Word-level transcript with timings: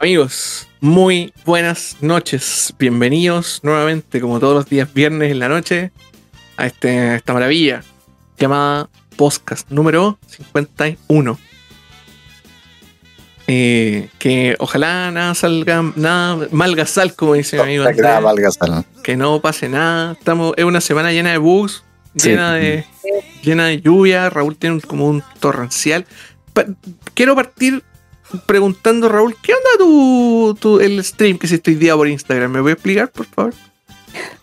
Amigos, 0.00 0.68
muy 0.80 1.32
buenas 1.44 1.96
noches. 2.00 2.72
Bienvenidos 2.78 3.60
nuevamente, 3.62 4.20
como 4.20 4.38
todos 4.38 4.54
los 4.54 4.66
días 4.68 4.92
viernes 4.94 5.32
en 5.32 5.38
la 5.40 5.48
noche, 5.48 5.90
a, 6.56 6.66
este, 6.66 6.90
a 7.00 7.16
esta 7.16 7.32
maravilla 7.32 7.82
llamada 8.38 8.88
Podcast 9.16 9.68
número 9.70 10.18
51. 10.28 11.38
Eh, 13.50 14.08
que 14.18 14.54
ojalá 14.58 15.10
nada 15.10 15.34
salga, 15.34 15.82
nada 15.96 16.46
malga 16.52 16.86
sal, 16.86 17.14
como 17.14 17.34
dice 17.34 17.56
mi 17.56 17.62
amigo. 17.62 17.84
Que 17.86 18.02
nada 18.02 18.20
no 19.16 19.40
pase 19.40 19.68
nada. 19.68 20.12
Estamos, 20.12 20.52
es 20.56 20.64
una 20.64 20.80
semana 20.80 21.12
llena 21.12 21.32
de 21.32 21.38
bugs, 21.38 21.82
Sí. 22.16 22.30
llena 22.30 22.54
de 22.54 22.84
llena 23.42 23.66
de 23.66 23.80
lluvia. 23.80 24.28
Raúl 24.30 24.56
tiene 24.56 24.74
un- 24.76 24.80
como 24.80 25.06
un 25.08 25.22
torrencial. 25.40 26.04
Pa- 26.52 26.66
quiero 27.14 27.34
partir 27.34 27.82
preguntando, 28.46 29.08
Raúl, 29.08 29.34
¿qué 29.42 29.52
onda 29.52 29.70
tu, 29.78 30.56
tu- 30.60 30.80
el 30.80 31.02
stream 31.04 31.38
que 31.38 31.46
hiciste 31.46 31.70
hoy 31.70 31.76
día 31.76 31.94
por 31.96 32.08
Instagram? 32.08 32.50
¿Me 32.50 32.60
voy 32.60 32.70
a 32.70 32.74
explicar, 32.74 33.10
por 33.10 33.26
favor? 33.26 33.54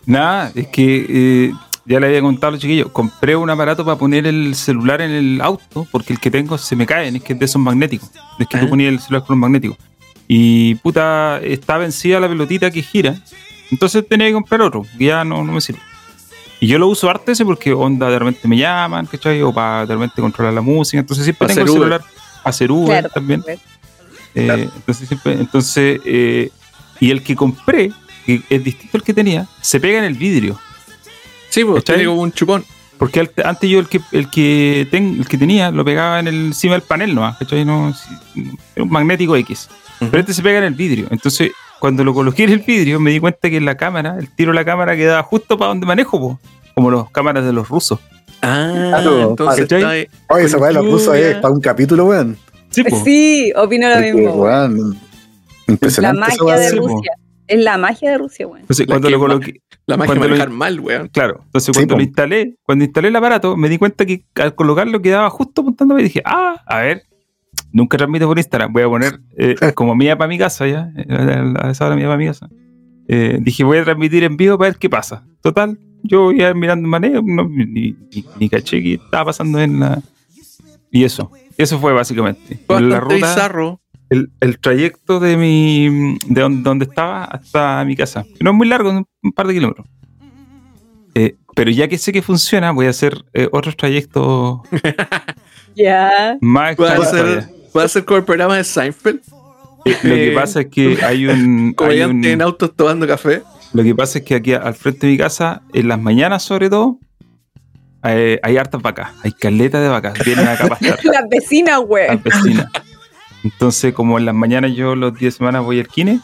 Nada, 0.04 0.52
es 0.54 0.68
que 0.68 1.06
eh, 1.08 1.52
ya 1.84 2.00
le 2.00 2.06
había 2.06 2.20
contado 2.20 2.48
a 2.48 2.50
los 2.52 2.60
chiquillos, 2.60 2.90
compré 2.92 3.36
un 3.36 3.50
aparato 3.50 3.84
para 3.84 3.96
poner 3.98 4.26
el 4.26 4.54
celular 4.54 5.00
en 5.00 5.10
el 5.10 5.40
auto, 5.40 5.86
porque 5.90 6.12
el 6.12 6.20
que 6.20 6.30
tengo 6.30 6.58
se 6.58 6.76
me 6.76 6.86
cae, 6.86 7.08
es 7.08 7.22
que 7.22 7.32
es 7.32 7.38
de 7.38 7.44
esos 7.44 7.60
magnéticos. 7.60 8.10
Es 8.38 8.46
que 8.48 8.56
Ah. 8.56 8.60
tú 8.60 8.68
ponías 8.68 8.92
el 8.92 9.00
celular 9.00 9.26
con 9.26 9.34
un 9.34 9.40
magnético. 9.40 9.76
Y 10.28 10.74
puta, 10.76 11.38
está 11.42 11.78
vencida 11.78 12.18
la 12.20 12.28
pelotita 12.28 12.70
que 12.70 12.82
gira. 12.82 13.16
Entonces 13.70 14.06
tenía 14.08 14.28
que 14.28 14.32
comprar 14.32 14.60
otro, 14.62 14.84
que 14.98 15.06
ya 15.06 15.24
no, 15.24 15.42
no 15.44 15.52
me 15.52 15.60
sirve. 15.60 15.80
Y 16.60 16.68
yo 16.68 16.78
lo 16.78 16.88
uso 16.88 17.10
harto 17.10 17.30
ese 17.32 17.44
porque 17.44 17.72
onda 17.72 18.08
de 18.08 18.18
repente 18.18 18.48
me 18.48 18.56
llaman, 18.56 19.06
¿cachai? 19.06 19.42
O 19.42 19.52
para 19.52 19.84
de 19.86 19.94
repente 19.94 20.22
controlar 20.22 20.54
la 20.54 20.62
música. 20.62 20.98
Entonces 21.00 21.24
siempre 21.24 21.46
Pa' 21.48 21.54
tengo 21.54 21.64
el 21.64 21.68
Uber. 21.70 21.80
celular 21.80 22.00
para 22.00 22.50
hacer 22.50 22.70
Uber 22.72 22.86
Claro, 23.00 23.08
también. 23.10 23.44
Eh, 24.36 24.44
Claro. 24.44 24.62
Entonces, 24.76 25.08
siempre- 25.08 25.32
entonces 25.32 26.00
eh, 26.04 26.50
y 27.00 27.10
el 27.10 27.22
que 27.22 27.34
compré, 27.34 27.90
que 28.24 28.42
es 28.48 28.62
distinto 28.64 28.98
al 28.98 29.02
que 29.02 29.12
tenía, 29.14 29.46
se 29.60 29.80
pega 29.80 29.98
en 29.98 30.04
el 30.04 30.14
vidrio. 30.14 30.58
Sí, 31.50 31.64
pues 31.64 31.82
tiene 31.84 32.04
como 32.04 32.22
un 32.22 32.32
chupón. 32.32 32.64
Porque 32.98 33.20
al- 33.20 33.30
antes 33.44 33.68
yo 33.68 33.78
el 33.78 33.88
que 33.88 34.00
el 34.12 34.30
que, 34.30 34.88
ten- 34.90 35.16
el 35.18 35.28
que 35.28 35.36
tenía 35.36 35.70
lo 35.70 35.84
pegaba 35.84 36.18
en 36.20 36.28
el, 36.28 36.34
encima 36.46 36.74
del 36.74 36.82
panel 36.82 37.14
nomás, 37.14 37.36
¿cachai? 37.38 37.64
No, 37.64 37.92
era 38.74 38.84
un 38.84 38.90
magnético 38.90 39.36
X. 39.36 39.68
Pero 39.98 40.18
este 40.18 40.32
se 40.34 40.42
pega 40.42 40.58
en 40.58 40.64
el 40.64 40.74
vidrio. 40.74 41.06
Entonces, 41.10 41.52
cuando 41.78 42.04
lo 42.04 42.14
coloqué 42.14 42.44
en 42.44 42.50
el 42.50 42.58
vidrio, 42.60 42.98
me 43.00 43.10
di 43.10 43.20
cuenta 43.20 43.50
que 43.50 43.60
la 43.60 43.76
cámara, 43.76 44.16
el 44.18 44.30
tiro 44.30 44.52
de 44.52 44.56
la 44.56 44.64
cámara 44.64 44.96
quedaba 44.96 45.22
justo 45.22 45.56
para 45.58 45.68
donde 45.68 45.86
manejo, 45.86 46.18
po, 46.18 46.40
como 46.74 46.90
las 46.90 47.10
cámaras 47.10 47.44
de 47.44 47.52
los 47.52 47.68
rusos. 47.68 47.98
Ah, 48.42 48.88
Claro, 49.02 49.30
entonces 49.30 49.62
¿cachai? 49.64 49.78
está 49.78 49.90
ahí. 49.90 50.00
Oye, 50.00 50.08
Con 50.28 50.40
esa 50.42 50.58
weá 50.58 50.72
lo 50.72 50.84
puso 50.84 51.14
lluvia. 51.14 51.30
es 51.30 51.36
para 51.36 51.52
un 51.54 51.60
capítulo, 51.60 52.04
weón. 52.06 52.36
Sí. 52.84 52.96
Sí, 53.04 53.52
opino 53.56 53.88
lo 53.88 54.00
mismo. 54.00 54.46
La 55.98 56.12
magia 56.12 56.56
de. 56.56 56.70
Rusia. 56.72 57.10
Es 57.48 57.60
la 57.62 57.78
magia 57.78 58.10
de 58.10 58.18
Rusia, 58.18 58.46
weón. 58.46 58.60
Entonces, 58.62 58.86
La 58.88 58.92
cuando 58.94 59.08
lo 59.10 59.18
coloqué, 59.20 59.60
La 59.86 59.96
magia 59.96 60.14
de 60.14 60.20
lo- 60.20 60.26
manejar 60.28 60.50
mal, 60.50 60.80
weón. 60.80 61.08
Claro, 61.08 61.42
entonces 61.44 61.66
Sí, 61.66 61.72
cuando 61.72 61.94
po. 61.94 61.98
lo 61.98 62.04
instalé, 62.04 62.56
cuando 62.64 62.84
instalé 62.84 63.08
el 63.08 63.16
aparato, 63.16 63.56
me 63.56 63.68
di 63.68 63.78
cuenta 63.78 64.04
que 64.04 64.24
al 64.34 64.54
colocarlo 64.56 65.00
quedaba 65.00 65.30
justo 65.30 65.60
apuntándome 65.60 66.00
y 66.00 66.04
dije, 66.04 66.22
ah, 66.24 66.60
a 66.66 66.80
ver, 66.80 67.04
nunca 67.72 67.96
transmito 67.96 68.26
por 68.26 68.36
Instagram, 68.36 68.72
voy 68.72 68.82
a 68.82 68.88
poner 68.88 69.20
eh, 69.38 69.54
como 69.76 69.94
mía 69.94 70.18
para 70.18 70.26
mi 70.28 70.38
casa 70.38 70.66
ya, 70.66 70.90
eh, 70.96 71.54
a 71.60 71.70
esa 71.70 71.86
hora 71.86 71.94
mía 71.94 72.06
para 72.06 72.18
mi 72.18 72.26
casa. 72.26 72.48
Eh, 73.06 73.38
dije, 73.40 73.62
voy 73.62 73.78
a 73.78 73.84
transmitir 73.84 74.24
en 74.24 74.36
vivo 74.36 74.58
para 74.58 74.70
ver 74.70 74.78
qué 74.80 74.90
pasa. 74.90 75.24
Total, 75.40 75.78
yo 76.02 76.32
iba 76.32 76.52
mirando 76.52 76.88
manejo, 76.88 77.22
no, 77.24 77.48
ni, 77.48 77.64
ni- 77.66 78.24
ni 78.40 78.48
caché 78.48 78.82
que 78.82 78.94
estaba 78.94 79.26
pasando 79.26 79.60
en 79.60 79.78
la... 79.78 80.02
Y 80.90 81.04
eso, 81.04 81.30
eso 81.58 81.78
fue 81.78 81.92
básicamente. 81.92 82.58
Fue 82.66 82.80
la 82.80 83.00
ruta, 83.00 83.14
bizarro. 83.14 83.80
el, 84.10 84.30
el 84.40 84.58
trayecto 84.58 85.20
de 85.20 85.36
mi 85.36 86.16
de 86.28 86.40
don- 86.40 86.62
donde 86.62 86.84
estaba 86.84 87.24
hasta 87.24 87.84
mi 87.84 87.96
casa. 87.96 88.24
No 88.40 88.50
es 88.50 88.56
muy 88.56 88.68
largo, 88.68 88.90
un, 88.90 89.06
un 89.22 89.32
par 89.32 89.46
de 89.46 89.54
kilómetros. 89.54 89.86
Eh, 91.14 91.36
pero 91.54 91.70
ya 91.70 91.88
que 91.88 91.96
sé 91.98 92.12
que 92.12 92.20
funciona, 92.22 92.72
voy 92.72 92.86
a 92.86 92.90
hacer 92.90 93.24
eh, 93.32 93.48
otros 93.52 93.76
trayectos 93.76 94.60
Ya. 95.74 96.36
más 96.40 96.76
ser, 96.76 96.96
todavía. 96.96 97.50
puede 97.72 97.88
ser 97.88 98.04
como 98.04 98.18
el 98.18 98.24
programa 98.24 98.56
de 98.56 98.64
Seinfeld. 98.64 99.20
Lo 99.84 99.92
que 100.14 100.32
eh, 100.32 100.34
pasa 100.34 100.60
es 100.62 100.66
que 100.66 100.98
hay 101.04 101.26
un, 101.26 101.68
hay 101.68 101.74
Comediante 101.74 102.28
un- 102.28 102.34
en 102.34 102.42
autos 102.42 102.74
tomando 102.74 103.06
café. 103.06 103.42
lo 103.72 103.82
que 103.82 103.94
pasa 103.94 104.18
es 104.18 104.24
que 104.24 104.34
aquí 104.34 104.52
al 104.52 104.74
frente 104.74 105.06
de 105.06 105.12
mi 105.12 105.18
casa, 105.18 105.62
en 105.72 105.88
las 105.88 106.00
mañanas 106.00 106.42
sobre 106.42 106.68
todo, 106.68 106.98
eh, 108.14 108.40
hay 108.42 108.56
hartas 108.56 108.82
vacas, 108.82 109.10
hay 109.22 109.32
caletas 109.32 109.82
de 109.82 109.88
vacas, 109.88 110.14
vienen 110.24 110.48
acá 110.48 110.64
a 110.64 110.68
pastar. 110.68 110.98
Las 111.04 111.28
vecinas, 111.28 111.80
las 111.80 111.88
weón. 111.88 112.22
vecinas. 112.22 112.66
Entonces, 113.44 113.94
como 113.94 114.18
en 114.18 114.24
las 114.24 114.34
mañanas 114.34 114.72
yo 114.74 114.96
los 114.96 115.12
días 115.14 115.34
de 115.34 115.38
semana 115.38 115.60
voy 115.60 115.78
al 115.78 115.88
kine, 115.88 116.20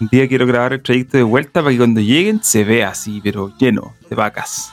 un 0.00 0.08
día 0.08 0.28
quiero 0.28 0.46
grabar 0.46 0.72
el 0.72 0.82
trayecto 0.82 1.16
de 1.16 1.22
vuelta 1.22 1.60
para 1.60 1.72
que 1.72 1.78
cuando 1.78 2.00
lleguen 2.00 2.42
se 2.42 2.64
vea 2.64 2.90
así, 2.90 3.20
pero 3.22 3.52
lleno 3.58 3.94
de 4.08 4.16
vacas. 4.16 4.72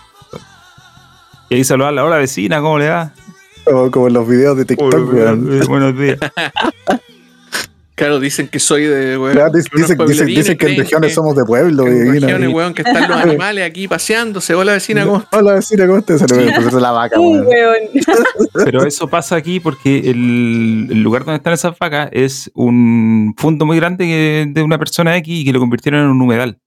Y 1.50 1.56
ahí 1.56 1.64
saludar 1.64 1.90
a 1.90 1.96
la 1.96 2.06
hora 2.06 2.18
vecina, 2.18 2.62
¿cómo 2.62 2.78
le 2.78 2.90
va? 2.90 3.12
Como, 3.66 3.92
como 3.92 4.08
en 4.08 4.14
los 4.14 4.28
videos 4.28 4.56
de 4.58 4.66
TikTok, 4.66 5.68
Buenos 5.68 5.98
días. 5.98 6.20
Claro, 8.00 8.20
dicen 8.20 8.48
que 8.48 8.60
soy 8.60 8.84
de, 8.86 9.18
weón. 9.18 9.34
Claro, 9.34 9.52
Dicen, 9.54 9.72
dicen, 9.76 9.98
pueblerines 9.98 10.28
dicen 10.38 10.58
que 10.58 10.68
en 10.68 10.78
regiones 10.78 11.10
que- 11.10 11.14
somos 11.16 11.36
de 11.36 11.44
pueblo, 11.44 11.84
que 11.84 11.92
en 11.92 12.12
regiones, 12.14 12.54
weón, 12.54 12.74
que 12.74 12.82
están 12.84 13.10
los 13.10 13.18
animales 13.22 13.66
aquí 13.70 13.88
paseándose. 13.90 14.56
Hola, 14.56 14.72
vecina, 14.74 15.06
¿cómo 15.06 15.18
estás? 15.20 15.34
Hola 15.42 15.54
vecina, 15.56 15.86
¿cómo 15.86 15.98
estás? 16.00 16.22
Se 16.22 16.80
la 16.80 16.92
vaca, 16.92 17.20
Uh, 17.20 17.24
weón. 17.42 17.46
weón. 17.48 17.78
Pero 18.66 18.86
eso 18.86 19.08
pasa 19.10 19.36
aquí 19.36 19.60
porque 19.60 20.00
el, 20.10 20.88
el 20.90 21.04
lugar 21.04 21.26
donde 21.26 21.38
están 21.38 21.52
esas 21.54 21.78
vacas 21.78 22.10
es 22.14 22.50
un 22.56 23.34
fondo 23.38 23.66
muy 23.66 23.76
grande 23.78 24.06
que- 24.06 24.46
de 24.50 24.64
una 24.64 24.78
persona 24.80 25.18
X 25.18 25.42
y 25.42 25.44
que 25.44 25.52
lo 25.52 25.60
convirtieron 25.60 26.02
en 26.02 26.08
un 26.08 26.22
humedal. 26.22 26.58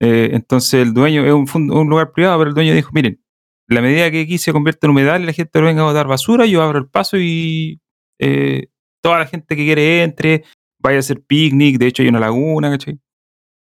Eh, 0.00 0.30
entonces 0.32 0.74
el 0.80 0.94
dueño 0.94 1.26
es 1.26 1.32
un, 1.32 1.46
fondo- 1.46 1.74
un 1.78 1.88
lugar 1.90 2.12
privado, 2.12 2.38
pero 2.38 2.48
el 2.48 2.54
dueño 2.54 2.72
dijo, 2.72 2.90
miren, 2.94 3.20
la 3.68 3.82
medida 3.82 4.10
que 4.10 4.22
aquí 4.22 4.38
se 4.38 4.52
convierte 4.52 4.86
en 4.86 4.92
humedal 4.92 5.22
y 5.22 5.26
la 5.26 5.32
gente 5.34 5.58
no 5.60 5.66
venga 5.66 5.82
a 5.82 5.86
botar 5.86 6.06
basura, 6.06 6.46
yo 6.46 6.62
abro 6.62 6.78
el 6.78 6.88
paso 6.88 7.18
y 7.18 7.80
eh, 8.18 8.68
toda 9.08 9.20
la 9.20 9.26
gente 9.26 9.56
que 9.56 9.64
quiere 9.64 10.02
entre, 10.02 10.44
vaya 10.78 10.98
a 10.98 11.00
hacer 11.00 11.22
picnic, 11.22 11.78
de 11.78 11.86
hecho 11.86 12.02
hay 12.02 12.10
una 12.10 12.20
laguna, 12.20 12.70
¿cachai? 12.70 13.00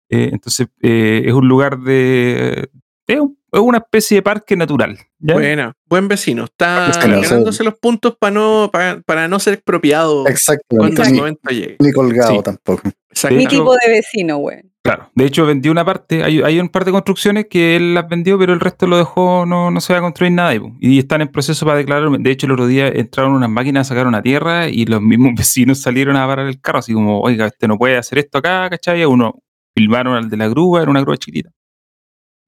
Eh, 0.09 0.29
entonces 0.31 0.67
eh, 0.81 1.23
es 1.25 1.33
un 1.33 1.49
lugar 1.49 1.79
de... 1.79 2.69
Es, 3.07 3.19
un- 3.19 3.37
es 3.51 3.59
una 3.59 3.77
especie 3.77 4.17
de 4.17 4.21
parque 4.23 4.55
natural. 4.57 4.97
¿ya? 5.19 5.33
Buena, 5.35 5.73
buen 5.87 6.07
vecino. 6.07 6.45
Está 6.45 6.91
ganándose 6.99 7.63
los 7.63 7.75
puntos 7.75 8.15
para 8.19 8.31
no, 8.33 8.69
para, 8.71 9.01
para 9.01 9.27
no 9.27 9.39
ser 9.39 9.53
expropiado 9.55 10.25
Exactamente. 10.27 10.95
cuando 10.95 11.03
el 11.03 11.11
Ni, 11.11 11.17
momento 11.19 11.49
llegue. 11.49 11.75
ni 11.79 11.91
colgado 11.91 12.35
Sí. 12.35 12.41
tampoco. 12.43 12.89
Mi 13.31 13.47
tipo 13.47 13.73
de 13.73 13.91
vecino, 13.91 14.37
weón. 14.37 14.71
Claro, 14.83 15.09
de 15.15 15.25
hecho 15.25 15.45
vendió 15.47 15.71
una 15.71 15.83
parte, 15.85 16.23
hay, 16.23 16.41
hay 16.43 16.59
un 16.59 16.69
par 16.69 16.85
de 16.85 16.91
construcciones 16.91 17.47
que 17.49 17.75
él 17.75 17.95
las 17.95 18.07
vendió, 18.07 18.37
pero 18.37 18.53
el 18.53 18.59
resto 18.59 18.85
lo 18.85 18.97
dejó, 18.97 19.45
no, 19.47 19.71
no 19.71 19.81
se 19.81 19.93
va 19.93 19.99
a 19.99 20.01
construir 20.03 20.31
nada 20.33 20.53
y 20.79 20.99
están 20.99 21.21
en 21.21 21.29
proceso 21.29 21.65
para 21.65 21.77
declarar, 21.79 22.07
de 22.19 22.29
hecho 22.31 22.45
el 22.45 22.51
otro 22.51 22.67
día 22.67 22.89
entraron 22.89 23.31
unas 23.33 23.49
máquinas, 23.49 23.87
sacaron 23.87 24.13
a 24.13 24.21
tierra 24.21 24.67
y 24.67 24.85
los 24.85 25.01
mismos 25.01 25.31
vecinos 25.37 25.81
salieron 25.81 26.17
a 26.17 26.27
parar 26.27 26.45
el 26.47 26.59
carro, 26.61 26.79
así 26.79 26.93
como, 26.93 27.19
oiga, 27.21 27.47
este 27.47 27.67
no 27.67 27.77
puede 27.79 27.97
hacer 27.97 28.19
esto 28.19 28.37
acá, 28.39 28.69
¿cachai? 28.69 29.03
Uno 29.05 29.33
filmaron 29.75 30.13
al 30.15 30.29
de 30.29 30.37
la 30.37 30.49
grúa, 30.49 30.81
era 30.83 30.91
una 30.91 31.01
grúa 31.01 31.17
chiquitita. 31.17 31.49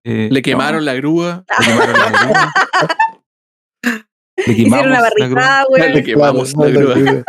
Eh, 0.05 0.29
Le 0.31 0.41
quemaron 0.41 0.85
la 0.85 0.93
grúa. 0.95 1.43
le 1.59 1.65
quemaron 1.65 1.93
la 1.99 2.09
grúa. 2.11 2.53
Le 4.45 4.53
Hicieron 4.53 4.83
quemamos 4.83 4.85
una 4.85 5.01
la 5.01 5.09
grúa. 5.09 5.09
barricada, 5.19 5.65
Le 5.77 5.91
weón. 5.93 6.03
quemamos 6.05 6.55
la 6.55 6.69
grúa. 6.69 7.23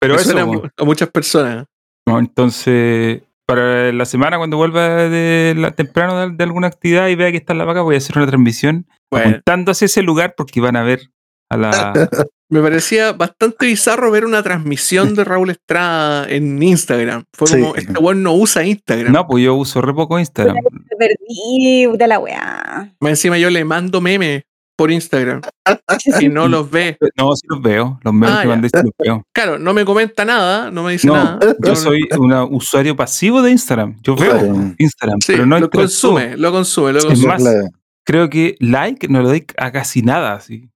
Pero 0.00 0.14
eso, 0.16 0.70
a 0.78 0.84
muchas 0.84 1.10
personas. 1.10 1.66
No, 2.08 2.18
entonces, 2.18 3.22
para 3.46 3.92
la 3.92 4.04
semana, 4.04 4.38
cuando 4.38 4.56
vuelva 4.56 4.88
de 5.08 5.54
la, 5.56 5.70
temprano 5.72 6.18
de, 6.28 6.34
de 6.36 6.44
alguna 6.44 6.66
actividad 6.66 7.08
y 7.08 7.14
vea 7.14 7.30
que 7.30 7.36
está 7.36 7.54
la 7.54 7.64
vaca, 7.64 7.82
voy 7.82 7.94
a 7.94 7.98
hacer 7.98 8.16
una 8.16 8.26
transmisión 8.26 8.86
Bueno, 9.12 9.28
apuntando 9.30 9.70
hacia 9.72 9.84
ese 9.86 10.02
lugar 10.02 10.34
porque 10.36 10.60
van 10.60 10.76
a 10.76 10.82
ver 10.82 11.02
a 11.50 11.56
la. 11.56 11.92
me 12.48 12.60
parecía 12.62 13.12
bastante 13.12 13.66
bizarro 13.66 14.10
ver 14.10 14.24
una 14.24 14.42
transmisión 14.42 15.14
de 15.14 15.24
Raúl 15.24 15.50
Estrada 15.50 16.28
en 16.28 16.62
Instagram. 16.62 17.24
Fue 17.36 17.46
Sí. 17.48 17.60
como, 17.60 17.74
este 17.76 17.92
weón 18.00 18.22
no 18.22 18.34
usa 18.34 18.64
Instagram. 18.64 19.12
No, 19.12 19.26
pues 19.26 19.44
yo 19.44 19.54
uso 19.54 19.80
re 19.82 19.92
poco 19.94 20.18
Instagram. 20.18 20.56
Me 20.56 20.96
perdí, 20.96 21.86
puta 21.90 22.06
la 22.06 22.18
weá. 22.18 22.92
Más 23.00 23.10
encima 23.10 23.36
yo 23.38 23.50
le 23.50 23.64
mando 23.64 24.00
memes 24.00 24.42
por 24.76 24.90
Instagram 24.90 25.42
y 26.20 26.28
no 26.28 26.48
los 26.48 26.70
ve. 26.70 26.96
No, 27.16 27.34
sí 27.36 27.46
los 27.50 27.60
veo. 27.60 28.00
Los 28.02 28.14
memes 28.14 28.30
Ah, 28.36 28.42
que 28.42 28.48
mandé 28.48 28.68
sí 28.68 28.76
los 28.82 28.92
veo. 28.98 29.22
Claro, 29.34 29.58
no 29.58 29.74
me 29.74 29.84
comenta 29.84 30.24
nada, 30.24 30.70
no 30.70 30.82
me 30.84 30.92
dice 30.92 31.06
No, 31.06 31.14
nada. 31.14 31.38
yo 31.62 31.76
soy 31.76 32.00
un 32.18 32.32
usuario 32.54 32.96
pasivo 32.96 33.42
de 33.42 33.50
Instagram. 33.50 33.96
Yo 34.02 34.16
veo 34.16 34.30
Claro. 34.32 34.74
Instagram, 34.78 35.20
Sí, 35.20 35.32
pero 35.32 35.44
no 35.46 35.58
lo 35.60 35.68
consume, 35.68 36.36
lo 36.38 36.50
consume, 36.50 36.92
lo 36.94 36.98
Es 37.00 37.04
consume. 37.04 37.28
más, 37.28 37.42
Claro. 37.42 37.68
Creo 38.06 38.30
que 38.30 38.56
like 38.60 39.06
no 39.08 39.20
le 39.20 39.28
doy 39.28 39.46
a 39.58 39.70
casi 39.70 40.00
nada. 40.02 40.32
Así. 40.34 40.70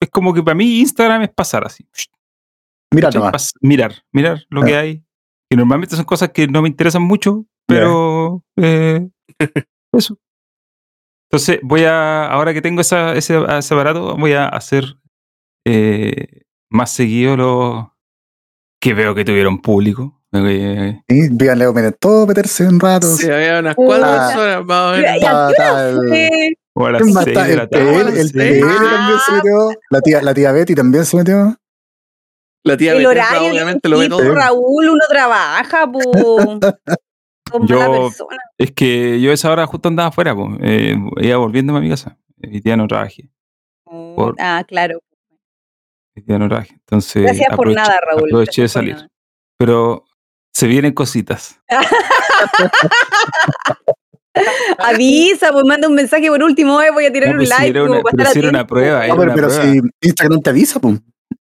Es 0.00 0.10
como 0.10 0.34
que 0.34 0.42
para 0.42 0.54
mí 0.54 0.80
Instagram 0.80 1.22
es 1.22 1.30
pasar 1.30 1.64
así. 1.64 1.86
Mira 2.92 3.08
¿cachai? 3.08 3.20
nomás. 3.20 3.32
Pas- 3.32 3.52
mirar, 3.62 3.94
mirar 4.12 4.44
lo 4.50 4.62
Ah. 4.62 4.66
que 4.66 4.76
hay. 4.76 5.04
Que 5.50 5.56
normalmente 5.56 5.96
son 5.96 6.04
cosas 6.04 6.30
que 6.30 6.46
no 6.46 6.60
me 6.62 6.68
interesan 6.68 7.02
mucho, 7.02 7.46
pero 7.66 8.44
eh, 8.56 9.08
eso. 9.92 10.18
Entonces 11.30 11.58
voy 11.62 11.84
a, 11.84 12.26
ahora 12.26 12.52
que 12.52 12.60
tengo 12.62 12.80
esa, 12.80 13.14
ese, 13.14 13.38
ese 13.58 13.74
aparato, 13.74 14.16
voy 14.16 14.32
a 14.34 14.46
hacer 14.48 14.96
eh, 15.66 16.42
más 16.70 16.92
seguido 16.92 17.36
los... 17.36 17.86
que 18.80 18.94
veo 18.94 19.14
que 19.14 19.24
tuvieron 19.24 19.60
público. 19.62 20.20
Eh, 20.32 21.00
Sí, 21.08 21.28
Vivan 21.30 21.58
Leo 21.60 21.72
Menem, 21.72 21.94
todo 21.98 22.26
meterse 22.26 22.66
un 22.68 22.78
rato. 22.80 23.06
Sí, 23.16 23.30
había 23.30 23.60
unas 23.60 23.74
cuatro 23.76 24.04
personas 24.06 24.64
más 24.66 24.92
o 24.92 24.96
menos. 24.96 26.54
¿Y 26.76 26.82
a 26.82 26.84
Estaba- 26.84 26.84
qué 26.84 26.84
hora 26.84 26.84
estaba 26.84 26.84
el- 26.84 26.84
o 26.84 26.86
a 26.86 26.90
las 26.90 27.02
¿Quién 27.02 27.14
más 27.14 27.24
seis 27.24 27.36
de 27.36 27.56
la 27.56 27.62
El 27.62 27.68
tarde. 27.70 28.20
El 28.20 28.26
Sí. 28.28 28.32
PL 28.32 28.60
también 28.60 29.18
se 29.18 29.32
Ah. 29.32 29.34
metió. 29.36 29.70
La 29.90 30.00
tía, 30.00 30.22
la 30.22 30.34
tía 30.34 30.52
Betty 30.52 30.74
también 30.74 31.04
se 31.04 31.16
metió. 31.16 31.56
La 32.66 32.76
tía 32.76 32.92
El 32.92 32.98
Becerra, 33.06 33.28
horario 33.30 33.50
obviamente 33.50 33.88
lo 33.88 33.98
ve 33.98 34.08
todo. 34.08 34.34
Raúl, 34.34 34.88
uno 34.88 35.04
trabaja, 35.08 35.86
po. 35.90 36.00
Yo-. 37.68 38.10
Es 38.58 38.72
que 38.72 39.20
yo 39.20 39.30
a 39.30 39.34
esa 39.34 39.52
hora 39.52 39.66
justo 39.66 39.88
andaba 39.88 40.08
afuera, 40.08 40.34
pues. 40.34 40.56
Eh, 40.62 40.96
iba 41.18 41.36
volviéndome 41.36 41.78
a 41.78 41.82
mi 41.82 41.90
casa. 41.90 42.16
Hoy 42.42 42.60
día 42.60 42.76
no 42.76 42.88
trabajé. 42.88 43.30
por- 43.84 44.34
Ah, 44.40 44.64
claro. 44.66 44.98
Hoy 46.16 46.22
día 46.26 46.38
no 46.38 46.48
trabajé. 46.48 46.72
Entonces, 46.74 47.22
Gracias 47.22 47.54
por 47.54 47.70
nada, 47.72 48.00
Raúl. 48.04 48.28
Aproveché 48.30 48.62
de 48.62 48.68
salir. 48.68 48.94
nada. 48.94 49.08
Pero 49.58 50.04
se 50.52 50.66
vienen 50.66 50.94
cositas. 50.94 51.60
Avisa, 54.78 55.52
pues 55.52 55.64
manda 55.64 55.88
un 55.88 55.94
mensaje 55.94 56.28
por 56.28 56.42
último, 56.42 56.80
eh, 56.82 56.90
voy 56.92 57.06
a 57.06 57.12
tirar 57.12 57.30
No, 57.34 57.40
un 57.40 57.46
si 57.46 57.50
like. 57.50 57.80
una- 57.82 58.00
pero 58.16 58.30
si 58.30 58.38
era 58.40 58.48
una 58.48 58.66
prueba, 58.66 59.06
No, 59.06 59.14
pero, 59.16 59.22
una 59.32 59.34
pero 59.34 59.48
prueba. 59.48 59.64
si 59.72 59.80
Instagram 60.02 60.40
te 60.40 60.50
avisa, 60.50 60.80
pues. 60.80 61.00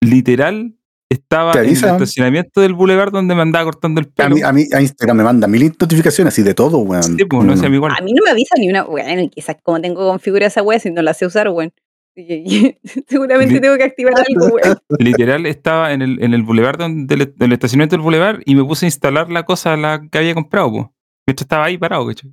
Literal, 0.00 0.74
estaba 1.10 1.52
en 1.52 1.58
el 1.66 1.72
estacionamiento 1.72 2.60
del 2.60 2.72
boulevard 2.74 3.12
donde 3.12 3.34
me 3.34 3.42
andaba 3.42 3.64
cortando 3.64 4.00
el 4.00 4.06
A 4.06 4.10
pelo. 4.24 4.36
mí, 4.36 4.42
a 4.42 4.52
mí 4.52 4.64
a 4.72 4.80
Instagram 4.80 5.16
me 5.18 5.24
manda 5.24 5.46
mil 5.46 5.72
notificaciones 5.78 6.32
así 6.32 6.42
de 6.42 6.54
todo, 6.54 6.78
weón. 6.78 7.02
Sí, 7.02 7.24
pues, 7.24 7.44
no 7.44 7.56
sé, 7.56 7.66
a 7.66 7.68
mí 7.68 7.76
igual. 7.76 7.92
A 7.98 8.00
mí 8.02 8.12
no 8.12 8.22
me 8.24 8.30
avisa 8.30 8.54
ni 8.58 8.70
una. 8.70 8.84
Bueno, 8.84 9.20
y 9.22 9.28
quizás 9.28 9.56
como 9.62 9.80
tengo 9.80 10.08
configurada 10.08 10.46
esa 10.48 10.62
wea, 10.62 10.78
si 10.78 10.90
no 10.90 11.02
la 11.02 11.12
sé 11.14 11.26
usar, 11.26 11.48
weón. 11.50 11.72
Seguramente 13.08 13.54
Li- 13.54 13.60
tengo 13.60 13.76
que 13.76 13.84
activar 13.84 14.14
algo, 14.16 14.46
weón. 14.54 14.78
Literal 14.98 15.46
estaba 15.46 15.92
en 15.92 16.02
el, 16.02 16.22
en 16.22 16.34
el 16.34 16.42
boulevard 16.42 16.78
donde, 16.78 17.14
del, 17.16 17.34
del 17.36 17.52
estacionamiento 17.52 17.96
del 17.96 18.02
boulevard 18.02 18.40
y 18.44 18.54
me 18.54 18.64
puse 18.64 18.86
a 18.86 18.88
instalar 18.88 19.30
la 19.30 19.44
cosa 19.44 19.76
la 19.76 20.00
que 20.10 20.18
había 20.18 20.34
comprado, 20.34 20.70
pues. 20.72 20.86
Mientras 21.26 21.44
estaba 21.44 21.64
ahí 21.66 21.76
parado, 21.78 22.06
¿cachai? 22.06 22.32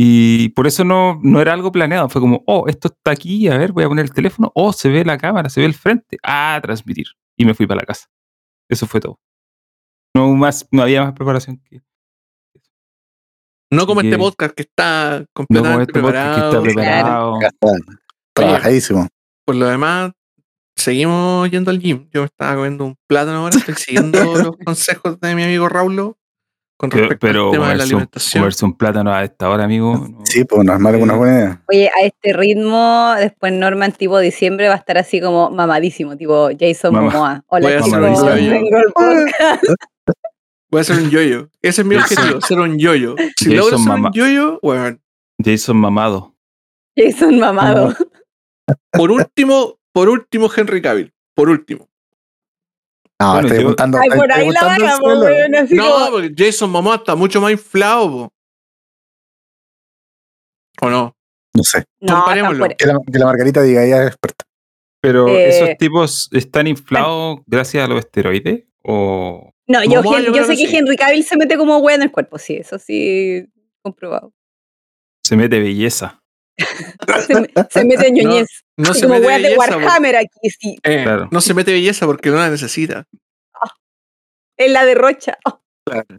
Y 0.00 0.50
por 0.50 0.68
eso 0.68 0.84
no, 0.84 1.18
no 1.24 1.40
era 1.40 1.52
algo 1.52 1.72
planeado. 1.72 2.08
Fue 2.08 2.20
como, 2.20 2.44
oh, 2.46 2.68
esto 2.68 2.86
está 2.86 3.10
aquí, 3.10 3.48
a 3.48 3.58
ver, 3.58 3.72
voy 3.72 3.82
a 3.82 3.88
poner 3.88 4.04
el 4.04 4.12
teléfono. 4.12 4.52
Oh, 4.54 4.72
se 4.72 4.88
ve 4.88 5.04
la 5.04 5.18
cámara, 5.18 5.48
se 5.48 5.58
ve 5.58 5.66
el 5.66 5.74
frente. 5.74 6.18
Ah, 6.22 6.60
transmitir. 6.62 7.08
Y 7.36 7.44
me 7.44 7.52
fui 7.52 7.66
para 7.66 7.80
la 7.80 7.86
casa. 7.86 8.06
Eso 8.70 8.86
fue 8.86 9.00
todo. 9.00 9.18
No, 10.14 10.32
más, 10.36 10.68
no 10.70 10.82
había 10.82 11.02
más 11.02 11.14
preparación 11.14 11.60
que. 11.64 11.82
No 13.72 13.88
como 13.88 14.00
este 14.00 14.16
podcast 14.16 14.54
que 14.54 14.62
está 14.62 15.18
No 15.18 15.26
como 15.32 15.48
completamente 15.48 15.90
este 15.90 16.00
podcast 16.00 16.38
que 16.38 16.46
está 16.46 16.62
preparado. 16.62 17.38
preparado. 17.40 17.86
Trabajadísimo. 18.34 19.08
Por 19.44 19.56
lo 19.56 19.66
demás, 19.66 20.12
seguimos 20.76 21.50
yendo 21.50 21.72
al 21.72 21.80
gym. 21.80 22.08
Yo 22.12 22.20
me 22.20 22.26
estaba 22.26 22.54
comiendo 22.54 22.84
un 22.84 22.94
plátano 23.08 23.38
ahora, 23.38 23.56
estoy 23.58 23.74
siguiendo 23.74 24.18
los 24.44 24.56
consejos 24.64 25.18
de 25.18 25.34
mi 25.34 25.42
amigo 25.42 25.68
Raulo 25.68 26.16
con 26.78 26.88
Pero, 26.90 27.02
respecto 27.02 27.26
pero 27.26 27.46
al 27.46 27.52
tema 27.52 27.64
de 27.64 27.68
la 27.70 27.74
comerse, 27.74 27.94
un, 27.94 27.98
alimentación. 27.98 28.40
comerse 28.42 28.64
un 28.64 28.72
plátano 28.78 29.12
a 29.12 29.24
esta 29.24 29.50
hora, 29.50 29.64
amigo. 29.64 30.08
no- 30.08 30.20
Sí, 30.24 30.44
pues 30.44 30.64
no 30.64 30.72
es 30.72 30.80
malo, 30.80 30.98
una 30.98 31.14
buena 31.16 31.34
idea. 31.38 31.62
Oye, 31.68 31.88
a 31.88 32.06
este 32.06 32.32
ritmo, 32.32 33.14
después 33.18 33.52
Norman, 33.52 33.92
tipo 33.92 34.18
diciembre, 34.18 34.68
va 34.68 34.74
a 34.74 34.78
estar 34.78 34.96
así 34.96 35.20
como 35.20 35.50
mamadísimo, 35.50 36.16
tipo 36.16 36.48
Jason 36.58 36.94
Mama- 36.94 37.10
Momoa. 37.10 37.44
Hola, 37.48 37.82
chicos, 37.82 38.00
vengo 38.34 38.76
al 38.78 38.92
podcast. 38.94 39.64
Voy 40.70 40.78
a 40.78 40.80
hacer 40.82 40.96
un 40.96 41.10
yoyo. 41.10 41.48
Ese 41.62 41.80
es 41.82 41.86
mi 41.86 41.96
objetivo, 41.96 42.40
ser 42.42 42.60
un 42.60 42.78
yoyo. 42.78 43.14
Si 43.36 43.46
Jason 43.46 43.56
logro 43.56 43.78
ser 43.78 43.88
Mama- 43.88 44.08
un 44.08 44.14
yoyo, 44.14 44.58
bueno, 44.62 44.98
Jason 45.44 45.76
mamado. 45.78 46.34
Jason 46.96 47.38
mamado. 47.40 47.94
por 48.92 49.10
último, 49.10 49.78
por 49.92 50.08
último, 50.08 50.48
Henry 50.54 50.80
Cavill. 50.82 51.12
Por 51.34 51.48
último. 51.48 51.88
No, 53.20 53.32
Bueno, 53.32 53.48
estoy 53.48 53.64
apuntando. 53.64 53.98
Ay, 54.00 54.08
por 54.10 54.32
ahí 54.32 54.48
la 54.50 54.60
No, 55.70 55.84
como- 55.90 56.10
porque 56.10 56.34
Jason 56.36 56.70
Momoa 56.70 56.96
está 56.96 57.16
mucho 57.16 57.40
más 57.40 57.50
inflado, 57.50 58.10
po. 58.10 58.32
¿O 60.80 60.88
no? 60.90 61.12
No 61.54 61.62
sé. 61.64 61.84
No, 62.00 62.14
Comparémoslo. 62.14 62.68
Que 62.78 62.86
la, 62.86 62.98
que 63.12 63.18
la 63.18 63.24
Margarita 63.26 63.62
diga, 63.62 63.84
ella 63.84 64.02
es 64.02 64.08
experta. 64.08 64.44
Pero 65.00 65.28
Eh, 65.28 65.48
esos 65.48 65.70
tipos 65.78 66.28
están 66.32 66.66
inflados 66.68 67.38
gracias 67.46 67.84
a 67.84 67.88
los 67.88 67.98
esteroides 68.00 68.64
o 68.84 69.50
No, 69.66 69.82
yo, 69.84 70.02
Momoa, 70.02 70.18
Hen- 70.18 70.22
yo 70.22 70.26
yo 70.28 70.32
creo 70.32 70.44
sé 70.46 70.56
que 70.56 70.68
sí. 70.68 70.76
Henry 70.76 70.96
Cavill 70.96 71.24
se 71.24 71.36
mete 71.36 71.56
como 71.56 71.78
wea 71.78 71.96
en 71.96 72.02
el 72.02 72.12
cuerpo, 72.12 72.38
sí, 72.38 72.56
eso 72.56 72.78
sí, 72.78 73.48
comprobado. 73.82 74.32
se 75.24 75.36
mete 75.36 75.58
belleza. 75.60 76.17
Se, 77.26 77.34
me- 77.40 77.48
se 77.70 77.84
mete 77.84 78.10
ñoñez. 78.12 78.64
No 78.76 78.90
Así 78.90 79.00
se 79.00 79.06
como 79.06 79.14
mete 79.20 79.26
weas 79.26 79.42
de 79.42 79.48
belleza. 79.48 79.66
porque- 79.66 79.84
Warhammer 79.84 80.16
aquí, 80.16 80.50
sí. 80.60 80.76
eh, 80.82 81.02
Claro. 81.04 81.28
No 81.30 81.40
se 81.40 81.54
mete 81.54 81.72
belleza 81.72 82.06
porque 82.06 82.30
no 82.30 82.36
la 82.36 82.50
necesita. 82.50 83.06
En 84.56 84.72
la 84.72 84.84
derrocha. 84.84 85.38
Oh, 85.44 85.60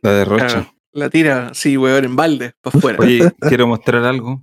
La 0.02 0.12
derrocha. 0.14 0.46
Claro, 0.48 0.74
La 0.94 1.10
tira, 1.10 1.54
sí, 1.54 1.78
weón, 1.78 2.06
en 2.06 2.16
balde, 2.16 2.54
para 2.62 2.78
afuera. 2.78 2.98
Oye, 3.02 3.20
quiero 3.42 3.68
mostrar 3.68 4.04
algo. 4.06 4.42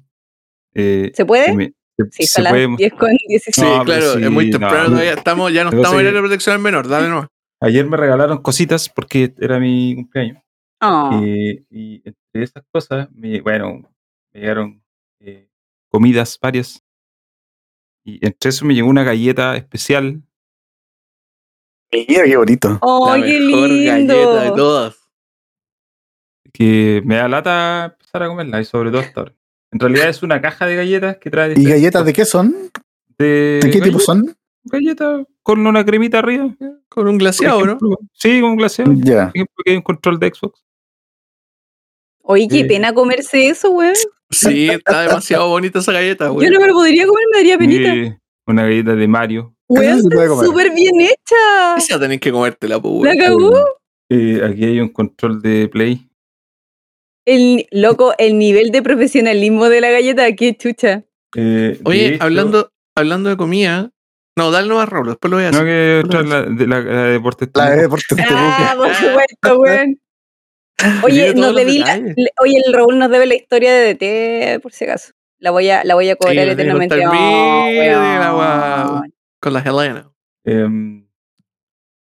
Eh, 0.74 1.12
¿Se 1.14 1.24
puede? 1.24 1.52
me- 1.54 1.72
Sí, 2.10 2.26
se 2.26 2.42
las 2.42 2.52
puede 2.52 2.68
mostrar. 2.68 2.90
10 2.90 3.00
con 3.00 3.10
16. 3.26 3.54
Sí, 3.56 3.62
No, 3.62 3.68
pero 3.78 3.84
claro, 3.84 4.12
sí, 4.18 4.22
es 4.24 4.30
muy 4.30 4.46
no. 4.50 4.58
temprano 4.58 4.88
todavía. 4.90 5.12
Estamos, 5.14 5.50
ya 5.50 5.64
no 5.64 5.70
estamos 5.70 5.98
en 6.02 6.08
sí. 6.08 6.12
la 6.12 6.20
protección 6.20 6.54
al 6.56 6.60
menor, 6.60 6.88
dale 6.88 7.08
no. 7.08 7.26
Ayer 7.62 7.86
me 7.86 7.96
regalaron 7.96 8.42
cositas 8.42 8.90
porque 8.90 9.32
era 9.40 9.58
mi 9.58 9.94
cumpleaños. 9.94 10.42
Oh, 10.82 11.22
Eh, 11.24 11.64
y 11.70 12.02
entre 12.04 12.42
esas 12.44 12.62
cosas, 12.70 13.08
me, 13.14 13.40
bueno, 13.40 13.90
me 14.34 14.40
llegaron 14.40 14.82
comidas 15.96 16.38
varias. 16.40 16.82
Y 18.04 18.24
entre 18.24 18.50
eso 18.50 18.64
me 18.66 18.74
llegó 18.74 18.88
una 18.88 19.02
galleta 19.02 19.56
especial. 19.56 20.22
Mira 21.90 22.24
qué 22.24 22.36
bonito. 22.36 22.78
Oh, 22.82 23.16
la 23.16 23.24
qué 23.24 23.40
mejor 23.40 23.68
galleta 23.68 23.94
de 23.94 23.98
lindo. 24.44 24.54
todas. 24.54 24.96
que 26.52 27.02
me 27.04 27.16
da 27.16 27.28
lata 27.28 27.84
empezar 27.98 28.22
a 28.22 28.28
comerla 28.28 28.60
y 28.60 28.64
sobre 28.64 28.90
todo 28.90 29.00
hasta 29.00 29.20
ahora. 29.20 29.34
En 29.72 29.80
realidad 29.80 30.08
es 30.08 30.22
una 30.22 30.40
caja 30.40 30.66
de 30.66 30.76
galletas 30.76 31.16
que 31.18 31.30
trae 31.30 31.54
¿Y 31.56 31.64
galletas 31.64 32.04
de 32.04 32.12
qué 32.12 32.24
son? 32.24 32.54
de, 33.18 33.60
¿De 33.62 33.70
qué 33.70 33.80
tipo 33.80 33.98
son? 33.98 34.36
Galletas 34.64 35.26
con 35.42 35.66
una 35.66 35.84
cremita 35.84 36.18
arriba. 36.20 36.54
Con 36.88 37.08
un 37.08 37.18
glaseado, 37.18 37.64
¿no? 37.66 37.78
Sí, 38.12 38.40
con 38.40 38.50
un 38.50 38.56
glaseado. 38.56 38.92
Por 38.92 39.04
Ya. 39.04 39.30
ejemplo, 39.34 39.54
que 39.64 39.70
hay 39.72 39.76
un 39.76 39.82
control 39.82 40.18
de 40.18 40.32
Xbox. 40.34 40.62
Oye, 42.22 42.48
qué 42.48 42.60
Eh, 42.60 42.64
pena 42.66 42.92
comerse 42.92 43.48
eso, 43.48 43.70
weón. 43.70 43.94
Sí, 44.30 44.68
está 44.70 45.02
demasiado 45.08 45.48
bonita 45.48 45.78
esa 45.78 45.92
galleta, 45.92 46.26
Yo 46.26 46.32
weón. 46.34 46.52
no 46.52 46.60
me 46.60 46.66
lo 46.68 46.74
podría 46.74 47.06
comer, 47.06 47.24
me 47.32 47.38
daría 47.38 47.58
penita. 47.58 48.18
Una 48.46 48.62
galleta 48.64 48.94
de 48.94 49.08
Mario. 49.08 49.54
Puede 49.68 49.90
está 49.90 50.26
súper 50.44 50.72
bien 50.72 51.00
hecha. 51.00 51.76
Esa 51.76 51.98
tenés 51.98 52.20
que 52.20 52.30
comértela, 52.30 52.80
pues, 52.80 52.94
La 53.02 53.10
weón. 53.10 53.18
cagó. 53.18 53.64
Eh, 54.10 54.40
aquí 54.44 54.64
hay 54.64 54.80
un 54.80 54.88
control 54.90 55.42
de 55.42 55.68
Play. 55.68 56.08
El, 57.26 57.66
loco, 57.72 58.14
el 58.18 58.38
nivel 58.38 58.70
de 58.70 58.82
profesionalismo 58.82 59.68
de 59.68 59.80
la 59.80 59.90
galleta, 59.90 60.30
qué 60.36 60.56
chucha. 60.56 61.04
Eh, 61.34 61.40
de 61.40 61.80
Oye, 61.84 62.06
hecho- 62.14 62.22
hablando, 62.24 62.70
hablando 62.96 63.28
de 63.30 63.36
comida. 63.36 63.90
No, 64.38 64.50
dale 64.50 64.68
nomás, 64.68 64.88
Raúl, 64.88 65.08
después 65.08 65.30
lo 65.30 65.38
voy 65.38 65.46
a 65.46 65.50
No, 65.50 65.58
hacer. 65.58 65.66
que 65.66 66.02
otra, 66.06 66.22
la, 66.22 66.42
de 66.42 66.66
la, 66.66 66.80
la 66.82 67.02
de 67.04 67.12
Deportes 67.12 67.48
La 67.54 67.70
deportes. 67.70 68.18
Ah, 68.30 68.74
por 68.76 68.94
supuesto, 68.94 69.58
weón. 69.58 69.98
Oye, 71.04 71.34
nos 71.34 71.54
debí 71.54 71.78
la- 71.78 71.94
oye, 72.42 72.58
el 72.66 72.72
Raúl 72.72 72.98
nos 72.98 73.10
debe 73.10 73.26
la 73.26 73.34
historia 73.34 73.72
de 73.72 73.94
DT, 73.94 74.60
por 74.62 74.72
si 74.72 74.84
acaso. 74.84 75.12
La 75.38 75.50
voy 75.50 75.68
a, 75.70 75.84
la 75.84 75.94
voy 75.94 76.08
a 76.08 76.16
cobrar 76.16 76.34
eternamente. 76.52 76.94
Oh. 77.06 79.02
Con 79.40 79.52
la 79.52 79.60
Helena. 79.60 80.10
Em, 80.44 81.06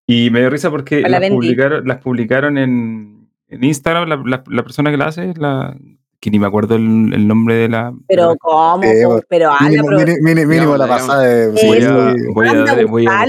y 0.07 0.29
me 0.29 0.39
dio 0.41 0.49
risa 0.49 0.69
porque 0.69 1.01
las 1.09 1.19
publicaron, 1.35 1.87
las 1.87 1.97
publicaron 1.99 2.57
en, 2.57 3.29
en 3.47 3.63
Instagram. 3.63 4.07
La, 4.09 4.15
la- 4.17 4.43
la 4.47 4.63
persona 4.63 4.91
que 4.91 4.97
la 4.97 5.05
hace, 5.05 5.33
la, 5.37 5.75
que 6.23 6.31
ni 6.31 6.39
me 6.39 6.47
acuerdo 6.47 6.75
el, 6.77 7.11
el 7.13 7.27
nombre 7.27 7.55
de 7.55 7.67
la. 7.67 7.93
Pero 8.07 8.33
cómo, 8.39 8.81
pero 9.27 9.51
habla, 9.51 9.69
Mínimo, 9.69 9.89
pero 9.89 10.47
mínimo 10.47 10.77
la 10.77 10.87
pasada 10.87 11.21
de. 11.23 11.47
Voy 11.51 11.83
a, 11.83 12.13
voy 12.33 12.47
a, 12.47 12.85
voy 12.85 13.05
a- 13.07 13.25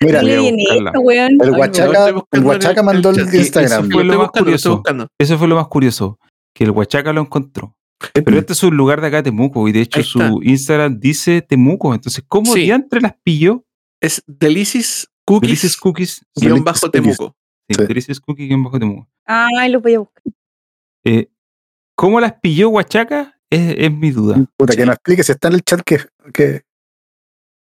Mira. 0.00 0.20
El 0.20 1.50
Huachaca, 1.52 2.08
el 2.32 2.44
Huachaca 2.44 2.80
el- 2.80 2.86
mandó 2.86 3.10
el. 3.10 3.34
Instagram. 3.34 3.84
Eso 3.86 3.90
fue 3.90 4.04
lo 4.04 4.18
más 4.18 4.28
curioso. 4.30 4.82
Eso 5.18 5.38
fue 5.38 5.48
lo 5.48 5.56
más 5.56 5.68
curioso. 5.68 6.18
Que 6.54 6.64
el 6.64 6.70
Huachaca 6.72 7.14
lo 7.14 7.22
encontró. 7.22 7.74
Pero 8.12 8.38
este 8.38 8.52
es 8.52 8.62
un 8.62 8.76
lugar 8.76 9.00
de 9.00 9.06
acá, 9.06 9.22
Temuco, 9.22 9.66
y 9.66 9.72
de 9.72 9.80
hecho 9.80 10.02
su 10.02 10.40
Instagram 10.42 11.00
dice 11.00 11.40
Temuco. 11.40 11.94
Entonces, 11.94 12.22
¿cómo 12.28 12.52
Sí. 12.52 12.60
diantre 12.64 13.00
las 13.00 13.14
pilló? 13.24 13.64
Es 14.02 14.22
Delicious 14.26 15.08
Cookies 15.24 15.48
Delicious 15.48 15.76
Cookies. 15.78 16.26
guion 16.36 16.62
bajo. 16.62 16.90
Temuco. 16.90 17.34
Sí. 17.70 17.82
Delicious 17.86 18.20
Cookies 18.20 18.48
guion 18.48 18.62
bajo 18.62 18.78
Temuco. 18.78 19.08
Ay, 19.24 19.70
lo 19.70 19.80
voy 19.80 19.94
a 19.94 20.00
buscar. 20.00 20.22
Eh, 21.06 21.28
¿Cómo 21.96 22.20
las 22.20 22.34
pilló 22.40 22.70
Huachaca? 22.70 23.38
Es, 23.50 23.74
es 23.78 23.92
mi 23.92 24.10
duda. 24.10 24.36
Puta, 24.56 24.74
que 24.74 24.84
nos 24.84 24.94
explique 24.96 25.22
si 25.22 25.32
está 25.32 25.48
en 25.48 25.54
el 25.54 25.62
chat 25.62 25.80
que, 25.82 25.98
que, 26.32 26.62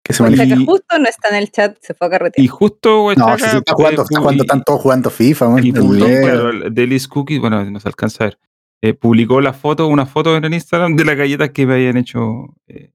que 0.03 0.13
se. 0.13 0.23
Huachaca 0.23 0.43
y- 0.55 0.65
justo 0.65 0.99
no 0.99 1.05
está 1.07 1.29
en 1.29 1.35
el 1.35 1.51
chat, 1.51 1.77
se 1.81 1.93
fue 1.93 2.07
a 2.07 2.09
carretear. 2.09 2.43
Y 2.43 2.47
justo 2.47 2.89
No, 2.89 3.05
Huachaca. 3.05 3.38
si 3.38 3.49
se 3.51 3.57
está 3.59 3.73
jugando, 3.73 4.01
está 4.03 4.19
jugando, 4.19 4.43
están 4.43 4.63
todos 4.63 4.81
jugando 4.81 5.09
FIFA. 5.09 5.55
Y 5.61 5.69
el 5.69 6.73
Delis 6.73 7.07
Cookies, 7.07 7.39
bueno, 7.39 7.63
no 7.63 7.79
se 7.79 7.88
alcanza 7.88 8.23
a 8.23 8.27
ver. 8.27 8.39
eh, 8.81 8.93
publicó 8.93 9.39
la 9.41 9.53
foto, 9.53 9.88
una 9.88 10.05
foto 10.05 10.35
en 10.35 10.43
el 10.45 10.53
Instagram 10.53 10.95
de 10.95 11.05
las 11.05 11.15
galletas 11.15 11.51
que 11.51 11.65
me 11.65 11.73
habían 11.75 11.97
hecho 11.97 12.55
eh, 12.67 12.91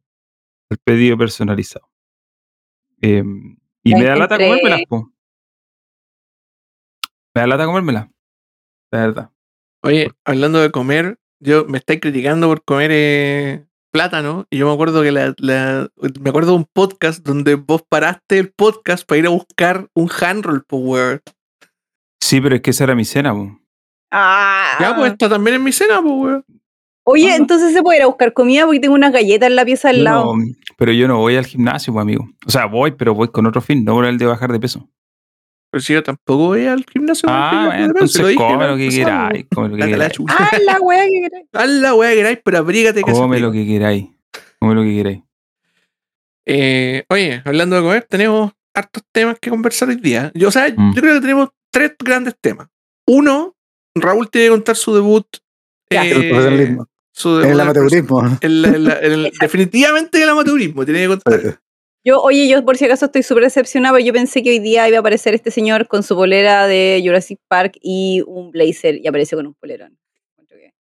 el 0.71 0.79
pedido 0.85 1.17
personalizado. 1.17 1.89
Eh, 3.01 3.23
y 3.83 3.95
me 3.95 4.05
da 4.05 4.17
lata 4.17 4.37
comérmelas, 4.37 4.81
po. 4.89 5.11
Me 7.35 7.41
da 7.41 7.47
lata 7.47 7.67
comérmela. 7.67 8.11
La 8.91 9.01
verdad. 9.01 9.31
Oye, 9.85 10.11
hablando 10.25 10.61
de 10.61 10.71
comer, 10.71 11.19
yo 11.41 11.67
me 11.67 11.79
estáis 11.79 12.01
criticando 12.01 12.49
por 12.49 12.65
comer 12.65 12.91
eh, 12.93 13.65
plátano. 13.93 14.47
Y 14.51 14.59
yo 14.59 14.67
me 14.67 14.73
acuerdo 14.73 15.03
que 15.03 15.13
la, 15.13 15.35
la- 15.39 15.89
me 16.21 16.31
acuerdo 16.31 16.53
de 16.53 16.57
un 16.59 16.67
podcast 16.73 17.23
donde 17.25 17.55
vos 17.57 17.83
paraste 17.89 18.39
el 18.39 18.51
podcast 18.51 19.07
para 19.07 19.19
ir 19.19 19.27
a 19.27 19.31
buscar 19.31 19.89
un 19.95 20.11
handroll, 20.21 20.65
pues 20.67 20.83
weón. 20.85 21.21
Sí, 22.23 22.41
pero 22.41 22.57
es 22.57 22.63
que 22.63 22.71
esa 22.71 22.85
era 22.85 22.95
mi 22.95 23.05
cena, 23.05 23.35
po. 23.35 23.59
Ah. 24.11 24.77
Ya, 24.81 24.97
pues 24.97 25.13
está 25.13 25.29
también 25.29 25.57
en 25.57 25.63
mi 25.65 25.73
cena, 25.73 26.01
pues 26.01 26.15
weón. 26.15 26.45
Oye, 27.07 27.33
Ah. 27.33 27.37
entonces 27.37 27.75
se 27.75 27.83
puede 27.83 27.99
ir 27.99 28.05
a 28.05 28.07
buscar 28.07 28.33
comida 28.33 28.65
porque 28.65 28.81
tengo 28.81 28.95
unas 28.95 29.13
galletas 29.13 29.49
en 29.51 29.57
la 29.57 29.65
pieza 29.67 29.91
al 29.91 29.99
Yo 29.99 30.03
lado. 30.05 30.37
no- 30.37 30.45
pero 30.79 30.93
yo 30.93 31.07
no 31.07 31.19
voy 31.19 31.37
al 31.37 31.45
gimnasio, 31.45 31.93
pues, 31.93 32.03
amigo. 32.03 32.27
O 32.47 32.51
sea, 32.51 32.65
voy, 32.67 32.93
pero 32.93 33.15
voy 33.15 33.29
con 33.29 33.45
otro 33.47 33.61
fin, 33.61 33.85
no 33.85 33.93
por 33.95 34.07
el 34.07 34.17
de 34.17 34.25
bajar 34.27 34.51
de 34.51 34.59
peso. 34.61 34.89
Pero 35.75 35.83
si 35.83 35.93
yo 35.93 36.05
tampoco 36.05 36.37
voy 36.47 36.67
al 36.67 36.85
gimnasio. 36.89 37.29
el 37.29 37.35
Ah, 37.35 37.65
bueno, 37.67 37.85
entonces 37.87 38.21
lo 38.23 38.29
dije 38.29 38.39
come 38.41 38.69
lo 38.69 38.77
que 38.77 38.89
queráis, 38.91 39.47
come 39.53 39.69
lo 39.71 39.77
que 39.77 39.91
queráis. 39.91 40.13
Ah, 40.29 40.51
la 40.65 40.81
wea 40.81 41.05
que 41.07 41.21
querés. 41.23 41.47
Haz 41.53 41.69
la 41.69 41.95
weá 41.95 42.11
que 42.11 42.17
queráis, 42.17 42.39
pero 42.45 42.59
abrígate 42.59 43.01
Come 43.03 43.41
lo 43.41 43.51
que 43.51 43.67
queráis. 43.67 44.05
Come 44.61 44.75
lo 44.77 44.83
que 44.83 44.95
queráis. 44.95 45.23
Eh, 46.47 47.05
oye, 47.09 47.43
hablando 47.45 47.75
de 47.75 47.83
comer, 47.83 48.07
tenemos 48.09 48.53
hartos 48.73 49.03
temas 49.11 49.37
que 49.41 49.51
conversar 49.51 49.89
hoy 49.89 49.97
día. 49.97 50.31
Yo, 50.35 50.47
o 50.47 50.51
sea, 50.53 50.69
Mm. 50.77 50.95
yo 50.95 51.01
creo 51.03 51.15
que 51.15 51.21
tenemos 51.23 51.49
tres 51.73 51.93
grandes 51.99 52.37
temas. 52.41 52.69
Uno, 53.09 53.57
Raúl 53.97 54.31
tiene 54.31 54.47
que 54.47 54.51
contar 54.53 54.77
su 54.77 54.95
debut. 54.95 55.27
Ya. 55.91 56.05
eh, 56.07 56.31
El 56.31 56.79
En 57.43 57.51
el 57.51 57.61
amateurismo. 57.61 58.23
la- 58.23 58.99
en 59.01 59.13
el- 59.13 59.33
definitivamente 59.41 60.19
en 60.19 60.23
el 60.25 60.29
amateurismo, 60.31 60.85
tiene 60.85 61.01
que 61.03 61.09
contar. 61.09 61.59
Yo, 62.05 62.21
oye, 62.21 62.49
yo 62.49 62.63
por 62.65 62.77
si 62.77 62.85
acaso 62.85 63.07
estoy 63.07 63.23
súper 63.23 63.45
decepcionada, 63.45 63.95
porque 63.95 64.05
yo 64.05 64.13
pensé 64.13 64.43
que 64.43 64.51
hoy 64.51 64.59
día 64.59 64.87
iba 64.89 64.99
a 64.99 65.01
aparecer 65.01 65.35
este 65.35 65.51
señor 65.51 65.89
con 65.89 66.03
su 66.03 66.15
polera 66.15 66.67
de 66.67 67.03
Jurassic 67.05 67.41
Park 67.49 67.79
y 67.81 68.23
un 68.27 68.51
blazer, 68.51 68.97
y 69.03 69.07
apareció 69.07 69.39
con 69.39 69.47
un 69.47 69.55
polerón. 69.55 69.99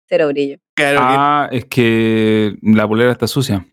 Cero 0.09 0.29
brillo. 0.29 0.57
Claro 0.73 0.99
que 0.99 1.05
Ah, 1.05 1.49
es 1.51 1.65
que 1.65 2.55
la 2.61 2.87
polera 2.87 3.11
está 3.11 3.27
sucia. 3.27 3.65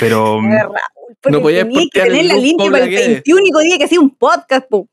Pero 0.00 0.40
No 1.30 1.40
podías 1.40 1.64
tenía 1.64 1.82
que 1.92 2.00
tenerla 2.00 2.34
limpia 2.34 2.70
para 2.70 2.84
el 2.84 2.90
Guedes. 2.90 3.22
21 3.24 3.60
día 3.60 3.78
que 3.78 3.84
hacía 3.84 4.00
un 4.00 4.10
podcast. 4.10 4.68
po. 4.68 4.88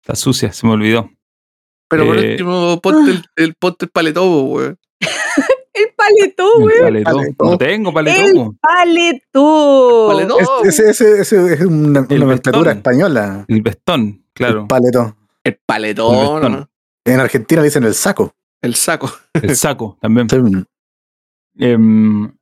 está 0.00 0.14
sucia, 0.14 0.52
se 0.52 0.66
me 0.66 0.72
olvidó. 0.72 1.10
Pero 1.88 2.06
por 2.06 2.16
eh, 2.18 2.30
último, 2.32 2.80
ponte 2.80 3.10
el, 3.10 3.24
el, 3.36 3.54
ponte 3.54 3.84
el 3.84 3.90
paletobo, 3.90 4.44
weón. 4.44 4.78
El 6.08 6.16
paletó, 6.34 6.54
El 6.56 6.62
güey. 6.62 6.80
paletó. 6.80 7.10
paletó. 7.16 7.44
No 7.44 7.58
tengo 7.58 7.92
paletó. 7.92 8.24
El 8.26 8.34
po. 8.34 8.54
paletó. 8.60 10.06
Paletó. 10.08 10.38
es- 10.62 10.78
Ese, 10.80 10.90
ese, 10.90 11.20
ese 11.20 11.54
es 11.54 11.60
una, 11.62 12.02
nomenclatura 12.02 12.72
española. 12.72 13.44
El 13.48 13.62
vestón, 13.62 14.24
claro. 14.34 14.62
El 14.62 14.66
paletón. 14.66 15.16
El 15.44 15.60
paletón, 15.66 16.14
El 16.14 16.20
vestón. 16.20 16.52
¿no? 16.52 16.70
En 17.04 17.20
Argentina 17.20 17.60
le 17.60 17.66
dicen 17.66 17.84
el 17.84 17.94
saco. 17.94 18.32
el 18.62 18.74
saco. 18.74 19.10
El 19.34 19.56
saco 19.56 19.98
también. 20.00 20.28
Sí. 20.28 20.38
Em, 21.58 22.32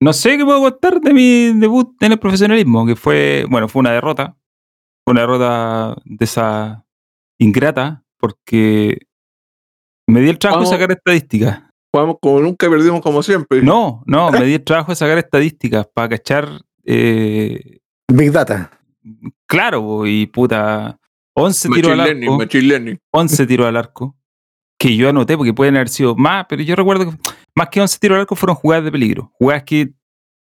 no 0.00 0.12
sé 0.12 0.36
qué 0.36 0.44
puedo 0.44 0.60
contar 0.60 1.00
de 1.00 1.12
mi 1.14 1.52
debut 1.58 1.94
en 2.02 2.12
el 2.12 2.18
profesionalismo, 2.18 2.86
que 2.86 2.96
fue, 2.96 3.44
bueno, 3.50 3.68
fue 3.68 3.80
una 3.80 3.92
derrota. 3.92 4.36
Fue 5.04 5.12
una 5.12 5.22
derrota 5.22 5.96
de 6.04 6.24
esa 6.24 6.84
ingrata, 7.38 8.04
porque 8.18 8.98
me 10.06 10.20
di 10.20 10.28
el 10.28 10.38
trabajo 10.38 10.62
de 10.62 10.68
sacar 10.68 10.92
estadísticas. 10.92 11.62
Jugamos 11.92 12.16
como 12.22 12.40
nunca 12.40 12.66
y 12.66 12.70
perdimos 12.70 13.02
como 13.02 13.22
siempre. 13.22 13.60
No, 13.62 14.02
no, 14.06 14.30
me 14.32 14.44
di 14.44 14.54
el 14.54 14.64
trabajo 14.64 14.92
de 14.92 14.96
sacar 14.96 15.18
estadísticas 15.18 15.86
para 15.92 16.08
cachar, 16.08 16.48
eh, 16.84 17.80
Big 18.08 18.32
Data. 18.32 18.70
claro, 19.46 20.06
y 20.06 20.26
puta, 20.26 20.98
11 21.34 21.68
tiros 21.68 21.92
al 21.92 22.00
arco. 22.00 22.38
machine 22.38 22.62
learning. 22.64 22.98
11 23.10 23.46
tiros 23.46 23.66
al 23.66 23.76
arco, 23.76 24.16
que 24.78 24.96
yo 24.96 25.10
anoté 25.10 25.36
porque 25.36 25.52
pueden 25.52 25.76
haber 25.76 25.90
sido 25.90 26.16
más, 26.16 26.46
pero 26.48 26.62
yo 26.62 26.74
recuerdo 26.76 27.10
que 27.10 27.16
más 27.54 27.68
que 27.68 27.80
11 27.82 27.98
tiros 27.98 28.16
al 28.16 28.20
arco 28.22 28.36
fueron 28.36 28.56
jugadas 28.56 28.84
de 28.84 28.92
peligro, 28.92 29.30
jugadas 29.34 29.64
que 29.64 29.92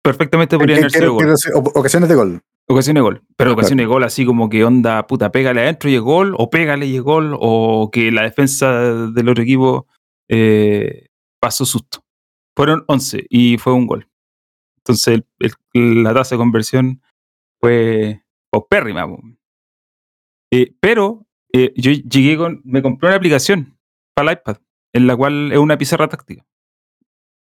perfectamente 0.03 0.57
podrían 0.57 0.79
haber 0.81 0.93
sido 0.93 1.15
gol. 1.15 1.35
Ocasiones 1.75 2.09
de 2.09 2.15
gol. 2.15 2.41
Ocasiones 2.67 3.01
de 3.01 3.03
gol, 3.03 3.23
pero 3.37 3.49
Claro. 3.49 3.53
ocasiones 3.55 3.83
de 3.83 3.87
gol 3.89 4.05
así 4.05 4.25
como 4.25 4.49
que 4.49 4.65
onda, 4.65 5.07
puta, 5.07 5.33
pégale 5.33 5.63
adentro 5.63 5.91
y 5.91 5.97
es 5.97 6.01
gol, 6.01 6.35
o 6.39 6.49
pégale 6.49 6.87
y 6.87 6.97
es 6.97 7.03
gol, 7.03 7.37
o 7.41 7.91
que 7.93 8.11
la 8.13 8.23
defensa 8.23 8.71
del 9.09 9.29
otro 9.29 9.43
equipo 9.43 9.87
eh, 10.29 11.04
pasó 11.45 11.67
susto. 11.67 12.03
Fueron 12.57 12.85
11 12.87 13.27
y 13.29 13.59
fue 13.59 13.75
un 13.75 13.87
gol. 13.87 14.09
Entonces 14.79 15.25
la 15.75 16.15
tasa 16.15 16.37
de 16.37 16.39
conversión 16.39 17.03
fue 17.61 18.23
paupérrima. 18.51 19.07
Eh, 20.51 20.75
pero 20.81 21.27
eh, 21.53 21.75
yo 21.77 21.93
llegué 21.93 22.39
con, 22.39 22.63
me 22.65 22.81
compré 22.81 23.09
una 23.09 23.17
aplicación 23.17 23.77
para 24.15 24.33
el 24.33 24.39
iPad, 24.39 24.57
en 24.95 25.07
la 25.07 25.15
cual 25.17 25.53
es 25.53 25.59
una 25.59 25.77
pizarra 25.77 26.09
táctica, 26.09 26.47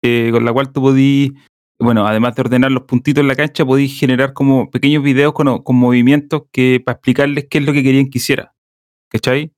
eh, 0.01 0.31
con 0.33 0.43
la 0.43 0.51
cual 0.51 0.74
tú 0.74 0.81
podías 0.81 1.31
bueno, 1.79 2.05
además 2.05 2.36
de 2.36 2.41
ordenar 2.41 2.72
los 2.72 2.83
puntitos 2.83 3.22
en 3.22 3.29
la 3.29 3.36
cancha, 3.36 3.65
podéis 3.65 3.98
generar 3.98 4.33
como 4.33 4.69
pequeños 4.69 5.01
videos 5.01 5.33
con, 5.33 5.63
con 5.63 5.75
movimientos 5.77 6.43
que 6.51 6.81
para 6.86 6.95
explicarles 6.95 7.48
qué 7.50 7.60
es 7.60 7.65
lo 7.65 7.72
que 7.72 7.83
querían 7.83 8.10
que 8.10 8.17
hiciera. 8.17 8.53
¿Cachai? 9.10 9.53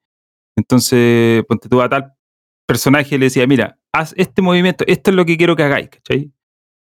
Entonces, 0.56 1.44
ponte 1.46 1.68
tú 1.68 1.82
a 1.82 1.90
tal 1.90 2.16
personaje 2.66 3.18
le 3.18 3.26
decía, 3.26 3.48
mira, 3.48 3.78
haz 3.96 4.14
este 4.18 4.42
movimiento, 4.42 4.84
esto 4.88 5.12
es 5.12 5.16
lo 5.16 5.26
que 5.26 5.38
quiero 5.38 5.56
que 5.56 5.64
hagáis, 5.64 5.90
¿cachai? 5.90 6.32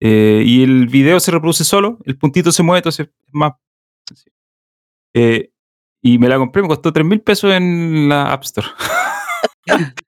Eh, 0.01 0.43
y 0.45 0.63
el 0.63 0.87
video 0.87 1.19
se 1.19 1.31
reproduce 1.31 1.63
solo, 1.63 1.99
el 2.05 2.17
puntito 2.17 2.51
se 2.51 2.63
mueve, 2.63 2.79
entonces 2.79 3.07
es 3.07 3.33
más. 3.33 3.53
Eh, 5.13 5.51
y 6.03 6.19
me 6.19 6.27
la 6.27 6.37
compré, 6.37 6.61
me 6.61 6.67
costó 6.67 6.91
3 6.91 7.05
mil 7.05 7.21
pesos 7.21 7.51
en 7.53 8.09
la 8.09 8.31
App 8.31 8.43
Store. 8.43 8.67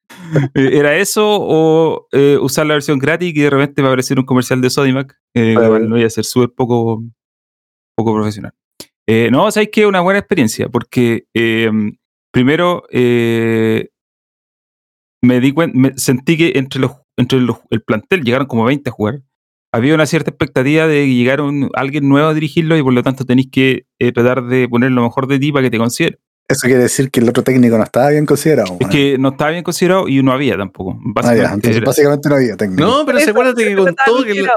¿Era 0.54 0.96
eso 0.98 1.26
o 1.26 2.08
eh, 2.12 2.38
usar 2.42 2.66
la 2.66 2.74
versión 2.74 3.00
gratis 3.00 3.34
y 3.34 3.42
de 3.42 3.50
repente 3.50 3.82
va 3.82 3.88
a 3.88 3.92
aparecer 3.92 4.20
un 4.20 4.26
comercial 4.26 4.62
de 4.62 4.70
Sodimac? 4.70 5.18
Eh, 5.34 5.54
Claro. 5.54 5.68
igual 5.68 5.90
no 5.90 5.96
voy 5.96 6.04
a 6.04 6.10
ser 6.10 6.26
súper 6.26 6.50
poco, 6.54 7.02
poco 7.96 8.14
profesional. 8.14 8.52
Eh, 9.08 9.30
no, 9.32 9.50
sabéis 9.52 9.70
que 9.72 9.82
es 9.82 9.88
una 9.88 10.02
buena 10.02 10.20
experiencia 10.20 10.68
porque 10.68 11.26
eh, 11.34 11.72
primero 12.32 12.84
eh, 12.92 13.90
me 15.22 15.40
di 15.40 15.52
cuenta, 15.52 15.78
me 15.78 15.94
sentí 15.98 16.38
que 16.38 16.54
entre, 16.56 16.80
los, 16.80 16.92
entre 17.18 17.40
los- 17.40 17.58
el 17.70 17.82
plantel 17.82 18.24
llegaron 18.24 18.48
como 18.48 18.64
20 18.66 18.90
a 18.90 18.94
jugar. 18.94 19.22
Había 19.74 19.94
una 19.96 20.06
cierta 20.06 20.30
expectativa 20.32 20.88
de 20.88 21.06
que 21.06 21.14
llegara 21.16 21.44
un- 21.44 21.70
alguien 21.74 22.08
nuevo 22.08 22.28
a 22.30 22.34
dirigirlo 22.34 22.78
y 22.78 22.84
por 22.84 22.94
lo 22.94 23.04
tanto 23.04 23.26
tenéis 23.26 23.50
que 23.52 23.86
eh, 24.00 24.12
tratar 24.12 24.44
de 24.46 24.68
poner 24.70 24.92
lo 24.92 25.02
mejor 25.04 25.28
de 25.28 25.40
ti 25.40 25.52
para 25.52 25.64
que 25.64 25.72
te 25.72 25.78
considere. 25.78 26.20
Eso 26.50 26.62
quiere 26.68 26.84
decir 26.84 27.12
que 27.12 27.20
el 27.20 27.28
otro 27.28 27.44
técnico 27.44 27.78
no 27.78 27.84
estaba 27.84 28.10
bien 28.10 28.26
considerado. 28.26 28.72
Es 28.74 28.80
bueno. 28.80 28.90
que 28.92 29.18
no 29.18 29.30
estaba 29.30 29.52
bien 29.52 29.64
considerado 29.66 30.08
y 30.08 30.24
no 30.24 30.32
había 30.32 30.56
tampoco. 30.58 30.92
Ah, 30.98 31.02
ya, 31.04 31.12
Básicamente 31.14 31.68
entonces 31.68 31.84
básicamente 31.84 32.30
no 32.30 32.36
había 32.36 32.56
técnico. 32.56 32.84
No, 32.86 33.06
pero 33.06 33.20
se 33.20 33.30
acuérdate 33.32 33.66
que 33.66 33.76
contó 33.76 34.24
que, 34.24 34.32
el, 34.32 34.48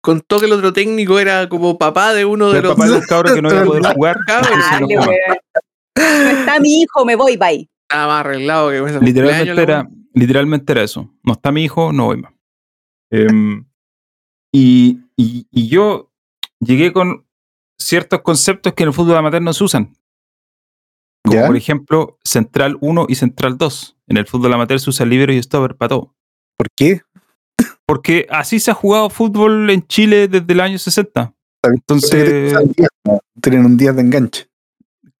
contó 0.00 0.40
que 0.40 0.46
el 0.46 0.52
otro 0.52 0.72
técnico 0.72 1.18
era 1.18 1.46
como 1.50 1.76
papá 1.76 2.14
de 2.14 2.24
uno 2.24 2.50
de 2.50 2.58
el 2.58 2.64
los 2.64 2.74
papá 2.74 2.86
de 2.88 2.92
un 2.94 3.00
cabro 3.02 3.34
que 3.34 3.42
no 3.42 3.50
iba 3.50 3.60
a 3.60 3.64
poder 3.66 3.82
jugar. 3.94 4.16
Cabros, 4.26 4.50
no 4.80 4.86
Dale. 4.88 5.18
No 5.96 6.30
está 6.38 6.60
mi 6.60 6.80
hijo, 6.82 7.04
me 7.04 7.14
voy, 7.16 7.36
bye. 7.36 7.68
Estaba 7.82 8.06
más 8.14 8.20
arreglado 8.20 8.70
que 8.70 9.00
literalmente 9.04 9.62
era, 9.62 9.86
literalmente 10.14 10.72
era 10.72 10.82
eso. 10.82 11.10
No 11.22 11.32
está 11.34 11.52
mi 11.52 11.64
hijo, 11.64 11.92
no 11.92 12.06
voy 12.06 12.16
más. 12.22 12.32
Em, 13.10 13.66
y, 14.52 15.00
y- 15.16 15.46
y 15.50 15.68
yo 15.68 16.10
llegué 16.60 16.92
con 16.92 17.26
ciertos 17.78 18.22
conceptos 18.22 18.72
que 18.74 18.82
en 18.84 18.88
el 18.88 18.94
fútbol 18.94 19.16
amateur 19.16 19.42
no 19.42 19.52
se 19.52 19.64
usan. 19.64 19.94
Como 21.24 21.34
¿Ya? 21.40 21.46
por 21.46 21.56
ejemplo, 21.56 22.18
central 22.24 22.76
1 22.80 23.06
y 23.08 23.14
central 23.14 23.56
2. 23.58 23.96
En 24.08 24.16
el 24.18 24.26
fútbol 24.26 24.52
amateur 24.52 24.78
se 24.80 24.90
usa 24.90 25.06
libero 25.06 25.32
y 25.32 25.42
stopper 25.42 25.76
para 25.76 25.88
todo. 25.90 26.14
¿Por 26.56 26.68
qué? 26.76 27.00
Porque 27.86 28.26
así 28.30 28.60
se 28.60 28.70
ha 28.70 28.74
jugado 28.74 29.10
fútbol 29.10 29.68
en 29.70 29.86
Chile 29.86 30.28
desde 30.28 30.52
el 30.52 30.60
año 30.60 30.78
60. 30.78 31.34
Entonces, 31.64 32.54
Tienen 33.40 33.64
un 33.64 33.76
día 33.76 33.92
de 33.92 34.02
enganche. 34.02 34.46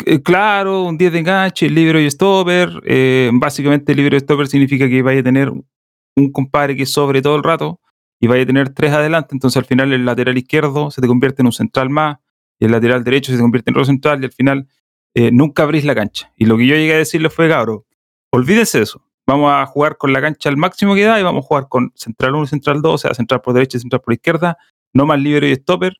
Eh, 0.06 0.22
claro, 0.22 0.82
un 0.82 0.98
10 0.98 1.12
de 1.12 1.18
enganche, 1.20 1.70
libero 1.70 2.00
y 2.00 2.10
stopper. 2.10 2.82
eh, 2.84 3.30
básicamente, 3.32 3.94
libero 3.94 4.16
y 4.16 4.20
stopper 4.20 4.48
significa 4.48 4.88
que 4.88 5.02
vaya 5.02 5.20
a 5.20 5.22
tener 5.22 5.50
un 5.50 6.32
compadre 6.32 6.76
que 6.76 6.86
sobre 6.86 7.22
todo 7.22 7.36
el 7.36 7.42
rato 7.42 7.80
y 8.20 8.26
vaya 8.26 8.42
a 8.42 8.46
tener 8.46 8.70
tres 8.70 8.92
adelante. 8.92 9.34
Entonces, 9.34 9.56
al 9.56 9.64
final, 9.64 9.92
el 9.92 10.04
lateral 10.04 10.36
izquierdo 10.36 10.90
se 10.90 11.00
te 11.00 11.06
convierte 11.06 11.42
en 11.42 11.46
un 11.46 11.52
central 11.52 11.90
más 11.90 12.18
y 12.58 12.66
el 12.66 12.72
lateral 12.72 13.04
derecho 13.04 13.32
se 13.32 13.38
te 13.38 13.42
convierte 13.42 13.70
en 13.70 13.76
otro 13.76 13.84
central 13.84 14.20
y 14.22 14.26
al 14.26 14.32
final 14.32 14.68
eh, 15.14 15.30
nunca 15.32 15.62
abrís 15.62 15.84
la 15.84 15.94
cancha. 15.94 16.32
Y 16.36 16.46
lo 16.46 16.56
que 16.56 16.66
yo 16.66 16.74
llegué 16.74 16.94
a 16.94 16.98
decirle 16.98 17.30
fue, 17.30 17.48
cabro, 17.48 17.86
olvídense 18.32 18.78
de 18.78 18.84
eso. 18.84 19.02
Vamos 19.26 19.52
a 19.52 19.64
jugar 19.66 19.96
con 19.96 20.12
la 20.12 20.20
cancha 20.20 20.48
al 20.50 20.56
máximo 20.56 20.94
que 20.94 21.04
da 21.04 21.18
y 21.18 21.22
vamos 21.22 21.44
a 21.44 21.46
jugar 21.46 21.68
con 21.68 21.92
central 21.94 22.34
1 22.34 22.44
y 22.44 22.48
central 22.48 22.82
2, 22.82 22.94
o 22.94 22.98
sea, 22.98 23.14
central 23.14 23.40
por 23.40 23.54
derecha 23.54 23.78
y 23.78 23.80
central 23.80 24.02
por 24.02 24.12
izquierda, 24.12 24.58
no 24.92 25.06
más 25.06 25.18
libero 25.18 25.46
y 25.46 25.54
stopper. 25.54 25.96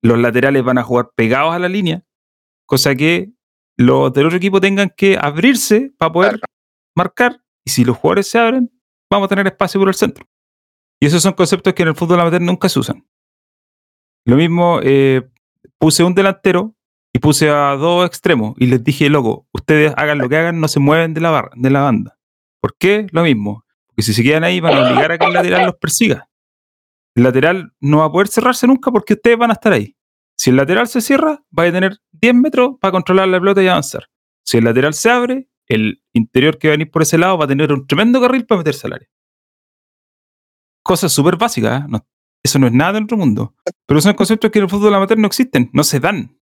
Los 0.00 0.18
laterales 0.18 0.62
van 0.62 0.78
a 0.78 0.84
jugar 0.84 1.10
pegados 1.16 1.54
a 1.54 1.58
la 1.58 1.68
línea 1.68 2.04
cosa 2.72 2.94
que 2.94 3.30
los 3.76 4.14
del 4.14 4.24
otro 4.24 4.38
equipo 4.38 4.58
tengan 4.58 4.88
que 4.96 5.18
abrirse 5.20 5.92
para 5.98 6.10
poder 6.10 6.40
marcar 6.96 7.42
y 7.66 7.70
si 7.70 7.84
los 7.84 7.98
jugadores 7.98 8.28
se 8.28 8.38
abren, 8.38 8.72
vamos 9.10 9.26
a 9.26 9.28
tener 9.28 9.46
espacio 9.46 9.78
por 9.78 9.90
el 9.90 9.94
centro. 9.94 10.26
Y 10.98 11.04
esos 11.04 11.22
son 11.22 11.34
conceptos 11.34 11.74
que 11.74 11.82
en 11.82 11.90
el 11.90 11.94
fútbol 11.94 12.20
amateur 12.20 12.40
nunca 12.40 12.70
se 12.70 12.78
usan. 12.78 13.06
Lo 14.24 14.36
mismo, 14.36 14.80
eh, 14.82 15.28
puse 15.78 16.02
un 16.02 16.14
delantero 16.14 16.74
y 17.12 17.18
puse 17.18 17.50
a 17.50 17.76
dos 17.76 18.06
extremos 18.06 18.54
y 18.56 18.68
les 18.68 18.82
dije, 18.82 19.10
loco, 19.10 19.46
ustedes 19.52 19.92
hagan 19.98 20.16
lo 20.16 20.30
que 20.30 20.38
hagan, 20.38 20.58
no 20.58 20.66
se 20.66 20.80
mueven 20.80 21.12
de 21.12 21.20
la, 21.20 21.28
barra, 21.28 21.50
de 21.54 21.68
la 21.68 21.82
banda. 21.82 22.18
¿Por 22.62 22.74
qué? 22.78 23.06
Lo 23.10 23.22
mismo. 23.22 23.66
Porque 23.88 24.00
si 24.00 24.14
se 24.14 24.22
quedan 24.22 24.44
ahí 24.44 24.60
van 24.60 24.78
a 24.78 24.86
obligar 24.88 25.12
a 25.12 25.18
que 25.18 25.26
el 25.26 25.34
lateral 25.34 25.66
los 25.66 25.76
persiga. 25.76 26.30
El 27.14 27.24
lateral 27.24 27.74
no 27.80 27.98
va 27.98 28.06
a 28.06 28.10
poder 28.10 28.28
cerrarse 28.28 28.66
nunca 28.66 28.90
porque 28.90 29.12
ustedes 29.12 29.36
van 29.36 29.50
a 29.50 29.52
estar 29.52 29.74
ahí. 29.74 29.94
Si 30.42 30.50
el 30.50 30.56
lateral 30.56 30.88
se 30.88 31.00
cierra, 31.00 31.40
va 31.56 31.62
a 31.62 31.70
tener 31.70 32.00
10 32.10 32.34
metros 32.34 32.72
para 32.80 32.90
controlar 32.90 33.28
la 33.28 33.38
pelota 33.38 33.62
y 33.62 33.68
avanzar. 33.68 34.08
Si 34.44 34.58
el 34.58 34.64
lateral 34.64 34.92
se 34.92 35.08
abre, 35.08 35.48
el 35.68 36.02
interior 36.12 36.58
que 36.58 36.66
va 36.66 36.72
a 36.72 36.76
venir 36.78 36.90
por 36.90 37.02
ese 37.02 37.16
lado 37.16 37.38
va 37.38 37.44
a 37.44 37.46
tener 37.46 37.72
un 37.72 37.86
tremendo 37.86 38.20
carril 38.20 38.44
para 38.44 38.58
meterse 38.58 38.88
al 38.88 38.94
área. 38.94 39.08
Cosas 40.82 41.12
súper 41.12 41.36
básicas, 41.36 41.82
¿eh? 41.82 41.86
no, 41.88 42.04
eso 42.42 42.58
no 42.58 42.66
es 42.66 42.72
nada 42.72 42.98
en 42.98 43.04
otro 43.04 43.16
mundo. 43.16 43.54
Pero 43.86 44.00
son 44.00 44.14
conceptos 44.14 44.50
que 44.50 44.58
en 44.58 44.64
el 44.64 44.68
fútbol 44.68 44.92
amateur 44.92 45.16
no 45.16 45.28
existen, 45.28 45.70
no 45.72 45.84
se 45.84 46.00
dan. 46.00 46.36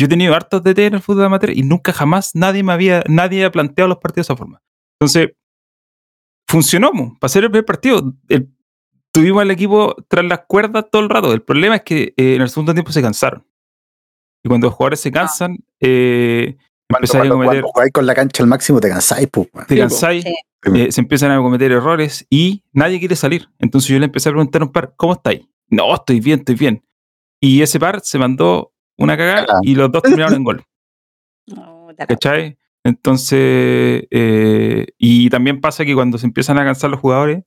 Yo 0.00 0.06
he 0.06 0.08
tenido 0.08 0.34
hartos 0.34 0.60
DT 0.60 0.86
en 0.86 0.94
el 0.94 1.00
fútbol 1.00 1.26
amateur 1.26 1.56
y 1.56 1.62
nunca 1.62 1.92
jamás 1.92 2.34
nadie 2.34 2.64
me 2.64 2.72
había, 2.72 3.04
nadie 3.06 3.44
ha 3.44 3.52
planteado 3.52 3.86
los 3.86 3.98
partidos 3.98 4.26
de 4.26 4.32
esa 4.32 4.36
forma. 4.36 4.62
Entonces, 4.98 5.30
funcionó 6.48 6.92
mo, 6.92 7.16
para 7.20 7.26
hacer 7.26 7.44
el 7.44 7.52
primer 7.52 7.66
partido. 7.66 8.14
Tuvimos 9.14 9.40
al 9.42 9.50
equipo 9.52 9.94
tras 10.08 10.24
las 10.24 10.40
cuerdas 10.46 10.84
todo 10.90 11.00
el 11.02 11.08
rato. 11.08 11.32
El 11.32 11.40
problema 11.42 11.76
es 11.76 11.82
que 11.82 12.12
eh, 12.16 12.34
en 12.34 12.42
el 12.42 12.50
segundo 12.50 12.74
tiempo 12.74 12.90
se 12.92 13.00
cansaron. 13.00 13.46
Y 14.42 14.48
cuando 14.48 14.66
los 14.66 14.74
jugadores 14.74 15.00
se 15.00 15.10
cansan, 15.12 15.56
eh, 15.80 16.56
Cuando, 16.90 16.98
empezáis 17.06 17.14
a 17.14 17.18
cuando, 17.20 17.34
cometer, 17.36 17.62
cuando 17.62 17.68
jugáis 17.72 17.92
con 17.92 18.06
la 18.06 18.14
cancha 18.14 18.42
al 18.42 18.48
máximo 18.48 18.80
te 18.80 18.88
cansáis, 18.88 19.28
pues. 19.30 19.48
te 19.68 19.78
cansáis, 19.78 20.24
Sí. 20.24 20.34
eh, 20.74 20.92
se 20.92 21.00
empiezan 21.00 21.30
a 21.30 21.38
cometer 21.38 21.70
errores 21.72 22.26
y 22.28 22.62
nadie 22.72 22.98
quiere 22.98 23.16
salir. 23.16 23.48
Entonces 23.58 23.88
yo 23.88 23.98
le 23.98 24.06
empecé 24.06 24.28
a 24.28 24.32
preguntar 24.32 24.62
a 24.62 24.64
un 24.66 24.72
par, 24.72 24.92
¿cómo 24.96 25.12
estáis? 25.14 25.42
No, 25.68 25.94
estoy 25.94 26.20
bien, 26.20 26.40
estoy 26.40 26.56
bien. 26.56 26.84
Y 27.40 27.62
ese 27.62 27.78
par 27.78 28.00
se 28.02 28.18
mandó 28.18 28.72
una 28.98 29.16
cagada 29.16 29.46
y 29.62 29.74
los 29.76 29.90
dos 29.92 30.02
terminaron 30.02 30.34
en 30.34 30.44
gol. 30.44 30.64
No, 31.46 31.88
¿Cachai? 32.08 32.58
Entonces, 32.84 34.04
eh, 34.10 34.86
y 34.98 35.30
también 35.30 35.60
pasa 35.60 35.84
que 35.84 35.94
cuando 35.94 36.18
se 36.18 36.26
empiezan 36.26 36.58
a 36.58 36.64
cansar 36.64 36.90
los 36.90 37.00
jugadores, 37.00 37.44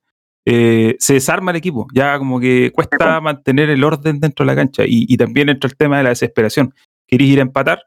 eh, 0.50 0.96
se 0.98 1.16
desarma 1.16 1.52
el 1.52 1.58
equipo. 1.58 1.88
Ya 1.94 2.18
como 2.18 2.40
que 2.40 2.72
cuesta 2.74 3.20
mantener 3.20 3.70
el 3.70 3.84
orden 3.84 4.22
dentro 4.22 4.46
de 4.46 4.48
la 4.48 4.56
cancha. 4.56 4.84
Y, 4.86 5.06
y 5.10 5.18
también 5.18 5.50
entra 5.50 5.70
el 5.70 5.76
tema 5.76 5.98
de 5.98 6.04
la 6.04 6.10
desesperación. 6.10 6.74
Querís 7.06 7.34
ir 7.34 7.40
a 7.40 7.42
empatar. 7.42 7.82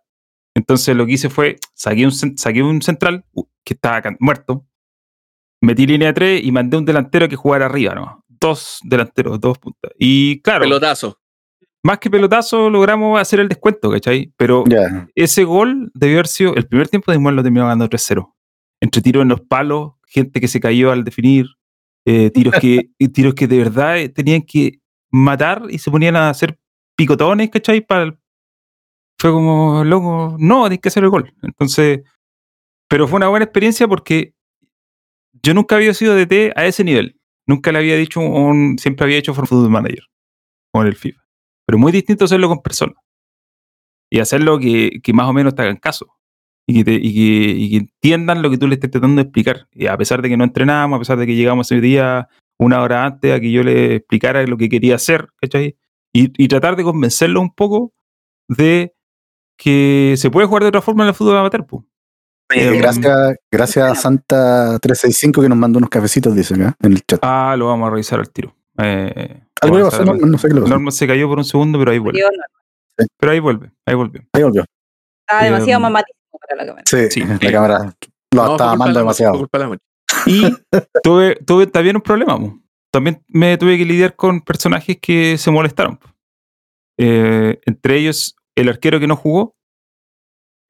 Entonces 0.55 0.95
lo 0.95 1.07
que 1.07 1.13
hice 1.13 1.31
fue, 1.31 1.57
saqué 1.75 2.05
un, 2.05 2.13
saqué 2.13 2.63
un 2.63 2.83
central 2.83 3.25
uh, 3.33 3.45
que 3.65 3.75
estaba 3.75 4.03
muerto, 4.19 4.67
metí 5.63 5.87
línea 5.87 6.09
de 6.09 6.15
tres 6.15 6.45
y 6.45 6.53
mandé 6.53 6.77
un 6.77 6.85
delantero 6.85 7.29
que 7.29 7.37
jugara 7.37 7.67
arriba, 7.67 7.95
¿no? 7.95 8.25
Dos 8.29 8.81
delanteros, 8.85 9.41
dos 9.41 9.59
puntas. 9.59 9.93
Y 9.99 10.41
claro, 10.43 10.65
Pelotazo. 10.65 11.19
más 11.83 11.99
que 11.99 12.11
pelotazo 12.11 12.69
logramos 12.69 13.19
hacer 13.19 13.41
el 13.41 13.49
descuento, 13.49 13.91
¿cachai? 13.91 14.35
Pero 14.37 14.65
ese 15.15 15.45
gol 15.45 15.91
debió 15.95 16.17
haber 16.17 16.27
sido 16.27 16.55
el 16.57 16.67
primer 16.67 16.89
tiempo 16.89 17.11
de 17.11 17.19
Igual 17.19 17.37
lo 17.37 17.43
terminó 17.43 17.65
ganando 17.65 17.89
3-0. 17.89 18.35
Entre 18.83 19.01
tiros 19.01 19.23
en 19.23 19.29
los 19.29 19.41
palos, 19.41 19.93
gente 20.07 20.41
que 20.41 20.49
se 20.49 20.59
cayó 20.59 20.91
al 20.91 21.05
definir, 21.05 21.47
eh, 22.07 22.31
tiros, 22.31 22.55
que, 22.61 22.91
tiros 23.13 23.35
que 23.35 23.47
de 23.47 23.59
verdad 23.59 23.99
eh, 23.99 24.09
tenían 24.09 24.43
que 24.43 24.81
matar 25.11 25.65
y 25.69 25.79
se 25.79 25.91
ponían 25.91 26.17
a 26.17 26.31
hacer 26.31 26.59
picotones, 26.97 27.51
¿cachai? 27.51 27.81
Para 27.81 28.17
fue 29.19 29.33
como, 29.33 29.85
loco, 29.85 30.37
no, 30.39 30.63
tienes 30.63 30.81
que 30.81 30.89
hacer 30.89 31.05
el 31.05 31.11
gol. 31.11 31.35
Entonces, 31.43 32.01
pero 32.89 33.07
fue 33.07 33.19
una 33.19 33.29
buena 33.29 33.45
experiencia 33.45 33.87
porque 33.87 34.35
yo 35.43 35.53
nunca 35.53 35.77
había 35.77 35.93
sido 35.93 36.15
DT 36.15 36.53
a 36.57 36.65
ese 36.65 36.85
nivel. 36.85 37.21
Nunca 37.47 37.71
le 37.71 37.81
había 37.81 37.97
dicho 37.97 38.21
un, 38.21 38.79
siempre 38.79 39.05
había 39.05 39.19
hecho 39.19 39.35
Football 39.35 39.71
Manager 39.71 40.05
con 40.73 40.87
el 40.87 40.97
FIFA. 40.97 41.21
Pero 41.67 41.79
muy 41.79 41.93
distinto 41.93 42.25
hacerlo 42.25 42.49
con 42.49 42.63
personas 42.63 42.97
y 44.11 44.21
hacerlo 44.21 44.59
que, 44.59 45.01
que 45.03 45.13
más 45.13 45.29
o 45.29 45.33
menos 45.33 45.55
te 45.55 45.63
hagan 45.63 45.77
caso 45.77 46.20
y 46.67 46.75
que, 46.75 46.85
te- 46.85 46.95
y 47.03 47.15
que- 47.15 47.55
y 47.59 47.71
que 47.71 47.77
entiendan 47.79 48.43
lo 48.43 48.51
que 48.51 48.59
tú 48.59 48.69
le 48.69 48.75
estés 48.75 48.91
tratando 48.91 49.17
de 49.17 49.23
explicar. 49.23 49.67
Y 49.73 49.87
a 49.87 49.97
pesar 49.97 50.23
de 50.23 50.29
que 50.29 50.37
no 50.37 50.45
entrenamos, 50.45 50.97
a 50.97 51.01
pesar 51.01 51.19
de 51.19 51.27
que 51.27 51.35
llegamos 51.35 51.71
ese 51.71 51.81
día 51.81 52.29
una 52.59 52.83
hora 52.83 53.07
antes 53.07 53.33
a 53.33 53.41
que 53.41 53.51
yo 53.51 53.63
le 53.63 53.97
explicara 53.97 54.45
lo 54.47 54.57
que 54.57 54.69
quería 54.69 54.95
hacer, 54.97 55.29
¿cachai? 55.41 55.77
Y, 56.13 56.31
y 56.43 56.49
tratar 56.49 56.77
de 56.77 56.85
convencerlo 56.85 57.41
un 57.41 57.55
poco 57.55 57.93
de 58.49 58.95
que 59.57 60.15
se 60.17 60.31
puede 60.31 60.47
jugar 60.47 60.63
de 60.65 60.69
otra 60.69 60.83
forma 60.83 61.05
en 61.05 61.09
el 61.09 61.15
fútbol 61.15 61.39
amateur. 61.39 61.65
Em, 62.53 62.79
gracias, 62.79 63.37
gracias 63.51 64.05
a 64.05 64.11
Santa365 64.11 65.41
que 65.43 65.49
nos 65.49 65.57
mandó 65.59 65.79
unos 65.79 65.91
cafecitos, 65.91 66.35
dice 66.35 66.55
acá 66.55 66.77
en 66.83 66.93
el 66.93 67.03
chat. 67.07 67.21
Ah, 67.23 67.55
lo 67.57 67.67
vamos 67.67 67.87
a 67.87 67.91
revisar 67.91 68.19
al 68.21 68.31
tiro. 68.31 68.55
Eh, 68.79 69.41
Algo 69.61 69.77
le 69.77 69.83
vamos 69.83 69.95
a 69.95 69.99
pasó, 69.99 70.05
no, 70.05 70.13
revisar. 70.13 70.31
no 70.31 70.39
sé 70.39 70.49
qué 70.49 70.55
le 70.55 70.61
pasó. 70.63 70.71
Norma 70.75 70.91
se 70.91 71.07
cayó 71.07 71.29
por 71.29 71.39
un 71.39 71.45
segundo, 71.45 71.79
pero 71.79 71.91
ahí 71.93 71.99
vuelve. 71.99 72.21
Pero 73.19 73.33
ahí 73.33 73.39
vuelve, 73.39 73.71
ahí 73.87 73.95
volvió. 73.95 74.23
Ahí 74.33 74.43
volvió. 74.43 74.65
Estaba 75.27 75.45
demasiado 75.45 75.79
Em, 75.79 75.83
para 75.83 75.93
la 76.57 76.67
cámara. 76.67 76.85
Sí, 76.87 77.11
Sí. 77.11 77.21
la 77.21 77.53
cámara 77.53 77.79
lo 78.33 78.43
No, 78.45 78.53
estaba 78.53 78.73
amando 78.73 78.99
demasiado. 79.01 79.49
Y 80.27 80.43
tuve, 81.03 81.37
tuve 81.47 81.67
también 81.67 81.97
un 81.97 82.03
problema. 82.03 82.39
También 82.93 83.23
me 83.29 83.57
tuve 83.57 83.79
que 83.79 83.85
lidiar 83.85 84.17
con 84.17 84.41
personajes 84.41 84.99
que 85.01 85.39
se 85.39 85.51
molestaron. 85.51 85.99
Eh, 86.99 87.59
entre 87.67 87.97
ellos, 87.99 88.35
el 88.57 88.69
arquero 88.69 89.01
que 89.01 89.07
no 89.07 89.17
jugó 89.17 89.55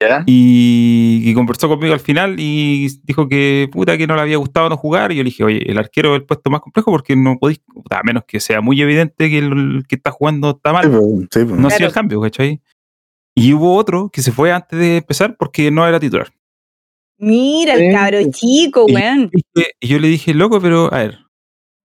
¿Ya? 0.01 0.23
y, 0.25 1.21
y 1.23 1.33
conversó 1.35 1.67
conmigo 1.67 1.93
al 1.93 1.99
final 1.99 2.35
y 2.39 2.87
dijo 3.03 3.27
que 3.27 3.69
puta 3.71 3.97
que 3.97 4.07
no 4.07 4.15
le 4.15 4.21
había 4.21 4.37
gustado 4.37 4.69
no 4.69 4.77
jugar. 4.77 5.11
Y 5.11 5.17
yo 5.17 5.23
le 5.23 5.29
dije, 5.29 5.43
oye, 5.43 5.69
el 5.69 5.77
arquero 5.77 6.15
es 6.15 6.21
el 6.21 6.25
puesto 6.25 6.49
más 6.49 6.61
complejo 6.61 6.89
porque 6.91 7.15
no 7.15 7.37
podéis, 7.37 7.61
a 7.89 8.01
menos 8.03 8.23
que 8.25 8.39
sea 8.39 8.61
muy 8.61 8.81
evidente 8.81 9.29
que 9.29 9.37
el 9.39 9.83
que 9.87 9.95
está 9.95 10.09
jugando 10.11 10.51
está 10.51 10.69
Sí, 10.69 10.73
mal. 10.73 10.89
pues, 10.91 11.03
sí, 11.31 11.45
pues. 11.45 11.59
No 11.59 11.67
hacía 11.67 11.77
Claro. 11.77 11.89
el 11.89 11.93
cambio, 11.93 12.21
¿cachai? 12.21 12.61
Y 13.41 13.53
hubo 13.53 13.75
otro 13.75 14.09
que 14.09 14.21
se 14.21 14.31
fue 14.31 14.51
antes 14.51 14.77
de 14.77 14.97
empezar 14.97 15.35
porque 15.37 15.71
no 15.71 15.87
era 15.87 15.99
titular. 15.99 16.31
Mira 17.17 17.75
el 17.75 17.91
cabro 17.93 18.19
chico, 18.31 18.85
weón. 18.85 19.29
Y 19.79 19.87
yo 19.87 19.99
le 19.99 20.07
dije, 20.07 20.33
loco, 20.33 20.59
pero 20.59 20.91
a 20.93 20.97
ver, 20.97 21.19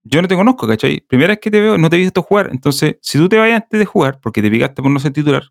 yo 0.03 0.23
no 0.23 0.29
te 0.29 0.35
conozco, 0.37 0.67
¿cachai? 0.67 1.01
Primera 1.01 1.33
vez 1.33 1.41
que 1.41 1.51
te 1.51 1.61
veo, 1.61 1.77
no 1.79 1.91
te 1.91 1.97
he 1.97 1.99
visto 1.99 2.23
jugar. 2.23 2.49
Entonces, 2.53 2.97
si 3.03 3.19
tú 3.19 3.29
te 3.29 3.37
vayas 3.39 3.63
antes 3.63 3.79
de 3.79 3.85
jugar, 3.87 4.19
porque 4.21 4.41
te 4.41 4.51
picaste 4.51 4.81
por 4.83 4.91
no 4.91 4.99
ser 4.99 5.13
titular, 5.13 5.43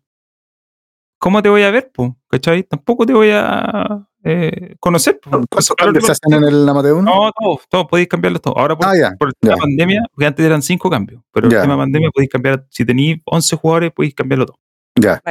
¿cómo 1.18 1.42
te 1.42 1.48
voy 1.48 1.62
a 1.62 1.70
ver, 1.70 1.90
po? 1.92 2.16
¿cachai? 2.28 2.62
Tampoco 2.64 3.06
te 3.06 3.12
voy 3.12 3.30
a 3.32 4.06
eh, 4.24 4.74
conocer. 4.80 5.20
po. 5.20 5.30
¿Cuántos 5.30 5.68
cambios 5.76 6.02
no- 6.02 6.06
se 6.06 6.12
hacen 6.12 6.32
en 6.34 6.44
el 6.44 6.68
Amateur 6.68 6.94
1? 6.94 7.02
No, 7.02 7.30
todos, 7.32 7.60
todos 7.68 7.86
podéis 7.86 8.08
cambiarlos 8.08 8.42
todos. 8.42 8.56
Ahora 8.56 8.76
por, 8.76 8.86
Ah, 8.88 8.96
ya, 8.98 9.12
por 9.16 9.32
tema 9.34 9.56
pandemia, 9.56 10.02
porque 10.10 10.26
antes 10.26 10.44
eran 10.44 10.62
cinco 10.62 10.90
cambios, 10.90 11.22
pero 11.32 11.48
Ya. 11.48 11.58
el 11.58 11.62
tema 11.62 11.76
pandemia 11.76 12.10
podéis 12.10 12.30
cambiar, 12.30 12.66
si 12.70 12.84
tenéis 12.84 13.18
11 13.24 13.54
jugadores, 13.56 13.92
podéis 13.92 14.14
cambiarlo 14.14 14.46
todo. 14.46 14.58
Ya. 15.00 15.22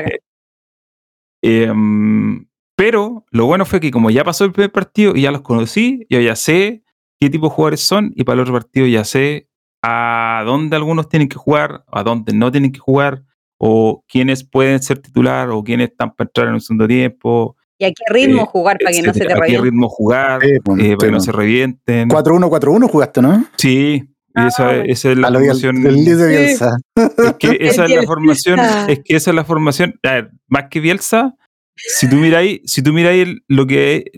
Em, 1.47 2.47
pero 2.75 3.23
lo 3.29 3.45
bueno 3.45 3.65
fue 3.65 3.79
que 3.79 3.91
como 3.91 4.09
ya 4.09 4.23
pasó 4.23 4.45
el 4.45 4.51
primer 4.51 4.71
partido 4.71 5.15
y 5.15 5.21
ya 5.21 5.31
los 5.31 5.41
conocí, 5.41 6.07
yo 6.09 6.19
ya 6.19 6.35
sé 6.35 6.83
qué 7.19 7.29
tipo 7.29 7.47
de 7.47 7.53
jugadores 7.53 7.81
son 7.81 8.11
y 8.15 8.23
para 8.23 8.33
el 8.33 8.39
otro 8.41 8.53
partido 8.53 8.87
ya 8.87 9.03
sé 9.03 9.47
a 9.83 10.41
dónde 10.43 10.75
algunos 10.75 11.07
tienen 11.07 11.29
que 11.29 11.37
jugar, 11.37 11.85
a 11.91 12.01
dónde 12.01 12.33
no 12.33 12.51
tienen 12.51 12.71
que 12.71 12.79
jugar, 12.79 13.23
o 13.59 14.03
quiénes 14.07 14.43
pueden 14.43 14.81
ser 14.81 14.97
titular, 14.97 15.51
o 15.51 15.63
quiénes 15.63 15.91
están 15.91 16.15
para 16.15 16.27
entrar 16.27 16.47
en 16.47 16.55
un 16.55 16.61
segundo 16.61 16.87
tiempo, 16.87 17.55
¿Y 17.77 17.85
a 17.85 17.89
qué 17.89 18.03
ritmo 18.07 18.43
eh, 18.43 18.45
jugar 18.47 18.77
para 18.79 18.91
que 18.91 19.01
no 19.01 19.13
se 19.13 19.19
te 19.19 19.25
etcétera, 19.25 19.35
a 19.35 19.41
qué 19.41 19.51
reviente? 19.51 19.65
ritmo 19.65 19.89
jugar, 19.89 20.41
Sí, 20.41 20.59
pues, 20.63 20.79
eh, 20.81 20.95
para 20.97 21.07
que 21.07 21.11
no 21.11 21.19
se 21.19 21.31
revienten. 21.31 22.09
4-1, 22.09 22.49
4-1 22.49 22.87
jugaste, 22.87 23.21
¿no? 23.21 23.45
Sí, 23.57 24.14
y 24.35 24.39
Ah, 24.41 24.47
esa, 24.47 24.75
esa 24.83 25.11
es 25.11 25.17
la 25.17 25.29
formación. 25.31 25.81
del 25.83 25.95
Sí. 25.95 26.15
Bielsa. 26.15 26.77
Es 26.95 27.33
que 27.39 27.57
esa 27.61 27.71
es 27.71 27.77
la 27.77 27.85
Bielsa. 27.87 28.05
formación, 28.07 28.59
es 28.89 28.99
que 29.03 29.15
esa 29.15 29.31
es 29.31 29.35
la 29.35 29.45
formación, 29.45 29.99
a 30.03 30.11
ver, 30.13 30.31
más 30.47 30.65
que 30.69 30.79
Bielsa, 30.79 31.35
si 31.75 32.09
tú 32.09 32.15
miráis, 32.17 32.61
si 32.65 32.81
tú 32.81 32.93
miráis 32.93 33.27
lo 33.47 33.65
que 33.67 34.11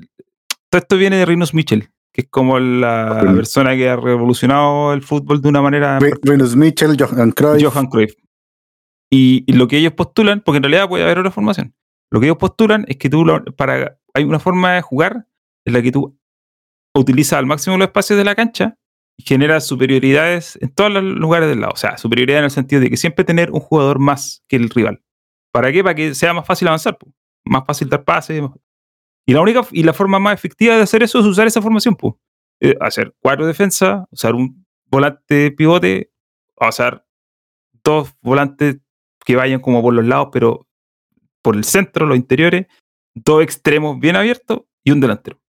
todo 0.70 0.80
esto 0.82 0.98
viene 0.98 1.18
de 1.18 1.26
Rinus 1.26 1.54
Mitchell, 1.54 1.90
que 2.14 2.22
es 2.22 2.28
como 2.30 2.60
la 2.60 3.22
Ok. 3.24 3.36
persona 3.36 3.76
que 3.76 3.90
ha 3.90 3.96
revolucionado 3.96 4.94
el 4.94 5.02
fútbol 5.02 5.42
de 5.42 5.50
una 5.50 5.62
manera 5.62 6.00
Rinus 6.24 6.56
Mitchell, 6.56 6.96
Johan 7.00 7.32
Cruyff. 7.32 7.64
Johan 7.64 7.88
Cruyff. 7.88 8.14
Y, 9.10 9.44
y 9.48 9.54
lo 9.54 9.68
que 9.68 9.78
ellos 9.78 9.94
postulan, 9.94 10.42
porque 10.42 10.58
en 10.58 10.64
realidad 10.64 10.90
puede 10.90 11.04
haber 11.04 11.20
otra 11.20 11.32
formación, 11.32 11.74
lo 12.12 12.20
que 12.20 12.26
ellos 12.28 12.38
postulan 12.38 12.86
es 12.88 12.98
que 12.98 13.10
tú 13.10 13.26
para 13.56 13.98
hay 14.14 14.24
una 14.24 14.40
forma 14.40 14.74
de 14.74 14.82
jugar 14.82 15.28
en 15.66 15.74
la 15.74 15.82
que 15.82 15.92
tú 15.92 16.18
utilizas 16.96 17.38
al 17.40 17.46
máximo 17.46 17.78
los 17.78 17.88
espacios 17.88 18.18
de 18.18 18.24
la 18.26 18.34
cancha 18.36 18.78
y 19.18 19.24
generas 19.24 19.66
superioridades 19.66 20.58
en 20.62 20.70
todos 20.70 20.92
los 20.92 21.04
lugares 21.04 21.50
del 21.50 21.62
lado. 21.62 21.74
O 21.74 21.78
sea, 21.78 21.98
superioridad 21.98 22.40
en 22.40 22.46
el 22.46 22.52
sentido 22.52 22.82
de 22.82 22.90
que 22.90 22.98
siempre 22.98 23.26
tener 23.26 23.52
un 23.52 23.60
jugador 23.60 24.00
más 24.00 24.44
que 24.48 24.56
el 24.56 24.70
rival. 24.70 25.02
¿Para 25.52 25.72
qué? 25.72 25.84
Para 25.84 25.96
que 25.96 26.14
sea 26.14 26.34
más 26.34 26.46
fácil 26.46 26.68
avanzar, 26.68 26.98
más 27.44 27.64
fácil 27.66 27.90
dar 27.90 28.04
pases. 28.04 28.44
Y 29.26 29.34
la 29.34 29.42
única 29.42 29.62
y 29.72 29.84
la 29.84 29.94
forma 29.94 30.20
más 30.20 30.36
efectiva 30.36 30.76
de 30.76 30.84
hacer 30.84 31.04
eso 31.04 31.20
es 31.20 31.26
usar 31.26 31.48
esa 31.48 31.62
formación, 31.62 31.96
po. 31.96 32.20
Eh, 32.60 32.76
hacer 32.80 33.14
cuatro 33.20 33.46
defensas, 33.46 34.06
usar 34.12 34.36
un 34.36 34.66
volante 34.86 35.52
pivote, 35.52 36.12
usar 36.56 37.06
dos 37.84 38.14
volantes 38.22 38.78
que 39.26 39.36
vayan 39.36 39.60
como 39.60 39.82
por 39.82 39.94
los 39.94 40.06
lados, 40.06 40.30
pero 40.32 40.68
por 41.42 41.56
el 41.56 41.64
centro, 41.64 42.06
los 42.06 42.18
interiores, 42.18 42.68
dos 43.14 43.44
extremos 43.44 44.00
bien 44.00 44.16
abiertos 44.16 44.62
y 44.84 44.92
un 44.92 45.00
delantero. 45.00 45.40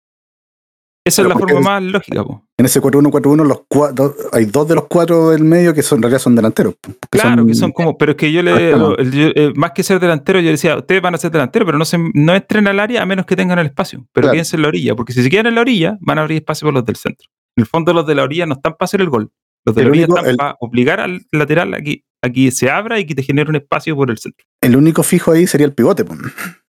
Esa 1.08 1.22
Pero 1.22 1.34
es 1.34 1.40
la 1.40 1.46
forma 1.46 1.60
más 1.60 1.82
lógica, 1.82 2.24
po. 2.24 2.44
En 2.58 2.66
ese 2.66 2.80
4-1-4-1, 2.80 3.44
los 3.46 3.62
cuatro, 3.68 4.14
hay 4.32 4.44
dos 4.46 4.68
de 4.68 4.74
los 4.74 4.86
cuatro 4.88 5.30
del 5.30 5.42
medio 5.44 5.72
que 5.74 5.82
son, 5.82 5.98
en 5.98 6.02
realidad 6.02 6.20
son 6.20 6.34
delanteros. 6.34 6.74
que 6.82 6.92
Claro, 7.10 7.46
que 7.46 7.54
son 7.54 7.72
como, 7.72 7.96
pero 7.96 8.12
es 8.12 8.16
que 8.16 8.30
yo 8.32 8.42
le, 8.42 8.70
yo, 8.70 8.88
eh, 9.34 9.52
más 9.56 9.72
que 9.72 9.82
ser 9.82 9.98
delantero, 10.00 10.40
yo 10.40 10.50
decía, 10.50 10.76
ustedes 10.76 11.00
van 11.00 11.14
a 11.14 11.18
ser 11.18 11.30
delanteros, 11.30 11.66
pero 11.66 11.78
no 11.78 11.84
se, 11.84 11.98
no 12.14 12.34
entren 12.34 12.66
al 12.68 12.78
área 12.80 13.02
a 13.02 13.06
menos 13.06 13.26
que 13.26 13.36
tengan 13.36 13.58
el 13.58 13.66
espacio, 13.66 14.06
pero 14.12 14.26
Claro. 14.26 14.32
quédense 14.34 14.56
en 14.56 14.62
la 14.62 14.68
orilla, 14.68 14.94
porque 14.94 15.12
si 15.12 15.22
se 15.22 15.30
quedan 15.30 15.46
en 15.46 15.54
la 15.54 15.60
orilla, 15.62 15.96
van 16.00 16.18
a 16.18 16.22
abrir 16.22 16.38
espacio 16.38 16.66
por 16.66 16.74
los 16.74 16.84
del 16.84 16.96
centro. 16.96 17.28
En 17.56 17.62
el 17.62 17.66
fondo, 17.66 17.92
los 17.92 18.06
de 18.06 18.14
la 18.14 18.22
orilla 18.24 18.46
no 18.46 18.54
están 18.54 18.72
para 18.74 18.84
hacer 18.86 19.00
el 19.00 19.08
gol, 19.08 19.30
los 19.64 19.74
de 19.74 19.82
El 19.82 19.86
la 19.86 19.90
orilla 19.90 20.04
único- 20.06 20.18
están 20.18 20.30
el- 20.30 20.36
para 20.36 20.56
obligar 20.60 21.00
al 21.00 21.22
lateral 21.32 21.74
a 21.74 21.80
que, 21.80 22.02
a 22.22 22.30
que 22.30 22.50
se 22.50 22.70
abra 22.70 22.98
y 23.00 23.06
que 23.06 23.14
te 23.14 23.22
genere 23.22 23.48
un 23.50 23.56
espacio 23.56 23.94
por 23.96 24.10
el 24.10 24.18
centro. 24.18 24.44
El 24.60 24.76
único 24.76 25.02
fijo 25.04 25.32
ahí 25.32 25.46
sería 25.46 25.66
el 25.66 25.72
pivote. 25.74 26.04
po. 26.04 26.14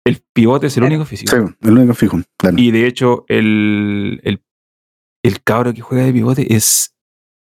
El 0.05 0.21
pivote 0.33 0.67
es 0.67 0.77
el 0.77 0.83
único 0.83 1.05
físico. 1.05 1.31
Sí, 1.35 1.55
el 1.61 1.77
único 1.77 1.93
fijo. 1.93 2.19
Claro. 2.37 2.57
Y 2.57 2.71
de 2.71 2.87
hecho, 2.87 3.25
el, 3.27 4.19
el, 4.23 4.43
el 5.23 5.43
cabro 5.43 5.73
que 5.73 5.81
juega 5.81 6.05
de 6.05 6.13
pivote 6.13 6.53
es 6.55 6.95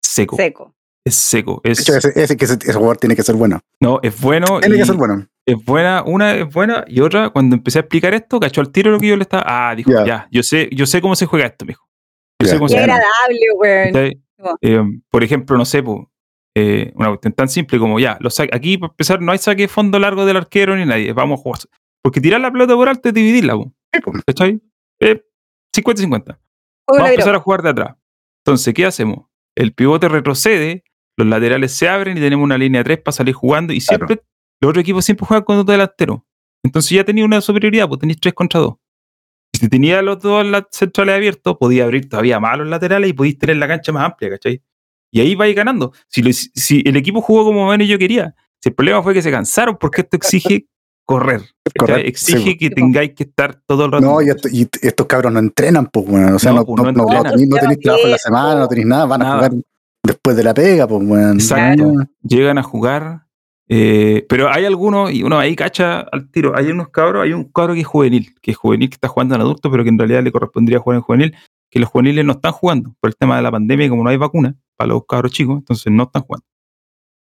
seco. 0.02 0.36
Seco. 0.36 0.74
Es 1.06 1.14
seco. 1.14 1.60
De 1.62 1.72
Es, 1.72 1.80
hecho, 1.80 1.96
ese, 1.96 2.12
ese, 2.22 2.36
que 2.36 2.44
ese, 2.46 2.54
ese 2.54 2.72
jugador 2.72 2.96
tiene 2.96 3.14
que 3.16 3.22
ser 3.22 3.34
bueno. 3.34 3.60
no, 3.82 4.00
es 4.02 4.18
bueno. 4.20 4.60
Tiene 4.60 4.76
y- 4.76 4.78
que 4.78 4.84
ser 4.86 4.96
bueno. 4.96 5.26
es 5.46 5.56
buena, 5.64 6.02
una 6.04 6.34
es 6.34 6.52
buena 6.52 6.84
y 6.86 7.00
otra, 7.00 7.30
cuando 7.30 7.56
empecé 7.56 7.78
a 7.78 7.82
explicar 7.82 8.14
esto, 8.14 8.40
cachó 8.40 8.60
al 8.62 8.70
tiro 8.72 8.90
lo 8.90 8.98
que 8.98 9.08
yo 9.08 9.16
le 9.16 9.22
estaba. 9.22 9.44
Ah, 9.46 9.74
dijo, 9.74 9.90
Ya. 9.90 10.04
ya, 10.06 10.28
yo 10.30 10.42
sé, 10.42 10.68
yo 10.72 10.86
sé 10.86 11.00
cómo 11.02 11.16
se 11.16 11.26
juega 11.26 11.46
esto, 11.46 11.64
mijo. 11.66 11.86
Yo 12.42 12.48
sé 12.48 12.54
cómo 12.56 12.66
Qué 12.68 12.74
se 12.74 12.78
juega. 12.78 12.94
agradable, 12.94 13.40
weón. 13.58 14.56
Eh, 14.62 14.82
por 15.10 15.24
ejemplo, 15.24 15.56
no 15.58 15.64
sé, 15.64 15.82
po, 15.82 16.10
eh, 16.56 16.92
una 16.94 17.08
cuestión 17.08 17.32
tan 17.34 17.48
simple 17.48 17.78
como 17.78 17.98
ya, 18.00 18.16
los 18.20 18.38
aquí 18.40 18.78
para 18.78 18.90
empezar 18.92 19.20
no 19.20 19.32
hay 19.32 19.38
saque 19.38 19.62
de 19.62 19.68
fondo 19.68 19.98
largo 19.98 20.24
del 20.24 20.36
arquero 20.36 20.76
ni 20.76 20.84
nadie, 20.86 21.12
vamos 21.12 21.40
a 21.40 21.42
jugar. 21.42 21.60
Porque 22.02 22.20
tirar 22.20 22.40
la 22.40 22.50
pelota 22.50 22.74
por 22.74 22.88
alto 22.88 23.08
es 23.08 23.14
dividirla, 23.14 23.54
po. 23.54 23.72
¿cachai? 24.26 24.60
Eh, 25.00 25.22
50-50. 25.76 26.24
Juego 26.24 26.38
Vamos 26.88 27.08
a 27.08 27.10
empezar 27.10 27.34
a 27.34 27.38
jugar 27.40 27.62
de 27.62 27.70
atrás. 27.70 27.96
Entonces, 28.44 28.72
¿qué 28.74 28.86
hacemos? 28.86 29.26
El 29.56 29.72
pivote 29.74 30.08
retrocede, 30.08 30.84
los 31.16 31.26
laterales 31.28 31.72
se 31.74 31.88
abren 31.88 32.16
y 32.16 32.20
tenemos 32.20 32.44
una 32.44 32.56
línea 32.56 32.82
3 32.84 32.98
para 33.02 33.12
salir 33.12 33.34
jugando. 33.34 33.72
Y 33.72 33.80
Claro. 33.80 34.06
siempre, 34.06 34.24
los 34.60 34.70
otros 34.70 34.82
equipos 34.82 35.04
siempre 35.04 35.26
juegan 35.26 35.44
con 35.44 35.56
dos 35.56 35.66
delanteros. 35.66 36.20
Entonces 36.64 36.90
ya 36.90 37.04
tenía 37.04 37.24
una 37.24 37.40
superioridad, 37.40 37.88
pues 37.88 38.00
tenéis 38.00 38.20
3 38.20 38.34
contra 38.34 38.60
2. 38.60 38.74
Y 39.52 39.58
si 39.58 39.68
tenía 39.68 40.00
los 40.02 40.20
dos 40.20 40.46
centrales 40.70 41.14
abiertos, 41.16 41.56
podía 41.58 41.84
abrir 41.84 42.08
todavía 42.08 42.38
más 42.40 42.58
los 42.58 42.68
laterales 42.68 43.10
y 43.10 43.12
podéis 43.12 43.38
tener 43.38 43.56
la 43.56 43.66
cancha 43.68 43.92
más 43.92 44.04
amplia, 44.04 44.30
¿cachai? 44.30 44.62
Y 45.10 45.20
ahí 45.20 45.34
vais 45.34 45.54
ganando. 45.56 45.92
Si, 46.08 46.22
lo- 46.22 46.32
si 46.32 46.82
el 46.86 46.96
equipo 46.96 47.20
jugó 47.20 47.44
como 47.44 47.68
menos 47.68 47.88
yo 47.88 47.98
quería, 47.98 48.34
si 48.62 48.68
el 48.70 48.74
problema 48.74 49.02
fue 49.02 49.14
que 49.14 49.22
se 49.22 49.30
cansaron, 49.30 49.76
porque 49.78 50.02
esto 50.02 50.16
exige 50.16 50.66
correr. 51.08 51.40
Correcto, 51.78 52.06
Exige 52.06 52.38
sí, 52.50 52.58
que 52.58 52.68
tengáis 52.70 53.14
que 53.14 53.22
estar 53.24 53.62
todo 53.66 53.86
el 53.86 53.92
rato. 53.92 54.04
No, 54.04 54.20
y, 54.20 54.28
esto- 54.28 54.48
y 54.52 54.68
estos 54.82 55.06
cabros 55.06 55.32
no 55.32 55.38
entrenan, 55.38 55.86
pues, 55.86 56.06
bueno. 56.06 56.36
O 56.36 56.38
sea, 56.38 56.52
No, 56.52 56.64
no, 56.68 56.74
no, 56.76 56.82
no 56.84 56.92
no- 56.92 56.92
no 56.92 57.02
entrenan. 57.04 57.32
tenéis- 57.38 57.60
tenéis 57.60 57.80
trabajo 57.80 58.04
en 58.04 58.10
la 58.10 58.18
semana, 58.18 58.60
no 58.60 58.68
tenéis 58.68 58.86
nada, 58.86 59.06
van 59.06 59.22
a 59.22 59.34
jugar 59.36 59.52
después 60.04 60.36
de 60.36 60.42
la 60.44 60.52
pega, 60.54 60.86
pues, 60.86 61.06
bueno. 61.06 61.32
Exacto. 61.32 61.92
Llegan 62.22 62.58
a 62.58 62.62
jugar. 62.62 63.22
eh, 63.70 64.24
pero 64.30 64.50
hay 64.50 64.64
algunos, 64.64 65.12
y 65.12 65.22
uno 65.22 65.38
ahí 65.38 65.54
cacha 65.54 66.00
al 66.00 66.30
tiro. 66.30 66.56
Hay 66.56 66.70
unos 66.70 66.88
cabros, 66.88 67.22
hay 67.24 67.34
un 67.34 67.44
cabro 67.44 67.74
que 67.74 67.80
es 67.80 67.86
juvenil, 67.86 68.34
que 68.40 68.50
es 68.52 68.56
juvenil, 68.56 68.88
que 68.88 68.94
está 68.94 69.08
jugando 69.08 69.34
en 69.34 69.42
adulto, 69.42 69.70
pero 69.70 69.82
que 69.82 69.90
en 69.90 69.98
realidad 69.98 70.22
le 70.22 70.32
correspondría 70.32 70.78
jugar 70.78 70.96
en 70.96 71.02
juvenil, 71.02 71.34
que 71.70 71.78
los 71.78 71.90
juveniles 71.90 72.24
no 72.24 72.32
están 72.32 72.52
jugando 72.52 72.94
por 72.98 73.10
el 73.10 73.16
tema 73.16 73.36
de 73.36 73.42
la 73.42 73.50
pandemia 73.50 73.84
y 73.84 73.88
como 73.90 74.04
no 74.04 74.08
hay 74.08 74.16
vacuna 74.16 74.54
para 74.74 74.88
los 74.88 75.04
cabros 75.06 75.32
chicos, 75.32 75.58
entonces 75.58 75.92
no 75.92 76.04
están 76.04 76.22
jugando. 76.22 76.46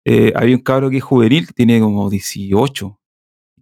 Eh, 0.04 0.32
hay 0.36 0.54
un 0.54 0.60
cabro 0.60 0.88
que 0.88 0.98
es 0.98 1.02
juvenil, 1.02 1.48
que 1.48 1.52
tiene 1.52 1.80
como 1.80 2.08
18, 2.08 2.96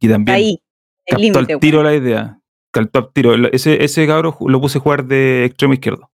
y 0.05 0.09
también 0.09 0.37
Ahí. 0.37 0.61
El 1.07 1.17
captó 1.17 1.23
límite, 1.23 1.53
al 1.55 1.61
tiro 1.61 1.83
la 1.83 1.95
idea. 1.95 2.41
Captó 2.73 2.99
al 2.99 3.13
tiro. 3.13 3.35
Ese, 3.53 3.85
ese 3.85 4.07
cabro 4.07 4.37
lo 4.47 4.61
puse 4.61 4.79
a 4.79 4.81
jugar 4.81 5.05
de 5.05 5.45
extremo 5.45 5.75
izquierdo. 5.75 6.11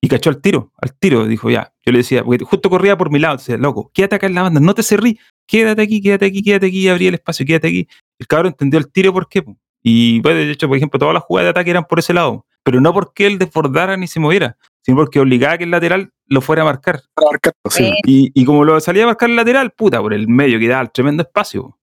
Y 0.00 0.08
cachó 0.08 0.30
al 0.30 0.40
tiro, 0.40 0.72
al 0.78 0.94
tiro. 0.98 1.26
Dijo, 1.26 1.48
ya. 1.50 1.72
Yo 1.84 1.92
le 1.92 1.98
decía, 1.98 2.24
porque 2.24 2.44
justo 2.44 2.70
corría 2.70 2.96
por 2.96 3.10
mi 3.10 3.18
lado. 3.18 3.36
Decía, 3.36 3.56
loco, 3.56 3.90
quédate 3.94 4.16
acá 4.16 4.26
en 4.26 4.34
la 4.34 4.42
banda, 4.42 4.58
no 4.60 4.74
te 4.74 4.82
cerrí. 4.82 5.18
Quédate 5.46 5.82
aquí, 5.82 6.00
quédate 6.00 6.26
aquí, 6.26 6.42
quédate 6.42 6.66
aquí. 6.66 6.80
Y 6.80 6.88
abrí 6.88 7.06
el 7.06 7.14
espacio, 7.14 7.46
quédate 7.46 7.68
aquí. 7.68 7.88
El 8.18 8.26
cabro 8.26 8.48
entendió 8.48 8.78
el 8.80 8.90
tiro 8.90 9.12
por 9.12 9.28
qué. 9.28 9.44
Y 9.82 10.20
pues, 10.20 10.34
de 10.34 10.50
hecho, 10.50 10.66
por 10.68 10.76
ejemplo, 10.76 10.98
todas 10.98 11.14
las 11.14 11.22
jugadas 11.24 11.46
de 11.46 11.50
ataque 11.50 11.70
eran 11.70 11.84
por 11.84 11.98
ese 11.98 12.14
lado. 12.14 12.46
Pero 12.64 12.80
no 12.80 12.92
porque 12.92 13.26
él 13.26 13.38
desbordara 13.38 13.96
ni 13.96 14.06
se 14.06 14.20
moviera, 14.20 14.56
sino 14.82 14.96
porque 14.96 15.18
obligaba 15.20 15.54
a 15.54 15.58
que 15.58 15.64
el 15.64 15.70
lateral 15.70 16.12
lo 16.26 16.40
fuera 16.40 16.62
a 16.62 16.64
marcar. 16.64 17.02
abarcar, 17.16 17.52
pues, 17.62 17.74
sí. 17.74 17.84
Eh, 17.84 17.94
Y, 18.06 18.32
y 18.34 18.44
como 18.44 18.64
lo 18.64 18.78
salía 18.80 19.04
a 19.04 19.06
marcar 19.06 19.30
el 19.30 19.36
lateral, 19.36 19.72
puta, 19.72 20.00
por 20.00 20.14
el 20.14 20.28
medio 20.28 20.58
que 20.58 20.68
daba 20.68 20.82
el 20.82 20.90
tremendo 20.92 21.22
espacio. 21.24 21.78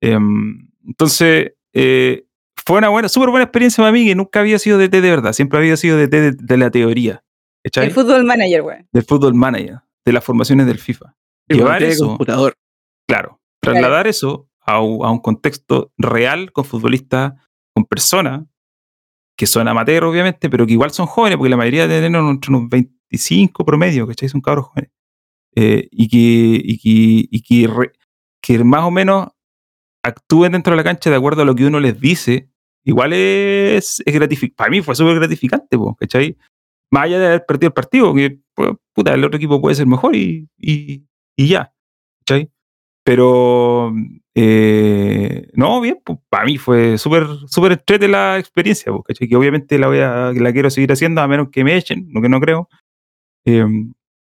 Em, 0.00 0.67
entonces, 0.88 1.52
eh, 1.74 2.24
fue 2.66 2.78
una 2.78 2.88
buena, 2.88 3.08
súper 3.08 3.30
buena 3.30 3.44
experiencia 3.44 3.82
para 3.82 3.92
mí, 3.92 4.04
que 4.06 4.14
nunca 4.14 4.40
había 4.40 4.58
sido 4.58 4.78
DT 4.78 5.00
de 5.00 5.10
verdad, 5.10 5.32
siempre 5.32 5.58
había 5.58 5.76
sido 5.76 5.96
DT 5.96 6.10
de, 6.20 6.32
de 6.32 6.56
la 6.56 6.70
teoría, 6.70 7.22
¿cachai? 7.62 7.86
El 7.86 7.92
fútbol 7.92 8.24
manager, 8.24 8.62
weón. 8.62 8.88
Del 8.92 9.04
fútbol 9.04 9.34
manager, 9.34 9.78
de 10.04 10.12
las 10.12 10.24
formaciones 10.24 10.66
del 10.66 10.78
FIFA. 10.78 11.14
Llevar 11.48 11.82
eso, 11.82 12.08
computador. 12.08 12.54
claro, 13.08 13.40
trasladar 13.62 14.06
eso 14.06 14.48
a, 14.60 14.80
un- 14.82 15.04
a 15.06 15.10
un 15.10 15.18
contexto 15.20 15.92
real 15.96 16.52
con 16.52 16.64
futbolistas, 16.64 17.34
con 17.74 17.84
personas 17.86 18.44
que 19.36 19.46
son 19.46 19.68
amateur, 19.68 20.04
obviamente, 20.04 20.50
pero 20.50 20.66
que 20.66 20.72
igual 20.72 20.90
son 20.90 21.06
jóvenes, 21.06 21.36
porque 21.38 21.48
la 21.50 21.56
mayoría 21.56 21.86
tienen 21.88 22.16
entre 22.16 22.50
unos 22.50 22.68
25 22.68 23.64
promedio, 23.64 24.06
¿cachai? 24.06 24.28
Son 24.28 24.40
cabros 24.40 24.66
jóvenes. 24.66 24.90
Eh, 25.54 25.88
y 25.92 26.08
que, 26.08 26.60
y 26.64 26.78
que, 26.78 27.28
y 27.30 27.42
que, 27.42 27.66
re- 27.72 27.92
que 28.42 28.62
más 28.64 28.82
o 28.84 28.90
menos 28.90 29.28
actúen 30.08 30.52
dentro 30.52 30.72
de 30.72 30.76
la 30.76 30.84
cancha 30.84 31.10
de 31.10 31.16
acuerdo 31.16 31.42
a 31.42 31.44
lo 31.44 31.54
que 31.54 31.66
uno 31.66 31.80
les 31.80 32.00
dice, 32.00 32.48
igual 32.84 33.12
es, 33.12 34.02
es 34.04 34.14
gratificante. 34.14 34.56
Para 34.56 34.70
mí 34.70 34.82
fue 34.82 34.94
súper 34.94 35.16
gratificante, 35.16 35.76
¿cachai? 35.98 36.36
Más 36.90 37.04
allá 37.04 37.18
de 37.18 37.26
haber 37.26 37.46
perdido 37.46 37.68
el 37.68 37.74
partido, 37.74 38.14
que 38.14 38.40
pues, 38.54 38.70
puta, 38.94 39.14
el 39.14 39.24
otro 39.24 39.36
equipo 39.36 39.60
puede 39.60 39.76
ser 39.76 39.86
mejor 39.86 40.16
y, 40.16 40.48
y, 40.56 41.04
y 41.36 41.48
ya, 41.48 41.72
¿cachai? 42.20 42.50
Pero, 43.04 43.92
eh, 44.34 45.48
no, 45.54 45.80
bien, 45.80 46.00
pues, 46.04 46.18
para 46.28 46.44
mí 46.44 46.58
fue 46.58 46.98
súper 46.98 47.26
súper 47.46 47.72
entrete 47.72 48.08
la 48.08 48.38
experiencia, 48.38 48.92
¿cachai? 49.06 49.28
Que 49.28 49.36
obviamente 49.36 49.78
la, 49.78 49.86
voy 49.88 49.98
a, 50.00 50.32
la 50.32 50.52
quiero 50.52 50.70
seguir 50.70 50.92
haciendo 50.92 51.20
a 51.20 51.28
menos 51.28 51.48
que 51.50 51.64
me 51.64 51.76
echen, 51.76 52.08
lo 52.12 52.20
que 52.22 52.28
no 52.28 52.40
creo. 52.40 52.68
Eh, 53.44 53.64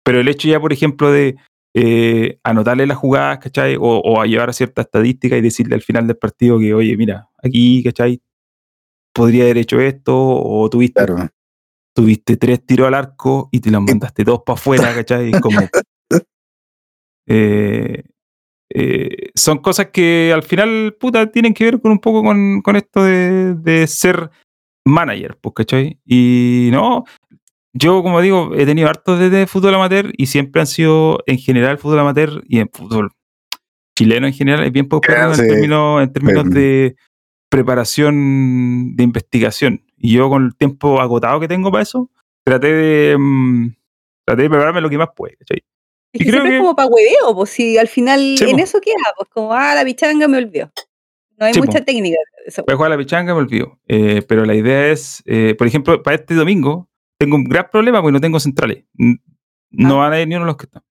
pero 0.04 0.22
el 0.22 0.28
hecho 0.30 0.48
ya, 0.48 0.60
por 0.60 0.72
ejemplo, 0.72 1.12
de 1.12 1.36
eh, 1.80 2.40
anotarle 2.44 2.88
las 2.88 2.98
jugadas, 2.98 3.38
¿cachai? 3.38 3.76
O, 3.76 3.82
o 4.00 4.20
a 4.20 4.26
llevar 4.26 4.50
a 4.50 4.54
cierta 4.54 4.82
estadística 4.82 5.38
y 5.38 5.42
decirle 5.42 5.76
al 5.76 5.84
final 5.84 6.08
del 6.08 6.18
partido 6.18 6.58
que, 6.58 6.74
oye, 6.74 6.98
mira, 6.98 7.30
aquí, 7.44 7.84
¿cachai? 7.84 8.20
Podría 9.14 9.44
haber 9.44 9.60
hecho 9.60 9.80
esto, 9.80 10.16
o 10.18 10.68
tuviste, 10.72 11.06
Claro. 11.06 11.30
tuviste 11.94 12.36
tres 12.38 12.66
tiros 12.66 12.88
al 12.88 12.96
arco 12.96 13.50
y 13.52 13.60
te 13.60 13.70
los 13.70 13.82
mandaste 13.84 14.24
dos 14.24 14.42
para 14.44 14.56
afuera, 14.56 14.96
¿cachai? 14.96 15.32
Como. 15.40 15.60
Eh, 17.30 18.04
eh, 18.74 19.32
son 19.36 19.58
cosas 19.58 19.88
que 19.88 20.32
al 20.34 20.44
final, 20.44 20.96
puta, 20.98 21.30
tienen 21.30 21.54
que 21.54 21.66
ver 21.66 21.82
con 21.82 21.92
un 21.92 22.00
poco 22.00 22.24
con, 22.24 22.62
con 22.62 22.78
esto 22.78 23.04
de, 23.04 23.54
de 23.56 23.86
ser 23.86 24.30
manager, 24.86 25.38
pues, 25.42 25.54
¿cachai? 25.56 26.00
Y 26.06 26.70
no, 26.72 27.04
yo, 27.78 28.02
como 28.04 28.22
digo, 28.22 28.52
he 28.56 28.66
tenido 28.66 28.90
hartos 28.90 29.20
de, 29.20 29.30
de 29.30 29.48
fútbol 29.48 29.76
amateur 29.76 30.12
y 30.18 30.28
siempre 30.28 30.62
han 30.62 30.68
sido, 30.68 31.20
en 31.26 31.38
general, 31.38 31.78
fútbol 31.78 32.00
amateur 32.00 32.44
y 32.48 32.60
en 32.60 32.70
fútbol 32.72 33.12
chileno 33.98 34.28
en 34.28 34.34
general, 34.34 34.64
es 34.64 34.72
bien 34.72 34.88
poco 34.88 35.12
en 35.12 35.36
términos, 35.48 36.02
en 36.04 36.14
términos 36.14 36.50
de 36.52 36.96
preparación 37.50 38.96
de 38.96 39.04
investigación. 39.04 39.84
Y 39.98 40.14
yo, 40.14 40.30
con 40.30 40.46
el 40.46 40.56
tiempo 40.56 41.02
agotado 41.02 41.40
que 41.40 41.48
tengo 41.48 41.72
para 41.72 41.84
eso, 41.84 42.10
traté 42.44 42.72
de, 42.72 43.18
mm, 43.18 43.70
traté 44.26 44.44
de 44.44 44.50
prepararme 44.50 44.82
lo 44.82 44.90
que 44.90 44.98
más 44.98 45.10
puede. 45.16 45.38
Es 45.40 45.58
Y 46.14 46.20
que 46.20 46.26
creo 46.26 46.32
siempre 46.42 46.50
que- 46.52 46.56
es 46.58 46.62
como 46.62 46.76
para 46.76 46.88
hueveo, 46.88 47.36
pues 47.36 47.50
si 47.50 47.78
al 47.78 47.88
final 47.88 48.36
Sí, 48.38 48.46
en 48.46 48.58
po. 48.58 48.64
eso 48.64 48.80
queda, 48.80 48.96
pues 49.18 49.30
como, 49.30 49.54
ah, 49.54 49.76
la 49.76 49.84
pichanga 49.84 50.28
me 50.28 50.38
olvidó. 50.38 50.72
No 51.38 51.46
hay 51.46 51.54
Sí, 51.54 51.60
mucha 51.60 51.80
po. 51.80 51.86
técnica. 51.86 52.18
Voy 52.66 52.74
a 52.74 52.76
jugar 52.76 52.92
a 52.92 52.96
la 52.96 53.00
pichanga, 53.00 53.34
me 53.34 53.40
olvido. 53.42 53.80
Eh, 53.88 54.22
pero 54.28 54.46
la 54.46 54.56
idea 54.56 54.88
es, 54.92 55.22
eh, 55.26 55.56
por 55.58 55.68
ejemplo, 55.68 56.02
para 56.02 56.16
este 56.16 56.34
domingo, 56.36 56.88
tengo 57.20 57.36
un 57.36 57.44
gran 57.46 57.68
problema 57.72 58.02
porque 58.02 58.14
no 58.14 58.22
tengo 58.22 58.40
centrales. 58.40 58.86
No 59.70 59.96
Ah. 59.96 59.98
van 60.06 60.14
a 60.14 60.22
ir 60.22 60.28
ni 60.28 60.36
uno 60.36 60.46
de 60.46 60.52
los 60.52 60.58
que 60.58 60.66
están. 60.66 60.84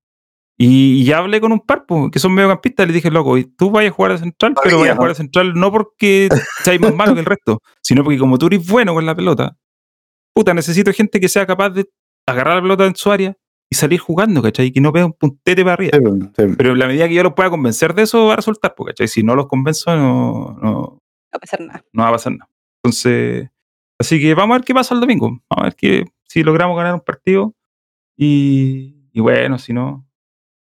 Y, 0.59 1.05
ya 1.05 1.19
hablé 1.19 1.41
con 1.41 1.53
un 1.53 1.61
par, 1.61 1.85
po, 1.85 2.11
que 2.11 2.19
son 2.19 2.33
mediocampistas, 2.33 2.87
les 2.87 2.95
dije, 2.95 3.11
loco, 3.11 3.37
tú 3.59 3.71
vayas 3.71 3.93
a 3.93 3.95
jugar 3.95 4.13
a 4.13 4.19
central, 4.19 4.55
pero 4.55 4.77
Todavía, 4.77 4.79
vayas 4.81 4.95
a 4.95 4.97
jugar 4.97 5.11
a 5.11 5.15
central 5.15 5.53
no 5.55 5.71
porque 5.71 6.29
seas 6.65 6.81
más 6.81 6.95
malo 6.95 7.13
que 7.15 7.21
el 7.21 7.27
resto, 7.27 7.61
sino 7.83 8.03
porque 8.03 8.19
como 8.19 8.39
tú 8.39 8.47
eres 8.47 8.67
bueno 8.67 8.95
con 8.95 9.05
la 9.05 9.15
pelota, 9.15 9.57
puta, 10.35 10.55
necesito 10.55 10.93
gente 10.95 11.21
que 11.21 11.29
sea 11.29 11.47
capaz 11.47 11.71
de 11.71 11.87
agarrar 12.27 12.57
la 12.57 12.63
pelota 12.63 12.87
en 12.87 12.97
su 12.97 13.11
área 13.13 13.37
y 13.71 13.75
salir 13.77 14.01
jugando, 14.01 14.41
¿cachai? 14.43 14.67
Y 14.69 14.73
que 14.73 14.81
no 14.81 14.93
vea 14.93 15.05
un 15.05 15.13
puntete 15.13 15.63
para 15.63 15.75
arriba. 15.75 15.91
Sí, 15.99 16.01
pues, 16.03 16.49
sí. 16.51 16.55
Pero 16.57 16.73
en 16.73 16.79
la 16.79 16.87
medida 16.87 17.07
que 17.09 17.15
yo 17.15 17.23
los 17.23 17.35
pueda 17.35 17.51
convencer 17.51 17.95
de 17.95 18.03
eso, 18.05 18.25
va 18.27 18.33
a 18.33 18.37
resultar, 18.37 18.75
po, 18.75 18.87
¿cachai? 18.87 19.09
Si 19.09 19.23
no 19.23 19.35
los 19.35 19.49
convenzo, 19.49 19.95
no, 19.95 20.57
no, 20.63 20.63
No 20.63 21.01
va 21.33 21.37
a 21.37 21.39
pasar 21.39 21.61
nada. 21.61 21.85
no 21.93 22.03
va 22.03 22.09
a 22.09 22.13
pasar 22.13 22.33
nada. 22.33 22.49
Entonces, 22.83 23.51
así 23.99 24.21
que 24.21 24.35
vamos 24.35 24.55
a 24.55 24.59
ver 24.59 24.65
qué 24.65 24.75
pasa 24.75 24.95
el 24.95 25.01
domingo. 25.01 25.29
Vamos 25.29 25.59
a 25.59 25.63
ver 25.65 25.75
que, 25.77 26.05
si 26.29 26.43
logramos 26.43 26.77
ganar 26.77 26.95
un 26.95 27.01
partido. 27.01 27.55
Y, 28.19 29.09
y 29.13 29.21
bueno, 29.21 29.59
si 29.59 29.73
no, 29.73 30.07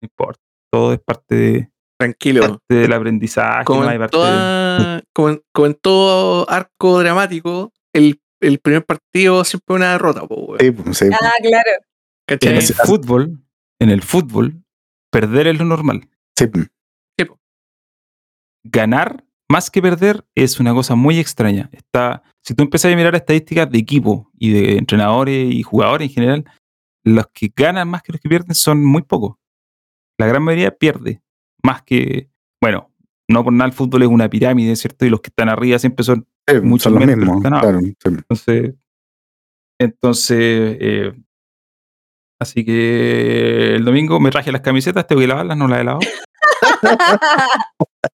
no 0.00 0.06
importa. 0.06 0.40
Todo 0.72 0.92
es 0.92 1.00
parte, 1.00 1.34
de, 1.34 1.70
Tranquilo. 1.98 2.40
parte 2.40 2.74
del 2.74 2.92
aprendizaje. 2.92 3.64
Como 3.64 3.82
¿no? 3.84 3.88
Hay 3.88 3.96
en, 3.96 4.00
parte 4.00 4.16
de- 4.16 4.22
toda- 4.22 5.02
como 5.12 5.28
en- 5.28 5.42
como 5.52 5.66
en 5.66 5.74
todo 5.74 6.50
arco 6.50 6.98
dramático, 7.00 7.72
el 7.92 8.20
el 8.40 8.58
primer 8.58 8.84
partido 8.84 9.42
siempre 9.44 9.74
es 9.74 9.76
una 9.76 9.92
derrota, 9.92 10.26
po. 10.26 10.56
Sí, 10.58 10.70
pues, 10.70 10.98
sí. 10.98 11.06
Ah, 11.12 11.30
claro. 11.40 11.70
En 12.28 12.56
el 12.56 12.62
fútbol, 12.62 13.42
en 13.80 13.88
el 13.90 14.02
fútbol, 14.02 14.62
perder 15.10 15.46
es 15.46 15.58
lo 15.58 15.64
normal. 15.64 16.08
Sí, 16.36 16.46
pues. 16.48 16.68
Ganar 18.64 19.24
más 19.50 19.70
que 19.70 19.82
perder 19.82 20.24
es 20.34 20.58
una 20.60 20.72
cosa 20.72 20.94
muy 20.94 21.18
extraña. 21.18 21.68
Está, 21.72 22.22
si 22.42 22.54
tú 22.54 22.62
empiezas 22.62 22.92
a 22.92 22.96
mirar 22.96 23.14
estadísticas 23.14 23.70
de 23.70 23.78
equipo 23.78 24.30
y 24.38 24.50
de 24.52 24.78
entrenadores 24.78 25.52
y 25.52 25.62
jugadores 25.62 26.08
en 26.08 26.14
general, 26.14 26.44
los 27.04 27.26
que 27.32 27.52
ganan 27.54 27.88
más 27.88 28.02
que 28.02 28.12
los 28.12 28.20
que 28.20 28.28
pierden 28.28 28.54
son 28.54 28.84
muy 28.84 29.02
pocos. 29.02 29.36
La 30.18 30.26
gran 30.26 30.42
mayoría 30.42 30.70
pierde 30.76 31.22
más 31.62 31.82
que, 31.82 32.30
bueno, 32.62 32.90
no 33.28 33.42
por 33.44 33.52
nada 33.52 33.66
el 33.68 33.74
fútbol 33.74 34.02
es 34.02 34.08
una 34.08 34.28
pirámide, 34.28 34.76
¿cierto? 34.76 35.04
Y 35.06 35.10
los 35.10 35.20
que 35.20 35.28
están 35.28 35.48
arriba 35.48 35.78
siempre 35.78 36.04
son 36.04 36.26
Sí, 36.46 36.60
Mucho 36.60 36.84
son 36.84 36.94
los 36.94 37.00
menos 37.00 37.16
mismos. 37.16 37.42
ganado. 37.42 37.62
Claro, 37.62 37.80
sí. 37.80 37.94
Entonces, 38.04 38.74
entonces 39.80 40.76
eh, 40.80 41.12
así 42.38 42.64
que 42.66 43.76
el 43.76 43.84
domingo 43.84 44.20
me 44.20 44.30
traje 44.30 44.52
las 44.52 44.60
camisetas, 44.60 45.06
tengo 45.06 45.20
que 45.22 45.26
lavarlas, 45.26 45.56
no 45.56 45.68
las 45.68 45.80
he 45.80 45.84
lavado. 45.84 46.00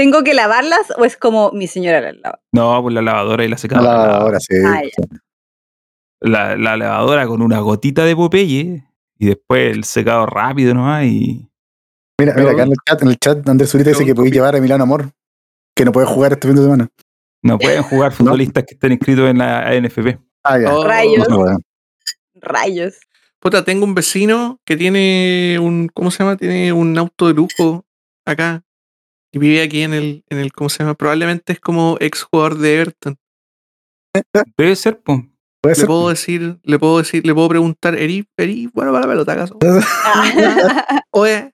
¿Tengo 0.00 0.24
que 0.24 0.32
lavarlas 0.32 0.94
o 0.96 1.04
es 1.04 1.18
como 1.18 1.50
mi 1.52 1.66
señora 1.66 2.00
las 2.00 2.16
lava? 2.16 2.40
No, 2.52 2.80
por 2.80 2.90
la 2.90 3.02
lavadora 3.02 3.44
y 3.44 3.48
la 3.48 3.58
secadora. 3.58 3.92
la 3.92 4.06
La, 4.06 4.24
hora, 4.24 4.40
sí. 4.40 4.54
Ah, 4.64 4.80
la- 6.20 6.56
la 6.56 6.76
lavadora 6.78 7.26
con 7.26 7.42
una 7.42 7.60
gotita 7.60 8.06
de 8.06 8.16
Popeye 8.16 8.82
y 9.18 9.26
después 9.26 9.76
el 9.76 9.84
secado 9.84 10.24
rápido 10.24 10.72
nomás 10.72 11.04
y 11.04 11.50
Mira, 12.18 12.32
mira, 12.34 12.52
acá 12.52 12.62
en 12.62 12.68
el 12.70 12.76
chat, 12.88 13.02
en 13.02 13.08
el 13.08 13.18
chat 13.18 13.46
Andrés 13.46 13.68
Zurita 13.70 13.90
dice 13.90 14.06
que 14.06 14.14
podéis 14.14 14.32
llevar 14.32 14.54
a 14.54 14.58
Emiliano 14.58 14.84
Amor, 14.84 15.12
que 15.76 15.84
no 15.84 15.92
puede 15.92 16.06
jugar 16.06 16.32
este 16.32 16.48
fin 16.48 16.56
de 16.56 16.62
semana. 16.62 16.88
no 17.42 17.58
pueden 17.58 17.82
jugar 17.82 18.12
futbolistas 18.48 18.64
que 18.64 18.74
estén 18.76 18.92
inscritos 18.92 19.28
en 19.28 19.36
la 19.36 19.68
ANFP. 19.68 20.18
Ah, 20.44 20.58
ya. 20.58 20.74
Oh, 20.74 20.82
Rayos. 20.82 21.28
No. 21.28 21.44
Rayos. 22.36 23.00
Puta, 23.38 23.64
tengo 23.66 23.84
un 23.84 23.94
vecino 23.94 24.60
que 24.64 24.78
tiene 24.78 25.58
un, 25.60 25.88
¿cómo 25.92 26.10
se 26.10 26.22
llama? 26.22 26.38
Tiene 26.38 26.72
un 26.72 26.96
auto 26.96 27.28
de 27.28 27.34
lujo 27.34 27.84
acá. 28.24 28.62
Y 29.32 29.38
vive 29.38 29.62
aquí 29.62 29.82
en 29.82 29.94
el, 29.94 30.24
en 30.28 30.38
el, 30.38 30.52
¿cómo 30.52 30.68
se 30.68 30.78
llama? 30.82 30.94
Probablemente 30.94 31.52
es 31.52 31.60
como 31.60 31.96
ex 32.00 32.22
jugador 32.24 32.58
de 32.58 32.80
Everton. 32.80 33.16
Debe 34.56 34.74
ser, 34.76 35.00
pues. 35.00 35.20
Puede 35.62 35.74
Le 35.74 35.80
ser. 35.80 35.86
puedo 35.86 36.08
decir, 36.08 36.58
le 36.62 36.78
puedo 36.78 36.98
decir, 36.98 37.24
le 37.26 37.34
puedo 37.34 37.48
preguntar, 37.48 37.94
Eri, 37.94 38.26
Eri, 38.38 38.70
bueno 38.72 38.92
para 38.92 39.06
la 39.06 39.12
pelota, 39.12 39.32
¿acaso? 39.34 39.58
Oye, 41.12 41.52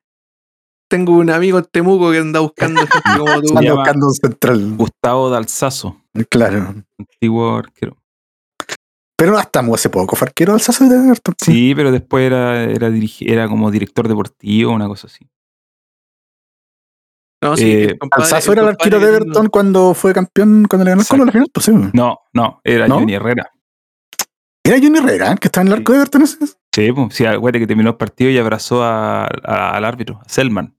tengo 0.88 1.12
un 1.18 1.28
amigo 1.30 1.58
en 1.58 1.64
Temuco 1.64 2.12
que 2.12 2.18
anda 2.18 2.40
buscando 2.40 2.80
gente 2.86 2.98
como 3.18 3.24
tú. 3.42 3.58
Anda 3.58 3.74
buscando 3.74 4.06
un 4.06 4.14
central. 4.14 4.76
Gustavo 4.76 5.28
Dalsazo, 5.30 6.00
Claro. 6.30 6.74
antiguo 6.98 7.56
arquero. 7.56 7.96
Pero 9.18 9.32
no 9.32 9.40
estamos 9.40 9.80
hace 9.80 9.88
poco, 9.90 10.14
fue 10.14 10.28
arquero 10.28 10.52
del 10.52 10.60
Sasso 10.60 10.84
de 10.88 10.94
Everton. 10.96 11.34
Sí, 11.42 11.74
pero 11.74 11.90
después 11.90 12.24
era, 12.26 12.62
era, 12.64 12.90
dirigi- 12.90 13.28
era 13.30 13.48
como 13.48 13.70
director 13.70 14.06
deportivo, 14.08 14.72
una 14.72 14.86
cosa 14.88 15.06
así. 15.08 15.26
No, 17.50 17.56
sí, 17.56 17.64
Eh, 17.70 17.84
el 17.84 17.98
compadre- 17.98 18.24
Alzazo 18.24 18.52
era 18.52 18.62
el 18.62 18.68
arquero 18.68 18.98
de 18.98 19.08
Everton 19.08 19.46
cuando 19.48 19.94
fue 19.94 20.12
campeón, 20.12 20.66
cuando 20.68 20.84
le 20.84 20.90
ganó 20.90 21.02
el 21.02 21.08
Colo 21.08 21.22
al 21.22 21.30
final. 21.32 21.48
Pues 21.52 21.66
sí. 21.66 21.72
No, 21.92 22.18
no, 22.32 22.60
era 22.64 22.88
¿No? 22.88 22.96
Johnny 22.98 23.14
Herrera. 23.14 23.50
Era 24.64 24.76
Johnny 24.82 24.98
Herrera, 24.98 25.36
que 25.36 25.46
estaba 25.48 25.62
en 25.62 25.68
el 25.68 25.74
arco 25.78 25.92
de 25.92 25.98
Everton. 25.98 26.22
ese. 26.22 26.38
Sí, 26.74 26.92
pues, 26.92 27.14
sí, 27.14 27.24
acuérdate 27.24 27.60
que 27.60 27.66
terminó 27.68 27.90
el 27.90 27.96
partido 27.96 28.30
y 28.30 28.38
abrazó 28.38 28.82
a- 28.82 29.24
a- 29.44 29.70
al 29.76 29.84
árbitro, 29.84 30.20
a 30.24 30.28
Selman. 30.28 30.76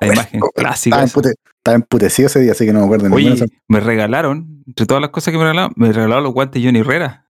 La 0.00 0.06
imagen 0.06 0.40
clásica. 0.54 1.02
Estaba, 1.02 1.22
empute- 1.24 1.34
emputecido 1.74 2.26
ese 2.28 2.40
día, 2.40 2.52
así 2.52 2.64
que 2.64 2.72
no 2.72 2.78
me 2.80 2.84
acuerdo. 2.86 3.08
ni 3.08 3.14
Oye, 3.16 3.30
ninguna 3.30 3.46
me 3.68 3.80
regalaron, 3.80 4.62
entre 4.66 4.86
todas 4.86 5.00
las 5.02 5.10
cosas 5.10 5.32
que 5.32 5.38
me 5.38 5.44
regalaron, 5.44 5.72
me 5.76 5.92
regalaron 5.92 6.24
los 6.24 6.32
guantes 6.32 6.62
Johnny 6.64 6.78
Herrera. 6.80 7.28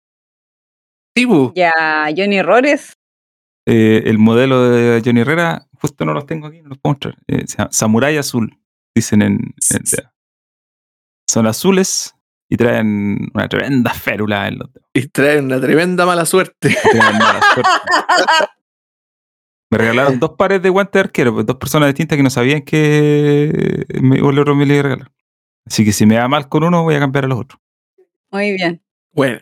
Sí, 1.15 1.27
ya, 1.55 1.71
Johnny 2.15 2.37
Errores. 2.39 2.97
Eh, 3.71 4.03
el 4.09 4.17
modelo 4.17 4.69
de 4.69 5.01
Johnny 5.05 5.21
Herrera, 5.21 5.67
justo 5.75 6.05
no 6.05 6.13
los 6.13 6.25
tengo 6.25 6.47
aquí, 6.47 6.61
no 6.61 6.69
los 6.69 6.77
puedo 6.79 6.93
mostrar. 6.93 7.17
Eh, 7.27 7.45
se 7.47 7.57
llama 7.57 7.69
Samurai 7.71 8.17
Azul, 8.17 8.57
dicen 8.95 9.21
en, 9.21 9.33
en- 9.69 9.83
Son 11.27 11.45
azules 11.45 12.15
y 12.49 12.57
traen 12.57 13.29
una 13.33 13.47
tremenda 13.47 13.93
férula 13.93 14.47
en 14.47 14.57
los 14.59 14.73
dedos. 14.73 14.89
Y 14.93 15.07
trae 15.09 15.39
una 15.39 15.61
tremenda 15.61 16.05
mala 16.05 16.25
suerte. 16.25 16.75
Traen 16.91 17.17
mala 17.19 17.39
suerte. 17.53 17.71
Me 19.71 19.77
regalaron 19.77 20.19
dos 20.19 20.31
pares 20.31 20.63
de 20.63 20.69
guantes 20.69 20.93
de 20.93 20.99
arquero, 21.01 21.31
pues, 21.33 21.45
dos 21.45 21.57
personas 21.57 21.89
distintas 21.89 22.17
que 22.17 22.23
no 22.23 22.31
sabían 22.31 22.63
que 22.63 23.85
me, 24.01 24.17
el 24.17 24.39
otro 24.39 24.55
me 24.55 24.65
le 24.65 24.73
iba 24.73 24.79
a 24.79 24.83
regalar. 24.83 25.11
Así 25.63 25.85
que 25.85 25.91
si 25.93 26.07
me 26.07 26.15
da 26.15 26.27
mal 26.27 26.49
con 26.49 26.63
uno, 26.63 26.81
voy 26.81 26.95
a 26.95 26.99
cambiar 26.99 27.25
a 27.25 27.27
los 27.27 27.39
otros. 27.41 27.61
Muy 28.31 28.53
bien. 28.53 28.81
Bueno, 29.11 29.39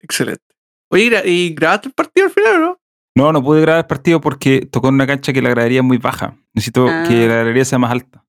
excelente. 0.00 0.42
Oye, 0.90 1.22
¿y 1.26 1.54
grabaste 1.54 1.88
el 1.88 1.94
partido 1.94 2.26
al 2.26 2.32
final 2.32 2.54
o 2.56 2.58
no? 2.58 2.77
No, 3.18 3.32
no 3.32 3.42
pude 3.42 3.60
grabar 3.60 3.80
el 3.80 3.86
partido 3.86 4.20
porque 4.20 4.60
tocó 4.70 4.88
en 4.88 4.94
una 4.94 5.06
cancha 5.06 5.32
que 5.32 5.42
la 5.42 5.50
gradería 5.50 5.80
es 5.80 5.84
muy 5.84 5.98
baja. 5.98 6.36
Necesito 6.54 6.86
Ah. 6.88 7.04
que 7.08 7.26
la 7.26 7.34
gradería 7.34 7.64
sea 7.64 7.78
más 7.78 7.90
alta. 7.90 8.24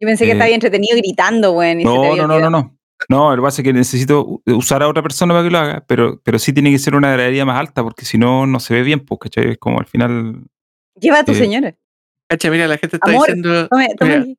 Yo 0.00 0.06
pensé 0.08 0.24
que 0.24 0.30
Eh, 0.30 0.32
estaba 0.32 0.46
bien 0.46 0.56
entretenido 0.56 0.96
gritando, 0.96 1.52
güey. 1.52 1.82
No, 1.84 2.16
no, 2.16 2.26
no, 2.26 2.40
no, 2.40 2.50
no. 2.50 2.76
No, 3.08 3.30
lo 3.30 3.42
que 3.42 3.46
pasa 3.46 3.62
es 3.62 3.64
que 3.64 3.72
necesito 3.72 4.24
u- 4.24 4.42
usar 4.46 4.82
a 4.82 4.88
otra 4.88 5.02
persona 5.02 5.32
para 5.34 5.44
que 5.44 5.50
lo 5.50 5.58
haga, 5.58 5.84
pero, 5.88 6.20
pero 6.24 6.38
sí 6.38 6.52
tiene 6.52 6.70
que 6.70 6.78
ser 6.78 6.94
una 6.94 7.10
gradería 7.12 7.44
más 7.44 7.58
alta 7.58 7.82
porque 7.82 8.04
si 8.04 8.16
no, 8.18 8.46
no 8.46 8.60
se 8.60 8.74
ve 8.74 8.82
bien, 8.82 9.00
pues, 9.00 9.18
¿cachai? 9.20 9.50
Es 9.52 9.58
como 9.58 9.78
al 9.80 9.86
final. 9.86 10.44
Lleva 11.00 11.20
a 11.20 11.24
tu 11.24 11.32
Eh, 11.32 11.34
señora. 11.36 11.74
Cacha, 12.28 12.50
mira, 12.50 12.66
la 12.68 12.78
gente 12.78 12.96
está 12.96 13.10
Amor, 13.10 13.26
diciendo. 13.26 13.68
Tome, 13.68 13.88
tome 13.98 14.10
mira, 14.10 14.22
aquí. 14.22 14.38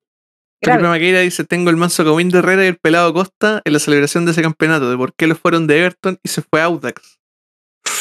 Felipe 0.62 0.80
Grave. 0.82 0.88
Maqueira 0.88 1.20
dice: 1.20 1.44
Tengo 1.44 1.70
el 1.70 1.78
manso 1.78 2.04
comín 2.06 2.30
de 2.30 2.40
Herrera 2.40 2.64
y 2.64 2.68
el 2.68 2.78
pelado 2.78 3.14
Costa 3.14 3.62
en 3.66 3.74
la 3.74 3.80
celebración 3.80 4.26
de 4.26 4.32
ese 4.32 4.42
campeonato, 4.42 4.90
de 4.90 4.96
por 4.98 5.14
qué 5.14 5.28
lo 5.28 5.36
fueron 5.36 5.68
de 5.68 5.80
Everton 5.80 6.20
y 6.24 6.30
se 6.30 6.42
fue 6.42 6.62
a 6.62 6.66
Audax. 6.66 7.20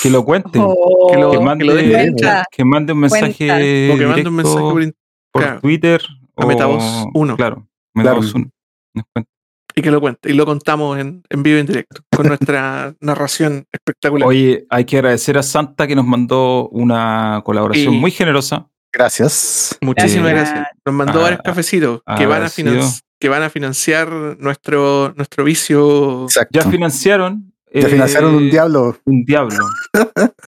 Que 0.03 0.11
lo 0.11 0.25
cuente. 0.25 0.59
Oh, 0.61 1.09
que 1.13 1.19
lo- 1.19 1.31
que, 1.31 1.39
que 1.39 1.45
mande, 1.45 1.65
lo 1.65 1.75
que 1.77 2.65
mande 2.65 2.93
un 2.93 2.99
mensaje. 3.01 3.91
O 3.93 3.97
que 3.99 4.07
mande 4.07 4.29
un 4.29 4.35
mensaje 4.37 4.65
directo 4.75 4.97
por. 5.33 5.61
Twitter. 5.61 6.03
A 6.37 6.45
o- 6.45 6.49
Metavoz 6.49 7.07
uno. 7.15 7.37
Claro, 7.37 7.69
Metavoz 7.95 8.35
uno. 8.35 8.51
Nos 8.95 9.05
cuenta. 9.13 9.31
y 9.75 9.81
que 9.83 9.91
lo 9.91 10.01
cuente. 10.01 10.31
Y 10.31 10.35
lo 10.35 10.45
contamos 10.45 10.99
en, 10.99 11.23
en 11.31 11.43
vivo 11.43 11.57
y 11.57 11.61
en 11.61 11.67
directo, 11.67 12.03
con 12.15 12.27
nuestra 12.27 12.95
narración 13.01 13.65
espectacular. 13.73 14.29
Oye, 14.29 14.67
hay 14.69 14.85
que 14.85 14.97
agradecer 14.99 15.39
a 15.39 15.43
Santa 15.43 15.87
que 15.87 15.95
nos 15.95 16.05
mandó 16.07 16.69
una 16.71 17.41
colaboración 17.45 17.95
muy 17.95 18.11
generosa. 18.11 18.69
Gracias. 18.93 19.79
Muchísimas 19.81 20.31
eh, 20.33 20.35
gracias. 20.35 20.67
Nos 20.85 20.95
mandó 20.95 21.21
ah, 21.21 21.23
varios 21.23 21.41
cafecitos 21.43 22.01
que 22.05 22.27
van, 22.27 22.43
a 22.43 22.47
agradecido. 22.47 22.73
finan- 22.73 23.01
que 23.19 23.29
van 23.29 23.43
a 23.45 23.51
financiar 23.51 24.11
nuestro, 24.41 25.15
nuestro 25.17 25.45
vicio. 25.45 26.25
Exacto. 26.25 26.59
Ya 26.59 26.69
financiaron. 26.71 27.52
Ya 27.75 27.81
eh, 27.81 27.91
financiaron 27.91 28.35
un 28.35 28.51
diablo. 28.51 28.97
Un 29.05 29.25
diablo. 29.25 29.57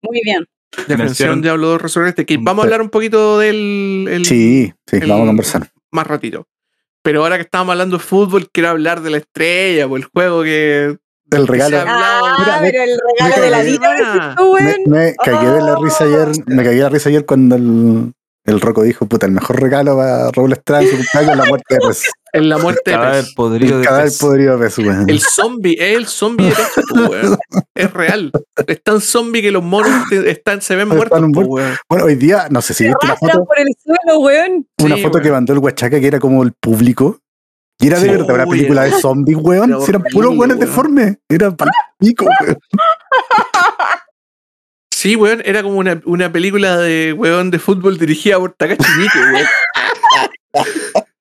Muy 0.02 0.22
bien. 0.24 0.46
de 0.76 0.96
financiaron 0.96 1.38
financiaron- 1.38 1.42
Diablo 1.42 1.68
2 1.68 1.82
Resurrected. 1.82 2.26
Que 2.26 2.38
vamos 2.38 2.64
a 2.64 2.66
hablar 2.66 2.82
un 2.82 2.90
poquito 2.90 3.40
del. 3.40 4.08
el- 4.10 4.26
Sí, 4.26 4.74
sí, 4.88 4.96
el- 4.98 5.10
vamos 5.10 5.24
a 5.24 5.28
conversar. 5.28 5.70
Más 5.92 6.08
ratito. 6.08 6.48
Pero 7.04 7.22
ahora 7.24 7.36
que 7.36 7.44
estábamos 7.44 7.74
hablando 7.74 7.98
de 7.98 8.04
fútbol, 8.04 8.50
quiero 8.52 8.70
hablar 8.70 9.02
de 9.02 9.10
la 9.12 9.18
estrella, 9.18 9.88
por 9.88 10.00
el 10.00 10.06
juego 10.06 10.44
que. 10.44 10.98
El 11.32 11.48
regalo. 11.48 11.78
Ah, 11.88 12.36
Mira, 12.40 12.62
me- 12.62 12.72
pero 12.72 12.84
el 12.84 12.90
me 12.90 13.28
regalo 13.30 13.44
de 13.44 13.50
la 13.52 13.58
cagué. 13.58 13.72
vida. 13.72 14.36
Tú, 14.38 14.54
Me, 14.54 14.62
güey. 14.62 14.76
me 14.88 15.16
cagué 15.16 15.50
de 15.52 15.62
la 15.62 15.76
risa 15.82 16.04
ayer, 16.06 16.28
me 16.48 16.64
cagué 16.64 16.76
de 16.76 16.82
la 16.84 16.90
risa 16.90 17.10
ayer 17.10 17.26
cuando 17.26 17.56
el, 17.56 18.14
el 18.46 18.62
Rocco 18.62 18.84
dijo, 18.84 19.06
puta, 19.08 19.26
el 19.26 19.32
mejor 19.32 19.62
regalo 19.62 19.96
para 19.98 20.30
Raúl 20.32 20.54
Estrada 20.54 20.84
en 20.84 20.90
su 20.90 20.96
cumpleaños 20.98 21.32
es 21.32 21.38
la 21.38 21.46
muerte 21.46 21.76
de. 21.76 21.96
En 22.36 22.50
la 22.50 22.58
muerte 22.58 22.82
de 22.90 22.98
Cadáver 22.98 23.24
Pez. 23.26 23.34
podrido 23.36 23.76
El 23.76 23.82
de 23.82 23.88
cadáver 23.88 24.08
pez. 24.10 24.18
podrido 24.20 24.58
de 24.58 24.66
Pez, 24.66 24.78
weón. 24.80 25.10
El 25.10 25.20
zombie, 25.22 25.76
es 25.80 25.98
el 25.98 26.08
zombie 26.08 26.48
de 26.50 26.56
Pez, 26.56 26.86
po, 26.90 26.96
weón. 27.12 27.38
Es 27.76 27.94
real. 27.94 28.32
Es 28.68 28.84
tan 28.84 29.02
zombie 29.02 29.42
que 29.44 29.52
los 29.52 29.64
monos 29.64 30.10
te- 30.10 30.32
están, 30.32 30.60
se 30.62 30.76
ven 30.76 30.92
Están 30.92 30.98
muertos, 30.98 31.32
po, 31.34 31.42
weón. 31.42 31.76
Bueno, 31.88 32.06
hoy 32.06 32.16
día, 32.16 32.48
no 32.50 32.62
sé 32.62 32.74
si 32.74 32.86
viste 32.86 33.06
una 33.06 33.16
foto, 33.16 33.46
por 33.46 33.60
el 33.60 33.68
suelo, 33.84 34.20
weón. 34.20 34.68
una 34.82 34.96
Sí, 34.96 35.02
foto 35.04 35.22
que 35.22 35.30
mandó 35.32 35.54
el 35.54 35.60
Huachaca 35.60 36.00
que 36.00 36.08
era 36.08 36.20
como 36.20 36.42
el 36.44 36.54
público. 36.54 37.20
Y 37.80 37.88
era 37.88 38.00
de 38.00 38.06
Sí. 38.06 38.12
verdad 38.12 38.34
una 38.36 38.46
película 38.48 38.84
de 38.84 38.92
zombies, 38.94 39.38
weón. 39.40 39.70
era 39.72 39.82
Si 39.82 39.92
eran 39.92 40.04
puros 40.04 40.36
weones 40.36 40.60
deformes. 40.60 41.18
Era 41.30 41.54
pico, 42.00 42.26
weón. 42.26 42.58
Sí, 44.92 45.16
weón, 45.18 45.42
era 45.46 45.62
como 45.64 45.78
una, 45.78 46.02
una 46.06 46.32
película 46.32 46.78
de 46.78 47.14
weón 47.14 47.52
de 47.52 47.60
fútbol 47.60 47.98
dirigida 48.00 48.40
por 48.40 48.54
Takashi 48.54 48.90
Miike, 48.98 49.20
weón. 49.34 49.46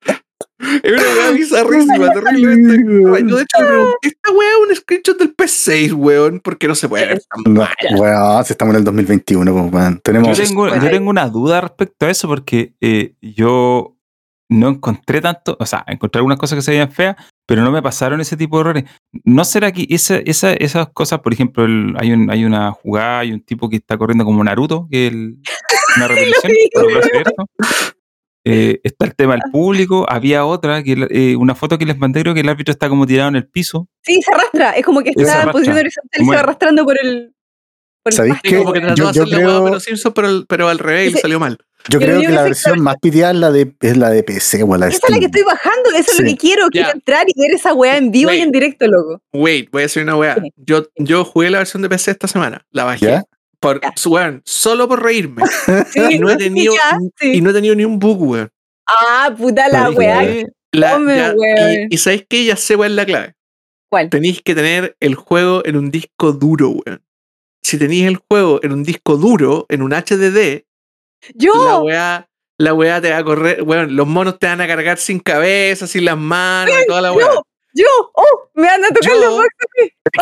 Es 0.83 0.93
una 0.93 1.03
weá 1.03 1.31
bizarrísima, 1.33 2.11
terriblemente. 2.13 3.25
Yo 3.29 3.37
de 3.37 3.43
hecho 3.43 3.61
me 3.61 3.67
pregunté, 3.67 3.97
esta 4.03 4.31
weá 4.33 4.49
es 4.49 4.69
un 4.69 4.77
screenshot 4.77 5.19
del 5.19 5.37
P6, 5.37 5.93
weón, 5.95 6.41
porque 6.41 6.69
no 6.69 6.75
se 6.75 6.89
puede 6.89 7.07
ver 7.07 7.23
tan 7.23 7.53
No, 7.55 7.61
mal. 7.61 7.71
weón, 8.01 8.45
si 8.45 8.53
estamos 8.53 8.75
en 8.75 8.79
el 8.79 8.85
2021, 8.85 9.53
pues, 9.53 9.73
weón. 9.73 10.01
Tenemos. 10.03 10.37
Yo 10.39 10.45
tengo, 10.45 10.69
yo 10.69 10.91
tengo 10.91 11.11
una 11.11 11.29
duda 11.29 11.61
respecto 11.61 12.07
a 12.07 12.11
eso 12.11 12.29
porque 12.29 12.75
eh, 12.81 13.15
yo 13.21 13.97
no 14.49 14.69
encontré 14.69 15.21
tanto, 15.23 15.57
o 15.59 15.65
sea, 15.65 15.83
encontré 15.87 16.19
algunas 16.19 16.39
cosas 16.39 16.57
que 16.57 16.63
se 16.63 16.73
veían 16.73 16.93
feas, 16.93 17.17
pero 17.47 17.63
no 17.63 17.71
me 17.71 17.81
pasaron 17.81 18.21
ese 18.21 18.37
tipo 18.37 18.57
de 18.59 18.61
errores. 18.61 18.85
¿No 19.25 19.45
será 19.47 19.73
que 19.73 19.87
esa, 19.89 20.17
esa- 20.19 20.53
esas 20.53 20.89
cosas, 20.93 21.21
por 21.21 21.33
ejemplo, 21.33 21.65
el- 21.65 21.95
hay, 21.99 22.13
un, 22.13 22.31
hay 22.31 22.45
una 22.45 22.71
jugada, 22.73 23.21
hay 23.21 23.33
un 23.33 23.41
tipo 23.43 23.71
que 23.71 23.77
está 23.77 23.97
corriendo 23.97 24.27
como 24.27 24.45
Naruto, 24.45 24.87
que 24.91 25.07
el, 25.07 25.39
una 25.97 26.09
repetición, 26.43 26.53
el? 28.45 28.53
Eh, 28.53 28.81
está 28.85 29.07
el 29.07 29.15
tema 29.15 29.35
del 29.35 29.43
público. 29.53 30.07
Había 30.09 30.45
otra, 30.45 30.83
que 30.83 31.07
eh, 31.11 31.37
una 31.37 31.55
foto 31.55 31.79
que 31.79 31.87
les 31.87 31.97
mandé, 31.99 32.23
creo 32.23 32.35
que 32.35 32.41
el 32.41 32.49
árbitro 32.49 32.73
está 32.73 32.89
como 32.89 33.07
tirado 33.07 33.29
en 33.29 33.37
el 33.37 33.47
piso. 33.47 33.89
Sí, 34.03 34.21
se 34.23 34.33
arrastra. 34.33 34.71
Es 34.73 34.85
como 34.85 35.03
que 35.03 35.13
Se 35.13 35.23
está 35.23 35.43
en 35.43 35.51
posición 35.51 35.77
horizontal 35.79 36.23
y 36.23 36.25
se 36.25 36.31
va 36.31 36.41
arrastrando 36.41 36.85
por 36.85 36.97
el. 37.01 37.35
Por 38.03 38.13
el 38.13 38.17
¿Sabéis 38.17 38.35
pasto. 38.35 38.49
Sí, 38.49 38.55
como 38.57 38.73
que 38.73 38.81
trató 38.81 38.95
Yo- 38.97 39.05
de 39.05 39.11
hacer 39.11 39.25
yo 39.25 39.31
la 39.31 39.37
hueá 39.39 39.47
creo- 39.47 39.65
pero 39.65 39.81
Simpson, 39.81 40.13
pero, 40.13 40.45
pero 40.49 40.69
al 40.69 40.79
revés 40.81 41.07
y 41.07 41.13
Ese- 41.13 41.21
salió 41.21 41.39
mal. 41.39 41.59
Yo 41.89 41.99
creo 41.99 42.21
que 42.21 42.29
la 42.29 42.43
versión 42.45 42.81
más 42.81 42.95
piteada 43.03 43.33
es 43.33 43.39
la 43.39 43.51
de, 43.51 43.75
es 43.81 43.97
la 43.97 44.09
de 44.11 44.23
PC, 44.23 44.63
o 44.63 44.77
la 44.77 44.87
de 44.87 44.93
Esa 44.93 45.07
es 45.07 45.13
la 45.13 45.19
que 45.19 45.25
estoy 45.27 45.43
bajando, 45.43 45.91
eso 45.99 46.13
es 46.13 46.19
lo 46.21 46.25
que 46.27 46.37
quiero. 46.37 46.69
Quiero 46.69 46.91
entrar 46.93 47.27
y 47.29 47.33
ver 47.41 47.51
esa 47.53 47.75
weá 47.75 47.97
en 47.97 48.13
vivo 48.13 48.33
y 48.33 48.39
en 48.41 48.53
directo, 48.53 48.87
loco. 48.87 49.21
Wait, 49.33 49.69
voy 49.73 49.81
a 49.81 49.85
decir 49.87 50.03
una 50.05 50.17
weá. 50.17 50.37
Yo, 50.57 50.87
yo 50.97 51.25
jugué 51.25 51.51
la 51.51 51.59
versión 51.59 51.83
de 51.83 51.89
PC 51.89 52.13
esta 52.13 52.29
semana. 52.29 52.65
La 52.71 52.85
bajé. 52.85 53.07
¿Ya? 53.07 53.25
Por, 53.63 53.81
weón, 54.07 54.43
solo 54.45 54.89
por 54.89 55.03
reírme. 55.03 55.43
Sí, 55.91 56.01
Y 56.11 56.19
no 56.19 56.29
he 56.31 56.37
tenido, 56.37 56.75
y 57.21 57.41
no 57.41 57.51
he 57.51 57.53
tenido 57.53 57.75
ni 57.75 57.85
un 57.85 57.99
bug, 57.99 58.21
weón. 58.23 58.51
Ah, 58.87 59.33
puta 59.37 59.69
la 59.69 59.91
weá. 59.91 60.43
La- 60.73 61.35
y, 61.89 61.95
y 61.95 61.99
sabéis 61.99 62.27
que 62.29 62.45
ya 62.45 62.57
sé 62.57 62.77
cuál 62.77 62.91
es 62.93 62.97
la 62.97 63.07
clave. 63.07 63.35
¿Cuál? 63.91 64.11
Tenéis 64.11 64.41
que 64.43 64.55
tener 64.55 64.97
el 65.01 65.15
juego 65.15 65.63
en 65.65 65.77
un 65.77 65.91
disco 65.91 66.33
duro, 66.33 66.71
weón. 66.71 67.03
Si 67.63 67.79
tenéis 67.79 68.07
el 68.07 68.17
juego 68.17 68.59
en 68.63 68.73
un 68.73 68.83
disco 68.83 69.17
duro, 69.17 69.67
en 69.69 69.83
un 69.83 69.93
HDD, 69.93 70.65
la 70.65 71.33
Yo, 71.35 71.83
weá, 71.83 72.29
la 72.59 72.75
weá 72.75 73.01
te 73.01 73.11
va 73.13 73.19
a 73.19 73.25
correr, 73.25 73.63
weón, 73.63 73.95
los 73.95 74.07
monos 74.09 74.39
te 74.39 74.47
van 74.49 74.61
a 74.61 74.67
cargar 74.67 74.99
sin 74.99 75.21
cabeza, 75.21 75.87
sin 75.87 76.05
las 76.07 76.19
manos, 76.19 76.75
y 76.83 76.87
toda 76.87 77.01
la 77.03 77.13
weá. 77.13 77.27
yo, 77.35 77.43
yo, 77.75 77.87
oh, 78.15 78.51
me 78.55 78.69
anda 78.69 78.89
a 78.89 78.91
tocar 78.93 79.13
Yo- 79.13 79.21
los 79.21 79.43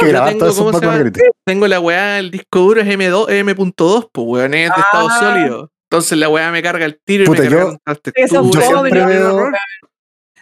grabar 0.08 0.28
tengo, 0.32 0.54
¿cómo 0.54 0.72
se 0.78 0.86
llama? 0.86 1.12
Tengo 1.44 1.66
la 1.68 1.80
weá, 1.80 2.18
el 2.18 2.30
disco 2.30 2.58
duro 2.60 2.80
es 2.80 2.86
M2, 2.86 3.30
M.2, 3.30 4.08
pues 4.12 4.26
weón, 4.26 4.54
es 4.54 4.70
de 4.74 4.80
estado 4.80 5.08
Ah. 5.10 5.18
sólido. 5.18 5.70
Entonces 5.90 6.18
la 6.18 6.28
weá 6.28 6.50
me 6.52 6.62
carga 6.62 6.84
el 6.86 7.00
tiro 7.04 7.24
Puta, 7.24 7.44
y 7.44 7.50
me 7.50 7.50
yo- 7.52 7.76
carga 7.84 8.00
Yo 8.24 8.60
siempre 8.62 9.04
veo-. 9.06 9.50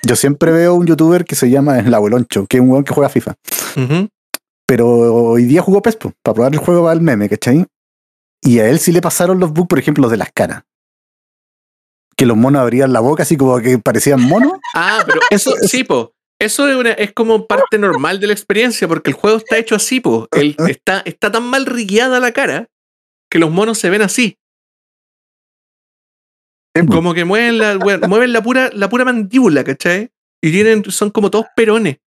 Yo 0.04 0.16
siempre 0.16 0.52
veo 0.52 0.74
un 0.74 0.86
youtuber 0.86 1.24
que 1.24 1.34
se 1.34 1.50
llama 1.50 1.78
El 1.78 1.92
Abueloncho, 1.92 2.46
que 2.46 2.58
es 2.58 2.60
un 2.62 2.70
weón 2.70 2.84
que 2.84 2.94
juega 2.94 3.08
FIFA. 3.08 3.34
Pero 4.66 4.86
hoy 4.86 5.44
día 5.44 5.62
jugó 5.62 5.80
PESPO 5.80 6.12
para 6.22 6.34
probar 6.34 6.52
el 6.52 6.58
juego 6.58 6.82
para 6.82 6.92
el 6.92 7.00
meme, 7.00 7.28
¿cachai? 7.28 7.64
Y 8.42 8.58
a 8.60 8.68
él 8.68 8.78
sí 8.78 8.92
le 8.92 9.00
pasaron 9.00 9.40
los 9.40 9.52
bugs, 9.52 9.68
por 9.68 9.78
ejemplo, 9.78 10.02
los 10.02 10.10
de 10.10 10.18
las 10.18 10.30
caras. 10.32 10.62
Que 12.16 12.26
los 12.26 12.36
monos 12.36 12.60
abrían 12.60 12.92
la 12.92 13.00
boca 13.00 13.22
así 13.22 13.36
como 13.36 13.58
que 13.60 13.78
parecían 13.78 14.20
monos. 14.20 14.52
Ah, 14.74 15.02
pero 15.06 15.20
eso 15.30 15.52
sí, 15.62 15.84
po. 15.84 16.12
Eso 16.40 16.68
es, 16.68 16.76
una- 16.76 16.92
es 16.92 17.12
como 17.12 17.46
parte 17.46 17.78
normal 17.78 18.20
de 18.20 18.28
la 18.28 18.32
experiencia, 18.32 18.86
porque 18.86 19.10
el 19.10 19.16
juego 19.16 19.38
está 19.38 19.58
hecho 19.58 19.74
así, 19.74 20.00
po. 20.00 20.28
El- 20.32 20.54
está, 20.68 21.02
está 21.04 21.32
tan 21.32 21.44
mal 21.44 21.66
rigueada 21.66 22.20
la 22.20 22.32
cara 22.32 22.68
que 23.30 23.38
los 23.38 23.50
monos 23.50 23.78
se 23.78 23.90
ven 23.90 24.02
así. 24.02 24.38
Como 26.88 27.12
que 27.12 27.24
mueven 27.24 27.58
la, 27.58 27.76
mueven 28.08 28.32
la 28.32 28.42
pura, 28.42 28.70
la 28.72 28.88
pura 28.88 29.04
mandíbula, 29.04 29.64
¿cachai? 29.64 30.10
Y 30.42 30.52
tienen, 30.52 30.84
son 30.90 31.10
como 31.10 31.30
todos 31.30 31.46
perones. 31.56 31.98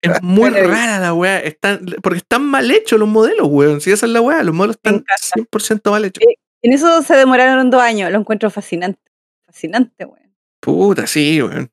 Es 0.00 0.10
muy 0.22 0.50
rara 0.50 1.00
la 1.00 1.12
weá. 1.12 1.40
Están, 1.40 1.84
porque 2.02 2.18
están 2.18 2.44
mal 2.44 2.70
hechos 2.70 2.98
los 3.00 3.08
modelos, 3.08 3.48
weón. 3.50 3.80
Si 3.80 3.90
esa 3.90 4.06
es 4.06 4.12
la 4.12 4.20
weá, 4.20 4.42
los 4.44 4.54
modelos 4.54 4.76
están 4.76 4.94
encanta. 4.94 5.14
100% 5.34 5.90
mal 5.90 6.04
hechos. 6.04 6.22
En 6.62 6.72
eso 6.72 7.02
se 7.02 7.14
demoraron 7.16 7.68
dos 7.70 7.82
años. 7.82 8.10
Lo 8.12 8.18
encuentro 8.18 8.48
fascinante. 8.50 9.00
Fascinante, 9.46 10.04
weón. 10.04 10.32
Puta, 10.60 11.06
sí, 11.08 11.42
weón. 11.42 11.70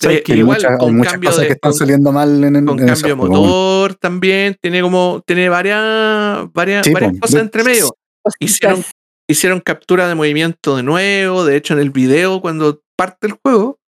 Igual, 0.00 0.44
muchas, 0.58 0.70
hay 0.72 0.78
con 0.78 0.96
muchas 0.96 1.18
cosas 1.18 1.36
de- 1.38 1.46
que 1.46 1.52
están 1.54 1.70
con- 1.72 1.78
saliendo 1.78 2.12
mal 2.12 2.44
en, 2.44 2.56
en, 2.56 2.66
con 2.66 2.78
en 2.80 2.86
cambio 2.86 3.06
de 3.08 3.14
juego. 3.14 3.34
motor 3.34 3.94
también, 3.94 4.56
tiene 4.60 4.82
como, 4.82 5.22
tiene 5.26 5.48
varias, 5.48 6.52
varias, 6.52 6.84
Sí, 6.86 6.92
varias 6.92 7.12
po. 7.14 7.20
cosas 7.20 7.40
entre 7.40 7.64
medio. 7.64 7.96
Hicieron-. 8.40 8.84
Hicieron 9.28 9.60
captura 9.60 10.06
de 10.06 10.14
movimiento 10.14 10.76
de 10.76 10.82
nuevo, 10.84 11.44
de 11.44 11.56
hecho 11.56 11.74
en 11.74 11.80
el 11.80 11.90
video 11.90 12.40
cuando 12.40 12.80
parte 12.94 13.26
el 13.26 13.32
juego, 13.42 13.78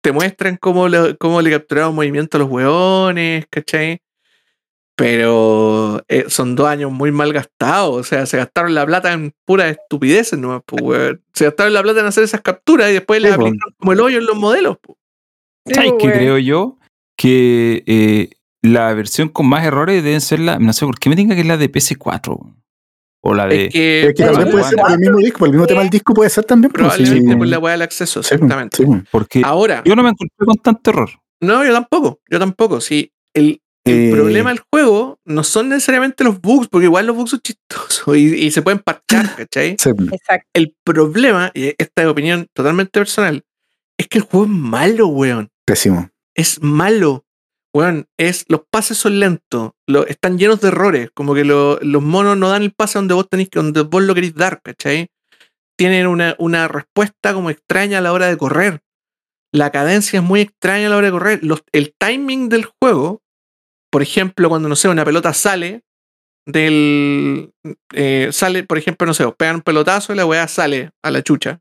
te 0.00 0.12
muestran 0.12 0.56
cómo 0.58 0.88
le, 0.88 1.16
cómo 1.16 1.42
le 1.42 1.50
capturaron 1.50 1.94
movimiento 1.94 2.36
a 2.36 2.40
los 2.40 2.48
hueones, 2.50 3.46
¿cachai? 3.50 4.00
Pero 4.94 6.02
eh, 6.08 6.24
son 6.28 6.54
dos 6.56 6.68
años 6.68 6.90
muy 6.90 7.10
mal 7.12 7.32
gastados, 7.32 7.96
o 8.00 8.04
sea, 8.04 8.24
se 8.24 8.38
gastaron 8.38 8.74
la 8.74 8.86
plata 8.86 9.12
en 9.12 9.34
puras 9.44 9.70
estupideces 9.72 10.38
nomás, 10.38 10.62
pues. 10.64 11.16
Se 11.34 11.44
gastaron 11.44 11.74
la 11.74 11.82
plata 11.82 12.00
en 12.00 12.06
hacer 12.06 12.24
esas 12.24 12.40
capturas 12.40 12.88
y 12.90 12.94
después 12.94 13.20
les 13.20 13.32
Sí, 13.32 13.38
po. 13.38 13.46
aplicaron 13.46 13.74
como 13.78 13.92
el 13.92 14.00
hoyo 14.00 14.18
en 14.18 14.26
los 14.26 14.36
modelos, 14.36 14.78
pues. 14.80 14.96
Sí, 15.66 15.74
¿Sabes 15.74 15.92
weón. 15.92 16.12
creo 16.12 16.38
yo? 16.38 16.78
Que 17.16 17.82
eh, 17.86 18.30
la 18.62 18.92
versión 18.94 19.28
con 19.28 19.46
más 19.48 19.64
errores 19.64 20.02
deben 20.02 20.20
ser 20.20 20.40
la. 20.40 20.58
No 20.58 20.72
sé 20.72 20.84
por 20.86 20.98
qué 20.98 21.08
me 21.10 21.16
tenga 21.16 21.34
que 21.34 21.40
es 21.42 21.46
la 21.46 21.56
de 21.56 21.70
PC4. 21.70 22.54
O 23.22 23.34
la 23.34 23.46
de. 23.46 23.66
Es 23.66 23.72
que 23.72 24.06
Es 24.08 24.14
que 24.14 24.24
también 24.24 24.50
puede 24.50 24.64
ser 24.64 24.78
por 24.78 24.92
el 24.92 24.98
mismo 24.98 25.18
disco, 25.18 25.38
por 25.38 25.48
el 25.48 25.52
mismo 25.52 25.66
tema 25.66 25.80
del 25.80 25.90
disco 25.90 26.14
puede 26.14 26.30
ser 26.30 26.44
también. 26.44 26.70
pues, 26.72 26.82
probablemente 26.94 27.30
sí. 27.32 27.36
por 27.36 27.46
la 27.46 27.58
weá 27.58 27.72
del 27.72 27.82
acceso, 27.82 28.20
exactamente. 28.20 28.76
sí. 28.76 28.84
Porque 29.10 29.42
Ahora, 29.44 29.82
yo 29.84 29.96
no 29.96 30.02
me 30.02 30.10
encontré 30.10 30.36
con 30.46 30.56
tanto 30.56 30.90
error. 30.90 31.10
No, 31.40 31.64
yo 31.64 31.72
tampoco, 31.72 32.20
yo 32.30 32.38
tampoco. 32.38 32.80
Sí, 32.80 33.12
el, 33.34 33.60
el 33.84 33.94
Eh. 33.94 34.10
problema 34.12 34.50
del 34.50 34.60
juego 34.72 35.18
no 35.24 35.42
son 35.44 35.68
necesariamente 35.70 36.22
los 36.24 36.40
bugs, 36.40 36.68
porque 36.68 36.84
igual 36.86 37.06
los 37.06 37.16
bugs 37.16 37.30
son 37.30 37.40
chistosos 37.40 38.16
y, 38.16 38.34
y 38.46 38.50
se 38.50 38.62
pueden 38.62 38.78
parchar, 38.80 39.34
¿cachai? 39.36 39.76
Sí, 39.78 39.90
Exacto. 40.12 40.48
El 40.54 40.74
problema, 40.84 41.50
y 41.54 41.74
esta 41.78 42.02
es 42.02 42.06
opinión 42.08 42.46
totalmente 42.52 42.98
personal, 43.00 43.42
es 43.98 44.06
que 44.08 44.18
el 44.18 44.24
juego 44.24 44.44
es 44.46 44.52
malo, 44.52 45.08
weón. 45.08 45.48
Pésimo. 45.66 46.10
Es 46.34 46.62
malo. 46.62 47.24
Weón, 47.74 48.06
es, 48.18 48.46
los 48.48 48.62
pases 48.70 48.96
son 48.96 49.20
lentos, 49.20 49.72
lo- 49.86 50.06
están 50.06 50.38
llenos 50.38 50.62
de 50.62 50.68
errores, 50.68 51.10
como 51.12 51.34
que 51.34 51.44
lo- 51.44 51.78
los 51.82 52.02
monos 52.02 52.38
no 52.38 52.48
dan 52.48 52.62
el 52.62 52.72
pase 52.72 52.98
donde 52.98 53.12
vos 53.12 53.28
tenéis 53.28 53.50
que, 53.50 53.58
donde 53.58 53.82
vos 53.82 54.02
lo 54.02 54.14
queréis 54.14 54.34
dar, 54.34 54.62
¿cachai? 54.62 55.08
Tienen 55.78 56.06
una, 56.06 56.34
una 56.38 56.68
respuesta 56.68 57.34
como 57.34 57.50
extraña 57.50 57.98
a 57.98 58.00
la 58.00 58.14
hora 58.14 58.28
de 58.28 58.38
correr. 58.38 58.80
La 59.52 59.70
cadencia 59.72 60.20
es 60.20 60.24
muy 60.24 60.40
extraña 60.40 60.86
a 60.86 60.90
la 60.90 60.96
hora 60.96 61.08
de 61.08 61.12
correr. 61.12 61.40
Los- 61.44 61.64
el 61.72 61.94
timing 61.98 62.48
del 62.48 62.64
juego, 62.80 63.20
por 63.92 64.00
ejemplo, 64.00 64.48
cuando 64.48 64.70
no 64.70 64.76
sé, 64.76 64.88
una 64.88 65.04
pelota 65.04 65.34
sale 65.34 65.82
del. 66.46 67.52
eh, 67.92 68.28
sale, 68.32 68.64
por 68.64 68.78
ejemplo, 68.78 69.06
no 69.06 69.12
sé, 69.14 69.30
pegan 69.32 69.56
un 69.56 69.62
pelotazo 69.62 70.12
y 70.12 70.16
la 70.16 70.24
weá 70.24 70.48
sale 70.48 70.92
a 71.02 71.10
la 71.10 71.22
chucha. 71.22 71.60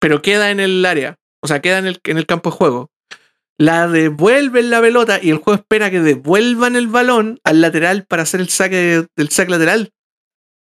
Pero 0.00 0.22
queda 0.22 0.50
en 0.50 0.60
el 0.60 0.84
área. 0.86 1.16
O 1.42 1.48
sea, 1.48 1.60
queda 1.60 1.78
en 1.78 1.86
el, 1.86 2.00
en 2.04 2.16
el 2.16 2.26
campo 2.26 2.50
de 2.50 2.56
juego. 2.56 2.90
La 3.58 3.86
devuelven 3.88 4.70
la 4.70 4.80
pelota 4.80 5.18
y 5.22 5.30
el 5.30 5.36
juego 5.38 5.54
espera 5.60 5.90
que 5.90 6.00
devuelvan 6.00 6.74
el 6.76 6.88
balón 6.88 7.38
al 7.44 7.60
lateral 7.60 8.04
para 8.04 8.22
hacer 8.24 8.40
el 8.40 8.48
saque 8.48 9.06
del 9.16 9.28
saque 9.30 9.50
lateral. 9.52 9.90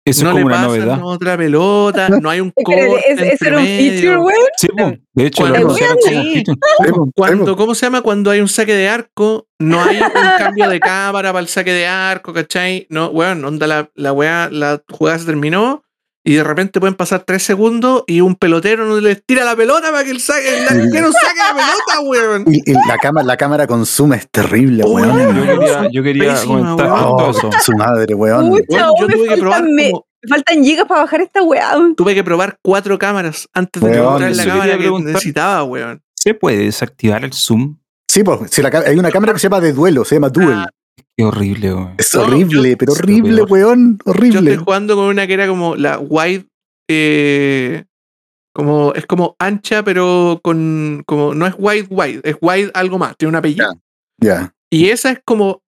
Eso 0.05 0.25
no 0.25 0.31
es 0.31 0.37
le 0.37 0.43
como 0.43 0.55
pasan 0.55 0.67
novedad. 0.67 1.01
otra 1.05 1.37
pelota, 1.37 2.09
no 2.09 2.31
hay 2.31 2.41
un 2.41 2.51
corte 2.65 2.87
¿es- 3.07 3.21
¿Eso 3.21 3.25
entre 3.33 3.49
era 3.49 3.59
un 3.59 3.65
feature, 3.67 4.17
weón? 4.19 4.37
Sí, 4.57 4.69
de 5.15 5.27
hecho, 5.27 5.43
Cuando- 5.43 5.69
lo 5.69 5.75
Sí. 5.75 6.43
Cuando, 7.15 7.57
¿cómo 7.57 7.75
se 7.75 7.87
llama? 7.87 8.01
Cuando 8.03 8.31
hay 8.31 8.41
un 8.41 8.49
saque 8.49 8.75
de 8.75 8.89
arco, 8.89 9.47
no 9.61 9.83
hay 9.85 9.99
un 9.99 10.03
cambio 10.39 10.69
de 10.69 10.81
cámara 10.81 11.33
para 11.33 11.41
el 11.43 11.49
saque 11.49 11.73
de 11.73 11.87
arco, 11.87 12.33
¿cachai? 12.33 12.87
No, 12.91 13.09
weón, 13.09 13.45
onda 13.45 13.67
la, 13.67 13.91
la 13.95 14.13
weá, 14.13 14.49
la 14.51 14.83
jugada 14.91 15.19
se 15.19 15.27
terminó 15.27 15.85
y 16.25 16.35
de 16.35 16.45
repente 16.45 16.81
pueden 16.81 16.95
pasar 16.95 17.23
tres 17.27 17.43
segundos 17.43 18.05
y 18.07 18.21
un 18.21 18.35
pelotero 18.35 18.85
no 18.87 19.01
les 19.01 19.25
tira 19.25 19.45
la 19.45 19.57
pelota 19.57 19.91
para 19.91 20.05
que 20.05 20.11
el 20.11 20.21
saque, 20.21 20.59
el 20.59 20.65
arquero 20.69 21.11
saque 21.13 21.39
la 21.39 21.55
pelota, 21.55 22.01
weón. 22.03 22.45
Y, 22.47 22.71
y 22.71 22.75
la, 22.87 22.99
cámara, 22.99 23.27
la 23.27 23.37
cámara 23.37 23.67
consume 23.67 24.17
es 24.17 24.29
terrible, 24.31 24.85
Oh, 24.87 24.93
weón. 24.93 25.35
Yo 25.37 25.43
quería, 25.59 25.89
yo 25.91 26.03
quería 26.03 26.33
Pésima, 26.35 26.77
comentar 26.77 26.91
Oh, 26.91 27.33
su 27.63 27.73
madre, 27.73 28.15
weón. 28.15 28.53
Yo 28.69 29.07
me 29.09 29.15
tuve 29.15 29.29
que 29.29 29.37
probar 29.37 29.59
faltan 29.61 29.75
me- 29.75 29.91
como- 29.91 30.07
faltan 30.29 30.63
gigas 30.65 30.87
para 30.87 31.01
bajar 31.03 31.21
esta 31.23 31.43
weá. 31.43 31.75
tuve 31.97 32.15
que 32.15 32.23
probar 32.23 32.59
cuatro 32.63 32.99
cámaras 32.99 33.49
antes 33.55 33.83
de 33.83 33.97
encontrar 33.97 34.37
la 34.37 34.45
cámara 34.45 34.77
que 34.79 34.91
necesitaba, 34.91 35.65
weón. 35.65 36.03
¿Se 36.15 36.35
puede 36.35 36.59
desactivar 36.59 37.25
el 37.25 37.33
zoom? 37.33 37.79
Sí, 38.07 38.23
pues, 38.25 38.51
si 38.51 38.61
la 38.61 38.69
hay 38.87 38.99
una 38.99 39.11
cámara 39.11 39.33
que 39.33 39.39
se 39.39 39.45
llama 39.49 39.61
de 39.61 39.73
duelo, 39.73 40.05
se 40.05 40.17
llama 40.17 40.29
Duel. 40.29 40.53
Ah, 40.53 40.69
Qué 41.17 41.25
horrible, 41.25 41.75
weón. 41.75 41.95
es 41.99 42.15
no, 42.15 42.23
horrible, 42.23 42.77
pero 42.77 42.93
horrible, 42.93 43.43
weón. 43.43 43.99
Yo 44.05 44.11
Horrible. 44.11 44.51
estoy 44.53 44.65
jugando 44.65 44.97
con 44.97 45.05
una 45.07 45.27
que 45.27 45.35
era 45.35 45.47
como 45.49 45.77
la 45.77 45.99
wide. 45.99 46.47
eh, 46.91 47.85
como, 48.55 48.93
es 48.95 49.07
como 49.07 49.37
ancha, 49.39 49.85
pero 49.85 50.41
con. 50.43 51.03
como 51.07 51.35
No 51.35 51.47
es 51.47 51.55
wide 51.59 51.87
wide, 51.91 52.21
es 52.25 52.37
wide 52.41 52.71
algo 52.75 52.99
más, 52.99 53.17
tiene 53.17 53.31
un 53.31 53.37
apellido. 53.37 53.73
Ya. 54.21 54.53
Y 54.71 54.89
esa 54.91 55.11
es 55.11 55.21
como 55.25 55.63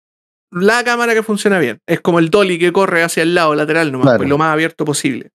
la 0.52 0.82
cámara 0.84 1.14
que 1.14 1.22
funciona 1.22 1.58
bien. 1.58 1.78
Es 1.86 2.00
como 2.00 2.18
el 2.18 2.30
dolly 2.30 2.58
que 2.58 2.72
corre 2.72 3.02
hacia 3.02 3.22
el 3.22 3.34
lado 3.34 3.54
lateral 3.54 3.92
nomás, 3.92 4.06
Claro. 4.06 4.18
pues 4.18 4.28
lo 4.28 4.38
más 4.38 4.52
abierto 4.52 4.84
posible. 4.84 5.30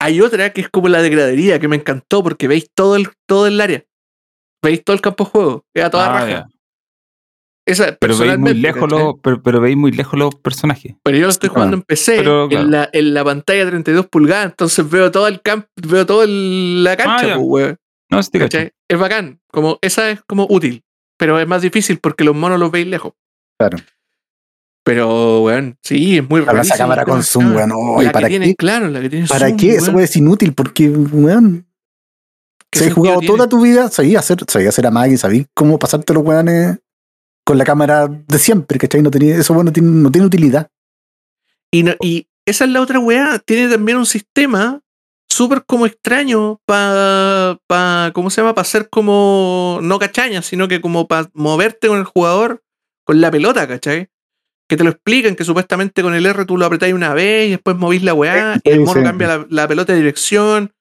Hay 0.00 0.20
otra 0.20 0.50
que 0.52 0.60
es 0.60 0.68
como 0.68 0.88
la 0.88 1.02
de 1.02 1.08
gradería, 1.10 1.58
que 1.58 1.68
me 1.68 1.76
encantó 1.76 2.22
porque 2.22 2.48
veis 2.48 2.68
todo 2.74 2.96
el, 2.96 3.08
todo 3.26 3.46
el 3.46 3.60
área. 3.60 3.82
Veis 4.62 4.82
todo 4.84 4.94
el 4.94 5.00
campo 5.02 5.24
de 5.24 5.30
juego. 5.30 5.64
Es 5.74 5.84
a 5.84 5.90
toda 5.90 6.06
Ah, 6.06 6.20
raja. 6.20 6.48
Esa, 7.66 7.96
Pero 8.00 8.16
veis 8.16 8.38
muy 8.38 8.54
lejos 8.54 8.88
los, 8.90 9.14
pero, 9.22 9.42
pero 9.42 9.60
veis 9.60 9.76
muy 9.76 9.90
lejos 9.90 10.16
los 10.18 10.34
personajes. 10.36 10.94
Pero 11.02 11.18
yo 11.18 11.24
lo 11.24 11.30
estoy 11.30 11.48
Ah, 11.50 11.52
jugando 11.54 11.76
en 11.76 11.82
PC, 11.82 12.16
pero 12.18 12.48
claro. 12.48 12.64
en, 12.64 12.70
la, 12.70 12.88
en 12.92 13.12
la 13.14 13.24
pantalla 13.24 13.66
32 13.66 14.06
pulgadas, 14.06 14.46
entonces 14.52 14.88
veo 14.88 15.10
todo 15.10 15.26
el 15.26 15.42
campo, 15.42 15.66
veo 15.86 16.06
toda 16.06 16.26
la 16.28 16.96
cancha, 16.96 17.32
Ah, 17.34 17.36
pues, 17.36 17.38
weón, 17.40 17.76
No, 18.10 18.22
sí. 18.22 18.30
Es 18.88 18.98
bacán, 19.00 19.40
como, 19.50 19.78
esa 19.82 20.10
es 20.10 20.20
como 20.28 20.46
útil, 20.48 20.84
pero 21.18 21.40
es 21.40 21.48
más 21.48 21.60
difícil 21.60 21.98
porque 21.98 22.22
los 22.22 22.36
monos 22.36 22.60
los 22.60 22.70
veis 22.70 22.86
lejos. 22.86 23.14
Claro. 23.58 23.78
Pero, 24.84 25.42
weón, 25.42 25.76
sí, 25.82 26.18
es 26.18 26.28
muy 26.30 26.44
Ahora 26.46 26.62
esa 26.62 26.76
cámara 26.76 27.02
el 27.02 27.08
consume, 27.08 27.52
claro. 27.54 27.74
weón. 27.76 27.96
oh, 27.96 28.02
¿y 28.02 28.04
La 28.04 28.12
para 28.12 28.28
que 28.28 28.30
tiene, 28.30 28.46
qué? 28.46 28.54
claro, 28.54 28.88
la 28.88 29.00
que 29.00 29.10
tiene 29.10 29.26
¿Para 29.26 29.48
zoom, 29.48 29.56
qué? 29.58 29.70
Eso 29.74 29.90
weón. 29.90 30.04
es 30.04 30.16
inútil 30.16 30.52
porque, 30.54 30.88
weón. 30.88 31.66
¿Qué 32.70 32.78
Si 32.78 32.84
has 32.86 32.92
jugado 32.94 33.18
tiene? 33.18 33.34
toda 33.36 33.48
tu 33.48 33.60
vida, 33.62 33.90
sabías 33.90 34.22
hacer, 34.24 34.38
sabías 34.46 34.68
hacer 34.74 34.86
amague 34.86 35.14
y 35.14 35.16
sabías 35.16 35.46
cómo 35.54 35.78
pasarte 35.80 36.14
los 36.14 36.22
weones 36.24 36.78
con 37.46 37.58
la 37.58 37.64
cámara 37.64 38.08
de 38.08 38.38
siempre, 38.40 38.76
¿cachai? 38.78 39.02
No 39.02 39.10
tenía, 39.10 39.36
eso 39.36 39.54
bueno, 39.54 39.72
tiene, 39.72 39.88
no 39.88 40.10
tiene 40.10 40.26
utilidad. 40.26 40.68
Y, 41.70 41.84
no- 41.84 41.94
y 42.02 42.26
esa 42.44 42.64
es 42.64 42.70
la 42.70 42.80
otra 42.80 42.98
weá. 42.98 43.38
Tiene 43.38 43.68
también 43.72 43.98
un 43.98 44.06
sistema 44.06 44.80
súper 45.30 45.64
como 45.64 45.86
extraño 45.86 46.60
para, 46.66 47.58
pa, 47.68 48.10
¿cómo 48.14 48.30
se 48.30 48.40
llama? 48.40 48.54
Para 48.54 48.62
hacer 48.62 48.88
como, 48.90 49.78
no 49.80 49.98
cachañas, 50.00 50.46
sino 50.46 50.66
que 50.66 50.80
como 50.80 51.06
para 51.06 51.30
moverte 51.34 51.86
con 51.86 51.98
el 51.98 52.04
jugador, 52.04 52.64
con 53.04 53.20
la 53.20 53.30
pelota, 53.30 53.68
¿cachai? 53.68 54.08
Que 54.68 54.76
te 54.76 54.82
lo 54.82 54.90
explican, 54.90 55.36
que 55.36 55.44
supuestamente 55.44 56.02
con 56.02 56.14
el 56.14 56.26
R 56.26 56.46
tú 56.46 56.56
lo 56.58 56.66
apretáis 56.66 56.94
una 56.94 57.14
vez 57.14 57.46
y 57.46 57.50
después 57.50 57.76
movís 57.76 58.02
la 58.02 58.14
weá 58.14 58.60
y 58.64 58.70
el 58.70 58.80
mono 58.80 59.00
sí. 59.00 59.06
cambia 59.06 59.28
la, 59.28 59.46
la 59.48 59.68
pelota 59.68 59.92
de 59.92 60.00
dirección. 60.00 60.72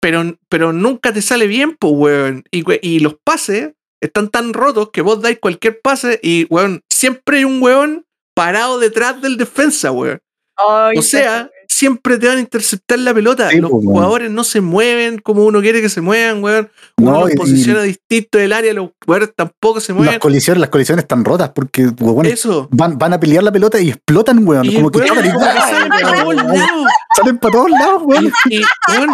Pero, 0.00 0.38
pero 0.48 0.72
nunca 0.72 1.12
te 1.12 1.20
sale 1.20 1.46
bien, 1.46 1.76
pues, 1.78 1.92
weón. 1.94 2.44
Y, 2.50 2.64
y 2.80 3.00
los 3.00 3.16
pases 3.22 3.74
están 4.00 4.28
tan 4.28 4.52
rotos 4.54 4.90
que 4.92 5.02
vos 5.02 5.20
dais 5.20 5.38
cualquier 5.40 5.80
pase 5.80 6.18
y, 6.22 6.46
weón, 6.50 6.82
siempre 6.90 7.38
hay 7.38 7.44
un 7.44 7.62
weón 7.62 8.04
parado 8.34 8.78
detrás 8.78 9.20
del 9.20 9.36
defensa, 9.36 9.90
weón. 9.92 10.20
Ay, 10.56 10.98
O 10.98 11.02
sea, 11.02 11.50
siempre 11.68 12.18
te 12.18 12.26
van 12.28 12.36
a 12.36 12.40
interceptar 12.40 12.98
la 12.98 13.14
pelota. 13.14 13.48
Sí, 13.48 13.56
Los 13.60 13.70
pues, 13.70 13.82
weón. 13.84 13.94
jugadores 13.94 14.30
no 14.30 14.44
se 14.44 14.60
mueven 14.60 15.18
como 15.18 15.44
uno 15.46 15.62
quiere 15.62 15.80
que 15.80 15.88
se 15.88 16.02
muevan, 16.02 16.42
weón. 16.44 16.70
Uno 16.98 17.12
No, 17.12 17.20
los 17.20 17.32
y- 17.32 17.36
posiciona 17.36 17.80
distinto 17.82 18.36
del 18.38 18.52
área, 18.52 18.74
los 18.74 18.90
jugadores 19.04 19.32
tampoco 19.34 19.80
se 19.80 19.92
Las 19.92 20.02
mueven. 20.02 20.18
colisiones, 20.20 20.60
las 20.60 20.68
colisiones 20.70 21.04
están 21.04 21.24
rotas 21.24 21.50
porque 21.54 21.90
Eso. 22.24 22.68
van, 22.72 22.98
van 22.98 23.14
a 23.14 23.20
pelear 23.20 23.42
la 23.42 23.52
pelota 23.52 23.80
y 23.80 23.88
explotan, 23.90 24.46
weón. 24.46 24.66
Y, 24.66 24.74
como 24.74 24.90
que 24.90 24.98
weón, 24.98 25.16
que 25.22 25.30
salen 25.38 25.88
para 25.88 26.12
todos 26.22 26.34
lados. 26.34 26.86
salen 27.16 27.38
para 27.38 27.52
todos 27.52 27.70
lados, 27.70 28.02
weón. 28.04 28.32
Y, 28.50 28.56
y, 28.58 28.62
weón, 28.88 29.10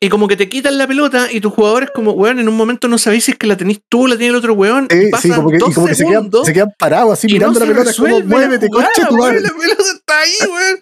y 0.00 0.08
como 0.10 0.28
que 0.28 0.36
te 0.36 0.48
quitan 0.50 0.76
la 0.76 0.86
pelota 0.86 1.28
y 1.32 1.40
tus 1.40 1.52
jugadores 1.52 1.88
como, 1.94 2.12
weón, 2.12 2.38
en 2.38 2.48
un 2.48 2.56
momento 2.56 2.88
no 2.88 2.98
sabéis 2.98 3.24
si 3.24 3.30
es 3.32 3.38
que 3.38 3.46
la 3.46 3.56
tenés 3.56 3.80
tú 3.88 4.02
o 4.04 4.06
la 4.06 4.16
tiene 4.18 4.30
el 4.32 4.36
otro 4.36 4.52
weón. 4.52 4.86
Eh, 4.90 5.04
sí, 5.04 5.10
pasan 5.10 5.32
como 5.36 5.50
que, 5.50 5.56
y 5.56 5.58
dos 5.60 5.74
como 5.74 5.86
que 5.86 5.94
se, 5.94 6.04
quedan, 6.04 6.14
segundos 6.24 6.46
se 6.46 6.52
quedan 6.52 6.68
parados 6.78 7.12
así 7.14 7.26
mirando 7.26 7.58
no 7.60 7.66
la 7.66 7.72
pelota. 7.72 7.90
Como, 7.96 8.20
muévete, 8.20 8.66
jugada, 8.68 8.88
concha 8.94 9.08
tu 9.08 9.14
weón, 9.14 9.34
madre. 9.34 9.40
La 9.40 9.50
pelota 9.58 9.82
está 9.94 10.20
ahí, 10.20 10.32
weón. 10.50 10.80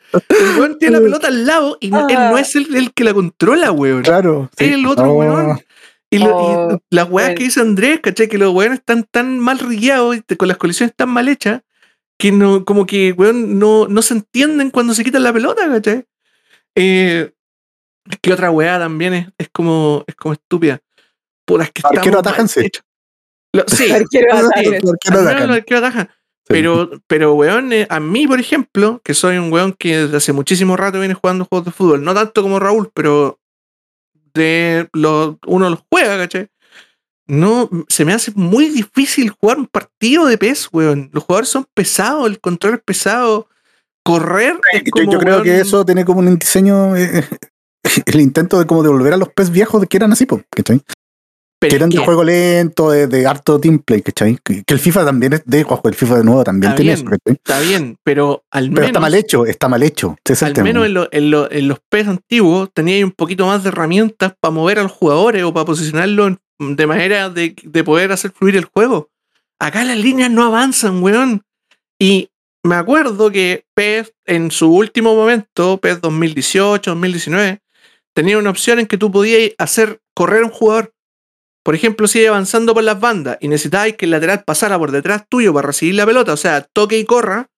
El 0.53 0.59
weón 0.61 0.79
tiene 0.79 0.97
la 0.97 1.03
pelota 1.05 1.27
al 1.29 1.47
lado 1.47 1.79
y 1.81 1.91
no- 1.91 2.09
él 2.09 2.15
no 2.17 2.39
es 2.39 2.57
el, 2.57 2.75
el 2.75 2.93
que 2.93 3.05
la 3.05 3.15
controla, 3.15 3.71
weón. 3.71 4.03
Claro. 4.03 4.51
sí. 4.59 4.65
Es 4.65 4.73
el 4.73 4.87
otro 4.87 5.11
Oh, 5.13 5.15
weón. 5.15 5.61
Y, 6.11 6.19
lo- 6.19 6.25
y 6.27 6.29
Oh, 6.75 6.79
las 6.91 7.05
weas 7.09 7.29
bueno. 7.29 7.35
que 7.39 7.45
dice 7.45 7.61
Andrés, 7.61 8.01
¿cachai? 8.03 8.29
Que 8.29 8.39
los 8.39 8.53
weones 8.53 8.81
están 8.81 9.05
tan 9.09 9.39
mal 9.39 9.59
rigueados 9.61 10.17
y 10.17 10.21
te- 10.23 10.37
con 10.37 10.49
las 10.49 10.57
colisiones 10.57 10.95
tan 10.97 11.11
mal 11.11 11.29
hechas 11.29 11.61
que 12.19 12.33
no, 12.33 12.65
como 12.65 12.87
que 12.87 13.13
weón, 13.13 13.59
no, 13.59 13.87
no 13.89 14.03
se 14.03 14.15
entienden 14.15 14.71
cuando 14.71 14.95
se 14.95 15.05
quitan 15.05 15.23
la 15.23 15.33
pelota, 15.33 15.63
¿cachai? 15.69 16.05
Eh, 16.75 17.31
que 18.21 18.33
otra 18.33 18.51
wea 18.51 18.79
también 18.79 19.15
es, 19.15 19.29
es 19.39 19.49
como 19.51 20.05
es 20.07 20.15
como 20.15 20.35
estúpida. 20.35 20.81
Puras 21.45 21.71
que 21.73 21.83
Arquero. 21.85 22.23
Lo- 23.53 23.65
sí, 23.67 23.91
arqueros 23.93 25.83
atajan. 25.83 26.09
Sí. 26.09 26.49
Pero, 26.49 26.91
pero, 27.07 27.35
weón, 27.35 27.73
eh, 27.73 27.87
a 27.89 28.01
mí, 28.01 28.27
por 28.27 28.41
ejemplo, 28.41 29.01
que 29.05 29.15
soy 29.15 29.37
un 29.39 29.53
weón 29.53 29.75
que 29.75 29.97
desde 29.99 30.17
hace 30.17 30.33
muchísimo 30.33 30.77
rato 30.77 30.99
viene 30.99 31.15
jugando 31.15 31.45
juegos 31.45 31.67
de 31.67 31.71
fútbol, 31.73 32.03
no 32.03 32.15
tanto 32.15 32.43
como 32.43 32.59
Raúl, 32.59 32.91
pero 32.93 33.39
de 34.35 34.89
los, 34.93 35.37
uno 35.47 35.71
los 35.71 35.81
juega, 35.91 36.17
¿cachai? 36.19 36.49
No, 37.29 37.71
se 37.89 38.05
me 38.05 38.13
hace 38.13 38.33
muy 38.35 38.69
difícil 38.71 39.31
jugar 39.31 39.59
un 39.59 39.67
partido 39.67 40.27
de 40.27 40.37
PES, 40.37 40.69
weón. 40.73 41.11
Los 41.13 41.23
jugadores 41.25 41.49
son 41.49 41.67
pesados, 41.73 42.27
el 42.27 42.41
control 42.41 42.75
es 42.75 42.81
pesado. 42.83 43.49
Correr 44.05 44.59
es 44.73 44.83
Yo, 44.85 44.91
como, 44.91 45.13
yo 45.13 45.19
creo 45.21 45.35
weón, 45.35 45.45
que 45.45 45.61
eso 45.61 45.85
tiene 45.85 46.05
como 46.05 46.19
un 46.19 46.37
diseño, 46.37 46.97
eh, 46.97 47.25
el 48.07 48.21
intento 48.21 48.59
de 48.59 48.67
como 48.67 48.83
de 48.83 48.89
volver 48.89 49.13
a 49.13 49.17
los 49.17 49.29
pez 49.31 49.51
viejos 49.51 49.85
que 49.89 49.97
eran 49.97 50.13
así, 50.13 50.27
¿cachai? 50.27 50.81
pero 51.59 51.71
Que 51.71 51.77
eran 51.77 51.91
de 51.91 51.99
juego 51.99 52.25
lento, 52.25 52.91
de, 52.91 53.07
de 53.07 53.25
harto 53.25 53.61
teamplay, 53.61 54.03
¿cachai? 54.03 54.37
Que, 54.43 54.65
que 54.65 54.75
el 54.75 54.81
FIFA 54.81 55.05
también 55.05 55.35
es 55.35 55.43
de 55.47 55.63
ojo, 55.63 55.89
el 55.89 55.95
FIFA 55.95 56.19
de 56.19 56.25
nuevo 56.25 56.43
también 56.43 56.73
Está 56.73 56.77
tiene 56.83 56.95
bien, 56.97 57.07
eso, 57.07 57.17
¿cachai? 57.25 57.35
Está 57.37 57.61
bien, 57.61 57.97
pero 58.03 58.45
al 58.51 58.65
Pero 58.65 58.75
menos. 58.75 58.87
está 58.89 59.01
mal 59.01 59.15
hecho, 59.15 59.47
está 59.47 59.69
mal 59.69 59.83
hecho. 59.85 60.17
es 60.25 60.43
al 60.43 60.55
tema. 60.55 60.65
menos 60.65 60.87
en, 60.87 60.95
lo- 60.95 61.09
en 61.13 61.31
lo- 61.31 61.49
en 61.53 61.69
los 61.69 61.79
PES 61.89 62.09
antiguos 62.09 62.71
tenía 62.75 63.05
un 63.05 63.13
poquito 63.13 63.47
más 63.47 63.63
de 63.63 63.69
herramientas 63.69 64.35
para 64.41 64.51
mover 64.53 64.81
a 64.81 64.83
los 64.83 64.91
jugadores 64.91 65.45
o 65.45 65.55
para 65.55 65.65
posicionarlos 65.65 66.37
de 66.59 66.87
manera 66.89 67.31
de, 67.31 67.55
de 67.63 67.85
poder 67.85 68.11
hacer 68.11 68.33
fluir 68.33 68.57
el 68.57 68.65
juego. 68.65 69.09
Acá 69.61 69.85
las 69.85 69.97
líneas 69.99 70.33
no 70.33 70.43
avanzan, 70.45 71.01
weón. 71.01 71.43
Y 71.97 72.29
me 72.65 72.75
acuerdo 72.75 73.31
que 73.31 73.65
PES 73.77 74.13
en 74.27 74.51
su 74.51 74.69
último 74.75 75.15
momento, 75.15 75.79
PES 75.79 76.01
2018, 76.01 76.91
2019, 76.91 77.61
tenía 78.15 78.39
una 78.39 78.51
opción 78.51 78.79
en 78.79 78.87
que 78.87 78.99
tú 78.99 79.11
podías 79.11 79.53
hacer 79.59 80.01
correr 80.15 80.43
a 80.43 80.47
un 80.47 80.53
jugador. 80.53 80.93
Por 81.65 81.75
ejemplo, 81.75 82.09
si 82.09 82.25
avanzando 82.27 82.75
por 82.75 82.83
las 82.83 82.99
bandas 82.99 83.39
y 83.41 83.49
necesitabas 83.49 83.93
que 83.97 84.05
el 84.07 84.11
lateral 84.11 84.43
pasara 84.45 84.79
por 84.79 84.91
detrás 84.91 85.25
tuyo 85.29 85.55
para 85.55 85.69
recibir 85.69 85.95
la 85.95 86.05
pelota, 86.07 86.33
o 86.33 86.37
sea, 86.37 86.63
toque 86.73 86.99
y 86.99 87.05
corra, 87.05 87.49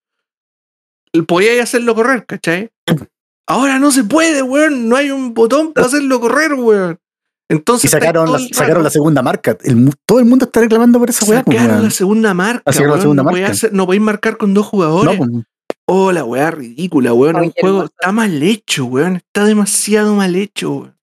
podíais 1.27 1.63
hacerlo 1.63 1.95
correr, 1.95 2.27
¿cachai? 2.27 2.71
Ahora 3.47 3.79
no 3.79 3.91
se 3.91 4.05
puede, 4.05 4.43
weón. 4.43 4.89
No 4.89 4.97
hay 4.97 5.11
un 5.11 5.35
botón 5.35 5.73
para 5.73 5.87
hacerlo 5.87 6.21
correr, 6.21 6.55
weón. 6.55 6.99
Entonces 7.51 7.85
Y 7.85 7.89
sacaron, 7.89 8.33
la, 8.33 8.39
sacaron 8.53 8.83
la 8.83 8.91
segunda 8.91 9.21
marca. 9.23 9.57
El 9.65 9.91
todo 10.07 10.19
el 10.19 10.25
mundo 10.25 10.47
está 10.47 10.61
reclamando 10.61 10.99
por 10.99 11.11
esa 11.11 11.27
weá. 11.27 11.43
pues, 11.45 11.57
Sacaron 11.57 11.77
weón. 11.77 11.85
la 11.85 11.91
segunda 11.91 12.35
marca. 12.35 12.73
Sacaron 12.73 12.97
la 12.97 13.01
segunda 13.03 13.23
no, 13.23 13.29
podéis 13.31 13.63
marca. 13.63 13.77
no 13.77 13.87
podéis 13.87 14.03
marcar 14.03 14.37
con 14.39 14.55
dos 14.55 14.65
No, 14.65 14.71
jugadores. 14.71 15.19
pues, 15.19 15.31
Oh, 15.87 16.13
la 16.13 16.25
weá 16.25 16.51
ridícula, 16.51 17.13
weón. 17.13 17.37
Un 17.37 17.51
qué 17.53 17.61
juego 17.61 17.77
hermoso. 17.79 17.95
está 17.99 18.13
mal 18.13 18.43
hecho, 18.43 18.85
weón. 18.87 19.17
Está 19.17 19.45
demasiado 19.45 20.15
mal 20.15 20.35
hecho, 20.35 20.71
weón. 20.73 20.97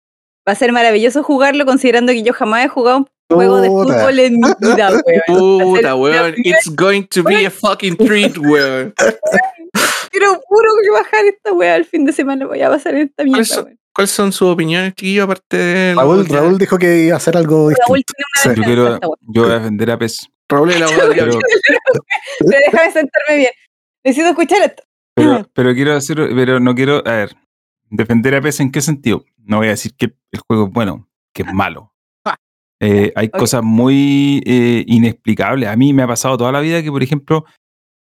Va 0.47 0.53
a 0.53 0.55
ser 0.55 0.71
maravilloso 0.71 1.21
jugarlo 1.23 1.65
considerando 1.65 2.11
que 2.13 2.23
yo 2.23 2.33
jamás 2.33 2.65
he 2.65 2.67
jugado 2.67 2.97
un 2.97 3.07
juego 3.29 3.61
de 3.61 3.67
fútbol 3.69 4.19
en 4.19 4.33
mi 4.37 4.47
vida, 4.59 4.89
weón. 5.27 5.59
Puta, 5.59 5.81
la 5.81 5.95
weón. 5.95 6.33
It's 6.37 6.73
going 6.75 7.03
to 7.11 7.23
be 7.23 7.45
a 7.45 7.51
fucking 7.51 7.95
treat, 7.97 8.37
weón. 8.37 8.93
Quiero 10.11 10.41
puro 10.49 10.69
que 10.83 10.89
bajar 10.91 11.25
esta 11.25 11.53
weá 11.53 11.75
el 11.77 11.85
fin 11.85 12.03
de 12.05 12.11
semana. 12.11 12.45
Voy 12.47 12.61
a 12.61 12.69
pasar 12.69 12.95
en 12.95 13.07
esta 13.07 13.23
mierda, 13.23 13.61
weón. 13.63 13.77
¿Cuáles 13.93 14.11
son 14.11 14.31
sus 14.31 14.47
opiniones, 14.49 14.93
chiquillos, 14.95 15.25
aparte 15.25 15.57
de 15.57 15.93
Raúl, 15.95 16.25
Raúl 16.25 16.57
dijo 16.57 16.77
que 16.77 17.03
iba 17.07 17.13
a 17.15 17.17
hacer 17.17 17.35
algo 17.35 17.69
Raúl 17.69 17.97
distinto. 17.99 18.13
tiene 18.15 18.25
Sí. 18.35 18.49
una 18.49 18.55
Yo 18.55 18.61
defensa 18.61 18.99
quiero, 18.99 19.17
yo 19.33 19.43
voy 19.43 19.51
a 19.51 19.55
defender 19.59 19.91
a 19.91 19.97
PES. 19.99 20.29
Raúl 20.47 20.69
es 20.71 20.75
el 20.77 20.83
Pero, 20.87 21.13
diablo. 21.13 21.39
Pero 22.39 22.57
déjame 22.71 22.91
sentarme 22.93 23.37
bien. 23.37 23.51
Necesito 24.03 24.29
escuchar 24.29 24.61
esto. 24.63 24.83
pero, 25.15 25.49
pero 25.53 25.73
quiero 25.73 25.95
hacer, 25.95 26.17
pero 26.35 26.59
no 26.59 26.75
quiero, 26.75 26.97
a 27.05 27.11
ver, 27.11 27.35
defender 27.89 28.35
a 28.35 28.41
PES 28.41 28.61
en 28.61 28.71
qué 28.71 28.81
sentido. 28.81 29.25
No 29.37 29.57
voy 29.57 29.67
a 29.67 29.71
decir 29.71 29.95
que 29.95 30.15
el 30.31 30.39
juego 30.47 30.67
es 30.67 30.73
bueno, 30.73 31.09
que 31.33 31.43
es 31.43 31.53
malo. 31.53 31.91
Eh, 32.83 33.13
hay 33.15 33.29
cosas 33.29 33.61
muy 33.61 34.41
eh, 34.43 34.83
inexplicables. 34.87 35.69
A 35.69 35.75
mí 35.75 35.93
me 35.93 36.01
ha 36.01 36.07
pasado 36.07 36.35
toda 36.35 36.51
la 36.51 36.61
vida 36.61 36.81
que, 36.81 36.89
por 36.89 37.03
ejemplo, 37.03 37.45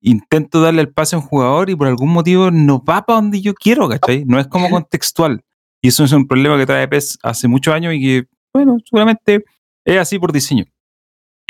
intento 0.01 0.61
darle 0.61 0.83
el 0.83 0.93
pase 0.93 1.15
a 1.15 1.21
un 1.21 1.25
jugador 1.25 1.71
y 1.71 1.77
por 1.77 1.87
algún 1.87 2.11
motivo 2.11 2.51
no 2.51 2.83
va 2.85 3.07
para 3.07 3.21
donde 3.21 3.41
yo 3.41 3.55
quiero, 3.55 3.89
¿cachai? 3.89 4.25
No 4.25 4.41
es 4.41 4.49
como 4.49 4.69
contextual. 4.71 5.45
Y 5.81 5.89
eso 5.89 6.03
es 6.03 6.11
un 6.11 6.27
problema 6.27 6.59
que 6.59 6.67
trae 6.67 6.89
PES 6.89 7.19
hace 7.23 7.47
muchos 7.47 7.73
años 7.73 7.95
y 7.95 8.01
que, 8.01 8.29
bueno, 8.53 8.77
seguramente 8.85 9.45
es 9.85 9.99
así 9.99 10.19
por 10.19 10.33
diseño. 10.33 10.65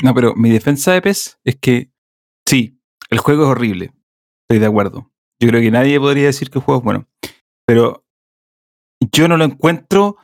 No, 0.03 0.13
pero 0.13 0.35
mi 0.35 0.51
defensa 0.51 0.93
de 0.93 1.01
PES 1.01 1.39
es 1.43 1.55
que, 1.55 1.89
sí, 2.45 2.79
el 3.09 3.17
juego 3.17 3.45
es 3.45 3.49
horrible. 3.49 3.91
Estoy 4.47 4.59
de 4.59 4.65
acuerdo. 4.67 5.11
Yo 5.39 5.49
creo 5.49 5.61
que 5.61 5.71
nadie 5.71 5.99
podría 5.99 6.25
decir 6.25 6.49
que 6.49 6.59
el 6.59 6.63
juego 6.65 6.79
es 6.79 6.83
bueno. 6.85 7.07
Pero 7.65 8.05
yo 9.11 9.27
no 9.27 9.37
lo 9.37 9.43
encuentro 9.45 10.17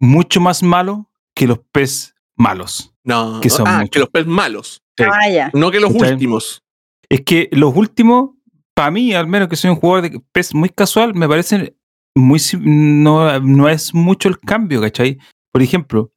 mucho 0.00 0.40
más 0.40 0.62
malo 0.62 1.10
que 1.34 1.46
los 1.46 1.58
PES 1.72 2.14
malos. 2.36 2.94
No, 3.04 3.40
Que 3.40 3.50
son 3.50 3.66
ah, 3.66 3.78
muchos. 3.78 3.90
que 3.90 3.98
los 4.00 4.08
pez 4.10 4.26
malos. 4.26 4.82
Sí. 4.96 5.04
Ah, 5.10 5.30
ya. 5.30 5.50
No 5.54 5.70
que 5.70 5.80
los 5.80 5.90
últimos. 5.92 6.62
Es 7.08 7.22
que 7.22 7.48
los 7.52 7.74
últimos, 7.74 8.30
para 8.74 8.90
mí, 8.90 9.14
al 9.14 9.26
menos 9.26 9.48
que 9.48 9.56
soy 9.56 9.70
un 9.70 9.76
jugador 9.76 10.10
de 10.10 10.20
PES 10.32 10.54
muy 10.54 10.68
casual, 10.68 11.14
me 11.14 11.28
parecen 11.28 11.74
muy. 12.14 12.40
No, 12.60 13.40
no 13.40 13.68
es 13.68 13.94
mucho 13.94 14.28
el 14.28 14.38
cambio, 14.40 14.80
¿cachai? 14.80 15.18
Por 15.52 15.62
ejemplo, 15.62 16.12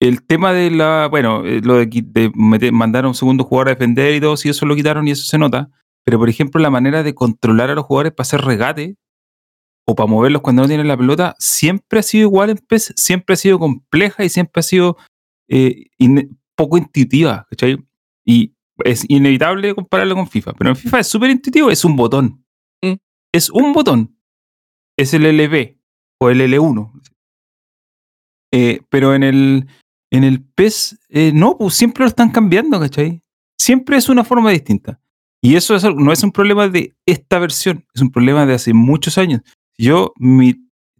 el 0.00 0.22
tema 0.24 0.52
de 0.52 0.70
la. 0.70 1.08
Bueno, 1.10 1.44
eh, 1.44 1.60
lo 1.62 1.74
de, 1.74 1.86
de 1.86 2.30
meter- 2.34 2.72
mandar 2.72 3.04
a 3.04 3.08
un 3.08 3.14
segundo 3.14 3.44
jugador 3.44 3.68
a 3.68 3.74
defender 3.74 4.14
y 4.14 4.20
todo, 4.20 4.36
si 4.36 4.48
eso 4.48 4.64
lo 4.66 4.74
quitaron 4.76 5.06
y 5.06 5.10
eso 5.10 5.24
se 5.24 5.36
nota. 5.38 5.68
Pero, 6.06 6.18
por 6.18 6.28
ejemplo, 6.28 6.60
la 6.60 6.70
manera 6.70 7.02
de 7.02 7.14
controlar 7.14 7.68
a 7.70 7.74
los 7.74 7.84
jugadores 7.84 8.12
para 8.12 8.22
hacer 8.22 8.40
regate 8.42 8.96
o 9.88 9.94
para 9.96 10.06
moverlos 10.06 10.40
cuando 10.42 10.62
no 10.62 10.68
tienen 10.68 10.88
la 10.88 10.96
pelota, 10.96 11.34
siempre 11.38 11.98
ha 11.98 12.02
sido 12.02 12.22
igual 12.28 12.50
en 12.50 12.58
PES, 12.58 12.94
siempre 12.96 13.34
ha 13.34 13.36
sido 13.36 13.58
compleja 13.58 14.24
y 14.24 14.28
siempre 14.28 14.60
ha 14.60 14.62
sido 14.62 14.96
eh, 15.48 15.86
in- 15.98 16.38
poco 16.56 16.78
intuitiva, 16.78 17.46
¿cachai? 17.50 17.76
Y 18.24 18.54
es 18.84 19.04
inevitable 19.08 19.74
compararlo 19.74 20.14
con 20.14 20.28
FIFA, 20.28 20.52
pero 20.54 20.70
en 20.70 20.76
FIFA 20.76 21.00
es 21.00 21.06
súper 21.08 21.30
intuitivo, 21.30 21.70
es 21.70 21.84
un 21.84 21.96
botón. 21.96 22.44
Mm. 22.82 22.94
Es 23.32 23.50
un 23.50 23.72
botón. 23.72 24.16
Es 24.96 25.12
el 25.14 25.24
LB 25.24 25.76
o 26.20 26.30
el 26.30 26.40
L1. 26.40 26.92
Eh, 28.52 28.80
pero 28.88 29.14
en 29.14 29.22
el, 29.22 29.66
en 30.10 30.24
el 30.24 30.42
PES, 30.42 30.98
eh, 31.08 31.32
no, 31.34 31.56
pues 31.58 31.74
siempre 31.74 32.04
lo 32.04 32.08
están 32.08 32.30
cambiando, 32.30 32.78
¿cachai? 32.80 33.22
Siempre 33.60 33.96
es 33.96 34.08
una 34.08 34.24
forma 34.24 34.50
distinta. 34.50 35.00
Y 35.42 35.56
eso 35.56 35.78
no 35.92 36.12
es 36.12 36.22
un 36.22 36.32
problema 36.32 36.68
de 36.68 36.96
esta 37.06 37.38
versión, 37.38 37.84
es 37.94 38.02
un 38.02 38.10
problema 38.10 38.46
de 38.46 38.54
hace 38.54 38.72
muchos 38.72 39.18
años. 39.18 39.42
Yo, 39.78 40.12
mi 40.16 40.54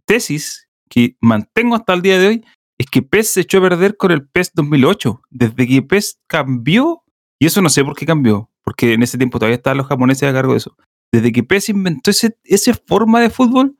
tesis, 0.05 0.67
que 0.89 1.17
mantengo 1.19 1.75
hasta 1.75 1.93
el 1.93 2.01
día 2.01 2.19
de 2.19 2.27
hoy, 2.27 2.45
es 2.77 2.85
que 2.87 3.01
PES 3.01 3.31
se 3.31 3.41
echó 3.41 3.57
a 3.57 3.69
perder 3.69 3.97
con 3.97 4.11
el 4.11 4.27
PES 4.27 4.51
2008. 4.53 5.21
Desde 5.29 5.67
que 5.67 5.81
PES 5.81 6.19
cambió, 6.27 7.03
y 7.39 7.47
eso 7.47 7.61
no 7.61 7.69
sé 7.69 7.83
por 7.83 7.95
qué 7.95 8.05
cambió, 8.05 8.51
porque 8.63 8.93
en 8.93 9.03
ese 9.03 9.17
tiempo 9.17 9.39
todavía 9.39 9.55
estaban 9.55 9.77
los 9.77 9.87
japoneses 9.87 10.29
a 10.29 10.33
cargo 10.33 10.53
de 10.53 10.59
eso. 10.59 10.77
Desde 11.11 11.31
que 11.31 11.43
PES 11.43 11.69
inventó 11.69 12.11
ese, 12.11 12.37
esa 12.43 12.73
forma 12.73 13.19
de 13.19 13.29
fútbol, 13.29 13.77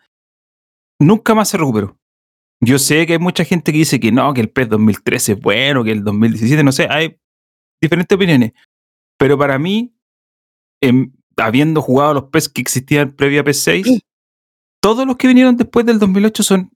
nunca 0.99 1.35
más 1.35 1.49
se 1.49 1.57
recuperó. 1.57 1.97
Yo 2.59 2.79
sé 2.79 3.05
que 3.05 3.13
hay 3.13 3.19
mucha 3.19 3.45
gente 3.45 3.71
que 3.71 3.77
dice 3.77 3.99
que 3.99 4.11
no, 4.11 4.33
que 4.33 4.41
el 4.41 4.49
PES 4.49 4.69
2013 4.69 5.33
es 5.33 5.39
bueno, 5.39 5.83
que 5.83 5.91
el 5.91 6.03
2017, 6.03 6.63
no 6.63 6.71
sé, 6.71 6.87
hay 6.89 7.19
diferentes 7.79 8.15
opiniones. 8.15 8.53
Pero 9.19 9.37
para 9.37 9.59
mí, 9.59 9.95
em, 10.81 11.11
habiendo 11.37 11.81
jugado 11.81 12.13
los 12.13 12.23
PES 12.25 12.49
que 12.49 12.61
existían 12.61 13.11
previa 13.11 13.41
a 13.41 13.43
PES 13.43 13.61
6, 13.63 13.99
todos 14.81 15.05
los 15.05 15.17
que 15.17 15.27
vinieron 15.27 15.55
después 15.57 15.85
del 15.85 15.99
2008 15.99 16.43
son 16.43 16.71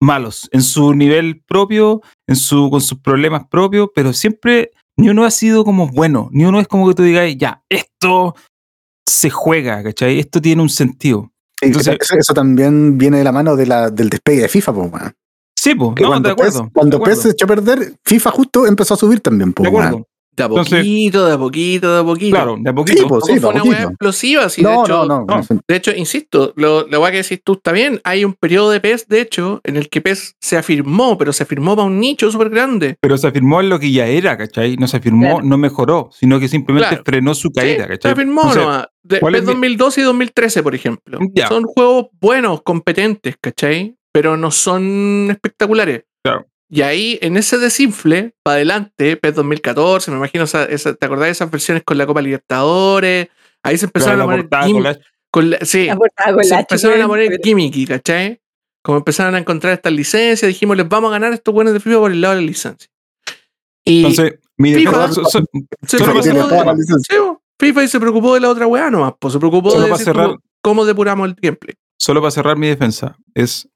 malos 0.00 0.48
en 0.52 0.62
su 0.62 0.94
nivel 0.94 1.42
propio, 1.46 2.02
en 2.26 2.36
su, 2.36 2.70
con 2.70 2.80
sus 2.80 2.98
problemas 3.00 3.46
propios, 3.48 3.88
pero 3.94 4.12
siempre 4.12 4.70
ni 4.98 5.08
uno 5.08 5.24
ha 5.24 5.30
sido 5.30 5.64
como 5.64 5.88
bueno, 5.88 6.28
ni 6.32 6.44
uno 6.44 6.60
es 6.60 6.68
como 6.68 6.88
que 6.88 6.94
tú 6.94 7.02
digas, 7.02 7.34
ya, 7.36 7.62
esto 7.70 8.34
se 9.08 9.30
juega, 9.30 9.82
¿cachai? 9.82 10.18
Esto 10.18 10.40
tiene 10.40 10.62
un 10.62 10.68
sentido. 10.68 11.30
Entonces- 11.60 11.96
eso, 12.00 12.16
eso 12.18 12.34
también 12.34 12.98
viene 12.98 13.18
de 13.18 13.24
la 13.24 13.32
mano 13.32 13.56
de 13.56 13.66
la, 13.66 13.90
del 13.90 14.10
despegue 14.10 14.42
de 14.42 14.48
FIFA, 14.48 14.72
pues. 14.72 15.02
Sí, 15.58 15.74
pues, 15.74 16.00
no, 16.00 16.08
cuando 16.08 16.28
de 16.28 16.32
acuerdo. 16.32 16.62
PES, 16.64 16.72
cuando 16.72 16.98
de 16.98 17.04
PES 17.04 17.22
se 17.22 17.30
echó 17.30 17.44
a 17.46 17.48
perder, 17.48 17.94
FIFA 18.04 18.30
justo 18.30 18.66
empezó 18.66 18.94
a 18.94 18.96
subir 18.96 19.20
también, 19.20 19.54
de 19.56 19.68
acuerdo. 19.68 20.06
De 20.36 20.42
a 20.42 20.46
Entonces- 20.46 20.78
poquito, 20.80 21.26
de 21.26 21.32
a 21.32 21.38
poquito, 21.38 21.94
de 21.94 22.00
a 22.00 22.04
poquito. 22.04 22.36
Claro, 22.36 22.56
de 22.60 22.68
a 22.68 22.72
Sí, 22.72 22.76
poquito. 22.76 23.08
pues, 23.08 23.24
sí, 23.26 23.40
fue 23.40 23.54
de 23.54 23.60
una 23.62 23.82
explosiva, 23.84 24.48
sí, 24.50 24.62
de 24.62 24.68
No, 24.70 24.84
hecho, 24.84 25.06
no, 25.06 25.24
no. 25.24 25.40
De 25.66 25.76
hecho, 25.76 25.92
insisto, 25.96 26.52
lo, 26.56 26.86
la 26.88 26.98
weá 26.98 27.10
que 27.10 27.18
decís 27.22 27.40
tú 27.42 27.54
está 27.54 27.72
bien. 27.72 28.00
Hay 28.04 28.24
un 28.24 28.34
periodo 28.34 28.70
de 28.70 28.80
PES, 28.80 29.08
de 29.08 29.20
hecho, 29.22 29.60
en 29.64 29.76
el 29.76 29.88
que 29.88 30.00
PES 30.02 30.34
se 30.40 30.56
afirmó, 30.58 31.16
pero 31.16 31.32
se 31.32 31.42
afirmó 31.44 31.74
para 31.74 31.86
un 31.88 31.98
nicho 31.98 32.30
súper 32.30 32.50
grande. 32.50 32.96
Pero 33.00 33.16
se 33.16 33.26
afirmó 33.26 33.60
en 33.60 33.70
lo 33.70 33.78
que 33.80 33.90
ya 33.90 34.06
era, 34.06 34.36
¿cachai? 34.36 34.76
No 34.76 34.86
se 34.88 34.98
afirmó, 34.98 35.26
Claro. 35.36 35.42
no 35.42 35.56
mejoró, 35.56 36.10
sino 36.12 36.38
que 36.38 36.48
simplemente 36.48 36.88
Claro. 36.90 37.02
frenó 37.06 37.34
su 37.34 37.50
caída, 37.50 37.84
Sí, 37.84 37.88
¿cachai? 37.90 38.10
se 38.10 38.12
afirmó 38.12 38.40
Entonces, 38.42 38.62
nomás. 38.62 38.86
De, 39.02 39.20
¿cuál 39.20 39.32
PES 39.32 39.40
es 39.42 39.46
mi- 39.46 39.52
2012 39.54 40.00
y 40.00 40.04
2013, 40.04 40.62
por 40.62 40.74
ejemplo. 40.74 41.18
Ya. 41.32 41.48
Son 41.48 41.62
juegos 41.64 42.06
buenos, 42.20 42.60
competentes, 42.62 43.36
¿cachai? 43.40 43.96
Pero 44.12 44.36
no 44.36 44.50
son 44.50 45.28
espectaculares. 45.30 46.02
Claro. 46.22 46.46
Y 46.68 46.82
ahí, 46.82 47.18
en 47.22 47.36
ese 47.36 47.58
desinfle, 47.58 48.34
para 48.42 48.56
adelante, 48.56 49.16
PES 49.16 49.34
2014, 49.36 50.10
me 50.10 50.16
imagino, 50.16 50.44
esa- 50.44 50.64
esa- 50.64 50.94
¿te 50.94 51.06
acordás 51.06 51.26
de 51.26 51.30
esas 51.32 51.50
versiones 51.50 51.84
con 51.84 51.96
la 51.96 52.06
Copa 52.06 52.20
Libertadores? 52.22 53.28
Ahí 53.62 53.78
se 53.78 53.86
empezaron 53.86 54.18
la 54.18 54.24
a 54.24 54.26
poner 54.26 54.40
portada 54.42 54.62
con 54.64 54.72
gim- 54.72 54.82
la- 54.82 54.98
con 55.30 55.50
la- 55.50 55.58
sí, 55.62 55.86
La 55.86 55.96
se 56.42 56.50
la 56.50 56.60
empezaron 56.60 57.02
a 57.02 57.06
poner 57.08 57.40
gimmicky, 57.42 57.86
¿cachai? 57.86 58.40
Como 58.82 58.98
empezaron 58.98 59.34
a 59.34 59.38
encontrar 59.38 59.74
estas 59.74 59.92
licencias, 59.92 60.48
dijimos, 60.48 60.76
les 60.76 60.88
vamos 60.88 61.08
a 61.08 61.12
ganar 61.12 61.32
a 61.32 61.34
estos 61.34 61.52
buenos 61.54 61.72
de 61.72 61.80
FIFA 61.80 61.98
por 61.98 62.10
el 62.12 62.20
lado 62.20 62.34
de 62.34 62.40
la 62.40 62.46
licencia. 62.46 62.88
Y 63.84 63.98
Entonces, 63.98 64.38
mi 64.56 64.74
FIFA- 64.74 64.90
defensa, 64.90 65.14
so- 65.14 65.24
so- 65.24 65.44
se 65.86 65.98
solo 65.98 66.12
para 66.12 66.20
preocupó 66.22 66.64
la 66.64 66.72
de, 66.72 66.78
licencia. 66.80 67.16
sí, 67.16 67.22
FIFA 67.60 67.86
se 67.88 68.00
preocupó 68.00 68.34
de 68.34 68.40
la 68.40 68.48
otra 68.50 68.66
weá 68.66 68.90
nomás, 68.90 69.12
pues 69.20 69.32
se 69.32 69.38
preocupó 69.38 69.70
Solo 69.70 69.84
de 69.84 69.90
decir 69.92 70.04
cerrar- 70.06 70.26
cómo, 70.26 70.38
cómo 70.62 70.84
depuramos 70.84 71.28
el 71.28 71.34
gameplay. 71.40 71.74
solo 71.98 72.20
para 72.20 72.30
cerrar 72.32 72.56
mi 72.56 72.66
defensa, 72.68 73.16
es 73.34 73.68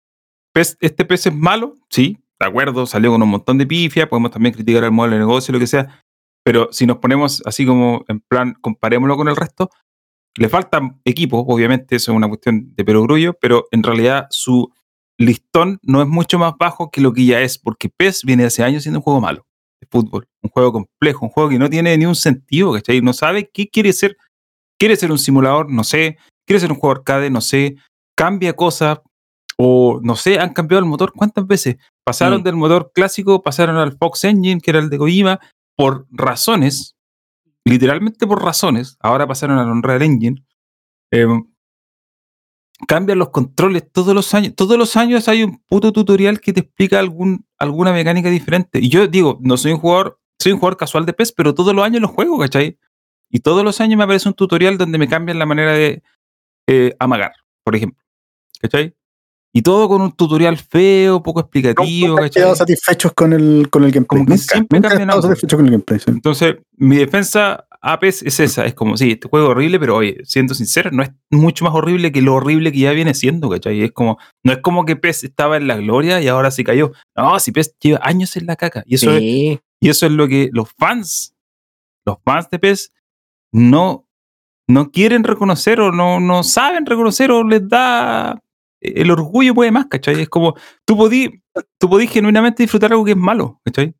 este 0.81 1.05
PES 1.05 1.27
es 1.27 1.35
malo, 1.35 1.75
sí, 1.89 2.19
de 2.41 2.51
acuerdo, 2.51 2.87
salió 2.87 3.11
con 3.11 3.23
un 3.23 3.29
montón 3.29 3.59
de 3.59 3.67
pifia, 3.67 4.09
podemos 4.09 4.31
también 4.31 4.55
criticar 4.55 4.85
el 4.85 4.91
modelo 4.91 5.15
de 5.15 5.21
negocio, 5.21 5.53
lo 5.53 5.59
que 5.59 5.67
sea, 5.67 6.03
pero 6.45 6.69
si 6.73 6.87
nos 6.87 6.99
ponemos 6.99 7.43
así 7.45 7.67
como 7.67 8.05
en 8.09 8.21
plan, 8.21 8.55
comparémoslo 8.61 9.17
con 9.17 9.29
el 9.29 9.37
resto, 9.37 9.71
le 10.37 10.49
faltan 10.49 11.01
equipos, 11.05 11.45
obviamente, 11.47 11.97
eso 11.97 12.13
es 12.13 12.17
una 12.17 12.29
cuestión 12.29 12.75
de 12.75 12.85
perogrullo, 12.85 13.35
pero 13.41 13.67
en 13.73 13.83
realidad 13.83 14.27
su 14.31 14.73
listón 15.19 15.79
no 15.83 16.01
es 16.01 16.09
mucho 16.09 16.39
más 16.39 16.55
bajo 16.59 16.91
que 16.91 17.01
lo 17.01 17.13
que 17.13 17.27
ya 17.27 17.41
es, 17.41 17.59
porque 17.59 17.91
PES 17.91 18.25
viene 18.25 18.45
hace 18.45 18.65
años 18.65 18.85
siendo 18.85 19.01
un 19.01 19.03
juego 19.03 19.21
malo 19.21 19.47
de 19.81 19.89
fútbol, 19.91 20.29
un 20.43 20.51
juego 20.51 20.73
complejo, 20.73 21.27
un 21.27 21.31
juego 21.31 21.51
que 21.51 21.59
no 21.59 21.69
tiene 21.69 21.97
ni 21.99 22.07
un 22.07 22.15
sentido, 22.15 22.73
¿cachai? 22.73 23.01
No 23.01 23.13
sabe 23.13 23.51
qué 23.53 23.69
quiere 23.69 23.93
ser, 23.93 24.17
quiere 24.79 24.97
ser 24.97 25.11
un 25.11 25.19
simulador, 25.19 25.71
no 25.71 25.85
sé, 25.85 26.17
quiere 26.47 26.61
ser 26.61 26.73
un 26.73 26.79
juego 26.79 26.97
arcade, 26.97 27.29
no 27.29 27.41
sé, 27.41 27.77
cambia 28.17 28.55
cosas, 28.55 29.01
o 29.63 30.01
no 30.03 30.17
sé, 30.17 30.39
han 30.39 30.55
cambiado 30.55 30.79
el 30.83 30.89
motor 30.89 31.13
cuántas 31.15 31.47
veces. 31.47 31.77
Pasaron 32.03 32.41
Mm. 32.41 32.45
del 32.45 32.57
motor 32.57 32.93
clásico, 32.95 33.43
pasaron 33.43 33.77
al 33.77 33.93
Fox 33.99 34.25
Engine, 34.25 34.59
que 34.59 34.71
era 34.71 34.81
el 34.81 34.89
de 34.89 34.97
Kojima, 34.97 35.39
por 35.77 36.07
razones, 36.11 36.97
literalmente 37.67 38.27
por 38.27 38.43
razones. 38.43 38.97
Ahora 39.01 39.27
pasaron 39.27 39.59
al 39.59 39.69
Unreal 39.71 40.01
Engine. 40.01 40.43
Eh, 41.13 41.27
cambian 42.89 43.19
los 43.19 43.29
controles 43.29 43.91
todos 43.93 44.15
los 44.15 44.33
años. 44.33 44.55
Todos 44.57 44.79
los 44.79 44.97
años 44.97 45.29
hay 45.29 45.43
un 45.43 45.59
puto 45.67 45.93
tutorial 45.93 46.41
que 46.41 46.55
te 46.55 46.61
explica 46.61 46.99
algún, 46.99 47.47
alguna 47.59 47.93
mecánica 47.93 48.31
diferente. 48.31 48.79
Y 48.81 48.89
yo 48.89 49.07
digo, 49.09 49.39
no 49.43 49.59
soy 49.59 49.73
un 49.73 49.79
jugador, 49.79 50.19
soy 50.39 50.53
un 50.53 50.59
jugador 50.59 50.79
casual 50.79 51.05
de 51.05 51.13
PES, 51.13 51.33
pero 51.33 51.55
todos 51.55 51.75
los 51.75 51.85
años 51.85 52.01
los 52.01 52.11
juego, 52.13 52.39
¿cachai? 52.39 52.79
Y 53.29 53.41
todos 53.41 53.63
los 53.63 53.79
años 53.83 53.99
me 53.99 54.05
aparece 54.05 54.27
un 54.27 54.35
tutorial 54.35 54.79
donde 54.79 54.97
me 54.97 55.07
cambian 55.07 55.39
la 55.39 55.45
manera 55.47 55.73
de 55.75 56.03
eh, 56.67 56.97
amagar, 56.99 57.33
por 57.63 57.77
ejemplo. 57.77 58.03
¿Cachai? 58.61 58.95
Y 59.53 59.63
todo 59.63 59.89
con 59.89 60.01
un 60.03 60.13
tutorial 60.13 60.57
feo, 60.59 61.23
poco 61.23 61.41
explicativo, 61.41 62.15
¿cachai? 62.17 62.31
quedado 62.31 62.55
satisfechos 62.55 63.13
con 63.15 63.33
el, 63.33 63.69
con 63.69 63.83
el 63.83 63.91
gameplay. 63.91 64.07
Como 64.21 64.27
que 64.27 64.31
Nunca, 64.35 64.45
siempre 64.55 64.79
nunca 64.79 64.89
cambian 64.97 65.23
satisfechos 65.23 65.57
con 65.57 65.67
el 65.67 65.73
gameplay. 65.73 65.99
sí. 65.99 66.05
Entonces, 66.09 66.57
mi 66.77 66.97
defensa 66.97 67.67
a 67.83 67.99
PES 67.99 68.23
es 68.23 68.39
esa. 68.41 68.65
Es 68.67 68.75
como, 68.75 68.97
sí, 68.97 69.11
este 69.13 69.29
juego 69.29 69.47
es 69.47 69.51
horrible, 69.51 69.81
pero 69.81 69.97
oye, 69.97 70.19
siendo 70.25 70.55
sincero, 70.55 70.91
no 70.93 71.03
es 71.03 71.11
mucho 71.31 71.65
más 71.65 71.75
horrible 71.75 72.13
que 72.13 72.23
lo 72.23 72.35
horrible 72.35 72.71
que 72.71 72.79
ya 72.79 72.93
viene 72.93 73.13
siendo, 73.15 73.51
¿cachai? 73.51 73.83
Es 73.83 73.91
como, 73.93 74.19
no 74.45 74.53
es 74.53 74.59
como 74.59 74.85
que 74.85 74.95
PES 74.97 75.25
estaba 75.25 75.57
en 75.57 75.67
la 75.67 75.77
gloria 75.79 76.21
y 76.21 76.29
ahora 76.29 76.51
se 76.53 76.63
cayó. 76.63 76.93
No, 77.17 77.41
si 77.41 77.51
PES 77.51 77.75
lleva 77.81 77.99
años 78.03 78.37
en 78.37 78.47
la 78.47 78.55
caca. 78.55 78.85
Y 78.87 78.95
eso, 78.97 79.11
es, 79.11 79.19
Sí. 79.19 79.61
y 79.81 79.89
eso 79.89 80.07
es 80.07 80.13
lo 80.13 80.29
que 80.29 80.51
los 80.53 80.71
fans, 80.79 81.35
los 82.07 82.19
fans 82.25 82.49
de 82.51 82.59
PES, 82.61 82.93
no, 83.53 84.07
no 84.69 84.93
quieren 84.93 85.25
reconocer 85.25 85.81
o 85.81 85.91
no, 85.91 86.21
no 86.21 86.45
saben 86.45 86.87
reconocer 86.87 87.33
o 87.33 87.43
les 87.43 87.69
da 87.69 88.41
el 88.81 89.11
orgullo 89.11 89.55
puede 89.55 89.71
más, 89.71 89.87
¿cachai? 89.87 90.21
Es 90.23 90.29
como, 90.29 90.55
tú 90.87 90.97
podí, 90.97 91.43
tú 91.79 91.89
podí 91.89 92.07
genuinamente 92.07 92.63
disfrutar 92.63 92.93
algo 92.93 93.05
que 93.05 93.13
es 93.13 93.17
malo, 93.17 93.61
¿cachai? 93.65 93.95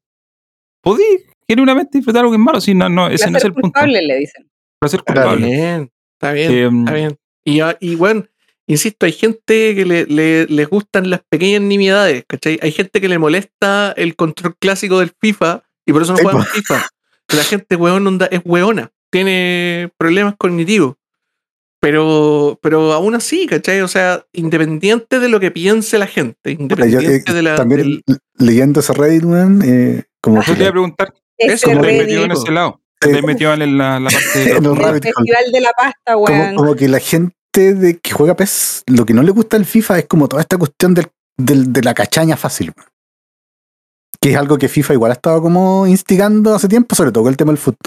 Podí 0.83 1.03
genuinamente 1.49 1.99
disfrutar 1.99 2.21
algo 2.21 2.33
que 2.33 2.37
es 2.37 2.43
malo, 2.43 2.61
sí, 2.61 2.75
no, 2.75 2.89
no, 2.89 3.09
ese 3.09 3.31
no 3.31 3.39
es 3.39 3.45
el 3.45 3.53
punto. 3.53 3.71
culpable, 3.73 4.03
le 4.03 4.19
dicen. 4.19 4.49
Placer 4.81 5.03
culpable. 5.03 5.47
bien, 5.47 5.91
está 6.15 6.33
bien, 6.33 6.53
Eh, 6.53 6.71
está 6.81 6.93
bien. 6.95 7.19
Y, 7.45 7.61
ah, 7.61 7.77
y 7.81 7.95
bueno, 7.97 8.25
insisto, 8.67 9.05
hay 9.07 9.13
gente 9.13 9.75
que 9.75 9.85
le, 9.85 10.07
le- 10.07 10.47
les 10.47 10.69
gustan 10.69 11.11
las 11.11 11.21
pequeñas 11.29 11.61
nimiedades, 11.63 12.25
¿cachai? 12.27 12.59
Hay 12.63 12.73
gente 12.73 13.01
que 13.01 13.09
le 13.09 13.19
molesta 13.19 13.93
el 13.97 14.17
control 14.17 14.57
clásico 14.59 15.01
del 15.01 15.13
FIFA 15.21 15.63
y 15.87 15.93
por 15.93 16.03
eso 16.03 16.13
no 16.13 16.19
juegan. 16.19 16.45
FIFA. 16.45 16.87
La 17.35 17.45
gente 17.45 17.77
weón 17.77 18.07
onda, 18.07 18.27
es 18.27 18.41
weona, 18.45 18.91
tiene 19.11 19.91
problemas 19.99 20.35
cognitivos. 20.39 20.97
Pero, 21.81 22.59
pero 22.63 22.93
aún 22.93 23.15
así, 23.15 23.47
¿cachai? 23.47 23.81
O 23.81 23.89
sea, 23.89 24.27
independiente 24.33 25.19
de 25.19 25.29
lo 25.29 25.41
que 25.41 25.51
piense 25.51 25.97
la 25.99 26.07
gente, 26.07 26.37
yo, 26.45 26.61
independiente 26.61 27.31
eh, 27.31 27.35
de 27.35 27.43
la. 27.43 27.55
también 27.57 27.81
del- 27.81 28.05
leyendo 28.37 28.81
ese 28.81 28.93
Reddit, 28.93 29.25
weón, 29.25 29.63
eh, 29.65 30.05
como 30.21 30.43
Yo 30.43 30.53
te 30.55 30.61
iba 30.61 30.69
a 30.69 30.73
preguntar, 30.73 31.15
Eso, 31.39 31.69
¿cómo 31.69 31.81
Ese 31.81 31.83
te 31.83 31.87
Reddit. 31.93 32.03
metido 32.03 32.25
en 32.25 32.33
ese 32.33 32.51
lado? 32.53 32.81
Te 33.01 33.23
metió 33.23 33.55
en 33.55 33.79
la, 33.79 33.99
la 33.99 34.11
parte 34.11 34.39
de 34.39 34.51
En 34.59 34.63
los- 34.65 34.79
el 34.79 34.85
hole. 34.85 35.01
festival 35.01 35.45
de 35.53 35.61
la 35.63 35.71
pasta, 35.73 36.13
como, 36.15 36.25
weón. 36.27 36.55
como 36.57 36.77
que 36.77 36.87
la 36.89 36.99
gente 37.01 37.35
de 37.75 37.99
que 37.99 38.11
juega 38.11 38.37
PES, 38.37 38.83
lo 38.89 39.07
que 39.07 39.15
no 39.15 39.23
le 39.23 39.31
gusta 39.31 39.57
al 39.57 39.65
FIFA 39.65 40.01
es 40.01 40.07
como 40.07 40.29
toda 40.29 40.43
esta 40.43 40.59
cuestión 40.59 40.93
del, 40.93 41.07
del- 41.39 41.73
de 41.73 41.83
la 41.83 41.95
cachaña 41.95 42.37
fácil. 42.37 42.75
weón. 42.77 42.91
Que 44.21 44.33
es 44.33 44.37
algo 44.37 44.59
que 44.59 44.69
FIFA 44.69 44.93
igual 44.93 45.13
ha 45.13 45.15
estado 45.15 45.41
como 45.41 45.87
instigando 45.87 46.55
hace 46.55 46.69
tiempo, 46.69 46.95
sobre 46.95 47.11
todo 47.11 47.25
con 47.25 47.31
el 47.33 47.39
tema 47.39 47.53
del 47.53 47.59
fútbol. 47.59 47.79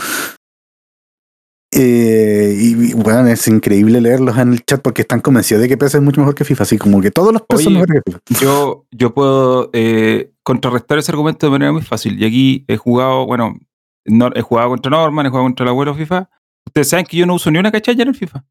Eh, 1.75 2.55
y 2.59 2.93
bueno, 2.93 3.27
es 3.27 3.47
increíble 3.47 3.99
leerlos 4.01 4.37
en 4.37 4.53
el 4.53 4.63
chat 4.65 4.81
porque 4.81 5.01
están 5.01 5.21
convencidos 5.21 5.61
de 5.61 5.67
que 5.69 5.77
PES 5.77 5.95
es 5.95 6.01
mucho 6.01 6.21
mejor 6.21 6.35
que 6.35 6.45
FIFA, 6.45 6.63
así 6.63 6.77
como 6.77 7.01
que 7.01 7.09
todos 7.11 7.33
los 7.33 7.41
PES 7.43 7.63
son 7.63 7.73
mejores 7.73 8.01
que 8.05 8.11
FIFA. 8.11 8.41
yo, 8.43 8.85
yo 8.91 9.13
puedo 9.13 9.69
eh, 9.73 10.31
contrarrestar 10.43 10.97
ese 10.99 11.11
argumento 11.11 11.45
de 11.47 11.51
manera 11.51 11.71
muy 11.71 11.81
fácil. 11.81 12.21
Y 12.21 12.25
aquí 12.25 12.65
he 12.67 12.77
jugado, 12.77 13.25
bueno, 13.25 13.55
no- 14.05 14.29
he 14.35 14.41
jugado 14.41 14.69
contra 14.69 14.91
Norman, 14.91 15.25
he 15.25 15.29
jugado 15.29 15.45
contra 15.45 15.63
el 15.63 15.69
abuelo 15.69 15.95
FIFA. 15.95 16.29
Ustedes 16.67 16.89
saben 16.89 17.05
que 17.05 17.17
yo 17.17 17.25
no 17.25 17.35
uso 17.35 17.49
ni 17.49 17.57
una 17.59 17.71
cachalla 17.71 18.03
en 18.03 18.09
el 18.09 18.15
FIFA. 18.15 18.43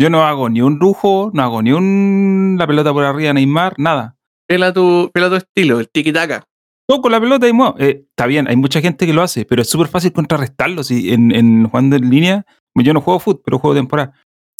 Yo 0.00 0.10
no 0.10 0.24
hago 0.24 0.48
ni 0.48 0.62
un 0.62 0.78
lujo, 0.78 1.30
no 1.34 1.42
hago 1.42 1.62
ni 1.62 1.72
un 1.72 2.56
la 2.58 2.66
pelota 2.66 2.92
por 2.92 3.04
arriba, 3.04 3.32
Neymar, 3.32 3.74
nada. 3.78 4.16
Pela 4.48 4.72
tu, 4.72 5.10
pela 5.12 5.28
tu 5.28 5.36
estilo, 5.36 5.78
el 5.80 5.88
tiki-taka. 5.90 6.44
Toco 6.96 7.08
la 7.08 7.20
pelota 7.20 7.48
y 7.48 7.52
muevo. 7.52 7.74
Eh, 7.78 8.04
está 8.10 8.26
bien, 8.26 8.48
hay 8.48 8.56
mucha 8.56 8.80
gente 8.80 9.06
que 9.06 9.12
lo 9.12 9.22
hace, 9.22 9.44
pero 9.44 9.62
es 9.62 9.68
súper 9.70 9.88
fácil 9.88 10.12
contrarrestarlo. 10.12 10.82
Si 10.84 11.12
en, 11.12 11.32
en 11.32 11.66
jugando 11.68 11.96
en 11.96 12.10
línea, 12.10 12.44
yo 12.74 12.92
no 12.92 13.00
juego 13.00 13.18
fútbol, 13.20 13.42
pero 13.44 13.58
juego 13.58 13.74
temporada. 13.76 14.12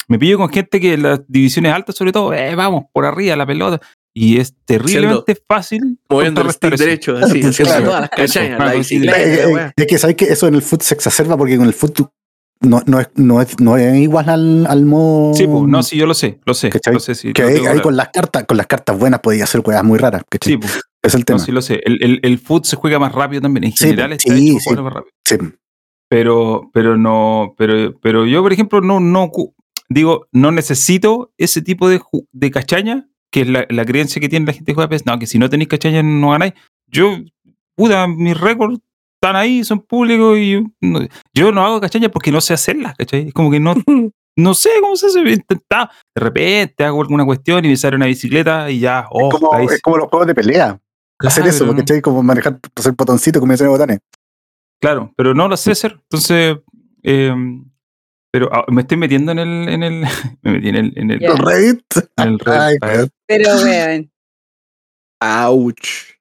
Me 0.07 0.17
pillo 0.19 0.37
con 0.37 0.49
gente 0.49 0.79
que 0.79 0.93
en 0.93 1.03
las 1.03 1.21
divisiones 1.27 1.73
altas, 1.73 1.95
sobre 1.95 2.11
todo, 2.11 2.33
eh, 2.33 2.55
vamos, 2.55 2.85
por 2.91 3.05
arriba 3.05 3.35
la 3.35 3.45
pelota. 3.45 3.79
Y 4.15 4.37
es 4.39 4.53
terriblemente 4.65 5.35
fácil 5.47 5.99
Moviendo 6.09 6.41
el 6.41 6.47
contrarrestar 6.47 6.71
stick 6.71 6.73
eso. 6.73 6.83
derecho, 6.83 7.17
así, 7.25 7.39
haciendo 7.43 7.71
Claro. 7.71 7.85
todas 7.85 8.01
las 8.01 8.09
cachañas, 8.09 8.59
Eso, 8.59 8.65
la 8.65 8.73
bicicleta, 8.73 9.17
la 9.47 9.47
weá. 9.53 9.73
es 9.75 9.87
que 9.87 9.97
sabes 9.97 10.15
que 10.15 10.25
eso 10.25 10.47
en 10.47 10.55
el 10.55 10.61
fútbol 10.61 10.81
se 10.81 10.93
exacerba 10.93 11.37
porque 11.37 11.57
con 11.57 11.65
el 11.67 11.73
fútbol 11.73 12.09
no, 12.61 12.81
no, 12.85 12.99
es, 12.99 13.09
no, 13.15 13.41
es, 13.41 13.59
no 13.59 13.75
es 13.77 13.95
igual 13.97 14.29
al, 14.29 14.65
al 14.67 14.85
modo. 14.85 15.33
Sí, 15.33 15.47
pues, 15.47 15.63
no, 15.63 15.83
sí, 15.83 15.97
yo 15.97 16.05
lo 16.05 16.13
sé, 16.13 16.39
lo 16.45 16.53
sé. 16.53 16.69
¿Cachai? 16.69 16.93
Lo 16.93 16.99
sé 16.99 17.15
sí, 17.15 17.33
que 17.33 17.41
lo 17.41 17.47
ahí, 17.49 17.59
claro. 17.59 17.81
con 17.81 17.95
las 17.97 18.09
cartas, 18.09 18.43
con 18.45 18.55
las 18.57 18.67
cartas 18.67 18.97
buenas 18.97 19.19
podía 19.19 19.43
hacer 19.45 19.61
cosas 19.63 19.83
muy 19.83 19.97
raras. 19.99 20.23
Sí, 20.41 20.57
pues. 20.57 20.79
Es 21.03 21.13
el 21.15 21.21
No, 21.21 21.25
tema. 21.25 21.39
sí 21.39 21.51
lo 21.51 21.61
sé. 21.61 21.81
El, 21.85 22.01
el, 22.03 22.19
el 22.23 22.39
foot 22.39 22.65
se 22.65 22.75
juega 22.77 22.97
más 22.99 23.11
rápido 23.11 23.41
también. 23.41 23.65
En 23.65 23.71
Sí, 23.73 23.85
general 23.87 24.13
está 24.13 24.33
sí, 24.35 24.51
hecho 24.51 24.59
sí. 24.59 24.75
más 24.81 24.93
rápido. 24.93 25.13
Sí. 25.27 25.35
Pero, 26.09 26.69
pero 26.73 26.97
no, 26.97 27.55
pero, 27.57 27.97
pero 27.99 28.25
yo, 28.25 28.41
por 28.43 28.53
ejemplo, 28.53 28.81
no, 28.81 28.99
no 28.99 29.31
digo, 29.89 30.27
no 30.31 30.51
necesito 30.51 31.31
ese 31.37 31.61
tipo 31.61 31.89
de, 31.89 32.01
de 32.31 32.51
cachaña, 32.51 33.09
que 33.31 33.41
es 33.41 33.47
la, 33.49 33.65
la 33.69 33.83
creencia 33.85 34.19
que 34.21 34.29
tiene 34.29 34.45
la 34.45 34.53
gente 34.53 34.71
que 34.71 34.75
juega 34.75 34.89
PES. 34.89 35.05
No, 35.05 35.17
que 35.19 35.27
si 35.27 35.39
no 35.39 35.49
tenéis 35.49 35.69
cachaña 35.69 36.03
no 36.03 36.31
ganáis. 36.31 36.53
Yo, 36.87 37.17
puta, 37.75 38.07
mis 38.07 38.39
récords 38.39 38.79
están 39.21 39.35
ahí, 39.35 39.63
son 39.63 39.79
públicos 39.79 40.37
y 40.37 40.51
yo 40.51 40.61
no, 40.81 40.99
yo 41.33 41.51
no 41.51 41.65
hago 41.65 41.81
cachaña 41.81 42.09
porque 42.09 42.31
no 42.31 42.41
sé 42.41 42.53
hacerlas, 42.53 42.93
¿cachai? 42.95 43.27
Es 43.29 43.33
como 43.33 43.49
que 43.49 43.59
no, 43.59 43.73
no 44.37 44.53
sé 44.53 44.69
cómo 44.81 44.95
se 44.95 45.07
hace. 45.07 45.19
De 45.23 45.41
repente 46.15 46.83
hago 46.83 47.01
alguna 47.01 47.25
cuestión 47.25 47.65
y 47.65 47.69
me 47.69 47.77
sale 47.77 47.95
una 47.95 48.05
bicicleta 48.05 48.69
y 48.69 48.79
ya, 48.79 49.07
oh, 49.09 49.29
es, 49.29 49.39
como, 49.39 49.59
es 49.71 49.81
como 49.81 49.97
los 49.97 50.09
juegos 50.09 50.27
de 50.27 50.35
pelea. 50.35 50.79
Hacer 51.27 51.43
Claro, 51.43 51.55
eso, 51.55 51.65
no. 51.65 51.75
porque 51.75 52.01
como 52.01 52.23
manejar, 52.23 52.59
hacer 52.75 52.93
botoncito, 52.93 53.39
combinación 53.39 53.67
de 53.67 53.71
botones. 53.71 53.99
Claro, 54.81 55.13
pero 55.15 55.33
no 55.33 55.47
lo 55.47 55.55
sé 55.57 55.71
hacer. 55.71 55.93
Entonces, 55.93 56.57
eh, 57.03 57.33
pero 58.33 58.49
ah, 58.51 58.65
me 58.69 58.81
estoy 58.81 58.97
metiendo 58.97 59.31
en 59.31 59.39
el, 59.39 59.69
en 59.69 59.83
el, 59.83 60.01
me 60.41 60.51
metí 60.51 60.69
en 60.69 60.75
el, 60.75 60.93
en 60.95 61.11
el. 61.11 61.19
Los 61.19 61.39
Reddit. 61.39 61.83
en 62.17 62.27
el 62.27 62.39
Reddit 62.39 62.83
Ay. 62.83 63.07
Pero, 63.27 63.55
weón. 63.61 64.11
Ouch. 65.21 66.17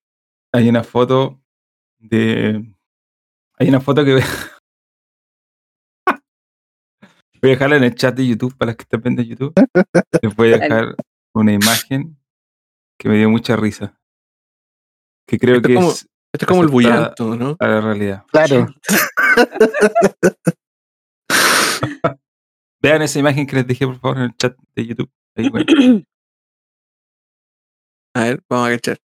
Hay 0.53 0.69
una 0.69 0.85
foto 0.85 1.41
de, 1.99 2.63
hay 3.59 3.69
una 3.69 3.81
foto 3.81 4.05
que 4.05 4.15
voy 7.41 7.51
a 7.51 7.55
dejarla 7.55 7.77
en 7.77 7.85
el 7.85 7.95
chat 7.95 8.15
de 8.15 8.27
YouTube 8.27 8.57
para 8.57 8.73
los 8.73 8.77
que 8.77 8.83
estén 8.83 9.01
viendo 9.01 9.23
YouTube. 9.23 9.55
Les 10.21 10.37
voy 10.37 10.53
a 10.53 10.59
dejar 10.59 10.95
una 11.35 11.53
imagen 11.53 12.19
que 12.99 13.09
me 13.09 13.17
dio 13.17 13.31
mucha 13.31 13.57
risa. 13.57 13.99
Que 15.27 15.39
creo 15.39 15.57
Esto 15.57 15.69
que 15.69 15.75
es 15.75 15.79
como- 15.81 15.91
es 15.93 16.07
Esto 16.35 16.45
es 16.45 16.47
como 16.47 16.63
el 16.63 16.69
bullanto, 16.69 17.37
¿no? 17.37 17.57
a 17.59 17.67
la 17.69 17.81
realidad. 17.81 18.25
Claro. 18.33 18.67
Vean 22.83 23.03
esa 23.03 23.19
imagen 23.19 23.47
que 23.47 23.57
les 23.57 23.67
dejé, 23.67 23.87
por 23.87 23.99
favor, 24.01 24.17
en 24.19 24.23
el 24.25 24.37
chat 24.37 24.57
de 24.75 24.87
YouTube. 24.87 25.11
Ahí, 25.37 25.49
bueno. 25.49 25.67
A 28.15 28.25
ver, 28.25 28.43
vamos 28.49 28.69
a 28.69 28.73
cachar. 28.73 28.99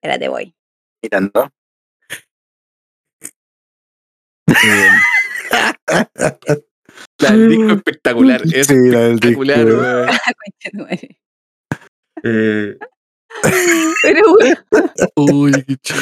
Espérate, 0.00 0.28
voy. 0.28 0.54
Mirando. 1.02 1.50
La 7.18 7.30
del 7.32 7.48
disco 7.50 7.72
espectacular. 7.74 8.40
Es 8.54 8.68
Sí, 8.68 8.74
la 8.88 9.00
del 9.00 9.18
disco, 9.18 9.42
espectacular, 9.42 9.66
eh, 12.24 12.78
Pero, 14.02 14.20
weón. 14.32 14.58
Uy, 15.16 15.52
qué 15.66 15.76
chido. 15.76 16.00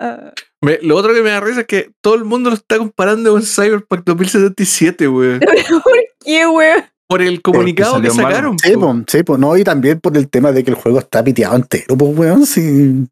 Ah, 0.00 0.32
Me- 0.60 0.78
Lo 0.82 0.96
otro 0.96 1.12
que 1.14 1.22
me 1.22 1.30
da 1.30 1.40
risa 1.40 1.60
es 1.62 1.66
que 1.66 1.90
todo 2.00 2.14
el 2.14 2.24
mundo 2.24 2.50
lo 2.50 2.56
está 2.56 2.78
comparando 2.78 3.32
con 3.32 3.42
Cyberpunk 3.42 4.04
2077, 4.04 5.08
weón. 5.08 5.40
¿Pero 5.40 5.82
por 5.82 5.94
qué, 6.24 6.46
weón? 6.46 6.84
Por 7.08 7.22
el 7.22 7.40
comunicado 7.42 8.00
que 8.02 8.10
sacaron. 8.10 8.58
Sí, 8.58 8.74
po. 8.76 8.94
sí, 9.08 9.22
po, 9.22 9.38
no, 9.38 9.56
y 9.56 9.64
también 9.64 9.98
por 9.98 10.16
el 10.16 10.28
tema 10.28 10.52
de 10.52 10.62
que 10.62 10.70
el 10.70 10.76
juego 10.76 10.98
está 10.98 11.24
piteado 11.24 11.56
entero, 11.56 11.96
pues, 11.96 12.16
weón, 12.18 12.44
sí. 12.46 13.06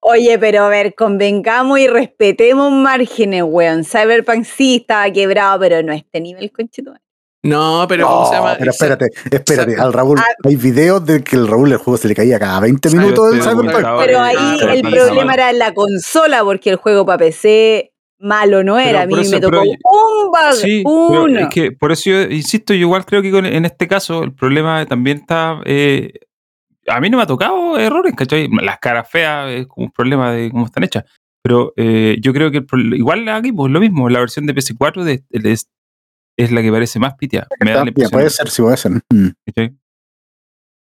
Oye, 0.00 0.38
pero 0.38 0.64
a 0.64 0.68
ver, 0.68 0.94
convengamos 0.94 1.78
y 1.80 1.88
respetemos 1.88 2.70
márgenes, 2.70 3.42
weón. 3.44 3.84
Cyberpunk 3.84 4.44
sí 4.44 4.76
estaba 4.76 5.10
quebrado, 5.10 5.58
pero 5.60 5.82
no 5.82 5.92
a 5.92 5.96
este 5.96 6.20
nivel, 6.20 6.52
conchito. 6.52 6.94
No, 7.44 7.86
pero 7.88 8.06
¿cómo 8.08 8.26
se 8.26 8.32
No, 8.36 8.42
llama? 8.42 8.56
pero 8.58 8.70
espérate, 8.72 9.06
espérate, 9.30 9.76
al 9.80 9.92
Raúl, 9.92 10.18
Ah. 10.18 10.24
hay 10.44 10.56
videos 10.56 11.04
de 11.06 11.22
que 11.22 11.36
el 11.36 11.46
Raúl 11.46 11.70
el 11.70 11.78
juego 11.78 11.96
se 11.96 12.08
le 12.08 12.14
caía 12.14 12.38
cada 12.38 12.58
20 12.60 12.88
Cyber- 12.88 12.98
minutos 13.00 13.30
del 13.30 13.38
Pero 13.40 13.50
Cyberpunk. 13.52 13.98
Pero 14.04 14.18
Ah, 14.18 14.26
ahí 14.26 14.78
el 14.78 14.82
problema 14.82 15.34
era 15.34 15.52
la 15.52 15.72
consola, 15.72 16.42
porque 16.42 16.70
el 16.70 16.76
juego 16.76 17.06
para 17.06 17.18
PC 17.18 17.92
malo 18.18 18.64
no 18.64 18.76
era. 18.80 19.02
a 19.02 19.06
mí 19.06 19.14
eso- 19.20 19.30
me 19.30 19.40
tocó 19.40 19.50
pero- 19.50 19.62
un 19.62 20.30
bug, 20.32 20.52
Sí, 20.60 20.82
pero 20.84 21.22
uno. 21.24 21.38
es 21.40 21.48
que 21.48 21.70
por 21.70 21.92
eso 21.92 22.10
yo 22.10 22.22
insisto, 22.22 22.74
yo 22.74 22.80
igual 22.80 23.04
creo 23.06 23.22
que 23.22 23.30
con- 23.30 23.46
en 23.46 23.64
este 23.64 23.86
caso 23.86 24.24
el 24.24 24.34
problema 24.34 24.84
también 24.86 25.18
está. 25.18 25.60
eh, 25.64 26.12
a 26.88 27.00
mí 27.00 27.08
no 27.10 27.18
me 27.18 27.22
ha 27.22 27.26
tocado 27.26 27.78
errores, 27.78 28.14
¿cachai? 28.16 28.48
Las 28.62 28.78
caras 28.80 29.08
feas 29.08 29.50
es 29.50 29.66
como 29.68 29.86
un 29.86 29.92
problema 29.92 30.32
de 30.32 30.50
cómo 30.50 30.66
están 30.66 30.82
hechas. 30.82 31.04
Pero 31.42 31.72
eh, 31.76 32.16
yo 32.20 32.32
creo 32.32 32.50
que 32.50 32.64
el 32.72 32.94
igual 32.94 33.28
aquí, 33.28 33.52
pues 33.52 33.70
lo 33.70 33.78
mismo, 33.78 34.08
la 34.08 34.18
versión 34.18 34.46
de 34.46 34.54
PS4 34.54 35.04
de- 35.04 35.22
es, 35.30 35.68
es 36.38 36.50
la 36.52 36.62
que 36.62 36.70
parece 36.70 36.98
más 36.98 37.14
piteada. 37.14 37.48
Me 37.60 37.72
da 37.72 37.78
la 37.78 37.84
También, 37.84 37.88
impresión. 37.88 38.10
puede 38.12 38.30
ser, 38.30 38.48
sí 38.48 38.62
puede 38.62 38.76
ser. 38.78 38.92
Mm. 39.12 39.28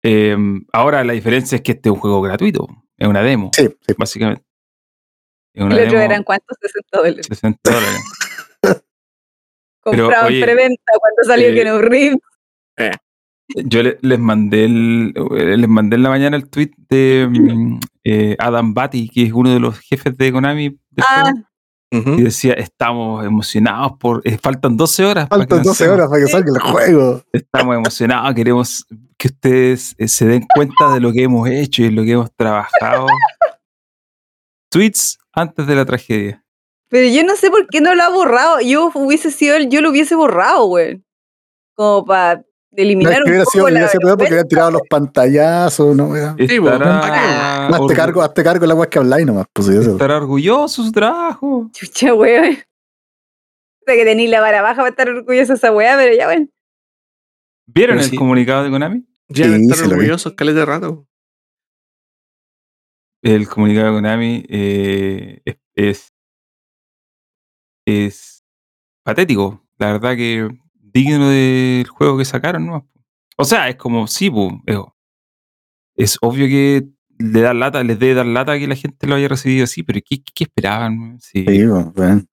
Eh, 0.06 0.36
ahora 0.72 1.04
la 1.04 1.12
diferencia 1.12 1.56
es 1.56 1.62
que 1.62 1.72
este 1.72 1.88
es 1.88 1.92
un 1.94 2.00
juego 2.00 2.20
gratuito, 2.20 2.66
es 2.98 3.08
una 3.08 3.22
demo, 3.22 3.50
Sí, 3.54 3.68
sí. 3.86 3.94
básicamente. 3.96 4.44
Es 5.54 5.64
una 5.64 5.76
el 5.78 5.86
otro 5.86 6.00
eran 6.00 6.22
cuántos 6.24 6.56
60 6.60 6.98
dólares. 6.98 7.26
60 7.28 7.70
dólares. 7.70 8.00
En 9.86 10.40
preventa 10.42 10.92
cuando 10.98 11.24
salió 11.26 11.48
eh, 11.48 11.54
que 11.54 11.64
no 11.66 11.78
Reeves. 11.78 12.16
Yo 13.66 13.82
le- 13.82 13.98
les 14.00 14.18
mandé 14.18 14.64
el, 14.64 15.12
eh, 15.36 15.56
les 15.58 15.68
mandé 15.68 15.96
en 15.96 16.02
la 16.02 16.08
mañana 16.08 16.38
el 16.38 16.48
tweet 16.48 16.70
de 16.88 17.28
mm, 17.30 17.80
eh, 18.04 18.36
Adam 18.38 18.72
Batty, 18.72 19.10
que 19.10 19.24
es 19.24 19.32
uno 19.34 19.52
de 19.52 19.60
los 19.60 19.78
jefes 19.80 20.16
de 20.16 20.32
Konami 20.32 20.80
Ah, 21.02 21.24
juego, 21.24 21.46
Y 22.18 22.22
decía, 22.22 22.54
estamos 22.54 23.24
emocionados 23.24 23.92
por, 23.98 24.20
eh, 24.24 24.36
faltan 24.38 24.76
12 24.76 25.04
horas. 25.04 25.28
para 25.28 25.44
que 25.44 25.48
Faltan 25.54 25.62
12 25.64 25.84
lancemos. 25.86 25.94
horas 25.94 26.08
para 26.10 26.24
que 26.24 26.30
salga 26.30 26.52
el 26.54 26.60
juego. 26.72 27.22
Estamos 27.32 27.76
emocionados, 27.76 28.34
queremos 28.34 28.86
que 29.16 29.28
ustedes 29.28 29.94
eh, 29.98 30.08
se 30.08 30.26
den 30.26 30.44
cuenta 30.54 30.92
de 30.94 31.00
lo 31.00 31.12
que 31.12 31.22
hemos 31.22 31.48
hecho 31.48 31.82
y 31.82 31.90
lo 31.90 32.02
que 32.02 32.12
hemos 32.12 32.30
trabajado. 32.34 33.06
Tweets 34.70 35.18
antes 35.32 35.66
de 35.66 35.74
la 35.74 35.84
tragedia. 35.84 36.44
pero 36.88 37.08
yo 37.08 37.24
no 37.24 37.36
sé 37.36 37.50
por 37.50 37.66
qué 37.68 37.80
no 37.80 37.94
lo 37.94 38.02
ha 38.02 38.08
borrado. 38.08 38.60
Yo 38.60 38.90
hubiese 38.94 39.30
sido 39.30 39.56
él, 39.56 39.68
yo 39.68 39.80
lo 39.80 39.90
hubiese 39.90 40.14
borrado, 40.14 40.66
güey. 40.66 41.02
Como 41.76 42.04
para 42.04 42.44
No, 42.76 42.82
eliminar 42.82 43.12
es 43.12 43.18
que 43.18 43.22
un 43.24 43.28
hubiera 43.30 43.44
poco 43.44 43.50
sido, 43.52 43.64
la 43.66 43.70
hubiera 43.72 43.88
sido 43.88 44.00
peor 44.00 44.18
porque 44.18 44.32
habían 44.32 44.48
tirado 44.48 44.70
los 44.72 44.82
pantallazos, 44.90 45.96
¿no? 45.96 46.06
weón? 46.08 46.36
Sí, 46.38 46.58
pues, 46.60 46.72
Estará, 46.72 47.00
¿para 47.00 47.66
Hazte 47.66 47.76
orgu- 47.78 47.96
cargo, 47.96 48.22
hazte 48.22 48.42
cargo 48.44 48.60
de 48.62 48.66
la 48.68 48.74
weá 48.74 48.88
que 48.90 48.98
habláis 48.98 49.26
nomás, 49.26 49.46
pues 49.52 49.68
eso. 49.68 49.92
estará 49.92 50.16
orgulloso 50.16 50.82
de 50.82 50.86
su 50.88 50.92
trabajo. 50.92 51.70
Chucha, 51.72 52.12
sea 53.86 53.94
que 53.96 54.04
tenéis 54.04 54.30
la 54.30 54.40
vara 54.40 54.62
baja 54.62 54.76
para 54.76 54.88
estar 54.88 55.08
orgulloso 55.08 55.52
de 55.52 55.56
esa 55.56 55.70
weá, 55.72 55.96
pero 55.96 56.16
ya, 56.16 56.26
bueno. 56.26 56.48
¿Vieron 57.66 57.96
Pero 57.96 58.04
el 58.04 58.10
sí. 58.10 58.16
comunicado 58.16 58.64
de 58.64 58.70
Konami? 58.70 59.06
Ya 59.28 59.46
de 59.46 59.58
Sí, 59.58 59.84
vi. 59.88 59.92
orgullosos, 59.94 60.32
caleta 60.34 60.60
de 60.60 60.66
rato. 60.66 61.06
El 63.22 63.48
comunicado 63.48 63.86
de 63.86 63.92
Konami 63.92 64.44
eh, 64.48 65.40
es, 65.44 65.56
es, 65.74 66.12
es 67.86 68.44
patético. 69.02 69.62
La 69.78 69.92
verdad 69.92 70.14
que 70.16 70.48
digno 70.94 71.28
del 71.28 71.86
juego 71.88 72.16
que 72.16 72.24
sacaron, 72.24 72.66
¿no? 72.66 72.88
O 73.36 73.44
sea, 73.44 73.68
es 73.68 73.76
como, 73.76 74.06
sí, 74.06 74.30
pu, 74.30 74.62
es, 74.64 74.78
es 75.96 76.18
obvio 76.22 76.46
que 76.46 76.86
le 77.18 77.40
da 77.40 77.52
lata, 77.52 77.82
les 77.84 77.98
debe 77.98 78.14
dar 78.14 78.26
lata 78.26 78.58
que 78.58 78.66
la 78.68 78.76
gente 78.76 79.06
lo 79.06 79.16
haya 79.16 79.28
recibido 79.28 79.64
así, 79.64 79.82
pero 79.82 80.00
¿qué, 80.08 80.22
qué 80.34 80.44
esperaban? 80.44 81.18
Sí, 81.20 81.44
Sí, 81.46 81.66
pues, 81.66 81.86
weón. 81.96 82.28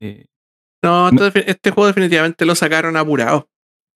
eh, 0.00 0.26
No, 0.82 1.10
este 1.34 1.70
juego 1.70 1.86
definitivamente 1.88 2.44
lo 2.44 2.54
sacaron 2.54 2.96
apurado. 2.96 3.48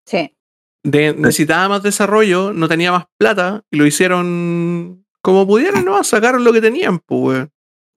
Sí. 0.05 0.35
De- 0.83 1.13
necesitaba 1.13 1.69
más 1.69 1.83
desarrollo, 1.83 2.51
no 2.53 2.67
tenía 2.67 2.91
más 2.91 3.05
plata 3.17 3.63
y 3.71 3.77
lo 3.77 3.85
hicieron 3.85 5.05
como 5.21 5.47
pudieron, 5.47 5.85
¿no? 5.85 6.03
Sacaron 6.03 6.43
lo 6.43 6.51
que 6.51 6.61
tenían, 6.61 6.99
pues. 6.99 7.47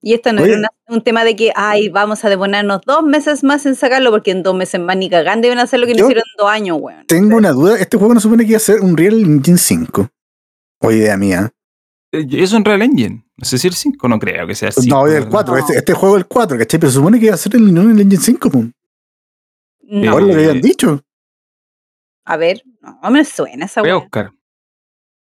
Y 0.01 0.13
esto 0.13 0.31
no 0.31 0.41
Oye. 0.43 0.51
era 0.51 0.59
una- 0.59 0.69
un 0.89 1.01
tema 1.03 1.23
de 1.23 1.35
que, 1.35 1.51
ay, 1.55 1.89
vamos 1.89 2.23
a 2.23 2.29
deponernos 2.29 2.81
dos 2.85 3.03
meses 3.03 3.43
más 3.43 3.65
en 3.65 3.75
sacarlo, 3.75 4.11
porque 4.11 4.31
en 4.31 4.43
dos 4.43 4.55
meses 4.55 4.79
más 4.79 4.95
ni 4.95 5.09
cagando 5.09 5.47
iban 5.47 5.59
a 5.59 5.63
hacer 5.63 5.79
lo 5.79 5.87
que 5.87 5.93
no 5.93 5.99
Yo 5.99 6.05
hicieron 6.05 6.23
en 6.25 6.37
dos 6.37 6.49
años, 6.49 6.77
weón. 6.79 7.05
Tengo 7.07 7.35
una 7.37 7.51
duda, 7.51 7.77
este 7.79 7.97
juego 7.97 8.13
no 8.13 8.19
supone 8.19 8.43
que 8.43 8.49
iba 8.51 8.57
a 8.57 8.59
ser 8.61 8.81
un 8.81 8.95
Real 8.95 9.19
Engine 9.19 9.57
5. 9.57 10.09
O 10.81 10.91
idea 10.91 11.17
mía. 11.17 11.51
eh, 12.13 12.25
es 12.31 12.53
un 12.53 12.63
Real 12.63 12.81
Engine. 12.83 13.23
No 13.35 13.45
sé 13.45 13.57
si 13.57 13.67
el 13.67 13.73
5, 13.73 14.07
no 14.07 14.17
creo 14.17 14.47
que 14.47 14.55
sea 14.55 14.69
el 14.69 14.73
5. 14.75 14.95
no, 14.95 15.07
el 15.11 15.27
4, 15.27 15.57
este, 15.57 15.75
este 15.77 15.93
juego 15.93 16.15
es 16.17 16.21
el 16.21 16.27
4, 16.27 16.57
¿cachai? 16.57 16.79
Pero 16.79 16.91
se 16.91 16.97
supone 16.97 17.19
que 17.19 17.25
iba 17.25 17.33
a 17.35 17.37
ser 17.37 17.55
el 17.55 17.63
Unreal 17.63 17.99
Engine 17.99 18.21
5, 18.21 18.49
pues. 18.49 18.65
No, 19.81 20.11
Ahora 20.11 20.25
lo 20.25 20.33
que 20.33 20.39
Eh, 20.41 20.45
habían 20.47 20.61
dicho. 20.61 21.03
a 22.25 22.37
ver, 22.37 22.61
no, 22.81 22.99
me 23.11 23.25
suena 23.25 23.65
esa 23.65 23.81
Voy 23.81 23.89
a 23.89 23.95
buscar. 23.95 24.31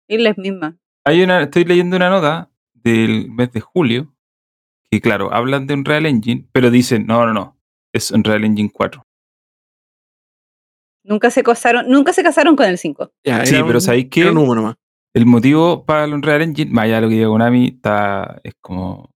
Irles 0.09 0.37
misma. 0.39 0.77
Hay 1.05 1.23
una, 1.23 1.43
estoy 1.43 1.65
leyendo 1.65 1.97
una 1.97 2.11
nota 2.11 2.51
del 2.75 3.31
mes 3.31 3.51
de 3.53 3.61
julio 3.61 4.13
que, 4.93 5.01
claro, 5.01 5.33
hablan 5.33 5.67
de 5.67 5.73
un 5.73 5.87
Real 5.87 6.05
Engine, 6.05 6.47
pero 6.53 6.71
dicen, 6.71 7.07
no, 7.07 7.25
no, 7.25 7.33
no, 7.33 7.57
es 7.95 8.11
un 8.11 8.23
Real 8.23 8.45
Engine 8.45 8.71
4. 8.71 9.03
Nunca 11.05 11.31
se 11.31 11.43
casaron, 11.43 11.89
nunca 11.89 12.13
se 12.13 12.23
casaron 12.23 12.55
con 12.55 12.67
el 12.67 12.77
5. 12.77 13.11
Ya, 13.25 13.47
Sí, 13.47 13.55
pero 13.55 13.75
un- 13.77 13.81
¿sabéis 13.81 14.09
qué? 14.11 14.21
Era 14.21 14.33
un 14.33 14.37
humo 14.39 14.55
nomás. 14.55 14.75
El 15.15 15.25
motivo 15.25 15.85
para 15.87 16.05
el 16.05 16.13
Unreal 16.13 16.43
Engine, 16.43 16.71
más 16.71 16.85
allá 16.85 16.97
de 16.97 17.01
lo 17.03 17.09
que 17.09 17.15
diga 17.15 17.29
Konami, 17.29 17.69
está, 17.69 18.39
es 18.45 18.53
como, 18.61 19.11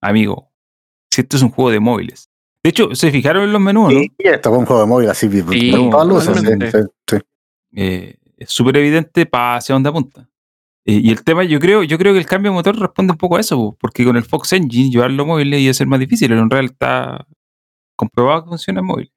amigo, 0.00 0.50
si 1.12 1.20
esto 1.20 1.36
es 1.36 1.42
un 1.44 1.50
juego 1.50 1.70
de 1.70 1.78
móviles. 1.80 2.28
De 2.64 2.70
hecho, 2.70 2.94
se 2.94 3.10
fijaron 3.12 3.44
en 3.44 3.52
los 3.52 3.60
menús, 3.60 3.92
¿no? 3.92 4.00
Sí, 4.00 4.12
esto 4.18 4.50
fue 4.50 4.58
un 4.58 4.66
juego 4.66 4.82
de 4.82 4.88
móvil 4.88 5.08
así, 5.08 5.28
Sí, 5.30 5.70
luces, 5.70 6.40
sí, 6.40 6.46
sí, 6.70 6.78
sí. 7.08 7.16
Eh, 7.74 8.16
es 8.36 8.50
súper 8.50 8.76
evidente 8.76 9.24
para 9.26 9.56
hacia 9.56 9.72
dónde 9.74 9.88
apunta. 9.88 10.28
Eh, 10.84 11.00
y 11.04 11.10
el 11.10 11.22
tema, 11.22 11.44
yo 11.44 11.60
creo, 11.60 11.82
yo 11.84 11.96
creo 11.98 12.12
que 12.12 12.18
el 12.18 12.26
cambio 12.26 12.50
de 12.50 12.56
motor 12.56 12.78
responde 12.78 13.12
un 13.12 13.18
poco 13.18 13.36
a 13.36 13.40
eso, 13.40 13.56
po, 13.56 13.76
porque 13.80 14.04
con 14.04 14.16
el 14.16 14.24
Fox 14.24 14.52
Engine 14.52 14.90
llevarlo 14.90 15.24
móvil 15.24 15.54
iba 15.54 15.70
a 15.70 15.74
ser 15.74 15.86
más 15.86 16.00
difícil. 16.00 16.32
El 16.32 16.40
Unreal 16.40 16.66
está 16.66 17.26
comprobado 17.96 18.42
que 18.44 18.48
funciona 18.48 18.80
en 18.80 18.86
móvil. 18.86 19.12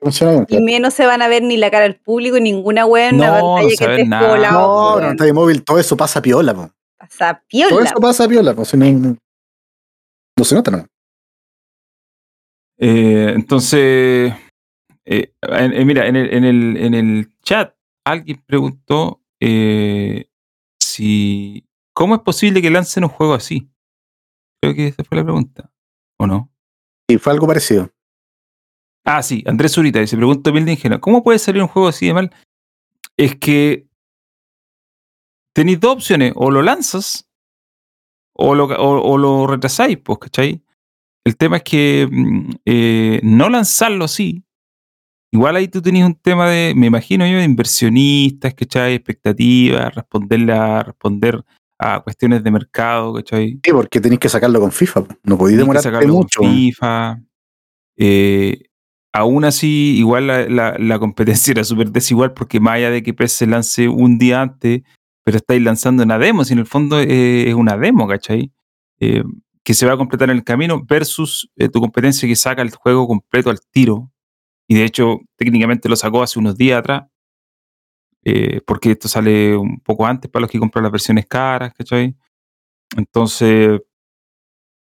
Y 0.48 0.62
menos 0.62 0.94
se 0.94 1.06
van 1.06 1.22
a 1.22 1.28
ver 1.28 1.42
ni 1.42 1.58
la 1.58 1.72
cara 1.72 1.86
al 1.86 1.96
público, 1.96 2.40
ninguna 2.40 2.86
wea 2.86 3.10
en 3.10 3.18
No, 3.18 3.26
no 3.26 3.56
pantalla 3.56 3.70
se 3.76 3.86
que 3.86 3.92
esté 3.92 4.06
nada. 4.06 4.52
No, 4.52 4.96
no, 4.96 5.08
pantalla 5.08 5.34
móvil, 5.34 5.64
todo 5.64 5.80
eso 5.80 5.98
pasa 5.98 6.22
piola, 6.22 6.54
po. 6.54 6.70
Pasa 6.98 7.34
Todo 7.34 7.44
piola. 7.48 7.86
eso 7.86 7.96
pasa 7.96 8.28
piola, 8.28 8.54
pues 8.54 8.68
si 8.68 8.78
no, 8.78 8.86
no, 8.92 9.18
no 10.38 10.44
se 10.44 10.56
nota, 10.56 10.72
¿no? 10.72 10.86
Eh, 12.78 13.32
entonces, 13.34 14.34
eh, 15.06 15.32
mira, 15.86 16.08
en 16.08 16.16
el, 16.16 16.34
en, 16.34 16.44
el, 16.44 16.78
en 16.78 16.94
el 16.94 17.30
chat 17.42 17.74
alguien 18.04 18.42
preguntó 18.46 19.22
eh, 19.40 20.26
si 20.96 21.68
cómo 21.94 22.16
es 22.16 22.22
posible 22.22 22.62
que 22.62 22.70
lancen 22.70 23.04
un 23.04 23.10
juego 23.10 23.34
así. 23.34 23.70
Creo 24.62 24.74
que 24.74 24.88
esa 24.88 25.04
fue 25.04 25.18
la 25.18 25.24
pregunta, 25.24 25.72
¿o 26.18 26.28
no? 26.28 26.52
Y 27.10 27.18
fue 27.18 27.34
algo 27.34 27.48
parecido. 27.48 27.92
Ah, 29.04 29.22
sí, 29.22 29.44
Andrés 29.46 29.74
Zurita 29.74 30.00
dice, 30.00 30.18
pregunto 30.18 30.52
mil 30.52 30.66
de 30.66 30.72
ingenuo, 30.72 31.00
¿cómo 31.00 31.24
puede 31.24 31.38
salir 31.38 31.62
un 31.62 31.68
juego 31.68 31.90
así 31.90 32.08
de 32.08 32.14
mal? 32.14 32.36
Es 33.18 33.36
que 33.36 33.88
tenéis 35.54 35.80
dos 35.80 35.94
opciones, 35.94 36.34
o 36.36 36.50
lo 36.50 36.62
lanzas 36.62 37.30
o 38.34 38.56
lo, 38.56 38.66
o, 38.66 39.02
o 39.02 39.18
lo 39.18 39.48
retrasáis, 39.48 39.98
pues, 40.00 40.20
¿cachai? 40.20 40.62
El 41.24 41.38
tema 41.38 41.58
es 41.58 41.64
que 41.64 42.08
mm, 42.10 42.50
eh, 42.66 43.20
no 43.24 43.50
lanzarlo 43.50 44.06
así, 44.06 44.44
igual 45.36 45.56
ahí 45.56 45.68
tú 45.68 45.82
tenías 45.82 46.08
un 46.08 46.16
tema 46.16 46.50
de, 46.50 46.74
me 46.76 46.88
imagino 46.88 47.26
yo, 47.28 47.38
de 47.38 47.44
inversionistas, 47.44 48.54
¿cachai? 48.54 48.94
Expectativas, 48.96 49.94
responderle 49.94 50.54
a, 50.54 50.84
responder 50.84 51.44
a 51.78 52.00
cuestiones 52.02 52.44
de 52.44 52.52
mercado, 52.52 53.14
¿cachai? 53.14 53.60
Sí, 53.64 53.72
porque 53.72 54.00
tenéis 54.02 54.20
que 54.20 54.30
sacarlo 54.30 54.60
con 54.60 54.72
FIFA, 54.72 55.02
no 55.24 55.38
podéis 55.38 55.58
Tienes 55.58 55.58
que 55.58 55.58
demorarte 55.58 55.84
sacarlo 55.90 56.08
con 56.14 56.18
mucho. 56.24 56.42
FIFA. 56.42 57.22
Eh, 57.98 58.64
aún 59.14 59.46
así, 59.46 59.96
igual 59.98 60.28
la, 60.28 60.48
la- 60.50 60.76
la 60.78 61.00
competencia 61.00 61.52
era 61.56 61.64
súper 61.64 61.92
desigual 61.92 62.34
porque 62.34 62.60
más 62.60 62.76
allá 62.76 62.92
de 62.92 63.04
que 63.04 63.14
PES 63.14 63.32
se 63.32 63.48
lance 63.48 63.88
un 63.88 64.18
día 64.18 64.42
antes, 64.42 64.82
pero 65.24 65.38
estáis 65.38 65.62
lanzando 65.62 66.04
una 66.04 66.18
demo, 66.20 66.44
si 66.46 66.54
en 66.54 66.60
el 66.60 66.66
fondo 66.66 67.00
eh, 67.00 67.48
es 67.50 67.56
una 67.56 67.78
demo, 67.78 68.08
¿cachai? 68.08 68.52
Eh, 69.00 69.24
que 69.64 69.74
se 69.74 69.88
va 69.88 69.94
a 69.94 69.98
completar 69.98 70.30
en 70.30 70.38
el 70.38 70.44
camino 70.44 70.84
versus 70.86 71.50
eh, 71.56 71.70
tu 71.70 71.80
competencia 71.80 72.28
que 72.28 72.36
saca 72.36 72.62
el 72.62 72.70
juego 72.70 73.08
completo 73.08 73.50
al 73.50 73.60
tiro. 73.72 74.12
Y 74.68 74.76
de 74.76 74.84
hecho, 74.86 75.20
técnicamente 75.36 75.88
lo 75.90 75.96
sacó 75.96 76.24
hace 76.24 76.40
unos 76.40 76.58
días 76.58 76.80
atrás, 76.80 77.04
eh, 78.24 78.62
porque 78.66 78.92
esto 78.92 79.08
sale 79.08 79.56
un 79.56 79.80
poco 79.80 80.06
antes 80.06 80.30
para 80.32 80.42
los 80.42 80.52
que 80.52 80.58
compran 80.60 80.84
las 80.84 80.92
versiones 80.92 81.26
caras, 81.28 81.74
¿cachai? 81.76 82.16
Entonces, 82.98 83.82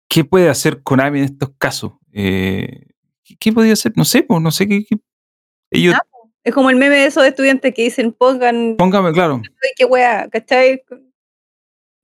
¿qué 0.10 0.24
puede 0.26 0.50
hacer 0.50 0.84
Konami 0.84 1.20
en 1.20 1.26
estos 1.26 1.52
casos? 1.58 1.94
Eh, 2.12 2.88
¿qué, 3.24 3.36
qué 3.38 3.54
podía 3.54 3.74
hacer? 3.74 3.94
No 3.96 4.04
sé, 4.06 4.24
pues, 4.24 4.42
no 4.42 4.52
sé 4.52 4.68
qué. 4.68 4.84
qué- 4.84 4.98
Ellos, 5.72 5.96
Es 6.44 6.54
como 6.54 6.70
el 6.70 6.76
meme 6.78 6.96
de 6.98 7.06
esos 7.06 7.26
estudiantes 7.26 7.74
que 7.74 7.84
dicen 7.84 8.12
pongan 8.12 8.76
póngame, 8.78 9.12
claro, 9.14 9.42
qué 9.78 9.86
wea, 9.86 10.28
¿cachai? 10.30 10.84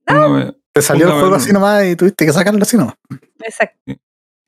póngame. 0.06 0.54
Te 0.72 0.82
salió 0.82 1.06
el 1.06 1.12
juego 1.20 1.34
así 1.34 1.52
nomás 1.52 1.84
y 1.86 1.96
tuviste 1.96 2.26
que 2.26 2.32
sacarlo 2.32 2.60
así 2.62 2.76
nomás. 2.76 2.94
Exacto. 3.40 3.78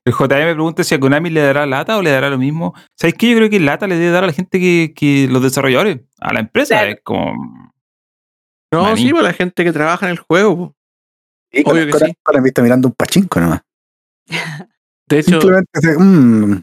El 0.09 0.15
JM 0.15 0.53
pregunta 0.55 0.83
si 0.83 0.95
a 0.95 0.99
Konami 0.99 1.29
le 1.29 1.41
dará 1.41 1.65
lata 1.65 1.97
o 1.97 2.01
le 2.01 2.09
dará 2.09 2.29
lo 2.29 2.37
mismo. 2.37 2.73
¿Sabes 2.97 3.13
qué? 3.15 3.29
Yo 3.29 3.37
creo 3.37 3.49
que 3.49 3.59
lata 3.59 3.85
le 3.87 3.95
debe 3.95 4.11
dar 4.11 4.23
a 4.23 4.27
la 4.27 4.33
gente 4.33 4.59
que, 4.59 4.93
que 4.95 5.27
los 5.29 5.43
desarrolladores, 5.43 5.99
a 6.19 6.33
la 6.33 6.39
empresa. 6.39 6.75
Claro. 6.77 6.91
Es 6.91 6.99
como. 7.03 7.71
No, 8.71 8.83
Maní. 8.83 9.01
sí, 9.01 9.11
por 9.11 9.23
la 9.23 9.33
gente 9.33 9.63
que 9.63 9.71
trabaja 9.71 10.05
en 10.07 10.11
el 10.13 10.19
juego. 10.19 10.57
po. 10.57 10.75
Y 11.51 11.61
Obvio 11.67 11.85
que 11.87 11.93
sí. 11.93 12.05
me 12.41 12.47
está 12.47 12.61
mirando 12.61 12.87
un 12.87 12.93
pachinko 12.95 13.39
nomás. 13.39 13.61
De 15.07 15.19
hecho, 15.19 15.39
mm, 15.99 16.53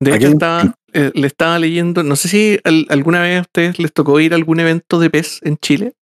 de 0.00 0.14
hecho 0.14 0.28
estaba, 0.28 0.74
eh, 0.92 1.10
le 1.14 1.26
estaba 1.26 1.58
leyendo, 1.58 2.02
no 2.02 2.16
sé 2.16 2.28
si 2.28 2.58
al- 2.64 2.86
alguna 2.90 3.20
vez 3.22 3.38
a 3.38 3.40
ustedes 3.42 3.78
les 3.78 3.92
tocó 3.92 4.20
ir 4.20 4.32
a 4.32 4.36
algún 4.36 4.60
evento 4.60 5.00
de 5.00 5.08
PES 5.10 5.40
en 5.44 5.56
Chile. 5.56 5.94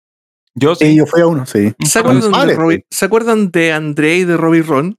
Yo 0.54 0.74
sí, 0.74 0.86
sí. 0.86 0.96
yo 0.96 1.06
fui 1.06 1.20
a 1.20 1.26
uno, 1.26 1.44
sí. 1.46 1.72
¿Se 1.84 1.98
acuerdan, 1.98 2.30
Vale, 2.32 2.52
de, 2.54 2.58
Robbie- 2.58 2.84
¿se 2.90 3.04
acuerdan 3.04 3.50
de 3.50 3.72
André 3.72 4.16
y 4.16 4.24
de 4.24 4.36
Robbie 4.36 4.62
Ron? 4.62 4.96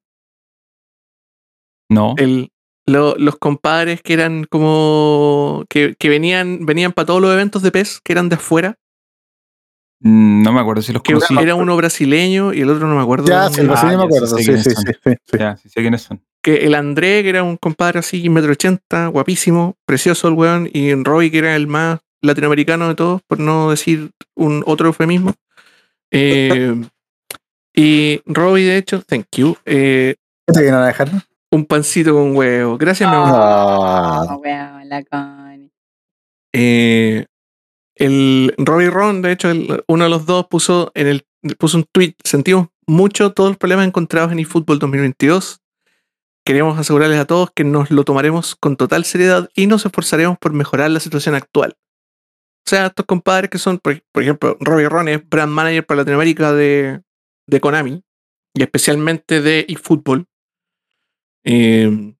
No. 1.91 2.15
El, 2.17 2.51
lo- 2.85 3.15
los 3.17 3.37
compadres 3.37 4.01
que 4.01 4.13
eran 4.13 4.45
como. 4.45 5.65
que, 5.69 5.95
que 5.99 6.09
venían, 6.09 6.65
venían 6.65 6.93
para 6.93 7.05
todos 7.07 7.21
los 7.21 7.33
eventos 7.33 7.61
de 7.61 7.71
PES, 7.71 7.99
que 8.03 8.13
eran 8.13 8.29
de 8.29 8.35
afuera. 8.37 8.77
Mm, 9.99 10.41
No 10.41 10.53
me 10.53 10.59
acuerdo 10.61 10.81
si 10.81 10.93
los 10.93 11.03
Que 11.03 11.13
conocí. 11.13 11.35
era 11.39 11.55
uno 11.55 11.75
brasileño 11.75 12.53
y 12.53 12.61
el 12.61 12.69
otro 12.69 12.87
no 12.87 12.95
me 12.95 13.01
acuerdo. 13.01 13.27
Ya, 13.27 13.49
sí, 13.49 13.61
el 13.61 13.67
brasileño 13.67 13.97
me 13.99 14.03
ya, 14.05 14.09
sí 14.09 14.15
acuerdo. 14.17 14.37
Sí, 14.37 14.43
sí, 14.43 14.63
sí, 14.63 14.75
sí, 15.03 15.11
sí. 15.31 15.37
Ya, 15.37 15.57
sí 15.57 15.69
sé 15.69 15.81
quiénes 15.81 16.01
son. 16.01 16.21
que 16.41 16.65
el 16.65 16.73
André, 16.75 17.21
que 17.23 17.29
era 17.29 17.43
un 17.43 17.57
compadre 17.57 17.99
así, 17.99 18.27
metro 18.29 18.51
ochenta, 18.53 19.07
guapísimo, 19.07 19.75
precioso 19.85 20.27
el 20.29 20.33
weón, 20.35 20.69
y 20.73 20.93
Roy, 20.95 21.29
que 21.29 21.39
era 21.39 21.55
el 21.55 21.67
más 21.67 21.99
latinoamericano 22.21 22.87
de 22.87 22.95
todos, 22.95 23.21
por 23.27 23.39
no 23.39 23.69
decir 23.69 24.11
un 24.35 24.63
otro 24.65 24.87
eufemismo. 24.87 25.33
Eh, 26.09 26.73
y 27.75 28.21
Roy, 28.25 28.63
de 28.63 28.77
hecho, 28.77 29.01
thank 29.03 29.25
you, 29.35 29.55
eh, 29.65 30.15
¿Qué 30.47 30.53
te 30.53 30.61
vienen 30.61 30.79
a 30.81 30.87
dejar? 30.87 31.09
Un 31.51 31.65
pancito 31.65 32.13
con 32.13 32.35
huevo. 32.35 32.77
Gracias, 32.77 33.09
mi 33.09 33.15
amor. 33.15 33.29
Ah. 33.33 34.25
Oh, 34.29 34.35
weón, 34.37 34.89
la 34.89 35.03
Connie. 35.03 35.69
Eh, 36.53 37.25
el 37.95 38.53
Robbie 38.57 38.89
Ron, 38.89 39.21
de 39.21 39.31
hecho, 39.33 39.49
el- 39.51 39.83
uno 39.87 40.03
de 40.05 40.09
los 40.09 40.25
dos 40.25 40.47
puso 40.47 40.91
en 40.95 41.07
el 41.07 41.25
puso 41.57 41.77
un 41.77 41.85
tweet. 41.91 42.15
Sentimos 42.23 42.67
mucho 42.87 43.33
todos 43.33 43.51
los 43.51 43.57
problemas 43.57 43.87
encontrados 43.87 44.31
en 44.31 44.39
eFootball 44.39 44.79
2022. 44.79 45.59
Queremos 46.45 46.77
asegurarles 46.79 47.19
a 47.19 47.25
todos 47.25 47.51
que 47.55 47.63
nos 47.63 47.91
lo 47.91 48.03
tomaremos 48.03 48.55
con 48.55 48.75
total 48.75 49.05
seriedad 49.05 49.49
y 49.55 49.67
nos 49.67 49.85
esforzaremos 49.85 50.37
por 50.39 50.53
mejorar 50.53 50.89
la 50.89 50.99
situación 50.99 51.35
actual. 51.35 51.75
O 52.65 52.69
sea, 52.69 52.87
estos 52.87 53.05
compadres 53.05 53.49
que 53.49 53.57
son, 53.57 53.77
por, 53.79 54.01
por 54.11 54.23
ejemplo, 54.23 54.57
Robbie 54.59 54.89
Ron 54.89 55.07
es 55.07 55.27
brand 55.29 55.51
manager 55.51 55.85
para 55.85 55.99
Latinoamérica 55.99 56.53
de, 56.53 57.01
de 57.47 57.59
Konami 57.59 58.03
y 58.55 58.61
especialmente 58.63 59.41
de 59.41 59.65
eFootball. 59.67 60.25
Eh, 61.43 62.13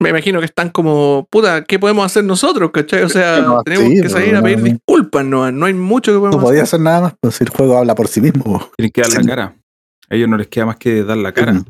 me 0.00 0.10
imagino 0.10 0.38
que 0.40 0.46
están 0.46 0.70
como, 0.70 1.26
puta, 1.30 1.64
¿qué 1.64 1.78
podemos 1.78 2.04
hacer 2.04 2.24
nosotros? 2.24 2.70
¿Cachai? 2.72 3.02
O 3.04 3.08
sea, 3.08 3.40
No, 3.40 3.62
tenemos 3.62 3.88
sí, 3.88 4.02
que 4.02 4.08
salir 4.08 4.34
a 4.34 4.38
no, 4.38 4.44
pedir 4.44 4.58
no. 4.58 4.64
disculpas, 4.64 5.24
no, 5.24 5.50
no 5.52 5.66
hay 5.66 5.74
mucho 5.74 6.10
que 6.12 6.16
No 6.16 6.20
podemos 6.22 6.42
podía 6.44 6.62
hacer. 6.62 6.76
hacer 6.78 6.80
nada 6.80 7.00
más, 7.02 7.14
pues 7.20 7.34
si 7.36 7.44
el 7.44 7.50
juego 7.50 7.78
habla 7.78 7.94
por 7.94 8.08
sí 8.08 8.20
mismo. 8.20 8.68
Tienen 8.76 8.90
que 8.92 9.00
dar 9.02 9.12
la 9.12 9.20
Sí. 9.20 9.26
cara. 9.26 9.56
A 10.10 10.14
ellos 10.14 10.28
no 10.28 10.36
les 10.36 10.48
queda 10.48 10.66
más 10.66 10.76
que 10.76 11.02
dar 11.04 11.16
la 11.16 11.32
cara. 11.32 11.64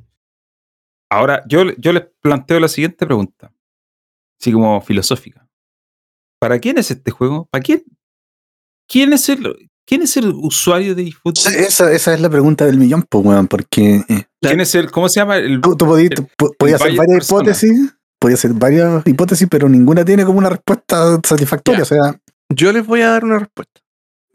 Ahora, 1.11 1.45
yo, 1.47 1.63
yo 1.79 1.93
les 1.93 2.05
planteo 2.21 2.59
la 2.59 2.67
siguiente 2.69 3.07
pregunta, 3.07 3.53
así 4.41 4.51
como 4.53 4.81
filosófica. 4.81 5.47
¿Para 6.41 6.59
quién 6.59 6.79
es 6.79 6.91
este 6.91 7.11
juego? 7.13 7.47
¿Para 7.53 7.63
quién? 7.63 7.85
¿Quién 8.89 9.13
es 9.13 9.29
el, 9.29 9.71
quién 9.87 10.03
es 10.03 10.17
el 10.17 10.29
usuario 10.35 10.95
de 10.95 11.09
eFootball? 11.09 11.37
Sí, 11.37 11.55
Esa, 11.57 11.93
esa 11.93 12.15
es 12.15 12.21
la 12.21 12.29
pregunta 12.31 12.65
del 12.67 12.79
millón, 12.79 13.05
pues, 13.09 13.25
weón, 13.25 13.47
porque 13.47 14.03
eh, 14.09 14.25
¿Quién 14.41 14.61
es 14.61 14.75
el, 14.75 14.91
cómo 14.91 15.09
se 15.09 15.21
llama? 15.21 15.37
El, 15.39 15.61
tú, 15.61 15.77
tú 15.77 15.87
podías, 15.87 16.81
hacer 16.81 16.97
varias 16.97 17.19
persona. 17.19 17.41
hipótesis, 17.43 17.95
podías 18.19 18.41
hacer 18.41 18.53
varias 18.55 19.07
hipótesis, 19.07 19.49
pero 19.51 19.69
ninguna 19.69 20.05
tiene 20.05 20.25
como 20.25 20.39
una 20.39 20.51
respuesta 20.51 21.19
satisfactoria. 21.25 21.79
Ya. 21.79 21.83
O 21.83 21.87
sea, 21.87 22.21
Yo 22.51 22.73
les 22.73 22.87
voy 22.87 23.01
a 23.03 23.11
dar 23.11 23.25
una 23.25 23.39
respuesta. 23.39 23.81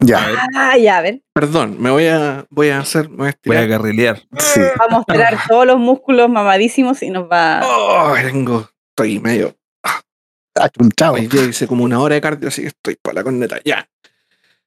Ya, 0.02 0.26
Ah, 0.56 0.78
ya, 0.78 0.96
a 0.96 1.02
ver. 1.02 1.22
Perdón, 1.34 1.76
me 1.78 1.90
voy 1.90 2.06
a, 2.06 2.46
voy 2.48 2.70
a 2.70 2.78
hacer. 2.80 3.10
Me 3.10 3.16
voy 3.16 3.28
a 3.28 3.34
voy 3.44 3.56
a 3.56 3.66
garrilear. 3.66 4.22
sí. 4.38 4.60
Va 4.80 4.86
a 4.86 4.88
mostrar 4.88 5.38
todos 5.46 5.66
los 5.66 5.78
músculos 5.78 6.30
mamadísimos 6.30 7.02
y 7.02 7.10
nos 7.10 7.30
va. 7.30 7.60
Oh, 7.62 8.14
tengo. 8.14 8.66
Estoy 8.96 9.18
medio. 9.20 9.54
Ah, 10.56 10.68
un 10.78 10.90
chavo. 10.90 11.16
Hoy 11.16 11.26
día 11.26 11.44
hice 11.44 11.66
como 11.66 11.84
una 11.84 12.00
hora 12.00 12.14
de 12.14 12.20
cardio, 12.22 12.48
así 12.48 12.62
que 12.62 12.68
estoy 12.68 12.96
para 13.02 13.16
la 13.16 13.24
corneta. 13.24 13.60
Ya. 13.64 13.86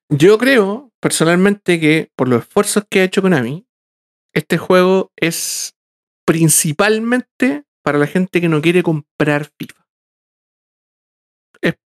Yo 0.09 0.37
creo, 0.37 0.91
personalmente, 0.99 1.79
que 1.79 2.11
por 2.15 2.27
los 2.27 2.41
esfuerzos 2.43 2.83
que 2.89 2.99
ha 2.99 3.03
hecho 3.03 3.21
Konami, 3.21 3.65
este 4.33 4.57
juego 4.57 5.11
es 5.15 5.75
principalmente 6.25 7.65
para 7.83 7.97
la 7.97 8.07
gente 8.07 8.41
que 8.41 8.49
no 8.49 8.61
quiere 8.61 8.83
comprar 8.83 9.51
FIFA. 9.59 9.83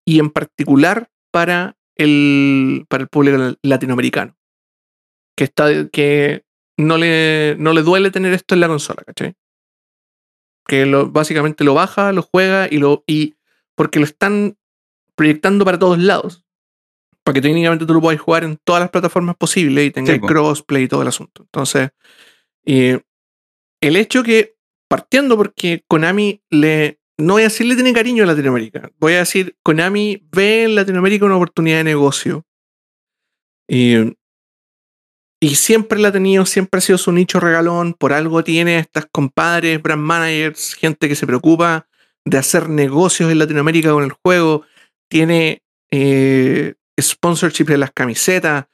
Y 0.08 0.20
en 0.20 0.30
particular 0.30 1.10
para 1.32 1.76
el, 1.96 2.86
para 2.88 3.02
el 3.02 3.08
público 3.08 3.38
la- 3.38 3.56
latinoamericano. 3.62 4.36
Que, 5.36 5.42
está, 5.42 5.88
que 5.88 6.44
no, 6.78 6.96
le, 6.96 7.56
no 7.58 7.72
le 7.72 7.82
duele 7.82 8.12
tener 8.12 8.32
esto 8.32 8.54
en 8.54 8.60
la 8.60 8.68
consola, 8.68 9.02
¿cachai? 9.04 9.34
Que 10.64 10.84
básicamente 11.10 11.64
lo 11.64 11.74
baja, 11.74 12.12
lo 12.12 12.22
juega 12.22 12.68
y 12.70 12.78
lo. 12.78 13.02
Y 13.08 13.34
porque 13.74 13.98
lo 13.98 14.04
están 14.04 14.56
proyectando 15.16 15.64
para 15.64 15.80
todos 15.80 15.98
lados. 15.98 16.45
Para 17.26 17.34
que 17.34 17.40
técnicamente 17.40 17.84
tú 17.84 17.92
lo 17.92 18.00
puedas 18.00 18.20
jugar 18.20 18.44
en 18.44 18.56
todas 18.62 18.78
las 18.78 18.90
plataformas 18.90 19.34
posibles 19.34 19.84
y 19.84 19.90
tengas 19.90 20.14
Sí, 20.14 20.20
crossplay 20.20 20.84
y 20.84 20.88
todo 20.88 21.02
el 21.02 21.08
asunto. 21.08 21.42
Entonces, 21.42 21.90
eh, 22.64 23.00
el 23.80 23.96
hecho 23.96 24.22
que, 24.22 24.54
partiendo 24.88 25.36
porque 25.36 25.82
Konami 25.88 26.40
le. 26.50 27.00
No 27.18 27.32
voy 27.32 27.42
a 27.42 27.46
decir 27.46 27.66
le 27.66 27.74
tiene 27.74 27.92
cariño 27.92 28.22
a 28.22 28.26
Latinoamérica. 28.28 28.92
Voy 29.00 29.14
a 29.14 29.18
decir, 29.18 29.56
Konami 29.64 30.24
ve 30.30 30.64
en 30.64 30.76
Latinoamérica 30.76 31.26
una 31.26 31.34
oportunidad 31.34 31.78
de 31.78 31.84
negocio. 31.84 32.44
Y, 33.66 34.16
y 35.40 35.56
siempre 35.56 35.98
la 35.98 36.08
ha 36.08 36.12
tenido, 36.12 36.46
siempre 36.46 36.78
ha 36.78 36.82
sido 36.82 36.96
su 36.96 37.10
nicho 37.10 37.40
regalón. 37.40 37.94
Por 37.94 38.12
algo 38.12 38.44
tiene 38.44 38.76
a 38.76 38.80
estas 38.80 39.06
compadres, 39.10 39.82
brand 39.82 40.00
managers, 40.00 40.74
gente 40.74 41.08
que 41.08 41.16
se 41.16 41.26
preocupa 41.26 41.88
de 42.24 42.38
hacer 42.38 42.68
negocios 42.68 43.32
en 43.32 43.40
Latinoamérica 43.40 43.90
con 43.90 44.04
el 44.04 44.12
juego. 44.12 44.62
Tiene 45.08 45.64
eh, 45.90 46.74
sponsorship 47.00 47.64
de 47.66 47.78
las 47.78 47.90
camisetas. 47.92 48.66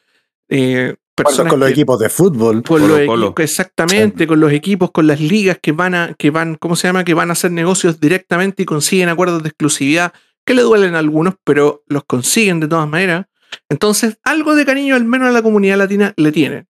eh, 0.48 0.94
Con, 1.14 1.24
personas 1.24 1.50
con 1.50 1.60
los 1.60 1.68
que- 1.68 1.72
equipos 1.72 1.98
de 1.98 2.08
fútbol. 2.08 2.62
con 2.62 2.80
Colo 2.80 2.88
los 2.98 3.06
Colo. 3.06 3.26
equipos, 3.26 3.44
exactamente, 3.44 4.26
con 4.26 4.40
los 4.40 4.50
equipos, 4.52 4.90
con 4.90 5.06
las 5.06 5.20
ligas 5.20 5.58
que 5.62 5.72
van 5.72 5.94
a, 5.94 6.14
que 6.18 6.30
van, 6.30 6.54
¿cómo 6.56 6.74
se 6.76 6.88
llama? 6.88 7.04
Que 7.04 7.14
van 7.14 7.28
a 7.30 7.32
hacer 7.34 7.52
negocios 7.52 8.00
directamente 8.00 8.62
y 8.62 8.66
consiguen 8.66 9.08
acuerdos 9.08 9.42
de 9.42 9.48
exclusividad 9.50 10.12
que 10.46 10.54
le 10.54 10.62
duelen 10.62 10.94
a 10.94 10.98
algunos, 11.00 11.34
pero 11.44 11.82
los 11.86 12.04
consiguen 12.04 12.60
de 12.60 12.68
todas 12.68 12.88
maneras. 12.88 13.26
Entonces, 13.68 14.18
algo 14.24 14.54
de 14.54 14.64
cariño 14.64 14.94
al 14.96 15.04
menos 15.04 15.28
a 15.28 15.32
la 15.32 15.42
comunidad 15.42 15.76
latina 15.76 16.12
le 16.16 16.32
tiene. 16.32 16.66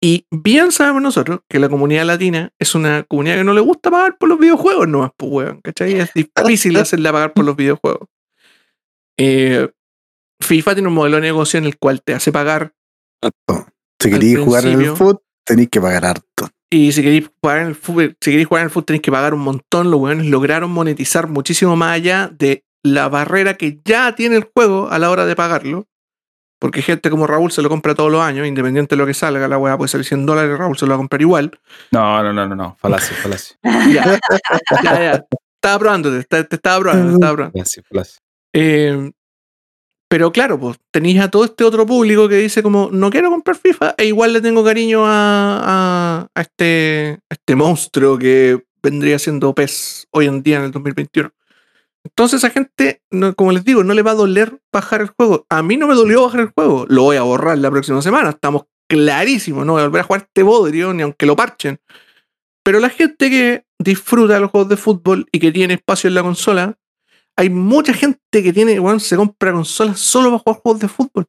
Y 0.00 0.26
bien 0.30 0.70
sabemos 0.70 1.00
nosotros 1.00 1.40
que 1.48 1.58
la 1.58 1.70
comunidad 1.70 2.04
latina 2.04 2.52
es 2.58 2.74
una 2.74 3.04
comunidad 3.04 3.36
que 3.36 3.44
no 3.44 3.54
le 3.54 3.62
gusta 3.62 3.90
pagar 3.90 4.18
por 4.18 4.28
los 4.28 4.38
videojuegos 4.38 4.86
nomás, 4.86 5.10
pues, 5.16 5.32
weón, 5.32 5.60
¿cachai? 5.62 5.94
Es 5.94 6.10
difícil 6.14 6.76
hacerla 6.76 7.10
pagar 7.12 7.32
por 7.32 7.46
los 7.46 7.56
videojuegos. 7.56 8.06
Eh, 9.18 9.68
FIFA 10.44 10.74
tiene 10.74 10.88
un 10.88 10.94
modelo 10.94 11.16
de 11.16 11.22
negocio 11.22 11.58
en 11.58 11.64
el 11.64 11.78
cual 11.78 12.02
te 12.02 12.14
hace 12.14 12.32
pagar 12.32 12.72
Si 13.98 14.10
queréis 14.10 14.38
jugar 14.38 14.66
en 14.66 14.80
el 14.80 14.96
fútbol, 14.96 15.20
tenéis 15.44 15.68
que 15.70 15.80
pagar 15.80 16.06
harto. 16.06 16.48
Y 16.70 16.92
si 16.92 17.02
queréis 17.02 17.30
jugar 17.40 17.60
en 17.60 17.66
el 17.68 17.74
fútbol, 17.74 18.16
si 18.20 18.30
queréis 18.30 18.48
jugar 18.48 18.62
en 18.62 18.64
el 18.66 18.70
fútbol 18.70 18.84
tenéis 18.84 19.02
que 19.02 19.12
pagar 19.12 19.34
un 19.34 19.40
montón. 19.40 19.90
Los 19.90 20.00
weones 20.00 20.26
lograron 20.26 20.70
monetizar 20.70 21.28
muchísimo 21.28 21.76
más 21.76 21.92
allá 21.92 22.30
de 22.32 22.64
la 22.82 23.08
barrera 23.08 23.54
que 23.54 23.80
ya 23.84 24.14
tiene 24.14 24.36
el 24.36 24.44
juego 24.54 24.88
a 24.90 24.98
la 24.98 25.10
hora 25.10 25.24
de 25.26 25.36
pagarlo. 25.36 25.86
Porque 26.58 26.82
gente 26.82 27.10
como 27.10 27.26
Raúl 27.26 27.52
se 27.52 27.62
lo 27.62 27.68
compra 27.68 27.94
todos 27.94 28.10
los 28.10 28.22
años, 28.22 28.46
independiente 28.46 28.94
de 28.94 28.98
lo 28.98 29.06
que 29.06 29.14
salga, 29.14 29.48
la 29.48 29.58
weá 29.58 29.76
puede 29.76 29.88
salir 29.88 30.06
100 30.06 30.24
dólares, 30.24 30.56
Raúl 30.56 30.78
se 30.78 30.86
lo 30.86 30.90
va 30.90 30.94
a 30.94 30.98
comprar 30.98 31.20
igual. 31.20 31.58
No, 31.90 32.22
no, 32.22 32.32
no, 32.32 32.48
no, 32.48 32.54
no. 32.54 32.76
Falacia, 32.80 33.16
falacia. 33.16 33.56
Ya, 33.92 34.18
ya, 34.82 35.00
ya. 35.00 35.24
Estaba 35.56 35.78
probándote, 35.78 36.24
te, 36.24 36.44
te 36.44 36.56
estaba 36.56 36.80
probando, 36.80 37.06
te 37.06 37.14
estaba 37.14 37.34
probando. 37.34 37.52
Falacia, 37.52 37.82
falacia. 37.88 38.20
Eh, 38.52 39.12
pero 40.14 40.30
claro, 40.30 40.60
pues 40.60 40.76
tenéis 40.92 41.18
a 41.18 41.28
todo 41.28 41.42
este 41.42 41.64
otro 41.64 41.84
público 41.84 42.28
que 42.28 42.36
dice 42.36 42.62
como, 42.62 42.88
no 42.92 43.10
quiero 43.10 43.30
comprar 43.30 43.56
FIFA, 43.56 43.96
e 43.98 44.04
igual 44.04 44.32
le 44.32 44.40
tengo 44.40 44.62
cariño 44.62 45.04
a, 45.04 46.28
a, 46.32 46.40
este, 46.40 47.18
este 47.28 47.56
monstruo 47.56 48.16
que 48.16 48.62
vendría 48.80 49.18
siendo 49.18 49.52
PES 49.56 50.06
hoy 50.12 50.26
en 50.26 50.44
día 50.44 50.58
en 50.58 50.66
el 50.66 50.70
2021. 50.70 51.32
Entonces 52.04 52.44
a 52.44 52.50
gente, 52.50 53.02
como 53.34 53.50
les 53.50 53.64
digo, 53.64 53.82
no 53.82 53.92
le 53.92 54.02
va 54.02 54.12
a 54.12 54.14
doler 54.14 54.60
bajar 54.72 55.00
el 55.00 55.08
juego. 55.08 55.46
A 55.48 55.64
mí 55.64 55.76
no 55.76 55.88
me 55.88 55.96
dolió 55.96 56.22
bajar 56.22 56.42
el 56.42 56.52
juego, 56.54 56.86
lo 56.88 57.02
voy 57.02 57.16
a 57.16 57.22
borrar 57.22 57.58
la 57.58 57.72
próxima 57.72 58.00
semana, 58.00 58.30
estamos 58.30 58.66
clarísimos, 58.88 59.66
no 59.66 59.72
voy 59.72 59.82
a 59.82 59.86
volver 59.86 60.02
a 60.02 60.04
jugar 60.04 60.28
este 60.28 60.44
bodrio 60.44 60.94
ni 60.94 61.02
aunque 61.02 61.26
lo 61.26 61.34
parchen. 61.34 61.80
Pero 62.62 62.78
la 62.78 62.90
gente 62.90 63.30
que 63.30 63.64
disfruta 63.80 64.38
los 64.38 64.52
juegos 64.52 64.68
de 64.68 64.76
fútbol 64.76 65.26
y 65.32 65.40
que 65.40 65.50
tiene 65.50 65.74
espacio 65.74 66.06
en 66.06 66.14
la 66.14 66.22
consola, 66.22 66.78
hay 67.36 67.50
mucha 67.50 67.92
gente 67.94 68.18
que 68.30 68.52
tiene, 68.52 68.78
weón, 68.80 69.00
se 69.00 69.16
compra 69.16 69.52
consolas 69.52 69.98
solo 69.98 70.30
para 70.30 70.38
jugar 70.42 70.60
juegos 70.62 70.80
de 70.80 70.88
fútbol. 70.88 71.26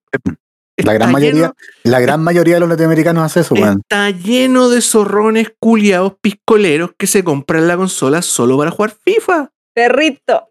La 0.77 0.93
gran 0.93 1.11
mayoría, 1.11 1.33
lleno- 1.47 1.55
la 1.83 1.99
gran 2.01 2.21
mayoría 2.23 2.55
de 2.55 2.59
los 2.59 2.69
latinoamericanos 2.69 3.23
hace 3.23 3.39
eso, 3.41 3.55
weón. 3.55 3.79
Está 3.79 4.09
lleno 4.11 4.69
de 4.69 4.81
zorrones 4.81 5.53
culiados 5.59 6.15
piscoleros 6.21 6.91
que 6.97 7.07
se 7.07 7.23
compran 7.23 7.67
la 7.67 7.77
consola 7.77 8.21
solo 8.21 8.57
para 8.57 8.71
jugar 8.71 8.93
FIFA. 9.05 9.51
Perrito. 9.73 10.47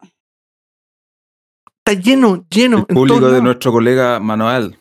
Está 1.86 2.00
lleno, 2.00 2.46
lleno. 2.48 2.86
El 2.88 2.94
público 2.94 3.30
de 3.30 3.42
nuestro 3.42 3.70
colega 3.72 4.18
Manuel. 4.18 4.78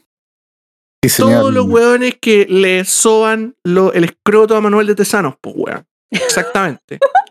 Sí. 1.06 1.22
Todos 1.22 1.54
los 1.54 1.66
weones 1.66 2.16
que 2.22 2.46
le 2.50 2.86
soban 2.86 3.56
lo- 3.66 3.92
el 3.92 4.06
escroto 4.06 4.56
a 4.56 4.62
Manuel 4.62 4.88
de 4.88 4.96
Tesanos, 4.96 5.36
pues 5.42 5.56
weón. 5.58 5.86
Exactamente. 6.10 7.00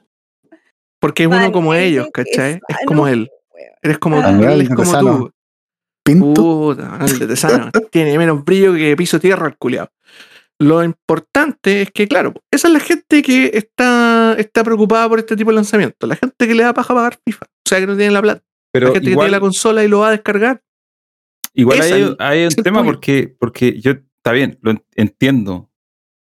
Porque 1.02 1.24
es 1.24 1.28
uno 1.28 1.50
como 1.52 1.74
ellos, 1.74 2.06
¿cachai? 2.14 2.60
Es 2.68 2.76
como 2.86 3.06
él. 3.08 3.28
Eres 3.82 3.98
como, 3.98 4.18
él 4.20 4.60
es 4.62 4.68
como 4.70 4.98
tú. 5.00 5.32
Pinto. 6.04 6.34
Puta, 6.34 6.88
Manuel 6.88 7.18
de 7.18 7.26
Tesano. 7.26 7.70
Tiene 7.90 8.16
menos 8.16 8.44
brillo 8.44 8.72
que 8.74 8.96
piso 8.96 9.18
tierra 9.20 9.46
el 9.48 9.56
culiado. 9.56 9.90
Lo 10.60 10.82
importante 10.84 11.82
es 11.82 11.90
que, 11.90 12.06
claro, 12.06 12.34
esa 12.52 12.68
es 12.68 12.74
la 12.74 12.80
gente 12.80 13.20
que 13.22 13.50
está, 13.54 14.36
está 14.38 14.62
preocupada 14.62 15.08
por 15.08 15.18
este 15.18 15.36
tipo 15.36 15.50
de 15.50 15.56
lanzamiento. 15.56 16.06
La 16.06 16.14
gente 16.14 16.46
que 16.46 16.54
le 16.54 16.62
da 16.62 16.72
paja 16.72 16.94
pagar 16.94 17.18
FIFA. 17.24 17.46
O 17.46 17.68
sea, 17.68 17.80
que 17.80 17.86
no 17.88 17.96
tiene 17.96 18.12
la 18.12 18.22
plata. 18.22 18.42
Pero 18.72 18.86
la 18.88 18.92
gente 18.94 19.10
que 19.10 19.16
tiene 19.16 19.30
la 19.30 19.40
consola 19.40 19.82
y 19.84 19.88
lo 19.88 19.98
va 20.00 20.08
a 20.08 20.12
descargar. 20.12 20.62
igual 21.54 21.80
esa 21.80 21.94
hay, 21.96 22.16
hay 22.20 22.44
un 22.44 22.50
tema 22.50 22.78
punto. 22.78 22.92
porque, 22.92 23.34
porque 23.38 23.80
yo, 23.80 23.90
está 23.92 24.30
bien, 24.32 24.58
lo 24.62 24.70
en- 24.70 24.84
entiendo, 24.94 25.70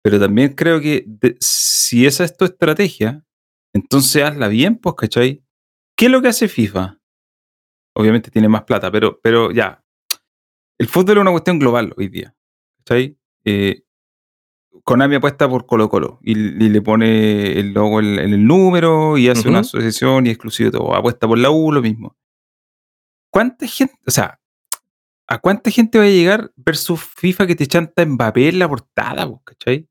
pero 0.03 0.18
también 0.20 0.55
creo 0.55 0.81
que 0.81 1.05
de- 1.07 1.37
si 1.41 2.07
esa 2.07 2.24
es 2.24 2.37
tu 2.37 2.45
estrategia, 2.45 3.24
entonces 3.72 4.22
hazla 4.22 4.48
bien, 4.48 4.76
pues, 4.76 4.94
¿cachai? 4.96 5.42
¿Qué 5.96 6.06
es 6.06 6.10
lo 6.10 6.22
que 6.22 6.28
hace 6.28 6.48
FIFA? 6.48 6.98
Obviamente 7.94 8.30
tiene 8.30 8.48
más 8.48 8.62
plata, 8.64 8.90
pero, 8.90 9.20
pero 9.22 9.50
ya. 9.50 9.84
El 10.78 10.86
fútbol 10.86 11.18
es 11.18 11.22
una 11.22 11.32
cuestión 11.32 11.58
global 11.58 11.92
hoy 11.96 12.08
día. 12.08 12.34
¿Cachai? 12.78 13.18
Eh, 13.44 13.82
Konami 14.84 15.16
apuesta 15.16 15.48
por 15.48 15.66
Colo 15.66 15.88
Colo 15.88 16.20
y, 16.22 16.32
y 16.32 16.68
le 16.68 16.80
pone 16.80 17.58
el 17.58 17.72
logo 17.72 18.00
en, 18.00 18.18
el 18.18 18.46
número 18.46 19.18
y 19.18 19.28
hace 19.28 19.48
una 19.48 19.60
asociación 19.60 20.26
y 20.26 20.30
exclusivo 20.30 20.70
todo. 20.70 20.94
Apuesta 20.94 21.26
por 21.26 21.38
la 21.38 21.50
U, 21.50 21.72
lo 21.72 21.82
mismo. 21.82 22.16
¿Cuánta 23.30 23.66
gente, 23.66 23.94
o 24.06 24.10
sea, 24.10 24.40
a 25.26 25.38
cuánta 25.38 25.70
gente 25.70 25.98
va 25.98 26.04
a 26.04 26.08
llegar 26.08 26.52
versus 26.56 27.02
FIFA 27.02 27.46
que 27.46 27.54
te 27.54 27.66
chanta 27.66 28.04
Mbappé 28.06 28.48
en 28.48 28.58
la 28.58 28.68
portada, 28.68 29.26
vos, 29.26 29.42
¿cachai? 29.44 29.88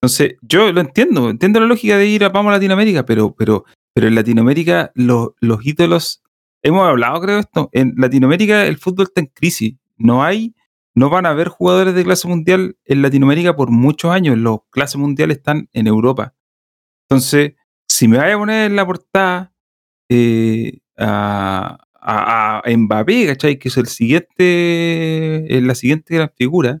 Entonces, 0.00 0.36
yo 0.42 0.72
lo 0.72 0.80
entiendo, 0.80 1.30
entiendo 1.30 1.60
la 1.60 1.66
lógica 1.66 1.96
de 1.96 2.06
ir 2.06 2.24
a 2.24 2.28
vamos 2.28 2.50
a 2.50 2.54
Latinoamérica, 2.56 3.06
pero, 3.06 3.34
pero, 3.34 3.64
pero 3.94 4.06
en 4.08 4.14
Latinoamérica 4.14 4.92
los, 4.94 5.30
los 5.40 5.64
ídolos, 5.64 6.22
hemos 6.62 6.86
hablado 6.86 7.20
creo 7.20 7.38
esto, 7.38 7.70
en 7.72 7.94
Latinoamérica 7.96 8.66
el 8.66 8.76
fútbol 8.78 9.06
está 9.06 9.20
en 9.22 9.28
crisis, 9.28 9.74
no 9.96 10.22
hay, 10.22 10.54
no 10.94 11.08
van 11.10 11.26
a 11.26 11.30
haber 11.30 11.48
jugadores 11.48 11.94
de 11.94 12.04
clase 12.04 12.28
mundial 12.28 12.76
en 12.84 13.02
Latinoamérica 13.02 13.56
por 13.56 13.70
muchos 13.70 14.10
años, 14.10 14.36
los 14.38 14.60
clases 14.70 14.96
mundiales 14.96 15.38
están 15.38 15.68
en 15.72 15.86
Europa. 15.86 16.34
Entonces, 17.08 17.54
si 17.88 18.08
me 18.08 18.18
vaya 18.18 18.34
a 18.34 18.38
poner 18.38 18.70
en 18.70 18.76
la 18.76 18.86
portada 18.86 19.52
eh, 20.08 20.78
a, 20.98 21.78
a, 22.00 22.62
a 22.64 22.76
Mbappé, 22.76 23.26
¿cachai? 23.28 23.58
Que 23.58 23.68
es 23.68 23.76
el 23.76 23.86
siguiente, 23.86 25.56
es 25.56 25.62
la 25.62 25.74
siguiente 25.74 26.14
gran 26.14 26.30
figura. 26.36 26.80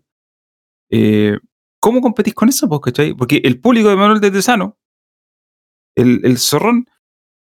eh, 0.90 1.38
¿Cómo 1.86 2.00
competís 2.00 2.34
con 2.34 2.48
eso, 2.48 2.68
pues, 2.68 2.80
cachai? 2.80 3.14
Porque 3.14 3.40
el 3.44 3.60
público 3.60 3.88
de 3.88 3.94
Manuel 3.96 4.20
de 4.20 4.32
Tesano, 4.32 4.76
el, 5.96 6.20
el 6.24 6.38
zorrón 6.38 6.86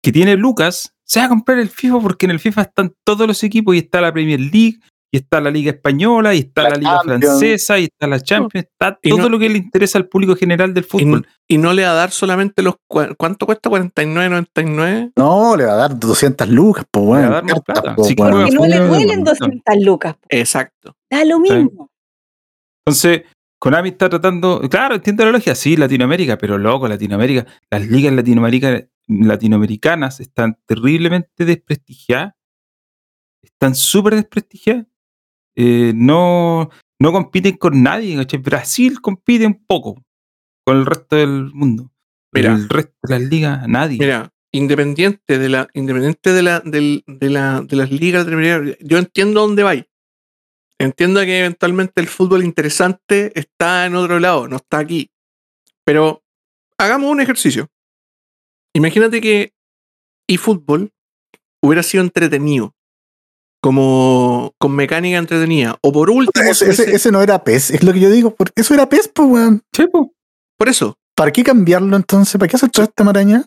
que 0.02 0.14
tiene 0.14 0.38
Lucas, 0.38 0.94
se 1.06 1.20
va 1.20 1.26
a 1.26 1.30
comprar 1.30 1.60
el 1.60 1.68
FIFA 1.70 2.00
porque 2.00 2.26
en 2.28 2.32
el 2.32 2.40
FIFA 2.40 2.62
están 2.62 2.94
todos 3.06 3.28
los 3.28 3.44
equipos 3.44 3.76
y 3.76 3.80
está 3.80 4.00
la 4.00 4.14
Premier 4.14 4.40
League, 4.40 4.80
y 5.14 5.18
está 5.18 5.42
la 5.42 5.52
Liga 5.52 5.72
Española, 5.72 6.34
y 6.34 6.40
está 6.40 6.64
la, 6.64 6.70
La 6.70 6.76
Liga 6.78 6.96
Champions. 7.00 7.26
Francesa, 7.26 7.80
y 7.80 7.84
está 7.84 8.08
la 8.08 8.20
Champions, 8.22 8.66
está 8.72 8.98
Y 9.02 9.10
todo 9.10 9.24
no- 9.24 9.30
lo 9.30 9.40
que 9.40 9.50
le 9.50 9.58
interesa 9.58 9.98
al 9.98 10.08
público 10.08 10.38
general 10.38 10.74
del 10.74 10.86
fútbol. 10.86 11.28
y 11.50 11.58
no 11.58 11.74
le 11.74 11.84
va 11.84 11.92
a 11.92 11.96
dar 11.96 12.12
solamente 12.12 12.62
los. 12.62 12.76
¿Cuánto 12.88 13.46
cuesta? 13.46 13.70
¿49.99? 13.70 15.12
No, 15.18 15.58
le 15.58 15.66
va 15.66 15.74
a 15.74 15.76
dar 15.76 16.00
200 16.00 16.48
lucas, 16.48 16.86
pues, 16.90 17.22
Le 17.24 17.28
va 17.28 17.38
a 17.40 17.42
dar 17.42 17.44
más 17.44 17.54
Cartas, 17.56 17.82
plata. 17.84 17.96
po, 17.96 18.04
Sí, 18.06 18.16
Que 18.16 18.24
no 18.24 18.66
le 18.66 18.80
duelen 18.80 19.20
no. 19.24 19.32
200 19.32 19.76
lucas. 19.82 20.14
po. 20.16 20.28
Exacto. 20.30 20.96
Da 21.10 21.26
lo 21.26 21.36
Sí. 21.46 21.54
mismo. 21.54 21.90
Entonces, 22.88 23.24
Konami 23.62 23.90
está 23.90 24.10
tratando, 24.10 24.60
claro, 24.72 24.96
entiendo 24.96 25.24
la 25.24 25.32
lógica, 25.34 25.54
sí, 25.54 25.78
Latinoamérica, 25.78 26.36
pero 26.36 26.58
loco, 26.58 26.88
Latinoamérica, 26.88 27.46
las 27.70 27.88
ligas 27.88 28.12
latinoamericanas, 28.12 28.86
latinoamericanas 29.08 30.20
están 30.20 30.58
terriblemente 30.66 31.46
desprestigiadas, 31.46 32.34
están 33.44 33.76
súper 33.76 34.16
desprestigiadas, 34.16 34.88
eh, 35.56 35.92
no, 35.94 36.72
no 37.00 37.12
compiten 37.12 37.58
con 37.58 37.84
nadie. 37.84 38.18
Brasil 38.40 39.00
compite 39.00 39.46
un 39.46 39.64
poco 39.68 40.04
con 40.66 40.78
el 40.78 40.86
resto 40.88 41.18
del 41.18 41.52
mundo, 41.54 41.92
pero 42.32 42.50
Mira. 42.50 42.64
el 42.64 42.68
resto 42.68 42.96
de 43.04 43.20
las 43.20 43.30
ligas, 43.30 43.68
nadie. 43.68 44.00
Mira, 44.00 44.34
independiente 44.52 45.38
de 45.38 45.50
la, 45.50 45.68
independiente 45.76 46.34
de 46.34 46.42
la, 46.42 46.62
del- 46.62 47.04
de 47.06 47.30
la, 47.30 47.62
de 47.62 47.76
las 47.76 47.92
ligas 47.92 48.26
yo 48.80 48.98
entiendo 48.98 49.42
dónde 49.42 49.62
vais. 49.62 49.86
Entiendo 50.84 51.20
que 51.22 51.40
eventualmente 51.40 52.02
el 52.02 52.08
fútbol 52.08 52.44
interesante 52.44 53.32
está 53.40 53.86
en 53.86 53.96
otro 53.96 54.20
lado, 54.20 54.48
no 54.48 54.58
está 54.58 54.80
aquí. 54.80 55.10
Pero 55.86 56.24
hagamos 56.78 57.12
un 57.12 57.22
ejercicio. 57.22 57.68
Imagínate 58.74 59.20
que 59.22 59.54
eFootball 60.28 60.92
hubiera 61.62 61.84
sido 61.84 62.04
entretenido. 62.04 62.74
Como 63.64 64.54
con 64.58 64.76
mecánica 64.76 65.18
entretenida. 65.18 65.78
O 65.84 65.92
por 65.92 66.10
último, 66.10 66.50
Ese, 66.50 66.66
ese- 66.70 66.84
tuviese- 66.84 66.96
ese 66.96 67.12
no 67.12 67.22
era 67.22 67.44
PES, 67.44 67.72
es 67.72 67.84
lo 67.84 67.94
que 67.94 68.00
yo 68.00 68.10
digo, 68.10 68.34
porque 68.34 68.62
eso 68.62 68.74
era 68.74 68.90
PES, 68.90 69.10
pues, 69.14 69.28
weón. 69.30 69.62
Sí, 69.72 69.86
po. 69.88 70.14
por 70.58 70.68
eso. 70.70 70.98
¿Para 71.16 71.32
qué 71.32 71.44
cambiarlo 71.44 71.96
entonces? 71.96 72.38
¿Para 72.40 72.48
qué 72.50 72.56
hacer 72.56 72.70
toda 72.72 72.88
esta 72.88 73.04
maraña? 73.04 73.46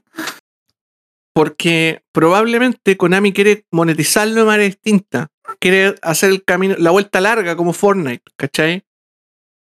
Porque 1.32 2.03
probablemente 2.12 2.97
Konami 2.97 3.32
quiere 3.32 3.66
monetizarlo 3.72 4.35
de 4.41 4.45
manera 4.47 4.64
distinta. 4.64 5.28
Quiere 5.59 5.95
hacer 6.03 6.31
el 6.31 6.45
camino, 6.45 6.75
la 6.79 6.91
vuelta 6.91 7.21
larga 7.21 7.57
como 7.57 7.73
Fortnite, 7.73 8.23
¿cachai? 8.37 8.85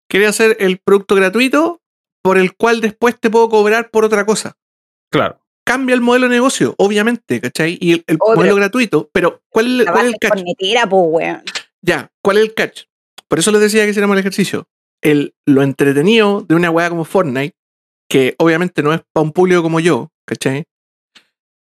Quiere 0.09 0.27
hacer 0.27 0.57
el 0.59 0.79
producto 0.79 1.15
gratuito 1.15 1.81
por 2.21 2.37
el 2.37 2.55
cual 2.55 2.81
después 2.81 3.19
te 3.19 3.29
puedo 3.29 3.49
cobrar 3.49 3.91
por 3.91 4.05
otra 4.05 4.25
cosa. 4.25 4.57
Claro. 5.11 5.39
Cambia 5.65 5.93
el 5.93 6.01
modelo 6.01 6.27
de 6.27 6.35
negocio, 6.35 6.73
obviamente, 6.77 7.39
¿cachai? 7.39 7.77
Y 7.79 7.93
el, 7.93 8.03
el 8.07 8.17
modelo 8.17 8.55
gratuito, 8.55 9.09
pero 9.13 9.41
¿cuál, 9.49 9.85
cuál 9.91 10.07
es 10.07 10.13
el 10.13 10.19
catch? 10.19 10.43
Ya, 11.81 12.11
¿cuál 12.23 12.37
es 12.37 12.43
el 12.43 12.53
catch? 12.53 12.83
Por 13.27 13.39
eso 13.39 13.51
les 13.51 13.61
decía 13.61 13.83
que 13.83 13.91
hiciéramos 13.91 14.15
el 14.15 14.19
ejercicio. 14.19 14.67
El, 15.01 15.35
lo 15.45 15.61
entretenido 15.61 16.41
de 16.41 16.55
una 16.55 16.71
weá 16.71 16.89
como 16.89 17.05
Fortnite, 17.05 17.55
que 18.09 18.35
obviamente 18.39 18.81
no 18.81 18.93
es 18.93 19.01
para 19.13 19.23
un 19.23 19.31
público 19.31 19.61
como 19.61 19.79
yo, 19.79 20.11
¿cachai? 20.25 20.65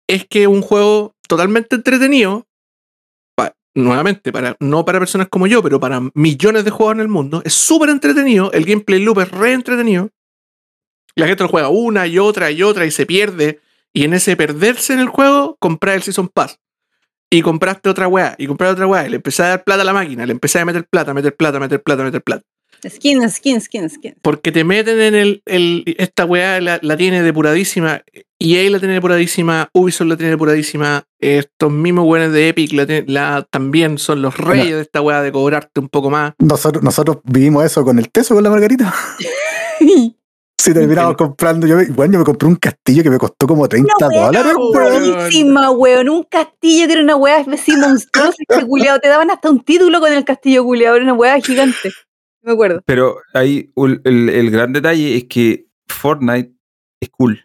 Es 0.06 0.26
que 0.26 0.42
es 0.42 0.48
un 0.48 0.60
juego 0.60 1.14
totalmente 1.26 1.76
entretenido, 1.76 2.46
nuevamente, 3.74 4.32
para, 4.32 4.56
no 4.60 4.84
para 4.84 4.98
personas 4.98 5.28
como 5.28 5.46
yo, 5.46 5.62
pero 5.62 5.80
para 5.80 6.00
millones 6.14 6.64
de 6.64 6.70
juegos 6.70 6.94
en 6.94 7.00
el 7.00 7.08
mundo, 7.08 7.42
es 7.44 7.54
súper 7.54 7.90
entretenido, 7.90 8.52
el 8.52 8.64
gameplay 8.64 9.00
loop 9.00 9.20
es 9.20 9.30
re 9.30 9.52
entretenido. 9.52 10.10
La 11.16 11.26
gente 11.26 11.42
lo 11.44 11.48
juega 11.48 11.68
una 11.68 12.06
y 12.06 12.18
otra 12.18 12.50
y 12.50 12.62
otra 12.62 12.86
y 12.86 12.90
se 12.90 13.06
pierde. 13.06 13.60
Y 13.92 14.04
en 14.04 14.14
ese 14.14 14.36
perderse 14.36 14.92
en 14.92 14.98
el 14.98 15.06
juego, 15.08 15.56
comprar 15.60 15.94
el 15.94 16.02
Season 16.02 16.28
Pass 16.28 16.58
y 17.30 17.42
compraste 17.42 17.88
otra 17.88 18.08
weá, 18.08 18.34
y 18.38 18.46
compraste 18.46 18.72
otra 18.74 18.86
weá, 18.86 19.06
y 19.06 19.10
le 19.10 19.16
empecé 19.16 19.42
a 19.44 19.48
dar 19.48 19.64
plata 19.64 19.82
a 19.82 19.84
la 19.84 19.92
máquina, 19.92 20.26
le 20.26 20.32
empecé 20.32 20.58
a 20.58 20.64
meter 20.64 20.84
plata, 20.88 21.14
meter 21.14 21.34
plata, 21.34 21.58
meter 21.60 21.82
plata, 21.82 22.02
meter 22.04 22.22
plata. 22.22 22.44
Skin, 22.88 23.28
skin, 23.30 23.60
skin, 23.60 23.88
skin. 23.88 24.14
Porque 24.20 24.52
te 24.52 24.62
meten 24.62 25.00
en 25.00 25.14
el. 25.14 25.42
el- 25.46 25.84
esta 25.98 26.24
weá 26.26 26.60
la, 26.60 26.78
la 26.82 26.96
tiene 26.96 27.22
depuradísima, 27.22 28.02
EA 28.44 28.70
la 28.70 28.78
tiene 28.78 28.94
depuradísima, 28.94 29.68
Ubisoft 29.72 30.08
la 30.08 30.16
tiene 30.16 30.32
depuradísima, 30.32 31.04
estos 31.18 31.72
mismos 31.72 32.04
weones 32.06 32.32
de 32.32 32.48
Epic 32.48 32.72
la, 33.06 33.46
también 33.50 33.96
son 33.98 34.20
los 34.22 34.36
reyes 34.36 34.74
de 34.76 34.82
esta 34.82 35.00
weá 35.00 35.22
de 35.22 35.32
cobrarte 35.32 35.80
un 35.80 35.88
poco 35.88 36.10
más. 36.10 36.34
Nosotros, 36.38 36.82
nosotros 36.84 37.18
vivimos 37.24 37.64
eso 37.64 37.84
con 37.84 37.98
el 37.98 38.10
teso, 38.10 38.34
con 38.34 38.44
la 38.44 38.50
margarita. 38.50 38.92
Si 40.56 40.72
terminamos 40.72 41.16
comprando, 41.16 41.66
yo, 41.66 41.76
me- 41.76 41.86
bueno, 41.88 42.14
yo 42.14 42.18
me 42.20 42.24
compré 42.24 42.48
un 42.48 42.56
castillo 42.56 43.02
que 43.02 43.10
me 43.10 43.18
costó 43.18 43.46
como 43.46 43.68
30 43.68 43.92
Una 43.98 44.08
wea 44.08 44.26
dólares. 44.26 44.54
Buenísima, 44.72 45.70
weón. 45.72 46.08
Un 46.08 46.22
castillo 46.22 46.86
que 46.86 46.92
era 46.94 47.02
una 47.02 47.16
weá 47.16 47.44
así 47.52 47.76
monstruosa, 47.76 48.34
este 48.48 48.64
culiao. 48.66 48.98
Te 48.98 49.08
daban 49.08 49.30
hasta 49.30 49.50
un 49.50 49.62
título 49.62 50.00
con 50.00 50.10
el 50.10 50.24
castillo 50.24 50.64
culiao. 50.64 50.94
Era 50.94 51.04
una 51.04 51.12
weá 51.12 51.38
gigante. 51.40 51.90
Me 52.42 52.52
acuerdo. 52.52 52.80
Pero 52.86 53.16
ahí 53.34 53.72
el, 53.76 54.00
el 54.30 54.50
gran 54.50 54.72
detalle 54.72 55.16
es 55.18 55.24
que 55.24 55.66
Fortnite 55.86 56.54
es 57.00 57.10
cool 57.10 57.43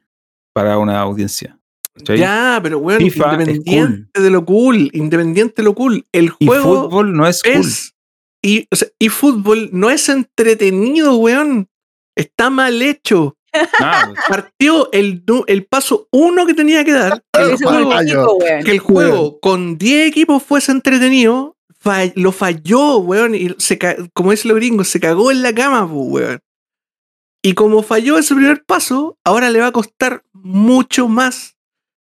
para 0.60 0.78
una 0.78 1.00
audiencia. 1.00 1.58
Ya, 2.06 2.60
pero 2.64 2.80
FIFA 2.80 3.32
es 3.34 3.40
independiente 3.40 4.22
de 4.22 4.30
lo 4.30 4.46
cool, 4.46 4.90
independiente 4.94 5.56
de 5.58 5.64
lo 5.64 5.76
cool. 5.76 6.06
El 6.14 6.32
y 6.40 6.46
juego 6.48 6.84
fútbol 6.90 7.14
no 7.14 7.28
es 7.28 7.42
cool. 7.44 7.66
Y, 8.42 8.68
o 8.72 8.76
sea, 8.76 8.88
y 9.00 9.10
fútbol 9.10 9.70
no 9.74 9.90
es 9.90 10.08
entretenido, 10.10 11.16
weón. 11.18 11.68
Está 12.16 12.50
mal 12.50 12.82
hecho. 12.82 13.36
Nada, 13.80 14.14
Partió 14.30 14.90
el, 14.92 15.24
el 15.48 15.66
paso 15.66 16.08
uno 16.12 16.46
que 16.46 16.54
tenía 16.54 16.84
que 16.86 16.94
dar. 16.94 17.24
que 17.34 17.42
el 17.42 17.58
juego- 17.58 18.02
equipo, 18.02 18.38
que 18.64 18.72
el 18.72 18.80
juego 18.80 19.40
con 19.40 19.78
10 19.78 20.08
equipos 20.08 20.42
fuese 20.44 20.72
entretenido, 20.72 21.58
lo 22.16 22.32
falló, 22.32 22.98
weón. 23.00 23.36
Y 23.36 23.56
se 23.58 23.78
como 24.14 24.32
dicen 24.32 24.50
los 24.50 24.58
gringos, 24.58 24.88
se 24.88 25.00
cagó 25.00 25.32
en 25.32 25.42
la 25.42 25.54
cama, 25.54 25.86
po, 25.88 26.04
weón. 26.04 26.40
Y 27.42 27.54
como 27.54 27.84
falló 27.84 28.18
ese 28.18 28.36
primer 28.36 28.64
paso, 28.66 29.18
ahora 29.24 29.50
le 29.50 29.60
va 29.60 29.68
a 29.68 29.72
costar 29.72 30.24
mucho 30.34 31.08
más 31.08 31.56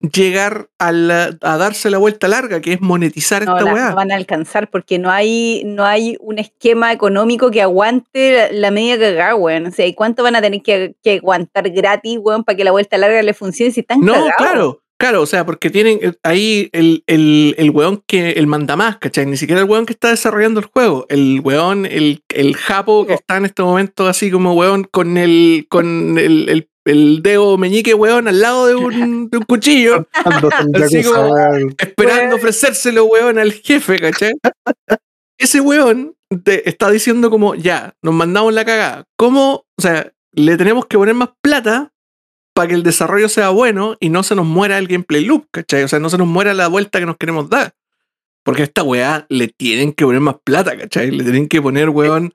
llegar 0.01 0.71
a, 0.79 0.93
la- 0.93 1.37
a 1.43 1.57
darse 1.59 1.91
la 1.91 1.99
vuelta 1.99 2.27
larga, 2.27 2.61
que 2.63 2.73
es 2.73 2.81
monetizar 2.81 3.45
No, 3.45 3.57
esta 3.59 3.73
weá. 3.73 3.91
no 3.91 3.97
van 3.97 4.11
a 4.13 4.17
alcanzar 4.17 4.71
porque 4.71 4.99
no 4.99 5.11
hay, 5.11 5.63
no 5.67 5.85
hay 5.85 6.17
un 6.21 6.39
esquema 6.39 6.91
económico 6.91 7.51
que 7.51 7.61
aguante 7.61 8.33
la, 8.51 8.51
la 8.53 8.71
media 8.71 8.99
cagada, 8.99 9.35
weón. 9.35 9.67
O 9.67 9.71
sea, 9.71 9.87
¿y 9.87 9.95
cuánto 9.95 10.23
van 10.23 10.37
a 10.37 10.41
tener 10.43 10.63
que, 10.63 10.97
que 11.03 11.19
aguantar 11.19 11.69
gratis, 11.71 12.19
weón, 12.21 12.45
para 12.45 12.57
que 12.57 12.65
la 12.65 12.71
vuelta 12.73 12.97
larga 12.99 13.23
le 13.23 13.35
funcione 13.35 13.73
si 13.73 13.81
están 13.81 14.01
No, 14.01 14.13
cagados? 14.15 14.33
claro, 14.39 14.83
claro, 15.01 15.23
o 15.23 15.27
sea, 15.27 15.45
porque 15.47 15.71
tienen 15.71 15.99
eh, 16.03 16.13
ahí 16.23 16.69
el, 16.73 17.03
el, 17.07 17.55
el 17.59 17.71
weón 17.71 18.05
que, 18.07 18.33
el 18.33 18.47
mandamás, 18.47 18.99
¿cachai? 18.99 19.25
Ni 19.27 19.37
siquiera 19.39 19.63
el 19.63 19.69
weón 19.69 19.87
que 19.87 19.95
está 19.95 20.11
desarrollando 20.11 20.61
el 20.61 20.67
juego, 20.67 21.07
el 21.09 21.41
weón, 21.43 21.87
el, 21.87 22.23
el 22.29 22.55
japo 22.57 23.07
que 23.07 23.15
está 23.15 23.39
en 23.39 23.47
este 23.47 23.63
momento 23.63 24.07
así 24.07 24.31
como 24.31 24.53
weón 24.55 24.85
con 24.85 25.17
el, 25.17 25.67
con 25.71 26.19
el, 26.19 26.49
el, 26.51 26.69
el 26.85 27.23
dedo 27.23 27.57
meñique 27.57 27.95
weón 27.95 28.29
al 28.29 28.41
lado 28.41 28.67
de 28.67 28.75
un, 28.75 29.31
de 29.31 29.39
un 29.39 29.45
cuchillo, 29.45 30.07
Así 30.85 31.03
como- 31.03 31.33
weón. 31.33 31.75
esperando 31.79 32.37
ofrecérselo 32.37 33.07
weón 33.07 33.39
al 33.39 33.53
jefe, 33.53 33.99
¿cachai? 33.99 34.35
Ese 35.39 35.61
weón 35.61 36.15
te 36.45 36.69
está 36.69 36.91
diciendo 36.91 37.31
como, 37.31 37.55
ya, 37.55 37.95
nos 38.03 38.15
mandamos 38.15 38.53
la 38.53 38.65
cagada. 38.65 39.05
¿Cómo? 39.17 39.65
O 39.79 39.83
sea, 39.83 40.13
le 40.33 40.57
tenemos 40.57 40.87
que 40.87 40.99
poner 40.99 41.15
más 41.15 41.31
plata 41.43 41.91
para 42.55 42.69
que 42.69 42.75
el 42.75 42.83
desarrollo 42.83 43.29
sea 43.29 43.51
bueno 43.51 43.97
y 44.01 44.09
no 44.09 44.23
se 44.23 44.35
nos 44.35 44.47
muera 44.47 44.79
el 44.79 44.89
gameplay 44.89 45.25
loop, 45.25 45.47
¿cachai? 45.51 45.85
O 45.85 45.89
sea, 45.89 45.99
no 45.99 46.11
se 46.11 46.19
nos 46.19 46.27
muera 46.27 46.55
la 46.55 46.69
vuelta 46.69 46.99
que 46.99 47.07
nos 47.07 47.17
queremos 47.17 47.49
dar. 47.49 47.75
Porque 48.43 48.63
a 48.63 48.65
esta 48.65 48.83
weá 48.83 49.27
le 49.29 49.49
tienen 49.49 49.93
que 49.93 50.05
poner 50.05 50.21
más 50.21 50.37
plata, 50.43 50.77
¿cachai? 50.77 51.11
Le 51.11 51.23
tienen 51.23 51.47
que 51.47 51.61
poner, 51.61 51.91
weón, 51.91 52.35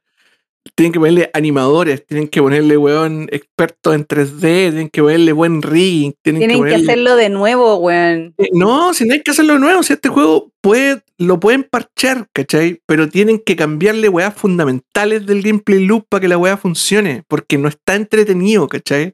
tienen 0.73 0.91
que 0.91 0.99
ponerle 0.99 1.29
animadores, 1.33 2.05
tienen 2.05 2.27
que 2.27 2.41
ponerle, 2.41 2.77
weón, 2.77 3.27
expertos 3.31 3.93
en 3.93 4.07
3D, 4.07 4.39
tienen 4.39 4.89
que 4.89 5.01
ponerle 5.01 5.31
buen 5.31 5.61
rigging, 5.61 6.15
tienen, 6.21 6.39
Tienen 6.39 6.57
que, 6.57 6.61
ponerle... 6.61 6.83
hacerlo 6.83 7.15
de 7.15 7.29
nuevo, 7.29 7.75
weón. 7.75 8.33
Eh, 8.37 8.49
No, 8.51 8.93
si 8.93 9.05
no 9.05 9.13
hay 9.13 9.21
que 9.21 9.31
hacerlo 9.31 9.53
de 9.53 9.59
nuevo, 9.59 9.83
si 9.83 9.93
este 9.93 10.09
juego 10.09 10.51
puede, 10.61 11.01
lo 11.17 11.39
pueden 11.39 11.63
parchar, 11.63 12.27
¿cachai? 12.33 12.81
Pero 12.85 13.09
tienen 13.09 13.39
que 13.45 13.55
cambiarle 13.55 14.09
weas 14.09 14.33
fundamentales 14.33 15.25
del 15.25 15.43
gameplay 15.43 15.85
loop 15.85 16.05
para 16.09 16.21
que 16.21 16.27
la 16.27 16.37
wea 16.37 16.57
funcione, 16.57 17.23
porque 17.27 17.57
no 17.57 17.67
está 17.67 17.95
entretenido, 17.95 18.67
¿cachai? 18.67 19.13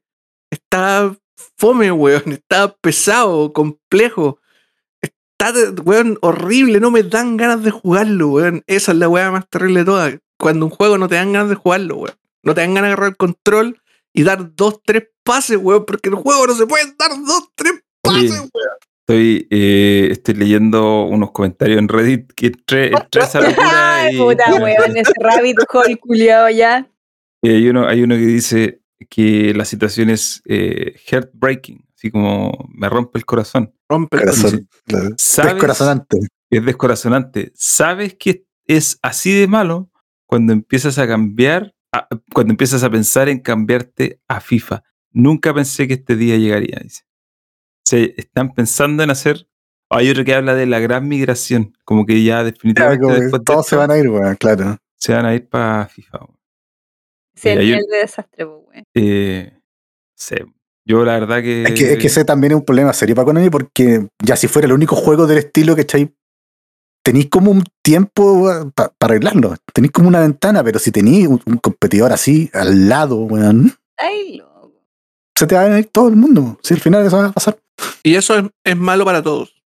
Está 0.51 1.15
fome, 1.57 1.91
weón, 1.91 2.23
está 2.33 2.73
pesado, 2.81 3.51
complejo, 3.53 4.39
está, 5.01 5.53
weón, 5.83 6.17
horrible, 6.21 6.79
no 6.79 6.91
me 6.91 7.03
dan 7.03 7.37
ganas 7.37 7.63
de 7.63 7.71
jugarlo, 7.71 8.27
weón. 8.29 8.63
Esa 8.67 8.91
es 8.91 8.97
la 8.97 9.09
wea 9.09 9.31
más 9.31 9.49
terrible 9.49 9.79
de 9.79 9.85
todas. 9.85 10.15
Cuando 10.37 10.65
un 10.65 10.71
juego 10.71 10.97
no 10.97 11.07
te 11.07 11.15
dan 11.15 11.33
ganas 11.33 11.49
de 11.49 11.55
jugarlo, 11.55 11.95
weón. 11.97 12.15
No 12.43 12.53
te 12.53 12.61
dan 12.61 12.73
ganas 12.73 12.89
de 12.89 12.93
agarrar 12.93 13.09
el 13.09 13.17
control 13.17 13.79
y 14.13 14.23
dar 14.23 14.55
dos, 14.55 14.81
tres 14.85 15.07
pases, 15.23 15.57
weón, 15.57 15.85
porque 15.85 16.09
el 16.09 16.15
juego 16.15 16.45
no 16.47 16.53
se 16.53 16.67
pueden 16.67 16.95
dar 16.97 17.11
dos, 17.25 17.49
tres 17.55 17.73
Oye, 18.03 18.27
pases, 18.29 18.39
weón. 18.53 18.71
Estoy, 19.07 19.47
eh, 19.51 20.07
estoy 20.11 20.35
leyendo 20.35 21.03
unos 21.03 21.31
comentarios 21.31 21.79
en 21.79 21.87
Reddit 21.89 22.31
que 22.33 22.47
entré, 22.47 22.87
entré 22.87 23.21
a 23.21 23.25
esa 23.25 23.41
locura 23.47 23.95
Ay, 24.03 24.15
y- 24.15 24.19
puta, 24.19 24.45
weón, 24.61 24.97
ese 24.97 25.11
rabbit 25.19 25.57
hole 25.71 25.97
culiao 25.97 26.49
ya. 26.49 26.87
y 27.41 27.49
hay, 27.49 27.67
uno, 27.69 27.87
hay 27.87 28.03
uno 28.03 28.15
que 28.15 28.21
dice 28.21 28.80
que 29.09 29.53
la 29.53 29.65
situación 29.65 30.09
es 30.09 30.41
eh, 30.45 30.95
heartbreaking, 31.07 31.85
así 31.95 32.11
como 32.11 32.51
me 32.73 32.89
rompe 32.89 33.17
el 33.19 33.25
corazón. 33.25 33.73
Rompe 33.89 34.17
el 34.17 34.23
Corazón. 34.23 34.69
¿Sabes? 35.17 35.53
Descorazonante. 35.53 36.19
Es 36.49 36.65
descorazonante. 36.65 37.51
¿Sabes 37.55 38.15
que 38.15 38.45
es 38.65 38.97
así 39.01 39.33
de 39.33 39.47
malo 39.47 39.89
cuando 40.25 40.53
empiezas 40.53 40.97
a 40.97 41.07
cambiar, 41.07 41.73
a- 41.91 42.07
cuando 42.33 42.51
empiezas 42.53 42.83
a 42.83 42.89
pensar 42.89 43.27
en 43.29 43.39
cambiarte 43.39 44.21
a 44.27 44.39
FIFA? 44.39 44.83
Nunca 45.11 45.53
pensé 45.53 45.87
que 45.87 45.95
este 45.95 46.15
día 46.15 46.37
llegaría, 46.37 46.79
dice. 46.81 47.01
Se 47.85 48.13
están 48.17 48.53
pensando 48.53 49.03
en 49.03 49.09
hacer. 49.11 49.47
Hay 49.89 50.09
otro 50.09 50.23
que 50.23 50.33
habla 50.33 50.55
de 50.55 50.65
la 50.67 50.79
gran 50.79 51.07
migración, 51.07 51.73
como 51.83 52.05
que 52.05 52.23
ya 52.23 52.35
Claro, 52.35 52.45
definitivamente 52.45 53.01
como 53.03 53.15
que 53.15 53.29
todos 53.43 53.59
esto 53.59 53.63
se 53.63 53.75
van 53.75 53.91
a 53.91 53.97
ir, 53.97 54.07
weón, 54.09 54.35
claro. 54.37 54.77
se 54.95 55.13
van 55.13 55.25
a 55.25 55.35
ir 55.35 55.49
para 55.49 55.85
FIFA. 55.87 56.17
weón. 56.19 56.37
Eh, 57.43 57.49
hay 57.49 57.57
nivel 57.57 57.85
de 57.89 57.97
desastre, 57.97 58.45
po, 58.45 58.65
weón. 58.67 58.83
Eh, 58.93 59.57
sé. 60.15 60.45
Yo 60.85 61.05
la 61.05 61.19
verdad 61.19 61.41
que... 61.41 61.63
Es 61.63 61.71
que, 61.73 61.93
es 61.93 61.99
que 61.99 62.07
ese 62.07 62.25
también 62.25 62.53
es 62.53 62.57
un 62.57 62.65
problema 62.65 62.91
serio 62.93 63.15
para 63.15 63.25
Konami 63.25 63.49
porque 63.49 64.07
ya 64.23 64.35
si 64.35 64.47
fuera 64.47 64.65
el 64.65 64.73
único 64.73 64.95
juego 64.95 65.27
del 65.27 65.37
estilo 65.37 65.75
que 65.75 65.81
estáis, 65.81 66.09
tenéis 67.03 67.29
como 67.29 67.51
un 67.51 67.63
tiempo 67.83 68.49
para 68.75 68.91
arreglarlo. 68.99 69.55
Tenéis 69.73 69.91
como 69.91 70.07
una 70.07 70.21
ventana, 70.21 70.63
pero 70.63 70.79
si 70.79 70.91
tenéis 70.91 71.27
un, 71.27 71.41
un 71.45 71.57
competidor 71.57 72.11
así 72.11 72.49
al 72.53 72.89
lado, 72.89 73.17
weón, 73.17 73.73
se 75.41 75.47
te 75.47 75.55
va 75.55 75.61
a 75.61 75.79
ir 75.79 75.87
todo 75.87 76.07
el 76.07 76.15
mundo. 76.15 76.59
Si 76.61 76.73
al 76.73 76.79
final 76.79 77.05
eso 77.05 77.17
va 77.17 77.27
a 77.27 77.31
pasar. 77.31 77.57
Y 78.03 78.15
eso 78.15 78.37
es, 78.37 78.45
es 78.63 78.77
malo 78.77 79.05
para 79.05 79.23
todos. 79.23 79.60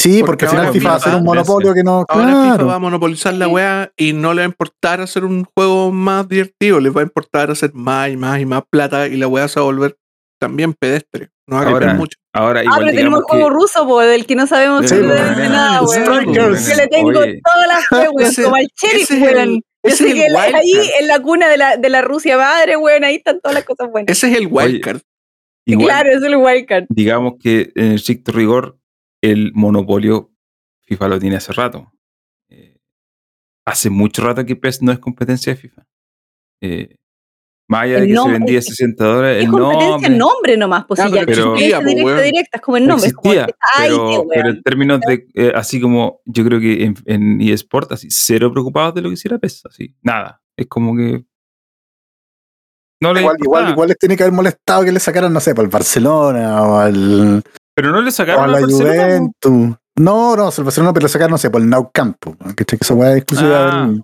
Sí, 0.00 0.20
Porque 0.24 0.46
porque, 0.46 0.46
al 0.46 0.50
final 0.50 0.72
FIFA 0.72 0.88
va 0.88 0.94
a 0.96 1.00
ser 1.00 1.14
un 1.14 1.24
monopolio 1.24 1.74
que 1.74 1.82
no. 1.84 2.04
Ahora 2.08 2.24
claro. 2.26 2.52
FIFA 2.52 2.64
va 2.64 2.74
a 2.74 2.78
monopolizar 2.78 3.34
la 3.34 3.46
Sí. 3.46 3.50
weá 3.52 3.92
y 3.96 4.12
no 4.12 4.32
le 4.34 4.40
va 4.40 4.46
a 4.46 4.48
importar 4.48 5.00
hacer 5.00 5.24
un 5.24 5.44
juego 5.44 5.92
más 5.92 6.28
divertido. 6.28 6.80
Les 6.80 6.94
va 6.96 7.00
a 7.00 7.04
importar 7.04 7.50
hacer 7.50 7.72
más 7.74 8.08
y 8.10 8.16
más 8.16 8.40
y 8.40 8.46
más 8.46 8.62
plata 8.70 9.06
y 9.06 9.16
la 9.16 9.28
weá 9.28 9.46
se 9.48 9.60
va 9.60 9.64
a 9.64 9.66
volver 9.66 9.96
también 10.40 10.72
pedestre. 10.72 11.28
No 11.46 11.56
va 11.56 11.62
a 11.62 11.64
Ahora, 11.66 11.78
cambiar 11.80 11.96
mucho. 11.96 12.18
Ahora 12.32 12.60
Ah, 12.60 12.64
igual 12.64 12.78
pero 12.84 12.96
tenemos 12.96 13.18
el 13.18 13.24
juego 13.24 13.48
que- 13.48 13.54
ruso, 13.54 13.86
po, 13.86 14.00
del 14.00 14.24
que 14.26 14.34
no 14.36 14.46
sabemos 14.46 14.88
Sí, 14.88 14.94
weón. 14.94 15.08
nada, 15.08 15.82
weón. 15.82 16.04
Strikers. 16.04 16.68
Yo 16.70 16.74
le 16.76 16.86
tengo 16.88 17.08
Oye. 17.10 17.40
todas 17.44 17.66
las 17.68 17.86
fe, 17.88 18.08
weón, 18.10 18.34
como 18.44 18.56
al 18.56 18.68
sheriff, 18.80 19.10
weón. 19.22 19.54
Yo 19.82 19.88
ese 19.92 19.96
sé 19.96 20.04
es 20.08 20.14
el 20.14 20.22
que 20.22 20.28
la- 20.30 20.42
ahí, 20.42 20.52
wildcard. 20.72 21.00
en 21.00 21.08
la 21.08 21.20
cuna 21.20 21.48
de 21.48 21.56
la, 21.56 21.76
de 21.76 21.88
la 21.90 22.02
Rusia 22.02 22.36
madre, 22.36 22.76
weón, 22.76 23.02
ahí 23.04 23.16
están 23.16 23.40
todas 23.40 23.54
las 23.54 23.64
cosas 23.64 23.90
buenas. 23.90 24.10
Ese 24.10 24.30
es 24.30 24.38
el 24.38 24.46
wildcard. 24.50 25.00
igual 25.66 25.86
claro, 25.86 26.10
es 26.10 26.22
el 26.22 26.36
wildcard. 26.36 26.84
digamos 26.88 27.34
que 27.40 27.70
en 27.74 27.92
el 27.92 28.02
rigor 28.26 28.76
el 29.22 29.52
monopolio 29.54 30.30
FIFA 30.86 31.08
lo 31.08 31.18
tiene 31.20 31.36
hace 31.36 31.52
rato. 31.52 31.92
Eh, 32.48 32.78
hace 33.66 33.90
mucho 33.90 34.22
rato 34.24 34.44
que 34.44 34.56
PES 34.56 34.82
no 34.82 34.92
es 34.92 34.98
competencia 34.98 35.52
de 35.54 35.60
FIFA. 35.60 35.86
Eh, 36.62 36.96
más 37.68 37.82
allá 37.84 37.94
de 38.00 38.00
que 38.02 38.08
se 38.08 38.14
nombre- 38.14 38.32
vendía 38.38 38.58
es 38.58 38.64
que- 38.66 38.70
60 38.72 39.04
dólares, 39.04 39.36
Es 39.38 39.44
el 39.44 39.50
competencia 39.50 39.88
nombre 39.90 40.06
en 40.08 40.18
nombre 40.18 40.56
nomás, 40.56 40.84
pues 40.86 40.98
Claro, 40.98 41.10
si 41.10 41.16
ya 41.16 41.24
pero 41.26 41.52
existía 41.54 41.76
existía, 41.78 41.88
directa, 41.88 42.02
pues, 42.14 42.24
directa, 42.24 42.56
es 42.58 42.62
como 42.62 42.76
el 42.78 42.82
no 42.82 42.88
nombre. 42.88 43.06
es 43.08 43.14
como 43.14 43.32
existía, 43.32 43.56
ay, 43.78 43.88
qué 43.90 43.96
pero, 43.96 44.26
pero 44.28 44.48
en 44.50 44.62
términos 44.62 45.00
de, 45.06 45.28
eh, 45.34 45.52
así 45.54 45.80
como 45.80 46.20
yo 46.24 46.44
creo 46.44 46.58
que 46.58 46.84
en, 46.84 46.94
en 47.04 47.40
eSport, 47.42 47.92
así, 47.92 48.08
cero 48.10 48.50
preocupados 48.50 48.94
de 48.94 49.02
lo 49.02 49.08
que 49.10 49.14
hiciera 49.14 49.38
PES, 49.38 49.66
así, 49.66 49.94
nada. 50.02 50.42
Es 50.56 50.66
como 50.66 50.96
que. 50.96 51.24
No 53.02 53.14
le 53.14 53.20
Igual, 53.20 53.36
igual, 53.40 53.70
igual 53.70 53.88
les 53.88 53.98
tiene 53.98 54.16
que 54.16 54.24
haber 54.24 54.34
molestado 54.34 54.84
que 54.84 54.92
le 54.92 55.00
sacaran, 55.00 55.32
no 55.32 55.40
sé, 55.40 55.54
por 55.54 55.64
el 55.64 55.70
Barcelona 55.70 56.62
o 56.62 56.76
al, 56.78 57.42
Pero 57.74 57.90
no 57.92 58.00
le 58.00 58.06
o 58.06 58.08
a 58.08 58.12
sacaron 58.12 58.50
la 58.52 58.58
a 58.58 58.60
Barcelona. 58.60 58.94
po. 58.94 59.48
Juventus. 59.50 59.76
No, 59.96 60.36
no, 60.36 60.48
el 60.56 60.64
Barcelona, 60.64 60.92
pero 60.92 61.04
le 61.04 61.08
sacaron, 61.10 61.30
no 61.32 61.38
sé, 61.38 61.50
por 61.50 61.60
el 61.60 61.68
Nou 61.68 61.90
Campo. 61.92 62.36
Que 62.56 62.64
que 62.64 62.76
esa 62.80 62.94
weá 62.94 63.10
es 63.12 63.16
exclusiva 63.18 63.82
Ah, 63.82 63.86
del. 63.86 64.02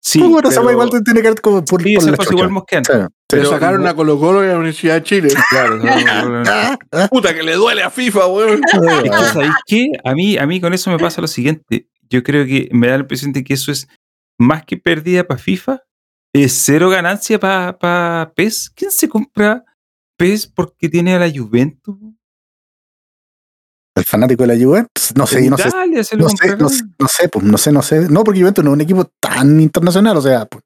Sí, 0.00 0.20
Pues 0.20 0.30
bueno, 0.30 0.48
esa 0.48 0.60
pero- 0.60 0.66
weá 0.66 0.72
igual 0.86 1.02
tiene 1.04 1.20
que 1.22 1.28
ver 1.30 1.40
como 1.40 1.64
por, 1.64 1.82
sí, 1.82 1.94
por 1.96 2.04
esa 2.04 2.22
la 2.22 2.30
igual 2.30 2.50
mosqueante. 2.50 2.92
Sí. 2.92 2.98
Pero 3.28 3.50
sacaron 3.50 3.86
a 3.86 3.94
Colo 3.94 4.18
Colo 4.20 4.42
y 4.44 4.46
a 4.46 4.50
la 4.50 4.56
Universidad 4.58 4.94
de 4.94 5.02
Chile. 5.02 5.28
Claro, 5.50 5.80
claro. 5.80 6.78
Puta 7.10 7.34
que 7.34 7.42
le 7.42 7.54
duele 7.54 7.82
a 7.82 7.90
FIFA, 7.90 8.26
weón. 8.28 8.60
Es 8.72 9.02
que, 9.02 9.10
¿sabéis 9.32 9.52
qué? 9.66 9.86
A 10.04 10.14
mí, 10.14 10.38
a 10.38 10.46
mí 10.46 10.60
con 10.60 10.72
eso 10.74 10.90
me 10.90 10.98
pasa 10.98 11.20
lo 11.20 11.26
siguiente. 11.26 11.88
Yo 12.08 12.22
creo 12.22 12.46
que 12.46 12.68
me 12.72 12.86
da 12.86 12.94
la 12.94 13.00
impresión 13.00 13.32
de 13.32 13.42
que 13.42 13.54
eso 13.54 13.72
es 13.72 13.88
más 14.38 14.64
que 14.64 14.76
pérdida 14.76 15.24
para 15.24 15.38
FIFA, 15.38 15.80
es 16.32 16.52
cero 16.52 16.88
ganancia 16.88 17.40
para 17.40 17.76
pa 17.78 18.32
PES. 18.36 18.70
¿Quién 18.76 18.92
se 18.92 19.08
compra 19.08 19.64
PES 20.16 20.46
porque 20.46 20.88
tiene 20.88 21.14
a 21.14 21.18
la 21.18 21.30
Juventus? 21.30 21.96
El 23.96 24.04
fanático 24.04 24.46
de 24.46 24.54
la 24.56 24.62
Juventus, 24.64 25.12
no 25.16 25.26
sé, 25.26 25.48
no 25.48 25.56
sé, 25.56 25.64
no 25.64 26.04
sé, 26.04 26.16
comprarán. 26.18 26.58
no 26.58 26.68
sé, 26.68 26.84
no 26.98 27.08
sé, 27.08 27.28
pues, 27.28 27.44
no 27.44 27.58
sé, 27.58 27.72
no 27.72 27.82
sé. 27.82 28.08
No, 28.10 28.22
porque 28.24 28.40
Juventus 28.40 28.62
no 28.64 28.70
es 28.70 28.74
un 28.74 28.80
equipo 28.82 29.10
tan 29.18 29.58
internacional, 29.60 30.16
o 30.18 30.20
sea, 30.22 30.44
pues, 30.46 30.62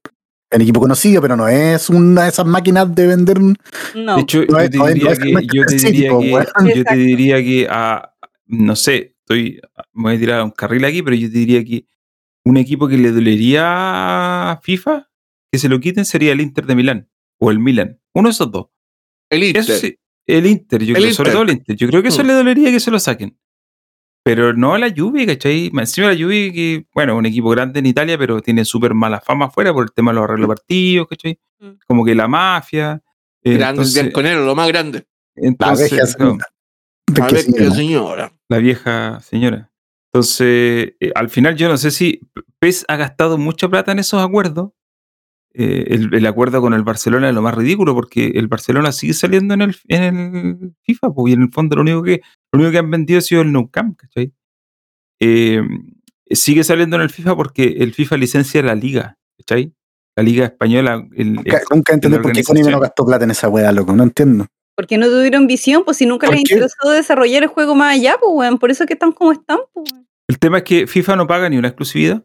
es 0.51 0.55
un 0.57 0.61
equipo 0.61 0.81
conocido, 0.81 1.21
pero 1.21 1.35
no 1.37 1.47
es 1.47 1.89
una 1.89 2.23
de 2.23 2.29
esas 2.29 2.45
máquinas 2.45 2.93
de 2.93 3.07
vender. 3.07 3.39
No. 3.39 4.15
De 4.17 4.21
hecho, 4.21 4.41
No 4.41 4.57
yo 4.57 4.59
es- 4.59 4.69
te 4.69 4.77
no 4.77 4.87
es- 4.87 4.93
diría 4.95 5.15
que, 5.15 5.31
yo 5.55 5.65
te 5.65 5.75
diría 5.75 5.91
que, 6.03 6.09
po, 6.09 6.17
weón. 6.19 6.31
yo 6.43 6.73
te 6.73 6.79
Exacto. 6.79 6.95
diría 6.99 7.37
que 7.41 7.67
a, 7.69 8.13
no 8.47 8.75
sé, 8.75 9.15
estoy, 9.21 9.61
me 9.93 10.03
voy 10.03 10.15
a 10.15 10.19
tirar 10.19 10.39
a 10.41 10.43
un 10.43 10.51
carril 10.51 10.83
aquí, 10.85 11.01
pero 11.01 11.15
yo 11.15 11.31
te 11.31 11.37
diría 11.37 11.63
que 11.63 11.85
un 12.43 12.57
equipo 12.57 12.87
que 12.89 12.97
le 12.97 13.11
dolería 13.11 13.63
a 14.51 14.59
FIFA 14.61 15.07
que 15.49 15.57
se 15.59 15.69
lo 15.69 15.79
quiten 15.79 16.03
sería 16.03 16.33
el 16.33 16.41
Inter 16.41 16.65
de 16.65 16.75
Milán 16.75 17.09
o 17.39 17.49
el 17.49 17.59
Milan. 17.59 17.97
Uno 18.13 18.27
de 18.27 18.33
esos 18.33 18.51
dos. 18.51 18.67
El 19.29 19.43
Inter. 19.43 19.61
Eso 19.61 19.73
sí, 19.77 19.95
el 20.37 20.45
Inter, 20.47 20.83
yo 20.83 20.95
El 20.95 21.01
creo, 21.03 21.13
sobre 21.13 21.29
Inter. 21.29 21.33
todo 21.33 21.43
el 21.43 21.49
Inter. 21.57 21.75
Yo 21.75 21.87
creo 21.87 22.01
que 22.01 22.07
eso 22.09 22.23
Mm. 22.23 22.27
le 22.27 22.33
dolería 22.33 22.71
que 22.71 22.79
se 22.79 22.91
lo 22.91 22.99
saquen. 22.99 23.37
Pero 24.23 24.53
no 24.53 24.75
a 24.75 24.79
la 24.79 24.93
Juve, 24.95 25.25
¿cachai? 25.25 25.71
Más 25.73 25.89
Encima 25.89 26.13
la 26.13 26.13
Juve, 26.21 26.51
que, 26.53 26.85
bueno, 26.93 27.15
un 27.17 27.25
equipo 27.25 27.49
grande 27.49 27.79
en 27.79 27.87
Italia, 27.87 28.17
pero 28.17 28.39
tiene 28.41 28.65
súper 28.65 28.93
mala 28.93 29.19
fama 29.19 29.45
afuera 29.45 29.73
por 29.73 29.83
el 29.83 29.91
tema 29.93 30.11
de 30.11 30.15
los 30.15 30.23
arreglos 30.25 30.47
de 30.47 30.55
partidos, 30.55 31.07
¿cachai? 31.07 31.39
Mm. 31.59 31.69
Como 31.87 32.05
que 32.05 32.13
la 32.15 32.27
mafia. 32.27 33.01
eh, 33.43 33.53
Grande, 33.55 33.81
entonces- 33.81 34.03
bianconero, 34.03 34.45
lo 34.45 34.53
más 34.53 34.67
grande. 34.67 35.07
La 35.35 35.47
entonces, 35.47 35.89
vieja 35.89 36.05
claro, 36.15 36.31
señora. 36.37 36.45
A 37.09 37.27
Que 37.27 37.33
ver, 37.35 37.43
sí, 37.43 37.53
qué 37.57 37.63
¿no? 37.63 37.73
señora. 37.73 38.33
la 38.49 38.57
vieja 38.59 39.19
señora. 39.21 39.71
Entonces, 40.13 40.93
eh, 40.99 41.11
al 41.15 41.29
final 41.29 41.55
yo 41.55 41.67
no 41.67 41.77
sé 41.77 41.89
si 41.89 42.19
PES 42.59 42.85
ha 42.87 42.97
gastado 42.97 43.37
mucha 43.39 43.67
plata 43.67 43.91
en 43.93 43.97
esos 43.99 44.21
acuerdos. 44.23 44.69
Eh, 45.53 45.85
el, 45.89 46.13
el 46.13 46.25
acuerdo 46.27 46.61
con 46.61 46.73
el 46.73 46.83
Barcelona 46.83 47.27
es 47.27 47.35
lo 47.35 47.41
más 47.41 47.53
ridículo 47.53 47.93
porque 47.93 48.27
el 48.35 48.47
Barcelona 48.47 48.93
sigue 48.93 49.13
saliendo 49.13 49.53
en 49.53 49.61
el, 49.63 49.75
en 49.89 50.03
el 50.03 50.75
FIFA 50.83 51.13
pues, 51.13 51.31
y 51.31 51.33
en 51.33 51.41
el 51.41 51.51
fondo 51.51 51.75
lo 51.75 51.81
único 51.81 52.01
que 52.03 52.21
lo 52.53 52.59
único 52.59 52.71
que 52.71 52.77
han 52.77 52.89
vendido 52.89 53.17
ha 53.19 53.21
sido 53.21 53.41
el 53.41 53.51
Nou 53.51 53.69
Camp, 53.69 53.97
¿cachai? 53.97 54.31
Eh, 55.19 55.61
sigue 56.29 56.63
saliendo 56.63 56.95
en 56.95 57.01
el 57.01 57.09
FIFA 57.09 57.35
porque 57.35 57.63
el 57.79 57.93
FIFA 57.93 58.15
licencia 58.17 58.63
la 58.63 58.75
liga, 58.75 59.17
¿cachai? 59.37 59.73
La 60.15 60.23
liga 60.23 60.45
española. 60.45 61.05
el- 61.15 61.33
Nunca, 61.33 61.57
el- 61.57 61.63
nunca 61.69 61.93
entendí 61.93 62.17
por 62.19 62.31
qué 62.31 62.43
Konami 62.43 62.69
no 62.71 62.79
gastó 62.79 63.05
plata 63.05 63.25
en 63.25 63.31
esa 63.31 63.49
weá, 63.49 63.71
loco. 63.73 63.93
No 63.93 64.03
entiendo. 64.03 64.47
Porque 64.75 64.97
no 64.97 65.07
tuvieron 65.07 65.47
visión, 65.47 65.83
pues 65.83 65.97
si 65.97 66.05
nunca 66.05 66.27
¿Por 66.27 66.35
les 66.35 66.45
qué? 66.45 66.53
interesó 66.55 66.89
desarrollar 66.91 67.43
el 67.43 67.49
juego 67.49 67.75
más 67.75 67.93
allá, 67.95 68.15
pues 68.21 68.31
weón. 68.33 68.57
Por 68.57 68.71
eso 68.71 68.83
es 68.83 68.87
que 68.87 68.93
están 68.93 69.11
como 69.11 69.33
están, 69.33 69.59
pues. 69.73 69.89
El 70.29 70.39
tema 70.39 70.59
es 70.59 70.63
que 70.63 70.87
FIFA 70.87 71.17
no 71.17 71.27
paga 71.27 71.49
ni 71.49 71.57
una 71.57 71.67
exclusividad. 71.67 72.23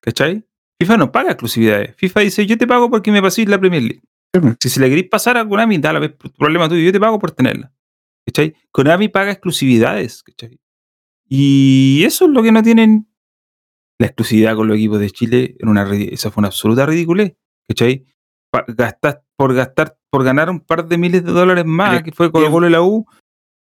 ¿Cachai? 0.00 0.44
FIFA 0.80 0.96
no 0.96 1.12
paga 1.12 1.30
exclusividades. 1.32 1.94
FIFA 1.96 2.20
dice, 2.20 2.46
yo 2.46 2.56
te 2.56 2.66
pago 2.66 2.88
porque 2.90 3.10
me 3.10 3.20
paséis 3.22 3.48
la 3.48 3.58
Premier 3.58 3.82
League. 3.82 4.02
Sí. 4.34 4.40
Si 4.60 4.68
se 4.68 4.80
le 4.80 4.88
queréis 4.88 5.08
pasar 5.08 5.36
a 5.36 5.48
Konami, 5.48 5.78
da 5.78 5.92
la 5.92 5.98
vez 5.98 6.12
problema 6.36 6.68
tuyo, 6.68 6.82
yo 6.82 6.92
te 6.92 7.00
pago 7.00 7.18
por 7.18 7.32
tenerla. 7.32 7.72
¿Cachai? 8.26 8.54
Konami 8.70 9.08
paga 9.08 9.32
exclusividades. 9.32 10.22
¿Cachai? 10.22 10.60
Y 11.28 12.02
eso 12.04 12.26
es 12.26 12.30
lo 12.30 12.42
que 12.42 12.52
no 12.52 12.62
tienen 12.62 13.08
la 13.98 14.06
exclusividad 14.06 14.54
con 14.54 14.68
los 14.68 14.76
equipos 14.76 15.00
de 15.00 15.10
Chile. 15.10 15.56
En 15.58 15.68
una, 15.68 15.90
esa 15.94 16.30
fue 16.30 16.42
una 16.42 16.48
absoluta 16.48 16.86
ridiculez. 16.86 17.34
¿Cachai? 17.68 18.04
Pa- 18.50 18.64
gastar, 18.68 19.24
por 19.36 19.54
gastar, 19.54 19.98
por 20.10 20.24
ganar 20.24 20.48
un 20.50 20.60
par 20.60 20.86
de 20.86 20.96
miles 20.98 21.24
de 21.24 21.32
dólares 21.32 21.64
más, 21.66 22.02
que 22.02 22.12
fue 22.12 22.30
Colo 22.30 22.50
Colo 22.52 22.68
y 22.68 22.70
la 22.70 22.82
U, 22.82 23.04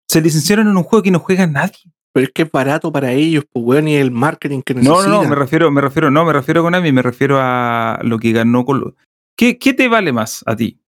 se 0.08 0.22
licenciaron 0.22 0.68
en 0.68 0.78
un 0.78 0.84
juego 0.84 1.04
que 1.04 1.12
no 1.12 1.20
juega 1.20 1.48
nadie. 1.48 1.92
Pero 2.14 2.26
es 2.26 2.32
que 2.34 2.44
es 2.44 2.52
barato 2.52 2.92
para 2.92 3.12
ellos, 3.12 3.46
pues, 3.52 3.64
weón, 3.66 3.88
y 3.88 3.96
el 3.96 4.12
marketing 4.12 4.62
que 4.62 4.74
No, 4.74 4.82
necesitan. 4.82 5.12
no, 5.12 5.24
no, 5.24 5.30
me 5.30 5.36
refiero, 5.36 5.70
me 5.72 5.82
refiero, 5.82 6.10
no, 6.10 6.26
me 6.26 6.34
refiero 6.34 6.62
a 6.62 6.64
Konami, 6.64 6.92
me 6.92 7.02
refiero 7.02 7.38
a 7.40 8.00
lo 8.04 8.18
que 8.18 8.32
ganó 8.32 8.66
Colo. 8.66 8.96
¿Qué, 9.38 9.58
qué 9.60 9.74
te 9.74 9.88
vale 9.88 10.12
más 10.12 10.44
a 10.48 10.56
ti? 10.56 10.80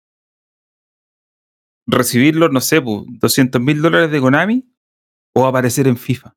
¿Recibirlo, 1.87 2.49
no 2.49 2.61
sé, 2.61 2.81
pues, 2.83 3.03
200 3.07 3.61
mil 3.61 3.81
dólares 3.81 4.11
de 4.11 4.21
Konami 4.21 4.67
o 5.35 5.47
aparecer 5.47 5.87
en 5.89 5.97
FIFA? 5.97 6.35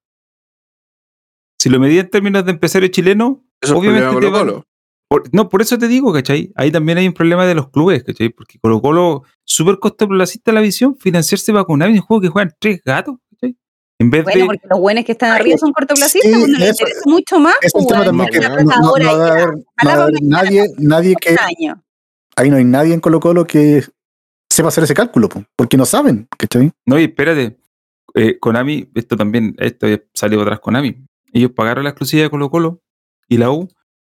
Si 1.62 1.70
lo 1.70 1.80
medí 1.80 2.00
en 2.00 2.10
términos 2.10 2.44
de 2.46 2.52
empresario 2.52 2.88
chileno, 2.90 3.44
Eso 3.62 3.74
es 3.74 3.80
obviamente 3.80 4.08
te 4.08 4.14
Colo 4.14 4.32
vale- 4.32 4.52
Colo. 4.52 4.64
por- 5.10 5.34
no, 5.34 5.50
por 5.50 5.62
eso 5.62 5.78
te 5.78 5.88
digo, 5.88 6.12
¿cachai? 6.14 6.52
Ahí 6.56 6.72
también 6.72 6.98
hay 6.98 7.08
un 7.08 7.14
problema 7.14 7.46
de 7.46 7.54
los 7.56 7.70
clubes, 7.70 8.04
¿cachai? 8.04 8.30
Porque 8.30 8.60
Colo 8.60 8.82
Colo, 8.82 9.24
súper 9.46 9.78
cortoplacista 9.80 10.52
la 10.52 10.62
visión, 10.62 10.96
financiarse 10.98 11.52
va 11.52 11.66
con 11.66 11.76
Konami 11.80 12.00
un 12.00 12.02
juego 12.06 12.22
que 12.22 12.30
juegan 12.30 12.54
tres 12.60 12.82
gatos. 12.84 13.18
En 14.02 14.10
vez 14.10 14.24
Bueno, 14.24 14.40
de... 14.40 14.46
porque 14.48 14.68
los 14.70 14.80
buenos 14.80 15.06
que 15.06 15.12
están 15.12 15.32
arriba 15.32 15.58
son 15.58 15.72
cortoplacistas, 15.74 16.32
sí, 16.32 16.38
pues 16.48 16.50
les 16.60 16.70
interesa 16.72 17.02
mucho 17.06 17.40
más. 17.40 17.56
Es 17.62 17.72
un 17.76 17.84
pues, 17.86 17.94
tema 17.94 18.06
también 18.06 18.30
que 18.32 18.40
weón. 18.40 18.66
no, 18.66 18.72
no- 18.72 18.82
no 18.82 18.88
Ahora 18.88 19.06
va 19.06 19.12
a 19.12 19.28
ya, 19.28 19.34
haber, 19.44 19.50
no 19.50 19.62
va 19.86 19.92
a 19.92 20.04
haber 20.04 20.14
mañana, 20.22 20.42
nadie, 20.44 20.68
nadie 20.78 21.16
que. 21.22 21.36
año. 21.40 21.84
Ahí 22.36 22.50
no 22.50 22.56
hay 22.58 22.64
nadie 22.64 22.94
en 22.94 23.00
Colo 23.00 23.20
Colo 23.20 23.46
que 23.46 23.84
sepa 24.50 24.70
hacer 24.70 24.84
ese 24.86 24.94
cálculo, 24.94 25.30
po, 25.30 25.44
porque 25.56 25.78
no 25.78 25.86
saben, 25.86 26.28
¿cachai? 26.38 26.72
No, 26.86 27.00
y 27.00 27.04
espérate. 27.04 27.58
Eh, 28.16 28.38
Konami, 28.40 28.90
esto 28.96 29.16
también, 29.16 29.56
esto 29.60 29.88
salió 30.14 30.42
atrás 30.42 30.60
Konami. 30.60 31.06
Ellos 31.32 31.52
pagaron 31.56 31.84
la 31.86 31.92
exclusividad 31.92 32.26
de 32.26 32.30
Colo 32.32 32.50
Colo 32.50 32.82
y 33.30 33.38
la 33.38 33.52
U. 33.52 33.70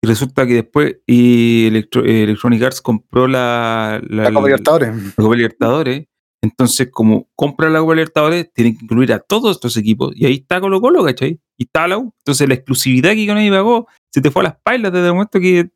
Y 0.04 0.08
resulta 0.08 0.46
que 0.46 0.54
después 0.54 0.96
y 1.06 1.66
Electro- 1.68 2.04
eh, 2.04 2.24
Electronic 2.24 2.62
Arts 2.62 2.80
compró 2.80 3.28
la, 3.28 4.00
la, 4.08 4.24
La 4.24 4.32
Copa 4.32 4.46
Libertadores. 4.46 4.94
la 4.96 5.12
Copa 5.24 5.36
Libertadores. 5.36 6.06
Entonces, 6.42 6.88
como 6.90 7.28
compra 7.36 7.70
la 7.70 7.78
Copa 7.78 7.94
Libertadores, 7.94 8.52
tienen 8.52 8.76
que 8.76 8.84
incluir 8.84 9.12
a 9.12 9.20
todos 9.20 9.52
estos 9.56 9.76
equipos. 9.76 10.12
Y 10.16 10.26
ahí 10.26 10.34
está 10.34 10.60
Colo 10.60 10.80
Colo, 10.80 11.04
¿cachai? 11.04 11.38
Y 11.56 11.64
está 11.64 11.86
la 11.86 11.98
U. 11.98 12.12
Entonces, 12.18 12.48
la 12.48 12.54
exclusividad 12.54 13.12
que 13.12 13.26
Konami 13.26 13.50
pagó 13.50 13.86
se 14.12 14.20
te 14.20 14.30
fue 14.30 14.40
a 14.42 14.44
las 14.44 14.56
pailas 14.62 14.92
desde 14.92 15.06
el 15.06 15.12
momento 15.12 15.38
que 15.38 15.70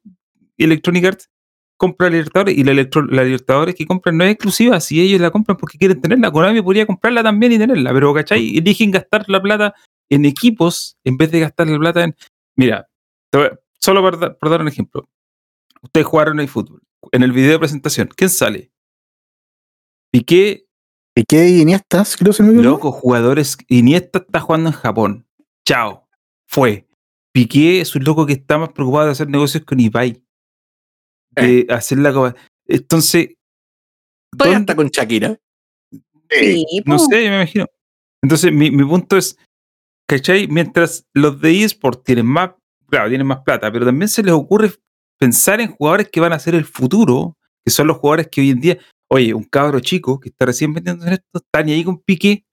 Electronic 0.59 1.05
Arts 1.05 1.31
compra 1.77 2.09
la 2.09 2.13
Libertadores. 2.17 2.59
Y 2.59 2.65
la, 2.65 2.73
Electro- 2.73 3.07
la 3.09 3.23
Libertadores 3.23 3.75
que 3.77 3.87
compran 3.87 4.17
no 4.17 4.25
es 4.25 4.33
exclusiva. 4.33 4.81
Si 4.81 5.01
ellos 5.01 5.21
la 5.21 5.31
compran 5.31 5.57
porque 5.57 5.79
quieren 5.79 6.01
tenerla, 6.01 6.33
Konami 6.33 6.61
podría 6.63 6.85
comprarla 6.85 7.23
también 7.23 7.53
y 7.53 7.59
tenerla. 7.59 7.93
Pero, 7.93 8.13
¿cachai? 8.13 8.59
Eligen 8.59 8.91
gastar 8.91 9.25
la 9.29 9.41
plata 9.41 9.75
en 10.11 10.25
equipos 10.25 10.97
en 11.05 11.17
vez 11.17 11.31
de 11.31 11.41
gastar 11.41 11.69
la 11.69 11.79
plata 11.79 12.03
en. 12.05 12.17
Mira, 12.57 12.89
solo 13.79 14.01
por, 14.03 14.19
dar- 14.51 14.61
un 14.61 14.69
ejemplo. 14.69 15.09
Ustedes 15.83 16.07
jugaron 16.07 16.41
el 16.41 16.49
fútbol. 16.49 16.83
En 17.13 17.23
el 17.23 17.31
video 17.31 17.53
de 17.53 17.59
presentación, 17.61 18.09
¿quién 18.17 18.31
sale? 18.31 18.73
Piqué, 20.17 20.67
Piqué 21.15 21.47
y 21.51 21.61
Iniesta, 21.61 22.03
creo 22.19 22.31
que 22.33 22.39
se 22.39 22.43
me 22.43 22.63
loco, 22.63 22.91
jugadores. 22.91 23.59
Iniesta 23.69 24.21
está 24.21 24.41
jugando 24.41 24.71
en 24.71 24.75
Japón. 24.75 25.27
Chao. 25.69 26.09
Fue. 26.49 26.87
Piqué 27.35 27.83
es 27.83 27.95
un 27.95 28.05
loco 28.05 28.25
que 28.25 28.33
está 28.33 28.57
más 28.57 28.71
preocupado 28.71 29.07
de 29.07 29.13
hacer 29.13 29.29
negocios 29.29 29.63
con 29.65 29.79
Ibai. 29.79 30.25
De 31.33 31.67
hacer 31.69 31.99
la 31.99 32.15
copa. 32.15 32.35
Entonces. 32.67 33.35
Todavía 34.33 34.59
¿dónde- 34.59 34.73
está 34.73 34.77
con 34.77 34.89
Shakira. 34.89 35.39
Sí, 36.31 36.65
No 36.87 36.99
sé, 36.99 37.29
me 37.29 37.37
imagino. 37.37 37.67
Entonces, 38.23 38.51
mi, 38.53 38.71
mi 38.71 38.85
punto 38.85 39.19
es, 39.19 39.37
¿cachai? 40.09 40.49
Mientras 40.49 41.05
los 41.13 41.39
de 41.43 41.63
eSport 41.63 42.03
tienen 42.05 42.25
más, 42.27 42.53
claro, 42.89 43.11
tienen 43.11 43.27
más 43.27 43.41
plata, 43.45 43.71
pero 43.71 43.85
también 43.85 44.09
se 44.09 44.23
les 44.23 44.33
ocurre 44.33 44.73
pensar 45.21 45.61
en 45.61 45.73
jugadores 45.73 46.09
que 46.09 46.21
van 46.21 46.33
a 46.33 46.39
ser 46.39 46.55
el 46.55 46.65
futuro, 46.65 47.37
que 47.65 47.71
son 47.71 47.87
los 47.87 47.99
jugadores 47.99 48.29
que 48.29 48.41
hoy 48.41 48.51
en 48.51 48.61
día, 48.61 48.79
oye, 49.09 49.35
un 49.35 49.45
cabro 49.45 49.81
chico 49.81 50.21
que 50.21 50.29
está 50.29 50.47
recién 50.47 50.73
metiendo 50.73 51.07
en 51.07 51.15
esto, 51.15 51.27
está 51.35 51.63
ni 51.63 51.73
ahí 51.73 51.85
con 51.85 51.99
Piqué. 51.99 52.45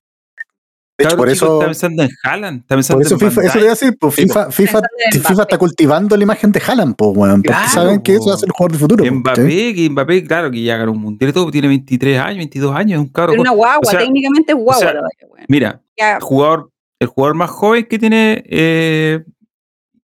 De 0.95 1.05
hecho, 1.05 1.17
por 1.17 1.27
eso, 1.27 1.55
está 1.55 1.65
pensando 1.65 2.03
en 2.03 2.09
Haaland, 2.23 2.61
está 2.61 2.75
pensando 2.75 2.99
por 2.99 3.05
eso 3.07 3.15
en 3.15 3.31
FIFA, 3.31 3.41
eso 3.47 3.59
voy 3.59 3.67
a 3.67 3.71
decir, 3.71 3.97
pues 3.99 4.13
Sí, 4.13 4.21
FIFA, 4.27 4.49
FIFA, 4.51 5.41
está 5.41 5.57
cultivando 5.57 6.15
la 6.15 6.23
imagen 6.23 6.51
de 6.51 6.61
Haaland, 6.65 6.95
pues, 6.95 7.17
weón, 7.17 7.41
porque 7.41 7.47
Claro, 7.47 7.69
saben 7.69 8.01
que 8.01 8.13
eso 8.13 8.27
va 8.27 8.35
a 8.35 8.37
ser 8.37 8.47
el 8.47 8.51
jugador 8.51 8.71
del 8.73 8.79
futuro. 8.79 9.03
¿cachai? 9.03 9.17
Mbappé, 9.17 9.73
que 9.73 9.89
Mbappé, 9.89 10.23
claro, 10.25 10.51
que 10.51 10.61
ya 10.61 10.77
ganó 10.77 10.91
un 10.91 10.99
mundial 10.99 11.31
y 11.31 11.33
todo, 11.33 11.49
tiene 11.49 11.67
23 11.67 12.19
años, 12.19 12.37
22 12.37 12.75
años, 12.75 12.99
es 12.99 13.07
un 13.07 13.11
cabro. 13.11 13.31
Pero 13.31 13.41
una 13.41 13.51
guagua, 13.51 13.79
o 13.81 13.89
sea, 13.89 13.99
técnicamente 13.99 14.51
es 14.51 14.57
guagua. 14.57 14.77
sea, 14.77 14.91
todavía, 14.91 15.27
weón. 15.27 15.45
Mira, 15.47 15.81
Ya, 15.97 16.19
jugador, 16.21 16.69
el 16.99 17.07
jugador 17.07 17.35
más 17.35 17.49
joven 17.49 17.85
que 17.85 17.97
tiene 17.97 18.43
eh, 18.47 19.23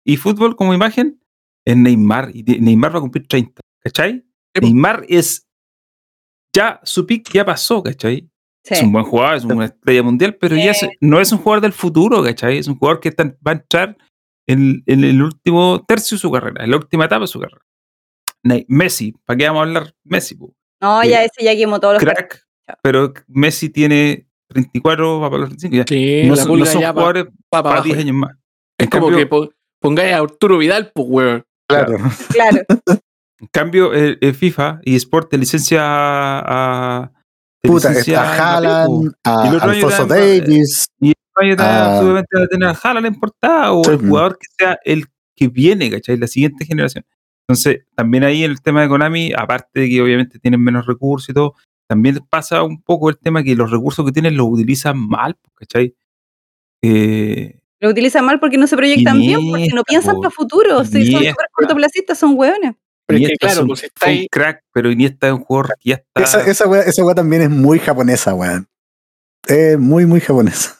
y 0.03 0.17
fútbol 0.17 0.55
como 0.55 0.73
imagen 0.73 1.19
es 1.65 1.77
Neymar. 1.77 2.31
Y 2.33 2.43
Neymar 2.43 2.93
va 2.93 2.97
a 2.97 3.01
cumplir 3.01 3.27
30. 3.27 3.61
¿Cachai? 3.79 4.25
Neymar 4.61 5.05
es. 5.07 5.47
Ya, 6.55 6.79
su 6.83 7.05
pick 7.05 7.31
ya 7.31 7.45
pasó, 7.45 7.81
¿cachai? 7.81 8.29
Sí. 8.65 8.75
Es 8.75 8.81
un 8.83 8.91
buen 8.93 9.03
jugador, 9.05 9.35
es 9.35 9.43
una 9.43 9.65
estrella 9.65 10.03
mundial, 10.03 10.35
pero 10.39 10.55
ya 10.55 10.73
no 11.01 11.19
es 11.19 11.31
un 11.31 11.39
jugador 11.39 11.61
del 11.61 11.73
futuro, 11.73 12.23
¿cachai? 12.23 12.57
Es 12.59 12.67
un 12.67 12.77
jugador 12.77 12.99
que 13.01 13.09
está- 13.09 13.35
va 13.45 13.51
a 13.51 13.55
entrar 13.55 13.97
en, 14.47 14.83
en 14.85 15.03
el 15.03 15.21
último 15.21 15.83
tercio 15.85 16.15
de 16.15 16.19
su 16.21 16.31
carrera, 16.31 16.63
en 16.63 16.71
la 16.71 16.77
última 16.77 17.05
etapa 17.05 17.21
de 17.21 17.27
su 17.27 17.39
carrera. 17.39 17.61
Messi, 18.67 19.13
¿para 19.25 19.37
qué 19.37 19.45
vamos 19.47 19.59
a 19.61 19.63
hablar 19.63 19.93
Messi? 20.03 20.35
po? 20.35 20.53
No, 20.81 21.03
ya 21.03 21.23
ese 21.23 21.43
ya 21.43 21.55
quemó 21.55 21.79
todos 21.79 21.95
los 21.95 22.03
Crack, 22.03 22.45
Chao. 22.67 22.77
pero 22.81 23.13
Messi 23.27 23.69
tiene 23.69 24.27
34, 24.49 25.19
va 25.21 25.29
para 25.29 25.41
los 25.41 25.49
35, 25.57 25.75
ya. 25.75 25.85
Sí, 25.87 26.27
no, 26.27 26.35
la 26.35 26.43
son- 26.43 26.59
no 26.59 26.65
son 26.65 26.81
ya 26.81 26.91
jugadores 26.91 27.25
pa- 27.25 27.31
pa 27.49 27.63
para 27.63 27.75
abajo. 27.75 27.85
10 27.85 27.97
años 27.99 28.15
más. 28.15 28.31
Es 28.77 28.85
En 28.85 28.89
como 28.89 29.07
cambio- 29.07 29.17
que 29.17 29.25
po- 29.27 29.49
pongáis 29.81 30.13
a 30.13 30.17
Arturo 30.19 30.57
Vidal, 30.57 30.91
pues, 30.93 31.07
weón. 31.09 31.43
Claro. 31.67 31.97
Claro. 32.29 32.57
En 33.39 33.47
cambio, 33.51 33.93
el, 33.93 34.17
el 34.21 34.33
FIFA 34.35 34.79
y 34.83 34.95
Sport 34.95 35.29
te 35.31 35.37
licencia 35.37 35.81
a. 35.83 37.11
te 37.61 37.69
Puta, 37.69 37.89
licencia 37.89 38.21
está 38.23 38.33
a. 38.33 38.55
Haaland, 38.55 39.13
a 39.23 39.43
Y 39.45 39.47
el 39.47 39.53
año 39.55 39.63
Alfonso 39.63 40.05
Davis. 40.05 40.87
Vaya 41.35 41.55
a 41.57 41.95
Ah. 41.95 41.97
seguramente 41.97 42.37
va 42.37 42.43
a 42.43 42.47
tener 42.47 42.69
a 42.69 42.71
Haaland 42.81 43.05
en 43.07 43.15
portada 43.19 43.71
o 43.73 43.83
Sí, 43.83 43.91
el 43.91 43.97
jugador 43.97 44.37
que 44.37 44.47
sea 44.57 44.79
el 44.85 45.05
que 45.35 45.47
viene, 45.47 45.89
¿cachai? 45.89 46.15
La 46.17 46.27
siguiente 46.27 46.63
generación. 46.65 47.05
Entonces, 47.47 47.85
también 47.95 48.23
ahí 48.23 48.43
en 48.43 48.51
el 48.51 48.61
tema 48.61 48.81
de 48.83 48.87
Konami, 48.87 49.33
aparte 49.35 49.81
de 49.81 49.89
que 49.89 50.01
obviamente 50.01 50.39
tienen 50.39 50.61
menos 50.61 50.85
recursos 50.85 51.29
y 51.29 51.33
todo, 51.33 51.55
también 51.87 52.19
pasa 52.29 52.63
un 52.63 52.81
poco 52.81 53.09
el 53.09 53.17
tema 53.17 53.43
que 53.43 53.55
los 53.55 53.71
recursos 53.71 54.05
que 54.05 54.11
tienen 54.11 54.37
los 54.37 54.47
utilizan 54.47 54.97
mal, 54.97 55.35
¿cachai? 55.55 55.95
Eh, 56.83 57.59
Lo 57.79 57.89
utilizan 57.89 58.25
mal 58.25 58.39
porque 58.39 58.57
no 58.57 58.67
se 58.67 58.77
proyectan 58.77 59.19
bien, 59.19 59.39
porque 59.49 59.69
no 59.73 59.83
piensan 59.83 60.17
para 60.19 60.29
futuro. 60.29 60.83
Sí, 60.85 61.11
son 61.11 61.21
súper 61.23 61.47
cortoplacistas, 61.51 62.17
son 62.19 62.33
hueones. 62.37 62.75
Pero 63.05 63.19
es 63.19 63.27
que, 63.29 63.35
claro, 63.37 63.53
es 63.53 63.59
un- 63.61 63.67
pues 63.67 63.83
está 63.83 64.05
un 64.05 64.11
ahí. 64.11 64.27
crack, 64.29 64.61
pero 64.73 64.91
Iniesta 64.91 65.27
es 65.27 65.33
un 65.33 65.43
jugador 65.43 65.75
que 65.79 65.89
ya 65.89 65.95
está. 65.95 66.23
Esa, 66.23 66.49
esa, 66.49 66.67
wea, 66.67 66.81
esa 66.81 67.03
wea 67.05 67.15
también 67.15 67.41
es 67.43 67.49
muy 67.49 67.79
japonesa, 67.79 68.33
weón. 68.33 68.67
Es 69.47 69.77
muy, 69.77 70.05
muy 70.05 70.21
japonesa. 70.21 70.79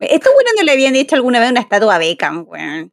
Estos 0.00 0.32
buenos 0.32 0.52
no 0.56 0.62
le 0.62 0.72
habían 0.72 0.94
hecho 0.96 1.16
alguna 1.16 1.40
vez 1.40 1.50
una 1.50 1.60
estatua 1.60 1.96
a 1.96 1.98
Beckham, 1.98 2.44
weón. 2.48 2.92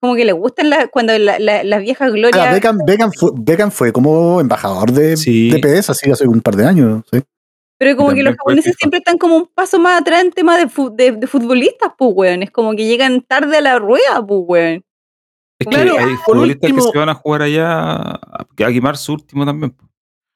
Como 0.00 0.14
que 0.14 0.24
le 0.24 0.32
gustan 0.32 0.70
la- 0.70 0.88
cuando 0.88 1.16
la- 1.18 1.38
la- 1.38 1.64
las 1.64 1.80
viejas 1.82 2.08
Ah, 2.08 2.14
glorias. 2.14 2.52
Beckham, 2.52 2.78
Beckham 2.86 3.10
fue, 3.12 3.30
Beckham 3.34 3.70
fue 3.70 3.92
como 3.92 4.40
embajador 4.40 4.92
de, 4.92 5.16
Sí. 5.16 5.50
de 5.50 5.58
PS, 5.58 5.90
así 5.92 6.10
hace 6.10 6.26
un 6.26 6.40
par 6.40 6.56
de 6.56 6.66
años. 6.66 7.02
¿sí? 7.10 7.22
pero 7.78 7.94
como 7.94 8.14
que 8.14 8.22
los 8.22 8.34
japoneses 8.36 8.74
siempre 8.78 9.00
están 9.00 9.18
como 9.18 9.36
un 9.36 9.46
paso 9.54 9.78
más 9.78 10.00
atrás 10.00 10.22
en 10.24 10.30
de, 10.30 10.68
fu- 10.70 10.96
de, 10.96 11.12
de 11.12 11.26
futbolistas, 11.26 11.92
pues, 11.98 12.10
weón. 12.14 12.42
Es 12.42 12.50
como 12.50 12.74
que 12.74 12.86
llegan 12.86 13.20
tarde 13.20 13.58
a 13.58 13.60
la 13.60 13.78
rueda, 13.78 14.24
pues, 14.26 14.40
weón. 14.46 14.84
Es 15.58 15.66
que 15.66 15.74
Claro, 15.74 15.96
hay 15.98 16.14
por 16.16 16.34
futbolistas 16.36 16.70
último- 16.70 16.86
que 16.86 16.92
se 16.92 16.98
van 16.98 17.08
a 17.08 17.14
jugar 17.14 17.42
allá 17.42 17.66
a, 17.92 18.20
a 18.42 18.72
quemar 18.72 18.96
su 18.96 19.12
último 19.14 19.46
también. 19.46 19.74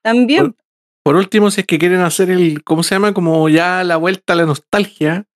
También. 0.03 0.57
Por 1.05 1.17
último, 1.17 1.51
si 1.51 1.61
es 1.63 1.67
que 1.67 1.79
quieren 1.79 2.01
hacer 2.01 2.31
el, 2.31 2.63
¿cómo 2.65 2.83
se 2.83 2.95
llama? 2.95 3.13
Como 3.13 3.49
ya 3.49 3.83
la 3.85 3.97
vuelta 3.97 4.33
a 4.33 4.37
la 4.37 4.47
nostalgia. 4.47 5.27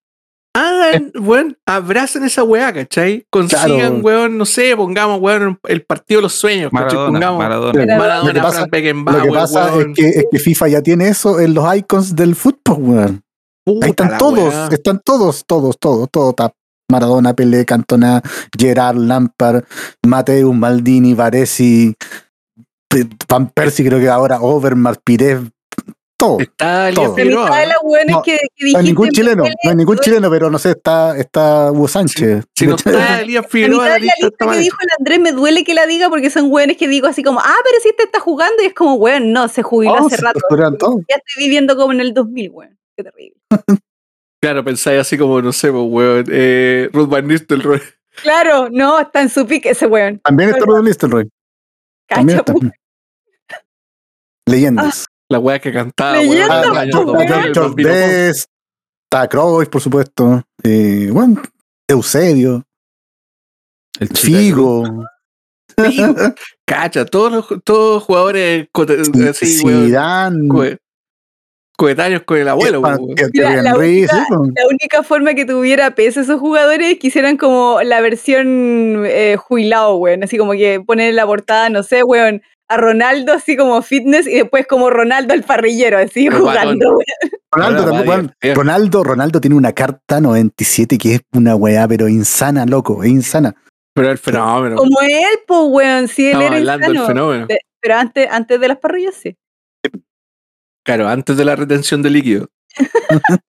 Hagan, 0.56 1.10
weón, 1.18 1.58
abracen 1.66 2.22
esa 2.22 2.44
weá, 2.44 2.72
¿cachai? 2.72 3.26
Consigan, 3.28 3.66
Claro. 3.76 3.96
weón, 3.96 4.38
no 4.38 4.44
sé, 4.44 4.76
pongamos, 4.76 5.20
weón, 5.20 5.58
el 5.64 5.82
partido 5.84 6.18
de 6.18 6.22
los 6.22 6.32
sueños, 6.34 6.70
¿cachai? 6.70 6.84
Maradona, 6.84 7.06
Pongamos 7.12 7.38
Maradona. 7.38 7.96
Maradona, 7.98 8.28
Lo 8.28 8.34
que 8.34 8.40
pasa- 8.40 8.66
Beckenbauer, 8.70 9.18
Lo 9.26 9.32
que 9.32 9.38
pasa 9.38 9.74
weón. 9.74 9.90
es 9.90 9.96
que, 9.96 10.08
es 10.10 10.26
que 10.30 10.38
FIFA 10.38 10.68
ya 10.68 10.82
tiene 10.82 11.08
eso 11.08 11.40
en 11.40 11.54
los 11.54 11.76
icons 11.76 12.14
del 12.14 12.36
fútbol, 12.36 12.76
weón. 12.78 13.22
Puta 13.64 13.86
Ahí 13.86 13.90
están 13.90 14.18
todos, 14.18 14.54
weá. 14.54 14.68
están 14.70 15.00
todos, 15.04 15.44
todos, 15.44 15.76
todos, 15.78 16.08
todos. 16.12 16.30
Está 16.30 16.52
Maradona, 16.90 17.34
Pelé, 17.34 17.64
Cantona, 17.64 18.22
Gerard, 18.56 18.96
Lampard, 18.96 19.64
Mateus, 20.06 20.54
Maldini, 20.54 21.14
Varesi, 21.14 21.94
Van 23.28 23.50
Persie, 23.50 23.86
creo 23.86 23.98
que 23.98 24.08
ahora 24.08 24.40
Overmars, 24.40 24.98
Pires, 25.02 25.40
todo. 26.16 26.38
Está 26.38 26.90
todo. 26.94 27.16
La 27.16 27.24
mitad 27.24 27.60
de 27.60 27.66
las 27.66 27.78
No, 28.06 28.22
que, 28.22 28.38
que 28.54 28.72
No 28.72 28.78
hay 28.78 28.84
ningún 28.84 29.06
en 29.06 29.12
chileno, 29.12 29.42
Pelé, 29.42 29.54
no 29.64 29.70
hay 29.70 29.76
ningún 29.76 29.98
chileno, 29.98 30.30
pero 30.30 30.50
no 30.50 30.58
sé, 30.58 30.70
está, 30.70 31.16
está 31.16 31.72
Hugo 31.72 31.88
Sánchez. 31.88 32.44
Si 32.54 32.66
no 32.66 32.76
está 32.76 33.20
Elías 33.20 33.44
La 33.44 33.48
Figueroa, 33.48 33.88
la 33.88 33.94
de 33.94 34.00
la 34.00 34.04
lista 34.04 34.26
lista 34.26 34.50
que 34.52 34.58
dijo 34.58 34.76
el 34.80 34.88
Andrés 34.98 35.20
me 35.20 35.32
duele 35.32 35.64
que 35.64 35.74
la 35.74 35.86
diga 35.86 36.08
porque 36.10 36.30
son 36.30 36.50
weones 36.52 36.76
que 36.76 36.86
digo 36.86 37.08
así 37.08 37.22
como, 37.22 37.40
ah, 37.40 37.56
pero 37.64 37.80
si 37.82 37.88
este 37.88 38.04
está 38.04 38.20
jugando 38.20 38.62
y 38.62 38.66
es 38.66 38.74
como, 38.74 38.94
weón, 38.94 39.32
no, 39.32 39.48
se 39.48 39.62
jubiló 39.62 39.94
Oh, 39.94 40.06
hace 40.06 40.16
se 40.16 40.22
rato. 40.22 40.40
Ya 41.08 41.16
estoy 41.16 41.44
viviendo 41.44 41.76
como 41.76 41.92
en 41.92 42.00
el 42.00 42.14
2000, 42.14 42.50
weón. 42.50 42.78
Qué 42.96 43.02
terrible. 43.02 43.36
Claro, 44.44 44.62
pensáis 44.62 45.00
así 45.00 45.16
como, 45.16 45.40
no 45.40 45.52
sé, 45.54 45.72
pues, 45.72 45.84
weón, 45.88 46.26
eh, 46.30 46.90
Ruth 46.92 47.08
Van 47.08 47.26
Nistelrooy. 47.26 47.80
Claro, 48.22 48.68
no, 48.70 49.00
está 49.00 49.22
en 49.22 49.30
su 49.30 49.46
pique 49.46 49.70
ese 49.70 49.86
weón. 49.86 50.18
También 50.18 50.50
está 50.50 50.66
Rudolf 50.66 50.84
Nistelrooy. 50.84 51.30
También 52.06 52.40
está. 52.40 52.52
Leyendas. 54.46 55.06
La 55.30 55.38
weá 55.38 55.58
que 55.58 55.72
cantaba, 55.72 56.18
Leyenda, 56.18 56.60
weón, 56.60 56.62
en 56.62 56.66
Ah, 56.66 56.66
los 56.66 56.76
años 56.76 56.94
2000, 57.06 57.16
weón. 57.30 57.44
el 57.46 57.54
George 59.30 59.70
por 59.70 59.80
supuesto. 59.80 60.42
Eh, 60.62 61.08
bueno, 61.10 61.40
Eusebio, 61.88 62.62
El. 63.98 64.08
Figo. 64.14 65.06
Cacha, 66.66 67.06
todos 67.06 67.32
los 67.32 67.64
todos 67.64 68.02
jugadores 68.02 68.68
así, 69.30 69.64
weón, 69.64 70.46
coetáneos 71.76 72.22
con 72.22 72.38
el 72.38 72.48
abuelo, 72.48 72.80
Mira, 73.32 73.62
la 73.62 73.70
Henry, 73.70 74.00
única- 74.00 74.16
sí. 74.28 74.34
La 74.54 74.66
única 74.68 75.02
forma 75.02 75.34
que 75.34 75.44
tuviera 75.44 75.90
peso 75.94 76.20
esos 76.20 76.40
jugadores 76.40 76.98
quisieran 76.98 77.36
como 77.36 77.80
la 77.82 78.00
versión 78.00 79.04
eh, 79.06 79.36
jubilado, 79.36 79.96
weón. 79.96 80.22
Así 80.24 80.38
como 80.38 80.52
que 80.52 80.80
poner 80.80 81.10
en 81.10 81.16
la 81.16 81.26
portada, 81.26 81.68
no 81.70 81.82
sé, 81.82 82.02
weón, 82.02 82.42
a 82.68 82.76
Ronaldo 82.76 83.32
así 83.32 83.56
como 83.56 83.82
fitness 83.82 84.26
y 84.26 84.36
después 84.36 84.66
como 84.66 84.88
Ronaldo 84.90 85.34
el 85.34 85.42
parrillero, 85.42 85.98
así 85.98 86.28
jugando, 86.28 86.88
weón. 86.90 87.04
Ronaldo, 87.52 87.84
también, 87.84 88.08
weón. 88.08 88.34
Ronaldo, 88.54 89.04
Ronaldo 89.04 89.40
tiene 89.40 89.56
una 89.56 89.72
carta 89.72 90.20
97 90.20 90.98
que 90.98 91.14
es 91.16 91.20
una 91.34 91.54
weá, 91.56 91.86
pero 91.88 92.08
insana, 92.08 92.66
loco, 92.66 93.02
es 93.04 93.10
insana. 93.10 93.54
Pero 93.94 94.10
el 94.10 94.18
fenómeno. 94.18 94.76
Como 94.76 95.00
él, 95.02 95.38
pues, 95.46 95.60
weón, 95.64 96.08
si 96.08 96.26
él 96.26 96.32
Estamos 96.32 96.46
era 96.46 96.56
hablando 96.56 96.88
del 96.88 97.06
fenómeno. 97.06 97.46
Pero 97.80 97.94
antes, 97.96 98.28
antes 98.30 98.58
de 98.60 98.68
las 98.68 98.78
parrillas, 98.78 99.14
sí. 99.14 99.36
Claro, 100.84 101.08
antes 101.08 101.36
de 101.36 101.44
la 101.44 101.56
retención 101.56 102.02
de 102.02 102.10
líquido. 102.10 102.48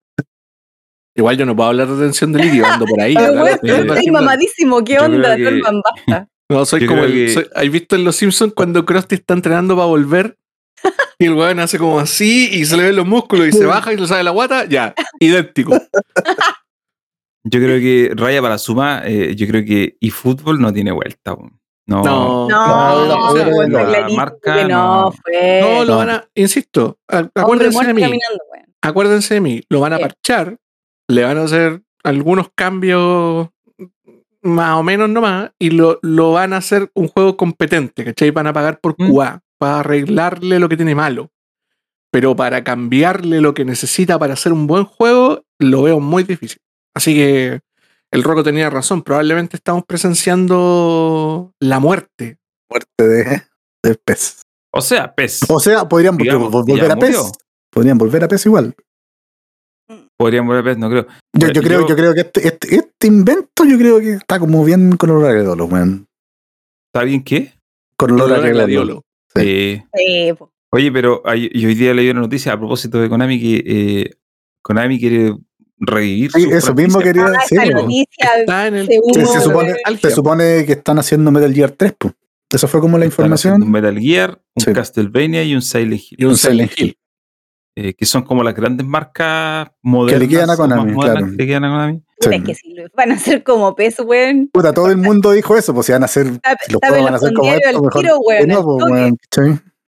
Igual 1.15 1.37
yo 1.37 1.45
no 1.45 1.55
puedo 1.55 1.69
hablar 1.69 1.87
de 1.87 1.95
retención 1.95 2.31
de 2.33 2.43
líquido, 2.43 2.65
ando 2.65 2.85
por 2.85 2.99
ahí. 2.99 3.15
Eh, 3.63 3.81
estás 3.81 4.05
mamadísimo, 4.11 4.83
¿qué 4.83 4.93
yo 4.95 5.05
onda? 5.05 5.35
que- 5.35 5.61
basta. 5.61 6.27
No, 6.49 6.65
soy 6.65 6.81
Yo 6.81 6.87
como 6.87 7.03
el. 7.03 7.13
que- 7.13 7.29
soy- 7.33 7.47
¿Has 7.55 7.69
visto 7.69 7.95
en 7.95 8.03
Los 8.03 8.15
Simpsons 8.17 8.53
cuando 8.55 8.85
Krusty 8.85 9.15
está 9.15 9.33
entrenando 9.33 9.75
para 9.75 9.87
volver? 9.87 10.37
Y 11.19 11.25
el 11.27 11.33
weón 11.35 11.59
hace 11.59 11.77
como 11.77 11.99
así 11.99 12.49
y 12.51 12.65
se 12.65 12.75
le 12.75 12.83
ven 12.83 12.95
los 12.97 13.05
músculos 13.07 13.47
y 13.47 13.51
se 13.53 13.65
baja 13.65 13.93
y 13.93 13.97
le 13.97 14.07
sale 14.07 14.23
la 14.23 14.31
guata. 14.31 14.65
Ya, 14.65 14.93
idéntico. 15.19 15.71
Yo 17.45 17.59
creo 17.59 17.79
que 17.79 18.11
Raya 18.15 18.41
para 18.41 18.55
la 18.55 18.57
suma, 18.57 19.03
eh, 19.05 19.33
yo 19.35 19.47
creo 19.47 19.63
que 19.63 19.95
eFootball 20.01 20.59
no 20.59 20.73
tiene 20.73 20.91
vuelta. 20.91 21.35
po. 21.35 21.49
No, 21.85 22.01
No, 22.03 22.47
No, 22.49 23.05
no, 23.05 23.33
no, 23.35 23.67
no, 23.67 23.83
la 23.85 24.07
marca 24.09 24.55
que 24.55 24.65
no, 24.65 25.01
no. 25.05 25.11
fue. 25.11 25.59
No, 25.61 25.83
lo 25.85 25.97
van 25.97 26.09
a. 26.11 26.27
Insisto, 26.35 26.97
acuérdense 27.07 27.85
de 27.85 27.93
mí. 27.93 28.19
Acuérdense 28.81 29.33
de 29.35 29.41
mí. 29.41 29.61
Lo 29.69 29.79
van 29.81 29.93
a 29.93 29.97
Sí. 29.97 30.01
parchar. 30.03 30.57
Le 31.07 31.23
van 31.23 31.37
a 31.37 31.43
hacer 31.43 31.81
algunos 32.03 32.49
cambios 32.55 33.49
más 34.41 34.77
o 34.77 34.83
menos 34.83 35.09
nomás. 35.09 35.51
Y 35.59 35.71
lo, 35.71 35.99
lo 36.01 36.31
van 36.33 36.53
a 36.53 36.57
hacer 36.57 36.89
un 36.93 37.07
juego 37.09 37.35
competente. 37.37 38.03
¿Cachai? 38.05 38.31
Van 38.31 38.47
a 38.47 38.53
pagar 38.53 38.79
por 38.79 38.95
Mm. 38.97 39.11
QA. 39.11 39.39
Para 39.57 39.79
arreglarle 39.79 40.59
lo 40.59 40.67
que 40.69 40.75
tiene 40.77 40.95
malo. 40.95 41.29
Pero 42.11 42.35
para 42.35 42.63
cambiarle 42.63 43.41
lo 43.41 43.53
que 43.53 43.65
necesita 43.65 44.19
para 44.19 44.33
hacer 44.33 44.53
un 44.53 44.67
buen 44.67 44.83
juego, 44.85 45.43
lo 45.59 45.83
veo 45.83 45.99
muy 45.99 46.23
difícil. 46.23 46.59
Así 46.93 47.15
que 47.15 47.59
el 48.13 48.23
Rocco 48.23 48.43
tenía 48.43 48.69
razón. 48.69 49.01
Probablemente 49.03 49.57
estamos 49.57 49.83
presenciando 49.85 51.51
la 51.59 51.79
muerte. 51.79 52.37
Muerte 52.69 53.07
de, 53.07 53.41
de 53.83 53.95
PES. 54.05 54.41
O 54.73 54.81
sea, 54.81 55.13
PES. 55.13 55.41
O 55.49 55.59
sea, 55.59 55.87
podrían 55.87 56.17
Digamos, 56.17 56.51
volver 56.51 56.91
a 56.91 56.95
murió. 56.95 57.25
Podrían 57.71 57.97
volver 57.97 58.23
a 58.23 58.27
PES 58.27 58.45
igual. 58.45 58.75
Podrían 60.17 60.47
volver 60.47 60.61
a 60.61 60.63
PES, 60.65 60.77
no 60.77 60.89
creo. 60.89 61.07
Yo, 61.33 61.47
creo, 61.61 61.81
yo- 61.81 61.87
yo 61.87 61.95
creo 61.95 62.13
que 62.13 62.21
este, 62.21 62.47
este, 62.47 62.75
este 62.75 63.07
invento, 63.07 63.65
yo 63.65 63.77
creo 63.77 63.99
que 63.99 64.13
está 64.13 64.39
como 64.39 64.63
bien 64.63 64.95
con 64.97 65.09
olor 65.09 65.29
a 65.29 65.33
gladiolo, 65.33 65.65
weón. 65.65 66.07
¿Está 66.93 67.03
bien 67.05 67.23
qué? 67.23 67.53
Con 67.97 68.11
olor 68.11 68.33
a 68.33 68.39
gladiolo. 68.49 69.01
Sí. 69.35 69.41
Eh, 69.41 69.83
Sí, 69.95 70.33
oye, 70.71 70.91
pero 70.91 71.21
hay- 71.25 71.49
y 71.51 71.65
hoy 71.65 71.75
día 71.75 71.93
leí 71.93 72.09
una 72.09 72.21
noticia 72.21 72.53
a 72.53 72.57
propósito 72.57 72.99
de 72.99 73.09
Konami 73.09 73.39
que 73.39 73.63
eh, 73.65 74.11
Konami 74.63 74.99
quiere 74.99 75.35
revivir. 75.77 76.31
Sí, 76.31 76.47
eso 76.51 76.73
mismo 76.73 76.99
quería 76.99 77.25
decir. 77.25 77.59
el. 77.61 77.73
se 77.75 78.85
Se, 78.85 78.99
uno, 79.03 79.25
se 79.27 79.41
supone, 79.41 79.73
se 80.01 80.11
supone 80.11 80.65
que 80.65 80.73
están 80.73 80.99
haciendo 80.99 81.31
Metal 81.31 81.53
Gear 81.53 81.71
3, 81.71 81.93
pues. 81.97 82.13
Esa 82.51 82.67
fue 82.67 82.79
como 82.81 82.97
la 82.99 83.05
Están 83.05 83.33
haciendo 83.33 83.57
Un 83.57 83.61
información. 83.63 83.71
Metal 83.71 83.99
Gear, 83.99 84.41
un 84.55 84.63
Sí. 84.63 84.73
Castlevania 84.73 85.43
y 85.43 85.55
un 85.55 85.61
Silent 85.63 86.01
Hill. 86.01 86.17
Y 86.19 86.25
un 86.25 86.37
Silent 86.37 86.71
Hill. 86.79 86.97
eh, 87.75 87.95
que 87.95 88.05
son 88.05 88.21
como 88.21 88.43
las 88.43 88.53
grandes 88.53 88.85
marcas 88.85 89.69
modernas. 89.81 90.29
quedan 90.29 90.49
a 90.51 90.53
o 90.53 90.57
más 90.57 90.57
Konami, 90.57 90.93
claro. 90.93 91.25
que 91.25 91.31
le 91.31 91.47
quedan 91.47 91.63
a 91.63 91.69
Konami. 91.69 92.01
Puta, 92.19 92.35
es 92.35 92.43
que 92.43 92.53
si 92.55 92.73
lo 92.75 92.83
van 92.95 93.11
a 93.11 93.15
hacer 93.15 93.43
como 93.43 93.75
pez, 93.75 93.99
weón. 93.99 94.49
Puta, 94.53 94.71
todo 94.71 94.91
el 94.91 94.97
mundo 94.97 95.31
dijo 95.31 95.57
eso, 95.57 95.73
pues 95.73 95.87
si 95.87 95.91
van 95.91 96.03
a 96.03 96.07
si 96.63 96.71
los 96.73 96.79
juegos 96.87 97.03
van 97.05 97.15
a 97.15 97.17
ser 97.19 97.33
como 97.33 97.51
esto, 97.51 97.81
mejor 97.81 98.01
tiro, 98.03 98.19
weón, 98.19 98.41
que 98.41 98.47
no, 98.53 98.63
pues, 98.63 98.85
weón. 98.91 99.17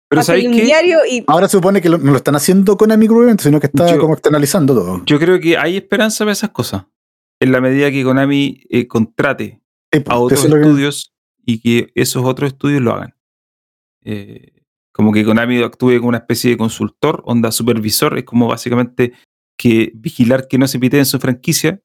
Pero 0.09 0.23
¿sabéis 0.23 0.49
diario 0.51 0.99
y 1.09 1.23
Ahora 1.27 1.47
se 1.47 1.57
supone 1.57 1.81
que 1.81 1.89
lo, 1.89 1.97
no 1.97 2.11
lo 2.11 2.17
están 2.17 2.35
haciendo 2.35 2.77
con 2.77 2.89
Konami 2.89 3.07
sino 3.39 3.59
que 3.59 3.67
está 3.67 3.93
Yo- 3.93 3.99
como 3.99 4.13
externalizando 4.13 4.73
todo. 4.73 5.03
Yo 5.05 5.19
creo 5.19 5.39
que 5.39 5.57
hay 5.57 5.77
esperanza 5.77 6.23
para 6.23 6.31
esas 6.34 6.51
cosas. 6.51 6.85
En 7.39 7.51
la 7.51 7.61
medida 7.61 7.91
que 7.91 8.03
Konami 8.03 8.63
eh, 8.69 8.88
contrate 8.88 9.61
Sí, 9.91 9.99
pues, 9.99 10.07
a 10.15 10.17
otros 10.17 10.45
que- 10.45 10.47
estudios 10.47 11.13
y 11.45 11.59
que 11.61 11.91
esos 11.95 12.23
otros 12.25 12.51
estudios 12.53 12.81
lo 12.81 12.93
hagan. 12.93 13.15
Eh, 14.03 14.53
como 14.93 15.11
que 15.11 15.25
Konami 15.25 15.61
actúe 15.61 15.97
como 15.97 16.09
una 16.09 16.17
especie 16.19 16.51
de 16.51 16.57
consultor, 16.57 17.21
onda 17.25 17.51
supervisor, 17.51 18.17
es 18.17 18.23
como 18.23 18.47
básicamente 18.47 19.13
que 19.57 19.91
vigilar 19.95 20.47
que 20.47 20.57
no 20.57 20.67
se 20.67 20.79
pite 20.79 20.97
en 20.97 21.05
su 21.05 21.19
franquicia. 21.19 21.81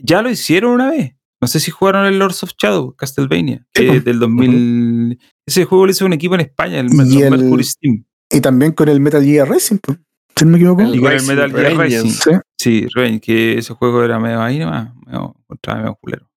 Ya 0.00 0.20
lo 0.22 0.30
hicieron 0.30 0.72
una 0.72 0.90
vez. 0.90 1.14
No 1.40 1.48
sé 1.48 1.60
si 1.60 1.70
jugaron 1.70 2.06
el 2.06 2.18
Lords 2.18 2.42
of 2.42 2.52
Shadow, 2.58 2.94
Castlevania, 2.96 3.66
Sí, 3.74 3.84
eh, 3.84 3.86
pues. 3.88 4.04
del 4.04 4.18
2000. 4.18 5.18
Ese 5.46 5.64
juego 5.64 5.86
lo 5.86 5.90
hizo 5.92 6.06
un 6.06 6.12
equipo 6.12 6.34
en 6.34 6.42
España, 6.42 6.80
el, 6.80 6.88
Y 6.92 7.22
el- 7.22 7.30
Mercury 7.30 7.64
Steam. 7.64 8.04
Y 8.30 8.40
también 8.40 8.72
con 8.72 8.88
el 8.88 9.00
Metal 9.00 9.22
Gear 9.22 9.48
Racing, 9.48 9.76
pues, 9.82 9.98
si 10.36 10.44
no 10.44 10.50
me 10.52 10.56
equivoco. 10.56 10.82
Y 10.82 10.98
con 11.00 11.12
el 11.12 11.22
Metal 11.22 11.52
Gear 11.52 11.76
Rangers. 11.76 12.24
Racing. 12.24 12.32
Sí. 12.32 12.40
Sí, 12.56 12.86
Rain, 12.94 13.20
que 13.20 13.58
ese 13.58 13.74
juego 13.74 14.02
era 14.02 14.18
medio 14.18 14.40
ahí 14.40 14.58
nomás, 14.58 14.94
medio, 15.06 15.36
encontraba 15.40 15.80
medio 15.80 15.94
culero. 15.96 16.30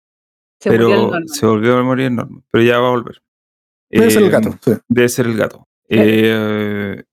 se 0.60 0.72
pero 0.72 1.12
se 1.28 1.46
volvió 1.46 1.78
a 1.78 1.84
morir 1.84 2.08
enorme. 2.08 2.42
Pero 2.52 2.64
ya 2.64 2.80
va 2.80 2.88
a 2.88 2.92
volver. 2.92 3.22
Debe 3.90 4.10
ser 4.12 4.24
el 4.24 4.28
Eh, 4.28 4.32
gato, 4.32 4.60
sí. 4.64 4.72
Debe 4.90 5.08
ser 5.10 5.28
el 5.28 5.38
gato. 5.38 5.68
Eh, 5.88 7.04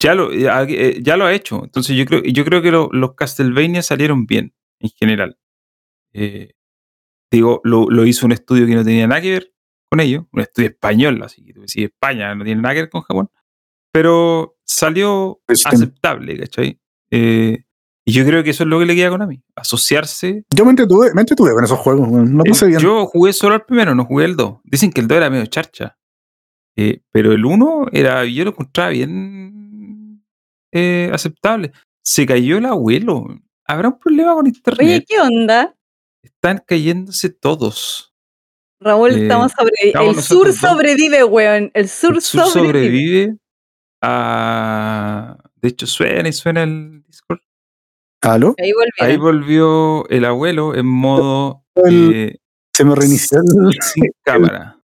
ya, 0.00 0.14
lo, 0.14 0.32
ya, 0.32 0.62
eh, 0.64 0.98
ya 1.02 1.16
lo 1.16 1.26
ha 1.26 1.32
hecho. 1.34 1.62
Entonces 1.62 1.94
yo 1.96 2.04
creo, 2.06 2.22
yo 2.24 2.44
creo 2.44 2.60
que 2.62 2.72
lo- 2.72 2.88
los 2.92 3.14
Castlevania 3.14 3.82
salieron 3.82 4.26
bien, 4.26 4.54
en 4.80 4.90
general. 4.90 5.38
Eh, 6.12 6.54
digo, 7.30 7.60
lo, 7.62 7.88
lo 7.88 8.04
hizo 8.06 8.26
un 8.26 8.32
estudio 8.32 8.66
que 8.66 8.74
no 8.74 8.82
tenía 8.84 9.06
nada 9.06 9.20
que 9.20 9.30
ver 9.30 9.51
con 9.92 10.00
ello, 10.00 10.26
un 10.32 10.40
estudio 10.40 10.70
español, 10.70 11.22
así 11.22 11.44
que 11.44 11.52
tú 11.52 11.60
decís, 11.60 11.84
España 11.84 12.34
no 12.34 12.44
tiene 12.44 12.62
nada 12.62 12.74
que 12.74 12.80
ver 12.80 12.88
con 12.88 13.02
Japón, 13.02 13.28
pero 13.92 14.56
salió 14.64 15.42
Pues, 15.44 15.66
aceptable, 15.66 16.38
¿cachai? 16.38 16.80
Eh, 17.10 17.66
y 18.06 18.12
yo 18.12 18.24
creo 18.24 18.42
que 18.42 18.48
eso 18.48 18.62
es 18.62 18.70
lo 18.70 18.78
que 18.78 18.86
le 18.86 18.94
queda 18.94 19.08
a 19.08 19.10
Konami, 19.10 19.42
asociarse 19.54 20.46
Yo 20.48 20.64
me 20.64 20.70
entretuve, 20.70 21.12
me 21.12 21.20
entretuve 21.20 21.52
con 21.52 21.64
esos 21.64 21.78
juegos, 21.78 22.08
lo 22.10 22.42
pasé 22.42 22.64
eh, 22.64 22.68
bien. 22.68 22.80
Yo 22.80 23.04
jugué 23.04 23.34
solo 23.34 23.56
el 23.56 23.66
primero, 23.66 23.94
no 23.94 24.06
jugué 24.06 24.24
el 24.24 24.34
2. 24.34 24.60
Dicen 24.64 24.90
que 24.90 25.02
el 25.02 25.08
2 25.08 25.16
era 25.18 25.28
medio 25.28 25.44
charcha. 25.44 25.98
Eh, 26.74 27.02
pero 27.12 27.32
el 27.32 27.44
1 27.44 27.88
era, 27.92 28.24
yo 28.24 28.44
lo 28.44 28.52
encontraba 28.52 28.88
bien 28.88 30.24
eh, 30.72 31.10
aceptable. 31.12 31.72
Se 32.02 32.24
cayó 32.24 32.56
el 32.56 32.64
abuelo. 32.64 33.26
¿Habrá 33.66 33.88
un 33.88 33.98
problema 33.98 34.32
con 34.32 34.46
Oye, 34.46 34.56
internet? 34.56 35.04
¿qué 35.06 35.20
onda? 35.20 35.76
Están 36.22 36.64
cayéndose 36.66 37.28
todos. 37.28 38.11
Raúl, 38.82 39.12
Eh, 39.12 39.22
estamos 39.22 39.52
sobre... 39.52 39.72
estamos 39.82 40.16
El 40.16 40.22
sur 40.22 40.52
sobrevive, 40.52 41.24
weón. 41.24 41.70
El 41.74 41.88
sur, 41.88 42.14
El 42.14 42.20
sur 42.22 42.44
sobrevive. 42.46 42.72
sobrevive 43.28 43.36
a... 44.02 45.38
De 45.56 45.68
hecho, 45.68 45.86
suena 45.86 46.28
y 46.28 46.32
suena 46.32 46.62
el 46.64 47.02
Discord. 47.06 47.38
¿Aló? 48.22 48.54
Ahí. 48.58 48.72
Ahí 49.00 49.16
volvió 49.16 50.08
el 50.08 50.24
abuelo 50.24 50.74
en 50.74 50.86
modo 50.86 51.64
El- 51.76 52.12
eh, 52.14 52.38
Se 52.72 52.84
me 52.84 52.94
reinició 52.94 53.38
el, 53.38 53.72
sin 53.80 54.04
cámara. 54.24 54.78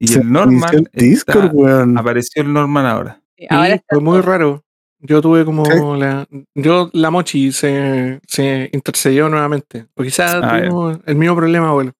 Y 0.00 0.08
se 0.08 0.20
el 0.20 0.30
Norman 0.32 0.88
el 0.92 1.10
Discord, 1.10 1.44
está- 1.46 1.56
weón. 1.56 1.98
apareció 1.98 2.42
el 2.42 2.52
Norman 2.52 2.86
ahora. 2.86 3.22
Sí, 3.36 3.46
ahora 3.50 3.66
Sí, 3.68 3.72
está 3.74 3.86
fue 3.96 4.00
muy 4.00 4.20
raro. 4.20 4.64
Yo 5.00 5.20
tuve 5.22 5.44
como 5.44 5.64
Sí. 5.64 5.72
la. 6.00 6.26
Yo, 6.56 6.90
la 6.92 7.10
mochi 7.10 7.52
se, 7.52 8.20
se 8.26 8.68
intercedió 8.72 9.28
nuevamente. 9.28 9.86
O 9.94 10.02
quizás 10.02 10.34
Ah, 10.42 10.58
tuvimos 10.58 10.98
el 11.06 11.14
mismo 11.14 11.36
problema, 11.36 11.68
abuelo. 11.68 11.92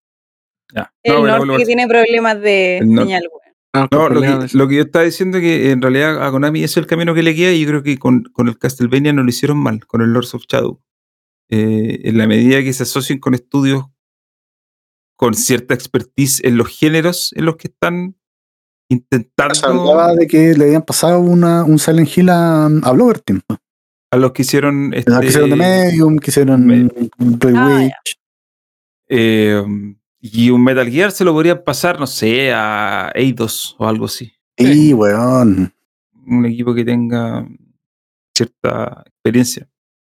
Ya. 0.75 0.93
El 1.03 1.15
No, 1.15 1.21
bueno, 1.39 1.57
que 1.57 1.65
tiene 1.65 1.87
problemas 1.89 2.41
de 2.41 2.79
señal. 2.83 3.23
Ah, 3.75 3.87
no, 3.93 3.99
con 3.99 4.15
lo, 4.15 4.21
que, 4.23 4.27
de- 4.29 4.49
lo 4.55 4.67
que 4.69 4.77
yo 4.77 4.83
estaba 4.83 5.05
diciendo 5.05 5.39
es 5.39 5.43
que 5.43 5.71
en 5.71 5.83
realidad 5.83 6.27
a 6.27 6.31
Konami 6.31 6.61
ese 6.61 6.73
es 6.73 6.77
el 6.79 6.87
camino 6.87 7.15
que 7.15 7.23
le 7.23 7.35
queda 7.35 7.53
y 7.53 7.61
yo 7.63 7.69
creo 7.69 7.83
que 7.83 7.99
con, 7.99 8.23
con 8.33 8.49
el 8.49 8.59
Castlevania 8.59 9.13
no 9.13 9.23
lo 9.23 9.29
hicieron 9.29 9.59
mal, 9.59 9.87
con 9.87 10.01
el 10.03 10.13
Lords 10.13 10.35
of 10.35 10.45
Shadow. 10.49 10.81
Eh, 11.51 12.01
en 12.05 12.19
la 12.19 12.27
medida 12.27 12.63
que 12.63 12.73
se 12.73 12.83
asocien 12.83 13.19
con 13.21 13.35
estudios 13.35 13.85
con 15.17 15.35
cierta 15.35 15.75
expertise 15.75 16.43
en 16.45 16.57
los 16.59 16.69
géneros 16.69 17.33
en 17.35 17.45
los 17.47 17.57
que 17.57 17.69
están 17.69 18.15
Se 18.91 18.95
intentando 18.97 19.91
hablaba 19.91 20.15
de 20.15 20.27
que 20.27 20.55
le 20.55 20.65
habían 20.67 20.83
pasado 20.83 21.21
una, 21.21 21.65
un 21.65 21.79
Silent 21.79 22.09
Hill 22.17 22.29
a, 22.31 22.67
a 22.67 22.93
Blover 22.93 23.23
a 24.13 24.17
los 24.17 24.33
que 24.33 24.43
hicieron 24.43 24.93
este, 24.95 25.11
que 25.21 25.27
hicieron 25.27 25.51
de 25.51 25.57
Medium, 25.57 26.19
que 26.19 26.31
hicieron. 26.31 26.91
Play 27.39 27.55
Ah, 27.57 27.79
Witch. 27.81 28.19
eh, 29.09 29.63
y 30.21 30.51
un 30.51 30.63
Metal 30.63 30.89
Gear 30.89 31.11
se 31.13 31.25
lo 31.25 31.33
podrían 31.33 31.63
pasar, 31.65 31.99
no 31.99 32.07
sé, 32.07 32.53
a 32.53 33.11
Eidos 33.15 33.77
o 33.79 33.87
algo 33.87 34.07
así. 34.07 34.33
Y, 34.57 34.93
weón. 34.93 35.73
un 36.27 36.47
equipo 36.47 36.75
que 36.75 36.85
tenga 36.85 37.47
cierta 38.37 39.03
experiencia. 39.07 39.69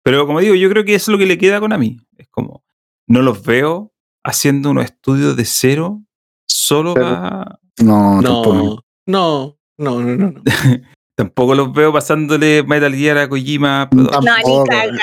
Pero 0.03 0.27
como 0.27 0.41
digo, 0.41 0.55
yo 0.55 0.69
creo 0.69 0.85
que 0.85 0.95
eso 0.95 1.11
es 1.11 1.13
lo 1.13 1.19
que 1.19 1.27
le 1.27 1.39
queda 1.39 1.61
con 1.61 1.73
a 1.73 1.79
mí. 1.79 1.99
Es 2.17 2.29
como, 2.29 2.65
no 3.07 3.23
los 3.23 3.45
veo 3.45 3.93
haciendo 4.25 4.71
unos 4.71 4.85
estudios 4.85 5.37
de 5.37 5.45
cero 5.45 6.03
solo 6.49 6.95
Pero- 6.95 7.07
para... 7.07 7.59
No, 7.81 8.21
tampoco. 8.23 8.85
No, 9.07 9.59
no, 9.79 10.01
no, 10.03 10.17
no, 10.17 10.17
no. 10.17 10.31
no. 10.33 10.43
Tampoco 11.15 11.55
los 11.55 11.73
veo 11.73 11.93
pasándole 11.93 12.63
Metal 12.63 12.95
Gear 12.95 13.19
a 13.19 13.29
Kojima. 13.29 13.89
No, 13.93 14.03
ni 14.03 14.69
cagando, 14.69 14.97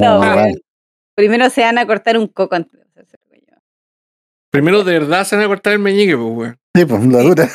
No, 0.00 0.18
vale. 0.20 0.54
Primero 1.14 1.50
se 1.50 1.62
van 1.62 1.78
a 1.78 1.86
cortar 1.86 2.18
un 2.18 2.28
coco 2.28 2.54
antes 2.54 2.72
de 2.72 2.82
hacer 2.82 3.04
ese 3.04 3.16
rollo. 3.28 3.62
Primero, 4.56 4.84
de 4.84 4.98
verdad 4.98 5.26
se 5.26 5.36
van 5.36 5.44
a 5.44 5.48
cortar 5.48 5.74
el 5.74 5.80
meñique, 5.80 6.16
pues, 6.16 6.32
weón. 6.34 6.58
Sí, 6.74 6.84
pues, 6.86 7.06
la 7.06 7.20
dura. 7.20 7.50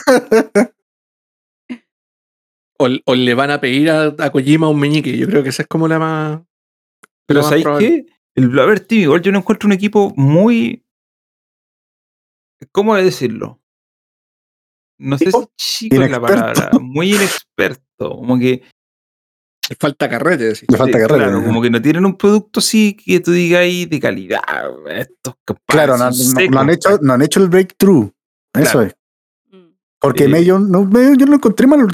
O, 2.78 2.88
o 3.06 3.16
le 3.16 3.34
van 3.34 3.50
a 3.50 3.60
pedir 3.60 3.90
a, 3.90 4.14
a 4.20 4.32
Kojima 4.32 4.70
un 4.70 4.80
meñique. 4.80 5.18
Yo 5.18 5.26
creo 5.26 5.42
que 5.42 5.50
esa 5.50 5.64
es 5.64 5.68
como 5.68 5.88
la 5.88 5.98
más. 5.98 6.42
Pero 7.26 7.42
¿sabéis 7.42 7.66
qué? 7.80 8.06
El 8.36 8.50
Blover 8.50 8.82
Team, 8.82 9.02
igual 9.02 9.22
yo 9.24 9.32
no 9.32 9.40
encuentro 9.40 9.66
un 9.66 9.74
equipo 9.74 10.14
muy... 10.16 10.86
¿Cómo 12.72 12.96
decirlo? 12.96 13.60
No 15.00 15.18
sé 15.18 15.32
si 15.58 15.90
chico 15.90 16.04
es 16.04 16.12
la 16.12 16.22
palabra. 16.22 16.70
Muy 16.80 17.16
inexperto. 17.16 18.10
Como 18.18 18.38
que 18.38 18.62
Le 19.70 19.76
falta 19.80 20.10
carrete, 20.10 20.44
decís. 20.46 20.66
Le 20.70 20.78
falta 20.78 20.98
Sí, 20.98 21.04
carrera. 21.04 21.26
Claro, 21.26 21.40
¿no? 21.42 21.48
como 21.48 21.62
que 21.62 21.70
no 21.70 21.82
tienen 21.82 22.06
un 22.06 22.18
producto 22.18 22.60
así 22.60 22.94
que 22.96 23.20
tú 23.20 23.32
digas 23.32 23.62
ahí 23.62 23.86
de 23.86 24.00
calidad. 24.00 24.42
Estos 24.90 25.36
Claro, 25.66 25.98
no, 25.98 26.10
no- 26.10 26.50
no 26.52 26.60
han 26.60 26.70
hecho, 26.72 27.00
no 27.02 27.14
han 27.14 27.22
hecho 27.22 27.42
el 27.42 27.48
breakthrough. 27.50 28.10
Eso 28.54 28.72
Claro. 28.72 28.82
es. 28.88 28.96
Mm. 29.52 29.68
Porque 30.00 30.24
Eh, 30.26 30.28
no, 30.28 30.34
Medium 30.86 31.18
yo 31.18 31.26
no 31.28 31.36
encontré 31.36 31.68
mal, 31.68 31.80
lo, 31.82 31.88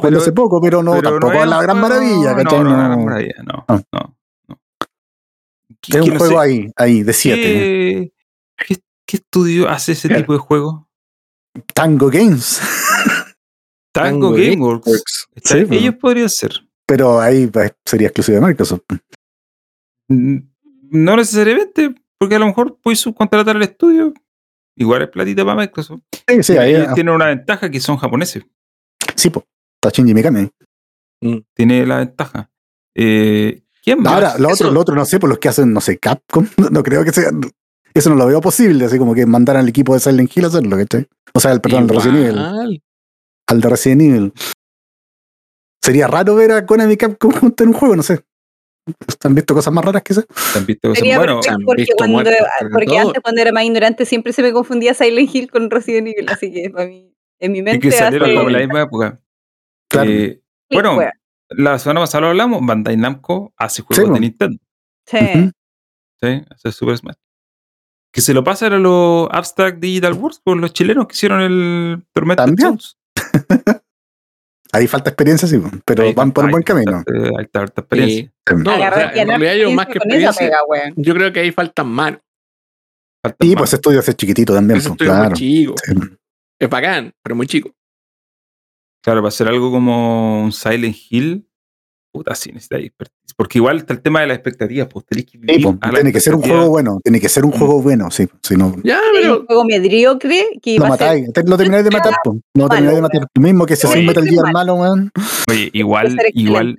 pero- 0.00 0.18
hace 0.18 0.32
poco, 0.32 0.60
pero 0.60 0.82
no, 0.82 0.92
Pero 0.92 1.10
tampoco 1.10 1.42
es 1.42 1.48
la 1.48 1.62
gran 1.62 1.80
maravilla, 1.80 2.30
No, 2.32 2.36
¿cachai? 2.36 2.58
no, 2.58 2.64
No, 2.64 2.76
la 2.76 2.84
gran 2.88 3.04
maravilla, 3.04 3.34
no. 3.44 3.64
Ah. 3.68 3.82
no, 3.92 4.16
no. 4.48 4.60
¿Qué- 5.80 5.92
es 5.92 5.96
qué 5.96 6.00
un 6.02 6.08
no 6.10 6.18
juego 6.18 6.34
sé, 6.34 6.48
ahí, 6.48 6.72
ahí, 6.76 7.02
de 7.02 7.12
7. 7.12 8.12
¿qué, 9.06 9.16
estudio 9.16 9.68
hace 9.68 9.92
ese 9.92 10.08
tipo 10.08 10.32
de 10.34 10.38
juego? 10.38 10.88
Tango 11.74 12.08
Games. 12.10 12.60
Tango, 13.92 14.28
Tango 14.28 14.30
Gameworks. 14.32 15.28
Sí, 15.44 15.64
pues. 15.66 15.80
ellos 15.80 15.94
podrían 15.96 16.28
ser. 16.30 16.52
Pero 16.86 17.20
ahí 17.20 17.46
pues, 17.46 17.72
sería 17.84 18.08
exclusivo 18.08 18.40
de 18.40 18.46
Microsoft. 18.46 18.82
Mm, 20.08 20.36
No 20.90 21.16
necesariamente, 21.16 21.94
porque 22.18 22.36
a 22.36 22.38
lo 22.38 22.46
mejor 22.46 22.78
puedes 22.82 23.00
subcontratar 23.00 23.56
al 23.56 23.62
estudio. 23.62 24.12
Igual 24.76 25.02
es 25.02 25.08
platita 25.08 25.44
para 25.44 25.60
Microsoft. 25.60 26.00
Sí, 26.28 26.42
sí, 26.42 26.56
ahí. 26.56 26.74
ellos 26.74 26.94
tienen 26.94 27.14
una 27.14 27.26
ventaja 27.26 27.70
que 27.70 27.80
son 27.80 27.96
japoneses. 27.96 28.44
Sí, 29.16 29.30
pues. 29.30 29.44
Está 29.76 29.90
Shinji 29.94 30.14
Mikami. 30.14 30.48
Tiene 31.54 31.86
la 31.86 31.98
ventaja. 31.98 32.50
Eh, 32.94 33.62
¿Quién 33.82 34.00
más? 34.00 34.12
Ahora, 34.12 34.38
lo 34.38 34.48
otro, 34.50 34.70
lo 34.70 34.80
otro 34.80 34.94
no 34.94 35.04
sé, 35.04 35.18
por 35.18 35.28
los 35.28 35.38
que 35.38 35.48
hacen, 35.48 35.72
no 35.72 35.80
sé, 35.80 35.98
Capcom, 35.98 36.46
no, 36.70 36.82
creo 36.82 37.04
que 37.04 37.12
sea. 37.12 37.30
Eso 37.94 38.10
no 38.10 38.16
lo 38.16 38.26
veo 38.26 38.40
posible, 38.40 38.84
así 38.84 38.96
como 38.98 39.14
que 39.14 39.26
mandaran 39.26 39.62
al 39.62 39.68
equipo 39.68 39.92
de 39.94 40.00
Silent 40.00 40.34
Hill 40.34 40.44
a 40.44 40.48
hacerlo, 40.48 40.76
¿cachai? 40.76 41.06
O 41.34 41.40
sea, 41.40 41.52
el, 41.52 41.60
perdón, 41.60 41.82
el 41.82 41.86
de 41.88 41.94
Resident 41.94 42.18
Evil. 42.18 42.82
Al 43.48 43.60
de 43.60 43.68
Resident 43.68 44.02
Evil. 44.02 44.32
Sería 45.82 46.06
raro 46.06 46.34
ver 46.36 46.52
a 46.52 46.64
Konami 46.66 46.94
y 46.94 46.96
Capcom 46.96 47.30
juntos 47.40 47.64
en 47.64 47.68
un 47.68 47.74
juego, 47.78 47.96
no 47.96 48.02
sé. 48.02 48.24
¿Han 49.24 49.34
visto 49.34 49.54
cosas 49.54 49.72
más 49.72 49.84
raras 49.84 50.02
que 50.02 50.12
eso? 50.12 50.24
¿Han 50.56 50.66
visto 50.66 50.88
cosas? 50.88 50.98
Sería 50.98 51.18
Bueno, 51.18 51.40
han 51.48 51.62
porque, 51.64 51.82
visto 51.82 51.94
cuando, 51.96 52.12
muertos, 52.14 52.34
porque 52.72 52.86
todo. 52.86 52.98
antes 53.00 53.22
cuando 53.22 53.40
era 53.40 53.52
más 53.52 53.64
ignorante 53.64 54.04
siempre 54.06 54.32
se 54.32 54.42
me 54.42 54.52
confundía 54.52 54.92
Silent 54.94 55.32
Hill 55.34 55.50
con 55.50 55.70
Resident 55.70 56.08
Evil, 56.08 56.28
así 56.28 56.52
que 56.52 56.68
para 56.70 56.86
mí, 56.86 57.14
en 57.38 57.52
mi 57.52 57.62
mente 57.62 57.80
que 57.88 57.92
salieron 57.92 58.30
hace- 58.36 58.50
la 58.50 58.58
misma 58.58 58.82
época. 58.82 59.20
Claro. 59.88 60.10
Eh, 60.10 60.38
Sí, 60.68 60.76
bueno, 60.76 60.96
weón. 60.96 61.10
la 61.50 61.78
semana 61.78 62.00
pasada 62.00 62.22
lo 62.22 62.26
hablamos, 62.28 62.60
Bandai 62.64 62.96
Namco 62.96 63.52
hace 63.56 63.82
juegos 63.82 63.96
Sí, 63.96 64.02
de 64.02 64.10
bueno. 64.10 64.20
Nintendo. 64.22 64.58
Sí. 65.06 65.18
Ujú. 65.18 65.50
¿sí? 66.20 66.42
Hace 66.50 66.72
Super 66.72 66.96
Smash. 66.96 67.16
Que 68.12 68.20
se 68.20 68.32
lo 68.34 68.42
pasan 68.42 68.72
a 68.72 68.78
los 68.78 69.28
Abstract 69.30 69.78
Digital 69.78 70.14
Wars 70.14 70.40
por 70.42 70.56
los 70.56 70.72
chilenos 70.72 71.06
que 71.06 71.12
hicieron 71.14 71.40
el 71.40 72.04
Tormented 72.12 72.44
También. 72.46 72.78
Ahí 74.74 74.86
falta 74.86 75.10
experiencia, 75.10 75.46
sí, 75.46 75.60
pero 75.84 76.04
Ahí 76.04 76.14
van 76.14 76.32
por 76.32 76.44
un 76.46 76.50
buen 76.50 76.64
falta- 76.64 76.84
camino. 76.84 77.26
eh, 77.26 77.30
Hay 77.38 77.46
harta 77.60 77.82
experiencia. 77.82 78.32
No, 78.56 78.72
o 78.72 78.76
sea, 78.76 79.10
en 79.10 79.14
ganar 79.28 79.40
realidad 79.40 79.54
yo 79.68 79.70
más 79.72 79.86
que 79.86 79.92
experiencia 79.98 80.32
pega, 80.32 80.58
yo 80.96 81.14
creo 81.14 81.32
que 81.32 81.40
ahí 81.40 81.52
faltan 81.52 81.88
manos. 81.88 82.20
Falta 83.22 83.44
Y 83.46 83.50
más. 83.50 83.58
pues 83.58 83.74
estudio 83.74 84.00
ese 84.00 84.14
chiquitito 84.14 84.54
también, 84.54 84.80
pues, 84.80 84.90
es 84.90 84.96
claro. 84.96 85.28
muy 85.30 85.38
chico. 85.38 85.74
Sí. 85.84 85.92
Es 86.58 86.70
bacán, 86.70 87.12
pero 87.22 87.36
muy 87.36 87.46
chico. 87.46 87.70
Claro, 89.04 89.20
para 89.20 89.28
hacer 89.28 89.48
algo 89.48 89.70
como 89.70 90.42
un 90.44 90.52
Silent 90.52 90.96
Hill, 91.10 91.46
puta, 92.12 92.34
sí 92.34 92.50
necesita 92.52 92.76
expertise. 92.76 93.34
Porque 93.36 93.58
igual 93.58 93.78
está 93.78 93.94
el 93.94 94.02
tema 94.02 94.20
de 94.20 94.26
las 94.26 94.36
expectativas, 94.36 94.88
pues 94.92 95.06
que 95.08 95.20
Sí, 95.22 95.38
pues, 95.62 95.76
a 95.80 95.90
tiene 95.90 96.12
que 96.12 96.20
ser 96.20 96.34
un 96.34 96.42
juego 96.42 96.68
bueno, 96.68 97.00
tiene 97.02 97.18
que 97.20 97.28
ser 97.28 97.44
un 97.44 97.52
juego 97.52 97.80
bueno, 97.82 98.10
sí. 98.10 98.28
Si 98.42 98.56
no, 98.56 98.74
Ya, 98.84 98.96
¿Es 98.96 99.00
pero 99.20 99.40
un 99.40 99.46
juego 99.46 99.64
mediocre 99.64 100.44
que 100.62 100.76
lo 100.78 100.84
a 100.84 100.96
ser 100.96 101.06
matáis, 101.06 101.26
lo 101.46 101.56
termináis 101.56 101.84
de 101.84 101.90
matar, 101.90 102.14
pues. 102.22 102.38
Lo 102.54 102.68
termináis 102.68 102.96
de 102.96 103.02
matar. 103.02 103.26
Lo 103.34 103.42
mismo 103.42 103.66
que 103.66 103.76
si 103.76 103.86
haces 103.86 104.04
Metal 104.04 104.24
Gear 104.24 104.52
malo. 104.52 104.74
weón. 104.74 105.10
Oye, 105.50 105.70
igual, 105.72 106.16
igual, 106.34 106.78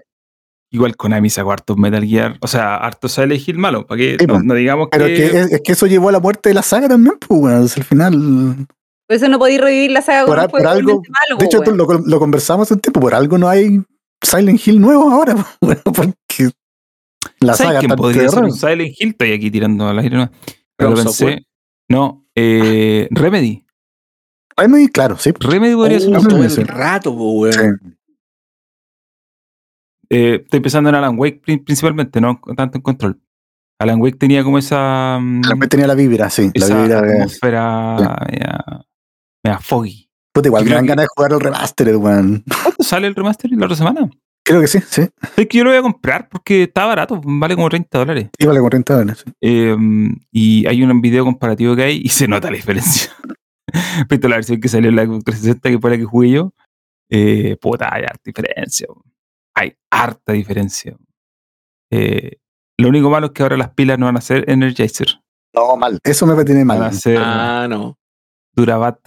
igual 0.71 0.95
Konami 0.95 1.29
sacó 1.29 1.51
hartos 1.51 1.77
Metal 1.77 2.03
Gear, 2.05 2.37
o 2.39 2.47
sea, 2.47 2.77
hartos 2.77 3.11
Silent 3.13 3.47
Hill 3.47 3.57
malo, 3.57 3.85
para 3.87 3.97
que 3.97 4.17
Sí, 4.19 4.25
no, 4.27 4.35
pues. 4.35 4.45
no 4.45 4.53
digamos 4.53 4.87
Pero 4.91 5.05
que... 5.05 5.25
es 5.25 5.31
que, 5.31 5.39
es, 5.39 5.51
es 5.53 5.61
que 5.61 5.71
eso 5.71 5.87
llevó 5.87 6.09
a 6.09 6.11
la 6.13 6.19
muerte 6.19 6.49
de 6.49 6.55
la 6.55 6.61
saga 6.61 6.87
también, 6.87 7.15
pues, 7.27 7.41
weón. 7.41 7.61
Al 7.63 7.69
final. 7.83 8.67
Por 9.07 9.17
eso 9.17 9.27
no 9.27 9.37
podéis 9.37 9.59
revivir 9.59 9.91
la 9.91 10.01
saga 10.01 10.25
Por 10.25 10.35
con 10.35 10.39
a- 10.39 10.43
un 10.45 10.49
juego 10.51 10.63
por 10.65 10.77
algo- 10.77 11.01
malo, 11.09 11.37
De 11.39 11.45
hecho, 11.45 11.57
esto 11.57 11.71
lo, 11.71 11.85
lo 12.05 12.19
conversamos 12.19 12.67
hace 12.67 12.75
un 12.75 12.79
tiempo, 12.79 12.99
por 13.01 13.13
algo 13.13 13.37
no 13.37 13.49
hay 13.49 13.81
Silent 14.23 14.65
Hill 14.67 14.79
nuevo 14.81 15.11
ahora, 15.11 15.35
porque 15.83 16.49
la 17.39 17.53
¿Sabes 17.53 17.57
saga 17.67 17.79
quién 17.79 17.91
está 17.91 17.95
podría 18.01 18.29
ser 18.29 18.43
un 18.43 18.51
Silent 18.51 18.95
Hill? 18.99 19.09
Estoy 19.09 19.33
aquí 19.33 19.51
tirando 19.51 19.87
al 19.87 19.99
aire, 19.99 20.17
¿no? 20.17 20.31
Pero 20.75 20.95
pensé, 20.95 21.03
Software. 21.09 21.43
no, 21.89 22.25
eh, 22.35 23.07
Remedy. 23.11 23.65
Remedy, 24.57 24.87
claro, 24.89 25.17
sí. 25.17 25.31
Remedy 25.39 25.75
podría 25.75 25.99
ser 25.99 26.09
un 26.09 26.15
Remedy, 26.25 26.47
todo 26.47 26.61
el 26.61 26.67
rato, 26.67 27.11
weón. 27.11 27.53
Sí. 27.81 27.89
Eh, 30.09 30.41
estoy 30.43 30.59
pensando 30.59 30.89
en 30.89 30.95
Alan 30.95 31.17
Wake 31.17 31.41
pri- 31.43 31.57
principalmente, 31.63 32.21
no 32.21 32.39
tanto 32.55 32.77
en 32.77 32.81
Control. 32.81 33.19
Alan 33.79 33.99
Wake 34.01 34.17
tenía 34.17 34.43
como 34.43 34.57
esa... 34.59 35.17
mm, 35.19 35.41
También 35.41 35.69
tenía 35.69 35.87
la 35.87 35.95
vibra, 35.95 36.29
sí. 36.29 36.51
La 36.53 36.67
vibra 36.67 37.01
de. 37.01 37.13
atmósfera 37.13 37.95
media, 38.29 38.85
media 39.43 39.59
foggy. 39.59 40.02
Puta, 40.33 40.47
igual 40.49 40.65
me 40.65 40.71
dan 40.71 40.83
que- 40.83 40.89
ganas 40.89 41.03
de 41.03 41.07
jugar 41.15 41.31
el 41.33 41.39
remastered, 41.39 41.95
weón. 41.95 42.43
¿Cuándo 42.47 42.83
sale 42.83 43.07
el 43.07 43.15
remaster 43.15 43.51
la 43.51 43.65
otra 43.65 43.77
semana? 43.77 44.09
Creo 44.45 44.59
que 44.59 44.67
sí, 44.67 44.79
sí. 44.81 45.03
Es 45.37 45.47
que 45.47 45.57
yo 45.59 45.63
lo 45.63 45.69
voy 45.69 45.79
a 45.79 45.81
comprar 45.81 46.27
porque 46.27 46.63
está 46.63 46.85
barato, 46.85 47.21
vale 47.23 47.55
como 47.55 47.69
30 47.69 47.97
dólares. 47.99 48.29
Sí, 48.37 48.45
vale 48.45 48.59
40 48.59 48.93
dólares. 48.97 49.23
sí. 49.25 49.31
Eh, 49.41 49.75
y 50.31 50.65
hay 50.67 50.83
un 50.83 51.01
video 51.01 51.23
comparativo 51.23 51.75
que 51.75 51.83
hay 51.83 52.01
y 52.03 52.09
se 52.09 52.27
nota 52.27 52.49
la 52.49 52.57
diferencia. 52.57 53.11
Respecto 53.99 54.27
a 54.27 54.29
la 54.31 54.35
versión 54.37 54.59
que 54.59 54.67
salió 54.67 54.89
en 54.89 54.95
la 54.97 55.05
Xbox 55.05 55.23
360, 55.23 55.69
que 55.69 55.79
fue 55.79 55.91
la 55.91 55.97
que 55.97 56.03
jugué 56.03 56.29
yo, 56.31 56.53
eh, 57.09 57.55
puta, 57.61 57.93
hay 57.93 58.03
harta 58.03 58.21
diferencia. 58.25 58.87
weón. 58.89 59.03
Hay 59.55 59.75
harta 59.91 60.33
diferencia. 60.33 60.97
Eh, 61.91 62.37
lo 62.77 62.89
único 62.89 63.09
malo 63.09 63.27
es 63.27 63.31
que 63.33 63.43
ahora 63.43 63.55
las 63.55 63.69
pilas 63.69 63.97
no 63.99 64.07
van 64.07 64.17
a 64.17 64.21
ser 64.21 64.49
Energizer, 64.49 65.21
No, 65.55 65.77
mal. 65.77 65.99
Eso 66.03 66.25
me 66.25 66.43
tiene 66.43 66.63
van 66.65 66.77
a 66.77 66.81
mal. 66.81 66.93
ser 66.93 67.17
Ah, 67.21 67.67
no. 67.69 67.97
Durabat, 68.55 68.99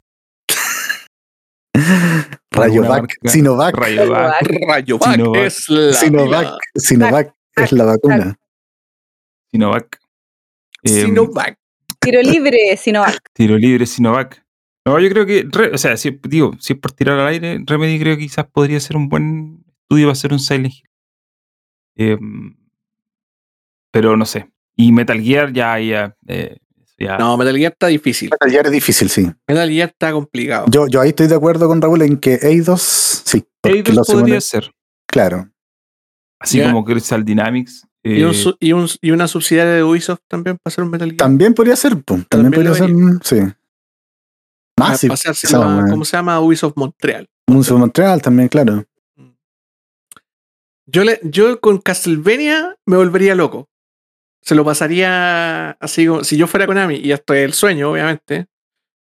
Rayovac. 2.51 3.12
Sinovac. 3.24 3.74
Rayovac. 3.77 4.43
Rayovac 4.69 5.12
Sinovac. 5.15 5.43
es 5.44 5.69
la 5.69 5.93
Sinovac, 5.93 6.43
pila. 6.44 6.59
Sinovac 6.77 7.35
es 7.57 7.73
la 7.73 7.85
vacuna. 7.85 8.39
Sinovac. 9.51 9.98
Eh, 10.82 10.89
Sinovac. 10.89 11.59
Tiro 12.01 12.23
libre, 12.23 12.77
Sinovac. 12.77 13.19
Tiro 13.32 13.57
libre 13.57 13.86
Sinovac. 13.86 14.44
No, 14.85 14.98
yo 15.01 15.09
creo 15.09 15.27
que, 15.27 15.47
re- 15.51 15.73
o 15.74 15.78
sea, 15.78 15.97
si, 15.97 16.19
digo, 16.28 16.53
si 16.61 16.74
es 16.74 16.78
por 16.78 16.93
tirar 16.93 17.19
al 17.19 17.27
aire, 17.27 17.59
Remedy 17.66 17.98
creo 17.98 18.16
que 18.16 18.23
quizás 18.23 18.47
podría 18.47 18.78
ser 18.78 18.97
un 18.97 19.09
buen 19.09 19.65
estudio 19.82 20.07
para 20.07 20.12
hacer 20.12 20.32
un 20.32 20.39
Silent 20.39 20.73
Hill. 20.74 20.89
Eh, 21.97 22.19
pero 23.90 24.16
no 24.16 24.24
sé. 24.27 24.48
Y 24.77 24.93
Metal 24.93 25.20
Gear 25.20 25.53
ya, 25.53 25.78
ya, 25.81 26.16
eh, 26.28 26.59
No, 26.98 27.36
Metal 27.36 27.56
Gear 27.56 27.73
está 27.73 27.89
difícil. 27.89 28.31
Metal 28.31 28.51
Gear 28.51 28.66
es 28.66 28.73
difícil, 28.73 29.09
sí. 29.10 29.31
Metal 29.47 29.68
Gear 29.68 29.89
está 29.90 30.12
complicado. 30.12 30.66
Yo, 30.70 30.86
yo 30.86 31.01
ahí 31.01 31.10
estoy 31.10 31.27
de 31.27 31.35
acuerdo 31.35 31.68
con 31.68 31.81
Raúl 31.82 32.02
en 32.02 32.16
que 32.18 32.39
Eidos, 32.43 32.82
sí. 33.24 33.44
Eidos 33.62 34.06
podría 34.06 34.40
ser. 34.40 34.70
Claro. 35.06 35.51
Así 36.40 36.62
como 36.62 36.85
Crystal 36.85 37.24
Dynamics. 37.24 37.86
y, 38.02 38.23
un 38.23 38.31
eh, 38.31 38.35
su- 38.35 38.56
y, 38.60 38.73
un- 38.73 38.89
y 39.01 39.10
una 39.10 39.27
subsidiaria 39.28 39.73
de 39.74 39.82
Ubisoft 39.82 40.20
también 40.28 40.56
para 40.62 40.73
hacer 40.73 40.85
un 40.85 40.90
Metal 40.90 41.09
Gear. 41.09 41.16
También 41.18 41.55
podría 41.55 41.74
ser, 41.77 41.93
po, 42.02 42.14
también, 42.28 42.52
También 42.52 42.52
podría 42.52 42.74
ser, 42.74 42.90
sí. 43.23 43.55
Más, 44.78 45.01
sí. 45.01 45.09
¿Cómo 45.90 46.05
se 46.05 46.16
llama? 46.16 46.39
Ubisoft 46.40 46.77
Montreal. 46.77 47.28
Museo 47.48 47.78
Montreal 47.78 48.20
también, 48.23 48.48
claro. 48.48 48.85
Yo, 50.86 51.02
le, 51.05 51.18
yo 51.24 51.60
con 51.60 51.78
Castlevania 51.78 52.77
me 52.86 52.97
volvería 52.97 53.35
loco. 53.35 53.68
Se 54.47 54.55
lo 54.55 54.64
pasaría 54.64 55.70
así 55.73 56.06
como 56.06 56.23
si 56.23 56.36
yo 56.36 56.47
fuera 56.47 56.66
Konami, 56.66 56.97
y 56.97 57.10
esto 57.10 57.35
es 57.35 57.44
el 57.44 57.52
sueño, 57.52 57.90
obviamente, 57.90 58.47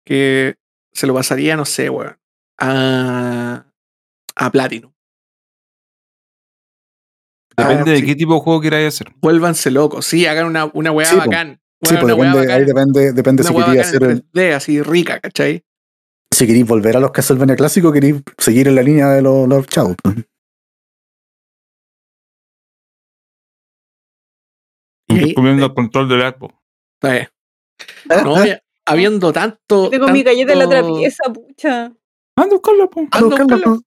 que 0.07 0.55
se 0.93 1.07
lo 1.09 1.15
pasaría, 1.15 1.57
no 1.57 1.65
sé, 1.65 1.91
weón, 1.91 2.17
a, 2.61 3.67
a 4.37 4.51
Platinum. 4.53 4.93
depende 7.57 7.91
Ah, 7.91 7.95
de 7.95 8.01
sí. 8.01 8.07
qué 8.07 8.15
tipo 8.15 8.35
de 8.35 8.41
juego 8.41 8.61
queráis 8.61 8.89
hacer. 8.95 9.13
Vuélvanse 9.21 9.71
locos, 9.71 10.07
sí, 10.07 10.27
hagan 10.27 10.47
una, 10.47 10.67
una 10.75 10.93
weá 10.93 11.07
Sí, 11.07 11.17
bacán. 11.17 11.61
Sí, 11.83 11.95
Weón, 11.97 12.01
pues 12.07 12.17
depende, 12.17 12.53
ahí 12.53 12.65
depende, 12.65 13.13
depende 13.13 13.43
si 13.43 13.53
queréis 13.55 13.81
hacer 13.81 14.03
el- 14.05 14.23
3D, 14.33 14.55
así 14.55 14.81
rica, 14.83 15.19
¿cachai? 15.21 15.65
si 16.31 16.47
queréis 16.47 16.67
volver 16.67 16.97
a 16.97 17.01
los 17.01 17.11
Castlevania 17.11 17.57
clásicos, 17.57 17.93
queréis 17.93 18.23
seguir 18.39 18.67
en 18.69 18.75
la 18.77 18.83
línea 18.83 19.09
de 19.11 19.21
los, 19.23 19.47
los 19.49 19.67
chavos. 19.67 19.97
Y 25.17 25.19
ahí- 25.25 25.35
Comiendo 25.35 25.67
el 25.67 25.75
control 25.75 26.09
del. 26.09 26.35
Eh, 27.05 27.29
no, 28.25 28.37
habiendo 28.87 29.33
tanto. 29.33 29.91
Tengo 29.91 30.09
mi 30.09 30.23
galleta 30.23 30.53
en 30.53 30.59
la 30.59 30.67
otra 30.67 30.81
tanto- 30.83 30.99
pieza, 30.99 31.23
pucha. 31.33 31.85
Anda, 32.37 32.55
buscarlo, 32.55 32.91
po. 32.91 33.07
Ando 33.11 33.37
po. 33.37 33.81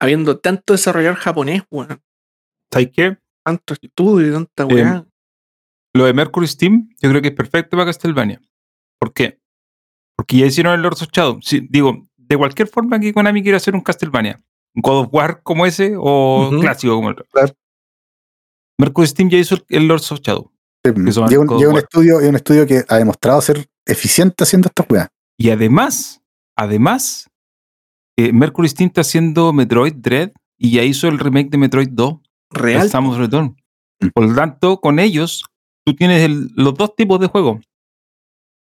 Habiendo 0.00 0.38
tanto 0.38 0.72
desarrollador 0.72 1.16
japonés, 1.18 1.62
weón. 1.70 2.00
¿Sabes 2.72 2.90
qué? 2.94 3.18
Tanto 3.44 3.74
estudio 3.74 4.28
y 4.28 4.32
tanta 4.32 4.62
Em, 4.64 4.72
weá. 4.72 5.06
Lo 5.94 6.04
de 6.04 6.14
Mercury 6.14 6.46
Steam, 6.46 6.88
yo 7.00 7.10
creo 7.10 7.20
que 7.20 7.28
es 7.28 7.34
perfecto 7.34 7.76
para 7.76 7.86
Castlevania. 7.86 8.40
¿Por 8.98 9.12
qué? 9.12 9.38
Porque 10.16 10.38
ya 10.38 10.46
hicieron 10.46 10.74
el 10.74 10.80
Lords 10.82 11.02
of 11.02 11.08
Shadow. 11.12 11.40
Sí, 11.42 11.66
digo, 11.68 12.06
de 12.16 12.36
cualquier 12.36 12.68
forma 12.68 12.98
que 13.00 13.12
Konami 13.12 13.42
quiera 13.42 13.56
hacer 13.56 13.74
un 13.74 13.80
Castlevania, 13.80 14.40
un 14.74 14.82
God 14.82 15.00
of 15.04 15.08
War 15.12 15.42
como 15.42 15.66
ese 15.66 15.94
o 15.98 16.50
clásico 16.60 16.94
como 16.94 17.08
el 17.08 17.14
otro. 17.14 17.26
Claro. 17.32 17.52
Mercury 18.80 19.06
Steam 19.06 19.28
ya 19.30 19.38
hizo 19.38 19.54
el, 19.54 19.64
el 19.68 19.88
Lords 19.88 20.10
of 20.12 20.20
Shadow. 20.20 20.50
Sí, 20.84 20.90
un, 20.90 21.08
estudio, 21.08 21.44
lleva 21.58 22.28
un 22.28 22.36
estudio 22.36 22.66
que 22.66 22.84
ha 22.88 22.96
demostrado 22.96 23.40
ser 23.42 23.68
eficiente 23.86 24.44
haciendo 24.44 24.68
estas 24.68 24.86
weas. 24.88 25.08
Y 25.38 25.50
además, 25.50 26.22
además, 26.56 27.28
eh, 28.18 28.32
Mercury 28.32 28.68
Steam 28.68 28.88
está 28.88 29.02
haciendo 29.02 29.52
Metroid 29.52 29.94
Dread 29.94 30.32
y 30.58 30.72
ya 30.72 30.82
hizo 30.82 31.08
el 31.08 31.18
remake 31.18 31.50
de 31.50 31.58
Metroid 31.58 31.88
2, 31.90 32.14
Real. 32.50 32.88
Samus 32.90 33.18
Return. 33.18 33.56
Mm. 34.00 34.08
Por 34.14 34.28
lo 34.28 34.34
tanto, 34.34 34.80
con 34.80 34.98
ellos, 34.98 35.44
tú 35.84 35.94
tienes 35.94 36.22
el- 36.22 36.50
los 36.54 36.74
dos 36.74 36.94
tipos 36.96 37.20
de 37.20 37.26
juego. 37.26 37.60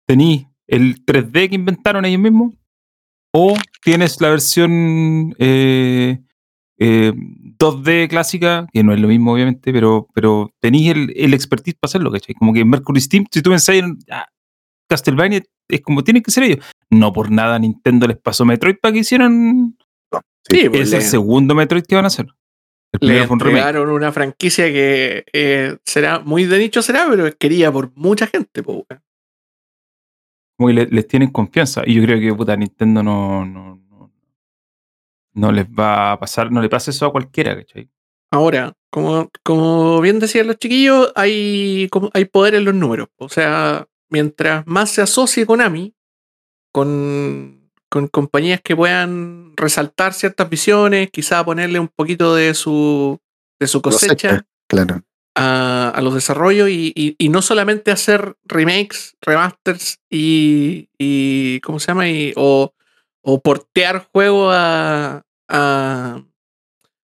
Tení 0.07 0.49
el 0.69 1.05
3D 1.05 1.49
que 1.49 1.55
inventaron 1.57 2.05
ellos 2.05 2.21
mismos, 2.21 2.55
o 3.33 3.57
tienes 3.83 4.21
la 4.21 4.31
versión 4.31 5.35
eh, 5.39 6.21
eh, 6.79 7.13
2D 7.59 8.09
clásica, 8.09 8.67
que 8.73 8.83
no 8.83 8.93
es 8.93 9.01
lo 9.01 9.09
mismo, 9.09 9.33
obviamente, 9.33 9.73
pero, 9.73 10.09
pero 10.15 10.51
tenís 10.61 10.91
el, 10.91 11.13
el 11.17 11.33
expertise 11.35 11.75
para 11.75 11.89
hacerlo, 11.89 12.11
¿cachai? 12.13 12.35
Como 12.35 12.53
que 12.53 12.65
Mercury 12.65 13.01
Steam, 13.01 13.25
si 13.31 13.41
tú 13.43 13.51
pensáis 13.51 13.83
en 13.83 13.99
ah, 14.11 14.27
Castlevania, 14.89 15.43
es 15.69 15.81
como 15.81 16.05
tienen 16.05 16.23
que 16.23 16.31
ser 16.31 16.45
ellos. 16.45 16.65
No 16.91 17.13
por 17.13 17.31
nada 17.31 17.59
Nintendo 17.59 18.07
les 18.07 18.19
pasó 18.19 18.45
Metroid 18.45 18.77
para 18.81 18.93
que 18.93 19.01
hicieron. 19.01 19.77
Sí, 20.49 20.69
pues 20.69 20.83
Es 20.83 20.91
le, 20.93 20.97
el 20.99 21.03
segundo 21.03 21.55
Metroid 21.55 21.83
que 21.85 21.97
van 21.97 22.05
a 22.05 22.09
hacer. 22.09 22.27
El 23.01 23.09
le 23.09 23.23
un 23.27 23.33
entregaron 23.33 23.91
una 23.91 24.13
franquicia 24.13 24.67
que 24.67 25.25
eh, 25.33 25.77
será 25.85 26.21
muy 26.21 26.45
de 26.45 26.59
nicho, 26.59 26.83
será, 26.83 27.07
pero 27.11 27.27
es 27.27 27.35
querida 27.35 27.73
por 27.73 27.91
mucha 27.97 28.27
gente, 28.27 28.63
como 28.63 28.85
que 28.87 30.73
le- 30.73 30.87
les 30.87 31.07
tienen 31.07 31.31
confianza. 31.31 31.83
Y 31.85 31.95
yo 31.95 32.03
creo 32.03 32.21
que 32.21 32.35
puta 32.35 32.57
Nintendo 32.57 33.03
no, 33.03 33.45
no, 33.45 33.76
no, 35.37 35.53
les 35.53 35.67
va 35.67 36.13
a 36.13 36.19
pasar, 36.21 36.51
no 36.51 36.61
le 36.63 36.69
pasa 36.69 36.91
eso 36.91 37.07
a 37.07 37.13
cualquiera, 37.13 37.55
¿cachai? 37.57 37.89
Ahora, 38.33 38.73
como, 38.91 39.31
como 39.45 40.01
bien 40.01 40.19
decían 40.19 40.47
los 40.49 40.59
chiquillos, 40.59 41.13
hay, 41.15 41.89
como- 41.91 42.11
hay 42.15 42.25
poder 42.25 42.55
en 42.57 42.65
los 42.65 42.75
números. 42.75 43.09
O 43.19 43.29
sea, 43.29 43.87
mientras 44.11 44.67
más 44.67 44.91
se 44.91 45.03
asocie 45.03 45.47
Konami 45.47 45.95
con, 46.73 47.71
con 47.89 48.09
compañías 48.09 48.61
que 48.63 48.77
puedan 48.77 49.53
resaltar 49.57 50.13
ciertas 50.15 50.49
visiones, 50.49 51.11
quizá 51.11 51.45
ponerle 51.45 51.79
un 51.81 51.89
poquito 51.89 52.35
de 52.35 52.55
su, 52.55 53.19
de 53.61 53.67
su 53.67 53.81
cosecha 53.83 54.29
Cosecha. 54.29 54.47
Claro. 54.69 55.03
a, 55.37 55.91
a 55.95 56.01
los 56.03 56.15
desarrollos 56.15 56.69
y, 56.69 56.93
y- 56.95 57.15
y 57.19 57.29
no 57.29 57.43
solamente 57.43 57.91
hacer 57.91 58.37
remakes, 58.45 59.17
remasters 59.21 59.99
y, 60.11 60.89
y 60.99 61.61
¿cómo 61.61 61.79
se 61.79 61.87
llama? 61.89 62.09
Y- 62.09 62.33
o, 62.37 62.73
o 63.23 63.41
portear 63.41 64.09
juegos 64.13 64.53
a, 64.57 65.23
a- 65.49 66.23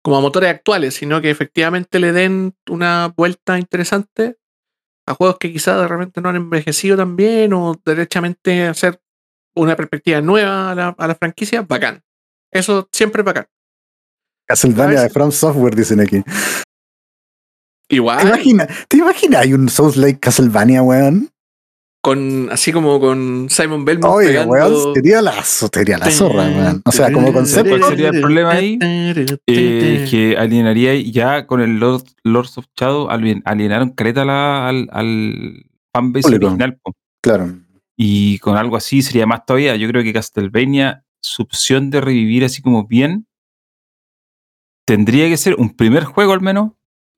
como 0.03 0.17
a 0.17 0.21
motores 0.21 0.49
actuales, 0.49 0.93
sino 0.93 1.19
que 1.21 1.29
efectivamente 1.31 1.99
le 1.99 2.11
den 2.11 2.55
una 2.69 3.11
vuelta 3.15 3.57
interesante 3.57 4.37
a 5.07 5.13
juegos 5.15 5.37
que 5.39 5.51
quizás 5.51 5.79
de 5.81 5.87
repente 5.87 6.21
no 6.21 6.29
han 6.29 6.35
envejecido 6.35 6.97
tan 6.97 7.15
bien 7.15 7.53
o 7.53 7.79
derechamente 7.85 8.67
hacer 8.67 8.99
una 9.55 9.75
perspectiva 9.75 10.21
nueva 10.21 10.71
a 10.71 10.75
la, 10.75 10.87
a 10.97 11.07
la 11.07 11.15
franquicia, 11.15 11.61
bacán. 11.63 12.03
Eso 12.51 12.87
siempre 12.91 13.21
es 13.21 13.25
bacán. 13.25 13.47
Castlevania 14.47 15.01
de 15.01 15.09
From 15.09 15.31
Software, 15.31 15.75
dicen 15.75 15.99
aquí. 16.01 16.21
¿Te 17.87 17.95
Igual, 17.95 18.27
imaginas? 18.27 18.67
¿Te 18.87 18.97
imaginas? 18.97 19.41
Hay 19.41 19.53
un 19.53 19.69
Souls 19.69 19.95
like 19.97 20.19
Castlevania, 20.19 20.81
weón. 20.83 21.29
Con, 22.05 22.49
así 22.51 22.71
como 22.71 22.99
con 22.99 23.47
Simon 23.49 23.83
Belmont 23.83 24.13
Oye, 24.13 24.27
pegando... 24.27 24.51
weón, 24.53 24.93
sería 24.93 25.23
la, 25.23 25.43
sería 25.43 25.97
la 25.97 26.11
zorra, 26.11 26.43
weón. 26.43 26.81
O 26.85 26.91
sea, 26.91 27.11
como 27.11 27.33
concepto. 27.33 27.79
¿Cuál 27.79 27.83
sería 27.89 28.09
el 28.09 28.21
problema 28.21 28.51
ahí? 28.51 28.77
Eh, 29.47 30.05
que 30.09 30.37
alienaría 30.37 30.93
ya 31.01 31.47
con 31.47 31.61
el 31.61 31.79
Lord, 31.79 32.03
Lords 32.23 32.59
of 32.59 32.65
Shadow 32.79 33.07
alien- 33.09 33.41
alienaron 33.45 33.89
caleta 33.89 34.21
a 34.21 34.25
la- 34.25 34.67
al, 34.69 34.87
al 34.91 35.65
fanbase 35.91 36.23
Público. 36.27 36.45
original. 36.45 36.77
po. 36.83 36.93
Claro. 37.23 37.55
Y 37.97 38.37
con 38.37 38.55
algo 38.55 38.75
así 38.77 39.01
sería 39.01 39.25
más 39.25 39.43
todavía. 39.43 39.75
Yo 39.75 39.87
creo 39.87 40.03
que 40.03 40.13
Castlevania, 40.13 41.03
su 41.23 41.41
opción 41.41 41.89
de 41.89 42.01
revivir 42.01 42.45
así 42.45 42.61
como 42.61 42.85
bien, 42.85 43.25
tendría 44.85 45.27
que 45.27 45.37
ser 45.37 45.55
un 45.55 45.75
primer 45.75 46.03
juego 46.03 46.33
al 46.33 46.41
menos 46.41 46.73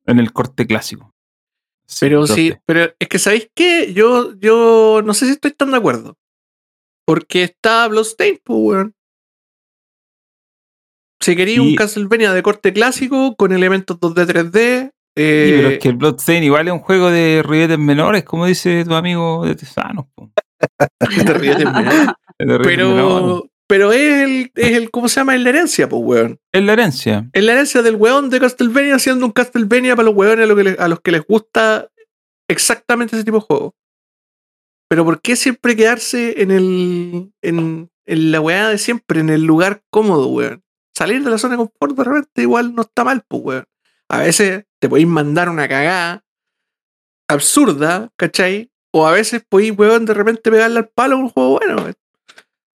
en 0.05 0.19
el 0.19 0.31
corte 0.31 0.65
clásico. 0.65 1.13
Pero 1.99 2.27
Sí, 2.27 2.53
pero 2.65 2.93
es 2.99 3.07
que 3.07 3.19
¿sabéis 3.19 3.49
qué? 3.55 3.93
Yo, 3.93 4.33
yo 4.37 5.01
no 5.03 5.13
sé 5.13 5.25
si 5.25 5.31
estoy 5.31 5.51
tan 5.51 5.71
de 5.71 5.77
acuerdo. 5.77 6.17
Porque 7.05 7.43
está 7.43 7.87
Bloodstained, 7.87 8.39
pues, 8.43 8.59
weón. 8.61 8.93
Si 11.21 11.35
quería 11.35 11.61
un 11.61 11.75
Castlevania 11.75 12.33
de 12.33 12.43
corte 12.43 12.73
clásico 12.73 13.35
con 13.35 13.51
elementos 13.51 13.99
2D, 13.99 14.25
3D. 14.27 14.91
eh, 15.15 15.45
Sí, 15.47 15.53
pero 15.55 15.69
es 15.69 15.79
que 15.79 15.87
el 15.89 15.95
Bloodstained 15.95 16.43
igual 16.43 16.67
es 16.67 16.73
un 16.73 16.79
juego 16.79 17.09
de 17.09 17.43
ribetes 17.45 17.79
menores, 17.79 18.23
como 18.23 18.45
dice 18.45 18.85
tu 18.85 18.93
amigo 18.93 19.45
de 19.45 19.55
Tesanos. 19.55 20.05
De 21.25 21.33
ribetes 21.33 21.65
menores. 21.65 22.07
pero, 22.37 23.49
pero 23.67 23.91
es 23.91 24.23
el, 24.23 24.51
es 24.55 24.77
el, 24.77 24.89
¿cómo 24.91 25.09
se 25.09 25.19
llama? 25.19 25.35
Es 25.35 25.41
la 25.41 25.49
herencia, 25.49 25.89
pues, 25.89 26.01
weón. 26.03 26.39
Es 26.53 26.63
la 26.63 26.73
herencia. 26.73 27.29
Es 27.33 27.43
la 27.43 27.51
herencia 27.51 27.81
del 27.81 27.97
weón 27.97 28.29
de 28.29 28.39
Castlevania 28.39 28.95
haciendo 28.95 29.25
un 29.25 29.33
Castlevania 29.33 29.95
para 29.95 30.07
los 30.07 30.15
weones 30.15 30.49
a, 30.49 30.55
que 30.55 30.89
los 30.89 30.99
que 31.01 31.11
les 31.11 31.25
gusta 31.25 31.89
exactamente 32.49 33.15
ese 33.15 33.25
tipo 33.25 33.37
de 33.37 33.45
juego. 33.45 33.75
Pero 34.89 35.03
¿por 35.03 35.21
qué 35.21 35.35
siempre 35.35 35.75
quedarse 35.75 36.41
en 36.41 36.51
el 36.51 37.33
en, 37.41 37.91
en 38.05 38.31
la 38.31 38.39
weá 38.39 38.69
de 38.69 38.77
siempre, 38.77 39.19
en 39.19 39.29
el 39.29 39.43
lugar 39.43 39.83
cómodo, 39.89 40.27
weón? 40.27 40.63
Salir 40.95 41.21
de 41.23 41.29
la 41.29 41.37
zona 41.37 41.55
de 41.55 41.57
confort 41.57 41.95
de 41.95 42.03
repente 42.05 42.41
igual 42.41 42.73
no 42.73 42.83
está 42.83 43.03
mal, 43.03 43.23
pues, 43.27 43.43
weón. 43.43 43.65
A 44.09 44.19
veces 44.19 44.63
te 44.79 44.87
podéis 44.87 45.07
mandar 45.07 45.49
una 45.49 45.67
cagada 45.67 46.23
absurda, 47.27 48.09
¿cachai? 48.15 48.71
O 48.93 49.05
a 49.05 49.11
veces 49.11 49.43
podéis, 49.47 49.77
weón, 49.77 50.05
de 50.05 50.13
repente 50.13 50.49
pegarle 50.49 50.79
al 50.79 50.87
palo 50.87 51.17
a 51.17 51.19
un 51.19 51.29
juego 51.29 51.59
bueno. 51.59 51.91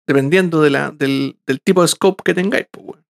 Dependiendo 0.08 0.62
de 0.62 0.70
la, 0.70 0.92
del, 0.92 1.38
del 1.46 1.62
tipo 1.62 1.82
de 1.82 1.88
scope 1.88 2.24
que 2.24 2.34
tengáis, 2.34 2.68
pues, 2.72 2.86
weón. 2.86 3.06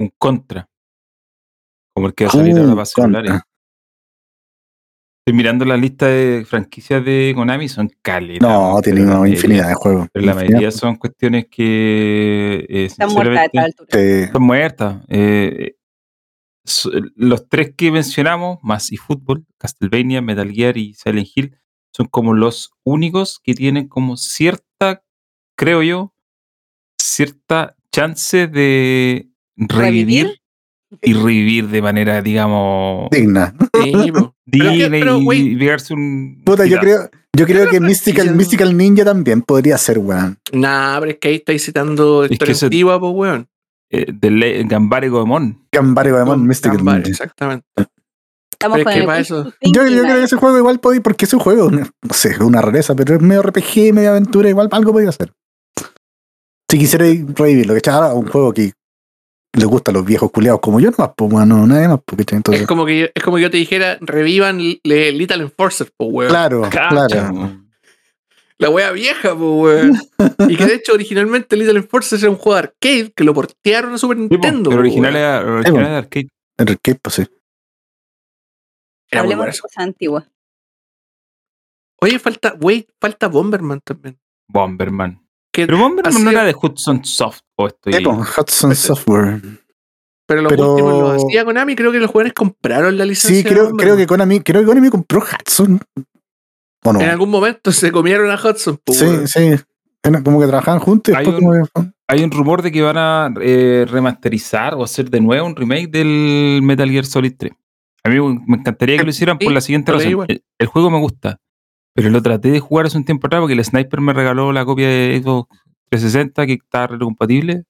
Un 0.00 0.12
contra. 0.18 0.68
Como 1.94 2.06
el 2.08 2.14
que 2.14 2.24
va 2.24 2.30
a 2.30 2.32
salir 2.32 2.54
Uh, 2.54 2.58
ahora 2.58 2.74
para 2.74 2.84
celulares. 2.86 3.30
contra. 3.30 3.46
Estoy 5.20 5.36
mirando 5.36 5.64
la 5.66 5.76
lista 5.76 6.06
de 6.06 6.44
franquicias 6.46 7.04
de 7.04 7.32
Konami, 7.36 7.68
son 7.68 7.90
caletas. 8.02 8.48
No, 8.48 8.70
pero 8.76 8.82
tiene 8.82 9.00
la 9.00 9.06
una 9.06 9.20
mayoría- 9.20 9.34
infinidad 9.36 9.68
de 9.68 9.74
juegos. 9.74 10.08
Pero 10.12 10.24
la 10.26 10.32
Infinidad. 10.32 10.52
mayoría 10.54 10.70
son 10.70 10.96
cuestiones 10.96 11.46
que 11.50 12.66
eh, 12.68 12.84
Están 12.86 13.12
muertas 13.12 13.38
a 13.38 13.44
esta 13.44 13.62
altura. 13.62 14.00
Están 14.00 14.42
muertas. 14.42 15.02
Eh, 15.08 15.76
los 17.16 17.48
tres 17.48 17.74
que 17.76 17.90
mencionamos, 17.90 18.58
más 18.62 18.90
eFootball, 18.92 19.44
Castlevania, 19.58 20.22
Metal 20.22 20.50
Gear 20.50 20.76
y 20.76 20.94
Silent 20.94 21.28
Hill, 21.34 21.56
son 21.92 22.06
como 22.06 22.34
los 22.34 22.72
únicos 22.84 23.40
que 23.42 23.54
tienen 23.54 23.88
como 23.88 24.16
cierta, 24.16 25.02
creo 25.56 25.82
yo, 25.82 26.14
cierta 27.00 27.76
chance 27.92 28.46
de 28.46 29.28
revivir, 29.56 30.26
¿Revivir? 30.26 30.40
y 31.02 31.12
revivir 31.14 31.68
de 31.68 31.82
manera, 31.82 32.22
digamos, 32.22 33.10
Digna. 33.10 33.54
Pero 33.72 34.34
digna 34.46 34.88
pero, 34.90 35.32
y, 35.32 35.56
pegarse 35.56 35.94
un. 35.94 36.42
Puta, 36.44 36.66
yo 36.66 36.78
creo, 36.78 37.10
yo 37.36 37.46
creo 37.46 37.66
que 37.66 37.72
Pero 37.72 37.86
Mystical, 37.86 38.34
Mystical 38.34 38.76
Ninja 38.76 39.04
también 39.04 39.42
podría 39.42 39.78
ser, 39.78 39.98
weón. 39.98 40.38
Nah, 40.52 40.98
pero 41.00 41.12
es 41.12 41.18
que 41.18 41.28
ahí 41.28 41.34
estáis 41.36 41.64
citando 41.64 42.24
que 42.26 42.34
historia 42.34 42.56
antigua, 42.62 43.00
pues, 43.00 43.12
weón. 43.14 43.48
Eh, 43.92 44.06
de 44.12 44.64
Gambare 44.68 45.08
Goemon. 45.08 45.66
Gambare 45.72 46.12
Goemon, 46.12 46.46
Mystical 46.46 46.76
Gambare, 46.76 46.98
Ninja. 46.98 47.10
Exactamente. 47.10 47.66
Estamos 48.62 48.76
Pero 48.78 48.80
es 48.80 48.84
con 48.84 48.92
que 48.94 49.00
el 49.00 49.06
para 49.06 49.18
wishful 49.20 49.38
eso- 49.38 49.72
Yo, 49.72 49.82
creo 50.04 50.16
que 50.16 50.22
ese 50.22 50.36
juego 50.36 50.58
igual 50.58 50.80
podía, 50.80 51.00
porque 51.00 51.24
ese 51.24 51.38
juego, 51.38 51.70
no 51.70 51.86
sé, 52.12 52.30
es 52.32 52.40
una 52.40 52.60
rareza, 52.60 52.94
pero 52.94 53.14
es 53.14 53.22
medio 53.22 53.42
RPG, 53.42 53.94
medio 53.94 54.10
aventura, 54.10 54.50
igual 54.50 54.68
algo 54.70 54.92
podría 54.92 55.10
ser. 55.12 55.32
Si 56.70 56.78
quisiera 56.78 57.06
revivirlo, 57.06 57.74
que 57.80 57.90
ahora 57.90 58.12
un 58.14 58.26
juego 58.28 58.52
que 58.52 58.72
le 59.54 59.64
gusta 59.64 59.90
a 59.90 59.94
los 59.94 60.04
viejos 60.04 60.30
culiados 60.30 60.60
como 60.60 60.78
yo, 60.78 60.90
nomás, 60.90 61.10
pues 61.16 61.30
bueno, 61.30 61.66
nadie 61.66 61.88
más, 61.88 62.00
porque 62.04 62.36
entonces. 62.36 62.60
Es 62.62 62.68
como 62.68 62.84
que 62.86 63.00
yo, 63.00 63.06
es 63.14 63.22
como 63.24 63.38
que 63.38 63.42
yo 63.44 63.50
te 63.50 63.56
dijera, 63.56 63.96
revivan 64.02 64.58
le- 64.84 65.12
Little 65.12 65.42
Enforcer, 65.42 65.90
pues, 65.96 66.10
weón. 66.12 66.30
Claro, 66.30 66.60
Cacha, 66.70 67.06
claro. 67.08 67.56
La 68.58 68.68
wea 68.68 68.92
vieja, 68.92 69.34
pues, 69.34 69.40
weón. 69.40 70.00
y 70.50 70.56
que 70.56 70.66
de 70.66 70.74
hecho 70.74 70.92
originalmente 70.92 71.56
Little 71.56 71.78
Enforcer 71.78 72.18
era 72.20 72.30
un 72.30 72.36
juego 72.36 72.56
de 72.56 72.58
arcade 72.68 73.12
que 73.16 73.24
lo 73.24 73.32
portearon 73.32 73.94
a 73.94 73.98
Super 73.98 74.18
Sí, 74.18 74.28
po, 74.28 74.34
Nintendo. 74.34 74.70
pero 74.70 74.82
po, 74.82 74.86
original 74.86 75.16
era, 75.16 75.40
original 75.40 75.86
era 75.86 75.98
arcade. 75.98 76.28
En 76.58 76.68
arcade, 76.68 76.98
pues 77.02 77.14
sí. 77.14 77.26
Era 79.10 79.22
Hablemos 79.22 79.46
de 79.46 79.52
cosas 79.58 79.78
antiguas. 79.78 80.24
Oye, 82.02 82.18
falta, 82.18 82.54
wey, 82.60 82.86
falta 83.00 83.28
Bomberman 83.28 83.80
también. 83.84 84.18
Bomberman. 84.48 85.20
Que- 85.52 85.66
Pero 85.66 85.78
Bomberman 85.78 86.14
así- 86.14 86.22
no 86.22 86.30
era 86.30 86.44
de 86.44 86.54
Hudson 86.60 87.04
Soft. 87.04 87.40
O 87.56 87.66
estoy. 87.66 87.92
Sí, 87.92 88.00
pues, 88.04 88.38
Hudson 88.38 88.74
Software. 88.74 89.40
pero 90.26 90.42
los 90.42 90.50
pero- 90.50 90.70
últimos 90.72 90.92
los 91.00 91.24
hacía 91.24 91.44
Konami, 91.44 91.74
creo 91.76 91.90
que 91.92 91.98
los 91.98 92.10
jóvenes 92.10 92.32
compraron 92.32 92.96
la 92.96 93.04
licencia. 93.04 93.42
Sí, 93.42 93.46
creo, 93.48 93.72
creo 93.72 93.96
que 93.96 94.06
Konami, 94.06 94.40
creo 94.40 94.60
que 94.62 94.66
Konami 94.66 94.88
compró 94.88 95.20
Hudson. 95.22 95.80
¿O 96.84 96.92
no? 96.92 97.00
En 97.00 97.08
algún 97.10 97.28
momento 97.30 97.72
se 97.72 97.90
comieron 97.92 98.30
a 98.30 98.36
Hudson, 98.36 98.80
pues, 98.82 98.98
Sí, 98.98 99.06
sí. 99.26 99.56
Como 100.24 100.40
que 100.40 100.46
trabajaban 100.46 100.80
juntos 100.80 101.12
y 101.12 101.16
Hay 101.18 101.26
después 101.26 101.44
un- 101.44 101.66
como 101.66 101.84
que- 101.86 101.92
Hay 102.08 102.24
un 102.24 102.30
rumor 102.32 102.62
de 102.62 102.72
que 102.72 102.82
van 102.82 102.96
a 102.96 103.32
eh, 103.40 103.86
remasterizar 103.88 104.74
o 104.74 104.82
hacer 104.82 105.10
de 105.10 105.20
nuevo 105.20 105.46
un 105.46 105.54
remake 105.54 105.88
del 105.88 106.60
Metal 106.62 106.90
Gear 106.90 107.04
Solid 107.04 107.34
3. 107.38 107.52
A 108.02 108.08
mí 108.08 108.18
me 108.46 108.56
encantaría 108.56 108.96
que 108.96 109.04
lo 109.04 109.10
hicieran 109.10 109.38
por 109.38 109.52
la 109.52 109.60
siguiente 109.60 109.92
razón. 109.92 110.26
El, 110.28 110.42
el 110.58 110.66
juego 110.66 110.90
me 110.90 110.98
gusta, 110.98 111.40
pero 111.94 112.08
lo 112.10 112.22
traté 112.22 112.50
de 112.50 112.60
jugar 112.60 112.86
hace 112.86 112.96
un 112.96 113.04
tiempo 113.04 113.26
atrás 113.26 113.40
porque 113.40 113.54
el 113.54 113.64
Sniper 113.64 114.00
me 114.00 114.12
regaló 114.12 114.52
la 114.52 114.64
copia 114.64 114.88
de 114.88 115.20
Xbox 115.22 115.48
360 115.90 116.46
que 116.46 116.52
está 116.54 116.86
retrocompatible 116.86 117.64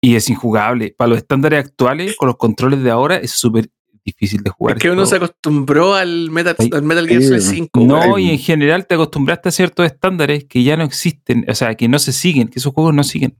y 0.00 0.16
es 0.16 0.28
injugable. 0.28 0.94
Para 0.96 1.08
los 1.10 1.18
estándares 1.18 1.64
actuales, 1.64 2.16
con 2.16 2.26
los 2.28 2.36
controles 2.36 2.82
de 2.82 2.90
ahora, 2.90 3.16
es 3.16 3.32
súper 3.32 3.70
difícil 4.04 4.42
de 4.42 4.50
jugar. 4.50 4.76
Es 4.76 4.82
que 4.82 4.88
este 4.88 4.96
uno 4.96 5.06
se 5.06 5.16
acostumbró 5.16 5.94
al 5.94 6.30
Metal, 6.30 6.56
Ay, 6.58 6.70
al 6.72 6.82
Metal 6.82 7.06
Gear 7.06 7.22
Solid 7.22 7.40
weón. 7.40 7.54
5. 7.72 7.80
No, 7.80 8.18
y 8.18 8.30
en 8.30 8.38
general 8.38 8.86
te 8.86 8.94
acostumbraste 8.94 9.50
a 9.50 9.52
ciertos 9.52 9.86
estándares 9.86 10.44
que 10.44 10.62
ya 10.62 10.76
no 10.76 10.84
existen, 10.84 11.44
o 11.48 11.54
sea, 11.54 11.74
que 11.74 11.88
no 11.88 11.98
se 11.98 12.12
siguen, 12.12 12.48
que 12.48 12.58
esos 12.58 12.72
juegos 12.72 12.94
no 12.94 13.04
siguen. 13.04 13.36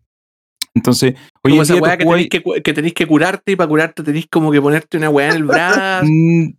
Entonces, 0.80 1.14
hoy 1.42 1.50
Como 1.52 1.62
esa 1.62 1.74
día 1.74 1.82
weá 1.82 1.96
que 1.98 2.04
tenéis 2.04 2.28
que, 2.28 2.42
que 2.62 2.72
tenéis 2.72 2.94
que 2.94 3.06
curarte 3.06 3.52
y 3.52 3.56
para 3.56 3.68
curarte 3.68 4.02
tenéis 4.02 4.26
como 4.30 4.50
que 4.50 4.60
ponerte 4.62 4.96
una 4.96 5.10
weá 5.10 5.28
en 5.28 5.36
el 5.36 5.44
brazo. 5.44 5.80
Mm, 6.06 6.54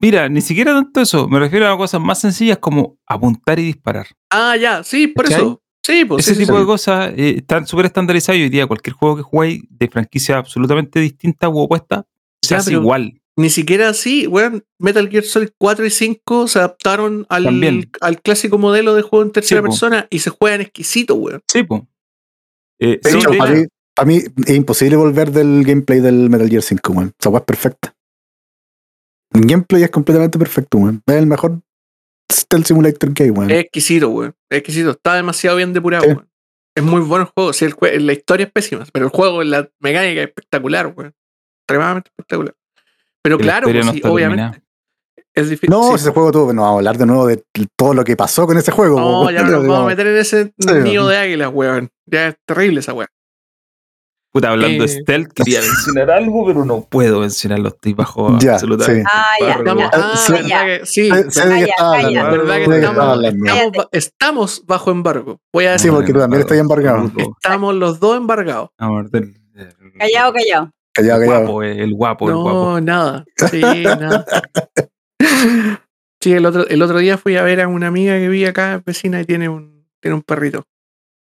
Mira, 0.00 0.28
ni 0.28 0.40
siquiera 0.40 0.72
tanto 0.74 1.00
eso. 1.00 1.28
Me 1.28 1.38
refiero 1.38 1.68
a 1.72 1.76
cosas 1.78 2.00
más 2.00 2.20
sencillas 2.20 2.58
como 2.58 2.98
apuntar 3.06 3.60
y 3.60 3.64
disparar. 3.64 4.06
ah, 4.30 4.56
ya, 4.56 4.82
sí, 4.82 5.06
por 5.06 5.26
¿Cachai? 5.26 5.40
eso. 5.40 5.62
Sí, 5.86 6.04
pues 6.04 6.26
Ese 6.26 6.34
sí, 6.34 6.40
tipo 6.44 6.54
sí. 6.54 6.60
de 6.60 6.66
cosas 6.66 7.12
eh, 7.16 7.34
están 7.38 7.66
súper 7.66 7.86
estandarizadas 7.86 8.38
y 8.38 8.42
hoy 8.44 8.48
día 8.48 8.66
cualquier 8.66 8.94
juego 8.94 9.16
que 9.16 9.22
jugáis 9.22 9.62
de 9.70 9.88
franquicia 9.88 10.38
absolutamente 10.38 10.98
distinta 11.00 11.48
u 11.48 11.58
opuesta 11.58 12.04
se 12.42 12.54
hace 12.56 12.72
igual. 12.72 13.20
Ni 13.36 13.48
siquiera 13.48 13.88
así, 13.88 14.26
weón. 14.26 14.64
Metal 14.78 15.08
Gear 15.08 15.24
Solid 15.24 15.48
4 15.58 15.86
y 15.86 15.90
5 15.90 16.48
se 16.48 16.58
adaptaron 16.58 17.24
al, 17.30 17.44
También. 17.44 17.90
al 18.00 18.20
clásico 18.20 18.58
modelo 18.58 18.94
de 18.94 19.02
juego 19.02 19.24
en 19.24 19.30
tercera 19.32 19.60
Sí, 19.60 19.64
po. 19.64 19.70
persona 19.70 20.06
y 20.10 20.18
se 20.18 20.30
juegan 20.30 20.60
exquisito, 20.60 21.14
weón. 21.14 21.40
Sí, 21.50 21.62
pues. 21.62 21.82
Eh, 22.84 23.00
sí, 23.02 23.16
hecho, 23.18 23.30
para, 23.38 23.52
mí, 23.52 23.64
para 23.94 24.06
mí 24.06 24.16
es 24.46 24.54
imposible 24.56 24.96
volver 24.96 25.30
del 25.30 25.62
gameplay 25.64 26.00
del 26.00 26.28
Metal 26.30 26.48
Gear 26.48 26.62
5, 26.62 26.92
weón. 26.92 27.12
Esa 27.18 27.30
es 27.36 27.42
perfecta. 27.42 27.94
El 29.32 29.46
gameplay 29.46 29.82
es 29.84 29.90
completamente 29.90 30.38
perfecto, 30.38 30.78
weón. 30.78 31.02
Es 31.06 31.14
el 31.14 31.26
mejor 31.26 31.60
Stealth 32.30 32.66
Simulator 32.66 33.14
que 33.14 33.22
hay, 33.24 33.30
weón. 33.30 33.50
Es 33.50 33.60
exquisito, 33.60 34.08
weón. 34.10 34.34
Es 34.50 34.58
exquisito. 34.58 34.90
Está 34.90 35.14
demasiado 35.14 35.56
bien 35.56 35.72
depurado, 35.72 36.04
Sí. 36.04 36.08
weón. 36.10 36.28
Es 36.74 36.82
muy 36.82 37.00
bueno 37.02 37.24
el 37.26 37.30
juego. 37.34 37.52
Sí, 37.52 37.64
el 37.66 37.76
jue- 37.76 37.98
la 38.00 38.12
historia 38.14 38.46
es 38.46 38.52
pésima, 38.52 38.84
pero 38.92 39.04
el 39.06 39.10
juego, 39.12 39.42
la 39.44 39.68
mecánica 39.80 40.22
es 40.22 40.28
espectacular, 40.28 40.86
weón. 40.96 41.14
Extremadamente 41.62 42.10
espectacular. 42.10 42.54
Pero 43.22 43.36
la 43.36 43.42
claro, 43.42 43.68
pues, 43.70 43.86
no 43.86 43.92
sí, 43.92 44.00
obviamente. 44.04 44.62
Es 45.34 45.48
difícil. 45.48 45.70
No, 45.70 45.94
ese 45.94 46.10
juego 46.10 46.30
tuvo, 46.32 46.52
no 46.52 46.62
vamos 46.62 46.74
a 46.76 46.78
hablar 46.78 46.98
de 46.98 47.06
nuevo 47.06 47.26
de 47.26 47.42
todo 47.76 47.94
lo 47.94 48.04
que 48.04 48.16
pasó 48.16 48.46
con 48.46 48.58
ese 48.58 48.70
juego. 48.70 48.98
No, 49.00 49.30
ya 49.30 49.42
no 49.44 49.50
nos 49.50 49.66
vamos 49.66 49.84
a 49.84 49.86
meter 49.86 50.06
en 50.08 50.16
ese 50.16 50.52
Sí. 50.58 50.74
nido 50.82 51.06
de 51.08 51.16
águilas, 51.16 51.50
weón. 51.52 51.88
Ya 52.12 52.28
es 52.28 52.36
terrible 52.46 52.80
esa 52.80 52.92
weá. 52.92 53.08
Puta, 54.34 54.50
hablando 54.50 54.84
de 54.84 54.90
Eh. 54.90 55.00
stealth, 55.02 55.32
quería 55.34 55.60
mencionar 55.60 56.10
algo, 56.10 56.46
pero 56.46 56.64
no 56.64 56.82
puedo 56.84 57.20
mencionarlo. 57.20 57.68
Estoy 57.68 57.92
bajo 57.94 58.38
Ya, 58.38 58.54
absolutamente. 58.54 59.08
Ah, 59.12 59.34
ya. 59.40 59.50
Estamos, 59.52 59.84
ah, 59.92 60.14
Sí. 60.16 60.32
verdad 60.32 60.64
que- 60.66 60.86
sí, 60.86 61.10
de 61.10 61.10
de 61.10 61.22
estamos, 63.92 64.62
bajo 64.66 64.90
embargo. 64.90 65.40
Voy 65.52 65.66
a 65.66 65.78
Sí, 65.78 65.84
decir, 65.88 65.96
porque 65.96 66.12
tú 66.12 66.18
también 66.18 66.42
estás 66.42 66.58
embargado. 66.58 67.10
estamos 67.16 67.74
los 67.74 68.00
dos 68.00 68.16
embargados. 68.16 68.70
Callado, 68.78 70.32
callado. 70.32 70.70
Callado, 70.94 71.22
El 71.22 71.26
callado. 71.28 71.44
guapo, 71.46 71.62
eh, 71.62 71.82
el 71.82 71.94
guapo, 71.94 72.28
el 72.28 72.34
guapo. 72.36 72.52
No, 72.52 72.80
nada. 72.80 73.24
Sí, 73.50 73.60
nada. 73.60 74.24
Sí, 76.20 76.32
el 76.32 76.46
otro, 76.46 76.66
el 76.68 76.82
otro 76.82 76.98
día 76.98 77.18
fui 77.18 77.36
a 77.36 77.42
ver 77.42 77.60
a 77.60 77.68
una 77.68 77.88
amiga 77.88 78.14
que 78.14 78.28
vive 78.28 78.48
acá, 78.48 78.82
vecina, 78.84 79.20
y 79.20 79.24
tiene 79.24 79.48
un, 79.48 79.86
tiene 80.00 80.14
un 80.14 80.22
perrito, 80.22 80.64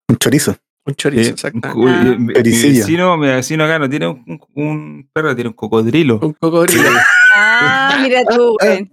Un 0.09 0.17
chorizo. 0.17 0.57
Un 0.87 0.95
chorizo, 0.95 1.31
Eh, 1.31 1.33
exactamente. 1.33 1.79
un- 1.79 2.31
Ah. 2.31 2.33
eh, 2.39 2.43
vecino, 2.43 3.17
mi 3.17 3.27
vecino 3.29 3.65
acá 3.65 3.79
no 3.79 3.89
tiene 3.89 4.07
un, 4.09 4.41
un 4.55 5.09
perro, 5.13 5.35
tiene 5.35 5.49
un 5.49 5.55
cocodrilo. 5.55 6.19
Un 6.23 6.33
cocodrilo. 6.35 6.89
Ah, 7.35 7.99
mira 8.03 8.23
tú, 8.25 8.57
güey. 8.61 8.91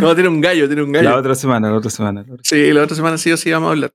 No, 0.00 0.14
tiene 0.14 0.28
un 0.28 0.40
gallo, 0.40 0.66
tiene 0.66 0.82
un 0.82 0.92
gallo. 0.92 1.10
La 1.10 1.16
otra 1.16 1.34
semana, 1.34 1.70
la 1.70 1.76
otra 1.78 1.90
semana. 1.90 2.22
la 2.26 2.34
otra- 2.34 2.44
Sí, 2.44 2.72
la 2.72 2.82
otra 2.82 2.96
semana 2.96 3.16
sí 3.18 3.32
o 3.32 3.36
sí 3.36 3.50
vamos 3.50 3.68
a 3.68 3.72
hablar. 3.72 3.94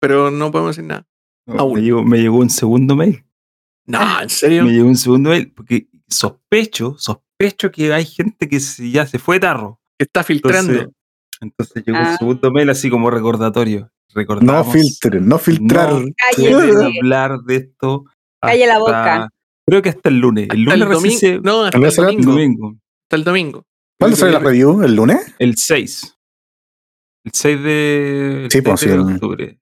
Pero 0.00 0.30
no 0.30 0.50
podemos 0.50 0.74
decir 0.76 0.88
nada. 0.88 1.06
Aún. 1.46 1.74
me, 1.74 1.82
llegó, 1.82 2.02
me 2.04 2.18
llegó 2.18 2.38
un 2.38 2.48
segundo 2.50 2.94
mail. 2.96 3.24
No, 3.86 4.20
¿en 4.22 4.28
serio? 4.30 4.64
Me 4.64 4.70
llegó 4.72 4.86
un 4.88 4.96
segundo 4.96 5.30
mail 5.30 5.52
porque 5.52 5.88
sospecho, 6.08 6.94
sospecho 6.98 7.70
que 7.72 7.92
hay 7.92 8.04
gente 8.04 8.48
que 8.48 8.60
se- 8.60 8.90
ya 8.90 9.06
se 9.06 9.18
fue 9.18 9.40
tarro. 9.40 9.80
Está 9.98 10.22
filtrando. 10.22 10.72
Entonces, 10.72 10.94
entonces 11.40 11.84
llegó 11.84 11.98
Ah. 11.98 12.10
un 12.12 12.18
segundo 12.18 12.50
mail 12.52 12.70
así 12.70 12.88
como 12.88 13.10
recordatorio. 13.10 13.90
No 14.40 14.64
filtren, 14.64 15.28
no 15.28 15.38
filtrar. 15.38 15.92
no 15.92 16.06
Cállate. 16.36 16.98
hablar 16.98 17.38
de 17.46 17.56
esto. 17.56 18.04
Calla 18.40 18.66
la 18.66 18.78
boca. 18.78 19.28
Creo 19.66 19.82
que 19.82 19.88
hasta 19.90 20.08
el 20.08 20.18
lunes. 20.18 20.48
El 20.50 20.66
Hasta 20.68 20.76
lunes 20.76 20.88
el 20.88 20.94
domingo. 20.94 21.18
se- 21.18 21.40
No, 21.40 21.64
hasta 21.64 21.78
¿El 21.78 21.84
el 21.84 21.92
será 21.92 22.08
el 22.10 22.16
domingo. 22.16 22.32
domingo. 22.32 22.76
Hasta 23.04 23.16
el 23.16 23.24
domingo. 23.24 23.66
¿Cuándo 23.98 24.16
sale 24.16 24.32
la 24.32 24.38
review? 24.38 24.82
¿El 24.82 24.96
lunes? 24.96 25.34
El 25.38 25.56
6. 25.56 26.16
El 27.24 27.32
6 27.34 27.62
de, 27.62 28.44
el 28.44 28.50
Sí, 28.50 28.58
6 28.58 28.64
pues, 28.64 28.80
sí, 28.80 28.86
de 28.88 28.94
el- 28.94 29.00
octubre. 29.00 29.58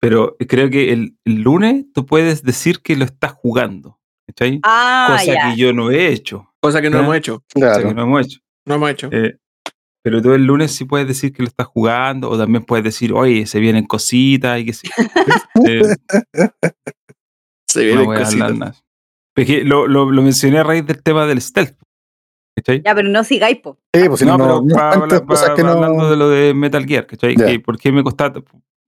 Pero 0.00 0.36
creo 0.48 0.70
que 0.70 0.92
el, 0.92 1.16
el 1.24 1.42
lunes 1.42 1.86
tú 1.92 2.06
puedes 2.06 2.42
decir 2.42 2.80
que 2.80 2.96
lo 2.96 3.04
estás 3.04 3.32
jugando. 3.32 3.98
¿Cachai? 4.28 4.60
Ah, 4.62 5.06
Cosa 5.10 5.24
ya. 5.24 5.50
que 5.50 5.56
yo 5.60 5.72
no 5.72 5.90
he 5.90 6.08
hecho. 6.08 6.52
Cosa 6.60 6.80
que 6.80 6.90
no 6.90 6.98
¿Ya? 6.98 7.02
hemos 7.04 7.16
hecho. 7.16 7.44
Cosa 7.54 7.82
que 7.82 7.94
no 7.94 8.02
hemos 8.02 8.26
hecho. 8.26 8.40
No 8.66 8.74
hemos 8.76 8.90
hecho. 8.90 9.08
Eh, 9.12 9.36
pero 10.06 10.22
tú 10.22 10.32
el 10.34 10.44
lunes 10.44 10.70
sí 10.70 10.84
puedes 10.84 11.08
decir 11.08 11.32
que 11.32 11.42
lo 11.42 11.48
estás 11.48 11.66
jugando, 11.66 12.30
o 12.30 12.38
también 12.38 12.62
puedes 12.64 12.84
decir, 12.84 13.12
oye, 13.12 13.44
se 13.44 13.58
vienen 13.58 13.86
cositas 13.86 14.60
y 14.60 14.64
que 14.66 14.72
sí. 14.72 14.88
Eh, 15.66 15.82
Se 17.68 17.80
no 17.92 18.02
vienen 18.02 18.12
a 18.12 18.18
cositas. 18.20 18.84
lo, 19.64 19.88
lo, 19.88 20.10
lo 20.12 20.22
mencioné 20.22 20.58
a 20.58 20.62
raíz 20.62 20.86
del 20.86 21.02
tema 21.02 21.26
del 21.26 21.40
stealth. 21.40 21.76
¿Cachai? 22.56 22.82
Ya, 22.84 22.94
pero 22.94 23.08
no 23.08 23.24
sigáis, 23.24 23.58
po. 23.58 23.78
Sí, 23.92 24.06
pues 24.08 24.20
si 24.20 24.26
no, 24.26 24.38
no, 24.38 24.60
no, 24.62 24.62
pero 24.64 25.06
no 25.08 25.08
pa- 25.08 25.26
cosas 25.26 25.48
pa- 25.50 25.54
que 25.56 25.62
no. 25.64 25.70
hablando 25.70 26.08
de 26.08 26.16
lo 26.16 26.28
de 26.28 26.54
Metal 26.54 26.86
Gear, 26.86 27.06
¿cachai? 27.08 27.34
Que 27.34 27.58
¿Por 27.58 27.76
qué 27.78 27.90
me 27.90 28.04
costaba? 28.04 28.40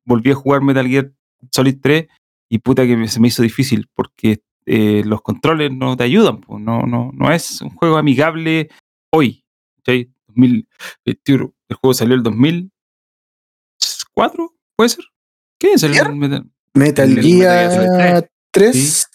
Volví 0.07 0.31
a 0.31 0.35
jugar 0.37 0.63
Metal 0.63 0.87
Gear 0.87 1.11
Solid 1.51 1.79
3 1.83 2.07
y 2.49 2.59
puta 2.61 2.87
que 2.87 2.97
me- 2.97 3.09
se 3.09 3.19
me 3.19 3.27
hizo 3.27 3.43
difícil 3.43 3.89
porque 3.93 4.41
eh, 4.67 5.03
los 5.05 5.21
controles 5.21 5.73
no 5.73 5.97
te 5.97 6.05
ayudan, 6.05 6.41
pues, 6.41 6.63
no, 6.63 6.83
no, 6.83 7.11
no 7.13 7.33
es 7.33 7.61
un 7.61 7.71
juego 7.71 7.97
amigable 7.97 8.69
hoy, 9.13 9.43
¿cachai? 9.79 10.11
2021. 10.39 11.53
El 11.69 11.77
juego 11.77 11.95
salió 11.95 12.15
el 12.15 12.23
2004, 12.23 14.55
¿puede 14.77 14.89
ser? 14.89 15.05
¿Qué 15.59 15.73
es 15.73 15.83
el. 15.83 15.91
Metal? 15.91 16.15
Metal 16.15 16.47
Metal 17.09 17.23
Gear 17.23 17.73
Solid 17.73 17.97
Gear 17.97 18.31
3. 18.53 19.09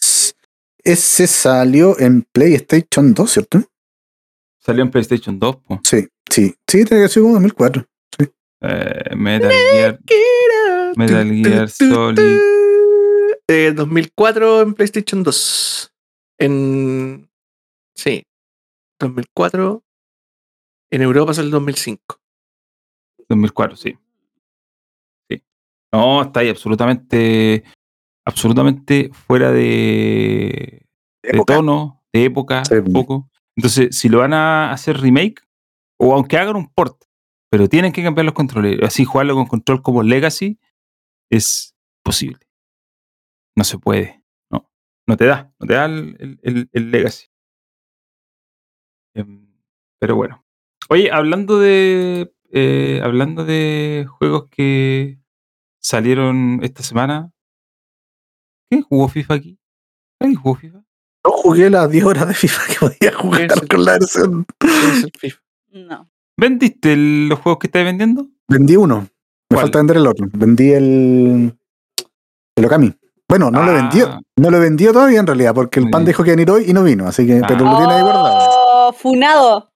Ese 0.84 1.26
salió 1.26 1.98
en 1.98 2.22
PlayStation 2.30 3.14
2, 3.14 3.30
¿cierto? 3.30 3.64
Salió 4.58 4.82
en 4.82 4.90
PlayStation 4.90 5.38
2, 5.38 5.56
pues. 5.66 5.80
Sí, 5.84 6.06
sí. 6.30 6.54
Sí, 6.66 6.84
tiene 6.84 7.04
que 7.04 7.08
ser 7.08 7.22
como 7.22 7.34
2004. 7.34 7.86
Eh, 8.66 9.16
Metal 9.16 9.50
Gear, 9.50 10.00
Metal 10.96 11.30
Gear 11.30 11.68
Solid. 11.68 12.40
Eh, 13.46 13.72
2004 13.74 14.62
en 14.62 14.74
PlayStation 14.74 15.22
2. 15.22 15.92
En. 16.38 17.28
Sí. 17.94 18.24
2004. 18.98 19.83
En 20.94 21.02
Europa 21.02 21.32
es 21.32 21.38
el 21.38 21.50
2005. 21.50 22.20
2004, 23.28 23.74
sí. 23.76 23.98
Sí. 25.28 25.42
No, 25.92 26.22
está 26.22 26.38
ahí 26.40 26.48
absolutamente, 26.50 27.64
absolutamente 28.24 29.10
fuera 29.12 29.50
de, 29.50 30.86
de 31.22 31.42
tono, 31.44 32.04
de 32.12 32.26
época, 32.26 32.64
Sí. 32.64 32.74
un 32.76 32.92
poco. 32.92 33.28
Entonces, 33.56 33.96
si 33.98 34.08
lo 34.08 34.18
van 34.20 34.34
a 34.34 34.70
hacer 34.72 34.98
remake, 35.00 35.42
o 35.98 36.14
aunque 36.14 36.36
hagan 36.38 36.54
un 36.54 36.68
port, 36.68 37.02
pero 37.50 37.68
tienen 37.68 37.92
que 37.92 38.04
cambiar 38.04 38.24
los 38.26 38.34
controles, 38.34 38.80
así 38.84 39.04
jugarlo 39.04 39.34
con 39.34 39.46
control 39.46 39.82
como 39.82 40.04
Legacy, 40.04 40.60
es 41.28 41.74
posible. 42.04 42.38
No 43.56 43.64
se 43.64 43.78
puede, 43.78 44.22
no. 44.48 44.70
No 45.08 45.16
te 45.16 45.24
da, 45.26 45.52
no 45.58 45.66
te 45.66 45.74
da 45.74 45.86
el, 45.86 46.16
el- 46.20 46.40
el- 46.44 46.68
el 46.72 46.90
Legacy. 46.92 47.26
Em, 49.16 49.52
Pero 50.00 50.14
bueno. 50.16 50.43
Oye, 50.88 51.10
hablando 51.12 51.58
de. 51.58 52.32
eh, 52.52 53.00
hablando 53.02 53.44
de 53.44 54.06
juegos 54.18 54.46
que 54.50 55.18
salieron 55.80 56.60
esta 56.62 56.82
semana. 56.82 57.30
¿Quién 58.70 58.82
jugó 58.82 59.08
FIFA 59.08 59.34
aquí? 59.34 59.58
¿Alguien 60.20 60.40
jugó 60.40 60.54
FIFA? 60.56 60.78
Yo 61.24 61.30
jugué 61.32 61.70
las 61.70 61.90
10 61.90 62.04
horas 62.04 62.28
de 62.28 62.34
FIFA 62.34 62.62
que 62.68 62.74
podía 62.80 63.12
jugar 63.18 63.68
con 63.68 63.84
la 63.84 63.92
versión. 63.92 64.46
FIFA. 65.18 65.40
No. 65.72 66.10
¿Vendiste 66.36 66.92
el- 66.92 67.28
los 67.28 67.38
juegos 67.40 67.58
que 67.60 67.66
estás 67.68 67.84
vendiendo? 67.84 68.26
Vendí 68.48 68.76
uno. 68.76 69.00
Me 69.50 69.56
¿Cuál? 69.56 69.60
falta 69.62 69.78
vender 69.78 69.96
el 69.98 70.06
otro. 70.06 70.26
Vendí 70.32 70.72
el. 70.72 71.58
El 72.56 72.64
Okami. 72.64 72.94
Bueno, 73.28 73.50
no 73.50 73.62
lo 73.62 73.70
Ah. 73.72 73.74
vendió. 73.74 74.20
No 74.36 74.50
lo 74.50 74.60
vendió 74.60 74.92
todavía 74.92 75.20
en 75.20 75.26
realidad, 75.26 75.54
porque 75.54 75.80
el 75.80 75.90
pan 75.90 76.04
dijo 76.04 76.22
que 76.22 76.30
iba 76.30 76.34
a 76.34 76.36
venir 76.36 76.50
hoy 76.50 76.64
y 76.68 76.72
no 76.72 76.82
vino. 76.84 77.06
Así 77.06 77.26
que, 77.26 77.38
Ah. 77.38 77.44
pero 77.48 77.64
lo 77.64 77.76
tiene 77.78 77.92
ahí 77.94 78.02
guardado. 78.02 78.38
Oh, 78.88 78.92
funado. 78.92 79.72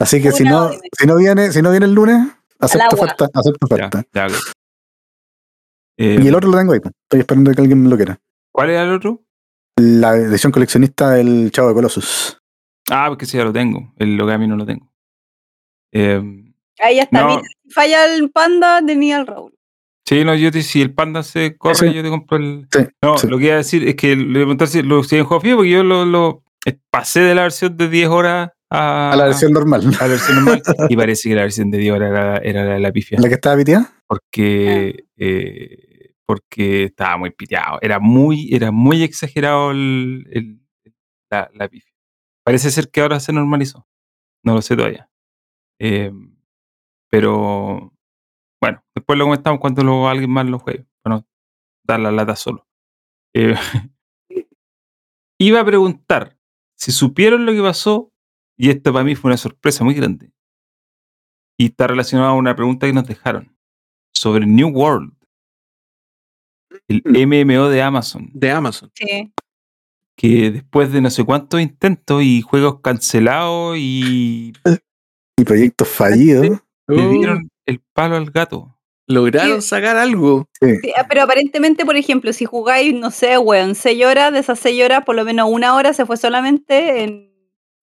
Así 0.00 0.20
que 0.22 0.32
si 0.32 0.44
no, 0.44 0.70
si 0.98 1.06
no 1.06 1.16
viene, 1.16 1.52
si 1.52 1.62
no 1.62 1.70
viene 1.70 1.86
el 1.86 1.92
lunes, 1.94 2.26
acepto 2.58 2.96
oferta, 2.96 3.28
acepto 3.32 3.66
Ya, 3.76 3.86
oferta. 3.86 4.04
ya. 4.12 4.26
Eh, 5.98 6.18
Y 6.22 6.26
el 6.28 6.34
otro 6.34 6.50
lo 6.50 6.56
tengo 6.58 6.72
ahí. 6.72 6.80
pues. 6.80 6.94
Estoy 7.04 7.20
esperando 7.20 7.52
que 7.52 7.60
alguien 7.60 7.82
me 7.82 7.88
lo 7.90 7.96
quiera. 7.96 8.18
¿Cuál 8.52 8.70
era 8.70 8.82
el 8.82 8.92
otro? 8.92 9.22
La 9.76 10.16
edición 10.16 10.52
coleccionista 10.52 11.10
del 11.10 11.50
Chavo 11.52 11.68
de 11.68 11.74
Colossus. 11.74 12.38
Ah, 12.90 13.06
porque 13.08 13.26
sí, 13.26 13.36
ya 13.36 13.44
lo 13.44 13.52
tengo. 13.52 13.92
El 13.96 14.16
Logami 14.16 14.46
no 14.48 14.56
lo 14.56 14.66
tengo. 14.66 14.90
Eh, 15.92 16.20
Ahí 16.80 16.96
ya 16.96 17.02
está. 17.02 17.22
No. 17.22 17.40
si 17.40 17.70
falla 17.72 18.06
el 18.14 18.30
panda, 18.30 18.80
tenía 18.84 19.18
el 19.20 19.26
Raúl. 19.26 19.54
sí, 20.06 20.24
no, 20.24 20.34
yo 20.34 20.50
te, 20.50 20.62
si 20.62 20.80
el 20.82 20.92
panda 20.94 21.22
se 21.22 21.56
corre, 21.56 21.74
Sí. 21.74 21.92
yo 21.92 22.02
te 22.02 22.08
compro 22.08 22.38
el. 22.38 22.66
Sí, 22.72 22.80
No, 23.02 23.18
sí. 23.18 23.26
lo 23.28 23.38
que 23.38 23.44
iba 23.44 23.54
a 23.54 23.58
decir 23.58 23.86
es 23.86 23.94
que 23.96 24.16
le 24.16 24.22
iba 24.22 24.30
a 24.40 24.44
preguntar 24.44 24.68
si 24.68 24.82
lo 24.82 25.04
siguen 25.04 25.24
jugando 25.26 25.42
FIFA, 25.42 25.56
porque 25.56 25.70
yo 25.70 25.84
lo, 25.84 26.04
lo 26.06 26.42
eh, 26.66 26.78
pasé 26.90 27.20
de 27.20 27.34
la 27.34 27.42
versión 27.42 27.76
de 27.76 27.88
10 27.88 28.08
horas 28.08 28.50
a, 28.70 29.10
A 29.12 29.16
la 29.16 29.24
versión 29.26 29.52
normal. 29.52 29.82
a 29.98 30.02
la 30.04 30.08
versión 30.08 30.36
normal. 30.36 30.62
y 30.88 30.96
parece 30.96 31.28
que 31.28 31.34
la 31.34 31.42
versión 31.42 31.70
de 31.70 31.78
10 31.78 31.94
horas 31.94 32.10
era, 32.10 32.36
era 32.38 32.64
la, 32.64 32.78
la 32.78 32.92
pifia. 32.92 33.18
La 33.20 33.28
que 33.28 33.34
estaba 33.34 33.56
piteada. 33.56 33.92
Porque, 34.06 35.04
eh, 35.16 36.14
porque 36.26 36.84
estaba 36.84 37.16
muy 37.16 37.30
piteado. 37.30 37.78
Era 37.82 37.98
muy, 37.98 38.48
era 38.54 38.70
muy 38.70 39.02
exagerado 39.02 39.70
el, 39.72 40.26
el- 40.30 40.60
la, 41.30 41.50
la 41.54 41.68
pifia. 41.68 41.92
Parece 42.44 42.70
ser 42.70 42.90
que 42.90 43.00
ahora 43.00 43.20
se 43.20 43.32
normalizó. 43.32 43.86
No 44.44 44.54
lo 44.54 44.62
sé 44.62 44.74
todavía. 44.76 45.08
Eh, 45.80 46.12
pero 47.10 47.92
bueno, 48.60 48.82
después 48.94 49.18
lo 49.18 49.24
comentamos 49.24 49.60
cuando 49.60 49.82
lo, 49.82 50.08
alguien 50.08 50.30
más 50.30 50.46
lo 50.46 50.58
juegue. 50.58 50.86
Bueno, 51.04 51.26
dar 51.86 52.00
la 52.00 52.10
lata 52.12 52.36
solo. 52.36 52.66
Eh, 53.34 53.54
iba 55.38 55.60
a 55.60 55.64
preguntar 55.64 56.36
si 56.76 56.92
supieron 56.92 57.46
lo 57.46 57.52
que 57.52 57.62
pasó, 57.62 58.09
y 58.60 58.70
esto 58.70 58.92
para 58.92 59.04
mí 59.04 59.14
fue 59.14 59.28
una 59.30 59.36
sorpresa 59.38 59.84
muy 59.84 59.94
grande. 59.94 60.32
Y 61.58 61.66
está 61.66 61.86
relacionado 61.86 62.30
a 62.30 62.34
una 62.34 62.54
pregunta 62.56 62.86
que 62.86 62.92
nos 62.92 63.06
dejaron 63.06 63.54
sobre 64.14 64.46
New 64.46 64.68
World, 64.68 65.12
el 66.88 67.02
MMO 67.04 67.68
de 67.68 67.82
Amazon, 67.82 68.30
De 68.32 68.50
Amazon. 68.50 68.90
Sí. 68.94 69.32
que 70.16 70.50
después 70.50 70.92
de 70.92 71.00
no 71.00 71.10
sé 71.10 71.24
cuántos 71.24 71.60
intentos 71.60 72.22
y 72.22 72.42
juegos 72.42 72.80
cancelados 72.82 73.76
y 73.78 74.52
Y 75.38 75.44
proyectos 75.44 75.88
fallidos. 75.88 76.60
le 76.88 76.96
Uh, 77.06 77.10
dieron 77.12 77.48
el 77.66 77.80
palo 77.94 78.16
al 78.16 78.30
gato. 78.30 78.76
lograron 79.06 79.62
Sí. 79.62 79.68
sacar 79.68 79.96
algo. 79.96 80.48
Sí, 80.60 80.92
ah, 80.98 81.06
pero 81.08 81.22
aparentemente, 81.22 81.84
por 81.86 81.96
ejemplo, 81.96 82.32
si 82.32 82.44
jugáis, 82.44 82.92
no 82.94 83.10
sé, 83.10 83.38
weón, 83.38 83.74
6 83.74 84.04
horas, 84.04 84.32
de 84.32 84.40
esas 84.40 84.58
6 84.58 84.84
horas, 84.84 85.04
por 85.04 85.14
lo 85.16 85.24
menos 85.24 85.48
una 85.50 85.74
hora 85.76 85.92
se 85.94 86.04
fue 86.04 86.16
solamente 86.16 87.04
en, 87.04 87.10
en 87.10 87.29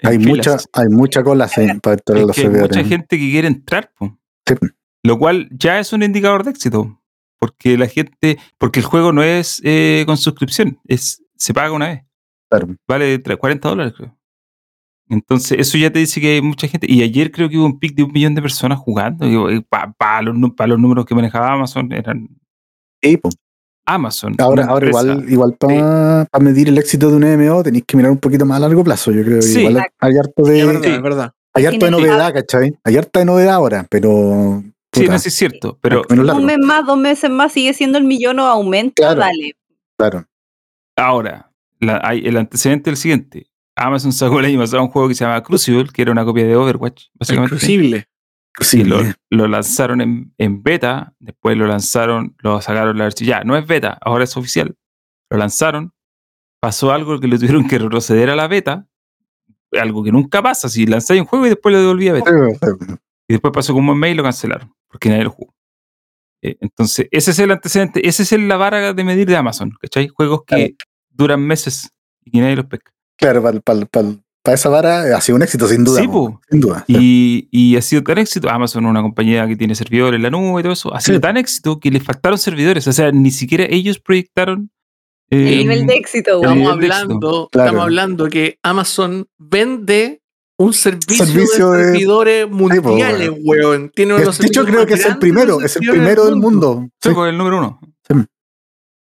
Hay 0.04 0.18
filas. 0.20 0.48
mucha, 0.48 0.58
hay 0.74 0.88
mucha 0.90 1.24
cola 1.24 1.48
sí, 1.48 1.62
para 1.82 1.96
entrar 1.96 2.18
Es 2.20 2.28
los 2.28 2.36
que 2.36 2.42
hay 2.44 2.50
mucha 2.50 2.84
gente 2.84 3.18
que 3.18 3.30
quiere 3.32 3.48
entrar. 3.48 3.92
Sí. 4.46 4.56
lo 5.04 5.18
cual 5.20 5.48
ya 5.52 5.80
es 5.80 5.94
un 5.94 6.04
indicador 6.04 6.44
de 6.44 6.52
éxito, 6.52 7.02
porque 7.40 7.78
la 7.78 7.88
gente, 7.88 8.38
porque 8.58 8.80
el 8.80 8.86
juego 8.86 9.12
no 9.14 9.24
es 9.24 9.62
eh, 9.64 10.04
con 10.06 10.18
suscripción, 10.18 10.80
es 10.86 11.24
se 11.36 11.54
paga 11.54 11.72
una 11.72 11.88
vez, 11.90 12.02
Claro. 12.50 12.68
vale 12.88 13.22
tre- 13.24 13.38
40 13.38 13.70
dólares 13.70 13.94
creo. 13.96 14.18
Entonces 15.10 15.58
eso 15.60 15.78
ya 15.78 15.92
te 15.92 16.00
dice 16.00 16.20
que 16.20 16.36
hay 16.36 16.42
mucha 16.42 16.68
gente, 16.68 16.86
y 16.92 17.02
ayer 17.04 17.32
creo 17.32 17.48
que 17.50 17.58
hubo 17.58 17.66
un 17.66 17.80
pic 17.80 17.96
de 17.96 18.04
un 18.04 18.12
millón 18.12 18.36
de 18.36 18.42
personas 18.42 18.78
jugando, 18.80 19.26
para 19.70 20.22
los, 20.22 20.36
nu- 20.36 20.54
pa 20.56 20.68
los 20.68 20.78
números 20.80 21.06
que 21.06 21.16
manejaba 21.16 21.54
Amazon 21.54 21.92
eran 21.94 22.28
Sí. 23.02 23.18
Amazon. 23.88 24.36
Ahora, 24.38 24.66
ahora 24.66 24.88
igual, 24.90 25.26
igual 25.30 25.56
para 25.58 26.28
medir 26.42 26.68
el 26.68 26.78
éxito 26.78 27.10
de 27.10 27.16
un 27.16 27.24
MMO 27.24 27.64
tenéis 27.64 27.86
que 27.88 27.96
mirar 27.98 28.12
un 28.12 28.18
poquito 28.18 28.46
más 28.46 28.58
a 28.58 28.60
largo 28.60 28.84
plazo. 28.84 29.12
Yo 29.12 29.24
creo 29.24 29.42
Sí. 29.42 29.62
igual 29.62 29.84
hay 30.00 30.18
harto 30.18 30.44
de, 30.44 30.60
Es 30.60 30.68
verdad, 30.68 30.86
es 30.86 31.02
verdad. 31.02 31.32
hay 31.54 31.66
harto 31.66 31.86
de 31.86 31.92
novedad, 31.92 32.34
¿cachai? 32.34 32.78
Hay 32.84 32.98
harta 32.98 33.20
de 33.20 33.26
novedad 33.26 33.56
ahora, 33.56 33.88
pero. 33.90 34.62
Sí, 34.94 35.08
no, 35.08 35.18
sí 35.20 35.30
es 35.30 35.36
cierto, 35.36 35.78
pero. 35.82 36.02
Un 36.10 36.46
mes 36.46 36.58
más, 36.60 36.86
dos 36.86 36.98
meses 36.98 37.30
más, 37.30 37.54
sigue 37.54 37.74
siendo 37.74 37.98
el 37.98 38.04
millón 38.04 38.40
o 38.40 38.46
aumenta, 38.46 39.04
Claro. 39.04 39.20
dale. 39.22 39.56
Claro. 39.98 40.26
Ahora, 40.96 41.52
la- 41.80 42.02
hay 42.04 42.26
el 42.28 42.38
antecedente 42.38 42.90
es 42.90 42.94
el 42.94 42.98
siguiente. 42.98 43.48
Amazon 43.76 44.12
sacó 44.12 44.40
el 44.40 44.46
año 44.46 44.60
pasado 44.60 44.82
un 44.84 44.90
juego 44.90 45.08
que 45.08 45.14
se 45.16 45.24
llama 45.24 45.42
Crucible, 45.44 45.90
que 45.94 46.02
era 46.02 46.12
una 46.12 46.26
copia 46.26 46.46
de 46.46 46.56
Overwatch, 46.56 47.06
básicamente. 47.14 47.56
Exclusible. 47.56 48.06
Lo, 48.60 48.66
Sí, 48.66 48.84
lo 49.30 49.48
lanzaron 49.48 50.02
en, 50.02 50.34
en 50.38 50.64
beta, 50.64 51.14
después 51.20 51.56
lo 51.58 51.68
lanzaron, 51.68 52.36
lo 52.40 52.60
sacaron 52.62 52.98
la 52.98 53.04
versión. 53.06 53.28
Ya, 53.30 53.44
no 53.44 53.56
es 53.56 53.68
beta, 53.68 53.98
ahora 54.02 54.24
es 54.24 54.36
oficial. 54.36 54.76
Lo 55.30 55.38
lanzaron, 55.38 55.94
pasó 56.60 56.92
algo 56.92 57.20
que 57.20 57.28
lo 57.28 57.38
tuvieron 57.38 57.68
que 57.68 57.78
retroceder 57.78 58.30
a 58.30 58.36
la 58.36 58.48
beta, 58.48 58.88
algo 59.74 60.04
que 60.04 60.12
nunca 60.12 60.42
pasa, 60.42 60.70
si 60.70 60.86
lanzáis 60.88 61.22
un 61.22 61.28
juego 61.28 61.46
y 61.46 61.50
después 61.50 61.74
lo 61.74 61.80
devolví 61.82 62.08
a 62.10 62.14
beta. 62.14 62.32
Y 63.28 63.34
después 63.34 63.52
pasó 63.54 63.74
como 63.74 63.92
un 63.92 64.00
mes 64.00 64.12
y 64.14 64.16
lo 64.16 64.24
cancelaron, 64.24 64.74
porque 64.88 65.10
nadie 65.10 65.26
lo 65.26 65.32
jugó. 65.32 65.54
Eh, 66.42 66.56
entonces, 66.62 67.08
ese 67.12 67.32
es 67.32 67.40
el 67.40 67.52
antecedente, 67.52 68.08
esa 68.08 68.24
es 68.24 68.32
la 68.32 68.58
vara 68.58 68.94
de 68.94 69.04
medir 69.04 69.28
de 69.28 69.36
Amazon, 69.36 69.72
¿cachai? 69.82 70.08
Juegos 70.08 70.44
que 70.46 70.56
Claro. 70.56 70.74
duran 71.10 71.42
meses 71.42 71.90
y 72.24 72.32
que 72.32 72.40
nadie 72.40 72.56
los 72.56 72.66
pesca. 72.66 72.92
Claro, 73.18 73.44
para 73.64 73.80
esa 74.56 74.70
vara 74.70 75.16
ha 75.18 75.22
sido 75.22 75.36
un 75.36 75.42
éxito, 75.44 75.68
sin 75.68 75.84
duda. 75.84 76.02
Sí, 76.02 76.08
po, 76.08 76.40
sin 76.50 76.60
duda. 76.60 76.84
Y, 76.88 77.48
y 77.52 77.76
ha 77.78 77.82
sido 77.82 78.04
tan 78.04 78.18
éxito. 78.18 78.50
Amazon 78.50 78.86
es 78.86 78.90
una 78.90 79.02
compañía 79.02 79.48
que 79.48 79.56
tiene 79.56 79.76
servidores 79.76 80.18
en 80.18 80.24
la 80.24 80.30
nube 80.30 80.60
y 80.60 80.64
todo 80.64 80.74
eso. 80.74 80.94
Ha 80.94 81.02
sido 81.02 81.18
Sí. 81.18 81.22
tan 81.22 81.38
éxito 81.38 81.80
que 81.80 81.92
les 81.92 82.04
faltaron 82.04 82.38
servidores. 82.38 82.88
O 82.88 82.94
sea, 82.94 83.12
ni 83.12 83.32
siquiera 83.32 83.66
ellos 83.70 84.00
proyectaron. 84.00 84.70
El 85.30 85.48
eh, 85.48 85.58
nivel 85.58 85.86
de 85.88 85.94
éxito, 85.96 86.32
el. 86.32 86.38
Estamos 86.38 86.58
nivel 86.58 86.80
de 86.80 86.86
éxito. 86.88 87.04
hablando, 87.04 87.50
Claro. 87.52 87.66
estamos 87.68 87.84
hablando 87.84 88.28
que 88.30 88.60
Amazon 88.64 89.28
vende 89.38 90.22
un 90.60 90.74
servicio, 90.74 91.26
Servicio 91.26 91.72
de 91.72 91.78
de- 91.80 91.84
servidores 91.92 92.50
mundiales, 92.50 93.32
weón. 93.44 93.92
Tiene 93.94 94.16
uno 94.16 94.24
de 94.32 94.48
hecho, 94.48 94.66
creo 94.66 94.86
que 94.86 94.94
es 94.96 95.06
el 95.06 95.18
primero, 95.20 95.62
es 95.62 95.76
el 95.76 95.88
primero 95.88 96.26
del 96.26 96.36
mundo. 96.38 96.88
Sí, 97.02 97.10
Sí. 97.10 97.16
pues, 97.16 97.30
el 97.30 97.38
número 97.38 97.58
uno. 97.60 97.80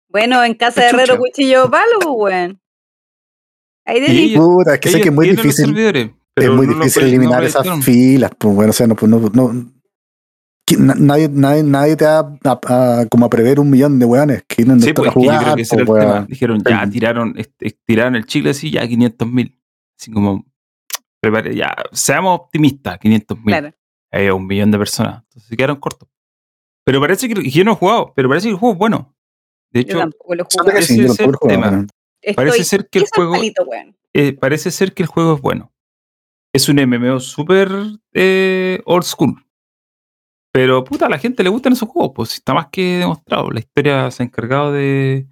Bueno, 0.10 0.44
en 0.44 0.54
casa 0.56 0.82
de. 0.82 0.88
Herrero, 0.90 1.18
cuchillo 1.18 1.70
palo, 1.70 2.12
güey. 2.14 2.58
Ahí 3.88 4.00
de 4.02 4.12
ellos- 4.12 4.44
Puta, 4.46 4.74
es 4.76 4.80
que 4.80 4.90
sé 4.90 5.02
que 5.02 5.10
es 5.10 5.14
muy 5.16 5.30
difícil. 5.30 5.76
Es 6.36 6.50
muy 6.52 6.68
no 6.68 6.74
difícil 6.76 7.02
proye- 7.04 7.06
no 7.06 7.08
eliminar 7.08 7.44
esas 7.44 7.84
filas, 7.84 8.32
pues 8.38 8.54
bueno, 8.54 8.70
o 8.70 8.74
sea, 8.74 8.86
no, 8.86 8.96
pues, 8.96 9.10
no, 9.10 9.74
nadie, 10.78 11.30
nadie, 11.30 11.64
nadie 11.64 11.96
te 11.96 12.06
va 12.06 12.38
a, 12.44 12.60
a- 13.02 13.06
como 13.10 13.26
a 13.26 13.30
prever 13.30 13.60
un 13.60 13.70
millón 13.70 13.98
de 14.00 14.06
weones 14.06 14.44
que 14.48 14.66
no 14.66 14.78
Sí, 14.80 14.94
pues 14.94 15.08
a 15.08 15.10
es 15.10 15.14
que 15.16 15.22
yo 15.22 15.26
jugar, 15.32 15.44
creo 15.44 15.56
que 15.56 15.62
ese 15.62 15.76
era 15.76 15.82
el 15.82 15.88
pues, 15.88 16.04
tema. 16.06 16.26
Dijeron, 16.28 16.64
ya, 16.68 16.84
Sí. 16.86 16.92
tiraron, 16.92 17.34
este, 17.38 17.78
tiraron 17.86 18.16
el 18.18 18.26
chicle 18.26 18.50
así, 18.52 18.70
ya 18.70 18.88
500 18.88 19.32
mil. 19.32 19.58
Así 20.00 20.12
como, 20.12 20.46
prepare, 21.22 21.56
ya, 21.56 21.74
seamos 21.94 22.40
optimistas, 22.42 23.00
500 23.00 23.38
mil. 23.38 23.46
Claro. 23.48 23.74
Hay 24.12 24.30
un 24.30 24.46
millón 24.46 24.70
de 24.72 24.78
personas. 24.78 25.24
Entonces 25.24 25.50
se 25.50 25.56
quedaron 25.58 25.78
cortos. 25.78 26.10
Pero 26.86 27.00
parece 27.02 27.28
que, 27.30 27.42
y 27.42 27.50
yo 27.52 27.64
no 27.64 27.72
he 27.72 27.76
jugado, 27.76 28.14
pero 28.16 28.30
parece 28.30 28.48
que 28.48 28.52
el 28.52 28.58
juego 28.58 28.74
es 28.74 28.80
bueno. 28.80 29.16
De 29.72 29.84
Yo 29.84 29.90
hecho, 29.90 30.00
tampoco 30.00 30.36
lo 30.36 30.46
que 30.46 30.58
jugué. 30.60 30.80
ese 30.80 30.94
sí, 30.94 31.00
yo 31.02 31.06
es 31.14 31.20
el 31.20 31.26
lo 31.32 31.32
he 31.50 31.88
parece 32.36 32.64
ser 32.64 32.90
que 32.90 33.00
el 33.00 33.06
juego- 33.14 33.34
Palito, 33.34 33.66
eh, 34.14 34.34
parece 34.34 34.72
ser 34.72 34.94
que 34.94 35.04
el 35.04 35.08
juego 35.08 35.36
es 35.36 35.42
bueno. 35.42 35.72
Es 36.54 36.70
un 36.70 36.78
MMO 36.80 37.20
súper 37.20 37.70
eh, 38.14 38.82
old 38.86 39.04
school. 39.04 39.36
Pero 40.52 40.84
puta, 40.84 41.06
a 41.06 41.10
la 41.10 41.20
gente 41.20 41.44
le 41.44 41.50
gustan 41.50 41.74
esos 41.74 41.88
juegos, 41.90 42.14
pues 42.16 42.34
está 42.34 42.54
más 42.54 42.68
que 42.72 42.98
demostrado. 42.98 43.52
La 43.52 43.60
historia 43.60 44.10
se 44.10 44.24
ha 44.24 44.26
encargado 44.26 44.72
de 44.72 45.28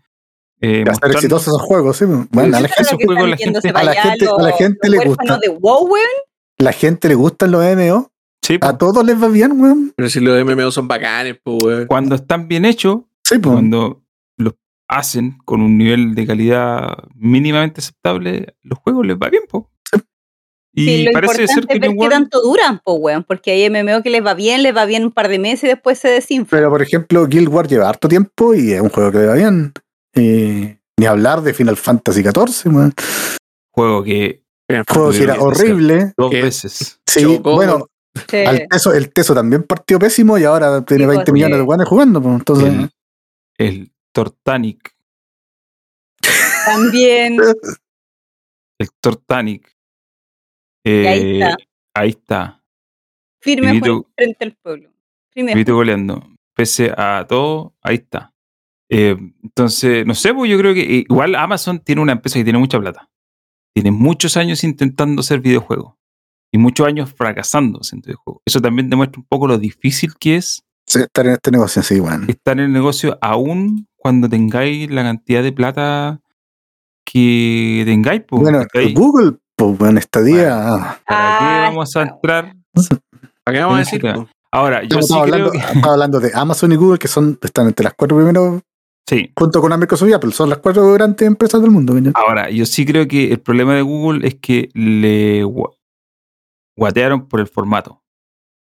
eh, 0.62 0.84
de 0.84 0.90
hacer 0.92 1.12
exitosos 1.12 1.48
esos 1.48 1.62
juegos, 1.62 1.98
sí. 1.98 2.06
pues. 2.06 2.30
Bueno, 2.30 2.58
a 2.58 2.62
la, 2.62 2.68
gente, 2.68 2.96
juegos 3.06 3.30
la 3.30 3.36
a 3.36 3.84
la 3.84 3.92
a 3.92 4.06
la 4.42 4.90
le 4.90 5.06
gusta. 5.06 5.38
de 5.40 5.50
WoW, 5.50 5.96
la 6.60 6.72
gente 6.72 7.08
le 7.08 7.16
gustan 7.16 7.52
los 7.52 7.64
MMO, 7.64 8.12
Sí, 8.42 8.60
pues, 8.60 8.72
a 8.72 8.78
todos 8.78 9.04
les 9.04 9.22
va 9.22 9.28
bien, 9.28 9.60
weón. 9.60 9.94
Pero 9.96 10.10
si 10.10 10.20
los 10.20 10.44
MMO 10.46 10.72
son 10.72 10.88
bacanes, 10.88 11.38
pues, 11.44 11.58
weón. 11.64 11.88
cuando 11.88 12.16
están 12.16 12.48
bien 12.48 12.64
hechos, 12.66 13.00
Sí, 13.24 13.40
pues. 13.40 13.54
cuando 13.54 14.04
hacen 14.88 15.38
con 15.46 15.62
un 15.62 15.78
nivel 15.78 16.14
de 16.16 16.26
calidad 16.28 16.98
mínimamente 17.16 17.82
aceptable, 17.82 18.56
los 18.62 18.80
juegos 18.80 19.06
les 19.06 19.18
va 19.18 19.30
bien, 19.30 19.44
po. 19.50 19.72
Y 20.78 20.86
Sí, 20.86 21.04
lo 21.06 21.12
parece 21.14 21.44
importante 21.44 21.54
ser 21.54 21.68
que 21.68 21.74
es 21.76 21.80
ver 21.80 21.90
New 21.92 22.00
qué 22.02 22.10
tanto 22.10 22.42
duran, 22.42 22.82
pues, 22.84 22.98
weón. 23.00 23.24
Porque 23.24 23.52
hay 23.52 23.70
MMO 23.70 24.04
que 24.04 24.10
les 24.10 24.26
va 24.26 24.34
bien, 24.34 24.62
les 24.62 24.76
va 24.76 24.84
bien 24.86 25.06
un 25.06 25.12
par 25.12 25.30
de 25.30 25.40
meses 25.40 25.64
y 25.64 25.68
después 25.68 25.98
se 25.98 26.10
desinfla. 26.10 26.58
Pero 26.58 26.70
por 26.70 26.82
ejemplo, 26.82 27.26
Guild 27.28 27.48
Wars 27.48 27.70
lleva 27.70 27.88
harto 27.88 28.10
tiempo 28.10 28.54
y 28.54 28.74
es 28.74 28.82
un 28.82 28.90
juego 28.90 29.10
que 29.12 29.20
le 29.20 29.26
va 29.28 29.36
bien. 29.36 29.72
Y 30.14 30.76
ni 31.00 31.06
hablar 31.08 31.42
de 31.44 31.54
Final 31.54 31.78
Fantasy 31.78 32.22
XIV, 32.24 32.74
weón. 32.76 32.94
juego 33.72 34.04
que 34.04 34.44
Juego 34.90 35.12
que 35.12 35.24
era 35.24 35.40
horrible. 35.40 36.14
dos 36.18 36.30
¿Qué? 36.32 36.42
veces. 36.42 37.00
Sí, 37.08 37.22
Chocó. 37.22 37.54
bueno, 37.56 37.88
Sí. 38.30 38.38
al 38.38 38.68
teso, 38.70 38.94
el 38.94 39.12
Teso 39.14 39.34
también 39.36 39.64
partió 39.64 40.00
pésimo 40.00 40.38
y 40.38 40.44
ahora 40.46 40.84
tiene 40.84 41.04
Sí, 41.04 41.08
20 41.08 41.24
pues, 41.26 41.34
millones 41.34 41.58
de 41.58 41.64
weones 41.64 41.88
jugando. 41.88 42.22
Pues, 42.22 42.36
entonces, 42.36 42.74
El, 43.58 43.68
el 43.68 43.92
Tortanic. 44.16 44.96
También. 46.66 47.38
El 48.80 48.90
Tortanic. 49.02 49.68
Ahí 50.86 50.94
Eh, 50.94 51.40
está. 51.40 51.58
ahí 51.94 52.10
está. 52.10 52.64
Firme 53.42 53.80
frente 54.16 54.46
al 54.46 54.54
pueblo. 54.56 54.92
Firme 55.34 55.54
Vivito 55.54 55.76
goleando. 55.76 56.28
Pese 56.56 56.92
a 56.96 57.26
todo, 57.28 57.76
ahí 57.82 57.96
está. 57.96 58.34
Eh, 58.90 59.18
entonces, 59.44 60.06
no 60.06 60.14
sé, 60.16 60.34
pues 60.34 60.50
yo 60.50 60.58
creo 60.58 60.74
que 60.74 60.82
eh, 60.82 61.06
igual 61.10 61.36
Amazon 61.36 61.80
tiene 61.80 62.02
una 62.02 62.14
empresa 62.14 62.40
que 62.40 62.44
tiene 62.46 62.60
mucha 62.60 62.80
plata. 62.80 63.10
Tiene 63.74 63.92
muchos 63.92 64.38
años 64.38 64.64
intentando 64.64 65.20
hacer 65.20 65.42
videojuegos. 65.42 65.96
Y 66.54 66.58
muchos 66.58 66.88
años 66.88 67.14
fracasando 67.14 67.80
haciendo 67.80 68.06
videojuegos. 68.08 68.42
Eso 68.46 68.62
también 68.62 68.90
demuestra 68.90 69.20
un 69.20 69.26
poco 69.28 69.48
lo 69.48 69.58
difícil 69.58 70.14
que 70.18 70.38
es 70.38 70.64
sí, 70.88 71.00
estar 71.00 71.26
en 71.26 71.34
este 71.34 71.52
negocio, 71.52 71.84
sí, 71.84 72.02
estar 72.30 72.58
en 72.58 72.66
el 72.66 72.72
negocio 72.72 73.18
aún 73.22 73.88
cuando 74.06 74.30
tengáis 74.30 74.92
la 74.92 75.02
cantidad 75.02 75.42
de 75.42 75.52
plata 75.52 76.22
que 77.04 77.82
tengáis. 77.88 78.22
pues, 78.28 78.44
Bueno. 78.44 78.64
Google, 78.94 79.38
pues, 79.56 79.78
bueno, 79.80 79.98
estadía. 79.98 80.52
ah. 80.76 81.00
¿Para 81.08 81.40
qué 81.40 81.46
Ah, 81.46 81.62
vamos 81.70 81.96
a 81.96 82.04
está 82.04 82.14
entrar? 82.14 82.56
¿Para 83.44 83.58
qué 83.58 83.62
vamos 83.64 83.76
a 83.76 83.80
decir? 83.80 84.06
Ahora, 84.52 84.84
yo 84.84 85.00
Estamos 85.00 85.08
sí 85.08 85.14
creo 85.14 85.22
hablando, 85.24 85.52
que... 85.52 85.58
estamos 85.58 85.88
hablando 85.90 86.20
de 86.20 86.32
Amazon 86.36 86.72
y 86.72 86.76
Google, 86.76 87.00
que 87.00 87.08
son 87.08 87.40
están 87.42 87.66
entre 87.66 87.84
las 87.84 87.94
cuatro 87.96 88.16
primeros, 88.18 88.62
Sí, 89.10 89.32
junto 89.36 89.60
con 89.60 89.80
Microsoft 89.80 90.10
y 90.10 90.14
Apple, 90.14 90.32
son 90.34 90.50
las 90.50 90.60
cuatro 90.60 90.92
grandes 90.94 91.28
empresas 91.28 91.60
del 91.64 91.72
mundo. 91.72 91.94
¿no? 92.00 92.12
Ahora, 92.14 92.52
yo 92.52 92.64
sí 92.68 92.86
creo 92.86 93.08
que 93.08 93.32
el 93.32 93.40
problema 93.40 93.74
de 93.74 93.82
Google 93.82 94.28
es 94.28 94.36
que 94.36 94.70
le 94.76 95.44
gua- 95.46 95.76
guatearon 96.78 97.28
por 97.28 97.40
el 97.40 97.48
formato. 97.48 98.04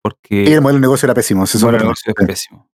Porque 0.03 0.43
Y 0.43 0.53
el 0.53 0.61
modelo 0.61 0.77
de 0.77 0.81
negocio 0.81 1.07
era 1.07 1.15
pésimo. 1.15 1.43
es 1.43 1.55
el 1.55 1.71
negocio 1.71 2.13
es 2.15 2.27
pésimo. 2.27 2.67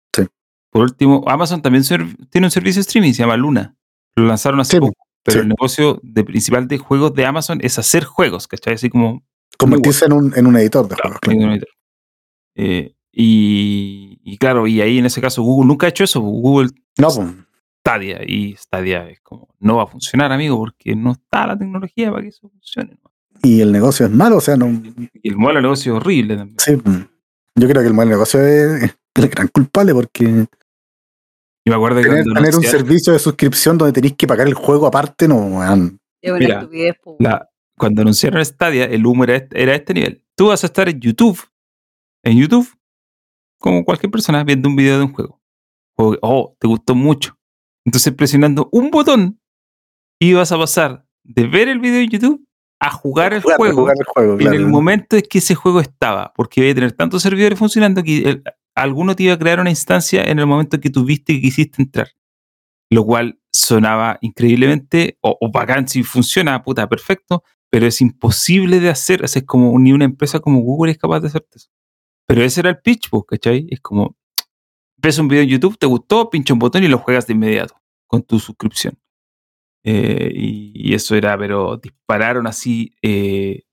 Por 0.71 0.83
último, 0.83 1.23
Amazon 1.27 1.61
también 1.61 1.83
tiene 2.29 2.47
un 2.47 2.51
servicio 2.51 2.79
de 2.79 2.81
streaming, 2.81 3.13
se 3.13 3.23
llama 3.23 3.37
Luna. 3.37 3.75
Lo 4.15 4.25
lanzaron 4.25 4.59
hace 4.59 4.73
Sí, 4.77 4.79
poco. 4.79 4.93
Pero 5.23 5.35
sí. 5.39 5.41
el 5.41 5.47
negocio 5.49 5.99
de 6.03 6.23
principal 6.23 6.67
de 6.67 6.77
juegos 6.77 7.13
de 7.13 7.25
Amazon 7.25 7.59
es 7.61 7.77
hacer 7.79 8.03
juegos, 8.05 8.47
¿cachai? 8.47 8.75
Así 8.75 8.89
como 8.89 9.23
Convertirse 9.57 10.05
en 10.05 10.13
un, 10.13 10.33
en 10.37 10.47
un 10.47 10.55
editor 10.57 10.87
de 10.87 10.95
juegos. 10.95 11.19
claro. 11.19 11.39
Claro, 11.39 11.63
eh, 12.55 12.93
y, 13.11 14.19
y 14.23 14.37
claro, 14.37 14.67
y 14.67 14.81
ahí 14.81 14.97
en 14.99 15.05
ese 15.05 15.19
caso 15.21 15.41
Google 15.41 15.67
nunca 15.67 15.87
ha 15.87 15.89
hecho 15.89 16.03
eso. 16.03 16.21
Google 16.21 16.69
No, 16.97 17.07
pues, 17.13 17.27
Stadia 17.81 18.19
y 18.25 18.55
Stadia 18.55 19.09
es 19.09 19.19
como 19.21 19.49
no 19.59 19.77
va 19.77 19.83
a 19.83 19.87
funcionar, 19.87 20.31
amigo, 20.31 20.57
porque 20.57 20.95
no 20.95 21.11
está 21.13 21.47
la 21.47 21.57
tecnología 21.57 22.09
para 22.11 22.21
que 22.23 22.29
eso 22.29 22.47
funcione. 22.49 22.97
y 23.43 23.61
el 23.61 23.71
negocio 23.71 24.05
es 24.05 24.11
malo, 24.11 24.37
o 24.37 24.41
sea, 24.41 24.55
no. 24.55 24.67
Y 25.21 25.29
el 25.29 25.35
modelo 25.37 25.57
de 25.59 25.63
negocio 25.63 25.93
es 25.93 25.97
horrible 26.01 26.37
también. 26.37 26.57
Sí, 26.59 26.75
pues. 26.77 26.97
yo 27.55 27.67
creo 27.67 27.81
que 27.81 27.87
el 27.87 27.93
modelo 27.93 28.11
de 28.11 28.15
negocio 28.15 28.41
es 28.41 28.95
el 29.15 29.27
gran 29.29 29.47
culpable 29.49 29.93
porque 29.93 30.45
Y 31.65 31.69
me 31.69 31.75
acuerdo 31.75 31.97
que 32.01 32.07
tener, 32.07 32.23
cuando 32.23 32.41
tener 32.41 32.55
un 32.55 32.63
servicio 32.63 33.13
de 33.13 33.19
suscripción 33.19 33.77
donde 33.77 33.93
tenéis 33.93 34.15
que 34.15 34.27
pagar 34.27 34.47
el 34.47 34.53
juego 34.53 34.87
aparte, 34.87 35.27
no, 35.27 35.35
weón. 35.37 35.99
Mira, 36.21 36.67
la- 37.19 37.49
cuando 37.77 38.01
anunciaron 38.01 38.43
Stadia, 38.43 38.85
el 38.85 39.05
humo 39.05 39.23
era 39.23 39.35
este, 39.37 39.61
era 39.61 39.75
este 39.75 39.93
nivel. 39.93 40.25
Tú 40.35 40.47
vas 40.47 40.63
a 40.63 40.67
estar 40.67 40.89
en 40.89 40.99
YouTube, 40.99 41.39
en 42.23 42.37
YouTube, 42.37 42.67
como 43.59 43.85
cualquier 43.85 44.11
persona 44.11 44.43
viendo 44.43 44.67
un 44.69 44.75
video 44.75 44.97
de 44.97 45.03
un 45.05 45.13
juego. 45.13 45.41
Que, 45.97 46.17
oh, 46.21 46.55
te 46.59 46.67
gustó 46.67 46.95
mucho. 46.95 47.37
Entonces 47.85 48.13
presionando 48.13 48.67
un 48.71 48.89
botón, 48.91 49.39
ibas 50.21 50.51
a 50.51 50.57
pasar 50.57 51.05
de 51.23 51.47
ver 51.47 51.67
el 51.69 51.79
video 51.79 52.01
en 52.01 52.09
YouTube 52.09 52.45
a 52.81 52.91
jugar 52.91 53.33
el 53.33 53.41
Jugar- 53.41 53.57
juego 53.57 53.75
jugar 53.81 53.95
el 53.99 54.05
juego, 54.05 54.31
en 54.33 54.37
claro. 54.39 54.55
el 54.57 54.65
momento 54.67 55.15
en 55.17 55.21
que 55.23 55.37
ese 55.39 55.55
juego 55.55 55.79
estaba, 55.81 56.33
porque 56.35 56.61
iba 56.61 56.71
a 56.71 56.75
tener 56.75 56.91
tantos 56.93 57.21
servidores 57.21 57.59
funcionando 57.59 58.01
que 58.03 58.17
el- 58.19 58.43
alguno 58.75 59.15
te 59.15 59.23
iba 59.23 59.33
a 59.33 59.39
crear 59.39 59.59
una 59.59 59.69
instancia 59.69 60.23
en 60.23 60.39
el 60.39 60.47
momento 60.47 60.77
en 60.77 60.81
que 60.81 60.89
tuviste 60.89 61.33
que 61.33 61.41
quisiste 61.41 61.81
entrar. 61.81 62.09
Lo 62.89 63.05
cual 63.05 63.39
sonaba 63.51 64.17
increíblemente, 64.21 65.17
o, 65.21 65.37
bacán 65.51 65.87
si 65.87 66.03
funciona, 66.03 66.63
puta, 66.63 66.87
perfecto, 66.87 67.43
pero 67.69 67.85
es 67.85 68.01
imposible 68.01 68.79
de 68.79 68.89
hacer. 68.89 69.23
o 69.23 69.45
como 69.45 69.77
ni 69.79 69.91
una 69.91 70.05
empresa 70.05 70.39
como 70.39 70.61
Google 70.61 70.91
es 70.91 70.97
capaz 70.97 71.19
de 71.19 71.27
hacerte 71.27 71.57
eso. 71.57 71.69
Pero 72.27 72.43
ese 72.43 72.61
era 72.61 72.69
el 72.69 72.79
pitch, 72.79 73.09
pues, 73.09 73.23
¿cachai? 73.27 73.67
Es 73.69 73.79
como, 73.81 74.15
ves 74.97 75.17
un 75.19 75.27
video 75.27 75.43
en 75.43 75.49
YouTube, 75.49 75.77
te 75.77 75.87
gustó, 75.87 76.29
pincha 76.29 76.53
un 76.53 76.59
botón 76.59 76.83
y 76.83 76.87
lo 76.87 76.97
juegas 76.99 77.27
de 77.27 77.33
inmediato 77.33 77.75
con 78.07 78.23
tu 78.23 78.39
suscripción. 78.39 78.97
Eh, 79.83 80.31
y, 80.33 80.71
y 80.75 80.93
eso 80.93 81.15
era, 81.15 81.37
pero 81.37 81.77
dispararon 81.77 82.47
así. 82.47 82.95
eh, 83.01 83.63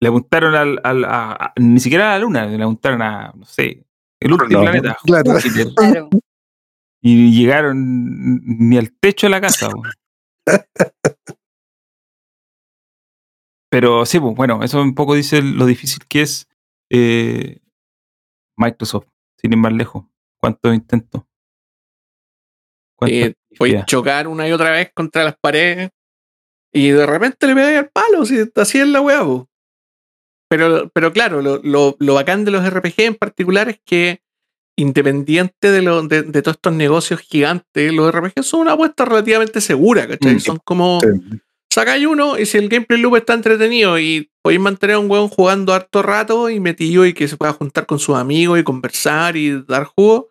le 0.00 0.08
apuntaron 0.08 0.54
al, 0.54 0.80
al- 0.84 1.04
a- 1.04 1.32
a- 1.32 1.52
ni 1.56 1.80
siquiera 1.80 2.10
a 2.14 2.18
la 2.18 2.24
luna, 2.24 2.46
le 2.46 2.62
apuntaron 2.62 3.02
a, 3.02 3.32
no 3.34 3.44
sé, 3.46 3.84
el 4.20 4.32
último 4.32 4.62
No, 4.62 4.70
planeta, 4.70 4.96
claro. 5.04 5.32
Júpiter, 5.34 5.68
Claro. 5.74 6.08
y 7.02 7.32
llegaron 7.38 7.78
ni 8.68 8.76
al 8.78 8.92
techo 8.92 9.26
de 9.26 9.30
la 9.30 9.40
casa. 9.40 9.68
Pero 13.70 14.06
sí, 14.06 14.20
pues, 14.20 14.34
bueno, 14.34 14.62
eso 14.62 14.80
un 14.80 14.94
poco 14.94 15.14
dice 15.14 15.42
lo 15.42 15.66
difícil 15.66 16.04
que 16.08 16.22
es 16.22 16.48
eh, 16.90 17.60
Microsoft, 18.56 19.08
sin 19.38 19.52
ir 19.52 19.58
más 19.58 19.72
lejos. 19.72 20.04
¿Cuántos 20.40 20.74
intentos? 20.74 21.22
¿Cuántas 22.96 23.18
Eh, 23.18 23.84
chocar 23.86 24.28
una 24.28 24.48
y 24.48 24.52
otra 24.52 24.70
vez 24.70 24.90
contra 24.94 25.24
las 25.24 25.36
paredes 25.36 25.90
y 26.72 26.90
de 26.90 27.06
repente 27.06 27.46
le 27.46 27.54
pegáis 27.54 27.78
al 27.78 27.88
palo, 27.90 28.24
si 28.24 28.38
así 28.54 28.78
es 28.78 28.86
la 28.88 29.00
weá, 29.00 29.24
po. 29.24 29.48
Pero, 30.48 30.88
pero 30.94 31.12
claro, 31.12 31.42
lo, 31.42 31.60
lo, 31.62 31.96
lo 31.98 32.14
bacán 32.14 32.44
de 32.44 32.50
los 32.52 32.64
RPG 32.68 32.94
en 32.98 33.14
particular 33.16 33.68
es 33.68 33.80
que 33.84 34.20
independiente 34.78 35.70
de, 35.70 35.82
lo, 35.82 36.02
de, 36.06 36.22
de 36.22 36.42
todos 36.42 36.56
estos 36.56 36.72
negocios 36.74 37.20
gigantes, 37.20 37.92
los 37.92 38.12
RPG 38.14 38.42
son 38.42 38.60
una 38.60 38.72
apuesta 38.72 39.04
relativamente 39.04 39.60
segura, 39.60 40.06
¿cachai? 40.06 40.34
Mm. 40.36 40.40
Son 40.40 40.58
como 40.64 41.00
Sí. 41.00 41.08
sacáis 41.72 42.06
uno 42.06 42.38
y 42.38 42.46
si 42.46 42.58
el 42.58 42.68
gameplay 42.68 43.00
loop 43.00 43.16
está 43.16 43.34
entretenido 43.34 43.98
y 43.98 44.30
podéis 44.42 44.60
mantener 44.60 44.96
a 44.96 44.98
un 44.98 45.10
weón 45.10 45.28
jugando 45.28 45.72
harto 45.72 46.02
rato 46.02 46.48
y 46.50 46.60
metido 46.60 47.06
y 47.06 47.14
que 47.14 47.26
se 47.26 47.36
pueda 47.36 47.52
juntar 47.54 47.86
con 47.86 47.98
sus 47.98 48.16
amigos 48.16 48.58
y 48.58 48.62
conversar 48.64 49.36
y 49.36 49.62
dar 49.64 49.84
jugo, 49.84 50.28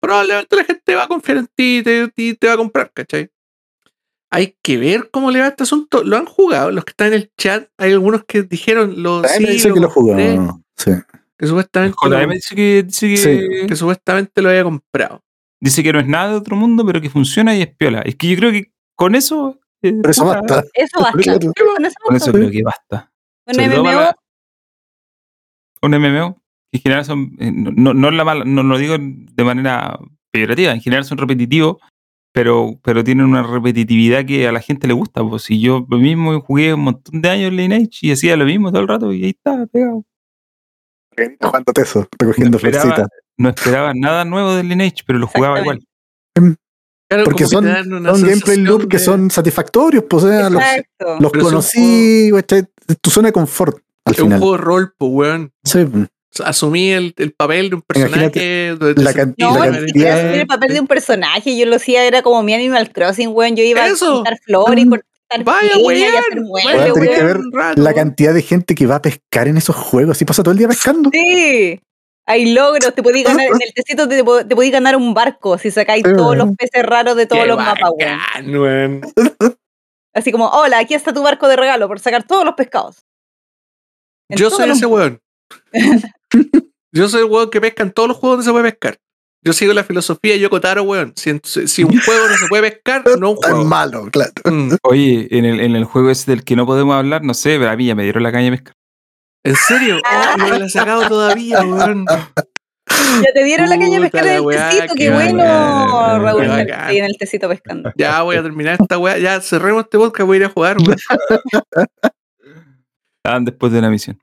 probablemente 0.00 0.56
la 0.56 0.64
gente 0.64 0.94
va 0.94 1.04
a 1.04 1.08
confiar 1.08 1.36
en 1.38 1.46
ti 1.54 1.78
y 1.78 1.82
te, 1.82 2.12
y 2.16 2.34
te 2.34 2.46
va 2.46 2.54
a 2.54 2.58
comprar, 2.58 2.90
¿cachai? 2.92 3.28
Hay 4.30 4.56
que 4.62 4.76
ver 4.76 5.10
cómo 5.10 5.30
le 5.30 5.40
va 5.40 5.48
este 5.48 5.62
asunto. 5.62 6.04
Lo 6.04 6.16
han 6.16 6.26
jugado, 6.26 6.70
los 6.70 6.84
que 6.84 6.90
están 6.90 7.08
en 7.08 7.14
el 7.14 7.32
chat, 7.38 7.68
hay 7.78 7.92
algunos 7.92 8.24
que 8.24 8.42
dijeron 8.42 9.02
lo, 9.02 9.24
sí, 9.24 9.44
dice 9.46 9.68
lo 9.68 9.74
que 9.74 9.80
lo 9.80 9.90
jugó. 9.90 10.16
Sí. 10.76 10.90
que 11.38 11.46
supuestamente, 11.46 11.96
lo, 12.08 12.26
dice 12.28 12.54
que, 12.54 12.82
dice 12.82 13.08
que, 13.08 13.16
Sí. 13.16 13.66
que 13.68 13.76
supuestamente 13.76 14.42
lo 14.42 14.50
había 14.50 14.64
comprado. 14.64 15.22
dice 15.60 15.82
que 15.82 15.92
no 15.92 15.98
es 16.00 16.06
nada 16.06 16.30
de 16.32 16.36
otro 16.36 16.56
mundo, 16.56 16.84
pero 16.86 17.00
que 17.00 17.10
funciona 17.10 17.56
y 17.56 17.62
es 17.62 17.74
piola. 17.74 18.00
Es 18.02 18.16
que 18.16 18.28
yo 18.28 18.36
creo 18.36 18.52
que 18.52 18.70
con 18.96 19.14
eso. 19.14 19.58
eh, 19.82 19.92
Pero 20.02 20.10
eso 20.10 20.24
basta. 20.26 20.64
Eso 20.74 21.00
basta. 21.00 21.12
Con 21.12 21.20
eso 21.20 21.38
Con 21.54 21.84
eso 21.84 21.96
basta. 22.26 22.32
creo 22.32 22.50
que 22.50 22.62
basta. 22.62 23.12
Un 23.46 23.54
Sobre 23.54 23.78
MMO. 23.78 24.14
un 25.82 25.90
MMO, 25.94 26.42
en 26.72 26.80
general 26.80 27.04
son, 27.04 27.36
eh, 27.38 27.50
no, 27.52 27.70
no, 27.72 27.94
no 27.94 28.10
la 28.10 28.24
mala- 28.24 28.44
no 28.44 28.62
lo 28.62 28.76
digo 28.78 28.96
de 28.98 29.44
manera 29.44 29.98
peyorativa, 30.32 30.72
en 30.72 30.80
general 30.80 31.04
son 31.04 31.18
repetitivos, 31.18 31.76
pero, 32.32 32.78
pero 32.82 33.02
tienen 33.04 33.26
una 33.26 33.42
repetitividad 33.42 34.24
que 34.24 34.46
a 34.46 34.52
la 34.52 34.60
gente 34.60 34.86
le 34.86 34.94
gusta. 34.94 35.22
Pues 35.24 35.42
si 35.42 35.60
yo 35.60 35.86
mismo 35.88 36.40
jugué 36.40 36.74
un 36.74 36.80
montón 36.80 37.20
de 37.20 37.28
años 37.30 37.48
en 37.48 37.56
Lineage 37.56 37.98
y 38.02 38.12
hacía 38.12 38.36
lo 38.36 38.44
mismo 38.44 38.70
todo 38.70 38.82
el 38.82 38.88
rato 38.88 39.12
y 39.12 39.24
ahí 39.24 39.30
está, 39.30 39.66
pegado. 39.66 40.04
Jugando 41.40 41.72
teso, 41.72 42.06
recogiendo 42.18 42.58
No 42.62 42.68
esperaba-. 42.68 43.08
No 43.36 43.48
esperaba 43.48 43.92
nada 43.94 44.24
nuevo 44.24 44.54
del 44.54 44.68
Lineage, 44.68 45.02
pero 45.06 45.18
lo 45.18 45.26
jugaba 45.26 45.60
igual. 45.60 45.80
Claro, 47.08 47.24
Porque 47.24 47.46
son, 47.46 47.64
son 47.64 48.22
gameplay 48.22 48.58
loop 48.58 48.86
que 48.88 48.98
son 48.98 49.30
satisfactorios, 49.30 50.04
pues, 50.08 50.24
o 50.24 50.28
sea, 50.28 50.50
los, 50.50 50.60
Exacto. 50.60 51.16
los 51.20 51.32
un 51.32 51.40
conocí, 51.40 52.30
tu 53.00 53.10
zona 53.10 53.28
de 53.28 53.32
confort 53.32 53.78
al 54.04 54.12
Es 54.12 54.20
un 54.20 54.26
final. 54.26 54.38
juego 54.40 54.56
de 54.56 54.62
rol, 54.62 54.94
pues, 54.98 55.10
weón. 55.12 55.52
Sí, 55.64 55.84
pues. 55.86 56.08
Asumí 56.44 56.90
el, 56.92 57.14
el 57.16 57.32
papel 57.32 57.70
de 57.70 57.76
un 57.76 57.82
personaje. 57.82 58.76
donde 58.78 58.94
te 58.94 59.02
la 59.02 59.12
cantidad- 59.14 59.48
No, 59.50 59.58
la 59.64 59.72
cantidad- 59.72 60.18
asumir 60.18 60.40
el 60.40 60.46
papel 60.46 60.72
de 60.74 60.80
un 60.80 60.86
personaje. 60.86 61.56
Yo 61.58 61.66
lo 61.66 61.76
hacía, 61.76 62.04
era 62.04 62.22
como 62.22 62.42
mi 62.42 62.54
Animal 62.54 62.92
Crossing, 62.92 63.28
weón. 63.32 63.56
Yo 63.56 63.64
iba 63.64 63.86
Eso. 63.86 64.10
a 64.10 64.14
cortar 64.16 64.38
flores, 64.44 64.86
Mm. 64.86 64.90
cortar 64.90 65.44
Vaya, 65.44 65.70
y 65.78 65.82
weón. 65.82 66.92
tenés 66.94 67.18
que 67.18 67.24
ver 67.24 67.38
la 67.76 67.94
cantidad 67.94 68.32
de 68.34 68.42
gente 68.42 68.74
que 68.74 68.86
va 68.86 68.96
a 68.96 69.02
pescar 69.02 69.48
en 69.48 69.56
esos 69.56 69.74
juegos. 69.74 70.16
Así 70.16 70.24
pasa 70.24 70.42
todo 70.42 70.52
el 70.52 70.58
día 70.58 70.68
pescando. 70.68 71.10
Sí. 71.12 71.80
Hay 72.26 72.52
logros, 72.52 72.94
te 72.94 73.02
podías 73.02 73.24
ganar, 73.26 73.46
en 73.46 73.52
el 73.66 73.72
tecito 73.74 74.06
te, 74.06 74.16
te 74.18 74.54
podías 74.54 74.72
ganar 74.72 74.96
un 74.96 75.14
barco 75.14 75.56
si 75.56 75.70
sacáis 75.70 76.02
Sí, 76.06 76.12
todos 76.12 76.36
weón. 76.36 76.38
los 76.38 76.56
peces 76.56 76.82
raros 76.82 77.16
de 77.16 77.24
todos 77.26 77.42
Qué 77.42 77.48
los 77.48 77.56
mapas, 77.56 77.90
weón. 77.96 79.00
Así 80.14 80.30
como, 80.30 80.46
hola, 80.48 80.78
aquí 80.78 80.92
está 80.94 81.12
tu 81.14 81.22
barco 81.22 81.48
de 81.48 81.56
regalo 81.56 81.88
por 81.88 82.00
sacar 82.00 82.22
todos 82.24 82.44
los 82.44 82.54
pescados. 82.54 83.04
En 84.28 84.36
Yo 84.38 84.50
soy 84.50 84.68
los- 84.68 84.76
ese 84.76 84.86
weón. 84.86 85.20
Yo 86.92 87.08
soy 87.08 87.22
el 87.22 87.30
weón 87.30 87.50
que 87.50 87.60
pesca 87.60 87.82
en 87.82 87.92
todos 87.92 88.08
los 88.08 88.16
juegos 88.16 88.38
donde 88.38 88.44
se 88.46 88.52
puede 88.52 88.70
pescar. 88.70 88.98
Yo 89.44 89.52
sigo 89.52 89.72
la 89.72 89.84
filosofía 89.84 90.34
de 90.34 90.40
Yoko 90.40 90.60
Taro, 90.60 90.82
weón. 90.82 91.12
Si, 91.14 91.30
un 91.30 91.40
juego 92.04 92.28
no 92.28 92.36
se 92.36 92.48
puede 92.48 92.70
pescar, 92.70 93.04
no 93.18 93.30
un 93.30 93.36
juego. 93.36 93.64
malo, 93.64 94.08
claro. 94.10 94.32
Mm. 94.44 94.72
Oye, 94.82 95.28
en 95.30 95.44
el, 95.44 95.60
en 95.60 95.76
el 95.76 95.84
juego 95.84 96.10
ese 96.10 96.30
del 96.30 96.44
que 96.44 96.56
no 96.56 96.66
podemos 96.66 96.96
hablar, 96.96 97.22
no 97.22 97.34
sé, 97.34 97.58
pero 97.58 97.70
a 97.70 97.76
mí 97.76 97.86
ya 97.86 97.94
me 97.94 98.02
dieron 98.02 98.22
la 98.22 98.32
caña 98.32 98.50
de 98.50 98.56
pescar. 98.56 98.74
¿En 99.44 99.56
serio? 99.56 99.98
Oh, 100.10 100.36
no 100.36 100.48
me 100.48 100.58
la 100.58 100.66
he 100.66 100.68
sacado 100.68 101.08
todavía, 101.08 101.60
weón. 101.62 102.04
Ya 103.22 103.32
te 103.32 103.44
dieron 103.44 103.68
la 103.68 103.78
caña 103.78 104.00
de 104.00 104.00
pescar 104.00 104.26
en 104.26 104.28
la 104.28 104.34
el 104.36 104.40
weá, 104.40 104.70
tecito, 104.70 104.94
qué 104.94 105.04
qué 105.04 105.10
bueno, 105.10 105.36
bacán, 105.44 106.22
Raúl. 106.22 106.44
en 106.44 107.04
el 107.04 107.16
tecito 107.18 107.48
pescando. 107.48 107.92
Ya 107.96 108.22
voy 108.22 108.36
a 108.36 108.42
terminar 108.42 108.76
esta 108.80 108.98
weá. 108.98 109.18
Ya 109.18 109.40
cerremos 109.40 109.84
este 109.84 109.98
podcast, 109.98 110.26
voy 110.26 110.36
a 110.36 110.40
ir 110.40 110.46
a 110.46 110.48
jugar, 110.48 110.78
weón. 110.78 110.96
Estaban 113.22 113.44
después 113.44 113.72
de 113.72 113.78
una 113.78 113.90
misión. 113.90 114.18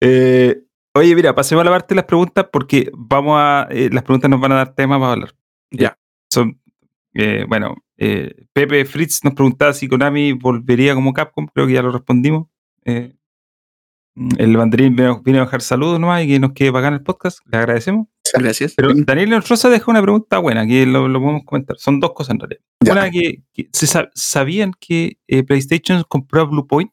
Eh, 0.00 0.62
oye, 0.94 1.14
mira, 1.14 1.34
pasemos 1.34 1.62
a 1.62 1.64
la 1.64 1.70
parte 1.70 1.94
de 1.94 1.96
las 1.96 2.04
preguntas 2.04 2.46
porque 2.52 2.90
vamos 2.94 3.34
a. 3.38 3.66
eh, 3.70 3.88
las 3.92 4.02
preguntas 4.02 4.30
nos 4.30 4.40
van 4.40 4.52
a 4.52 4.56
dar 4.56 4.74
temas 4.74 4.98
para 5.00 5.12
hablar. 5.12 5.34
Ya. 5.70 5.98
Son. 6.30 6.60
eh, 7.14 7.44
bueno, 7.48 7.76
eh, 7.98 8.46
Pepe 8.52 8.84
Fritz 8.84 9.22
nos 9.24 9.34
preguntaba 9.34 9.72
si 9.72 9.88
Konami 9.88 10.32
volvería 10.32 10.94
como 10.94 11.12
Capcom. 11.12 11.46
Creo 11.54 11.66
que 11.66 11.74
ya 11.74 11.82
lo 11.82 11.92
respondimos. 11.92 12.48
Eh, 12.84 13.14
el 14.36 14.56
banderín 14.58 14.94
vino, 14.94 15.22
vino 15.22 15.38
a 15.38 15.44
dejar 15.46 15.62
saludos 15.62 15.98
nomás 15.98 16.22
y 16.24 16.28
que 16.28 16.38
nos 16.38 16.52
quede 16.52 16.70
bacán 16.70 16.92
el 16.94 17.02
podcast. 17.02 17.38
Le 17.50 17.58
agradecemos. 17.58 18.08
Gracias. 18.34 18.74
Pero 18.76 18.90
Daniel 18.94 19.42
Rosa 19.42 19.68
deja 19.70 19.90
una 19.90 20.02
pregunta 20.02 20.38
buena 20.38 20.66
que 20.66 20.84
lo, 20.86 21.08
lo 21.08 21.20
podemos 21.20 21.42
comentar. 21.44 21.76
Son 21.78 21.98
dos 22.00 22.12
cosas 22.12 22.34
en 22.34 22.40
realidad. 22.40 22.60
Ya. 22.80 22.92
Una 22.92 23.10
que, 23.10 23.42
que 23.52 23.68
se 23.72 23.86
sa- 23.86 24.10
sabían 24.14 24.72
que 24.78 25.18
PlayStation 25.46 26.02
compró 26.08 26.42
a 26.42 26.44
Bluepoint. 26.44 26.90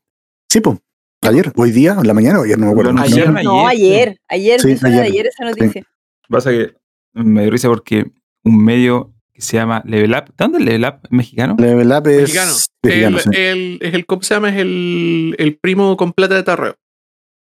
Sí, 0.50 0.62
pues. 0.62 0.80
Ayer, 1.22 1.52
hoy 1.58 1.72
día, 1.72 1.98
en 2.00 2.08
la 2.08 2.14
mañana, 2.14 2.40
o 2.40 2.44
ayer 2.44 2.58
no 2.58 2.68
me 2.68 2.72
acuerdo. 2.72 2.94
Lo 2.94 3.02
Ayer, 3.02 3.30
No, 3.44 3.68
ayer. 3.68 3.68
ayer, 3.70 4.18
ayer, 4.30 4.62
Sí, 4.62 4.86
ayer. 4.86 5.04
ayer 5.04 5.28
esa 5.28 5.44
noticia. 5.46 5.84
Pasa 6.30 6.52
que 6.52 6.74
me 7.14 7.42
dio 7.42 7.52
risa 7.52 7.68
porque 7.68 8.06
un 8.44 8.64
medio 8.64 9.14
que 9.34 9.42
se 9.42 9.58
llama 9.58 9.82
Level 9.86 10.12
Up. 10.12 10.26
¿De 10.28 10.34
dónde 10.38 10.60
es 10.60 10.66
Level 10.66 10.86
Up? 10.86 11.00
¿Es 11.04 11.12
mexicano? 11.12 11.56
Level 11.60 11.92
Up 11.92 12.08
es 12.08 12.22
Mexicano. 12.22 12.52
mexicano, 12.84 13.18
el, 13.18 13.24
sí. 13.24 13.30
el- 13.34 13.80
es 13.82 13.94
el, 13.94 14.06
¿Cómo 14.06 14.22
se 14.22 14.34
llama? 14.34 14.50
Es 14.50 14.58
el, 14.58 15.36
el 15.38 15.58
primo 15.60 15.98
con 15.98 16.14
plata 16.14 16.36
de 16.36 16.44
Tarreo. 16.44 16.76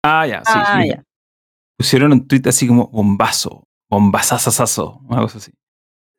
Ah, 0.05 0.27
ya, 0.27 0.39
sí. 0.45 0.53
Ah, 0.55 0.81
sí. 0.83 0.89
ya. 0.91 1.03
Pusieron 1.79 2.13
un 2.13 2.27
tweet 2.29 2.43
así 2.47 2.67
como 2.69 2.89
bombazo, 2.89 3.67
bombazazazazo, 3.91 5.01
una 5.09 5.23
cosa 5.23 5.39
así. 5.39 5.53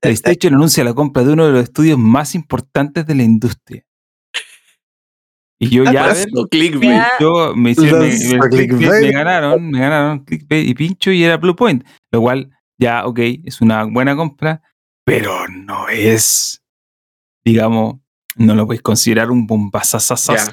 PlayStation 0.01 0.53
anuncia 0.55 0.83
la 0.83 0.93
compra 0.93 1.23
de 1.23 1.33
uno 1.33 1.45
de 1.45 1.51
los 1.53 1.63
estudios 1.63 1.97
más 1.97 2.35
importantes 2.35 3.05
de 3.05 3.15
la 3.15 3.23
industria. 3.23 3.83
Y 5.59 5.69
yo 5.69 5.83
ya, 5.85 5.93
Para 5.93 6.13
verlo, 6.13 6.47
clickbait. 6.47 6.91
Ya. 6.91 7.11
yo 7.19 7.55
me 7.55 7.71
hicieron, 7.71 8.01
me, 8.01 8.49
clickbait, 8.49 9.01
me 9.03 9.11
ganaron, 9.11 9.69
me 9.71 9.79
ganaron 9.79 10.19
clickbait 10.25 10.67
y 10.67 10.73
pincho 10.73 11.11
y 11.11 11.23
era 11.23 11.37
Blue 11.37 11.55
Point. 11.55 11.83
Lo 12.11 12.21
cual, 12.21 12.49
ya, 12.77 13.05
ok, 13.05 13.19
es 13.45 13.61
una 13.61 13.85
buena 13.85 14.15
compra, 14.17 14.61
pero 15.05 15.47
no 15.47 15.87
es, 15.87 16.61
digamos, 17.45 17.95
no 18.35 18.53
lo 18.55 18.65
puedes 18.65 18.81
considerar 18.81 19.31
un 19.31 19.47
bombazazazazo. 19.47 20.51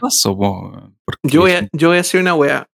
Yo 1.25 1.41
voy, 1.41 1.53
a, 1.53 1.69
yo 1.73 1.89
voy 1.89 1.97
a 1.97 2.03
decir 2.03 2.21
una 2.21 2.35
weá. 2.35 2.69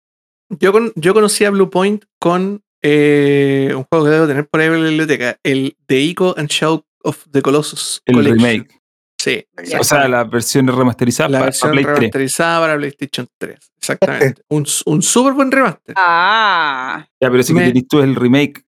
Yo, 0.61 0.73
con- 0.73 0.93
yo 0.97 1.15
conocí 1.15 1.45
a 1.45 1.51
Blue 1.51 1.71
Point 1.71 2.05
con 2.21 2.63
eh, 2.83 3.73
un 3.77 3.85
juego 3.85 4.05
que 4.05 4.11
debo 4.11 4.27
tener 4.27 4.49
por 4.49 4.61
ahí 4.61 4.67
en 4.67 4.83
la 4.83 4.89
biblioteca, 4.89 5.39
el 5.45 5.77
The 5.87 6.01
Ico 6.01 6.35
and 6.37 6.49
Shadow 6.49 6.85
of 7.05 7.25
the 7.31 7.41
Colossus 7.43 8.03
el 8.07 8.15
Collection. 8.17 8.45
remake. 8.45 8.81
Sí. 9.27 9.45
O 9.79 9.83
sea, 9.85 10.07
la 10.09 10.23
versión 10.25 10.69
remasterizada 10.69 11.29
la 11.29 11.39
para, 11.39 11.47
versión 11.47 11.71
Play 11.73 11.85
3. 11.85 11.97
remasterizada 11.99 12.61
para 12.61 12.77
PlayStation 12.77 13.27
3. 13.39 13.59
Exactamente. 13.79 14.43
un, 14.51 14.67
un 14.87 15.03
súper 15.03 15.33
buen 15.33 15.51
remaster. 15.51 15.95
Ah, 15.99 17.07
Ya, 17.21 17.31
pero 17.31 17.43
si 17.43 17.53
Me- 17.53 17.63
que 17.63 17.69
tenés 17.69 17.89
tú 17.89 18.01
el 18.01 18.15
remake, 18.15 18.65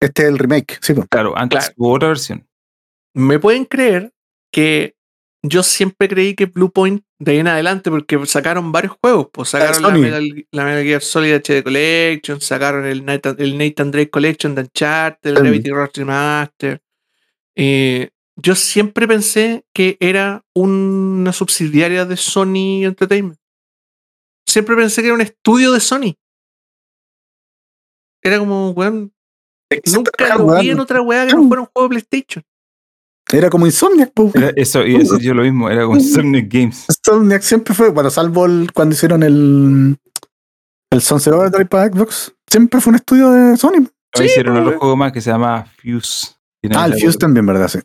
Este 0.00 0.22
es 0.22 0.28
el 0.28 0.38
remake, 0.38 0.78
sí, 0.82 0.92
pues. 0.94 1.06
claro, 1.08 1.36
antes 1.36 1.58
Claro. 1.60 1.74
hubo 1.78 1.92
otra 1.94 2.08
versión. 2.08 2.46
¿Me 3.14 3.38
pueden 3.38 3.64
creer 3.64 4.12
que 4.52 4.94
yo 5.42 5.62
siempre 5.62 6.08
creí 6.08 6.34
que 6.34 6.44
Bluepoint 6.46 7.02
de 7.18 7.32
ahí 7.32 7.38
en 7.38 7.48
adelante, 7.48 7.90
porque 7.90 8.18
sacaron 8.26 8.72
varios 8.72 8.94
juegos, 9.02 9.28
pues 9.32 9.48
sacaron 9.50 9.82
la. 9.82 9.88
Metal, 9.90 10.46
la 10.52 10.64
Metal 10.64 10.84
Gear 10.84 11.00
Solid 11.02 11.34
HD 11.36 11.62
Collection, 11.62 12.40
sacaron 12.42 12.84
el 12.86 13.04
Nathan, 13.04 13.36
el 13.38 13.56
Nathan 13.56 13.90
Drake 13.90 14.10
Collection 14.10 14.54
de 14.54 14.62
Uncharted, 14.62 15.30
el. 15.30 15.36
Gravity 15.42 15.70
Rush 15.70 15.90
Remaster. 15.96 16.82
Eh, 17.56 18.10
yo 18.36 18.54
siempre 18.54 19.06
pensé 19.08 19.64
que 19.74 19.96
era 20.00 20.44
una 20.54 21.32
subsidiaria 21.32 22.04
de 22.04 22.16
Sony 22.16 22.84
Entertainment. 22.84 23.38
Siempre 24.48 24.74
pensé 24.76 25.00
que 25.02 25.08
era 25.08 25.14
un 25.14 25.20
estudio 25.20 25.72
de 25.72 25.80
Sony. 25.80 26.14
Era 28.22 28.38
como, 28.38 28.70
weón, 28.70 29.12
nunca 29.94 30.36
lo 30.36 30.58
vi 30.60 30.70
en 30.70 30.80
otra 30.80 31.00
weá 31.02 31.26
que 31.26 31.34
no 31.34 31.46
fuera 31.48 31.62
un 31.62 31.68
juego 31.72 31.88
de 31.88 31.90
PlayStation. 32.00 32.44
Era 33.32 33.48
como 33.48 33.66
Insomniac, 33.66 34.12
pues. 34.12 34.34
Era 34.34 34.50
eso, 34.56 34.84
y 34.84 34.96
eso 34.96 35.18
yo 35.18 35.34
lo 35.34 35.42
mismo, 35.42 35.70
era 35.70 35.86
con 35.86 36.00
Sonic 36.00 36.52
Games. 36.52 36.86
Insomniac 36.88 37.42
siempre 37.42 37.74
fue, 37.74 37.90
bueno, 37.90 38.10
salvo 38.10 38.44
el- 38.46 38.72
cuando 38.74 38.94
hicieron 38.94 39.22
el, 39.22 39.96
el 40.90 41.00
Sunset 41.00 41.32
Overdrive 41.32 41.66
para 41.66 41.86
Xbox, 41.92 42.34
siempre 42.50 42.80
fue 42.80 42.90
un 42.90 42.96
estudio 42.96 43.30
de 43.30 43.56
Sony. 43.56 43.86
Sí, 44.14 44.24
hicieron 44.24 44.56
otro 44.56 44.78
juego 44.80 44.96
más 44.96 45.12
que 45.12 45.20
se 45.20 45.30
llama 45.30 45.64
Fuse. 45.80 46.32
Ah, 46.74 46.86
el 46.86 46.94
Fuse 47.00 47.16
también, 47.18 47.46
¿verdad? 47.46 47.68
Sí. 47.68 47.78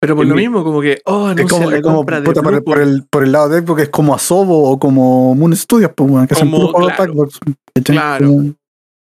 Pero 0.00 0.14
por 0.14 0.26
lo 0.26 0.34
mi- 0.34 0.42
mismo, 0.42 0.62
como 0.62 0.80
que, 0.82 1.00
oh, 1.06 1.26
Es 1.30 1.32
anuncian 1.38 1.48
como, 1.48 1.70
la 1.70 1.76
es 1.78 1.82
como 1.82 2.04
de 2.04 2.22
puta, 2.22 2.42
por, 2.42 2.54
el, 2.54 2.62
por, 2.62 2.78
el, 2.80 3.04
por 3.08 3.24
el 3.24 3.32
lado 3.32 3.48
de 3.48 3.60
Xbox 3.62 3.82
es 3.82 3.88
como 3.88 4.14
Asobo 4.14 4.70
o 4.70 4.78
como 4.78 5.34
Moon 5.34 5.56
Studios, 5.56 5.90
pues, 5.96 6.10
weón, 6.10 6.26
que 6.26 6.34
son 6.34 6.50
Como- 6.50 6.70
para 6.72 6.94
claro. 6.94 7.14
¿cachai? 7.74 7.96
Claro. 7.96 8.32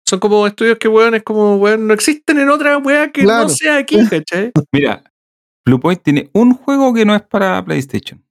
Son 0.07 0.19
como 0.19 0.45
estudios 0.45 0.77
que, 0.77 0.87
weón, 0.87 1.15
es 1.15 1.23
como, 1.23 1.55
weón, 1.55 1.87
no 1.87 1.93
existen 1.95 2.39
en 2.39 2.49
otra 2.49 2.77
weá 2.77 3.11
que 3.11 3.23
Claro. 3.23 3.43
no 3.43 3.49
sea 3.49 3.77
aquí, 3.77 3.97
¿cachai? 4.09 4.51
Mira, 4.71 5.03
Bluepoint 5.65 6.03
tiene 6.03 6.29
un 6.33 6.53
juego 6.53 6.93
que 6.93 7.03
no 7.05 7.15
es 7.15 7.23
para 7.23 7.65
PlayStation. 7.65 8.23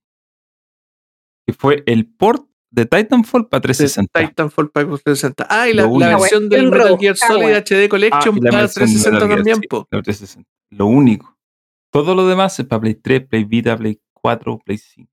Que 1.46 1.52
fue 1.52 1.82
el 1.86 2.06
port 2.06 2.46
de 2.70 2.86
Titanfall 2.86 3.48
para 3.48 3.58
De 3.60 3.64
360. 3.68 4.28
Titanfall 4.28 4.70
para 4.70 4.86
Xbox 4.86 5.02
360. 5.02 5.46
Ah, 5.50 5.68
y 5.68 5.74
la, 5.74 5.86
la 5.86 6.18
versión 6.18 6.48
del 6.48 6.70
Metal 6.70 6.96
Gear 6.98 7.16
Solid. 7.16 7.54
HD 7.56 7.88
Collection 7.88 8.36
Ah, 8.36 8.40
para 8.50 8.60
versión 8.62 8.84
360 8.86 9.10
Metal 9.10 9.28
Gear, 9.28 9.38
también, 9.38 9.56
sí, 9.60 9.66
po. 9.68 9.88
la 9.90 10.02
360. 10.02 10.48
Lo 10.70 10.86
único. 10.86 11.33
Todo 11.94 12.16
lo 12.16 12.26
demás 12.26 12.58
es 12.58 12.66
para 12.66 12.80
Play 12.80 12.96
3, 12.96 13.24
Play 13.28 13.44
Vita, 13.44 13.76
Play 13.76 14.00
4, 14.14 14.58
Play 14.64 14.78
5. 14.78 15.08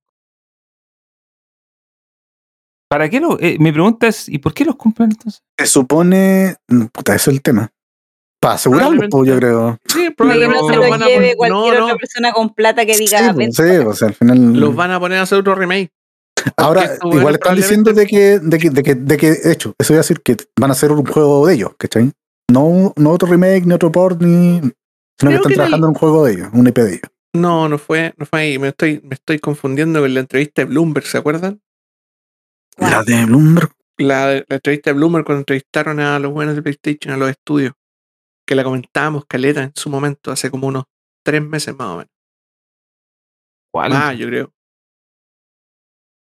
¿Para 2.89 3.07
qué 3.07 3.19
lo.? 3.19 3.37
eh, 3.39 3.57
mi 3.59 3.71
pregunta 3.71 4.07
es: 4.07 4.27
¿y 4.27 4.39
por 4.39 4.51
qué 4.55 4.65
los 4.65 4.75
compran 4.77 5.11
entonces? 5.11 5.43
Se 5.59 5.67
supone. 5.67 6.55
mm, 6.67 6.85
Puta, 6.87 7.13
ese 7.15 7.29
es 7.29 7.35
el 7.37 7.43
tema. 7.43 7.71
Para 8.41 8.55
asegurarlo, 8.55 9.07
pues, 9.11 9.27
yo 9.27 9.37
creo. 9.37 9.77
Sí, 9.87 10.09
Para 10.09 10.33
que 10.33 10.39
probablemente 10.39 10.57
no 10.59 10.67
se 10.67 10.75
los 10.75 10.85
lo 10.85 10.89
van 10.91 11.03
a 11.03 11.05
lleve 11.05 11.15
poner. 11.17 11.37
cualquier 11.37 11.73
No, 11.75 11.79
no, 11.79 11.85
otra 11.85 11.97
persona 11.97 12.33
con 12.33 12.49
plata 12.55 12.85
que 12.87 12.95
Sí, 12.95 13.05
diga. 13.05 13.19
pues, 13.33 13.35
"Ven, 13.35 13.53
sí, 13.53 13.85
o 13.85 13.93
sea, 13.93 14.07
al 14.07 14.13
final. 14.15 14.53
los 14.59 14.75
van 14.75 14.89
a 14.89 14.99
poner 14.99 15.19
a 15.19 15.21
hacer 15.21 15.37
otro 15.37 15.53
remake. 15.53 15.91
Ahora, 16.57 16.97
igual 17.03 17.35
están 17.35 17.55
diciendo 17.55 17.93
de 17.93 18.07
que, 18.07 18.39
de 18.39 18.57
que, 18.57 18.69
de 18.71 18.81
que, 18.81 18.95
de 18.95 19.17
que, 19.17 19.31
de 19.33 19.51
hecho, 19.51 19.75
eso 19.77 19.93
iba 19.93 19.99
a 19.99 20.01
decir 20.03 20.21
que 20.21 20.35
van 20.59 20.71
a 20.71 20.73
hacer 20.73 20.91
un 20.91 21.05
juego 21.05 21.45
de 21.45 21.53
ellos, 21.53 21.73
¿cachai? 21.77 22.11
No, 22.51 22.91
no 22.97 23.11
otro 23.11 23.29
remake, 23.29 23.67
ni 23.67 23.73
otro 23.75 23.91
port, 23.91 24.19
ni. 24.19 24.59
Sino 25.21 25.29
que 25.29 25.35
están 25.35 25.49
que 25.49 25.55
trabajando 25.55 25.87
en 25.87 25.89
un 25.89 25.95
juego 25.95 26.25
de 26.25 26.33
ellos, 26.33 26.49
un 26.51 26.67
IP 26.67 26.77
de 26.77 26.89
ellos. 26.95 27.11
No, 27.33 27.69
no 27.69 27.77
fue, 27.77 28.13
no 28.17 28.25
fue 28.25 28.41
ahí. 28.41 28.59
Me 28.59 28.69
estoy, 28.69 29.01
me 29.03 29.13
estoy 29.13 29.39
confundiendo 29.39 30.01
con 30.01 30.13
la 30.13 30.19
entrevista 30.19 30.63
de 30.63 30.65
Bloomberg, 30.65 31.05
¿se 31.05 31.17
acuerdan? 31.17 31.61
La 32.77 33.03
de 33.03 33.25
Bloomberg. 33.25 33.71
La, 33.97 34.33
la 34.33 34.45
entrevista 34.49 34.89
de 34.89 34.95
Bloomberg 34.95 35.23
cuando 35.23 35.41
entrevistaron 35.41 35.99
a 35.99 36.17
los 36.17 36.31
buenos 36.31 36.55
de 36.55 36.63
PlayStation, 36.63 37.13
a 37.13 37.17
los 37.17 37.29
estudios. 37.29 37.73
Que 38.47 38.55
la 38.55 38.63
comentábamos, 38.63 39.25
Caleta, 39.27 39.61
en 39.61 39.71
su 39.75 39.89
momento, 39.89 40.31
hace 40.31 40.49
como 40.49 40.67
unos 40.67 40.85
tres 41.23 41.43
meses 41.43 41.75
más 41.77 41.87
o 41.87 41.97
menos. 41.97 42.11
¿Cuál? 43.71 43.91
Ah, 43.93 44.13
yo 44.13 44.25
creo. 44.27 44.51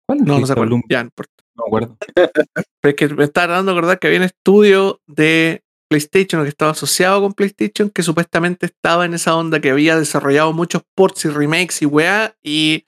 ¿Cuál 0.07 0.19
No, 0.25 0.39
no 0.39 0.47
se 0.47 0.53
acuerdan. 0.53 0.69
Bloom? 0.69 0.83
Ya, 0.91 1.03
no 1.03 1.07
importa. 1.07 1.33
No 1.55 1.65
me 1.65 1.69
acuerdo. 1.69 1.97
Pero 2.83 2.91
es 2.91 2.95
que 2.95 3.09
me 3.09 3.25
estaba 3.25 3.55
dando 3.55 3.73
a 3.73 3.75
acordar 3.75 3.99
que 3.99 4.07
había 4.07 4.21
un 4.21 4.27
estudio 4.27 5.01
de 5.07 5.65
PlayStation 5.91 6.41
o 6.41 6.45
que 6.45 6.51
estaba 6.51 6.71
asociado 6.71 7.21
con 7.21 7.33
PlayStation 7.33 7.91
que 7.91 8.03
supuestamente 8.05 8.67
estaba 8.67 9.05
en 9.05 9.15
esa 9.15 9.37
onda 9.37 9.61
que 9.61 9.71
había 9.71 9.99
desarrollado 9.99 10.53
muchos 10.53 10.83
ports 10.95 11.25
y 11.25 11.29
remakes 11.29 11.83
y 11.83 11.87
weá 11.87 12.35
y 12.43 12.87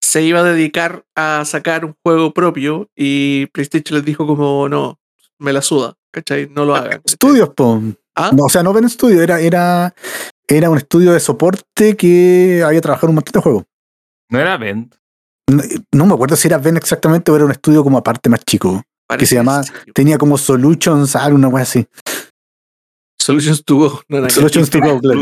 se 0.00 0.22
iba 0.22 0.38
a 0.40 0.44
dedicar 0.44 1.04
a 1.16 1.44
sacar 1.44 1.84
un 1.84 1.96
juego 2.04 2.32
propio 2.32 2.88
y 2.96 3.46
PlayStation 3.46 3.96
les 3.98 4.04
dijo 4.06 4.26
como 4.26 4.68
no, 4.68 5.00
me 5.40 5.52
la 5.52 5.60
suda, 5.62 5.94
¿cachai? 6.12 6.48
No 6.48 6.64
lo 6.64 6.76
hagan. 6.76 6.90
¿cachai? 6.90 7.02
Estudios, 7.06 7.48
po. 7.50 7.82
¿Ah? 8.14 8.30
No, 8.32 8.44
o 8.44 8.48
sea, 8.48 8.62
no 8.62 8.72
ven 8.72 8.84
estudio, 8.84 9.20
era, 9.20 9.40
era, 9.40 9.92
era 10.46 10.70
un 10.70 10.78
estudio 10.78 11.12
de 11.12 11.20
soporte 11.20 11.96
que 11.96 12.62
había 12.64 12.80
trabajado 12.80 13.08
en 13.08 13.10
un 13.10 13.14
montón 13.16 13.32
de 13.32 13.40
juegos. 13.40 13.64
No 14.30 14.38
era 14.38 14.56
Vent. 14.56 14.94
No, 15.50 15.62
no 15.92 16.06
me 16.06 16.14
acuerdo 16.14 16.36
si 16.36 16.46
era 16.46 16.58
Ben 16.58 16.76
exactamente 16.76 17.32
o 17.32 17.36
era 17.36 17.44
un 17.44 17.50
estudio 17.50 17.82
como 17.82 17.98
aparte 17.98 18.28
más 18.30 18.44
chico. 18.44 18.82
Parece 19.08 19.26
se 19.26 19.34
llama- 19.36 19.62
sí. 19.64 19.72
Tenía 19.94 20.18
como 20.18 20.36
Solutions, 20.38 21.16
algo, 21.16 21.36
una 21.36 21.48
wea 21.48 21.62
así. 21.62 21.86
Solutions 23.28 23.62
to 23.64 23.76
Go. 23.76 24.00
No, 24.08 24.22
ver. 24.22 24.30
Solutions 24.30 24.70
to 24.70 24.80
Go, 24.80 24.98
claro. 25.00 25.20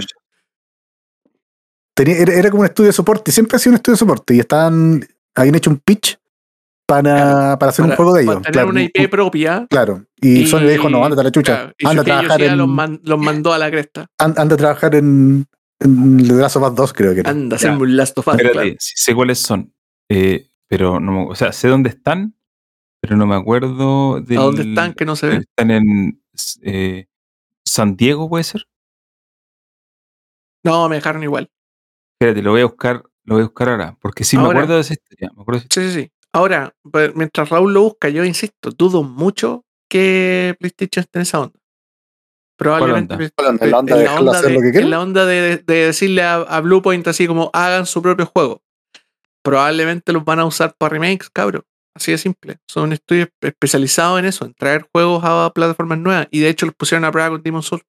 Tenía, 1.94 2.16
era, 2.18 2.34
era 2.34 2.50
como 2.50 2.60
un 2.60 2.66
estudio 2.66 2.88
de 2.88 2.92
soporte, 2.92 3.32
siempre 3.32 3.56
ha 3.56 3.58
sido 3.58 3.72
un 3.72 3.76
estudio 3.76 3.94
de 3.94 3.98
soporte 3.98 4.34
y 4.34 4.38
estaban, 4.40 5.06
habían 5.34 5.54
hecho 5.54 5.70
un 5.70 5.78
pitch 5.78 6.18
para, 6.86 7.58
para 7.58 7.70
hacer 7.70 7.82
un 7.84 7.88
Para- 7.90 7.96
juego 7.96 8.14
de 8.14 8.24
para 8.24 8.32
ellos. 8.34 8.42
tener 8.42 8.52
Claro, 8.52 8.68
una 8.68 8.82
IP 8.82 9.08
propia. 9.10 9.66
claro. 9.68 10.04
Y, 10.20 10.46
Sony 10.46 10.60
le 10.60 10.72
dijo, 10.72 10.88
no, 10.90 11.02
ándate 11.04 11.20
a 11.22 11.24
la 11.24 11.30
chucha. 11.32 11.52
claro, 11.56 11.72
y 11.78 11.86
anda 11.86 12.02
a 12.02 12.04
trabajar 12.04 12.42
en, 12.42 12.56
los, 12.58 12.68
man- 12.68 13.00
los 13.02 13.18
mandó 13.18 13.52
a 13.52 13.58
la 13.58 13.70
cresta. 13.70 14.06
an- 14.18 14.34
anda 14.36 14.54
a 14.54 14.58
trabajar 14.58 14.94
en, 14.94 15.46
en 15.80 16.16
The 16.28 16.34
Last 16.34 16.56
of 16.56 16.68
Us 16.70 16.74
2, 16.76 16.92
creo 16.92 17.14
que 17.14 17.20
era. 17.20 17.30
Anda, 17.30 17.56
a 17.56 17.58
Ya. 17.58 17.68
hacerme 17.68 17.82
un 17.84 17.96
Last 17.96 18.18
of 18.18 18.28
Us. 18.28 18.34
Espérate, 18.34 18.76
sí 18.78 18.92
sé 18.96 19.14
cuáles 19.14 19.38
son. 19.40 19.72
eh, 20.10 20.48
pero 20.68 21.00
no 21.00 21.12
me- 21.12 21.30
O 21.30 21.34
sea, 21.34 21.52
sé 21.52 21.68
dónde 21.68 21.88
están, 21.90 22.36
pero 23.00 23.16
no 23.16 23.26
me 23.26 23.34
acuerdo 23.36 24.20
de. 24.20 24.36
¿A 24.36 24.40
dónde 24.42 24.62
están? 24.62 24.92
Que 24.94 25.04
no 25.06 25.16
se 25.16 25.28
ven. 25.28 25.38
Están 25.40 25.70
en 25.70 26.22
eh, 26.62 27.06
San 27.76 27.94
Diego, 27.94 28.26
puede 28.30 28.42
ser. 28.44 28.66
No, 30.64 30.88
me 30.88 30.96
dejaron 30.96 31.22
igual. 31.22 31.50
Espérate, 32.18 32.40
lo 32.42 32.52
voy 32.52 32.62
a 32.62 32.66
buscar, 32.66 33.02
lo 33.24 33.34
voy 33.34 33.42
a 33.42 33.46
buscar 33.46 33.68
ahora. 33.68 33.98
Porque 34.00 34.24
sí 34.24 34.36
Ahora. 34.38 34.48
me 34.48 34.54
acuerdo 34.54 34.74
de 34.76 34.80
esa 34.80 34.94
historia. 34.94 35.30
Me 35.36 35.42
acuerdo 35.42 35.60
de 35.60 35.66
esa- 35.66 35.80
Sí, 35.82 35.90
sí, 35.92 36.02
sí. 36.02 36.12
Ahora, 36.32 36.74
mientras 37.14 37.50
Raúl 37.50 37.74
lo 37.74 37.82
busca, 37.82 38.08
yo 38.08 38.24
insisto, 38.24 38.70
dudo 38.70 39.02
mucho 39.02 39.66
que 39.90 40.56
PlayStation 40.58 41.02
esté 41.02 41.18
en 41.18 41.22
esa 41.22 41.40
onda. 41.40 41.60
Probablemente. 42.58 43.14
¿En 43.14 44.90
la 44.90 45.00
onda 45.00 45.26
de 45.26 45.58
decirle 45.58 46.22
a, 46.22 46.36
a 46.36 46.60
Bluepoint 46.62 47.06
así 47.08 47.26
como 47.26 47.50
hagan 47.52 47.84
su 47.84 48.00
propio 48.00 48.24
juego. 48.24 48.62
Probablemente 49.42 50.14
los 50.14 50.24
van 50.24 50.40
a 50.40 50.46
usar 50.46 50.74
para 50.78 50.94
remakes, 50.94 51.28
cabros. 51.28 51.64
Así 51.96 52.12
de 52.12 52.18
simple. 52.18 52.58
Son 52.68 52.92
estudios 52.92 53.28
especializados 53.40 54.18
en 54.18 54.26
eso, 54.26 54.44
en 54.44 54.52
traer 54.52 54.86
juegos 54.92 55.22
a 55.24 55.50
plataformas 55.54 55.98
nuevas. 55.98 56.28
Y 56.30 56.40
de 56.40 56.50
hecho 56.50 56.66
los 56.66 56.74
pusieron 56.74 57.06
a 57.06 57.10
prueba 57.10 57.30
con 57.30 57.42
Demon 57.42 57.62
Souls. 57.62 57.84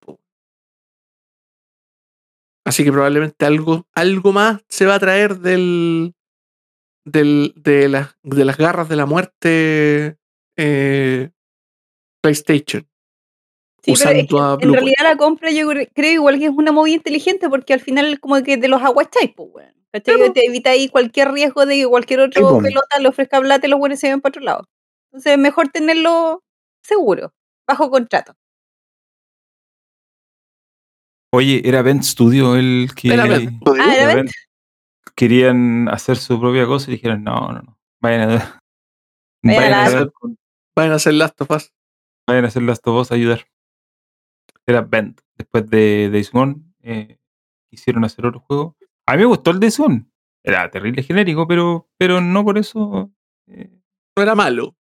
Así 2.65 2.83
que 2.85 2.91
probablemente 2.91 3.45
algo, 3.45 3.85
algo 3.93 4.31
más 4.31 4.61
se 4.69 4.85
va 4.85 4.95
a 4.95 4.99
traer 4.99 5.39
del, 5.39 6.13
del, 7.05 7.53
de, 7.57 7.89
las, 7.89 8.15
de 8.23 8.45
las 8.45 8.57
garras 8.57 8.87
de 8.89 8.95
la 8.95 9.05
muerte 9.05 10.17
eh, 10.57 11.29
PlayStation. 12.21 12.87
Sí, 13.83 13.91
pero 14.03 14.09
es 14.19 14.27
que 14.27 14.35
en 14.63 14.69
realidad 14.73 15.03
la 15.03 15.17
compra 15.17 15.51
yo 15.51 15.67
cre- 15.67 15.89
creo 15.93 16.11
igual 16.13 16.39
que 16.39 16.45
es 16.45 16.51
una 16.51 16.71
movida 16.71 16.95
inteligente 16.95 17.49
porque 17.49 17.73
al 17.73 17.79
final 17.81 18.19
como 18.21 18.41
que 18.41 18.57
te 18.57 18.67
los 18.69 18.81
aguacháis, 18.81 19.31
pues, 19.35 19.49
weón. 19.53 19.76
¿Cachai? 19.93 20.15
Claro. 20.15 20.33
Te 20.33 20.45
evita 20.45 20.71
ahí 20.71 20.89
cualquier 20.89 21.31
riesgo 21.31 21.65
de 21.65 21.75
que 21.75 21.87
cualquier 21.87 22.21
otro 22.21 22.59
pelota 22.59 22.99
le 22.99 23.07
ofrezca 23.07 23.39
plata 23.39 23.67
y 23.67 23.69
los 23.69 23.79
buenos 23.79 23.99
se 23.99 24.09
ven 24.09 24.21
para 24.21 24.31
otro 24.31 24.41
lado. 24.41 24.69
Entonces 25.07 25.33
es 25.33 25.39
mejor 25.39 25.69
tenerlo 25.69 26.43
seguro, 26.81 27.33
bajo 27.67 27.89
contrato. 27.89 28.33
Oye, 31.33 31.61
era 31.65 31.81
Vent 31.81 32.03
Studio 32.03 32.55
el 32.55 32.89
que 32.95 33.13
Era. 33.13 33.23
Ah, 33.25 33.95
era 33.95 34.23
querían 35.17 35.89
hacer 35.89 36.15
su 36.17 36.39
propia 36.39 36.67
cosa 36.67 36.89
y 36.89 36.93
dijeron, 36.93 37.23
no, 37.23 37.51
no, 37.51 37.61
no. 37.61 37.79
Vayan 37.99 38.29
a, 38.29 38.61
Vayan 39.43 39.73
a 39.73 40.11
vayan 40.75 40.91
a, 40.91 40.95
hacer 40.95 41.13
Last 41.15 41.41
of 41.41 41.49
Us. 41.49 41.73
vayan 42.27 42.45
a 42.45 42.47
hacer 42.49 42.61
las 42.61 42.81
dos 42.81 43.11
a 43.11 43.15
ayudar. 43.15 43.47
Era 44.67 44.81
Vent. 44.81 45.21
Después 45.35 45.67
de 45.69 46.09
Days 46.11 46.31
Gone, 46.31 46.57
eh, 46.81 47.17
quisieron 47.69 48.05
hacer 48.05 48.25
otro 48.25 48.41
juego. 48.41 48.76
A 49.07 49.13
mí 49.13 49.19
me 49.19 49.25
gustó 49.25 49.51
el 49.51 49.59
Days 49.59 49.77
Gone. 49.77 50.05
Era 50.43 50.69
terrible 50.69 51.01
genérico, 51.03 51.47
pero, 51.47 51.89
pero 51.97 52.21
no 52.21 52.43
por 52.43 52.57
eso. 52.57 53.11
eh, 53.47 53.69
No 54.15 54.23
era 54.23 54.35
malo. 54.35 54.75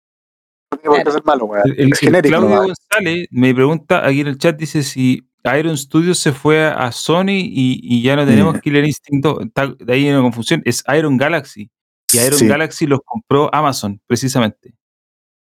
No 0.84 1.12
ser 1.12 1.24
malo. 1.24 1.48
El, 1.64 1.72
el- 1.78 1.92
Es 1.92 2.02
el 2.02 2.08
genérico, 2.08 2.36
Claudio. 2.38 2.62
González 2.62 3.28
me 3.30 3.54
pregunta 3.54 4.06
aquí 4.06 4.20
en 4.20 4.26
el 4.26 4.38
chat, 4.38 4.56
dice 4.58 4.82
si 4.82 5.22
Iron 5.58 5.76
Studios 5.76 6.18
se 6.18 6.32
fue 6.32 6.64
a 6.66 6.90
Sony 6.90 7.30
y, 7.40 7.80
y 7.82 8.02
ya 8.02 8.16
no 8.16 8.24
tenemos 8.26 8.54
Yeah. 8.54 8.60
Killer 8.62 8.84
Instinct 8.84 9.24
2. 9.24 9.42
Está- 9.46 9.68
de 9.68 9.92
ahí 9.92 10.06
hay 10.06 10.12
una 10.12 10.22
confusión. 10.22 10.62
Es 10.64 10.82
Iron 10.96 11.16
Galaxy. 11.16 11.70
Y 12.12 12.18
Iron 12.18 12.38
Sí. 12.38 12.46
Galaxy 12.46 12.86
los 12.86 13.00
compró 13.04 13.54
Amazon, 13.54 14.00
precisamente. 14.06 14.74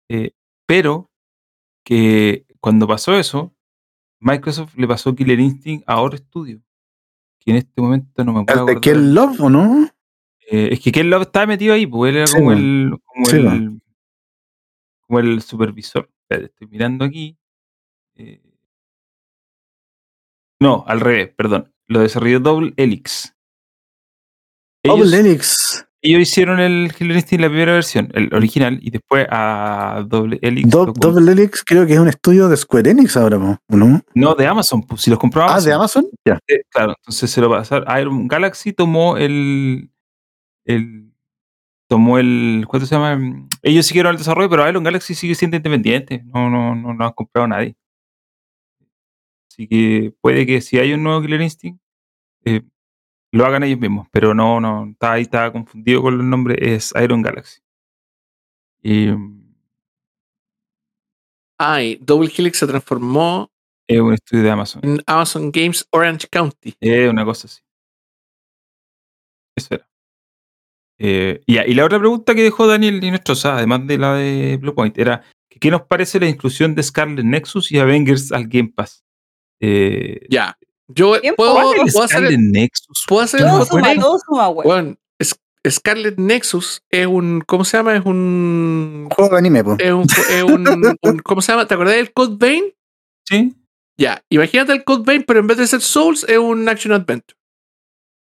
Eh, 0.09 0.31
pero 0.67 1.09
que 1.85 2.45
cuando 2.59 2.87
pasó 2.87 3.17
eso, 3.17 3.53
Microsoft 4.21 4.75
le 4.75 4.87
pasó 4.87 5.15
Killer 5.15 5.39
Instinct 5.39 5.83
a 5.87 6.01
otro 6.01 6.17
estudio. 6.17 6.61
Que 7.39 7.51
en 7.51 7.57
este 7.57 7.81
momento 7.81 8.23
no 8.23 8.33
me 8.33 8.39
acuerdo. 8.41 8.67
¿El 8.67 8.75
de 8.75 8.81
Ken 8.81 9.13
Love 9.13 9.41
o 9.41 9.49
no? 9.49 9.89
Eh, 10.51 10.69
es 10.71 10.79
que 10.79 10.91
Ken 10.91 11.09
Love 11.09 11.23
estaba 11.23 11.45
metido 11.45 11.73
ahí, 11.73 11.85
pues 11.87 12.09
él 12.09 12.17
era 12.17 12.27
Sí, 12.27 12.35
como, 12.37 12.51
el, 12.51 12.97
como, 13.05 13.25
Sí, 13.25 13.35
el, 13.37 13.43
bueno. 13.45 13.79
como 15.01 15.19
el 15.19 15.41
supervisor. 15.41 16.09
Espérate, 16.23 16.47
estoy 16.47 16.67
mirando 16.67 17.05
aquí. 17.05 17.37
Eh, 18.15 18.41
no, 20.59 20.83
al 20.87 20.99
revés, 20.99 21.29
perdón. 21.35 21.73
Lo 21.87 22.01
desarrolló 22.01 22.39
Double 22.39 22.73
Helix. 22.77 23.35
Ellos, 24.83 24.97
Double 25.11 25.17
Helix. 25.19 25.87
Ellos 26.01 26.21
hicieron 26.21 26.59
el 26.59 26.93
Killer 26.97 27.15
Instinct, 27.17 27.41
la 27.41 27.49
primera 27.49 27.73
versión, 27.73 28.09
el 28.13 28.33
original, 28.33 28.79
y 28.81 28.89
después 28.89 29.27
a 29.29 30.03
Double 30.07 30.39
Helix. 30.41 30.69
Do- 30.69 30.93
Double 30.95 31.31
Helix 31.31 31.63
creo 31.63 31.85
que 31.85 31.93
es 31.93 31.99
un 31.99 32.07
estudio 32.07 32.47
de 32.47 32.55
Square 32.57 32.91
Enix 32.91 33.17
ahora, 33.17 33.37
¿no? 33.37 33.61
¿O 33.67 33.75
no? 33.75 34.01
No, 34.15 34.33
de 34.35 34.47
Amazon, 34.47 34.81
pues, 34.83 35.01
si 35.01 35.09
los 35.09 35.19
compró 35.19 35.43
Ah, 35.43 35.59
de 35.59 35.73
Amazon. 35.73 36.05
Ya. 36.25 36.39
Eh, 36.47 36.61
claro, 36.69 36.93
entonces 36.99 37.29
se 37.29 37.41
lo 37.41 37.49
pasaron. 37.49 37.85
Iron 37.99 38.27
Galaxy 38.27 38.71
tomó 38.73 39.17
el. 39.17 39.89
el 40.65 41.11
tomó 41.89 42.17
el. 42.19 42.65
¿Cuánto 42.67 42.85
se 42.85 42.95
llama? 42.95 43.15
Mm, 43.17 43.49
Ellos 43.63 43.85
siguieron 43.85 44.11
el 44.11 44.17
desarrollo, 44.19 44.49
pero 44.49 44.69
Iron 44.69 44.83
Galaxy 44.83 45.15
sigue 45.15 45.35
siendo 45.35 45.57
independiente. 45.57 46.23
No, 46.25 46.49
no, 46.49 46.75
no, 46.75 46.93
no 46.93 47.05
han 47.05 47.13
comprado 47.13 47.45
a 47.45 47.47
nadie. 47.49 47.75
Así 49.51 49.67
que 49.67 50.13
puede 50.21 50.45
que 50.45 50.61
si 50.61 50.77
hay 50.79 50.93
un 50.93 51.03
nuevo 51.03 51.21
Killer 51.21 51.41
Instinct, 51.41 51.81
eh, 52.45 52.61
lo 53.31 53.45
hagan 53.45 53.63
ellos 53.63 53.79
mismos. 53.79 54.07
Pero 54.11 54.33
no, 54.33 54.59
no, 54.59 54.89
está 54.91 55.13
ahí, 55.13 55.23
está 55.23 55.51
confundido 55.51 56.01
con 56.01 56.19
el 56.19 56.29
nombre, 56.29 56.55
es 56.59 56.93
Iron 57.01 57.21
Galaxy. 57.21 57.61
Y, 58.81 59.09
Ay, 61.57 61.97
Double 62.01 62.31
Helix 62.35 62.59
se 62.59 62.67
transformó 62.67 63.51
es 63.89 63.99
un 63.99 64.13
estudio 64.13 64.43
de 64.43 64.51
Amazon. 64.51 64.81
en 64.83 65.01
Amazon 65.07 65.51
Games 65.51 65.85
Orange 65.91 66.27
County. 66.29 66.75
Es 66.79 67.09
una 67.09 67.25
cosa 67.25 67.47
así. 67.47 67.61
Eso 69.57 69.75
era. 69.75 69.89
Eh, 70.99 71.41
y, 71.47 71.57
y 71.57 71.73
la 71.73 71.85
otra 71.85 71.97
pregunta 71.97 72.35
que 72.35 72.43
dejó 72.43 72.67
Daniel 72.67 73.03
y 73.03 73.09
nuestro, 73.09 73.33
además 73.51 73.87
de 73.87 73.97
la 73.97 74.13
de 74.13 74.57
Bluepoint, 74.57 74.97
era 74.97 75.23
¿qué 75.49 75.71
nos 75.71 75.81
parece 75.83 76.19
la 76.19 76.27
inclusión 76.29 76.75
de 76.75 76.83
Scarlet 76.83 77.25
Nexus 77.25 77.71
y 77.71 77.79
Avengers 77.79 78.31
al 78.31 78.47
Game 78.47 78.71
Pass? 78.75 79.03
Eh, 79.59 80.27
Ya. 80.29 80.55
Yo 80.89 81.15
puedo, 81.37 81.53
¿cuál 81.53 81.67
¿el 81.85 81.91
puedo 81.91 82.05
hacer 82.05 82.39
Nexus? 82.39 83.05
puedo 83.07 83.21
hacer 83.21 83.41
Todo 83.41 83.65
suma, 83.65 83.95
todo 83.95 84.19
suma. 84.19 84.47
Bueno, 84.49 84.95
es- 85.19 85.39
Scarlet 85.69 86.17
Nexus 86.17 86.81
es 86.89 87.05
un. 87.07 87.41
¿Cómo 87.45 87.63
se 87.65 87.77
llama? 87.77 87.95
Es 87.95 88.05
un. 88.05 89.07
Juego 89.15 89.31
de 89.31 89.37
anime, 89.37 89.63
pues. 89.63 89.77
Es 89.79 89.91
un, 89.91 90.03
es 90.03 90.43
un- 90.43 90.97
un- 91.01 91.19
¿Cómo 91.19 91.41
se 91.41 91.51
llama? 91.51 91.67
¿Te 91.67 91.73
acordás 91.75 91.95
del 91.95 92.11
Code 92.11 92.35
Vein? 92.39 92.63
Sí. 93.25 93.55
Ya, 93.97 94.23
imagínate 94.29 94.71
el 94.71 94.83
Code 94.83 95.03
Vein, 95.05 95.23
pero 95.27 95.41
en 95.41 95.47
vez 95.47 95.57
de 95.57 95.67
ser 95.67 95.81
Souls, 95.81 96.23
es 96.27 96.37
un 96.37 96.67
Action 96.69 96.93
Adventure. 96.93 97.37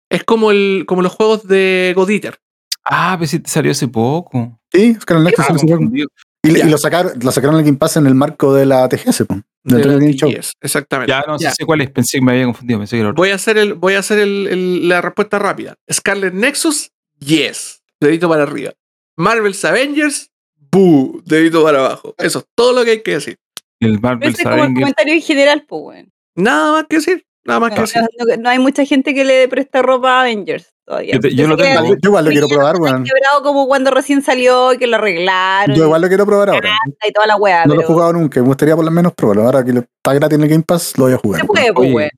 Es 0.09 0.23
como, 0.25 0.51
el, 0.51 0.83
como 0.87 1.01
los 1.03 1.13
juegos 1.13 1.47
de 1.47 1.93
God 1.95 2.09
Eater. 2.09 2.37
Ah, 2.83 3.15
pero 3.17 3.27
sí 3.29 3.39
te 3.39 3.49
salió 3.49 3.71
hace 3.71 3.87
poco. 3.87 4.59
Sí, 4.73 4.95
Scarlet 4.99 5.25
Nexus. 5.37 5.45
Salió 5.45 5.75
hace 5.75 5.85
poco. 5.85 6.11
Y, 6.43 6.63
lo 6.69 6.77
sacaron, 6.77 7.13
lo 7.21 7.31
sacaron 7.31 7.55
al 7.57 7.63
Game 7.63 7.77
Pass 7.77 7.97
en 7.97 8.07
el 8.07 8.15
marco 8.15 8.53
de 8.53 8.65
la 8.65 8.87
TGS, 8.89 9.25
pues. 9.27 9.41
De 9.63 9.77
Del 9.77 10.15
Show. 10.15 10.31
Exactamente. 10.59 11.11
Ya 11.11 11.23
no 11.27 11.37
Ya. 11.37 11.51
sé 11.51 11.65
cuál 11.65 11.81
es, 11.81 11.91
pensé 11.91 12.17
que 12.17 12.25
me 12.25 12.31
había 12.31 12.45
confundido, 12.45 12.79
pensé 12.79 12.95
que 12.95 13.01
era 13.01 13.09
otro. 13.09 13.21
Voy 13.21 13.29
a 13.29 13.35
hacer, 13.35 13.57
el, 13.59 13.75
voy 13.75 13.93
a 13.93 13.99
hacer 13.99 14.17
el- 14.19 14.47
el- 14.47 14.89
la 14.89 15.01
respuesta 15.01 15.37
rápida. 15.37 15.75
Scarlet 15.91 16.33
Nexus, 16.33 16.89
yes. 17.19 17.83
Dedito 17.99 18.27
para 18.27 18.43
arriba. 18.43 18.73
Marvel's 19.17 19.63
Avengers, 19.65 20.31
boo. 20.71 21.21
Dedito 21.25 21.63
para 21.63 21.77
abajo. 21.79 22.15
Eso 22.17 22.39
es 22.39 22.45
todo 22.55 22.73
lo 22.73 22.83
que 22.83 22.91
hay 22.91 23.03
que 23.03 23.11
decir. 23.11 23.37
El 23.79 23.99
Pero 23.99 24.01
Marvel 24.01 24.29
ese 24.29 24.41
es 24.41 24.43
como 24.43 24.55
el 24.55 24.61
Avengers. 24.61 24.81
comentario 24.83 25.13
en 25.13 25.21
general, 25.21 25.65
pues. 25.67 26.05
Nada 26.35 26.71
más 26.71 26.85
que 26.89 26.95
decir. 26.95 27.23
Nada 27.45 27.59
más 27.59 27.69
que 27.71 27.75
No, 27.77 27.81
decir. 27.81 28.01
no- 28.19 28.37
no 28.43 28.49
hay 28.49 28.59
mucha 28.59 28.85
gente 28.85 29.13
que 29.13 29.23
le 29.23 29.47
presta 29.47 29.81
ropa 29.81 30.17
a 30.17 30.21
Avengers 30.21 30.73
todavía. 30.85 31.13
Yo 31.15 31.19
te- 31.19 31.33
yo 31.35 31.47
lo 31.47 31.57
tengo. 31.57 31.85
Yo 31.95 31.97
igual 32.09 32.25
lo 32.25 32.31
quiero 32.31 32.47
probar, 32.47 32.75
weón. 32.79 33.03
quebrado 33.03 33.41
como 33.43 33.67
cuando 33.67 33.89
recién 33.91 34.21
salió 34.21 34.73
y 34.73 34.77
que 34.77 34.85
lo 34.87 34.97
arreglaron 34.97 35.75
Yo 35.75 35.85
igual 35.85 36.01
lo 36.01 36.07
quiero 36.07 36.25
probar 36.25 36.49
ahora. 36.51 36.71
y 37.07 37.11
toda 37.11 37.25
la 37.27 37.35
weá. 37.37 37.65
No 37.65 37.73
lo 37.75 37.81
he 37.81 37.85
jugado 37.85 38.13
nunca. 38.13 38.39
Me 38.41 38.47
gustaría 38.47 38.75
por 38.75 38.85
lo 38.85 38.91
menos 38.91 39.13
probarlo. 39.13 39.43
Ahora 39.43 39.63
que 39.63 39.73
lo- 39.73 39.79
está 39.81 40.13
gratis 40.13 40.37
en 40.37 40.43
el 40.43 40.49
Game 40.49 40.63
Pass, 40.63 40.97
lo 40.97 41.05
voy 41.05 41.13
a 41.13 41.17
jugar. 41.17 41.41
Se 41.41 41.47
puede, 41.47 41.73
pues, 41.73 41.87
Oye, 41.87 41.95
weón. 41.95 42.09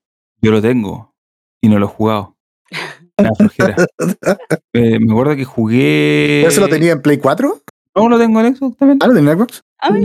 Yo 0.41 0.51
lo 0.51 0.61
tengo 0.61 1.13
y 1.61 1.69
no 1.69 1.79
lo 1.79 1.85
he 1.85 1.89
jugado. 1.89 2.35
Flojera. 3.37 3.75
Eh, 4.75 4.97
me 4.99 5.11
acuerdo 5.11 5.35
que 5.35 5.45
jugué. 5.45 6.45
¿Ese 6.47 6.59
lo 6.59 6.67
tenía 6.67 6.93
en 6.93 7.01
Play 7.01 7.17
4? 7.19 7.61
No, 7.95 8.09
lo 8.09 8.17
tengo 8.17 8.41
en 8.41 8.55
Xbox 8.55 8.75
también. 8.75 8.97
Ah, 9.01 9.07
lo 9.07 9.13
tenía 9.13 9.31
en 9.33 9.37
Xbox. 9.37 9.61
A 9.79 9.91
ver, 9.91 10.03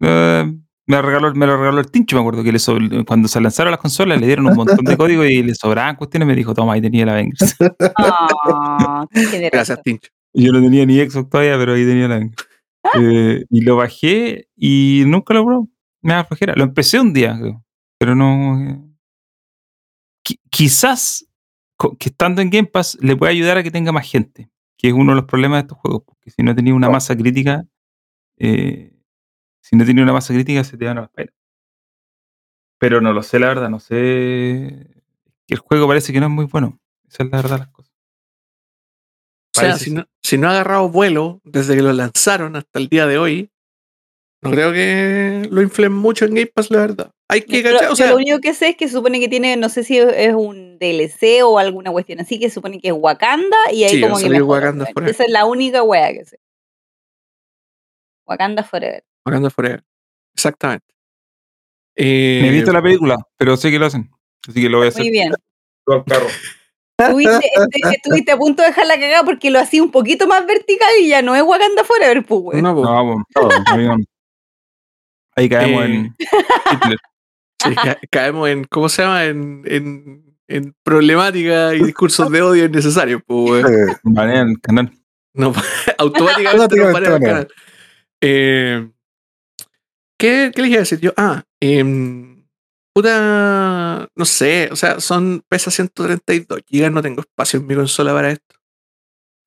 Eh, 0.00 0.54
me, 0.86 0.96
lo 0.96 1.02
regaló, 1.02 1.34
me 1.34 1.46
lo 1.46 1.56
regaló 1.56 1.80
el 1.80 1.90
Tincho, 1.90 2.16
me 2.16 2.20
acuerdo 2.20 2.42
que 2.42 2.52
le 2.52 2.58
cuando 3.04 3.28
se 3.28 3.40
lanzaron 3.40 3.70
las 3.70 3.80
consolas 3.80 4.20
le 4.20 4.26
dieron 4.26 4.46
un 4.46 4.54
montón 4.56 4.84
de 4.84 4.96
código 4.96 5.24
y 5.24 5.42
le 5.42 5.54
sobraban 5.54 5.96
cuestiones. 5.96 6.26
Me 6.28 6.34
dijo, 6.34 6.54
toma, 6.54 6.74
ahí 6.74 6.80
tenía 6.82 7.06
la 7.06 7.12
Avengers. 7.12 7.56
ah. 7.98 9.06
Gracias, 9.52 9.82
Tincho. 9.82 10.10
Yo 10.34 10.52
no 10.52 10.60
tenía 10.60 10.84
ni 10.86 10.98
Xbox 10.98 11.30
todavía, 11.30 11.56
pero 11.56 11.74
ahí 11.74 11.84
tenía 11.86 12.08
la 12.08 12.14
Avengers. 12.16 12.48
Eh, 13.00 13.46
y 13.48 13.62
lo 13.62 13.76
bajé 13.76 14.46
y 14.54 15.04
nunca 15.06 15.32
lo 15.32 15.46
probé. 15.46 15.66
Me 16.02 16.12
da 16.12 16.24
flojera. 16.26 16.52
Lo 16.54 16.64
empecé 16.64 17.00
un 17.00 17.14
día, 17.14 17.34
creo, 17.40 17.64
pero 17.98 18.14
no. 18.14 18.60
eh. 18.60 18.78
Qui- 20.22 20.38
quizás 20.50 21.26
que 21.98 22.10
estando 22.10 22.42
en 22.42 22.50
Game 22.50 22.68
Pass 22.68 22.98
le 23.00 23.16
puede 23.16 23.32
ayudar 23.32 23.56
a 23.56 23.62
que 23.62 23.70
tenga 23.70 23.90
más 23.90 24.06
gente, 24.06 24.50
que 24.76 24.88
es 24.88 24.92
uno 24.94 25.12
de 25.12 25.16
los 25.16 25.24
problemas 25.24 25.56
de 25.56 25.60
estos 25.62 25.78
juegos, 25.78 26.02
porque 26.04 26.30
si 26.30 26.42
no 26.42 26.54
tenía 26.54 26.74
una 26.74 26.90
masa 26.90 27.16
crítica, 27.16 27.64
eh, 28.38 28.92
si 29.64 29.76
no 29.76 29.84
tenía 29.86 30.02
una 30.02 30.12
masa 30.12 30.34
crítica 30.34 30.62
se 30.62 30.76
te 30.76 30.84
van 30.84 30.98
a 30.98 31.02
las 31.02 31.10
pailas. 31.10 31.34
Pero 32.78 33.00
no 33.00 33.14
lo 33.14 33.22
sé, 33.22 33.38
la 33.38 33.48
verdad, 33.48 33.70
no 33.70 33.80
sé. 33.80 34.86
El 35.48 35.58
juego 35.58 35.88
parece 35.88 36.12
que 36.12 36.20
no 36.20 36.26
es 36.26 36.32
muy 36.32 36.44
bueno. 36.44 36.78
Esa 37.08 37.22
es 37.22 37.30
la 37.30 37.36
verdad 37.38 37.58
las 37.60 37.68
cosas. 37.68 37.92
O 39.56 39.60
sea, 39.60 39.76
si 39.78 39.90
no, 39.92 40.04
si 40.22 40.36
no 40.36 40.48
ha 40.48 40.50
agarrado 40.50 40.88
vuelo 40.90 41.40
desde 41.44 41.76
que 41.76 41.82
lo 41.82 41.92
lanzaron 41.92 42.56
hasta 42.56 42.78
el 42.78 42.88
día 42.88 43.06
de 43.06 43.16
hoy, 43.18 43.50
no 44.42 44.50
creo 44.50 44.72
que 44.72 45.48
lo 45.50 45.62
inflen 45.62 45.92
mucho 45.92 46.26
en 46.26 46.34
Game 46.34 46.50
Pass, 46.54 46.70
la 46.70 46.80
verdad. 46.80 47.10
Hay 47.28 47.42
que 47.42 47.62
Yo- 47.62 47.70
cachar, 47.72 47.86
o 47.86 47.90
yo 47.90 47.96
sea, 47.96 48.10
lo 48.10 48.16
único 48.16 48.40
que 48.40 48.52
sé 48.52 48.70
es 48.70 48.76
que 48.76 48.86
se 48.88 48.94
supone 48.94 49.18
que 49.20 49.28
tiene, 49.28 49.56
no 49.56 49.68
sé 49.70 49.82
si 49.84 49.96
es 49.96 50.34
un 50.34 50.78
DLC 50.78 51.42
o 51.42 51.58
alguna 51.58 51.90
cuestión 51.90 52.20
así, 52.20 52.38
que 52.38 52.48
se 52.50 52.54
supone 52.54 52.80
que 52.80 52.88
es 52.88 52.94
Wakanda 52.94 53.56
y 53.72 53.84
ahí 53.84 53.90
Sí, 53.94 54.00
como 54.02 54.18
que 54.18 54.42
Wakanda. 54.42 54.86
Esa 55.06 55.24
es 55.24 55.30
la 55.30 55.46
única 55.46 55.82
wea 55.82 56.12
que 56.12 56.24
sé. 56.26 56.38
Wakanda 58.26 58.62
Forever. 58.64 59.04
Wakanda 59.24 59.50
Forever. 59.50 59.82
Exactamente. 60.34 60.86
Me 61.96 62.04
he 62.04 62.48
Eh, 62.48 62.50
visto 62.50 62.72
la 62.72 62.82
película, 62.82 63.16
pero 63.36 63.56
sé 63.56 63.70
que 63.70 63.78
lo 63.78 63.86
hacen. 63.86 64.10
Así 64.48 64.60
que 64.60 64.68
lo 64.68 64.78
voy 64.78 64.86
a 64.86 64.88
hacer. 64.88 65.02
Muy 65.02 65.10
bien. 65.10 65.32
Todo 65.86 65.96
el 65.98 66.04
carro. 66.04 66.26
Estuviste, 66.98 67.50
este- 67.54 67.96
estuviste 67.96 68.32
a 68.32 68.36
punto 68.36 68.62
de 68.62 68.68
dejar 68.68 68.86
la 68.86 68.94
cagada 68.94 69.24
porque 69.24 69.50
lo 69.50 69.58
hacía 69.58 69.82
un 69.82 69.90
poquito 69.90 70.26
más 70.28 70.46
vertical 70.46 70.88
y 71.00 71.08
ya 71.08 71.22
no 71.22 71.34
es 71.34 71.42
Wakanda 71.42 71.82
Forever, 71.84 72.24
pues, 72.24 72.62
no, 72.62 72.74
po. 72.74 72.82
No, 72.84 73.24
pues, 73.32 73.52
ahí 73.72 73.86
no. 73.86 73.96
Ahí 75.36 75.48
caemos 75.48 75.82
Eh, 75.82 75.86
en 75.86 76.14
Hitler. 76.72 76.98
Sí, 77.62 77.74
ca- 77.74 77.98
caemos 78.10 78.48
en, 78.48 78.64
¿cómo 78.64 78.88
se 78.88 79.02
llama? 79.02 79.24
En, 79.24 79.62
en, 79.66 80.36
en 80.46 80.74
problemática 80.84 81.74
y 81.74 81.82
discursos 81.82 82.30
de 82.30 82.42
odio 82.42 82.64
innecesarios, 82.66 83.22
pues, 83.26 83.64
weón. 83.64 83.66
Eh, 83.90 83.96
Banean 84.04 84.50
el 84.50 84.60
canal. 84.60 84.92
No, 85.34 85.52
automáticamente 85.98 86.76
nos 86.76 86.94
el 86.96 87.20
canal. 87.20 87.48
Eh, 88.20 88.88
¿qué, 90.24 90.52
¿Qué 90.54 90.62
les 90.62 90.70
iba 90.70 90.78
a 90.78 90.80
decir 90.80 91.00
yo? 91.00 91.12
Ah, 91.16 91.42
em, 91.60 92.46
puta, 92.94 94.08
no 94.14 94.24
sé, 94.24 94.68
o 94.72 94.76
sea, 94.76 95.00
son 95.00 95.42
pesa 95.48 95.70
132 95.70 96.60
gigas, 96.66 96.92
no 96.92 97.02
tengo 97.02 97.20
espacio 97.20 97.60
en 97.60 97.66
mi 97.66 97.74
consola 97.74 98.12
para 98.14 98.30
esto. 98.30 98.54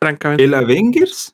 Francamente, 0.02 0.44
¿El 0.44 0.54
Avengers? 0.54 1.34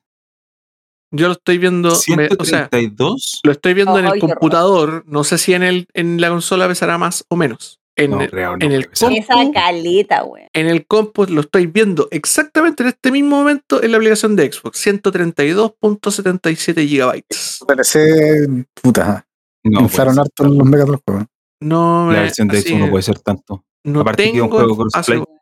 yo 1.15 1.27
lo 1.27 1.33
estoy 1.33 1.57
viendo, 1.57 1.89
me- 1.89 1.95
o 2.39 2.45
sea, 2.45 2.69
132. 2.69 3.41
lo 3.43 3.51
estoy 3.51 3.73
viendo 3.73 3.99
en 3.99 4.05
el 4.05 4.19
computador, 4.19 5.03
no 5.05 5.23
sé 5.23 5.37
si 5.37 5.53
en 5.53 5.63
el 5.63 5.87
en 5.93 6.19
la 6.21 6.29
consola 6.29 6.67
pesará 6.67 6.97
más 6.97 7.25
o 7.27 7.35
menos. 7.35 7.79
En, 7.95 8.09
No, 8.09 8.21
el- 8.21 8.29
creo, 8.31 8.57
no, 8.57 8.65
en 8.65 8.71
el 8.71 8.89
sea. 8.93 9.09
Esa 9.11 9.35
compu- 9.35 9.53
caleta, 9.53 10.23
weón. 10.23 10.47
en 10.53 10.65
el 10.67 10.87
compu 10.87 11.25
lo 11.27 11.41
estoy 11.41 11.67
viendo 11.67 12.07
exactamente 12.09 12.81
en 12.81 12.89
este 12.89 13.11
mismo 13.11 13.35
momento 13.37 13.83
en 13.83 13.91
la 13.91 13.97
aplicación 13.97 14.35
de 14.35 14.51
Xbox, 14.51 14.79
132.77 14.79 16.87
gigabytes. 16.87 17.59
parece. 17.67 18.47
Puta. 18.81 19.27
No, 19.63 19.81
inflaron 19.81 20.15
puede 20.15 20.21
harto 20.27 20.43
los 20.45 20.67
megas 20.67 20.85
de 20.87 20.91
los 20.93 21.01
juegos. 21.05 21.25
No 21.61 22.11
la 22.11 22.21
versión 22.21 22.47
de 22.49 22.61
Xbox 22.61 22.79
no 22.79 22.89
puede 22.89 23.03
ser 23.03 23.19
tanto. 23.19 23.65
No 23.85 24.01
Aparte 24.01 24.23
que 24.23 24.29
es 24.29 24.35
un 24.35 24.49
tengo 24.49 24.57
juego 24.57 24.87
espacio, 24.87 25.13
crossplay. 25.15 25.37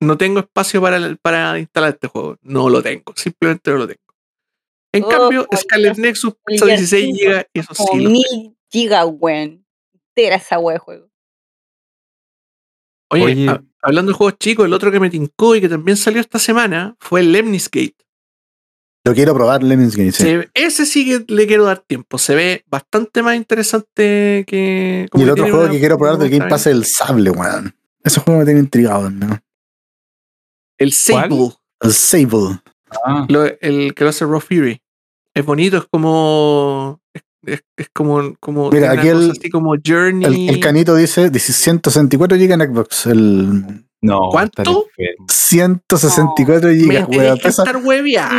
no 0.00 0.18
tengo 0.18 0.38
espacio 0.40 0.80
para, 0.80 1.16
para 1.22 1.58
instalar 1.58 1.90
este 1.90 2.08
juego. 2.08 2.36
No 2.42 2.68
lo 2.68 2.82
tengo. 2.82 3.12
Simplemente 3.16 3.70
no 3.70 3.76
lo 3.78 3.86
tengo. 3.86 4.00
En 4.92 5.04
Oh, 5.04 5.08
cambio, 5.08 5.46
Scarlet 5.54 5.94
Dios, 5.94 5.98
Nexus 5.98 6.34
pesa 6.44 6.66
16 6.66 7.16
Gears 7.18 7.36
GB 7.44 7.46
y 7.54 7.58
eso 7.60 7.74
sí 7.74 7.96
mil 7.96 8.56
gigas, 8.70 9.06
weón. 9.10 9.64
Entera 9.94 10.36
esa 10.36 10.58
wea 10.58 10.74
de 10.74 10.78
juego. 10.80 11.08
Oye, 13.10 13.24
Oye. 13.24 13.48
ha- 13.48 13.62
hablando 13.82 14.10
de 14.12 14.16
juegos 14.18 14.38
chicos, 14.38 14.64
el 14.66 14.72
otro 14.72 14.90
que 14.90 14.98
me 15.00 15.10
tincó 15.10 15.54
y 15.54 15.60
que 15.60 15.68
también 15.68 15.96
salió 15.96 16.20
esta 16.20 16.38
semana 16.38 16.96
fue 16.98 17.20
el 17.20 17.32
Lemnis 17.32 17.68
Lo 19.06 19.14
quiero 19.14 19.34
probar, 19.34 19.62
Lemmings 19.62 19.94
Game. 19.96 20.10
sí. 20.10 20.24
Se- 20.24 20.50
ese 20.52 20.84
sí 20.84 21.04
que 21.04 21.32
le 21.32 21.46
quiero 21.46 21.64
dar 21.64 21.78
tiempo. 21.78 22.18
Se 22.18 22.34
ve 22.34 22.64
bastante 22.68 23.22
más 23.22 23.36
interesante 23.36 24.44
que. 24.48 25.06
como 25.12 25.24
Y 25.24 25.28
el 25.28 25.34
que 25.34 25.40
otro 25.42 25.52
juego 25.52 25.64
una- 25.66 25.72
que 25.72 25.78
quiero 25.78 25.96
probar 25.96 26.18
del 26.18 26.28
Game 26.30 26.50
Pass 26.50 26.62
es 26.62 26.72
el 26.74 26.84
Sable, 26.84 27.30
weón. 27.30 27.74
Ese 28.02 28.20
juego 28.20 28.40
me 28.40 28.44
tiene 28.44 28.58
intrigado, 28.60 29.08
¿no? 29.10 29.38
El 30.78 30.92
Sable, 30.92 31.52
El 31.80 31.92
Sable. 31.92 32.60
Ah, 33.04 33.26
lo- 33.28 33.44
el 33.60 33.94
que 33.94 34.04
lo 34.04 34.10
hace 34.10 34.24
Raw 34.24 34.40
Fury. 34.40 34.80
Es 35.34 35.44
bonito, 35.44 35.76
es 35.78 35.84
como. 35.90 37.00
Es, 37.14 37.22
es- 37.44 37.62
es 37.76 37.88
como, 37.92 38.34
como. 38.40 38.70
Mira, 38.70 38.92
aquí 38.92 39.08
el- 39.08 39.30
así 39.32 39.50
como 39.50 39.74
Journey. 39.84 40.24
El, 40.48 40.54
el 40.56 40.60
canito 40.60 40.94
dice 41.30 41.52
164 41.52 42.36
GB 42.36 42.52
en 42.52 42.60
Xbox. 42.74 43.06
El 43.06 43.86
no, 44.02 44.28
¿Cuánto? 44.30 44.62
estás 44.62 44.76
enfermo. 44.98 45.26
164 45.28 46.68
Me 46.68 46.74
GB, 46.74 46.80
tenéis 46.80 47.08
weón. 47.08 47.36
que 47.38 47.42
Pesa, 47.42 47.62
estar 47.62 47.82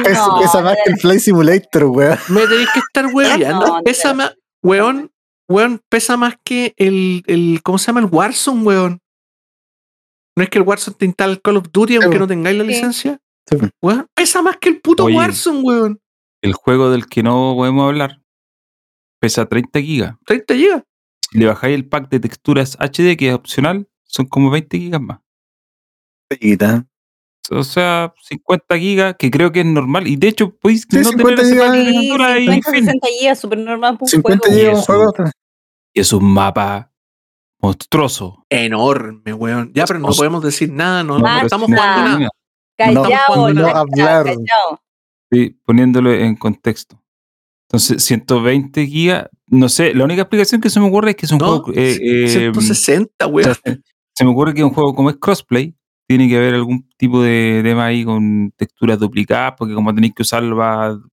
pesa- 0.03 0.27
No, 0.27 0.39
pesa 0.39 0.61
más 0.61 0.77
que 0.83 0.91
el 0.91 0.99
Flight 0.99 1.19
Simulator, 1.19 1.83
weón. 1.85 2.17
Me 2.29 2.47
tenéis 2.47 2.69
que 2.73 2.79
estar 2.79 3.05
hueveando. 3.13 3.67
No, 3.67 3.81
pesa 3.83 4.09
no. 4.09 4.15
más. 4.15 4.35
Weón, 4.63 5.11
weón, 5.49 5.81
pesa 5.89 6.17
más 6.17 6.35
que 6.43 6.73
el, 6.77 7.23
el. 7.27 7.61
¿Cómo 7.63 7.77
se 7.77 7.87
llama? 7.87 7.99
El 8.01 8.05
Warzone, 8.07 8.63
weón. 8.63 8.99
No 10.35 10.43
es 10.43 10.49
que 10.49 10.59
el 10.59 10.65
Warzone 10.65 10.95
te 10.99 11.05
instale 11.05 11.33
el 11.33 11.41
Call 11.41 11.57
of 11.57 11.65
Duty 11.71 11.95
aunque 11.95 12.13
Sí. 12.13 12.19
no 12.19 12.27
tengáis 12.27 12.57
la 12.57 12.63
Sí. 12.63 12.69
licencia. 12.69 13.19
Sí. 13.49 13.57
Weón, 13.81 14.05
pesa 14.13 14.41
más 14.41 14.57
que 14.57 14.69
el 14.69 14.81
puto 14.81 15.05
Oye. 15.05 15.15
Warzone, 15.15 15.61
weón. 15.61 15.99
El 16.43 16.53
juego 16.53 16.91
del 16.91 17.07
que 17.07 17.23
no 17.23 17.53
podemos 17.57 17.87
hablar 17.87 18.19
pesa 19.27 19.45
30 19.45 19.81
gigas. 19.81 20.15
30 20.25 20.53
gigas. 20.55 20.83
Si 21.31 21.37
le 21.37 21.45
bajáis 21.47 21.75
el 21.75 21.85
pack 21.87 22.09
de 22.09 22.19
texturas 22.21 22.77
HD, 22.79 23.17
que 23.17 23.27
es 23.29 23.33
opcional, 23.35 23.87
son 24.03 24.25
como 24.27 24.49
20 24.49 24.77
gigas 24.79 25.01
más. 25.01 25.19
O 27.49 27.63
sea, 27.63 28.13
50 28.23 28.77
gigas, 28.77 29.15
que 29.17 29.31
creo 29.31 29.51
que 29.51 29.61
es 29.61 29.65
normal. 29.65 30.07
Y 30.07 30.15
de 30.17 30.27
hecho, 30.29 30.55
podéis 30.57 30.85
Sí, 30.89 30.97
no 30.97 31.03
50 31.09 31.41
tener 31.41 31.45
ese 31.45 31.53
gigas. 31.53 31.75
Sí, 31.75 31.93
textura 31.93 32.39
y 32.39 32.45
50, 32.47 32.71
fin. 32.71 32.85
60 32.85 33.07
gigas, 33.19 33.39
súper 33.39 33.57
normal. 33.59 33.93
para 33.93 34.03
un 34.03 34.07
50 34.09 34.47
juego. 34.47 34.61
GB 34.61 34.73
un 34.73 34.79
eso. 34.79 34.85
juego. 34.85 35.13
Y 35.93 35.99
es 36.01 36.13
un 36.13 36.33
mapa 36.33 36.91
monstruoso. 37.59 38.45
Enorme, 38.49 39.33
weón. 39.33 39.71
Ya, 39.73 39.85
pero 39.85 39.99
no 39.99 40.09
podemos 40.09 40.43
decir 40.43 40.71
nada, 40.71 41.03
no, 41.03 41.19
no 41.19 41.41
estamos 41.41 41.67
jugando 41.67 42.17
nada. 42.19 42.29
Callao, 42.77 43.35
No, 43.35 43.53
no 43.53 43.67
hablar. 43.67 44.25
callao. 44.25 44.81
Sí, 45.31 45.59
poniéndolo 45.65 46.13
en 46.13 46.35
contexto. 46.35 47.01
Entonces, 47.69 48.03
120 48.03 48.87
gigas, 48.87 49.27
no 49.47 49.67
sé, 49.69 49.93
la 49.93 50.05
única 50.05 50.21
explicación 50.21 50.61
que 50.61 50.69
se 50.69 50.79
me 50.79 50.87
ocurre 50.87 51.11
es 51.11 51.15
que 51.17 51.25
es 51.25 51.31
un 51.31 51.39
No, 51.39 51.59
juego. 51.61 51.71
eh, 51.79 51.97
eh, 52.01 52.27
160, 52.29 53.25
o 53.25 53.29
weón. 53.29 53.53
sea, 53.55 53.77
se 54.15 54.23
me 54.25 54.31
ocurre 54.31 54.53
que 54.53 54.63
un 54.63 54.71
juego 54.71 54.95
como 54.95 55.09
es 55.09 55.17
crossplay, 55.17 55.75
tiene 56.07 56.29
que 56.29 56.37
haber 56.37 56.53
algún 56.55 56.87
tipo 56.97 57.21
de 57.21 57.59
tema 57.63 57.85
ahí 57.87 58.05
con 58.05 58.51
texturas 58.55 58.97
duplicadas, 58.97 59.53
porque 59.57 59.73
como 59.73 59.93
tenéis 59.93 60.13
que 60.15 60.21
usarlo 60.21 60.55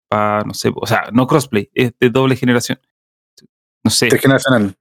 para, 0.08 0.42
no 0.42 0.52
sé, 0.54 0.72
o 0.74 0.86
sea, 0.86 1.04
no 1.12 1.26
crossplay, 1.28 1.70
es 1.72 1.92
de 2.00 2.10
doble 2.10 2.34
generación. 2.34 2.80
No 3.84 3.90
sé, 3.90 4.06
Intergeneracional. 4.06 4.76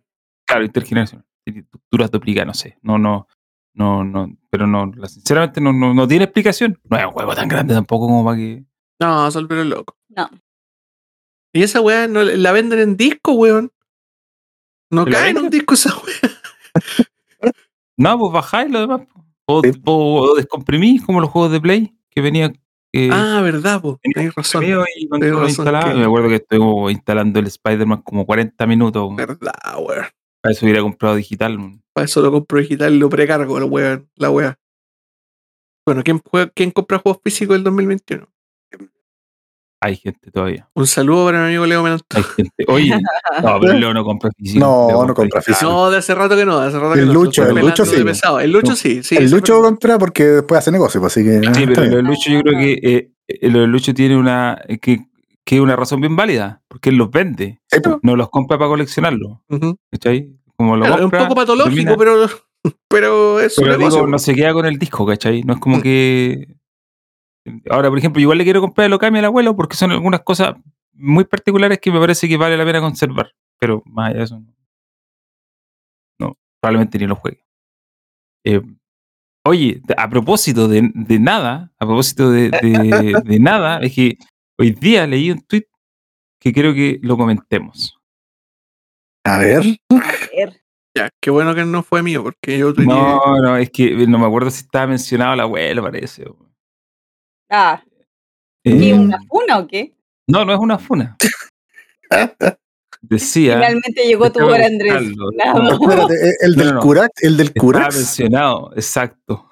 claro, 0.46 0.66
intergeneracional. 0.66 1.26
Tiene 1.46 1.64
Texturas 1.72 2.12
duplicadas, 2.12 2.48
no 2.48 2.54
sé. 2.56 2.78
No, 2.82 2.98
no, 2.98 3.28
no, 3.76 4.04
no, 4.04 4.36
pero 4.50 4.66
no, 4.68 4.92
sinceramente 5.08 5.62
no, 5.62 5.72
no, 5.72 5.94
no 5.94 6.08
tiene 6.08 6.24
explicación. 6.26 6.78
No 6.90 6.98
es 6.98 7.06
un 7.06 7.12
juego 7.12 7.34
tan 7.36 7.48
grande 7.48 7.74
tampoco 7.76 8.08
como 8.08 8.26
para 8.26 8.38
que. 8.38 8.66
No, 9.00 9.30
Sol, 9.32 9.48
pero 9.48 9.64
loco. 9.64 9.96
No. 10.10 10.28
Y 11.54 11.64
esa 11.64 11.82
weá 11.82 12.08
no, 12.08 12.24
la 12.24 12.52
venden 12.52 12.80
en 12.80 12.98
disco, 12.98 13.34
weón. 13.34 13.72
No 14.92 15.06
¿La 15.06 15.12
cae 15.20 15.30
en 15.32 15.38
un 15.40 15.50
disco 15.50 15.74
esa 15.74 15.96
weá. 15.98 16.32
No, 17.98 18.18
pues 18.18 18.32
bajáis 18.32 18.72
lo 18.72 18.80
demás. 18.80 19.02
O, 19.46 19.62
Sí. 19.62 19.72
o- 19.86 20.22
o 20.22 20.36
descomprimís 20.36 21.04
como 21.06 21.20
los 21.20 21.30
juegos 21.30 21.52
de 21.52 21.60
Play 21.60 21.94
que 22.10 22.22
venía. 22.22 22.54
eh, 22.94 23.10
Ah, 23.12 23.42
verdad, 23.44 23.82
po. 23.82 24.00
venía 24.02 24.32
Tenés 24.32 24.36
razón. 24.36 24.64
y 24.96 25.08
cuando 25.10 25.40
razón 25.42 25.66
que- 25.66 25.94
Me 25.96 26.06
acuerdo 26.06 26.30
que 26.30 26.36
estuve 26.36 26.92
instalando 26.94 27.40
el 27.40 27.48
Spider-Man 27.48 28.02
como 28.04 28.26
40 28.26 28.66
minutos. 28.66 29.14
Verdad, 29.16 29.54
weón. 29.78 30.06
Para 30.42 30.54
eso 30.54 30.66
hubiera 30.66 30.82
comprado 30.82 31.16
digital. 31.16 31.58
Para 31.94 32.06
eso 32.06 32.22
lo 32.22 32.32
compro 32.32 32.60
digital 32.62 32.94
y 32.96 33.00
lo 33.00 33.10
precargo, 33.10 33.60
la 33.60 33.66
weá. 33.66 34.02
La 34.16 34.32
weá. 34.32 34.58
Bueno, 35.86 36.02
¿quién, 36.04 36.20
juega- 36.20 36.50
¿quién 36.56 36.72
compra 36.72 37.00
juegos 37.00 37.22
físicos 37.24 37.56
del 37.56 37.64
2021? 37.66 38.28
Hay 39.82 39.96
gente 39.96 40.30
todavía. 40.32 40.68
Un 40.74 40.86
saludo 40.88 41.26
para 41.26 41.40
mi 41.40 41.46
amigo 41.48 41.66
Leo 41.66 41.82
Menantón. 41.82 42.06
Hay 42.18 42.24
gente. 42.36 42.66
Oye, 42.68 42.90
no, 43.44 43.60
pero 43.62 43.74
Leo 43.74 43.94
no 43.94 44.04
compra 44.04 44.30
físico. 44.38 44.60
No, 44.60 45.06
no 45.06 45.14
compra 45.14 45.42
físico. 45.42 45.72
No, 45.72 45.90
de 45.90 45.98
hace 46.00 46.14
rato 46.16 46.36
que 46.36 46.46
no, 46.46 46.60
de 46.60 46.68
hace 46.68 46.80
rato 46.80 46.96
que 46.96 47.00
El 47.02 47.08
no. 47.08 47.14
Lucho, 47.14 47.44
Estoy 47.44 47.58
el 47.60 47.66
Lucho 47.66 47.86
sí. 47.86 47.96
El 48.42 48.52
Lucho 48.52 48.76
sí, 48.76 49.04
sí. 49.04 49.16
el 49.16 49.32
Lucho 49.32 49.62
compra 49.62 49.98
porque 49.98 50.26
después 50.26 50.60
hace 50.60 50.72
negocio, 50.72 51.00
pues, 51.00 51.14
así 51.16 51.24
que. 51.26 51.40
Sí, 51.40 51.64
está 51.64 51.82
pero 51.82 51.84
lo 51.86 51.96
de 51.98 52.04
Lucho 52.04 52.30
yo 52.30 52.42
creo 52.42 52.60
que 52.60 52.74
eh, 52.74 53.12
eh, 53.28 53.50
lo 53.50 53.62
de 53.62 53.68
Lucho 53.68 53.94
tiene 53.94 54.18
una 54.18 54.62
eh, 54.68 54.80
que, 54.80 55.00
que 55.46 55.56
es 55.56 55.62
una 55.62 55.78
razón 55.78 56.02
bien 56.02 56.16
válida, 56.18 56.62
porque 56.68 56.90
él 56.90 56.98
los 56.98 57.10
vende, 57.10 57.62
Sí, 57.72 57.80
pues. 57.82 57.96
no 58.02 58.18
los 58.18 58.30
compra 58.30 58.58
para 58.58 58.70
coleccionarlos. 58.70 59.38
Ujú. 59.48 59.78
¿Cachai? 59.92 60.30
Como 60.58 60.76
lo 60.76 60.82
Claro, 60.82 60.96
es 60.96 61.06
un 61.06 61.10
compra, 61.12 61.20
poco 61.24 61.36
patológico, 61.36 61.96
termina- 61.96 61.96
pero, 61.98 62.28
pero 62.90 63.40
es 63.40 63.56
pero 63.58 63.78
digo, 63.78 64.08
no 64.08 64.20
se 64.20 64.36
queda 64.36 64.52
con 64.52 64.66
el 64.66 64.78
disco, 64.78 65.06
¿cachai? 65.06 65.42
No 65.44 65.54
es 65.54 65.60
como 65.62 65.78
Mm. 65.78 65.82
que. 65.82 66.48
Ahora, 67.70 67.90
por 67.90 67.98
ejemplo, 67.98 68.22
igual 68.22 68.38
le 68.38 68.44
quiero 68.44 68.62
comprar 68.62 68.86
el 68.88 68.94
Okami 68.94 69.20
al 69.20 69.26
abuelo 69.26 69.56
porque 69.56 69.76
son 69.76 69.92
algunas 69.92 70.22
cosas 70.22 70.56
muy 70.94 71.24
particulares 71.26 71.80
que 71.80 71.92
me 71.92 72.00
parece 72.00 72.28
que 72.28 72.38
vale 72.38 72.58
la 72.58 72.66
pena 72.66 72.82
conservar. 72.82 73.32
Pero 73.60 73.82
más 73.86 74.10
allá 74.10 74.18
de 74.20 74.24
eso, 74.26 74.40
no, 74.40 74.56
no, 76.20 76.38
probablemente 76.62 76.98
ni 76.98 77.08
lo 77.08 77.16
juegue. 77.16 77.44
Eh, 78.46 78.62
oye, 79.46 79.82
a 79.98 80.10
propósito 80.10 80.68
de, 80.68 80.90
de 80.94 81.20
nada, 81.20 81.72
a 81.80 81.86
propósito 81.86 82.32
de, 82.32 82.50
de- 82.52 83.22
de 83.26 83.40
nada, 83.40 83.80
es 83.80 83.94
que 83.94 84.18
hoy 84.58 84.72
día 84.72 85.06
leí 85.08 85.32
un 85.32 85.42
tweet 85.42 85.66
que 86.40 86.54
creo 86.54 86.74
que 86.74 87.00
lo 87.02 87.18
comentemos. 87.18 87.98
A 89.26 89.38
ver. 89.40 89.64
A 89.92 90.12
ver. 90.36 90.62
Ya, 90.96 91.10
qué 91.22 91.30
bueno 91.30 91.54
que 91.54 91.64
no 91.66 91.84
fue 91.84 92.02
mío, 92.02 92.24
porque 92.24 92.58
yo 92.58 92.74
tenía. 92.74 92.96
No, 92.96 93.20
no, 93.42 93.58
es 93.58 93.70
que 93.70 94.08
no 94.08 94.18
me 94.18 94.26
acuerdo 94.26 94.50
si 94.50 94.62
estaba 94.64 94.88
mencionado 94.88 95.34
el 95.34 95.40
abuelo, 95.42 95.84
parece. 95.84 96.26
Ah, 97.50 97.82
Eh, 98.64 98.78
¿qué, 98.78 98.94
una 98.94 99.20
funa 99.28 99.58
o 99.60 99.68
qué? 99.68 99.94
no, 100.28 100.46
no 100.46 100.54
es 100.54 100.60
una 100.60 100.78
funa. 100.78 101.18
Decía. 103.02 103.56
Finalmente 103.56 104.04
llegó 104.06 104.32
tu 104.32 104.46
hora, 104.46 104.66
Andrés. 104.66 104.94
no. 105.16 105.32
Espérate, 105.72 106.14
eh, 106.30 106.34
el 106.42 106.56
del 106.56 106.74
no. 106.74 106.82
El 107.22 107.38
del 107.38 107.54
mencionado, 107.96 108.72
exacto. 108.76 109.50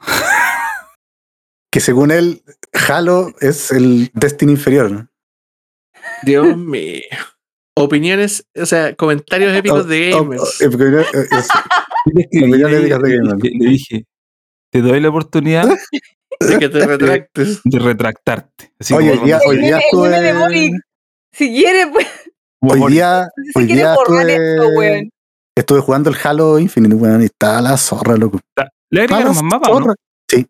que 1.72 1.80
según 1.80 2.11
él, 2.11 2.44
Halo 2.90 3.34
es 3.40 3.72
el 3.72 4.11
Destiny 4.14 4.52
inferior. 4.52 4.91
¿no? 4.91 5.07
Dios 6.24 6.57
mío. 6.57 7.02
Opiniones, 7.76 8.45
o 8.60 8.65
sea, 8.65 8.95
comentarios 8.95 9.53
épicos 9.56 9.88
de 9.88 10.10
gamers. 10.10 10.61
eh, 10.61 11.28
eh, 12.32 12.40
de 12.41 12.49
le 12.49 12.57
gamer. 12.57 13.36
dije, 13.38 13.57
le 13.57 13.69
dije, 13.69 14.06
te 14.72 14.82
doy 14.82 14.99
la 14.99 15.10
oportunidad 15.10 15.69
De 16.40 16.60
que 16.60 16.70
te 16.70 16.86
retractes. 16.88 17.62
de 17.64 17.80
retractarte. 17.80 18.72
Así 18.80 18.94
Oye, 18.94 19.10
como 19.12 19.22
hoy 19.22 19.28
día, 19.28 19.40
hoy 19.48 19.58
día 19.58 19.78
estuve, 19.80 20.72
Si 21.32 21.50
quiere, 21.52 21.88
pues. 21.92 22.08
hoy 22.62 22.92
día, 22.92 23.28
Si 23.54 23.60
hoy 23.60 23.66
día 23.66 23.96
borrar 23.96 24.30
esto, 24.30 24.42
estuve, 24.64 24.78
weón. 24.78 25.10
estuve 25.56 25.80
jugando 25.82 26.10
el 26.10 26.16
Halo 26.24 26.60
Infinite, 26.60 26.96
weón, 26.96 27.22
y 27.22 27.26
está 27.26 27.62
la 27.62 27.78
zorra, 27.78 28.16
loco. 28.18 28.40
Le 28.90 29.02
agregaron 29.02 29.36
la 29.36 29.42
más 29.42 29.44
mapas, 29.44 29.70
¿no? 29.72 29.80
Le 29.80 30.46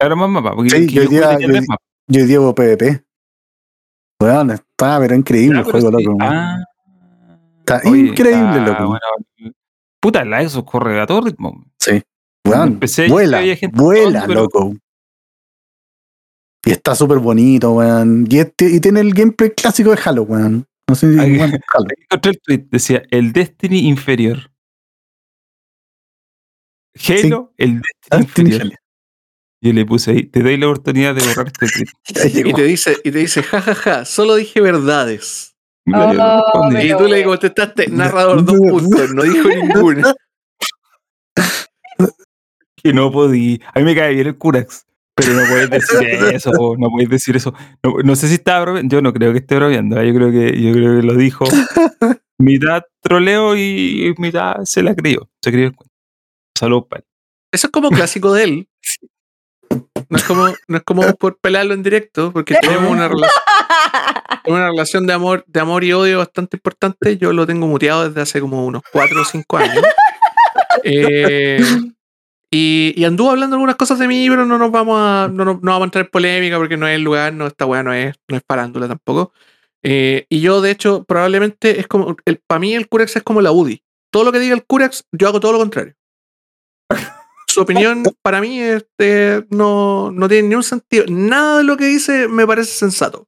agregaron 0.00 0.18
más 0.18 0.30
mapas. 0.30 0.54
Porque 0.56 0.70
Sí, 0.70 0.86
yo 0.88 1.02
hoy 1.02 1.08
día- 1.08 1.22
jugué 1.26 1.32
tenía 1.36 1.46
yo- 1.46 1.52
tres 1.52 1.68
mapas. 1.68 1.86
Yo 2.08 2.20
hoy 2.22 2.26
día 2.26 2.40
hubo 2.40 2.54
PvP. 2.54 3.04
Weón, 4.20 4.50
está, 4.50 4.98
pero 4.98 5.14
increíble 5.14 5.58
el 5.60 5.64
juego, 5.64 5.90
sí. 5.98 6.04
loco. 6.04 6.18
Ah, 6.20 6.58
Está 7.60 7.80
oye, 7.88 8.00
increíble, 8.00 8.58
está 8.58 8.64
loco. 8.72 8.86
bueno. 8.88 9.54
Puta, 10.00 10.24
la 10.24 10.46
Xbox 10.48 10.70
corre 10.70 11.00
a 11.00 11.06
todo 11.06 11.20
ritmo. 11.22 11.64
Sí. 11.78 12.02
Weón, 12.46 12.80
vuela, 13.08 13.40
vuela, 13.72 14.26
loco. 14.26 14.74
Y 16.70 16.72
está 16.72 16.94
súper 16.94 17.18
bonito, 17.18 17.72
weón. 17.72 18.28
Y, 18.30 18.38
este- 18.38 18.70
y 18.70 18.78
tiene 18.78 19.00
el 19.00 19.12
gameplay 19.12 19.50
clásico 19.50 19.90
de 19.90 19.98
Halo, 20.04 20.22
weón. 20.22 20.66
No 20.88 20.94
sé 20.94 21.12
si 21.12 21.18
Halo. 21.40 21.56
Encontré 22.00 22.30
el 22.30 22.40
tweet, 22.40 22.66
decía 22.70 23.02
el 23.10 23.32
Destiny 23.32 23.88
inferior. 23.88 24.52
Halo, 27.08 27.52
el 27.56 27.80
Destiny 27.80 28.20
Destiny 28.20 28.50
inferior. 28.50 28.60
Halo. 28.62 28.74
Yo 29.62 29.72
le 29.72 29.84
puse 29.84 30.12
ahí, 30.12 30.22
te 30.22 30.42
doy 30.44 30.56
la 30.58 30.68
oportunidad 30.68 31.12
de 31.14 31.26
borrar 31.26 31.48
este 31.48 31.66
tweet. 31.66 32.44
Y 32.48 32.52
te 32.54 32.62
dice, 32.62 32.96
y 33.02 33.10
te 33.10 33.18
dice, 33.18 33.42
jajaja, 33.42 34.04
solo 34.04 34.36
dije 34.36 34.60
verdades. 34.60 35.56
Y 35.86 35.92
yo 35.92 36.12
le 36.12 36.20
Oh, 36.22 36.70
Y 36.80 36.96
tú 36.96 37.08
le 37.08 37.24
contestaste, 37.24 37.88
narrador, 37.88 38.44
dos 38.44 38.56
puntos, 38.56 39.12
no 39.12 39.24
dijo 39.24 39.48
ninguna. 39.48 40.14
que 42.76 42.92
no 42.92 43.10
podía. 43.10 43.58
A 43.74 43.80
mí 43.80 43.84
me 43.84 43.94
cae 43.96 44.14
bien 44.14 44.28
el 44.28 44.38
Curax, 44.38 44.86
pero 45.20 45.34
no 45.34 45.48
puedes 45.48 45.70
decir 45.70 45.98
eso, 46.34 46.50
no 46.78 46.90
puedes 46.90 47.08
decir 47.08 47.36
eso. 47.36 47.54
No, 47.82 47.94
no 48.02 48.16
sé 48.16 48.28
si 48.28 48.34
estaba 48.34 48.60
bromeando, 48.62 48.96
yo 48.96 49.02
no 49.02 49.12
creo 49.12 49.32
que 49.32 49.38
esté 49.38 49.56
bromeando, 49.56 50.00
¿eh? 50.00 50.08
yo 50.08 50.14
creo 50.14 50.30
que, 50.30 50.60
yo 50.60 50.72
creo 50.72 51.00
que 51.00 51.06
lo 51.06 51.14
dijo 51.14 51.44
mitad 52.38 52.82
troleo 53.02 53.56
y 53.56 54.14
mitad 54.18 54.56
se 54.64 54.82
la 54.82 54.94
creyó, 54.94 55.28
se 55.42 55.50
creyó 55.52 55.68
el 55.68 55.76
cuento. 55.76 55.94
Saludos 56.58 56.86
para 56.88 57.00
él. 57.00 57.06
Eso 57.52 57.66
es 57.66 57.70
como 57.72 57.90
clásico 57.90 58.32
de 58.32 58.44
él. 58.44 58.68
No 60.08 60.16
es 60.16 60.24
como, 60.24 60.48
no 60.66 60.76
es 60.78 60.82
como 60.82 61.14
por 61.14 61.38
pelarlo 61.38 61.72
en 61.72 61.84
directo, 61.84 62.32
porque 62.32 62.56
tenemos 62.60 62.90
una 62.90 63.06
relación, 63.06 63.42
una 64.46 64.66
relación 64.68 65.06
de 65.06 65.12
amor, 65.12 65.44
de 65.46 65.60
amor 65.60 65.84
y 65.84 65.92
odio 65.92 66.18
bastante 66.18 66.56
importante. 66.56 67.16
Yo 67.16 67.32
lo 67.32 67.46
tengo 67.46 67.68
muteado 67.68 68.08
desde 68.08 68.20
hace 68.20 68.40
como 68.40 68.66
unos 68.66 68.82
4 68.90 69.22
o 69.22 69.24
5 69.24 69.56
años. 69.56 69.84
Eh, 70.82 71.62
Y, 72.52 72.92
y 72.96 73.04
anduvo 73.04 73.30
hablando 73.30 73.54
algunas 73.56 73.76
cosas 73.76 73.98
de 74.00 74.08
mí, 74.08 74.28
pero 74.28 74.44
no 74.44 74.58
nos 74.58 74.72
vamos 74.72 74.96
a, 74.98 75.28
no, 75.32 75.44
nos- 75.44 75.62
no 75.62 75.70
vamos 75.70 75.82
a 75.82 75.84
entrar 75.84 76.04
en 76.04 76.10
polémica 76.10 76.56
porque 76.58 76.76
no 76.76 76.88
es 76.88 76.96
el 76.96 77.02
lugar, 77.02 77.32
no, 77.32 77.46
esta 77.46 77.64
weá 77.66 77.82
no 77.82 77.92
es, 77.92 78.14
no 78.28 78.36
es 78.36 78.42
parándula 78.42 78.88
tampoco. 78.88 79.32
Eh, 79.82 80.26
y 80.28 80.40
yo, 80.40 80.60
de 80.60 80.70
hecho, 80.72 81.04
probablemente 81.04 81.78
es 81.80 81.86
como, 81.86 82.16
el, 82.24 82.38
para 82.46 82.58
mí 82.58 82.74
el 82.74 82.88
Curex 82.88 83.16
es 83.16 83.22
como 83.22 83.40
la 83.40 83.52
UDI. 83.52 83.82
Todo 84.12 84.24
lo 84.24 84.32
que 84.32 84.40
diga 84.40 84.54
el 84.54 84.64
Curex, 84.64 85.04
yo 85.12 85.28
hago 85.28 85.38
todo 85.40 85.52
lo 85.52 85.58
contrario. 85.58 85.94
Su 87.46 87.60
opinión 87.62 88.02
para 88.22 88.40
mí 88.40 88.60
este, 88.60 89.44
no, 89.50 90.10
no 90.12 90.28
tiene 90.28 90.48
ni 90.48 90.54
un 90.54 90.62
sentido. 90.62 91.04
Nada 91.08 91.58
de 91.58 91.64
lo 91.64 91.76
que 91.76 91.86
dice 91.86 92.28
me 92.28 92.46
parece 92.46 92.72
sensato. 92.72 93.26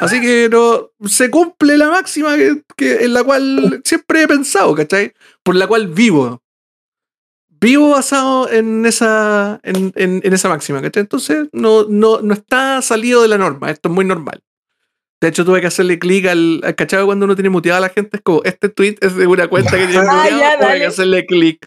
Así 0.00 0.20
que 0.20 0.48
no, 0.50 0.90
se 1.06 1.30
cumple 1.30 1.76
la 1.76 1.90
máxima 1.90 2.36
que, 2.36 2.62
que- 2.76 3.04
en 3.04 3.12
la 3.14 3.22
cual 3.22 3.82
siempre 3.84 4.22
he 4.22 4.28
pensado, 4.28 4.74
¿cachai? 4.74 5.12
Por 5.42 5.54
la 5.54 5.66
cual 5.66 5.88
vivo. 5.88 6.41
Vivo 7.62 7.90
basado 7.90 8.50
en 8.50 8.84
esa, 8.86 9.60
en, 9.62 9.92
en- 9.96 10.20
en 10.24 10.32
esa 10.32 10.48
máxima, 10.48 10.82
¿cachai? 10.82 11.00
Entonces 11.02 11.48
no, 11.52 11.84
no, 11.88 12.20
no 12.20 12.34
está 12.34 12.82
salido 12.82 13.22
de 13.22 13.28
la 13.28 13.38
norma, 13.38 13.70
esto 13.70 13.88
es 13.88 13.94
muy 13.94 14.04
normal. 14.04 14.42
De 15.20 15.28
hecho, 15.28 15.44
tuve 15.44 15.60
que 15.60 15.68
hacerle 15.68 16.00
clic 16.00 16.26
al, 16.26 16.60
al 16.64 16.74
cachado 16.74 17.06
cuando 17.06 17.24
uno 17.26 17.36
tiene 17.36 17.48
muteada 17.48 17.78
a 17.78 17.82
la 17.82 17.88
gente. 17.90 18.16
Es 18.16 18.22
como, 18.24 18.42
este 18.42 18.68
tweet 18.68 18.96
es 19.00 19.14
de 19.14 19.28
una 19.28 19.46
cuenta 19.46 19.70
que 19.78 19.86
tiene 19.86 19.98
Ah, 20.08 20.22
muteada. 20.24 20.40
ya, 20.40 20.58
tuve 20.58 20.78
que 20.80 20.86
hacerle 20.86 21.26
clic 21.26 21.66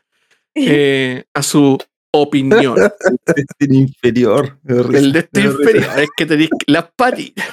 eh, 0.55 1.23
a 1.33 1.41
su 1.41 1.77
opinión. 2.11 2.75
Inferior. 3.59 4.57
El 4.67 5.13
de 5.13 5.19
este 5.19 5.39
me 5.41 5.47
da 5.47 5.51
risa. 5.53 5.61
inferior 5.71 5.99
es 5.99 6.09
que 6.17 6.25
tenéis 6.25 6.49
las 6.67 6.85
patitas. 6.97 7.45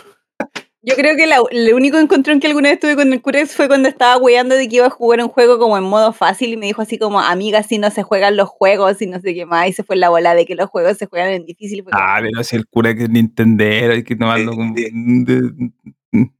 Yo 0.84 0.96
creo 0.96 1.16
que 1.16 1.28
la- 1.28 1.38
el 1.52 1.72
único 1.74 1.96
encontrón 1.98 2.40
que 2.40 2.48
alguna 2.48 2.70
vez 2.70 2.80
tuve 2.80 2.96
con 2.96 3.12
el 3.12 3.22
Curex 3.22 3.54
fue 3.54 3.68
cuando 3.68 3.88
estaba 3.88 4.16
weyando 4.16 4.56
de 4.56 4.68
que 4.68 4.76
iba 4.76 4.86
a 4.86 4.90
jugar 4.90 5.20
un 5.20 5.28
juego 5.28 5.58
como 5.60 5.78
en 5.78 5.84
modo 5.84 6.12
fácil 6.12 6.52
y 6.52 6.56
me 6.56 6.66
dijo 6.66 6.82
así 6.82 6.98
como, 6.98 7.20
amiga, 7.20 7.60
así 7.60 7.78
no 7.78 7.88
se 7.92 8.02
juegan 8.02 8.36
los 8.36 8.48
juegos 8.48 9.00
y 9.00 9.06
no 9.06 9.20
sé 9.20 9.32
qué 9.32 9.46
más. 9.46 9.68
Y 9.68 9.72
se 9.74 9.84
fue 9.84 9.94
la 9.94 10.08
bola 10.08 10.34
de 10.34 10.44
que 10.44 10.56
los 10.56 10.68
juegos 10.68 10.98
se 10.98 11.06
juegan 11.06 11.30
en 11.30 11.46
difícil. 11.46 11.84
Ah, 11.92 12.18
pero 12.20 12.42
si 12.42 12.56
el 12.56 12.66
cura 12.66 12.94
que 12.96 13.04
es 13.04 13.10
Nintendero, 13.10 13.92
hay 13.92 14.02
que 14.02 14.16
tomarlo 14.16 14.52
como. 14.56 14.74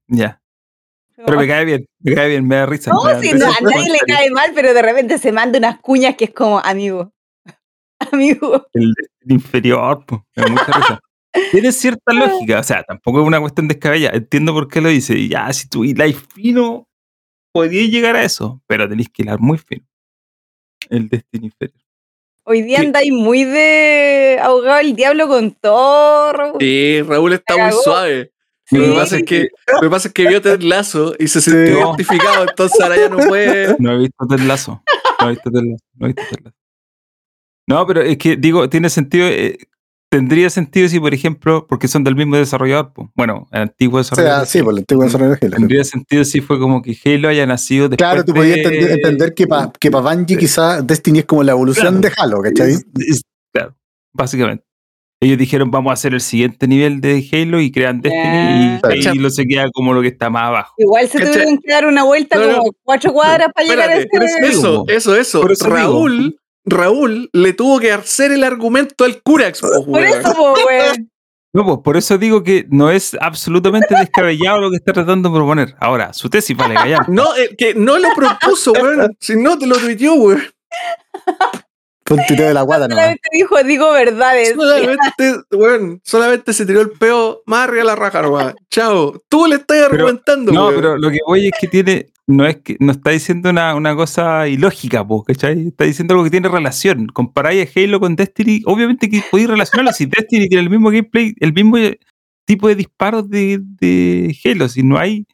Ya. 0.09 0.41
Pero 1.25 1.39
me 1.39 1.47
cae 1.47 1.65
bien, 1.65 1.87
me 2.01 2.15
cae 2.15 2.29
bien, 2.31 2.49
me 2.49 2.57
da 2.57 2.67
risa. 2.67 2.91
No, 2.93 3.21
si 3.21 3.33
no, 3.33 3.47
a 3.47 3.61
nadie 3.61 3.93
le 3.93 3.99
cae 4.01 4.31
mal, 4.33 4.51
pero 4.57 4.75
de 4.75 4.83
repente 4.83 5.19
se 5.19 5.31
manda 5.31 5.57
unas 5.59 5.79
cuñas 5.81 6.17
que 6.17 6.25
es 6.25 6.33
como, 6.35 6.59
amigo, 6.59 7.13
amigo. 8.13 8.67
El 8.73 8.93
inferior, 9.29 10.05
po, 10.05 10.27
me 10.35 10.43
da 10.43 10.49
mucha 10.51 10.73
risa. 10.73 11.01
Tiene 11.51 11.73
cierta 11.73 12.13
lógica, 12.13 12.61
o 12.61 12.63
sea, 12.63 12.83
tampoco 12.83 13.21
es 13.21 13.27
una 13.27 13.41
cuestión 13.41 13.69
descabellada. 13.69 14.17
Entiendo 14.17 14.53
por 14.53 14.69
qué 14.69 14.81
lo 14.81 14.89
dice. 14.91 15.15
Y 15.15 15.29
ya, 15.29 15.53
si 15.53 15.69
tú 15.69 15.85
hiláis 15.85 16.17
fino, 16.35 16.89
podíais 17.53 17.91
llegar 17.91 18.17
a 18.17 18.25
eso, 18.25 18.61
pero 18.67 18.89
tenéis 18.89 19.09
que 19.09 19.23
hilar 19.23 19.41
muy 19.41 19.59
fino. 19.59 19.85
El 20.91 21.09
Destiny 21.09 21.47
inferior. 21.47 21.81
Hoy 22.45 22.63
día 22.63 22.81
andáis 22.81 23.13
muy 23.13 23.45
de 23.45 24.39
ahogado 24.43 24.81
el 24.81 24.97
diablo 24.97 25.29
con 25.29 25.53
Thor. 25.53 26.57
Sí, 26.59 27.01
Raúl 27.03 27.33
está 27.35 27.57
muy 27.57 27.73
suave. 27.85 28.33
Sí. 28.65 28.77
Lo, 28.79 28.85
que 28.87 28.93
pasa 28.99 29.17
es 29.17 29.25
que, 29.25 29.49
lo 29.75 29.81
que 29.81 29.91
pasa 29.91 30.09
es 30.09 30.15
que 30.15 30.27
vio 30.27 30.43
Ted 30.43 30.61
Lazo 30.63 31.15
y 31.19 31.29
se 31.29 31.41
sintió 31.41 31.79
identificado, 31.79 32.43
entonces 32.49 32.81
ahora 32.81 32.97
ya 32.97 33.09
no 33.09 33.17
puede. 33.29 33.77
No 33.79 33.93
he 33.93 33.99
visto 33.99 34.27
Ted 34.29 34.41
Lasso. 34.41 34.83
No 35.21 35.27
he 35.27 35.31
visto 35.31 35.51
Ted 35.51 35.63
Lasso. 35.63 35.85
No, 35.95 36.07
he 36.07 36.09
visto 36.09 36.23
Ted 36.31 36.45
Lasso. 36.45 36.57
No, 37.69 37.87
pero 37.87 38.03
es 38.03 38.19
que 38.19 38.37
digo, 38.37 38.69
tiene 38.69 38.91
sentido. 38.91 39.29
eh, 39.29 39.59
tendría 40.13 40.51
sentido 40.51 40.89
si, 40.89 41.01
por 41.01 41.15
ejemplo, 41.15 41.67
porque 41.69 41.89
son 41.89 42.05
del 42.05 42.15
mismo 42.15 42.37
desarrollador, 42.37 42.93
po. 42.93 43.11
bueno, 43.17 43.49
el 43.51 43.63
antiguo 43.63 43.97
O 43.99 44.03
desarrollador. 44.03 44.47
sea, 44.47 44.61
sí, 44.61 44.63
por 44.63 44.75
el 44.75 44.79
antiguo 44.81 45.05
desarrollo 45.05 45.31
de 45.33 45.39
Halo. 45.47 45.57
Tendría 45.57 45.85
sentido 45.85 46.25
si 46.25 46.41
fue 46.41 46.59
como 46.61 46.83
que 46.83 46.97
Halo 47.05 47.29
haya 47.29 47.47
nacido 47.47 47.89
después. 47.89 48.07
Claro, 48.09 48.25
tú 48.25 48.33
de- 48.33 48.39
podías 48.41 48.59
entender, 48.59 48.91
entender 48.93 49.35
que 49.35 49.47
para 49.47 49.73
que 49.81 49.91
pa 49.91 50.01
Bungie 50.01 50.37
quizás 50.37 50.87
Destiny 50.87 51.21
es 51.21 51.25
como 51.25 51.43
la 51.43 51.53
evolución 51.53 52.01
de 52.01 52.13
Halo, 52.17 52.43
¿cachai? 52.43 52.73
Es- 52.73 52.85
es- 53.09 53.23
claro, 53.53 53.75
básicamente. 54.13 54.65
Ellos 55.21 55.39
dijeron, 55.39 55.71
vamos 55.71 55.91
a 55.91 55.95
hacer 55.95 56.15
el 56.15 56.21
siguiente 56.21 56.67
nivel 56.67 57.01
de 57.01 57.25
Halo 57.33 57.61
y 57.61 57.71
crean 57.71 58.01
Destiny 58.01 58.81
Ya. 58.83 58.97
y 58.97 59.07
Halo 59.07 59.31
se 59.31 59.45
queda 59.47 59.67
como 59.73 59.95
lo 59.95 60.03
que 60.03 60.09
está 60.09 60.29
más 60.31 60.49
abajo. 60.49 60.75
Igual 60.79 61.09
se 61.09 61.19
¿Cachai? 61.19 61.33
tuvieron 61.33 61.59
que 61.59 61.73
dar 61.73 61.87
una 61.87 62.03
vuelta 62.03 62.37
No, 62.39 62.47
no. 62.51 62.59
como 62.59 62.71
cuatro 62.83 63.13
cuadras 63.13 63.49
para 63.55 63.69
llegar 63.69 63.89
a 63.89 63.97
Espérate, 63.99 64.27
ese. 64.33 64.49
eso 64.49 64.85
Eso, 64.89 64.89
eso, 64.89 65.17
eso. 65.17 65.41
Por 65.41 65.53
eso 65.53 65.67
digo. 65.67 65.77
Raúl, 66.65 67.29
le 67.33 67.53
tuvo 67.53 67.81
que 67.81 67.93
hacer 67.93 68.33
el 68.33 68.45
argumento 68.45 69.05
al 69.05 69.23
Curax. 69.23 69.61
po, 69.61 69.87
Por 69.87 70.03
eso, 70.03 70.35
po, 70.35 70.55
weón. 70.67 71.09
No, 71.55 71.67
pues 71.67 71.81
por 71.85 71.99
eso 71.99 72.17
digo 72.17 72.43
que 72.43 72.65
no 72.71 72.91
es 72.91 73.15
absolutamente 73.21 73.95
descabellado 73.95 74.59
lo 74.59 74.71
que 74.71 74.77
está 74.77 74.95
tratando 74.95 75.29
de 75.29 75.35
proponer. 75.35 75.75
Ahora, 75.81 76.15
su 76.15 76.31
tesis 76.31 76.57
vale 76.57 76.75
callar. 76.75 77.07
No, 77.11 77.37
eh, 77.37 77.55
que 77.59 77.75
no 77.75 77.99
lo 77.99 78.09
propuso, 78.17 78.73
weón. 78.73 79.15
Si 79.21 79.37
no 79.37 79.59
te 79.59 79.67
lo 79.67 79.77
tuiteó, 79.77 80.15
weón. 80.15 80.43
Fue 82.15 82.25
un 82.31 82.37
de 82.37 82.55
la 82.55 82.63
guata 82.63 82.89
nomás. 82.89 83.05
Solamente 83.05 83.29
dijo, 83.33 83.63
digo 83.65 83.93
verdades. 83.93 84.55
Solamente, 84.55 85.35
weón, 85.53 86.01
solamente 86.05 86.53
se 86.53 86.67
tiró 86.67 86.81
el 86.81 86.91
peo 86.91 87.43
más 87.47 87.65
arriba 87.69 87.79
de 87.81 87.85
la 87.87 87.97
raja, 87.97 88.23
nomás. 88.23 88.55
Chao. 88.71 89.21
Tú 89.29 89.47
le 89.47 89.57
estás 89.57 89.77
Pero- 89.79 89.87
argumentando, 89.87 90.53
No, 90.53 90.69
weón. 90.69 90.75
pero 90.77 90.99
lo 90.99 91.11
que 91.11 91.19
voy 91.27 91.47
es 91.47 91.53
que 91.61 91.69
tiene, 91.69 92.07
no 92.27 92.47
es 92.47 92.57
que, 92.59 92.77
no 92.81 92.93
está 92.93 93.11
diciendo 93.11 93.51
una, 93.51 93.75
una 93.75 93.95
cosa 93.97 94.47
ilógica, 94.49 95.07
po, 95.07 95.25
¿cachai? 95.25 95.69
Está 95.69 95.85
diciendo 95.85 96.15
algo 96.15 96.25
que 96.25 96.31
tiene 96.31 96.49
relación. 96.49 97.07
Comparáis 97.07 97.69
a 97.69 97.81
Halo 97.81 98.01
con 98.01 98.17
Destiny, 98.17 98.63
obviamente 98.67 99.09
que 99.09 99.23
podéis 99.31 99.49
relacionarlo. 99.51 99.93
Si 99.93 100.07
Destiny 100.07 100.49
tiene 100.49 100.63
el 100.65 100.71
mismo 100.71 100.91
gameplay, 100.91 101.35
el 101.41 101.53
mismo 101.53 101.77
tipo 102.45 102.69
de 102.69 102.75
disparos 102.75 103.29
de, 103.31 103.59
de 103.63 104.37
Halo, 104.45 104.69
si 104.69 104.83
no 104.83 104.99
hay. 104.99 105.27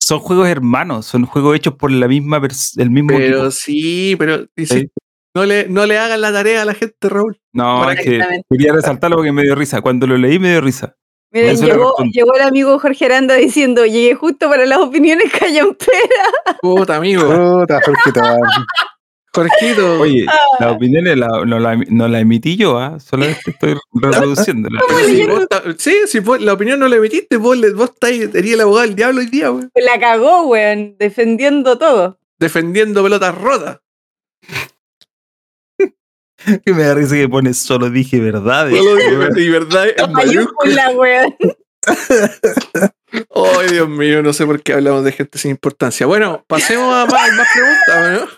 Son 0.00 0.18
juegos 0.18 0.48
hermanos, 0.48 1.06
son 1.06 1.24
juegos 1.26 1.54
hechos 1.56 1.74
por 1.74 1.90
la 1.92 2.08
misma 2.08 2.40
el 2.76 2.90
mismo 2.90 3.10
Pero 3.10 3.24
equipo. 3.36 3.50
sí, 3.52 4.16
pero 4.18 4.46
dice, 4.56 4.80
Sí. 4.80 4.88
No, 5.34 5.44
le, 5.46 5.68
no 5.68 5.86
le 5.86 5.98
hagan 5.98 6.20
la 6.20 6.32
tarea 6.32 6.62
a 6.62 6.64
la 6.64 6.74
gente, 6.74 7.08
Raúl. 7.08 7.38
No, 7.52 7.90
es 7.90 8.00
que 8.00 8.20
quería 8.50 8.72
resaltarlo 8.72 9.16
porque 9.16 9.32
me 9.32 9.42
dio 9.42 9.54
risa. 9.54 9.80
Cuando 9.80 10.06
lo 10.06 10.16
leí 10.16 10.38
me 10.38 10.50
dio 10.50 10.60
risa. 10.60 10.96
Miren, 11.30 11.56
llegó, 11.56 11.94
el 12.36 12.42
amigo 12.42 12.78
Jorge 12.78 13.06
Aranda 13.06 13.34
diciendo, 13.36 13.86
llegué 13.86 14.14
justo 14.14 14.50
para 14.50 14.66
las 14.66 14.78
opiniones 14.78 15.32
callamperas. 15.32 16.58
Puta, 16.60 16.96
amigo. 16.96 17.22
Puta, 17.24 17.80
Jorgito. 17.82 18.20
Jorgito. 19.34 20.00
Oye, 20.00 20.26
las 20.60 20.72
opiniones 20.72 21.16
la- 21.16 21.44
no, 21.46 21.58
la, 21.58 21.74
no 21.88 22.06
la 22.06 22.20
emití 22.20 22.56
yo, 22.56 22.78
¿ah? 22.78 23.00
solamente 23.00 23.50
estoy 23.50 23.76
reproduciéndola. 23.94 24.80
Pero 24.86 25.72
si 25.78 25.90
sí, 25.90 25.96
si 26.06 26.18
vos 26.18 26.38
la 26.38 26.52
opinión 26.52 26.78
no 26.78 26.86
la 26.86 26.96
emitiste, 26.96 27.38
vos, 27.38 27.56
vos 27.74 27.92
sería 28.00 28.54
el 28.54 28.60
abogado 28.60 28.86
del 28.86 28.94
diablo 28.94 29.20
hoy 29.20 29.26
día, 29.26 29.50
weón. 29.50 29.70
La 29.74 29.98
cagó, 29.98 30.42
weón, 30.48 30.96
defendiendo 30.98 31.78
todo. 31.78 32.18
Defendiendo 32.38 33.02
pelotas 33.02 33.34
rotas. 33.34 33.78
que 36.64 36.72
me 36.72 36.82
da 36.82 36.94
risa 36.94 37.14
que 37.14 37.28
pone 37.28 37.54
solo 37.54 37.90
dije 37.90 38.20
verdades. 38.20 38.76
Solo 38.76 38.96
digo, 38.96 39.38
y 39.38 39.48
verdad, 39.48 39.86
en 39.96 40.12
mayúscula. 40.12 40.90
Weón. 40.90 41.34
Ay, 43.12 43.70
Dios 43.70 43.88
mío, 43.88 44.22
no 44.22 44.32
sé 44.32 44.46
por 44.46 44.62
qué 44.62 44.72
hablamos 44.72 45.04
de 45.04 45.12
gente 45.12 45.38
sin 45.38 45.50
importancia. 45.50 46.06
Bueno, 46.06 46.44
pasemos 46.46 46.94
a 46.94 47.06
más, 47.06 47.32
más 47.36 47.48
preguntas, 47.52 48.28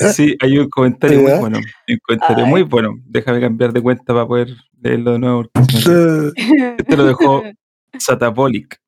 ¿no? 0.00 0.12
Sí, 0.12 0.36
hay 0.40 0.58
un 0.58 0.68
comentario 0.68 1.20
muy 1.20 1.32
bueno. 1.38 1.58
Un 1.58 1.98
comentario 2.06 2.44
Ay. 2.44 2.50
muy 2.50 2.62
bueno. 2.62 2.94
Déjame 3.06 3.40
cambiar 3.40 3.72
de 3.72 3.80
cuenta 3.80 4.12
para 4.12 4.26
poder 4.26 4.54
leerlo 4.80 5.12
de 5.12 5.18
nuevo. 5.18 5.50
Este 5.54 6.96
lo 6.96 7.04
dejó 7.04 7.42
Satapolic. 7.98 8.78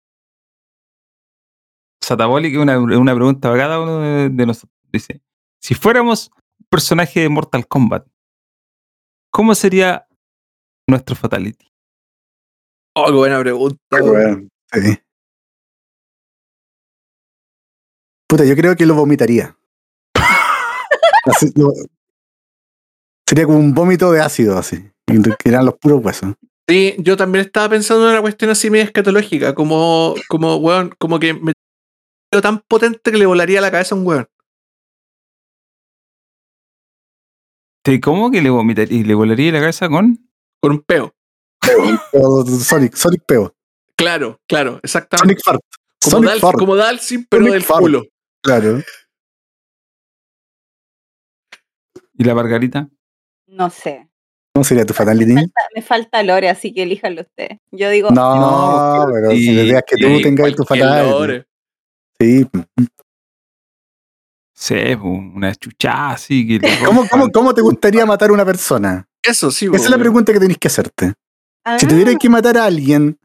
Satapolic 2.01 2.55
es 2.55 2.59
una, 2.59 2.78
una 2.78 3.15
pregunta 3.15 3.49
para 3.49 3.62
cada 3.62 3.81
uno 3.81 4.01
de, 4.01 4.28
de 4.28 4.47
nosotros. 4.47 4.78
Dice: 4.93 5.23
Si 5.61 5.74
fuéramos 5.74 6.31
un 6.61 6.66
personaje 6.69 7.20
de 7.20 7.28
Mortal 7.28 7.66
Kombat, 7.66 8.07
¿cómo 9.32 9.54
sería 9.56 10.06
nuestro 10.86 11.16
Fatality? 11.16 11.66
Oh, 12.94 13.06
qué 13.06 13.12
buena 13.12 13.40
pregunta. 13.40 13.78
Qué 14.70 14.80
sí. 14.80 14.98
Puta, 18.28 18.44
yo 18.44 18.54
creo 18.54 18.76
que 18.76 18.86
lo 18.86 18.94
vomitaría. 18.94 19.56
Así, 21.24 21.50
lo- 21.56 21.72
sería 23.28 23.46
como 23.46 23.59
un 23.59 23.74
vómito 23.74 24.12
de 24.12 24.20
ácido, 24.20 24.59
así. 24.59 24.90
Que 25.06 25.48
eran 25.48 25.64
los 25.66 25.74
puros 25.78 26.04
huesos. 26.04 26.34
Sí, 26.68 26.94
yo 26.98 27.16
también 27.16 27.44
estaba 27.44 27.68
pensando 27.70 28.04
en 28.06 28.12
una 28.12 28.20
cuestión 28.20 28.50
así 28.50 28.70
media 28.70 28.84
escatológica, 28.84 29.54
como, 29.54 30.14
como, 30.28 30.56
weón, 30.56 30.94
como 30.98 31.18
que 31.18 31.34
me 31.34 31.52
tan 32.40 32.60
potente 32.60 33.10
que 33.10 33.18
le 33.18 33.26
volaría 33.26 33.60
la 33.60 33.70
cabeza 33.70 33.94
a 33.94 33.98
un 33.98 34.06
weón. 34.06 34.28
Sí, 37.84 38.00
¿Cómo 38.00 38.30
que 38.30 38.40
le 38.42 38.50
vomitaría 38.50 38.98
y 38.98 39.04
le 39.04 39.14
volaría 39.14 39.52
la 39.52 39.60
cabeza 39.60 39.88
con? 39.88 40.18
Con 40.60 40.72
un 40.72 40.82
peo. 40.82 41.14
Sonic, 42.60 42.94
Sonic 42.94 43.24
Peo. 43.26 43.54
Claro, 43.96 44.40
claro, 44.48 44.80
exactamente. 44.82 45.40
Sonic 45.42 45.44
Fart. 45.44 45.60
como, 46.02 46.10
Sonic 46.16 46.28
Dal, 46.30 46.40
Fart, 46.40 46.59
como 46.59 46.76
Dalsim, 46.76 47.26
pero 47.28 47.42
Sonic 47.42 47.52
del 47.54 47.62
Fart. 47.62 47.80
culo. 47.80 48.02
claro. 48.42 48.80
¿Y 52.18 52.24
la 52.24 52.34
Margarita? 52.34 52.88
No 53.46 53.70
sé. 53.70 54.09
¿Cómo 54.54 54.64
sería 54.64 54.84
tu 54.84 54.92
fatality? 54.92 55.34
Me 55.74 55.82
falta 55.82 56.22
lore, 56.22 56.48
así 56.50 56.74
que 56.74 56.82
elíjanlo 56.82 57.22
usted. 57.22 57.59
Yo 57.70 57.88
digo, 57.90 58.10
No, 58.10 59.06
No, 59.06 59.12
pero 59.12 59.30
sí, 59.30 59.38
si 59.46 59.70
es 59.70 59.82
que 59.86 59.96
tú 59.96 60.20
tengas 60.22 60.54
tu 60.54 60.64
fatality. 60.64 61.10
lore. 61.10 61.46
Sí. 62.20 62.46
Sí, 64.62 64.74
pues, 64.76 65.02
una 65.34 65.52
chuchada 65.56 66.10
así. 66.12 66.47
Que 66.47 66.60
¿Cómo, 66.86 67.09
cómo, 67.09 67.28
¿Cómo 67.30 67.52
te 67.52 67.62
gustaría 67.62 68.06
matar 68.06 68.30
a 68.30 68.32
una 68.32 68.44
persona? 68.44 69.09
Eso 69.20 69.51
sí, 69.51 69.66
Esa 69.72 69.84
es 69.86 69.90
la 69.90 69.98
pregunta 69.98 70.32
que 70.32 70.39
tenéis 70.39 70.59
que 70.59 70.68
hacerte. 70.68 71.14
Ah, 71.64 71.78
Si 71.78 71.86
tuvierais 71.86 72.16
que 72.18 72.28
matar 72.28 72.56
a 72.59 72.64
alguien, 72.66 73.18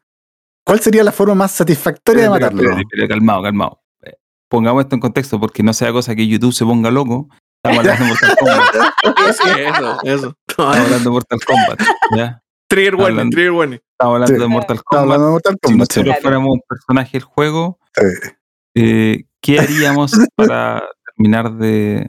¿cuál 0.65 0.80
sería 0.80 1.03
la 1.03 1.11
forma 1.11 1.35
más 1.35 1.51
satisfactoria 1.51 2.23
de 2.23 2.30
matarlo? 2.30 2.61
espera, 2.64 2.81
espera, 2.81 3.07
calmado, 3.07 3.43
calmado. 3.43 3.81
Eh, 4.03 4.14
Pongamos 4.49 4.84
esto 4.84 4.95
en 4.95 4.99
contexto 5.01 5.39
porque 5.39 5.61
no 5.61 5.73
sea 5.73 5.91
cosa 5.91 6.15
que 6.15 6.27
YouTube 6.27 6.53
se 6.53 6.65
ponga 6.65 6.89
loco. 6.89 7.30
Estamos 7.64 7.80
hablando 7.85 8.03
de 8.03 8.09
Mortal 8.09 8.35
Kombat. 8.39 8.76
Sí, 9.38 9.49
eso, 9.59 9.97
eso. 10.03 10.34
Estamos 10.47 10.76
hablando 10.77 11.03
de 11.03 11.09
Mortal 11.09 11.39
Kombat. 11.45 11.81
¿ya? 12.15 12.41
Trigger 12.68 12.95
warning, 12.95 13.30
trigger 13.30 13.51
warning. 13.51 13.80
Estamos 13.91 14.14
hablando 14.15 14.35
Sí. 14.35 14.41
de 14.41 14.47
Mortal 14.47 14.77
Estamos 14.77 14.84
Kombat. 14.85 15.03
hablando 15.03 15.26
de 15.26 15.31
Mortal 15.31 15.53
Si 15.53 15.59
Kombat, 15.68 15.91
sí. 15.91 15.99
nosotros 15.99 16.03
Claro. 16.15 16.22
fuéramos 16.22 16.49
un 16.53 16.61
personaje 16.68 17.11
del 17.14 17.23
juego, 17.23 17.80
Sí. 17.95 18.30
eh, 18.76 19.23
¿qué 19.41 19.59
haríamos 19.59 20.11
para 20.35 20.84
terminar 21.18 21.53
de 21.57 22.07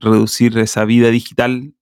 reducir 0.00 0.56
esa 0.58 0.84
vida 0.84 1.08
digital 1.10 1.72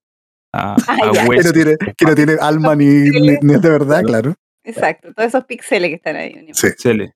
a, 0.52 0.74
Ah, 0.89 0.97
a. 1.02 1.12
Que 1.12 1.28
huesos? 1.28 1.47
no 1.47 1.52
tiene, 1.52 1.76
que 1.97 2.05
no 2.05 2.14
tiene 2.14 2.32
alma 2.40 2.74
ni, 2.74 2.85
ni, 2.85 3.36
ni 3.43 3.55
es 3.55 3.62
de 3.62 3.70
verdad, 3.70 4.02
claro. 4.02 4.35
Exacto, 4.64 5.14
todos 5.14 5.28
esos 5.28 5.44
píxeles 5.44 5.89
que 5.89 5.94
están 5.97 6.16
ahí. 6.16 6.48
Sí. 6.52 6.68
Cele. 6.78 7.14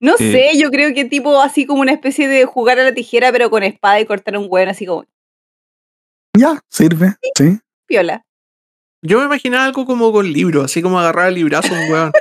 No 0.00 0.14
Eh. 0.18 0.50
sé, 0.52 0.58
yo 0.58 0.70
creo 0.70 0.92
que 0.92 1.04
tipo 1.06 1.40
así 1.40 1.64
como 1.64 1.80
una 1.80 1.92
especie 1.92 2.28
de 2.28 2.44
jugar 2.44 2.78
a 2.78 2.84
la 2.84 2.92
tijera, 2.92 3.32
pero 3.32 3.48
con 3.48 3.62
espada 3.62 4.00
y 4.00 4.04
cortar 4.04 4.36
un 4.36 4.46
hueón 4.50 4.68
así 4.68 4.84
como 4.84 5.04
Ya, 6.36 6.60
sirve. 6.68 7.14
Sí. 7.36 7.58
piola. 7.86 8.22
Yo 9.02 9.18
me 9.20 9.26
imaginaba 9.26 9.64
algo 9.66 9.86
como 9.86 10.10
con 10.12 10.30
libro, 10.32 10.62
así 10.62 10.82
como 10.82 10.98
agarrar 10.98 11.28
el 11.28 11.34
librazo 11.36 11.74
a 11.74 11.80
un 11.80 11.90
weón. 11.92 12.12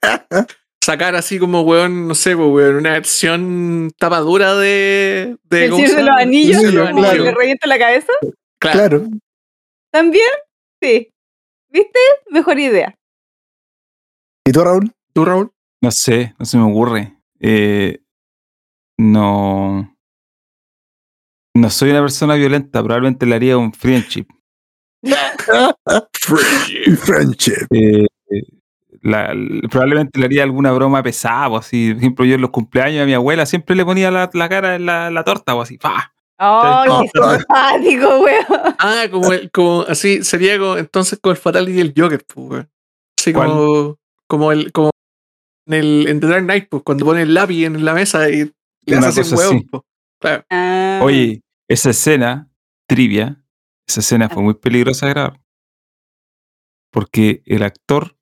Sacar 0.82 1.14
así 1.14 1.38
como 1.38 1.60
weón, 1.62 2.08
no 2.08 2.14
sé, 2.16 2.34
pues, 2.36 2.48
weón, 2.48 2.74
una 2.76 2.90
versión 2.92 3.92
tapadura 3.98 4.54
de. 4.56 5.36
de 5.44 5.64
El 5.66 5.70
¿cómo 5.70 5.86
Señor 5.86 5.90
se 5.90 5.96
de 5.96 6.10
los? 6.10 6.16
Anillos, 6.20 6.60
Sí, 6.60 6.76
como 6.76 7.00
claro. 7.02 7.24
le 7.24 7.30
revienta 7.32 7.68
la 7.68 7.78
cabeza. 7.78 8.12
Claro. 8.58 8.78
Claro. 9.00 9.06
También, 9.92 10.28
sí. 10.82 11.08
¿Viste? 11.70 11.98
Mejor 12.30 12.58
idea. 12.58 12.94
¿Y 14.44 14.50
tú, 14.52 14.64
Raúl? 14.64 14.90
¿Tú, 15.12 15.24
Raúl? 15.24 15.52
No 15.82 15.90
sé, 15.92 16.34
no 16.38 16.44
se 16.44 16.56
me 16.58 16.64
ocurre. 16.64 17.16
Eh, 17.38 18.00
no. 18.98 19.96
No 21.54 21.70
soy 21.70 21.90
una 21.90 22.00
persona 22.00 22.34
violenta, 22.34 22.82
probablemente 22.82 23.26
le 23.26 23.34
haría 23.36 23.56
un 23.58 23.72
friendship. 23.72 24.26
Friendship. 27.04 27.66
Eh, 27.70 28.06
eh, 28.30 28.42
la- 29.02 29.34
probablemente 29.70 30.18
le 30.18 30.26
haría 30.26 30.42
alguna 30.44 30.72
broma 30.72 31.02
pesada, 31.02 31.48
o 31.48 31.58
así. 31.58 31.90
Por 31.92 31.98
ejemplo, 31.98 32.24
yo 32.24 32.34
en 32.36 32.40
los 32.40 32.50
cumpleaños 32.50 33.00
de 33.00 33.06
mi 33.06 33.14
abuela 33.14 33.44
siempre 33.46 33.76
le 33.76 33.84
ponía 33.84 34.10
la, 34.10 34.30
la 34.32 34.48
cara 34.48 34.76
en 34.76 34.86
la, 34.86 35.10
la 35.10 35.24
torta 35.24 35.54
o 35.54 35.60
así. 35.60 35.76
¡fa! 35.78 36.12
¡Oh, 36.38 36.84
qué 36.84 37.08
simpático, 37.20 38.20
weón! 38.20 38.44
Ah, 38.78 39.04
como, 39.10 39.32
el, 39.32 39.50
como 39.50 39.82
así, 39.82 40.24
sería 40.24 40.58
como, 40.58 40.76
entonces 40.76 41.18
con 41.20 41.30
el 41.30 41.36
Fatality 41.36 41.78
y 41.78 41.80
el 41.80 41.94
Joker, 41.96 42.24
pues, 42.26 42.48
weón. 42.50 42.70
Así 43.18 43.32
¿Cuál? 43.32 43.48
como, 43.48 43.98
como 44.26 44.52
el, 44.52 44.72
como 44.72 44.90
en 45.68 45.74
el 45.74 46.06
en 46.08 46.18
The 46.20 46.26
Dark 46.26 46.44
Knight, 46.44 46.68
pues, 46.68 46.82
cuando 46.82 47.04
pone 47.04 47.22
el 47.22 47.34
lápiz 47.34 47.64
en 47.64 47.84
la 47.84 47.94
mesa 47.94 48.28
y 48.30 48.50
le 48.86 48.96
hace 48.96 49.20
un 49.22 49.38
huevo, 49.38 49.60
pues. 49.70 49.82
Claro. 50.20 50.44
Ah, 50.50 51.00
Oye, 51.02 51.42
esa 51.68 51.90
escena, 51.90 52.48
trivia, 52.88 53.42
esa 53.86 54.00
escena 54.00 54.28
fue 54.28 54.42
muy 54.42 54.54
peligrosa 54.54 55.06
de 55.06 55.12
grabar. 55.12 55.40
Porque 56.90 57.42
el 57.46 57.62
actor 57.62 58.16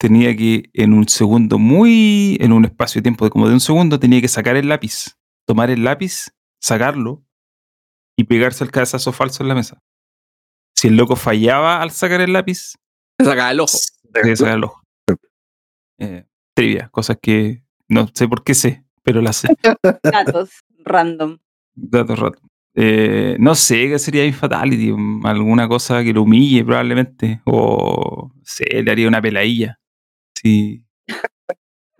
tenía 0.00 0.34
que, 0.34 0.70
en 0.72 0.94
un 0.94 1.06
segundo 1.08 1.58
muy, 1.58 2.38
en 2.40 2.52
un 2.52 2.64
espacio 2.64 3.00
de 3.00 3.02
tiempo 3.02 3.26
de 3.26 3.30
como 3.30 3.46
de 3.48 3.54
un 3.54 3.60
segundo, 3.60 4.00
tenía 4.00 4.22
que 4.22 4.28
sacar 4.28 4.56
el 4.56 4.66
lápiz, 4.66 5.18
tomar 5.46 5.70
el 5.70 5.84
lápiz, 5.84 6.30
sacarlo 6.58 7.22
y 8.16 8.24
pegarse 8.24 8.64
el 8.64 8.70
cabezazo 8.70 9.12
falso 9.12 9.42
en 9.42 9.50
la 9.50 9.54
mesa. 9.54 9.82
Si 10.74 10.88
el 10.88 10.96
loco 10.96 11.16
fallaba 11.16 11.82
al 11.82 11.90
sacar 11.90 12.22
el 12.22 12.32
lápiz, 12.32 12.76
Se 13.18 13.26
saca 13.26 13.50
el 13.50 13.60
ojo. 13.60 13.78
el 14.14 14.64
ojo. 14.64 14.82
Eh, 15.98 16.24
trivia, 16.54 16.88
cosas 16.88 17.18
que 17.20 17.62
no 17.86 18.08
sé 18.14 18.26
por 18.26 18.42
qué 18.42 18.54
sé, 18.54 18.82
pero 19.02 19.20
las 19.20 19.36
sé. 19.36 19.48
datos 20.02 20.48
random. 20.82 21.36
Datos 21.74 22.18
rato. 22.18 22.40
Eh, 22.74 23.36
no 23.38 23.54
sé 23.54 23.88
qué 23.88 23.98
sería 23.98 24.24
mi 24.24 24.32
fatality. 24.32 24.94
Alguna 25.24 25.68
cosa 25.68 26.02
que 26.02 26.14
lo 26.14 26.22
humille, 26.22 26.64
probablemente. 26.64 27.42
O 27.44 28.32
sé, 28.42 28.82
le 28.82 28.90
haría 28.90 29.06
una 29.06 29.20
peladilla. 29.20 29.79
Sí. 30.42 30.84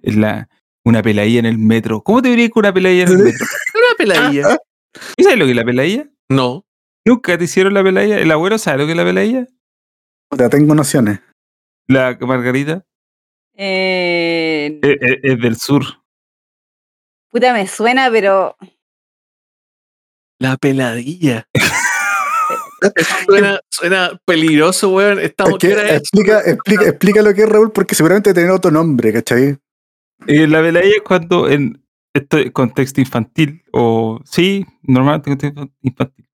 Es 0.03 0.17
la, 0.17 0.49
una 0.85 1.03
peladilla 1.03 1.41
en 1.41 1.47
el 1.47 1.59
metro. 1.59 2.03
¿Cómo 2.03 2.23
te 2.23 2.31
vería 2.31 2.49
con 2.51 2.63
una 2.65 2.73
peladilla 2.73 3.03
en 3.05 3.09
el 3.11 3.19
metro? 3.19 3.47
Una 3.75 3.97
peladilla. 3.99 4.59
¿Y 5.17 5.23
sabes 5.25 5.39
lo 5.39 5.45
que 5.45 5.51
es 5.51 5.57
la 5.57 5.65
peladilla? 5.65 6.09
No. 6.29 6.65
¿Nunca 7.05 7.37
te 7.39 7.45
hicieron 7.45 7.75
la 7.75 7.83
peladilla? 7.83 8.19
¿El 8.19 8.31
abuelo 8.31 8.59
sabe 8.59 8.79
lo 8.79 8.87
que 8.87 8.93
es 8.93 8.97
la 8.97 9.05
peladilla? 9.05 9.47
Ya 10.39 10.49
tengo 10.49 10.75
nociones. 10.75 11.21
La 11.89 12.17
margarita 12.21 12.85
Eh, 13.57 14.79
es, 14.83 14.97
es- 15.01 15.19
es 15.23 15.41
del 15.41 15.57
sur. 15.57 15.83
puta, 17.31 17.53
me 17.53 17.67
suena, 17.67 18.11
pero. 18.11 18.57
La 20.39 20.57
peladilla. 20.57 21.47
suena, 23.27 23.61
suena 23.71 24.21
peligroso, 24.25 24.91
weón. 24.91 25.19
Estamos 25.19 25.55
Es 25.55 25.59
que 25.59 25.69
¿qué 25.69 25.75
hora 25.75 25.89
es? 25.91 25.97
explica, 26.01 26.41
explica, 26.41 26.85
explica 26.89 27.23
lo 27.23 27.35
que 27.35 27.43
es 27.43 27.49
Raúl, 27.49 27.73
porque 27.73 27.95
seguramente 27.95 28.35
tiene 28.35 28.51
otro 28.51 28.71
nombre, 28.71 29.13
¿cachai? 29.13 29.59
Eh, 30.27 30.47
la 30.47 30.61
peladilla 30.61 30.97
es 30.97 31.03
cuando 31.03 31.49
en 31.49 31.83
este 32.15 32.53
contexto 32.53 33.01
infantil, 33.01 33.63
o 33.73 34.21
sí, 34.25 34.67
normalmente 34.83 35.31
contexto 35.31 35.69
infantil, 35.83 36.27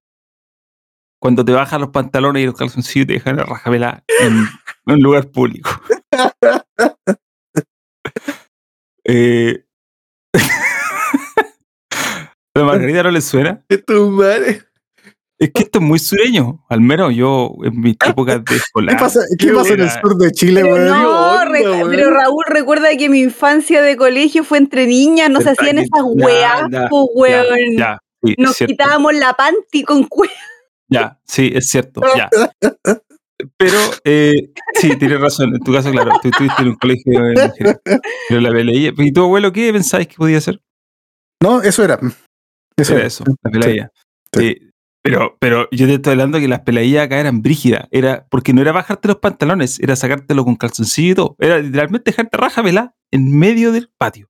cuando 1.20 1.44
te 1.44 1.52
bajan 1.52 1.80
los 1.80 1.90
pantalones 1.90 2.42
y 2.42 2.46
los 2.46 2.54
calzoncillos 2.56 3.04
y 3.04 3.06
te 3.06 3.12
dejan 3.14 3.36
la 3.36 3.44
raja 3.44 3.70
pelada 3.70 4.04
en, 4.20 4.32
en 4.38 4.46
un 4.94 5.02
lugar 5.02 5.30
público. 5.30 5.70
Eh, 9.08 9.64
¿La 12.56 12.64
margarita 12.64 13.04
no 13.04 13.12
le 13.12 13.20
suena? 13.20 13.64
De 13.68 13.78
tu 13.78 14.10
madre. 14.10 14.62
Es 15.38 15.50
que 15.52 15.64
esto 15.64 15.80
es 15.80 15.84
muy 15.84 15.98
sureño, 15.98 16.64
al 16.70 16.80
menos 16.80 17.14
yo 17.14 17.52
en 17.62 17.78
mis 17.80 17.96
épocas 18.06 18.38
de 18.38 18.44
¿Qué 18.44 18.54
escolar. 18.56 18.98
pasa, 18.98 19.20
¿qué 19.38 19.52
pasa 19.52 19.74
en 19.74 19.80
el 19.82 19.90
sur 19.90 20.16
de 20.16 20.30
Chile, 20.32 20.62
Pero 20.62 20.74
weón? 20.74 20.88
no, 20.88 21.32
onda, 21.42 21.90
pero 21.90 22.10
Raúl 22.10 22.44
recuerda 22.48 22.88
que 22.96 23.08
mi 23.10 23.20
infancia 23.20 23.82
de 23.82 23.96
colegio 23.96 24.44
fue 24.44 24.58
entre 24.58 24.86
niñas, 24.86 25.28
nos 25.30 25.46
hacían 25.46 25.76
esas 25.78 26.02
weas, 26.04 26.62
ya, 26.70 26.88
po, 26.88 27.06
Ya, 27.14 27.42
weón. 27.42 27.76
ya, 27.76 27.98
sí, 28.24 28.30
es 28.30 28.38
Nos 28.38 28.56
cierto. 28.56 28.72
quitábamos 28.72 29.14
la 29.14 29.34
panty 29.34 29.82
con 29.84 30.04
cuero. 30.04 30.32
Ya, 30.88 31.18
sí, 31.26 31.50
es 31.54 31.68
cierto, 31.68 32.00
ya. 32.16 32.30
Pero, 33.58 33.76
eh, 34.04 34.32
sí, 34.80 34.96
tienes 34.96 35.20
razón. 35.20 35.54
En 35.54 35.60
tu 35.60 35.70
caso, 35.72 35.90
claro, 35.90 36.12
tú 36.22 36.28
estuviste 36.28 36.62
en 36.62 36.68
un 36.68 36.76
colegio 36.76 37.20
de 37.22 37.34
mujeres. 37.46 37.76
Pero 38.30 38.40
la 38.40 38.50
peladilla. 38.50 38.92
¿Y 38.96 39.12
tu 39.12 39.22
abuelo 39.22 39.52
qué 39.52 39.70
pensáis 39.74 40.08
que 40.08 40.14
podía 40.16 40.40
ser? 40.40 40.60
No, 41.42 41.60
eso 41.60 41.84
era. 41.84 41.98
Eso 42.78 42.92
Era 42.92 43.00
era. 43.00 43.06
eso, 43.08 43.24
la 43.42 43.50
peladilla. 43.50 43.90
sí. 44.34 44.46
Eh, 44.46 44.65
pero, 45.10 45.36
pero 45.40 45.68
yo 45.70 45.86
te 45.86 45.94
estoy 45.94 46.12
hablando 46.12 46.38
que 46.38 46.48
las 46.48 46.60
peladillas 46.60 47.04
acá 47.06 47.18
eran 47.20 47.42
brígidas. 47.42 47.86
Era, 47.90 48.26
porque 48.30 48.52
no 48.52 48.60
era 48.62 48.72
bajarte 48.72 49.08
los 49.08 49.18
pantalones, 49.18 49.78
era 49.80 49.96
sacártelo 49.96 50.44
con 50.44 50.56
calzoncillo 50.56 51.12
y 51.12 51.14
todo. 51.14 51.36
Era 51.38 51.58
literalmente 51.58 52.10
dejarte 52.10 52.36
raja 52.36 52.62
pelada 52.62 52.94
en 53.12 53.38
medio 53.38 53.72
del 53.72 53.90
patio. 53.98 54.28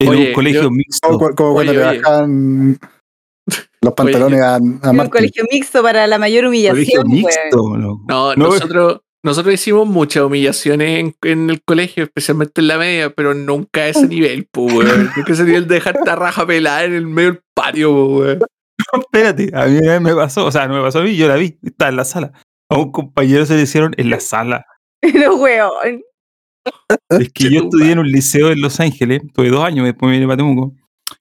En 0.00 0.08
Oye, 0.08 0.28
un 0.28 0.32
colegio 0.34 0.62
yo- 0.62 0.70
mixto. 0.70 1.06
Como, 1.08 1.18
cu- 1.18 1.34
como 1.34 1.52
cuando 1.54 1.72
Oye, 1.72 1.80
le 1.80 1.86
oye. 1.88 1.98
bajaban 2.00 2.78
los 3.82 3.94
pantalones 3.94 4.40
a, 4.40 4.54
a 4.54 4.58
En 4.58 5.00
un 5.00 5.08
colegio 5.08 5.44
mixto 5.50 5.82
para 5.82 6.06
la 6.06 6.18
mayor 6.18 6.44
colegio 6.46 6.72
humillación, 6.72 7.08
mixto. 7.10 7.76
loco. 7.76 8.02
No, 8.08 8.34
No, 8.34 8.48
nosotros, 8.50 9.00
nosotros 9.22 9.54
hicimos 9.54 9.86
muchas 9.86 10.24
humillaciones 10.24 11.00
en, 11.00 11.14
en 11.22 11.50
el 11.50 11.62
colegio, 11.62 12.04
especialmente 12.04 12.60
en 12.60 12.68
la 12.68 12.78
media, 12.78 13.10
pero 13.10 13.34
nunca 13.34 13.82
a 13.82 13.88
ese 13.88 14.06
nivel, 14.08 14.48
pues, 14.50 14.74
weón. 14.74 15.10
Nunca 15.16 15.30
a 15.30 15.34
ese 15.34 15.44
nivel 15.44 15.68
de 15.68 15.74
dejar 15.76 15.96
esta 15.96 16.16
raja 16.16 16.46
pelada 16.46 16.84
en 16.84 16.94
el 16.94 17.06
medio 17.06 17.32
del 17.32 17.42
weón. 17.72 18.40
No, 18.92 19.00
espérate, 19.00 19.50
a 19.54 19.66
mí 19.66 19.80
me 20.00 20.14
pasó, 20.16 20.44
o 20.46 20.52
sea, 20.52 20.66
no 20.66 20.74
me 20.74 20.82
pasó 20.82 20.98
a 20.98 21.02
mí, 21.02 21.14
yo 21.16 21.28
la 21.28 21.36
vi, 21.36 21.58
estaba 21.62 21.90
en 21.90 21.96
la 21.96 22.04
sala. 22.04 22.32
A 22.68 22.76
un 22.76 22.90
compañero 22.90 23.46
se 23.46 23.54
le 23.54 23.62
hicieron 23.62 23.94
en 23.96 24.10
la 24.10 24.18
sala. 24.20 24.66
Pero, 25.00 25.36
weón. 25.36 26.02
Es 27.10 27.32
que 27.32 27.50
yo 27.50 27.62
estudié 27.64 27.92
en 27.92 28.00
un 28.00 28.08
liceo 28.10 28.50
en 28.50 28.60
Los 28.60 28.80
Ángeles, 28.80 29.22
tuve 29.32 29.48
dos 29.50 29.64
años, 29.64 29.84
después 29.84 30.08
me 30.10 30.16
vine 30.16 30.26
para 30.26 30.38
Temuco, 30.38 30.74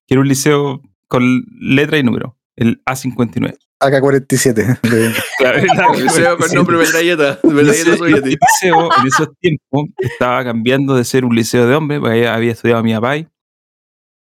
que 0.07 0.14
era 0.15 0.22
un 0.22 0.28
liceo 0.28 0.82
con 1.07 1.45
letra 1.60 1.98
y 1.99 2.03
número, 2.03 2.36
el 2.56 2.82
A59. 2.86 3.56
AK-47. 3.80 4.53
de- 4.82 5.14
Claro, 5.38 5.57
El 5.60 5.68
liceo 6.03 6.38
con 6.38 6.52
nombre 6.53 6.78
metralleta, 6.78 7.40
metralleta 7.44 7.98
soviética. 7.98 8.48
liceo, 8.61 8.90
en 8.99 9.07
esos 9.07 9.28
tiempos 9.40 9.90
estaba 9.99 10.44
cambiando 10.44 10.95
de 10.95 11.03
ser 11.03 11.24
un 11.24 11.36
liceo 11.36 11.68
de 11.68 11.76
hombres, 11.76 11.99
porque 11.99 12.28
había 12.28 12.52
estudiado 12.53 12.82
mi 12.84 12.94
papá 12.94 13.18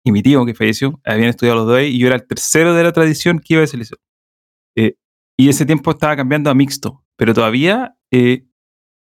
y 0.03 0.11
mi 0.11 0.21
tío 0.21 0.45
que 0.45 0.53
falleció, 0.53 0.99
habían 1.05 1.29
estudiado 1.29 1.59
los 1.59 1.67
dos 1.67 1.77
ahí, 1.77 1.87
y 1.95 1.99
yo 1.99 2.07
era 2.07 2.15
el 2.15 2.27
tercero 2.27 2.73
de 2.73 2.83
la 2.83 2.91
tradición 2.91 3.39
que 3.39 3.53
iba 3.53 3.61
a 3.61 3.65
ese 3.65 3.77
liceo. 3.77 3.97
Eh, 4.75 4.95
y 5.37 5.49
ese 5.49 5.65
tiempo 5.65 5.91
estaba 5.91 6.15
cambiando 6.15 6.49
a 6.49 6.53
mixto, 6.53 7.03
pero 7.17 7.33
todavía 7.33 7.95
eh, 8.11 8.45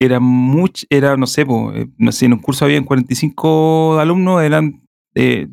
era 0.00 0.20
mucho, 0.20 0.86
era, 0.90 1.16
no 1.16 1.26
sé, 1.26 1.46
po, 1.46 1.72
eh, 1.72 1.88
no 1.98 2.12
sé, 2.12 2.26
en 2.26 2.34
un 2.34 2.40
curso 2.40 2.64
habían 2.64 2.84
45 2.84 3.98
alumnos, 3.98 4.42
eran 4.42 4.86
eh, 5.14 5.48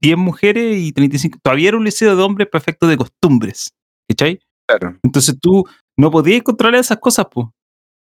10 0.00 0.16
mujeres 0.16 0.78
y 0.78 0.92
35, 0.92 1.38
todavía 1.42 1.68
era 1.68 1.78
un 1.78 1.84
liceo 1.84 2.16
de 2.16 2.22
hombres 2.22 2.48
perfecto 2.50 2.86
de 2.86 2.96
costumbres, 2.96 3.74
¿cachai? 4.08 4.40
Claro. 4.66 4.98
Entonces 5.02 5.36
tú 5.40 5.64
no 5.96 6.10
podías 6.10 6.42
controlar 6.42 6.80
esas 6.80 6.98
cosas, 6.98 7.26
pues. 7.30 7.48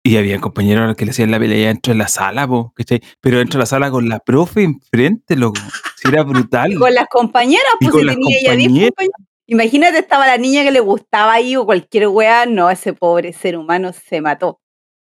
Y 0.05 0.17
había 0.17 0.41
compañeros 0.41 0.97
que 0.97 1.05
le 1.05 1.13
hacían 1.13 1.31
la 1.31 1.39
pelea 1.39 1.69
dentro 1.69 1.93
de 1.93 1.99
la 1.99 2.09
sala, 2.09 2.49
po, 2.49 2.73
¿cachai? 2.75 3.01
Pero 3.21 3.39
dentro 3.39 3.59
de 3.59 3.63
la 3.63 3.67
sala 3.67 3.91
con 3.91 4.09
la 4.09 4.19
profe 4.19 4.65
enfrente, 4.65 5.37
loco. 5.37 5.61
Si 5.97 6.09
era 6.09 6.25
brutal. 6.25 6.73
Y 6.73 6.75
con 6.77 6.93
las 6.93 7.07
compañeras, 7.09 7.73
pues 7.79 7.93
si 7.95 8.07
tenía 8.07 8.39
ella 8.41 8.57
10 8.57 8.69
compañeras. 8.69 8.91
compañeras. 8.91 9.33
Imagínate, 9.47 9.99
estaba 9.99 10.27
la 10.27 10.39
niña 10.39 10.65
que 10.65 10.73
le 10.73 10.81
gustaba 10.81 11.35
ahí 11.35 11.55
o 11.57 11.65
cualquier 11.65 12.09
wea. 12.09 12.47
No, 12.47 12.71
ese 12.71 12.95
pobre 12.95 13.33
ser 13.33 13.57
humano 13.57 13.93
se 13.93 14.21
mató. 14.21 14.61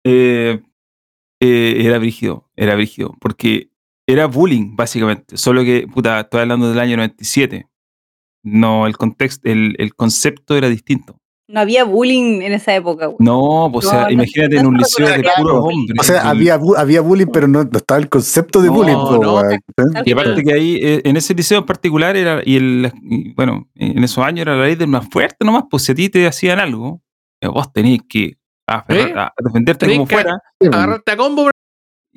Eh, 0.02 0.60
eh, 1.40 1.74
era 1.84 1.98
brígido, 1.98 2.50
era 2.56 2.74
brígido. 2.74 3.14
Porque 3.20 3.70
era 4.08 4.26
bullying, 4.26 4.74
básicamente. 4.74 5.36
Solo 5.36 5.62
que, 5.62 5.86
puta, 5.86 6.20
estoy 6.20 6.40
hablando 6.40 6.68
del 6.68 6.80
año 6.80 6.96
97. 6.96 7.68
No, 8.42 8.86
el 8.86 8.96
contexto, 8.96 9.48
el, 9.48 9.76
el 9.78 9.94
concepto 9.94 10.56
era 10.56 10.68
distinto. 10.68 11.19
No 11.52 11.60
había 11.60 11.84
bullying 11.84 12.42
en 12.42 12.52
esa 12.52 12.74
época. 12.74 13.10
No, 13.18 13.68
pues, 13.72 13.86
o 13.86 13.90
sea, 13.90 14.02
No, 14.02 14.10
imagínate 14.10 14.54
no 14.56 14.60
en 14.60 14.66
un 14.68 14.76
liceo 14.78 15.06
de 15.08 15.24
puros 15.36 15.58
hombres. 15.64 15.98
O 15.98 16.02
sea, 16.04 16.28
había, 16.28 16.58
había 16.76 17.00
bullying, 17.00 17.26
pero 17.32 17.48
no, 17.48 17.64
no 17.64 17.78
estaba 17.78 17.98
el 17.98 18.08
concepto 18.08 18.60
de 18.62 18.68
No, 18.68 18.74
bullying. 18.74 19.58
Y 20.04 20.12
aparte 20.12 20.42
que 20.44 20.52
ahí, 20.52 20.78
eh, 20.80 21.02
en 21.04 21.16
ese 21.16 21.34
liceo 21.34 21.58
en 21.58 21.66
particular, 21.66 22.16
era, 22.16 22.40
y, 22.44 22.56
el, 22.56 22.92
y 23.02 23.34
bueno, 23.34 23.68
en 23.74 24.02
esos 24.04 24.24
años 24.24 24.42
era 24.42 24.54
la 24.54 24.64
ley 24.64 24.76
del 24.76 24.88
más 24.88 25.08
fuerte 25.10 25.44
nomás, 25.44 25.64
pues 25.68 25.82
si 25.82 25.92
a 25.92 25.94
ti 25.96 26.08
te 26.08 26.26
hacían 26.26 26.60
algo, 26.60 27.02
eh, 27.40 27.48
vos 27.48 27.72
tenías 27.72 28.00
que 28.08 28.36
aferrar- 28.68 29.08
¿Eh? 29.08 29.14
a 29.16 29.32
defenderte 29.42 29.86
Tenés 29.86 29.98
como 29.98 30.06
fuera 30.06 30.38
Agarrarte 30.60 31.12
a 31.12 31.16
combo, 31.16 31.42
bro. 31.44 31.50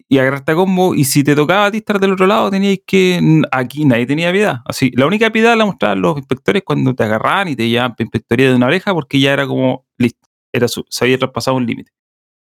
Y 0.09 0.17
agarrarte 0.19 0.51
a 0.51 0.55
combo, 0.55 0.93
y 0.95 1.05
si 1.05 1.23
te 1.23 1.35
tocaba 1.35 1.65
a 1.65 1.71
ti 1.71 1.77
estar 1.77 1.99
del 1.99 2.11
otro 2.13 2.27
lado, 2.27 2.49
tenías 2.51 2.80
que, 2.85 3.41
aquí 3.51 3.85
nadie 3.85 4.05
tenía 4.05 4.31
piedad. 4.31 4.57
Así, 4.65 4.91
la 4.95 5.05
única 5.07 5.30
piedad 5.31 5.55
la 5.57 5.65
mostraban 5.65 6.01
los 6.01 6.17
inspectores 6.17 6.63
cuando 6.65 6.93
te 6.93 7.03
agarraban 7.03 7.47
y 7.47 7.55
te 7.55 7.67
llevaban 7.69 7.91
para 7.95 8.03
inspectoría 8.05 8.49
de 8.49 8.55
una 8.55 8.67
oreja, 8.67 8.93
porque 8.93 9.19
ya 9.19 9.34
era 9.34 9.47
como, 9.47 9.85
listo, 9.97 10.27
era 10.53 10.67
su- 10.67 10.85
se 10.89 11.05
había 11.05 11.17
traspasado 11.17 11.57
un 11.57 11.65
límite. 11.65 11.91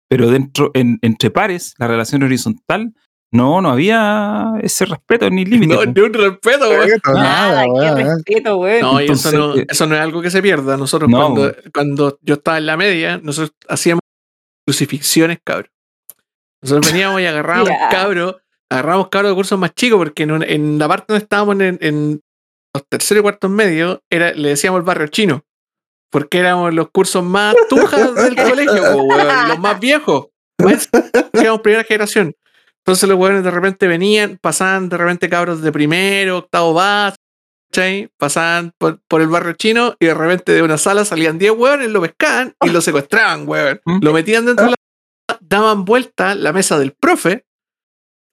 Pero 0.09 0.29
dentro, 0.31 0.71
en, 0.73 0.97
entre 1.01 1.29
pares, 1.31 1.75
la 1.77 1.87
relación 1.87 2.23
horizontal, 2.23 2.93
no, 3.31 3.61
no 3.61 3.69
había 3.69 4.53
ese 4.63 4.85
respeto 4.85 5.29
ni 5.29 5.45
límite. 5.45 5.75
No, 5.75 5.85
ni 5.85 6.01
un 6.01 6.13
respeto, 6.13 6.67
weón. 6.69 6.89
Nada, 7.13 7.63
qué 7.63 7.69
weón. 7.71 7.97
respeto, 7.97 8.57
weón. 8.57 8.81
No, 8.81 9.01
y 9.01 9.05
eso 9.05 9.31
no, 9.31 9.37
Entonces, 9.45 9.61
eh, 9.63 9.67
eso 9.69 9.85
no 9.85 9.95
es 9.95 10.01
algo 10.01 10.21
que 10.21 10.31
se 10.31 10.41
pierda. 10.41 10.77
Nosotros, 10.77 11.09
No, 11.09 11.17
cuando, 11.17 11.55
cuando 11.73 12.19
yo 12.23 12.35
estaba 12.35 12.57
en 12.57 12.65
la 12.65 12.75
media, 12.77 13.19
nosotros 13.21 13.55
hacíamos 13.67 14.01
crucifixiones, 14.65 15.39
cabrón. 15.43 15.69
Nosotros 16.61 16.91
veníamos 16.91 17.21
y 17.21 17.25
agarrábamos 17.25 17.69
Ya. 17.69 17.89
cabros, 17.89 18.35
agarrábamos 18.69 19.09
cabros 19.09 19.31
de 19.31 19.35
cursos 19.35 19.59
más 19.59 19.73
chicos, 19.73 19.97
porque 19.97 20.23
en, 20.23 20.31
un- 20.31 20.43
en 20.43 20.77
la 20.79 20.87
parte 20.87 21.05
donde 21.09 21.23
estábamos 21.23 21.59
en, 21.59 21.77
en 21.81 22.21
los 22.73 22.83
terceros 22.89 23.21
y 23.21 23.23
cuartos 23.23 23.49
medios, 23.51 23.99
era, 24.09 24.33
le 24.33 24.49
decíamos 24.49 24.79
el 24.79 24.85
barrio 24.85 25.07
chino. 25.07 25.43
Porque 26.11 26.39
éramos 26.39 26.73
los 26.73 26.89
cursos 26.91 27.23
más 27.23 27.55
tujas 27.69 28.15
del 28.15 28.35
colegio, 28.35 28.81
po, 28.93 29.03
weón, 29.03 29.47
los 29.47 29.59
más 29.59 29.79
viejos. 29.79 30.27
Más- 30.63 30.89
Éramos 31.33 31.61
primera 31.61 31.83
generación. 31.83 32.35
Entonces 32.85 33.07
los 33.07 33.17
weones 33.19 33.43
de 33.43 33.51
repente 33.51 33.87
venían, 33.87 34.37
pasaban 34.41 34.89
de 34.89 34.97
repente 34.97 35.29
cabros 35.29 35.61
de 35.61 35.71
primero, 35.71 36.39
octavo 36.39 36.73
básico, 36.73 37.21
¿cachai? 37.71 38.09
Pasaban 38.17 38.71
por, 38.79 38.99
por 39.07 39.21
el 39.21 39.27
barrio 39.27 39.53
chino 39.53 39.95
y 39.99 40.07
de 40.07 40.13
repente 40.15 40.53
de 40.53 40.63
una 40.63 40.77
sala 40.79 41.05
salían 41.05 41.37
10 41.37 41.51
hueones, 41.53 41.89
lo 41.91 42.01
pescaban 42.01 42.55
y 42.65 42.69
lo 42.69 42.81
secuestraban, 42.81 43.47
hueón. 43.47 43.79
¿Mm? 43.85 43.99
Lo 44.01 44.13
metían 44.13 44.45
dentro 44.47 44.65
de 44.65 44.71
la 44.71 44.77
daban 45.49 45.83
vuelta 45.83 46.35
la 46.35 46.53
mesa 46.53 46.77
del 46.77 46.93
profe 46.93 47.45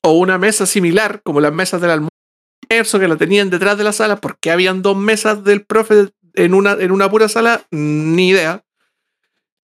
o 0.02 0.12
una 0.12 0.38
mesa 0.38 0.66
similar, 0.66 1.22
como 1.22 1.40
las 1.40 1.52
mesas 1.52 1.80
del 1.80 1.90
almuerzo 1.90 3.00
que 3.00 3.08
la 3.08 3.16
tenían 3.16 3.50
detrás 3.50 3.78
de 3.78 3.84
la 3.84 3.92
sala, 3.92 4.16
porque 4.16 4.50
habían 4.50 4.82
dos 4.82 4.96
mesas 4.96 5.42
del 5.42 5.64
profe 5.64 6.10
en 6.34 6.54
una, 6.54 6.72
en 6.72 6.92
una 6.92 7.10
pura 7.10 7.28
sala, 7.28 7.62
ni 7.70 8.28
idea. 8.28 8.64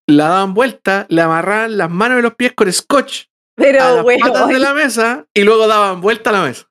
La 0.06 0.28
daban 0.28 0.54
vuelta, 0.54 1.06
le 1.10 1.20
amarraban 1.22 1.76
las 1.76 1.90
manos 1.90 2.18
y 2.18 2.22
los 2.22 2.34
pies 2.34 2.52
con 2.54 2.72
scotch 2.72 3.22
a 3.22 3.26
Pero, 3.54 3.78
las 3.96 4.04
weón. 4.04 4.20
patas 4.20 4.48
de 4.48 4.58
la 4.58 4.74
mesa 4.74 5.26
y 5.34 5.42
luego 5.42 5.68
daban 5.68 6.00
vuelta 6.00 6.30
a 6.30 6.32
la 6.32 6.42
mesa. 6.42 6.66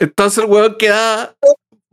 Entonces 0.00 0.42
el 0.42 0.50
huevón 0.50 0.76
quedaba 0.78 1.36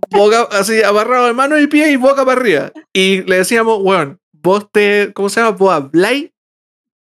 boca, 0.10 0.48
así 0.52 0.82
amarrado 0.82 1.28
de 1.28 1.34
manos 1.34 1.62
y 1.62 1.68
pies 1.68 1.90
y 1.90 1.98
boca 1.98 2.26
para 2.26 2.40
arriba. 2.40 2.72
Y 2.94 3.22
le 3.24 3.38
decíamos, 3.38 3.80
weón, 3.82 4.20
vos 4.32 4.72
te, 4.72 5.12
¿cómo 5.14 5.30
se 5.30 5.42
llama? 5.42 5.58
Vos 5.58 5.74
habláis 5.74 6.32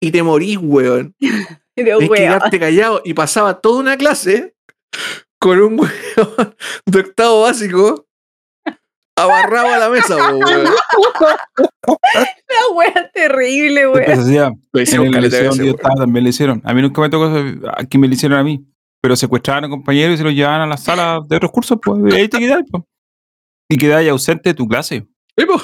y 0.05 0.10
te 0.10 0.22
morís, 0.22 0.59
weón. 0.60 1.14
Tienes 1.74 1.98
que 1.98 2.06
weón. 2.06 2.14
quedarte 2.14 2.60
callado. 2.60 3.01
Y 3.05 3.14
pasaba 3.14 3.60
toda 3.60 3.81
una 3.81 3.97
clase 3.97 4.55
con 5.39 5.59
un 5.60 5.81
weón 5.81 6.55
de 6.86 7.01
octavo 7.01 7.43
básico 7.43 8.06
amarrado 9.16 9.72
a 9.74 9.78
la 9.78 9.89
mesa, 9.89 10.16
weón. 10.16 10.40
La 12.55 12.74
wea 12.76 13.10
terrible, 13.12 13.89
weón. 13.89 14.10
hacía, 14.10 14.52
Lo 14.72 14.81
en 14.81 14.82
hicimos 14.82 15.06
el 15.06 15.12
caleta 15.12 15.36
de 15.36 15.43
liceo 15.43 15.48
donde 15.48 15.48
veces, 15.48 15.56
yo 15.59 15.64
weón. 15.64 15.76
estaba 15.76 15.94
también 15.94 16.24
le 16.24 16.31
hicieron. 16.31 16.62
A 16.64 16.74
mí 16.74 16.82
nunca 16.82 17.01
me 17.01 17.09
tocó 17.09 17.32
que 17.89 17.98
me 17.98 18.09
lo 18.09 18.14
hicieron 18.14 18.39
a 18.39 18.44
mí. 18.44 18.64
Pero 19.01 19.16
secuestraban 19.16 19.64
a 19.64 19.68
compañeros 19.68 20.14
y 20.14 20.18
se 20.18 20.24
los 20.24 20.32
llevaban 20.35 20.62
a 20.62 20.66
las 20.66 20.82
salas 20.85 21.26
de 21.28 21.36
otros 21.36 21.51
cursos, 21.52 21.78
pues 21.82 22.14
y 22.14 22.16
ahí 22.16 22.28
te 22.28 22.39
quedas, 22.39 22.62
pues. 22.70 22.82
Y 23.68 23.76
quedas 23.76 24.06
ausente 24.09 24.51
de 24.51 24.55
tu 24.55 24.66
clase. 24.66 25.06
Sí, 25.36 25.47
po. 25.47 25.60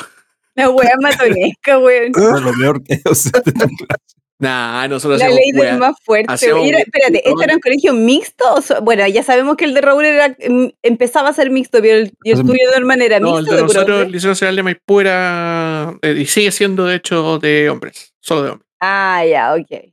La 0.55 0.69
wea 0.71 0.95
matonesca, 1.01 1.79
weón. 1.79 2.13
Lo 2.15 2.53
peor 2.53 2.83
que 2.83 3.01
ausente 3.05 3.53
de 3.53 3.67
tu 3.67 3.77
clase. 3.87 4.21
Nah, 4.41 4.89
nosotros 4.89 5.21
La 5.21 5.29
ley 5.29 5.53
del 5.53 5.79
más 5.79 5.95
fuerte. 6.03 6.35
Y 6.63 6.69
era- 6.71 6.79
espérate, 6.79 7.19
¿esto 7.29 7.43
era 7.43 7.55
un 7.55 7.61
colegio 7.61 7.93
mixto? 7.93 8.45
O 8.55 8.63
so- 8.63 8.81
bueno, 8.81 9.07
ya 9.07 9.23
sabemos 9.23 9.57
que 9.57 9.67
el 9.67 9.75
de 9.75 9.83
Raúl 9.83 10.05
era, 10.07 10.31
mm, 10.31 10.69
empezaba 10.83 11.29
a 11.29 11.33
ser 11.35 11.51
mixto, 11.51 11.79
pero 11.83 11.99
el, 11.99 12.13
y 12.25 12.31
el 12.31 12.39
tuyo 12.41 12.71
de 12.71 12.77
hermana 12.77 13.05
era 13.05 13.21
No, 13.21 13.37
el 13.39 13.45
mixto 13.45 13.57
de 13.57 13.63
nosotros, 13.63 14.03
el? 14.07 14.13
Liceo 14.13 14.31
Nacional 14.31 14.57
de 14.57 14.63
Maipú 14.63 15.01
era. 15.01 15.95
eh, 16.01 16.17
y 16.21 16.25
sigue 16.27 16.51
siendo, 16.53 16.87
de 16.87 16.97
hecho, 16.97 17.39
de 17.39 17.69
hombres. 17.69 18.15
Solo 18.21 18.43
de 18.43 18.51
hombres. 18.53 18.67
Ah, 18.81 19.23
ya, 19.31 19.55
ok. 19.55 19.93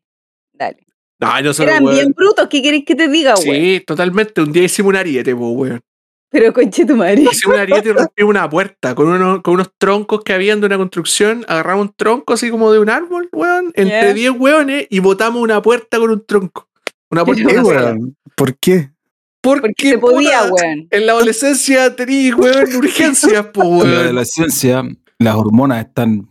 Dale. 0.53 0.77
No, 1.19 1.41
nosotros, 1.41 1.59
Eran 1.73 1.83
weón, 1.83 1.95
bien 1.95 2.11
brutos, 2.13 2.47
¿qué 2.47 2.61
queréis 2.61 2.85
que 2.85 2.95
te 2.95 3.09
diga, 3.09 3.33
weón? 3.35 3.55
Sí, 3.55 3.83
totalmente. 3.85 4.39
Un 4.41 4.53
día 4.53 4.63
hicimos 4.63 4.91
un 4.91 4.95
ariete, 4.95 5.35
po, 5.35 5.49
weón. 5.49 5.81
Pero 6.29 6.51
conche 6.53 6.85
tu 6.85 6.95
madre. 6.95 7.25
Un 7.47 7.53
ariete 7.55 7.89
y 7.89 7.91
rompimos 7.93 8.29
una 8.29 8.49
puerta 8.49 8.93
con 8.95 9.07
unos, 9.07 9.41
con 9.41 9.53
unos 9.55 9.71
troncos 9.77 10.23
que 10.23 10.33
habían 10.33 10.59
de 10.59 10.65
una 10.67 10.77
construcción. 10.77 11.45
Agarramos 11.47 11.87
un 11.87 11.93
tronco 11.95 12.33
así 12.33 12.49
como 12.49 12.71
de 12.71 12.79
un 12.79 12.89
árbol, 12.89 13.29
weón, 13.31 13.71
entre 13.75 14.07
Ya. 14.07 14.13
10 14.13 14.31
weones 14.37 14.87
y 14.89 14.99
botamos 14.99 15.41
una 15.41 15.61
puerta 15.61 15.97
con 15.99 16.11
un 16.11 16.25
tronco. 16.25 16.67
Una 17.09 17.23
puerta 17.23 17.43
¿Por 17.43 17.51
de 17.53 17.57
qué, 17.57 17.63
weón? 17.65 18.17
¿Por 18.35 18.57
qué? 18.57 18.91
Porque, 19.39 19.61
Porque 19.61 19.89
se 19.91 19.97
podía, 19.99 20.41
puta, 20.49 20.53
weón. 20.53 20.87
En 20.91 21.05
la 21.05 21.13
adolescencia 21.13 21.95
tenías, 21.95 22.35
weón, 22.37 22.65
urgencias, 22.75 23.45
po, 23.47 23.61
En 23.63 23.69
la 23.77 23.83
weón. 23.85 24.03
adolescencia, 24.03 24.83
las 25.19 25.35
hormonas 25.35 25.85
están 25.85 26.27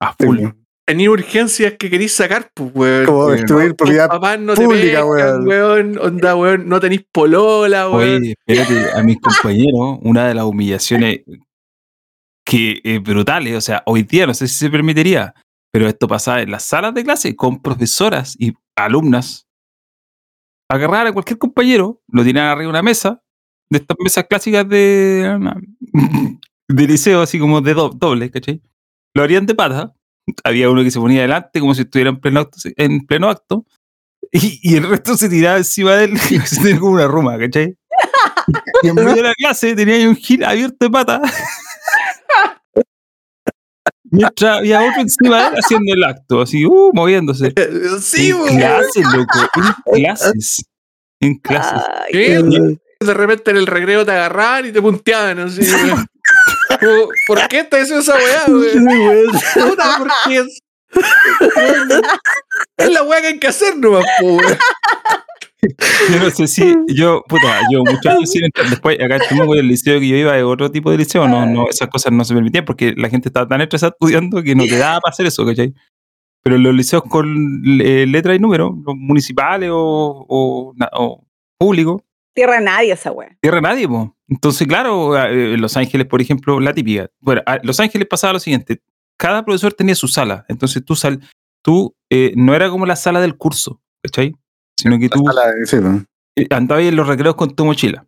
a 0.00 0.14
full. 0.14 0.46
Tenías 0.88 1.10
urgencias 1.12 1.74
que 1.78 1.90
querís 1.90 2.12
sacar, 2.14 2.50
pues, 2.54 2.70
weón. 2.74 3.04
Como 3.04 3.28
destruir 3.28 3.74
propiedad 3.76 4.08
no 4.38 4.54
pública, 4.54 5.04
weón. 5.04 5.46
weón. 5.46 5.98
Onda, 5.98 6.34
weón, 6.34 6.66
no 6.66 6.80
tenéis 6.80 7.04
polola, 7.12 7.90
weón. 7.90 8.22
Oye, 8.22 8.34
espérate, 8.46 8.98
a 8.98 9.02
mis 9.02 9.20
compañeros, 9.20 9.98
una 10.00 10.26
de 10.28 10.34
las 10.34 10.44
humillaciones 10.46 11.20
que 12.46 12.80
eh, 12.84 12.98
brutales, 13.00 13.54
o 13.54 13.60
sea, 13.60 13.82
hoy 13.84 14.04
día 14.04 14.26
no 14.26 14.32
sé 14.32 14.48
si 14.48 14.54
se 14.54 14.70
permitiría, 14.70 15.34
pero 15.70 15.86
esto 15.86 16.08
pasaba 16.08 16.40
en 16.40 16.50
las 16.50 16.64
salas 16.64 16.94
de 16.94 17.04
clase 17.04 17.36
con 17.36 17.60
profesoras 17.60 18.34
y 18.38 18.54
alumnas. 18.74 19.46
Agarrar 20.70 21.06
a 21.06 21.12
cualquier 21.12 21.38
compañero, 21.38 22.00
lo 22.08 22.24
tiraban 22.24 22.50
arriba 22.52 22.64
de 22.64 22.70
una 22.70 22.82
mesa, 22.82 23.22
de 23.70 23.78
estas 23.80 23.96
mesas 24.00 24.24
clásicas 24.26 24.66
de, 24.66 25.38
de 26.68 26.86
liceo, 26.86 27.20
así 27.20 27.38
como 27.38 27.60
de 27.60 27.74
do- 27.74 27.90
doble, 27.90 28.30
¿cachai? 28.30 28.62
Lo 29.14 29.22
harían 29.22 29.44
de 29.44 29.54
pata. 29.54 29.94
Había 30.44 30.70
uno 30.70 30.82
que 30.82 30.90
se 30.90 30.98
ponía 31.00 31.22
delante 31.22 31.60
como 31.60 31.74
si 31.74 31.82
estuviera 31.82 32.10
en 32.10 32.20
pleno 32.20 32.40
acto, 32.40 32.58
en 32.76 33.06
pleno 33.06 33.28
acto 33.28 33.64
y, 34.32 34.58
y 34.62 34.76
el 34.76 34.88
resto 34.88 35.16
se 35.16 35.28
tiraba 35.28 35.58
encima 35.58 35.94
de 35.96 36.04
él 36.04 36.12
y 36.30 36.38
se 36.40 36.60
tenía 36.62 36.78
como 36.80 36.92
una 36.92 37.06
ruma, 37.06 37.38
¿cachai? 37.38 37.74
Y 38.82 38.88
en 38.88 38.94
medio 38.94 39.14
de 39.16 39.22
la 39.22 39.34
clase 39.34 39.74
tenía 39.74 39.96
ahí 39.96 40.06
un 40.06 40.16
gil 40.16 40.42
abierto 40.44 40.76
de 40.80 40.90
pata. 40.90 41.20
Mientras 44.10 44.58
había 44.58 44.80
otro 44.82 45.02
encima 45.02 45.42
de 45.42 45.48
él 45.48 45.54
haciendo 45.62 45.92
el 45.94 46.04
acto, 46.04 46.40
así, 46.40 46.64
uh, 46.64 46.90
moviéndose. 46.94 47.52
Sí, 48.00 48.30
en 48.30 48.56
clases, 48.58 49.04
loco. 49.12 49.38
En 49.86 50.02
clases. 50.02 50.64
En 51.20 51.34
clases. 51.40 51.82
Ay, 51.88 52.12
Sí, 52.12 52.18
qué- 52.50 52.78
de 53.00 53.14
repente 53.14 53.50
en 53.52 53.58
el 53.58 53.66
recreo 53.66 54.04
te 54.04 54.10
agarraban 54.12 54.66
y 54.66 54.72
te 54.72 54.80
punteaban 54.82 55.38
así. 55.40 55.60
¿Por 57.26 57.48
qué 57.48 57.60
estás 57.60 57.82
haciendo 57.82 58.00
esa 58.00 58.14
weá? 58.14 58.44
Puta, 59.68 59.98
porque 59.98 60.38
es. 60.38 60.60
Es 62.76 62.90
la 62.90 63.02
weá 63.02 63.20
que 63.20 63.26
hay 63.28 63.38
que 63.38 63.46
hacer 63.46 63.76
nomás, 63.76 64.04
po, 64.20 64.26
weón. 64.36 64.58
Yo 65.60 66.20
no 66.20 66.30
sé 66.30 66.46
si, 66.46 66.74
yo, 66.86 67.24
puta, 67.28 67.60
yo 67.72 67.80
muchos 67.80 68.06
años 68.06 68.30
sin 68.30 68.44
entrar. 68.44 68.70
Después, 68.70 68.96
acá 69.00 69.16
en 69.16 69.22
Temuco, 69.28 69.54
el 69.54 69.66
liceo 69.66 69.98
que 69.98 70.08
yo 70.08 70.16
iba 70.16 70.38
es 70.38 70.44
otro 70.44 70.70
tipo 70.70 70.90
de 70.90 70.98
liceo, 70.98 71.26
no, 71.26 71.46
no, 71.46 71.68
esas 71.68 71.88
cosas 71.88 72.12
no 72.12 72.24
se 72.24 72.32
permitían 72.32 72.64
porque 72.64 72.94
la 72.96 73.08
gente 73.08 73.28
estaba 73.28 73.48
tan 73.48 73.60
estresada 73.60 73.90
estudiando 73.90 74.42
que 74.42 74.54
no 74.54 74.64
te 74.64 74.78
daba 74.78 75.00
para 75.00 75.12
hacer 75.12 75.26
eso, 75.26 75.44
¿cachai? 75.44 75.74
Pero 76.44 76.58
los 76.58 76.74
liceos 76.74 77.02
con 77.02 77.26
eh, 77.82 78.06
letra 78.06 78.34
y 78.36 78.38
número, 78.38 78.72
los 78.86 78.94
municipales 78.96 79.70
o, 79.72 80.24
o, 80.28 80.74
o 80.92 81.24
públicos, 81.58 82.02
Tierra 82.38 82.58
a 82.58 82.60
nadie 82.60 82.92
esa 82.92 83.10
wea. 83.10 83.36
tierra 83.40 83.60
nadie, 83.60 83.88
po. 83.88 84.16
Entonces, 84.28 84.68
claro, 84.68 85.18
eh, 85.18 85.54
en 85.54 85.60
Los 85.60 85.76
Ángeles, 85.76 86.06
por 86.06 86.20
ejemplo, 86.20 86.60
la 86.60 86.72
típica. 86.72 87.10
Bueno, 87.18 87.42
Los 87.64 87.80
Ángeles 87.80 88.06
pasaba 88.06 88.34
lo 88.34 88.38
siguiente. 88.38 88.80
cada 89.16 89.44
profesor 89.44 89.72
tenía 89.72 89.96
su 89.96 90.06
sala. 90.06 90.44
Entonces 90.48 90.84
tú, 90.84 90.94
sal, 90.94 91.18
tú 91.62 91.96
eh, 92.08 92.32
no 92.36 92.54
era 92.54 92.70
como 92.70 92.86
la 92.86 92.94
sala 92.94 93.20
del 93.20 93.36
curso, 93.36 93.82
¿cachai? 94.04 94.36
Sino 94.76 95.00
que 95.00 95.08
tú 95.08 95.24
eh, 96.36 96.46
andabas 96.50 96.84
en 96.84 96.94
los 96.94 97.08
recreos 97.08 97.34
con 97.34 97.56
tu 97.56 97.64
mochila. 97.64 98.06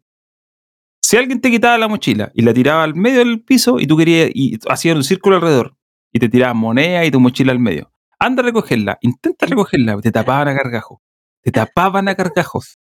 Si 1.03 1.17
alguien 1.17 1.41
te 1.41 1.51
quitaba 1.51 1.77
la 1.77 1.89
mochila 1.89 2.31
y 2.33 2.43
la 2.43 2.55
tiraba 2.55 2.85
al 2.85 2.95
medio 2.95 3.19
del 3.19 3.43
piso 3.43 3.81
y 3.81 3.89
tú 3.89 3.97
querías, 3.97 4.31
y 4.33 4.61
hacían 4.69 4.97
un 4.97 5.03
círculo 5.03 5.35
alrededor 5.35 5.75
y 6.13 6.21
te 6.21 6.29
tiraban 6.29 6.57
moneda 6.57 7.05
y 7.05 7.11
tu 7.11 7.19
mochila 7.19 7.51
al 7.51 7.59
medio, 7.59 7.91
anda 8.21 8.43
a 8.43 8.47
recogerla, 8.47 8.97
intenta 9.01 9.47
recogerla, 9.47 10.01
te 10.01 10.13
tapaban 10.13 10.47
a 10.47 10.53
gargajos. 10.53 11.01
Te 11.43 11.51
tapaban 11.51 12.07
a 12.07 12.15
gargajos. 12.15 12.79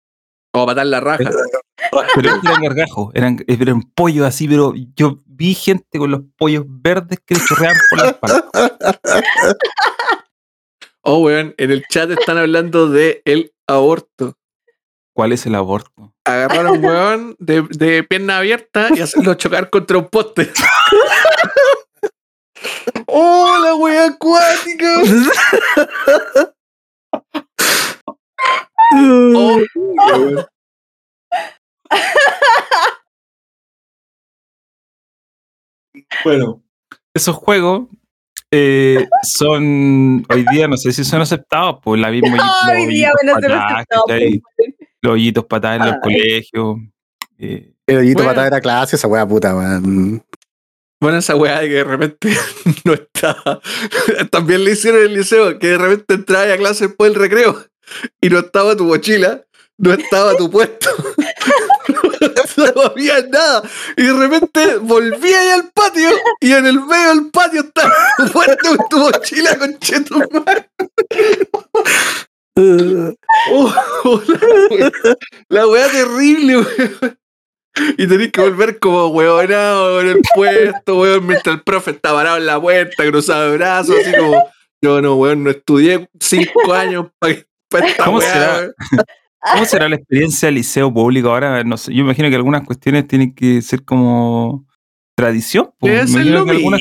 O 0.53 0.65
matar 0.65 0.85
la 0.85 0.99
raja. 0.99 1.29
Pero 2.15 2.29
eran 2.43 2.61
gargajos, 2.61 3.11
eran, 3.13 3.37
eran 3.47 3.81
pollos 3.81 4.25
así, 4.25 4.47
pero 4.47 4.73
yo 4.95 5.19
vi 5.25 5.53
gente 5.53 5.97
con 5.97 6.11
los 6.11 6.21
pollos 6.37 6.65
verdes 6.67 7.19
que 7.25 7.35
le 7.35 7.41
chorreaban 7.45 7.77
por 7.89 7.99
la 7.99 8.07
espalda. 8.09 8.45
Oh, 11.09 11.19
weón, 11.19 11.55
en 11.57 11.71
el 11.71 11.85
chat 11.87 12.11
están 12.11 12.37
hablando 12.37 12.89
de 12.89 13.21
el 13.23 13.53
aborto. 13.65 14.37
¿Cuál 15.15 15.31
es 15.31 15.45
el 15.45 15.55
aborto? 15.55 16.13
Agarrar 16.25 16.67
a 16.67 16.71
un 16.73 16.83
weón 16.83 17.35
de, 17.39 17.61
de 17.69 18.03
pierna 18.03 18.39
abierta 18.39 18.89
y 18.93 18.99
hacerlo 18.99 19.35
chocar 19.35 19.69
contra 19.69 19.99
un 19.99 20.09
poste. 20.09 20.51
¡Oh, 23.07 23.57
la 23.63 23.75
wea 23.75 24.07
acuática! 24.07 25.01
Oh. 28.99 29.59
Bueno, 36.23 36.63
esos 37.13 37.35
juegos 37.35 37.87
eh, 38.51 39.07
son 39.23 40.25
hoy 40.29 40.45
día, 40.51 40.67
no 40.67 40.77
sé 40.77 40.91
si 40.91 41.03
son 41.03 41.21
aceptados 41.21 41.79
por 41.81 41.97
la 41.97 42.09
misma. 42.11 42.37
Hoy 42.71 42.85
día 42.87 43.11
van 43.21 43.35
a 43.35 43.39
ser 43.39 43.51
aceptados. 43.53 44.05
Los 45.01 45.13
hoyitos 45.13 45.45
patadas 45.45 45.81
en 45.81 45.85
los 45.93 46.01
colegios. 46.01 46.77
eh, 47.39 47.73
El 47.85 47.97
hoyito 47.97 48.17
Bueno. 48.19 48.29
patada 48.31 48.47
era 48.47 48.61
clase, 48.61 48.95
esa 48.95 49.07
weá 49.07 49.27
puta, 49.27 49.55
weón. 49.55 50.23
Bueno, 50.99 51.19
esa 51.19 51.35
weá 51.35 51.59
de 51.59 51.67
que 51.69 51.75
de 51.75 51.83
repente 51.83 52.29
no 52.85 52.93
estaba. 52.93 53.61
También 54.31 54.63
le 54.63 54.71
hicieron 54.71 55.01
en 55.01 55.07
el 55.07 55.13
liceo, 55.15 55.59
que 55.59 55.67
de 55.67 55.77
repente 55.77 56.13
entraba 56.15 56.51
a 56.51 56.57
clase 56.57 56.87
después 56.87 57.11
del 57.13 57.21
recreo 57.21 57.55
y 58.21 58.29
no 58.29 58.39
estaba 58.39 58.75
tu 58.75 58.85
mochila, 58.85 59.43
no 59.77 59.93
estaba 59.93 60.35
tu 60.35 60.49
puesto. 60.49 60.89
no 62.75 62.81
había 62.81 63.21
nada. 63.21 63.63
Y 63.95 64.03
de 64.03 64.13
repente 64.13 64.77
volvía 64.77 65.39
ahí 65.39 65.49
al 65.49 65.71
patio 65.71 66.09
y 66.39 66.51
en 66.51 66.65
el 66.65 66.81
medio 66.81 67.09
del 67.09 67.29
patio 67.31 67.61
estaba 67.61 67.93
tu 68.17 68.31
puesto 68.31 68.77
con 68.77 68.89
tu 68.89 68.97
mochila 68.97 69.57
con 69.57 69.79
chetumar. 69.79 70.69
Oh, 72.59 73.71
oh, 74.03 74.21
la, 75.49 75.67
weá, 75.67 75.91
terrible, 75.91 76.57
weón. 76.57 77.19
Y 77.99 78.07
tenés 78.07 78.31
que 78.31 78.41
volver 78.41 78.79
como 78.79 79.09
huevonado 79.09 80.01
en 80.01 80.07
el 80.07 80.21
puesto, 80.33 80.97
weón, 80.97 81.27
mientras 81.27 81.57
el 81.57 81.61
profe 81.61 81.91
está 81.91 82.13
parado 82.13 82.37
en 82.37 82.47
la 82.47 82.59
puerta, 82.59 83.05
cruzado 83.05 83.51
de 83.51 83.57
brazos, 83.57 83.95
así 84.01 84.11
como, 84.17 84.43
yo 84.81 85.01
no, 85.03 85.17
weón, 85.17 85.43
no 85.43 85.51
estudié 85.51 86.09
cinco 86.19 86.73
años 86.73 87.11
para 87.19 87.33
esta 87.33 87.47
¿Cómo 88.03 88.21
será? 88.21 88.57
weón". 88.59 88.73
¿Cómo 89.53 89.65
será 89.65 89.87
la 89.87 89.95
experiencia 89.95 90.47
del 90.47 90.55
liceo 90.55 90.93
público 90.93 91.29
ahora? 91.29 91.63
No 91.63 91.77
sé, 91.77 91.93
yo 91.93 92.01
imagino 92.01 92.29
que 92.29 92.35
algunas 92.35 92.63
cuestiones 92.65 93.07
tienen 93.07 93.33
que 93.33 93.61
ser 93.61 93.83
como 93.85 94.65
tradición. 95.15 95.69
Debe 95.81 96.07
ser 96.07 96.25
lo 96.25 96.45
mismo. 96.45 96.71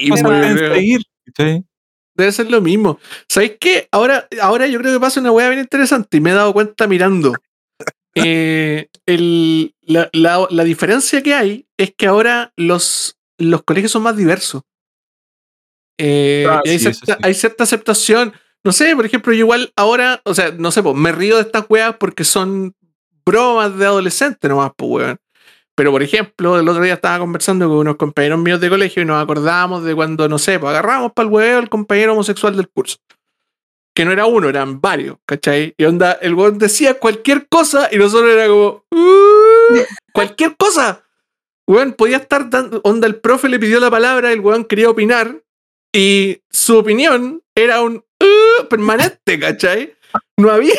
Debe 2.17 2.33
ser 2.33 2.51
lo 2.51 2.61
mismo. 2.63 2.99
¿Sabéis 3.29 3.53
qué? 3.61 3.89
Ahora, 3.93 4.27
ahora 4.41 4.67
yo 4.67 4.79
creo 4.81 4.93
que 4.95 5.01
pasa 5.01 5.21
una 5.21 5.31
weá 5.33 5.49
bien 5.51 5.61
interesante 5.61 6.17
y 6.17 6.21
me 6.21 6.31
he 6.31 6.35
dado 6.35 6.53
cuenta 6.53 6.87
mirando. 6.87 7.33
Eh, 8.19 8.89
el- 9.05 9.75
la, 9.83 10.09
la- 10.15 10.47
la 10.49 10.65
diferencia 10.65 11.23
que 11.23 11.35
hay 11.35 11.67
es 11.77 11.93
que 11.95 12.07
ahora 12.07 12.51
los, 12.57 13.19
los 13.37 13.63
colegios 13.63 13.93
son 13.93 14.05
más 14.05 14.17
diversos. 14.17 14.63
Eh, 15.99 16.47
Ah, 16.49 16.63
cierta, 16.65 17.07
sí. 17.07 17.13
hay 17.23 17.35
cierta 17.35 17.65
aceptación. 17.65 18.33
No 18.67 18.73
sé, 18.73 18.97
por 18.97 19.07
ejemplo, 19.07 19.33
yo 19.33 19.39
igual 19.39 19.73
ahora, 19.77 20.21
o 20.25 20.35
sea, 20.35 20.51
no 20.51 20.73
sé, 20.73 20.83
pues, 20.83 20.97
me 20.97 21.13
río 21.13 21.37
de 21.37 21.43
estas 21.43 21.67
weas 21.69 21.95
porque 22.01 22.25
son 22.25 22.75
bromas 23.25 23.79
de 23.79 23.87
adolescente 23.87 24.49
nomás, 24.49 24.73
pues, 24.77 24.91
weón. 24.91 25.19
Pero, 25.77 25.93
por 25.93 26.03
ejemplo, 26.03 26.59
el 26.59 26.69
otro 26.69 26.83
día 26.83 26.95
estaba 26.95 27.21
conversando 27.21 27.69
con 27.69 27.77
unos 27.77 27.95
compañeros 27.95 28.41
míos 28.41 28.61
de 28.61 28.69
colegio 28.69 29.03
y 29.03 29.05
nos 29.05 29.23
acordábamos 29.23 29.85
de 29.85 29.95
cuando, 29.95 30.29
no 30.29 30.39
sé, 30.39 30.59
pues 30.59 30.71
agarramos 30.71 31.13
para 31.13 31.29
el 31.29 31.33
hueveo 31.33 31.59
al 31.59 31.69
compañero 31.69 32.15
homosexual 32.15 32.57
del 32.57 32.69
curso. 32.69 32.97
Que 33.95 34.05
no 34.05 34.11
era 34.11 34.27
uno, 34.27 34.49
eran 34.49 34.81
varios, 34.81 35.17
¿cachai? 35.27 35.73
Y 35.77 35.85
onda, 35.85 36.15
el 36.15 36.35
weón 36.35 36.59
decía 36.59 36.99
cualquier 36.99 37.47
cosa 37.49 37.89
y 37.93 37.99
nosotros 37.99 38.33
era 38.33 38.49
como, 38.49 38.85
"Uh, 38.91 39.79
cualquier 40.13 40.57
cosa. 40.57 41.05
Weón, 41.69 41.93
podía 41.93 42.17
estar 42.17 42.51
dando, 42.51 42.81
onda, 42.83 43.07
el 43.07 43.21
profe 43.21 43.49
le 43.49 43.61
pidió 43.61 43.79
la 43.79 43.93
palabra, 43.93 44.33
el 44.33 44.41
weón 44.41 44.65
quería 44.65 44.91
opinar 44.91 45.41
y 45.95 46.41
su 46.51 46.79
opinión 46.79 47.43
era 47.55 47.81
un 47.81 48.03
permanente, 48.67 49.39
¿cachai? 49.39 49.95
No 50.39 50.51
había, 50.51 50.75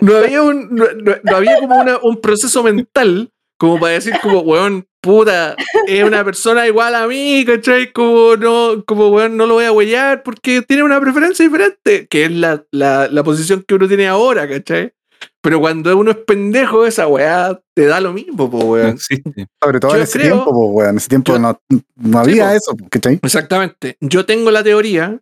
no 0.00 0.16
había 0.16 0.42
un, 0.42 0.68
no, 0.74 0.84
no- 1.22 1.36
había 1.36 1.58
como 1.58 1.76
una- 1.80 1.98
un 2.02 2.20
proceso 2.20 2.62
mental 2.62 3.30
como 3.58 3.78
para 3.80 3.94
decir 3.94 4.14
como, 4.20 4.40
weón, 4.40 4.86
puta, 5.00 5.54
es 5.86 6.02
una 6.04 6.24
persona 6.24 6.66
igual 6.66 6.94
a 6.94 7.06
mí, 7.06 7.44
¿cachai? 7.46 7.92
Como 7.92 8.36
no, 8.36 8.84
como 8.86 9.08
weón, 9.08 9.36
no 9.36 9.46
lo 9.46 9.54
voy 9.54 9.64
a 9.64 9.72
huellar 9.72 10.22
porque 10.22 10.62
tiene 10.62 10.82
una 10.82 11.00
preferencia 11.00 11.44
diferente, 11.44 12.06
que 12.08 12.24
es 12.24 12.30
la, 12.32 12.64
la, 12.72 13.08
la 13.08 13.22
posición 13.22 13.64
que 13.66 13.74
uno 13.74 13.86
tiene 13.88 14.08
ahora, 14.08 14.48
¿cachai? 14.48 14.92
Pero 15.40 15.60
cuando 15.60 15.96
uno 15.96 16.10
es 16.10 16.16
pendejo, 16.18 16.84
esa 16.86 17.06
weá 17.06 17.58
te 17.74 17.86
da 17.86 18.00
lo 18.00 18.12
mismo, 18.12 18.50
po, 18.50 18.58
No 18.58 18.64
weón. 18.64 18.88
existe. 18.94 19.46
Sobre 19.62 19.78
todo 19.80 19.92
Yo 19.92 19.96
en 19.98 20.02
ese 20.02 20.18
creo- 20.18 20.32
tiempo, 20.32 20.50
pues, 20.52 20.70
weón. 20.74 20.90
En 20.90 20.96
ese 20.96 21.08
tiempo 21.08 21.32
yo- 21.32 21.38
no, 21.38 21.60
no 21.96 22.24
Sí, 22.24 22.30
había 22.30 22.48
po. 22.48 22.54
eso, 22.54 22.76
¿cachai? 22.90 23.20
Exactamente. 23.22 23.96
Yo 24.00 24.26
tengo 24.26 24.50
la 24.50 24.62
teoría 24.64 25.20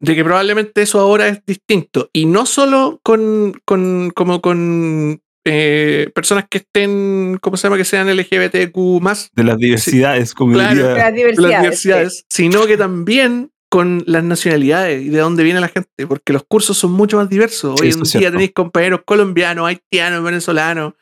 de 0.00 0.14
que 0.14 0.24
probablemente 0.24 0.82
eso 0.82 1.00
ahora 1.00 1.28
es 1.28 1.44
distinto. 1.46 2.10
Y 2.12 2.26
no 2.26 2.46
solo 2.46 3.00
con, 3.02 3.60
con 3.64 4.10
como 4.14 4.40
con 4.40 5.20
eh, 5.46 6.10
personas 6.14 6.46
que 6.48 6.58
estén, 6.58 7.38
¿cómo 7.40 7.56
se 7.56 7.64
llama? 7.66 7.76
Que 7.76 7.84
sean 7.84 8.08
LGBTQ 8.08 8.76
más, 9.00 9.28
De 9.34 9.44
las 9.44 9.58
diversidades, 9.58 10.34
como 10.34 10.54
Claro. 10.54 10.70
diría- 10.74 10.88
Las 10.90 10.98
las 10.98 11.14
diversidades. 11.14 11.60
diversidades, 11.62 12.24
sino 12.30 12.66
que 12.66 12.76
también 12.76 13.50
con 13.70 14.04
las 14.06 14.22
nacionalidades 14.24 15.02
y 15.04 15.08
de 15.08 15.18
dónde 15.18 15.42
viene 15.42 15.60
la 15.60 15.68
gente, 15.68 16.06
porque 16.06 16.32
los 16.32 16.44
cursos 16.48 16.78
son 16.78 16.92
mucho 16.92 17.16
más 17.16 17.28
diversos. 17.28 17.78
Sí, 17.80 17.86
Hoy 17.86 17.92
en 17.92 17.96
día 17.96 18.04
cierto. 18.04 18.30
tenéis 18.32 18.52
compañeros 18.52 19.00
colombianos, 19.04 19.66
haitianos, 19.66 20.22
venezolanos, 20.22 20.94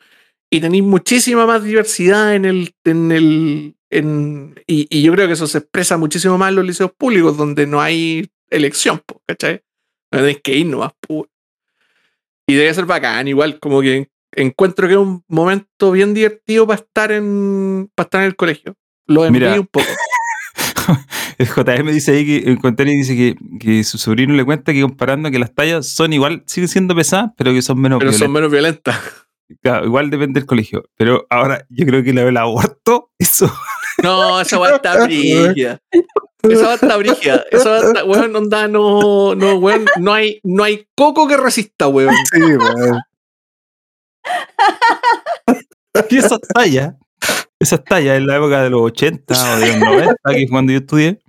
y 0.51 0.59
tenéis 0.59 0.83
muchísima 0.83 1.45
más 1.45 1.63
diversidad 1.63 2.35
en 2.35 2.45
el, 2.45 2.73
en 2.83 3.11
el, 3.11 3.75
en, 3.91 4.55
y, 4.67 4.87
y 4.89 5.03
yo 5.03 5.11
creo 5.13 5.27
que 5.27 5.33
eso 5.33 5.45
se 5.47 5.59
expresa 5.59 5.97
muchísimo 5.97 6.37
más 6.37 6.49
en 6.49 6.55
los 6.55 6.65
liceos 6.65 6.91
públicos, 6.97 7.37
donde 7.37 7.65
no 7.67 7.79
hay 7.79 8.27
elección, 8.49 9.01
po, 9.05 9.21
¿cachai? 9.27 9.61
No 10.11 10.19
tenéis 10.19 10.41
que 10.43 10.55
ir 10.55 10.67
nomás, 10.67 10.93
po. 10.99 11.27
Y 12.47 12.55
debe 12.55 12.73
ser 12.73 12.85
bacán, 12.85 13.27
igual, 13.27 13.59
como 13.59 13.81
que 13.81 14.09
encuentro 14.35 14.87
que 14.87 14.93
es 14.93 14.99
un 14.99 15.23
momento 15.27 15.91
bien 15.91 16.13
divertido 16.13 16.67
para 16.67 16.81
estar 16.81 17.11
en, 17.11 17.89
para 17.95 18.05
estar 18.05 18.21
en 18.21 18.27
el 18.27 18.35
colegio. 18.35 18.75
Lo 19.07 19.25
envío 19.25 19.61
un 19.61 19.67
poco. 19.67 19.85
El 21.37 21.47
JM 21.47 21.87
dice 21.91 22.11
ahí 22.11 22.25
que 22.25 22.49
en 22.49 22.57
comentario 22.57 22.93
dice 22.93 23.15
que, 23.15 23.35
que 23.59 23.83
su 23.83 23.97
sobrino 23.97 24.33
le 24.33 24.45
cuenta 24.45 24.71
que 24.71 24.81
comparando 24.81 25.31
que 25.31 25.39
las 25.39 25.53
tallas 25.53 25.87
son 25.87 26.13
igual, 26.13 26.43
siguen 26.45 26.67
siendo 26.67 26.95
pesadas, 26.95 27.31
pero 27.37 27.51
que 27.53 27.61
son 27.61 27.81
menos 27.81 27.99
pero 27.99 28.11
son 28.11 28.31
violentas. 28.31 28.33
menos 28.33 28.51
violentas. 28.51 29.23
Claro, 29.61 29.85
igual 29.85 30.09
depende 30.09 30.39
del 30.39 30.47
colegio. 30.47 30.89
Pero 30.95 31.25
ahora 31.29 31.65
yo 31.69 31.85
creo 31.85 32.03
que 32.03 32.13
la 32.13 32.23
del 32.23 32.37
aborto, 32.37 33.11
eso. 33.17 33.51
No, 34.01 34.41
esa 34.41 34.59
weá 34.59 34.75
está 34.75 35.03
brígida. 35.05 35.79
Esa 36.41 36.63
weá 36.63 36.73
está 36.75 36.97
brígida. 36.97 37.45
Esa 37.51 37.69
weá 37.69 37.81
está, 37.81 38.03
weón, 38.03 38.35
onda, 38.35 38.67
no, 38.67 39.35
no, 39.35 39.55
weón, 39.55 39.85
no 39.99 40.13
hay, 40.13 40.39
no 40.43 40.63
hay 40.63 40.87
coco 40.95 41.27
que 41.27 41.37
resista, 41.37 41.87
weón. 41.87 42.15
Sí, 42.31 42.41
weón. 42.41 42.99
Y 46.09 46.17
esas 46.17 46.39
tallas, 46.41 46.95
esas 47.59 47.83
tallas 47.83 48.17
en 48.17 48.25
la 48.25 48.37
época 48.37 48.63
de 48.63 48.69
los 48.69 48.81
80 48.81 49.33
o 49.33 49.59
de 49.59 49.67
los 49.67 49.77
90, 49.77 50.15
que 50.29 50.43
es 50.43 50.49
cuando 50.49 50.71
yo 50.71 50.79
estudié, 50.79 51.21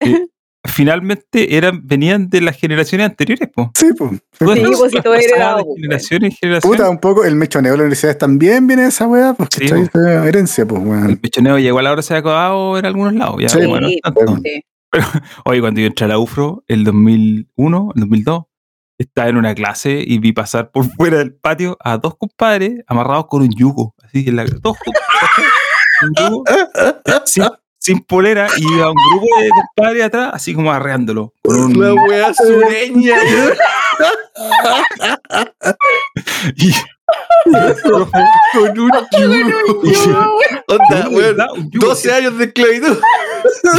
finalmente 0.64 1.56
eran, 1.56 1.86
venían 1.86 2.28
de 2.28 2.40
las 2.40 2.56
generaciones 2.56 3.06
anteriores, 3.10 3.48
po. 3.54 3.70
Sí, 3.74 3.86
pues. 3.96 4.20
Todas 4.38 4.56
Sí, 4.58 4.62
las- 4.64 4.78
pues, 4.78 4.92
si 4.92 5.00
todo 5.00 5.14
heredado, 5.14 5.58
de 5.58 5.64
pues, 5.64 5.76
generación 5.80 6.24
en 6.24 6.32
generación. 6.32 6.72
Puta, 6.72 6.90
un 6.90 6.98
poco 6.98 7.24
el 7.24 7.34
mechoneo 7.36 7.72
de 7.72 7.76
las 7.78 7.82
universidades 7.84 8.18
también 8.18 8.66
viene 8.66 8.82
de 8.82 8.88
esa 8.88 9.06
weá, 9.06 9.34
pues, 9.34 9.48
Sí, 9.56 9.68
po. 9.68 9.74
Esa 9.76 10.26
herencia, 10.28 10.66
pues, 10.66 10.82
El 10.82 10.88
weón. 10.88 11.16
pechoneo 11.18 11.58
llegó 11.58 11.78
a 11.78 11.82
la 11.82 11.92
hora 11.92 12.02
se 12.02 12.14
ha 12.14 12.18
acabado 12.18 12.78
en 12.78 12.86
algunos 12.86 13.14
lados. 13.14 13.36
Ya, 13.40 13.48
Sí, 13.48 13.66
bueno, 13.66 13.88
Sí, 13.88 14.00
tanto. 14.02 14.38
sí. 14.42 14.62
Oye, 15.44 15.60
cuando 15.60 15.80
yo 15.80 15.86
entré 15.88 16.04
a 16.04 16.08
la 16.08 16.18
UFRO, 16.18 16.62
el 16.68 16.84
2001, 16.84 17.92
el 17.94 18.00
2002, 18.00 18.44
estaba 18.96 19.28
en 19.28 19.36
una 19.36 19.54
clase 19.54 20.02
y 20.06 20.18
vi 20.18 20.32
pasar 20.32 20.70
por 20.70 20.84
fuera 20.96 21.18
del 21.18 21.34
patio 21.34 21.76
a 21.80 21.98
dos 21.98 22.14
compadres 22.16 22.80
amarrados 22.86 23.26
con 23.28 23.42
un 23.42 23.50
yugo. 23.50 23.94
Así, 24.02 24.24
en 24.28 24.36
la, 24.36 24.44
dos 24.44 24.76
juntos, 24.78 25.02
un 26.02 26.14
yugo, 26.30 26.44
sin, 27.26 27.44
sin 27.84 28.00
polera 28.00 28.48
y 28.56 28.62
iba 28.62 28.90
un 28.90 28.96
grupo 29.10 29.26
de 29.42 29.50
compadres 29.50 30.04
atrás, 30.04 30.30
así 30.32 30.54
como 30.54 30.72
arreándolo. 30.72 31.34
Con 31.42 31.78
La 31.78 31.92
wea 31.92 32.32
sureña. 32.32 33.18
y- 36.56 36.72
Con 38.52 38.70
un 38.70 38.74
yugo. 38.74 38.90
Onda, 40.68 41.08
weón. 41.10 41.36
un 41.56 41.70
yugo, 41.70 41.88
12 41.88 42.12
años 42.12 42.38
de 42.38 42.44
esclavitud. 42.46 42.98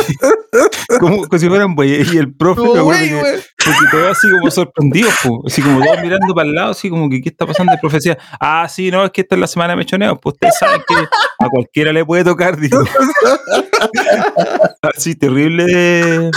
como, 1.00 1.28
como 1.28 1.40
si 1.40 1.48
fueran 1.50 1.74
güey. 1.76 2.04
Y 2.14 2.18
el 2.18 2.34
profe, 2.36 2.62
Como 2.62 2.92
que- 2.92 3.44
porque 3.66 3.80
todo 3.92 4.10
así 4.10 4.30
como 4.30 4.52
sorprendido, 4.52 5.10
po. 5.24 5.42
así 5.48 5.62
como 5.62 5.84
todos 5.84 6.00
mirando 6.02 6.36
para 6.36 6.48
el 6.48 6.54
lado, 6.56 6.72
así 6.72 6.90
como 6.90 7.10
que 7.10 7.20
qué 7.22 7.30
está 7.30 7.48
pasando. 7.48 7.74
El 7.74 7.80
profe 7.80 7.98
decía, 7.98 8.18
ah, 8.40 8.68
sí, 8.70 8.92
no, 8.92 9.04
es 9.06 9.12
que 9.12 9.22
esta 9.22 9.34
es 9.36 9.42
la 9.42 9.48
semana 9.48 9.74
de 9.74 9.78
mechoneo. 9.78 10.20
Pues 10.20 10.34
ustedes 10.34 10.58
saben 10.60 10.82
que 10.88 10.94
a 10.96 11.50
cualquiera 11.50 11.92
le 11.92 12.06
puede 12.06 12.24
tocar, 12.24 12.58
digo. 12.60 12.84
así, 14.96 15.16
terrible. 15.16 16.30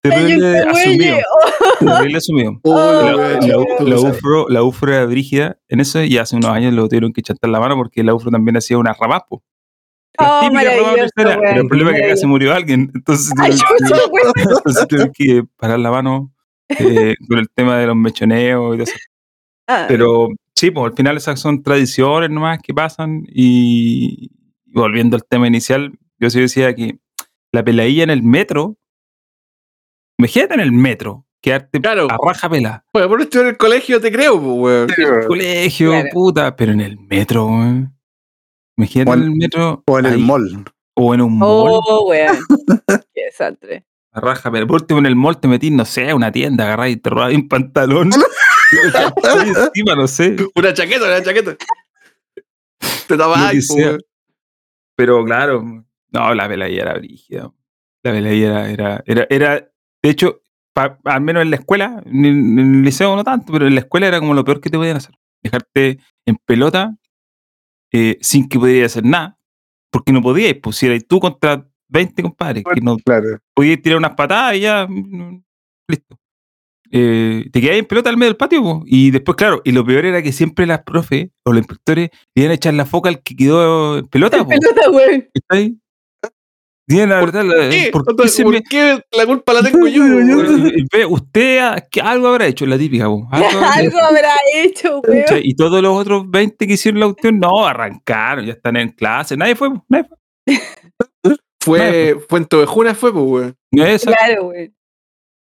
Terrible 0.00 0.64
güey, 0.70 0.98
Terrible. 1.78 2.58
Oh, 2.62 2.74
La, 2.76 3.12
la- 3.12 3.84
la. 3.84 4.00
UFRO, 4.00 4.48
la 4.48 4.62
UFRO 4.62 4.92
era 4.94 5.06
brígida 5.06 5.58
en 5.68 5.80
eso 5.80 6.02
y 6.02 6.18
hace 6.18 6.36
unos 6.36 6.50
años 6.50 6.72
lo 6.74 6.88
tuvieron 6.88 7.12
que 7.12 7.22
chantar 7.22 7.50
la 7.50 7.60
mano 7.60 7.76
porque 7.76 8.02
la 8.02 8.14
UFRO 8.14 8.30
también 8.30 8.56
hacía 8.56 8.78
una 8.78 8.92
ramas, 8.94 9.22
po. 9.28 9.42
La 10.18 10.40
Oh, 10.40 10.48
pero 11.14 11.30
el 11.60 11.68
problema 11.68 11.92
es 11.92 11.96
que 12.00 12.04
acá 12.06 12.16
se 12.16 12.26
murió 12.26 12.52
alguien. 12.52 12.90
Entonces, 12.94 13.32
Ay, 13.38 13.52
tuvieron 14.88 15.12
que- 15.14 15.44
parar 15.56 15.78
la 15.78 15.90
mano 15.92 16.32
eh, 16.68 17.14
con 17.28 17.38
el 17.38 17.48
tema 17.50 17.78
de 17.78 17.86
los 17.86 17.96
mechoneos 17.96 18.74
y 18.74 18.78
todo 18.78 18.82
eso. 18.84 18.94
Ah, 19.68 19.84
Pero 19.86 20.28
sí, 20.56 20.70
pues 20.72 20.86
al 20.90 20.96
final 20.96 21.16
esas 21.16 21.38
son 21.38 21.62
tradiciones 21.62 22.30
nomás 22.30 22.58
que 22.62 22.74
pasan 22.74 23.22
y, 23.28 24.30
y 24.66 24.72
volviendo 24.72 25.16
al 25.16 25.24
tema 25.24 25.46
inicial, 25.46 25.92
yo 26.18 26.30
sí 26.30 26.40
decía 26.40 26.74
que 26.74 26.98
la 27.52 27.62
peladilla 27.62 28.02
en 28.02 28.10
el 28.10 28.22
metro, 28.22 28.76
imagínate 30.18 30.54
en 30.54 30.60
el 30.60 30.72
metro, 30.72 31.26
quedarte 31.40 31.80
Claro. 31.80 32.08
a 32.10 32.16
raja 32.24 32.48
pela. 32.48 32.84
Bueno, 32.92 33.08
por 33.08 33.20
esto 33.22 33.40
en 33.40 33.46
el 33.48 33.56
colegio 33.56 34.00
te 34.00 34.10
creo, 34.12 34.36
weón. 34.36 34.88
En 34.96 35.14
el 35.14 35.26
colegio, 35.26 35.90
Claro. 35.90 36.08
puta, 36.12 36.56
pero 36.56 36.72
en 36.72 36.80
el 36.80 36.98
metro, 36.98 37.46
weón. 37.46 37.94
Imagínate 38.76 39.12
en- 39.12 39.22
el 39.22 39.30
metro. 39.34 39.82
O 39.86 39.98
en 39.98 40.06
el 40.06 40.18
mall. 40.18 40.64
O 40.94 41.14
en 41.14 41.20
un 41.22 41.38
mall. 41.38 41.48
Oh, 41.50 42.06
weón. 42.08 42.36
Qué 43.14 43.24
desastre. 43.26 43.84
a 44.12 44.20
raja 44.20 44.50
pela. 44.50 44.66
Por 44.66 44.80
último, 44.82 44.98
en 45.00 45.06
el 45.06 45.14
mall 45.16 45.38
te 45.38 45.46
metís, 45.48 45.70
no 45.70 45.84
sé, 45.84 46.10
a 46.10 46.14
una 46.16 46.32
tienda, 46.32 46.64
agarrás 46.64 46.90
y 46.90 46.96
te 46.96 47.10
robás 47.10 47.32
un 47.34 47.46
pantalón. 47.48 48.10
Encima, 49.72 49.94
no 49.94 50.06
sé. 50.08 50.36
Una 50.54 50.72
chaqueta, 50.74 51.04
una 51.04 51.22
chaqueta. 51.22 51.56
Te 53.06 53.14
weón. 53.16 54.00
Pero 54.96 55.24
claro, 55.24 55.62
no, 56.10 56.34
la 56.34 56.48
peladilla 56.48 56.82
era 56.82 56.94
brígida. 56.94 57.52
La 58.02 58.12
peladilla 58.12 58.68
era, 58.68 58.70
era, 58.70 59.02
era, 59.06 59.26
era 59.30 59.70
de 60.02 60.10
hecho, 60.10 60.42
pa- 60.78 60.98
al 61.04 61.20
menos 61.20 61.42
en 61.42 61.50
la 61.50 61.56
escuela, 61.56 62.02
en, 62.06 62.24
en 62.24 62.58
el 62.58 62.82
liceo 62.82 63.16
no 63.16 63.24
tanto, 63.24 63.52
pero 63.52 63.66
en 63.66 63.74
la 63.74 63.80
escuela 63.80 64.06
era 64.06 64.20
como 64.20 64.34
lo 64.34 64.44
peor 64.44 64.60
que 64.60 64.70
te 64.70 64.78
podían 64.78 64.96
hacer. 64.98 65.14
Dejarte 65.42 65.98
en 66.26 66.36
pelota 66.44 66.94
eh, 67.92 68.18
sin 68.20 68.48
que 68.48 68.58
pudieras 68.58 68.92
hacer 68.92 69.04
nada, 69.04 69.38
porque 69.90 70.12
no 70.12 70.20
podías, 70.22 70.54
pues 70.62 70.76
si 70.76 70.86
eras 70.86 71.04
tú 71.08 71.18
contra 71.20 71.66
20 71.88 72.22
compadres, 72.22 72.64
que 72.72 72.80
no 72.80 72.96
Claro. 72.98 73.38
podías 73.54 73.80
tirar 73.80 73.98
unas 73.98 74.12
patadas 74.14 74.56
y 74.56 74.60
ya, 74.60 74.86
mm, 74.88 75.42
listo. 75.88 76.18
Eh, 76.90 77.48
te 77.52 77.60
quedabas 77.60 77.80
en 77.80 77.84
pelota 77.86 78.08
al 78.10 78.16
medio 78.16 78.30
del 78.30 78.36
patio, 78.36 78.62
po. 78.62 78.82
y 78.86 79.10
después, 79.10 79.36
claro, 79.36 79.60
y 79.64 79.72
lo 79.72 79.84
peor 79.84 80.06
era 80.06 80.22
que 80.22 80.32
siempre 80.32 80.66
las 80.66 80.82
profes 80.84 81.28
o 81.44 81.52
los 81.52 81.58
inspectores 81.58 82.10
iban 82.34 82.50
a 82.50 82.54
echar 82.54 82.72
la 82.74 82.86
foca 82.86 83.08
al 83.10 83.22
que 83.22 83.36
quedó 83.36 83.98
en 83.98 84.06
pelota, 84.06 84.38
po. 84.42 84.48
Pelota, 84.48 84.90
weón. 84.90 85.28
¿Cachai? 86.88 87.30
Tienen 87.30 87.48
la 87.48 87.68
¿Qué? 87.70 87.90
¿por 87.92 88.04
qué 88.04 88.10
Entonces, 88.12 88.34
se 88.34 88.42
¿por 88.44 88.52
me- 88.54 88.62
qué 88.62 89.00
la 89.12 89.26
culpa 89.26 89.52
la 89.52 89.62
tengo 89.62 89.86
yo? 89.88 90.02
Usted 91.10 91.60
algo 92.02 92.28
habrá 92.28 92.46
hecho, 92.46 92.64
la 92.66 92.78
típica. 92.78 93.04
Algo 93.06 93.26
habrá 93.30 93.72
Algo 93.74 93.98
habrá 93.98 94.32
hecho, 94.54 95.00
weón. 95.06 95.18
hecho. 95.18 95.36
Y 95.42 95.54
todos 95.54 95.82
los 95.82 95.96
otros 95.96 96.30
20 96.30 96.66
que 96.66 96.72
hicieron 96.72 97.00
la 97.00 97.06
cuestión, 97.06 97.38
no, 97.38 97.66
arrancaron, 97.66 98.46
ya 98.46 98.52
están 98.54 98.76
en 98.76 98.88
clase. 98.90 99.36
Nadie 99.36 99.54
fue, 99.54 99.68
nadie 99.88 100.04
fue. 100.08 100.16
Fue, 101.60 102.16
fue 102.28 102.38
en 102.38 102.46
Tovejuna, 102.46 102.94
fue, 102.94 103.12
pues, 103.12 103.24
weón. 103.26 103.56
Esa- 103.72 104.12
Claro, 104.12 104.44
weón. 104.46 104.74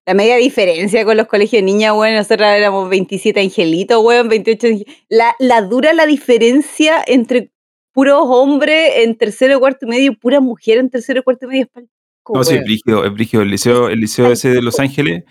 La 0.05 0.13
media 0.13 0.35
diferencia 0.35 1.05
con 1.05 1.15
los 1.17 1.27
colegios 1.27 1.61
de 1.61 1.65
niñas, 1.65 1.93
weón, 1.95 2.15
nosotros 2.15 2.47
éramos 2.49 2.89
27 2.89 3.39
angelitos, 3.39 4.03
weón, 4.03 4.27
28 4.29 4.67
angel- 4.67 4.85
la, 5.09 5.35
la 5.39 5.61
dura 5.61 5.93
la 5.93 6.05
diferencia 6.05 7.03
entre 7.07 7.51
puros 7.91 8.21
hombres 8.25 8.91
en 8.97 9.15
tercero, 9.17 9.59
cuarto 9.59 9.85
y 9.85 9.89
medio 9.89 10.11
y 10.11 10.15
puras 10.15 10.41
mujeres 10.41 10.83
en 10.83 10.89
tercero, 10.89 11.23
cuarto 11.23 11.45
y 11.45 11.49
medio. 11.49 11.67
es 11.75 11.83
No, 12.29 12.43
sí, 12.43 12.55
es 12.55 12.63
brígido, 12.63 13.05
es 13.05 13.13
brígido. 13.13 13.43
El 13.43 13.49
liceo, 13.51 13.89
el 13.89 13.99
liceo 13.99 14.31
ese 14.31 14.49
de 14.49 14.61
Los 14.61 14.79
Ángeles, 14.79 15.23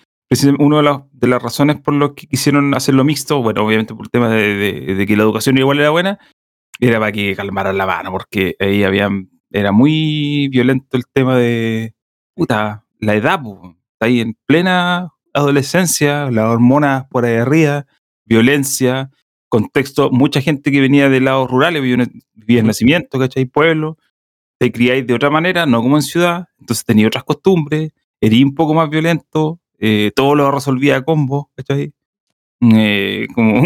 una 0.58 0.76
de 0.78 0.82
las, 0.82 1.00
de 1.12 1.28
las 1.28 1.42
razones 1.42 1.80
por 1.80 1.94
las 1.94 2.10
que 2.12 2.26
quisieron 2.26 2.74
hacerlo 2.74 3.04
mixto, 3.04 3.42
bueno, 3.42 3.64
obviamente 3.66 3.94
por 3.94 4.06
el 4.06 4.10
tema 4.10 4.28
de, 4.28 4.54
de- 4.56 4.94
de 4.94 5.06
que 5.06 5.16
la 5.16 5.22
educación 5.24 5.58
igual 5.58 5.80
era 5.80 5.90
buena, 5.90 6.18
era 6.78 6.98
para 6.98 7.12
que 7.12 7.34
calmaran 7.36 7.76
la 7.78 7.86
mano, 7.86 8.10
porque 8.12 8.54
ahí 8.60 8.84
habían, 8.84 9.28
era 9.50 9.72
muy 9.72 10.48
violento 10.48 10.96
el 10.96 11.04
tema 11.12 11.36
de, 11.36 11.94
puta, 12.34 12.84
la 13.00 13.14
edad. 13.14 13.40
Está 13.94 14.06
ahí 14.06 14.20
en 14.20 14.36
plena 14.46 15.10
adolescencia, 15.32 16.30
las 16.30 16.46
hormonas 16.46 17.04
por 17.10 17.24
ahí 17.24 17.36
arriba, 17.36 17.86
violencia, 18.24 19.10
contexto, 19.50 20.10
mucha 20.10 20.40
gente 20.40 20.72
que 20.72 20.80
venía 20.80 21.10
de 21.10 21.20
lados 21.20 21.50
rurales, 21.50 21.82
vivía 21.82 22.04
en, 22.04 22.22
vivía 22.32 22.60
en 22.60 22.66
nacimiento, 22.68 23.18
¿cachai? 23.18 23.44
Pueblo, 23.44 23.98
te 24.58 24.72
criáis 24.72 25.06
de 25.06 25.12
otra 25.14 25.28
manera, 25.28 25.66
no 25.66 25.82
como 25.82 25.96
en 25.96 26.02
ciudad, 26.02 26.46
entonces 26.58 26.84
tenía 26.86 27.06
otras 27.06 27.24
costumbres, 27.24 27.92
erí 28.22 28.42
un 28.42 28.54
poco 28.54 28.72
más 28.72 28.88
violento, 28.88 29.60
eh, 29.78 30.10
todo 30.16 30.34
lo 30.34 30.50
resolvía 30.50 30.96
a 30.96 31.02
combo, 31.04 31.50
¿cachai? 31.56 31.92
Eh, 32.62 33.26
como, 33.34 33.62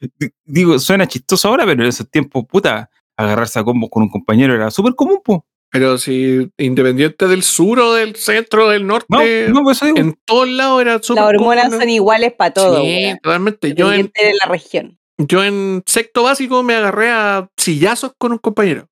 digo, 0.44 0.78
suena 0.78 1.06
chistoso 1.06 1.48
ahora, 1.48 1.64
pero 1.66 1.82
en 1.82 1.88
esos 1.88 2.10
tiempos, 2.10 2.44
puta, 2.48 2.90
agarrarse 3.16 3.58
a 3.58 3.64
combo 3.64 3.88
con 3.88 4.02
un 4.04 4.08
compañero 4.10 4.54
era 4.54 4.70
súper 4.70 4.94
común, 4.94 5.20
po. 5.24 5.46
Pero 5.70 5.98
si 5.98 6.48
independiente 6.58 7.26
del 7.26 7.42
sur 7.42 7.80
o 7.80 7.94
del 7.94 8.14
centro, 8.14 8.68
del 8.68 8.86
norte, 8.86 9.06
No, 9.50 9.62
no, 9.62 9.72
digo. 9.72 9.96
en 9.98 10.16
todos 10.24 10.48
lados 10.48 10.80
era 10.80 11.02
súper 11.02 11.24
Las 11.24 11.34
hormonas 11.34 11.64
común. 11.64 11.80
son 11.80 11.88
iguales 11.90 12.32
para 12.34 12.52
todo, 12.54 12.80
Sí, 12.82 12.86
weón. 13.04 13.18
totalmente. 13.22 13.74
Yo 13.74 13.92
en, 13.92 14.00
Independiente 14.00 14.26
de 14.26 14.32
la 14.44 14.50
región. 14.52 14.98
Yo 15.18 15.44
en 15.44 15.82
sexto 15.86 16.24
básico 16.24 16.62
me 16.62 16.74
agarré 16.74 17.10
a 17.10 17.48
sillazos 17.56 18.12
con 18.18 18.32
un 18.32 18.38
compañero. 18.38 18.88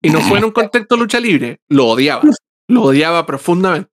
Y 0.00 0.10
no 0.10 0.20
fue 0.20 0.38
en 0.38 0.44
un 0.44 0.52
contexto 0.52 0.94
de 0.94 1.00
lucha 1.00 1.18
libre. 1.18 1.60
Lo 1.68 1.86
odiaba. 1.86 2.22
Lo 2.68 2.82
odiaba 2.82 3.26
profundamente. 3.26 3.90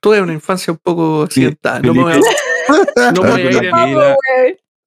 Tuve 0.00 0.20
una 0.22 0.32
infancia 0.32 0.72
un 0.72 0.78
poco 0.78 1.22
accidentada. 1.22 1.80
No 1.80 1.92
me 1.92 2.02
voy 2.02 2.12
a, 2.12 3.12
no 3.12 3.22
voy 3.22 3.42
a 3.42 3.50
ir 3.50 3.70
Maqueira. 3.70 4.16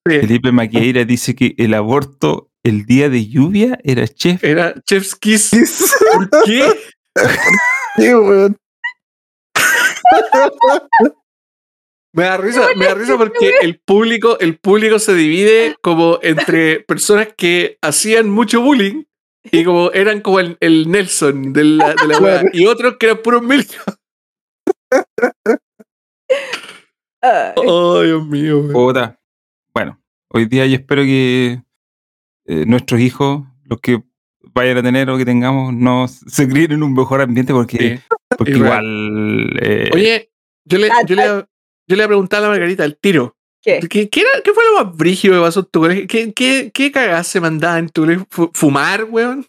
Felipe 0.04 0.52
Maqueira 0.52 1.04
dice 1.04 1.36
que 1.36 1.54
el 1.56 1.72
aborto 1.74 2.50
el 2.64 2.84
día 2.84 3.08
de 3.08 3.28
lluvia 3.28 3.78
era 3.84 4.08
chef. 4.08 4.42
Era 4.42 4.74
Chef's 4.86 5.14
Kiss. 5.14 5.50
Sí, 5.50 5.86
¿Por 6.12 6.30
qué? 6.44 6.64
weón. 8.14 8.56
Me 12.16 12.22
da 12.22 12.36
risa, 12.36 12.68
me 12.76 12.84
da 12.86 12.94
risa 12.94 13.16
porque 13.18 13.54
el 13.62 13.80
público, 13.80 14.38
el 14.38 14.56
público 14.56 14.98
se 15.00 15.14
divide 15.14 15.74
como 15.82 16.20
entre 16.22 16.78
personas 16.80 17.28
que 17.36 17.76
hacían 17.82 18.30
mucho 18.30 18.60
bullying 18.62 19.02
y 19.50 19.64
como 19.64 19.90
eran 19.92 20.20
como 20.20 20.38
el, 20.38 20.56
el 20.60 20.88
Nelson 20.90 21.52
de 21.52 21.64
la, 21.64 21.94
de 21.94 22.06
la 22.06 22.18
wea, 22.20 22.44
y 22.52 22.66
otros 22.66 22.96
que 22.98 23.06
eran 23.06 23.18
puros 23.18 23.42
milk. 23.42 23.66
Ay. 27.20 27.52
Oh, 27.56 28.00
Dios 28.02 28.26
mío. 28.26 28.62
Puta. 28.72 29.18
Bueno, 29.74 30.00
hoy 30.30 30.46
día 30.46 30.66
yo 30.66 30.76
espero 30.76 31.02
que 31.02 31.62
eh, 32.46 32.64
nuestros 32.66 33.00
hijos, 33.00 33.42
los 33.64 33.80
que 33.80 34.02
vayan 34.52 34.78
a 34.78 34.82
tener 34.82 35.10
o 35.10 35.16
que 35.16 35.24
tengamos, 35.24 35.72
no 35.74 36.06
se 36.08 36.48
críen 36.48 36.72
en 36.72 36.82
un 36.82 36.92
mejor 36.92 37.20
ambiente 37.22 37.52
porque, 37.52 38.00
Sí. 38.38 38.50
igual. 38.52 39.56
eh, 39.60 39.90
Oye, 39.92 40.30
yo 40.64 40.78
le, 40.78 40.90
Ah, 40.90 41.02
yo, 41.06 41.16
le, 41.16 41.44
yo 41.86 41.96
le 41.96 42.02
voy 42.02 42.04
a 42.04 42.08
preguntar 42.08 42.38
a 42.38 42.42
la 42.42 42.48
Margarita 42.50 42.84
al 42.84 42.96
tiro. 42.96 43.36
¿Qué? 43.62 43.80
¿Qué, 43.88 44.08
qué, 44.10 44.20
era- 44.20 44.42
qué 44.42 44.52
fue 44.52 44.62
lo 44.64 44.84
más 44.84 44.96
brígido 44.96 45.34
que 45.36 45.40
pasó 45.40 45.60
en 45.60 45.66
tu 45.66 45.80
colegio? 45.80 46.06
¿Qué, 46.06 46.32
qué, 46.34 46.70
qué 46.72 46.92
cagás 46.92 47.26
se 47.26 47.40
mandaba 47.40 47.78
en 47.78 47.88
tu 47.88 48.02
colegio? 48.02 48.26
Fu- 48.30 48.50
¿Fumar, 48.52 49.04
weón? 49.04 49.46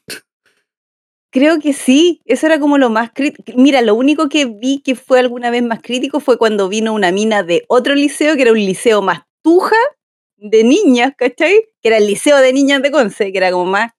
Creo 1.31 1.59
que 1.59 1.73
sí, 1.73 2.21
eso 2.25 2.45
era 2.45 2.59
como 2.59 2.77
lo 2.77 2.89
más 2.89 3.11
crítico. 3.13 3.51
Mira, 3.57 3.81
lo 3.81 3.93
único 3.95 4.29
que 4.29 4.45
vi 4.45 4.79
que 4.81 4.95
fue 4.95 5.19
alguna 5.19 5.49
vez 5.49 5.63
más 5.63 5.81
crítico 5.81 6.21
fue 6.21 6.37
cuando 6.37 6.69
vino 6.69 6.93
una 6.93 7.11
mina 7.11 7.43
de 7.43 7.65
otro 7.67 7.93
liceo, 7.93 8.35
que 8.37 8.43
era 8.43 8.51
un 8.53 8.57
liceo 8.59 9.01
más 9.01 9.23
tuja 9.43 9.75
de 10.37 10.63
niñas, 10.63 11.13
¿cachai? 11.17 11.65
Que 11.81 11.89
era 11.89 11.97
el 11.97 12.07
liceo 12.07 12.37
de 12.37 12.53
niñas 12.53 12.81
de 12.81 12.91
Conce, 12.91 13.31
que 13.31 13.37
era 13.37 13.51
como 13.51 13.65
más... 13.65 13.91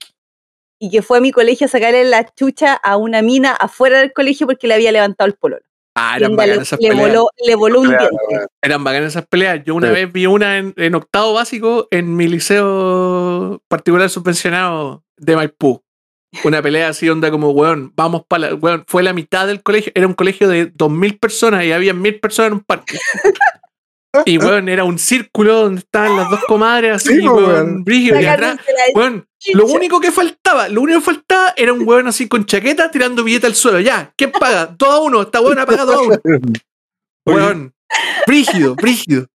Y 0.78 0.90
que 0.90 1.02
fue 1.02 1.18
a 1.18 1.20
mi 1.20 1.30
colegio 1.30 1.66
a 1.66 1.68
sacarle 1.68 2.04
la 2.04 2.26
chucha 2.34 2.74
a 2.74 2.96
una 2.96 3.20
mina 3.22 3.52
afuera 3.52 3.98
del 3.98 4.12
colegio 4.12 4.46
porque 4.46 4.66
le 4.66 4.74
había 4.74 4.92
levantado 4.92 5.26
el 5.28 5.34
pololo. 5.34 5.64
Ah, 5.98 6.16
eran 6.18 6.36
bacanas 6.36 6.62
esas 6.62 6.78
le 6.80 6.88
peleas. 6.90 7.08
voló, 7.08 7.28
le 7.46 7.54
voló 7.54 7.80
un 7.80 7.88
diente. 7.88 8.08
Eran 8.62 8.84
bacanas 8.84 9.08
esas 9.12 9.26
peleas. 9.26 9.62
Yo 9.64 9.74
una 9.74 9.88
Sí. 9.88 9.94
vez 9.94 10.12
vi 10.12 10.26
una 10.26 10.58
en, 10.58 10.74
en 10.76 10.94
octavo 10.94 11.32
básico 11.32 11.88
en 11.90 12.14
mi 12.16 12.28
liceo 12.28 13.62
particular 13.68 14.10
subvencionado 14.10 15.02
de 15.16 15.36
Maipú. 15.36 15.82
Una 16.44 16.60
pelea 16.60 16.88
así, 16.88 17.08
onda 17.08 17.30
como, 17.30 17.50
weón, 17.50 17.92
vamos 17.96 18.22
para 18.28 18.50
la. 18.50 18.54
Weón, 18.56 18.84
fue 18.86 19.02
la 19.02 19.14
mitad 19.14 19.46
del 19.46 19.62
colegio. 19.62 19.90
Era 19.94 20.06
un 20.06 20.12
colegio 20.12 20.48
de 20.48 20.70
2.000 20.70 21.18
personas 21.18 21.64
y 21.64 21.72
había 21.72 21.94
1.000 21.94 22.20
personas 22.20 22.48
en 22.48 22.52
un 22.54 22.60
parque. 22.60 22.98
Y, 24.24 24.38
weón, 24.38 24.68
era 24.70 24.84
un 24.84 24.98
círculo 24.98 25.62
donde 25.64 25.80
estaban 25.80 26.16
las 26.16 26.30
dos 26.30 26.40
comadres 26.46 26.96
así, 26.96 27.16
Sí, 27.20 27.28
weón, 27.28 27.44
weón. 27.44 27.84
brígido, 27.84 28.18
y 28.20 28.24
atrás. 28.24 28.58
Weón, 28.94 29.26
lo 29.52 29.66
único 29.66 30.00
que 30.00 30.10
faltaba, 30.10 30.68
lo 30.68 30.80
único 30.80 31.00
que 31.00 31.04
faltaba 31.04 31.52
era 31.56 31.72
un 31.74 31.86
weón 31.86 32.06
así 32.08 32.26
con 32.26 32.46
chaqueta 32.46 32.90
tirando 32.90 33.22
billete 33.24 33.46
al 33.46 33.54
suelo. 33.54 33.78
Ya, 33.80 34.12
¿quién 34.16 34.32
paga? 34.32 34.66
Dos 34.66 34.88
a 34.88 34.98
uno, 35.00 35.22
esta 35.22 35.40
weón 35.42 35.56
paga 35.66 35.84
dos 35.84 35.96
a 35.96 36.00
uno. 36.00 36.16
Weón, 37.26 37.74
brígido, 38.26 38.74
brígido. 38.76 39.26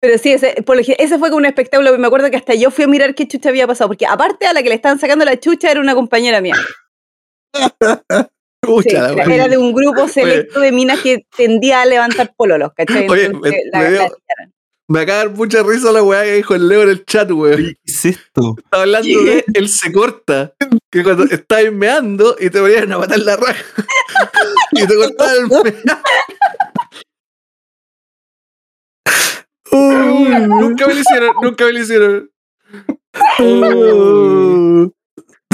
Pero 0.00 0.16
sí, 0.18 0.30
ese, 0.32 0.62
por 0.64 0.76
lo 0.76 0.82
gen- 0.84 0.96
ese 0.98 1.18
fue 1.18 1.28
como 1.28 1.38
un 1.38 1.46
espectáculo. 1.46 1.98
Me 1.98 2.06
acuerdo 2.06 2.30
que 2.30 2.36
hasta 2.36 2.54
yo 2.54 2.70
fui 2.70 2.84
a 2.84 2.88
mirar 2.88 3.14
qué 3.14 3.26
chucha 3.26 3.48
había 3.48 3.66
pasado. 3.66 3.88
Porque 3.88 4.06
aparte 4.06 4.46
a 4.46 4.52
la 4.52 4.62
que 4.62 4.68
le 4.68 4.76
estaban 4.76 5.00
sacando 5.00 5.24
la 5.24 5.40
chucha 5.40 5.70
era 5.72 5.80
una 5.80 5.94
compañera 5.94 6.40
mía. 6.40 6.54
Sí, 8.82 8.88
era, 9.32 9.48
de 9.48 9.56
un 9.58 9.72
grupo 9.72 10.08
selecto 10.08 10.60
de 10.60 10.72
minas 10.72 11.00
que 11.00 11.26
tendía 11.36 11.82
a 11.82 11.86
levantar 11.86 12.32
pololos, 12.36 12.70
¿cachai? 12.76 13.08
Oye, 13.08 13.26
Entonces, 13.26 13.52
me- 13.52 13.70
la- 13.72 13.78
me 13.78 13.90
dio- 13.90 13.98
la 14.02 14.08
tiraron. 14.08 14.54
Me 14.86 15.00
acaba 15.00 15.18
de 15.20 15.24
dar 15.28 15.34
mucha 15.36 15.62
risa 15.62 15.92
la 15.92 16.02
weá 16.02 16.24
que 16.24 16.32
dijo 16.34 16.54
el 16.54 16.68
Leo 16.68 16.82
en 16.82 16.90
el 16.90 17.04
chat, 17.06 17.30
weón. 17.30 17.56
¿Qué 17.56 17.76
es 17.86 18.04
esto? 18.04 18.54
Estaba 18.58 18.82
hablando 18.82 19.08
de 19.24 19.44
él 19.54 19.68
se 19.70 19.90
corta. 19.90 20.52
Que 20.90 21.02
cuando 21.02 21.24
estabas 21.24 21.72
meando 21.72 22.36
y 22.38 22.50
te 22.50 22.60
ponían 22.60 22.92
a 22.92 22.98
matar 22.98 23.18
la 23.20 23.36
raja. 23.36 23.64
y 24.72 24.86
te 24.86 24.94
cortaban 24.94 25.36
el 25.36 25.46
meado. 25.48 26.02
nunca 30.60 30.86
me 30.86 30.94
lo 30.94 31.00
hicieron, 31.00 31.30
nunca 31.42 31.64
me 31.64 31.72
lo 31.72 31.78
hicieron. 31.80 32.30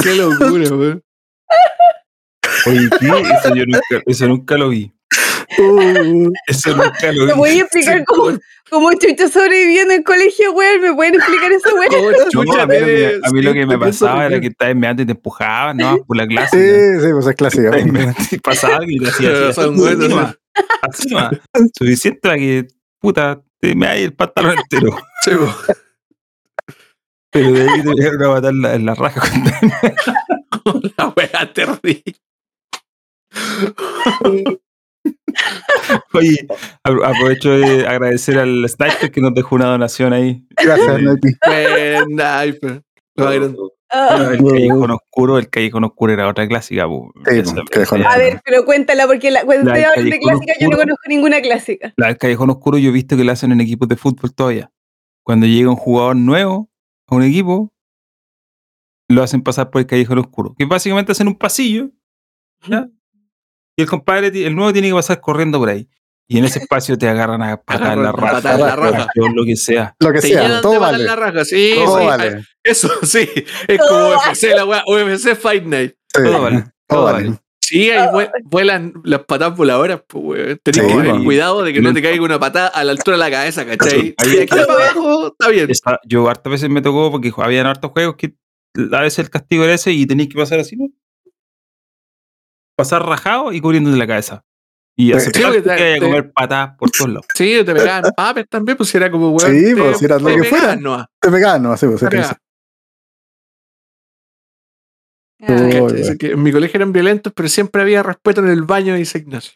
Qué 0.02 0.14
locura, 0.14 0.74
weón. 0.74 1.02
Oye, 2.66 2.88
¿qué? 3.00 3.06
Eso 3.06 3.54
yo 3.54 3.64
nunca, 3.66 4.02
eso 4.06 4.28
nunca 4.28 4.56
lo 4.56 4.68
vi. 4.70 4.92
Eso 6.46 6.76
nunca 6.76 7.12
lo 7.12 7.26
¿Me 7.26 7.32
vi. 7.32 7.38
podías 7.38 7.58
explicar 7.62 7.98
Sí, 7.98 8.04
cómo, 8.06 8.38
cómo 8.70 8.90
chucha 8.92 9.28
sobreviviendo 9.28 9.94
en 9.94 10.02
colegio, 10.02 10.52
weón? 10.52 10.80
¿Me 10.80 10.94
pueden 10.94 11.14
explicar 11.16 11.52
eso, 11.52 11.74
weón? 11.74 11.88
¿Cómo 11.90 12.10
No, 12.10 12.30
chucha 12.30 12.62
a 12.62 12.66
mí, 12.66 12.74
lo 12.78 12.86
que, 12.86 12.94
tiene 12.94 13.20
a 13.24 13.30
mí 13.30 13.42
lo 13.42 13.52
que 13.52 13.66
me 13.66 13.78
pasaba 13.78 14.26
era 14.26 14.40
que 14.40 14.46
estabas 14.48 14.76
meando 14.76 15.02
y 15.02 15.06
te 15.06 15.12
empujaban, 15.12 15.76
¿no? 15.76 15.98
Por 16.04 16.16
la 16.16 16.26
clase. 16.26 16.98
Sí, 17.00 17.04
sí, 17.06 17.12
pues 17.12 17.26
es 17.26 17.34
clásico. 17.34 17.70
Y 18.30 18.38
pasaba 18.38 18.84
y 18.86 18.98
te 18.98 19.08
hacía 19.08 19.48
así. 19.48 19.54
son 19.54 19.74
así 19.88 20.08
nomás. 20.08 20.36
Suficiente 21.76 22.20
para 22.22 22.36
que, 22.36 22.66
puta, 23.00 23.40
te 23.60 23.74
me 23.74 23.86
hay 23.88 24.04
el 24.04 24.12
pantalón 24.14 24.56
entero. 24.58 24.96
Sí, 25.22 25.30
po. 25.32 25.52
Pero 27.32 27.52
de 27.52 27.62
ahí 27.62 27.82
te 27.82 27.90
llegaron 27.94 28.22
a 28.24 28.28
matar 28.28 28.54
la, 28.54 28.74
en 28.74 28.86
la 28.86 28.94
raja. 28.94 29.20
cuando- 29.20 29.50
La 30.96 31.08
weá 31.16 31.52
terrible. 31.52 32.02
Oye, 36.12 36.46
apro- 36.84 37.04
aprovecho 37.04 37.50
de 37.50 37.86
agradecer 37.86 38.38
al 38.38 38.68
Sniper 38.68 39.10
que 39.10 39.20
nos 39.20 39.34
dejó 39.34 39.54
una 39.56 39.66
donación 39.66 40.12
ahí. 40.12 40.46
Gracias, 40.62 41.00
Nati. 41.02 41.28
Lo 43.16 43.24
bailaron. 43.24 43.56
Ah, 43.92 44.14
Bueno, 44.16 44.30
el 44.30 44.38
Callejón 44.52 44.90
Oscuro, 44.92 45.38
el 45.38 45.50
Callejón 45.50 45.84
Oscuro 45.84 46.12
era 46.12 46.28
otra 46.28 46.46
clásica. 46.46 46.86
Sí, 47.26 47.42
a 48.06 48.18
ver, 48.18 48.40
pero 48.44 48.64
cuéntala, 48.64 49.06
porque 49.08 49.32
la, 49.32 49.44
cuando 49.44 49.64
La 49.64 49.72
ustedes 49.72 49.86
hablan 49.88 50.04
de 50.04 50.10
Callejón 50.12 50.38
clásica, 50.38 50.52
yo 50.60 50.66
no 50.66 50.70
Oscuro. 50.70 50.78
conozco 50.82 51.02
ninguna 51.08 51.40
clásica. 51.40 51.92
La 51.96 52.06
del 52.06 52.16
Callejón 52.18 52.50
Oscuro 52.50 52.78
yo 52.78 52.90
he 52.90 52.92
visto 52.92 53.16
que 53.16 53.24
la 53.24 53.32
hacen 53.32 53.50
en 53.50 53.60
equipos 53.60 53.88
de 53.88 53.96
fútbol 53.96 54.32
todavía. 54.32 54.70
Cuando 55.24 55.46
llega 55.46 55.70
un 55.70 55.76
jugador 55.76 56.14
nuevo 56.16 56.70
a 57.08 57.16
un 57.16 57.22
equipo, 57.24 57.72
lo 59.08 59.24
hacen 59.24 59.42
pasar 59.42 59.70
por 59.70 59.80
el 59.80 59.86
Callejón 59.88 60.18
Oscuro. 60.18 60.54
Que 60.56 60.66
básicamente 60.66 61.10
hacen 61.10 61.26
un 61.26 61.36
pasillo. 61.36 61.90
¿ya? 62.68 62.88
Y 63.80 63.82
el 63.82 63.88
compadre, 63.88 64.28
el 64.46 64.54
nuevo 64.54 64.72
tiene 64.72 64.88
que 64.88 64.94
pasar 64.94 65.20
corriendo 65.20 65.58
por 65.58 65.68
ahí. 65.70 65.88
Y 66.28 66.38
en 66.38 66.44
ese 66.44 66.58
espacio 66.60 66.96
te 66.98 67.08
agarran 67.08 67.42
a 67.42 67.56
patar 67.60 67.96
la 67.98 68.12
raja. 68.12 68.32
patar 68.34 68.60
la 68.60 68.76
raja. 68.76 69.06
lo 69.34 69.44
que 69.44 69.56
sea. 69.56 69.94
Lo 69.98 70.12
que 70.12 70.20
Te 70.20 70.28
sea, 70.28 70.60
todo 70.60 70.78
vale. 70.78 71.04
la 71.04 71.16
raja, 71.16 71.44
sí, 71.44 71.72
Todo 71.76 71.98
sí. 72.00 72.06
vale. 72.06 72.44
Eso, 72.62 72.88
sí. 73.02 73.28
Es 73.66 73.78
como 73.78 74.08
UFC, 74.14 74.54
la 74.54 74.64
weá. 74.64 74.84
UFC 74.86 75.34
Fight 75.34 75.64
Night. 75.64 75.92
Sí, 76.14 76.22
Todo 76.24 76.42
vale. 76.42 76.60
Todo 76.60 76.70
Todo 76.88 77.02
vale. 77.04 77.24
vale. 77.28 77.38
Sí, 77.62 77.88
ahí 77.90 78.08
vue- 78.08 78.30
vuelan 78.44 78.92
las 79.04 79.20
patas 79.24 79.56
voladoras, 79.56 80.02
pues, 80.08 80.24
weón. 80.24 80.60
Tenés 80.62 80.82
Sí, 80.84 80.88
que 80.88 81.02
tener 81.02 81.22
cuidado 81.24 81.62
de 81.62 81.72
que 81.72 81.80
no 81.80 81.94
te 81.94 82.02
caiga 82.02 82.22
una 82.22 82.38
patada 82.40 82.66
a 82.68 82.82
la 82.82 82.90
altura 82.92 83.16
de 83.16 83.20
la 83.20 83.30
cabeza, 83.30 83.64
¿cachai? 83.64 84.14
Ahí- 84.18 84.38
aquí 84.40 84.46
para 84.46 84.62
abajo, 84.74 85.28
está 85.28 85.48
bien. 85.50 85.68
Yo 86.06 86.28
hartas 86.28 86.50
veces 86.50 86.68
me 86.68 86.82
tocó 86.82 87.10
porque 87.12 87.32
habían 87.36 87.66
hartos 87.66 87.92
juegos 87.92 88.16
que 88.16 88.34
a 88.92 89.00
veces 89.02 89.20
el 89.20 89.30
castigo 89.30 89.64
era 89.64 89.74
ese 89.74 89.92
y 89.92 90.04
tenías 90.06 90.28
que 90.28 90.34
pasar 90.36 90.58
así, 90.60 90.76
¿no? 90.76 90.86
Pasar 92.80 93.04
rajado 93.06 93.52
y 93.52 93.60
cubriéndote 93.60 93.96
la 93.96 94.06
cabeza. 94.06 94.42
Y 94.96 95.06
Sí, 95.06 95.12
aceptar 95.12 95.42
porque 95.44 95.62
que 95.62 95.62
te- 95.62 95.68
te 95.76 95.82
vaya 95.82 95.90
a 95.92 95.94
te- 95.94 96.00
comer 96.06 96.32
patadas 96.32 96.76
por 96.76 96.90
todos 96.90 97.10
lados. 97.10 97.26
Sí, 97.34 97.62
te 97.64 97.74
pegaban 97.74 98.02
papes 98.16 98.46
también, 98.48 98.76
pues 98.76 98.94
era 98.94 99.10
como, 99.10 99.30
weón. 99.30 99.50
Sí, 99.50 99.64
te- 99.74 99.76
pues, 99.76 99.98
si 99.98 100.04
era 100.04 100.18
lo 100.18 100.26
que 100.28 100.44
fuera. 100.44 100.76
nomás, 100.76 101.06
Te 101.20 101.30
pegaban, 101.30 101.62
no, 101.62 101.76
sí, 101.76 101.86
pues. 101.86 102.02
Así 105.42 106.18
que 106.18 106.32
en 106.32 106.42
mi 106.42 106.52
colegio 106.52 106.76
eran 106.78 106.92
violentos, 106.92 107.32
pero 107.34 107.48
siempre 107.48 107.80
había 107.82 108.02
respeto 108.02 108.40
en 108.42 108.48
el 108.48 108.62
baño 108.62 108.94
de 108.94 109.04
San 109.04 109.22
Ignacio. 109.22 109.52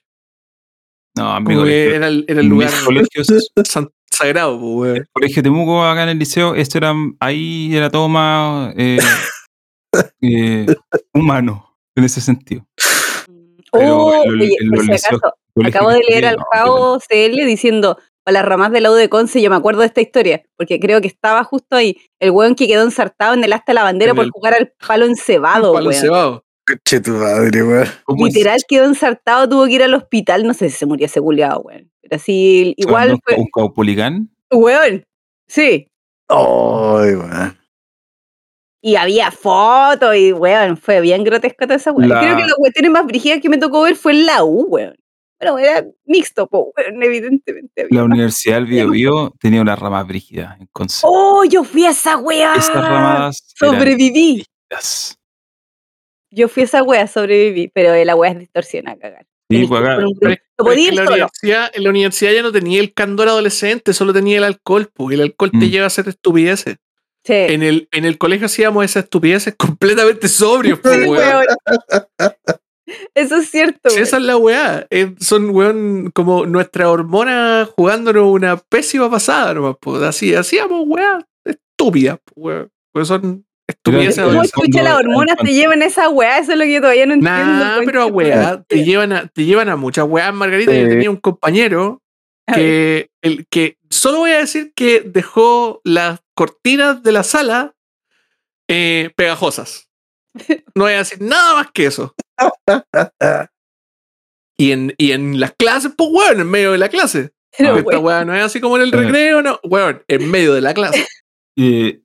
No, 1.17 1.37
en 1.37 1.45
mi 1.45 1.55
colegio. 1.55 1.95
era 1.95 2.09
el, 2.09 2.25
era 2.27 2.41
el 2.41 2.47
lugar 2.49 2.71
sagrado, 4.11 4.59
pues, 4.59 4.75
weón. 4.77 4.97
el 4.97 5.09
colegio 5.13 5.37
de 5.37 5.43
Temuco 5.43 5.85
acá 5.85 6.05
en 6.05 6.09
el 6.11 6.19
liceo, 6.19 6.55
esto 6.55 6.79
era, 6.79 6.95
ahí 7.21 7.77
era 7.77 7.91
todo 7.91 8.09
más 8.09 8.73
eh, 8.79 8.99
eh, 10.23 10.67
humano 11.13 11.77
en 11.97 12.05
ese 12.05 12.21
sentido. 12.21 12.67
Pero 13.79 13.97
Oh, 14.07 14.25
en 14.25 14.39
lo- 14.39 14.45
oye, 14.45 14.57
en 14.61 14.71
por 14.71 14.85
si 14.85 14.91
acaso, 14.93 15.21
Colegio 15.55 15.79
acabo 15.79 15.91
de 15.93 16.01
leer 16.09 16.27
al 16.27 16.37
no, 16.37 16.45
Jao 16.53 16.99
CL 17.01 17.45
diciendo 17.47 17.99
a 18.27 18.33
las 18.33 18.45
ramas 18.45 18.73
de 18.73 18.81
la 18.81 18.91
U 18.91 18.95
de 18.95 19.09
Conce, 19.09 19.43
yo 19.43 19.51
me 19.51 19.57
acuerdo 19.57 19.81
de 19.81 19.87
esta 19.87 20.01
historia, 20.01 20.43
porque 20.57 20.81
creo 20.81 21.01
que 21.01 21.09
estaba 21.09 21.45
justo 21.45 21.77
ahí, 21.77 21.97
el 22.21 22.31
weón 22.31 22.55
que 22.55 22.67
quedó 22.67 22.83
ensartado 22.83 23.35
en 23.35 23.45
el 23.45 23.53
asta 23.53 23.73
de 23.73 23.75
la 23.75 23.83
bandera 23.83 24.15
por 24.15 24.25
el- 24.25 24.31
jugar 24.31 24.55
al 24.55 24.73
palo 24.87 25.05
encebado, 25.05 25.73
Palo 25.75 25.91
weón. 25.91 26.01
cebado. 26.01 26.45
Che, 26.87 27.01
tu 27.01 27.11
madre, 27.11 27.63
weón. 27.63 27.87
¿cómo 28.05 28.27
es 28.27 28.35
Literal 28.35 28.61
quedó 28.67 28.85
ensartado, 28.87 29.47
tuvo 29.49 29.67
que 29.67 29.73
ir 29.73 29.83
al 29.83 29.93
hospital, 29.95 30.47
no 30.47 30.55
sé 30.55 30.71
si 30.71 30.77
se 30.79 30.87
murió 30.87 31.05
ese 31.07 31.21
culiado, 31.21 31.61
weón. 31.61 31.91
Pero 32.01 32.17
así, 32.17 32.73
igual 32.79 33.13
¿Un- 33.13 33.21
fue, 33.23 33.37
¿Un 33.37 33.49
weón, 34.53 35.05
sí. 35.47 35.89
Ay, 36.29 37.15
weón. 37.17 37.59
Y 38.87 38.97
había 38.97 39.31
fotos 39.31 40.15
y, 40.15 40.33
weón, 40.35 40.77
fue 40.77 41.01
bien 41.01 41.25
grotesco 41.25 41.65
toda 41.65 41.77
esa 41.77 41.91
weón. 41.91 42.11
La- 42.11 42.21
Creo 42.21 42.37
que 42.37 42.43
las 42.43 42.55
cuestiones 42.55 42.91
más 42.91 43.07
brígidas 43.07 43.41
que 43.41 43.49
me 43.49 43.57
tocó 43.57 43.81
ver 43.83 43.97
fue 43.97 44.13
en 44.13 44.27
la 44.27 44.45
U, 44.45 44.67
weón. 44.69 44.95
Bueno, 45.41 45.59
era 45.59 45.87
mixto, 46.05 46.47
po, 46.47 46.71
weón, 46.77 47.03
evidentemente. 47.03 47.83
había 47.85 47.99
La. 48.01 48.05
Universidad 48.05 48.57
del 48.57 48.67
Biobío 48.67 49.33
tenía 49.41 49.63
una 49.63 49.75
rama 49.75 50.03
brígida 50.03 50.59
en 50.61 50.69
Conce. 50.71 51.01
¡Oh, 51.03 51.45
yo 51.45 51.65
fui 51.65 51.87
a 51.87 51.91
esa 51.91 52.19
weá! 52.19 52.55
Esas 52.57 52.75
ramas 52.75 53.43
Sobreviví. 53.57 54.45
brígidas. 54.71 55.19
Yo 56.31 56.49
fui 56.49 56.63
a 56.63 56.67
esa 56.67 56.83
weá, 56.83 57.07
sobreviví, 57.07 57.69
pero 57.69 57.95
la 58.05 58.15
weá 58.17 58.33
es 58.33 58.39
distorsión 58.39 58.87
a 58.89 58.97
cagar. 58.97 59.25
Sí, 59.51 59.57
en 59.63 59.71
la 60.97 61.03
universidad, 61.05 61.71
en 61.75 61.85
la 61.85 61.91
universidad 61.91 62.33
ya 62.33 62.43
no 62.43 62.53
tenía 62.53 62.81
el 62.81 62.93
candor 62.93 63.29
adolescente, 63.29 63.93
solo 63.95 64.13
tenía 64.13 64.39
el 64.39 64.45
alcohol, 64.45 64.91
pues, 64.93 65.13
y 65.13 65.15
el 65.15 65.23
alcohol 65.23 65.51
te 65.53 65.57
Mm. 65.59 65.71
lleva 65.71 65.85
a 65.85 65.87
hacer 65.87 66.09
estupideces. 66.09 66.77
Sí. 67.25 67.33
En 67.33 67.63
el, 67.63 67.89
en 67.91 68.05
el 68.05 68.19
colegio 68.19 68.47
hacíamos 68.47 68.85
esas 68.85 69.05
estupideces 69.05 69.55
completamente 69.57 70.29
sobrios, 70.29 70.79
pues, 70.81 70.95
Sí, 70.95 71.09
weón. 71.09 71.19
weón. 71.19 72.35
Eso 73.15 73.37
es 73.37 73.51
cierto. 73.51 73.89
Weón. 73.89 74.03
esa 74.03 74.17
es 74.19 74.23
la 74.23 74.37
weá. 74.37 74.87
Eh, 74.91 75.15
son, 75.19 75.51
weón, 75.51 76.11
como 76.15 76.45
nuestra 76.45 76.91
hormona 76.91 77.67
jugándonos 77.77 78.27
una 78.27 78.57
pésima 78.59 79.11
pasada, 79.11 79.55
nomás, 79.55 79.77
pues. 79.81 80.03
Así, 80.03 80.35
hacíamos 80.35 80.85
weá 80.87 81.19
estúpidas, 81.45 82.19
pues, 82.25 82.37
weón. 82.37 82.71
Pues 82.93 83.09
son 83.09 83.45
estupideces 83.67 84.23
¿Cómo 84.23 84.43
escucha 84.43 84.83
las 84.83 84.99
hormonas 84.99 85.37
te 85.39 85.53
llevan 85.53 85.83
a 85.83 85.87
esa 85.87 86.09
weá? 86.09 86.39
Eso 86.39 86.53
es 86.53 86.59
lo 86.59 86.65
que 86.65 86.75
yo 86.75 86.81
todavía 86.81 87.07
no 87.07 87.15
entiendo. 87.15 87.43
Nah, 87.43 87.81
pero 87.85 88.03
a 88.03 88.07
weá, 88.07 88.63
te 88.63 88.85
llevan 88.85 89.13
a, 89.13 89.27
te 89.27 89.45
llevan 89.45 89.69
a 89.69 89.77
muchas 89.77 90.07
weas, 90.07 90.33
Margarita. 90.33 90.73
Yo 90.73 90.89
tenía 90.89 91.11
un 91.11 91.17
compañero 91.17 92.03
que, 92.53 93.09
el, 93.23 93.47
que 93.49 93.79
solo 93.95 94.19
voy 94.19 94.33
a 94.33 94.39
decir 94.39 94.73
que 94.75 95.01
dejó 95.01 95.81
las 95.85 96.21
cortinas 96.35 97.03
de 97.03 97.13
la 97.13 97.23
sala 97.23 97.75
eh, 98.69 99.11
pegajosas. 99.17 99.89
No 100.75 100.85
voy 100.85 100.93
a 100.93 100.99
decir 100.99 101.21
nada 101.21 101.55
más 101.55 101.71
que 101.73 101.87
eso. 101.87 102.15
Y 104.57 104.71
en, 104.71 104.95
y 104.99 105.11
en 105.11 105.41
las 105.41 105.53
clases, 105.55 105.93
pues 105.97 106.11
weón, 106.13 106.41
en 106.41 106.49
medio 106.49 106.71
de 106.71 106.79
la 106.79 106.89
clase. 106.89 107.33
Pero, 107.59 107.77
Esta 107.77 107.99
weón, 107.99 108.29
no 108.29 108.37
es 108.37 108.43
así 108.45 108.61
como 108.61 108.77
en 108.77 108.83
el 108.83 108.93
recreo, 108.93 109.43
no. 109.43 109.59
Weón, 109.65 110.05
en 110.07 110.31
medio 110.31 110.55
de 110.55 110.61
la 110.61 110.75
clase. 110.75 111.05
eh, 111.57 112.01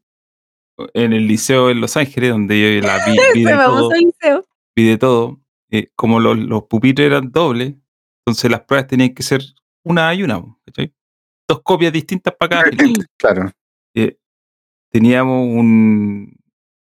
en 0.96 1.14
el 1.14 1.28
liceo 1.28 1.70
en 1.70 1.80
Los 1.80 1.96
Ángeles, 1.96 2.32
donde 2.32 2.82
yo 2.82 2.88
la 2.88 3.06
vi, 3.06 3.18
vi 3.36 3.44
de 3.44 3.54
todo, 3.54 3.92
liceo. 3.92 4.48
vi 4.76 4.88
de 4.88 4.98
todo, 4.98 5.40
eh, 5.70 5.92
como 5.96 6.20
los, 6.20 6.40
los 6.40 6.64
pupitres 6.64 7.06
eran 7.06 7.32
dobles, 7.32 7.76
entonces 8.26 8.50
las 8.50 8.62
pruebas 8.62 8.88
tenían 8.88 9.14
que 9.14 9.22
ser 9.22 9.44
una 9.84 10.12
y 10.16 10.24
una, 10.24 10.44
¿cachai? 10.66 10.94
Dos 11.50 11.62
copias 11.64 11.92
distintas 11.92 12.34
para 12.40 12.64
cada 12.64 12.72
fila. 12.72 13.04
Claro. 13.18 13.52
Eh, 13.96 14.18
teníamos 14.92 15.48
un, 15.48 16.34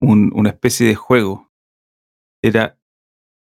un- 0.02 0.32
una 0.36 0.50
especie 0.50 0.88
de 0.88 0.96
juego 0.96 1.50
era 2.44 2.78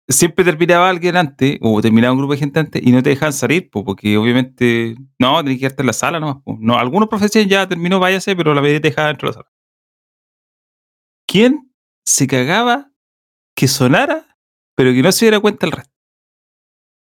siempre 0.10 0.44
terminaba 0.46 0.90
alguien 0.90 1.16
antes, 1.16 1.58
o 1.62 1.82
terminaba 1.82 2.12
un 2.12 2.20
grupo 2.20 2.34
de 2.34 2.40
gente 2.40 2.60
antes, 2.60 2.82
y 2.86 2.92
no 2.92 3.02
te 3.02 3.10
dejaban 3.12 3.32
salir, 3.34 3.70
po, 3.70 3.86
porque 3.86 4.18
obviamente, 4.18 4.96
no, 5.18 5.38
tenías 5.42 5.56
que 5.56 5.60
quedarte 5.62 5.82
en 5.82 5.88
la 5.88 5.94
sala 5.94 6.20
nomás. 6.20 6.44
po. 6.44 6.58
No, 6.60 6.78
algunos 6.78 7.08
profesores 7.10 7.48
ya 7.48 7.66
terminó, 7.68 8.00
váyase, 8.02 8.36
pero 8.36 8.54
la 8.54 8.60
mayoría 8.62 8.82
te 8.82 8.90
dejaba 8.90 9.08
dentro 9.08 9.30
de 9.30 9.32
la 9.32 9.34
sala. 9.44 9.52
¿Quién 11.26 11.74
se 12.06 12.28
cagaba 12.28 12.92
que 13.56 13.70
sonara, 13.70 14.38
pero 14.76 14.92
que 14.92 15.02
no 15.02 15.12
se 15.14 15.24
diera 15.26 15.40
cuenta 15.40 15.66
el 15.68 15.72
resto? 15.72 15.94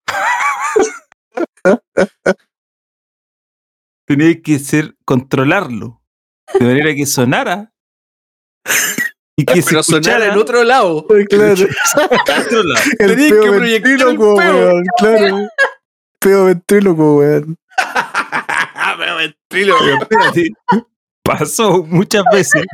Tenía 4.08 4.42
que 4.42 4.58
ser 4.58 4.96
controlarlo, 5.04 6.02
de 6.58 6.66
manera 6.66 6.96
que 6.96 7.06
sonara 7.06 7.74
y 9.36 9.44
que 9.44 9.62
se 9.62 9.70
Pero 9.70 9.84
sonar 9.84 10.02
escuchara 10.02 10.34
en 10.34 10.40
otro 10.40 10.64
lado. 10.64 11.06
Claro. 11.30 11.54
otro 12.46 12.64
lado. 12.64 12.86
El 13.00 13.10
Tenías 13.12 13.32
peo 13.32 13.44
que 13.44 13.50
proyectar 13.58 13.92
el 13.92 13.98
ventríloco, 14.00 14.36
peo. 14.38 14.56
weón. 14.56 14.84
Claro. 14.98 15.50
Peo 16.20 16.46
ventríloco, 16.46 17.18
weón. 17.18 17.58
Pero 19.50 19.98
espérate, 20.02 20.50
pasó 21.22 21.84
muchas 21.84 22.24
veces. 22.32 22.66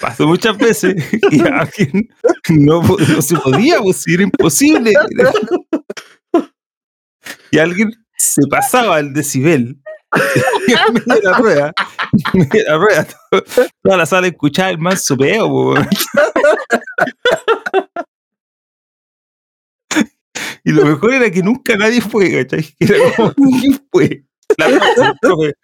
Pasó 0.00 0.28
muchas 0.28 0.56
veces 0.56 0.94
y 1.30 1.40
alguien 1.40 2.08
no 2.50 2.82
se 3.20 3.36
podía, 3.36 3.80
pues 3.80 4.06
era 4.06 4.22
imposible. 4.22 4.92
Y 7.50 7.58
alguien 7.58 7.92
se 8.16 8.42
pasaba 8.48 9.00
el 9.00 9.12
decibel. 9.12 9.80
La 11.22 11.38
rueda, 11.38 11.72
la 12.66 12.76
rueda, 12.78 13.04
to- 13.30 13.44
toda 13.82 13.96
la 13.96 14.06
sala 14.06 14.26
escuchaba 14.28 14.70
el 14.70 14.78
manso 14.78 15.16
peo, 15.16 15.48
po, 15.48 15.72
weón. 15.72 15.88
Y 20.64 20.72
lo 20.72 20.84
mejor 20.86 21.12
era 21.14 21.30
que 21.30 21.42
nunca 21.42 21.76
nadie 21.76 22.00
fue, 22.00 22.30
¿cachai? 22.32 22.74
Era 22.78 22.96
como, 23.16 23.34
¿quién 23.34 23.86
fue? 23.92 24.24
La 24.56 24.66
profe, 25.20 25.54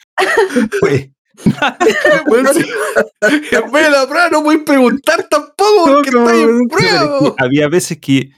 ¿quién 0.52 0.70
fue? 0.80 1.12
Bueno. 2.26 2.50
En 2.50 3.72
vez 3.72 3.84
de 3.84 3.90
la 3.90 4.06
prueba 4.06 4.28
no 4.30 4.42
puedes 4.42 4.62
preguntar 4.62 5.26
tampoco 5.30 5.84
porque 5.86 6.10
No, 6.10 6.28
en 6.30 6.46
no, 6.46 6.62
es 6.62 6.68
prueba. 6.68 7.18
que 7.36 7.44
había 7.44 7.68
veces 7.68 7.98
que 7.98 8.30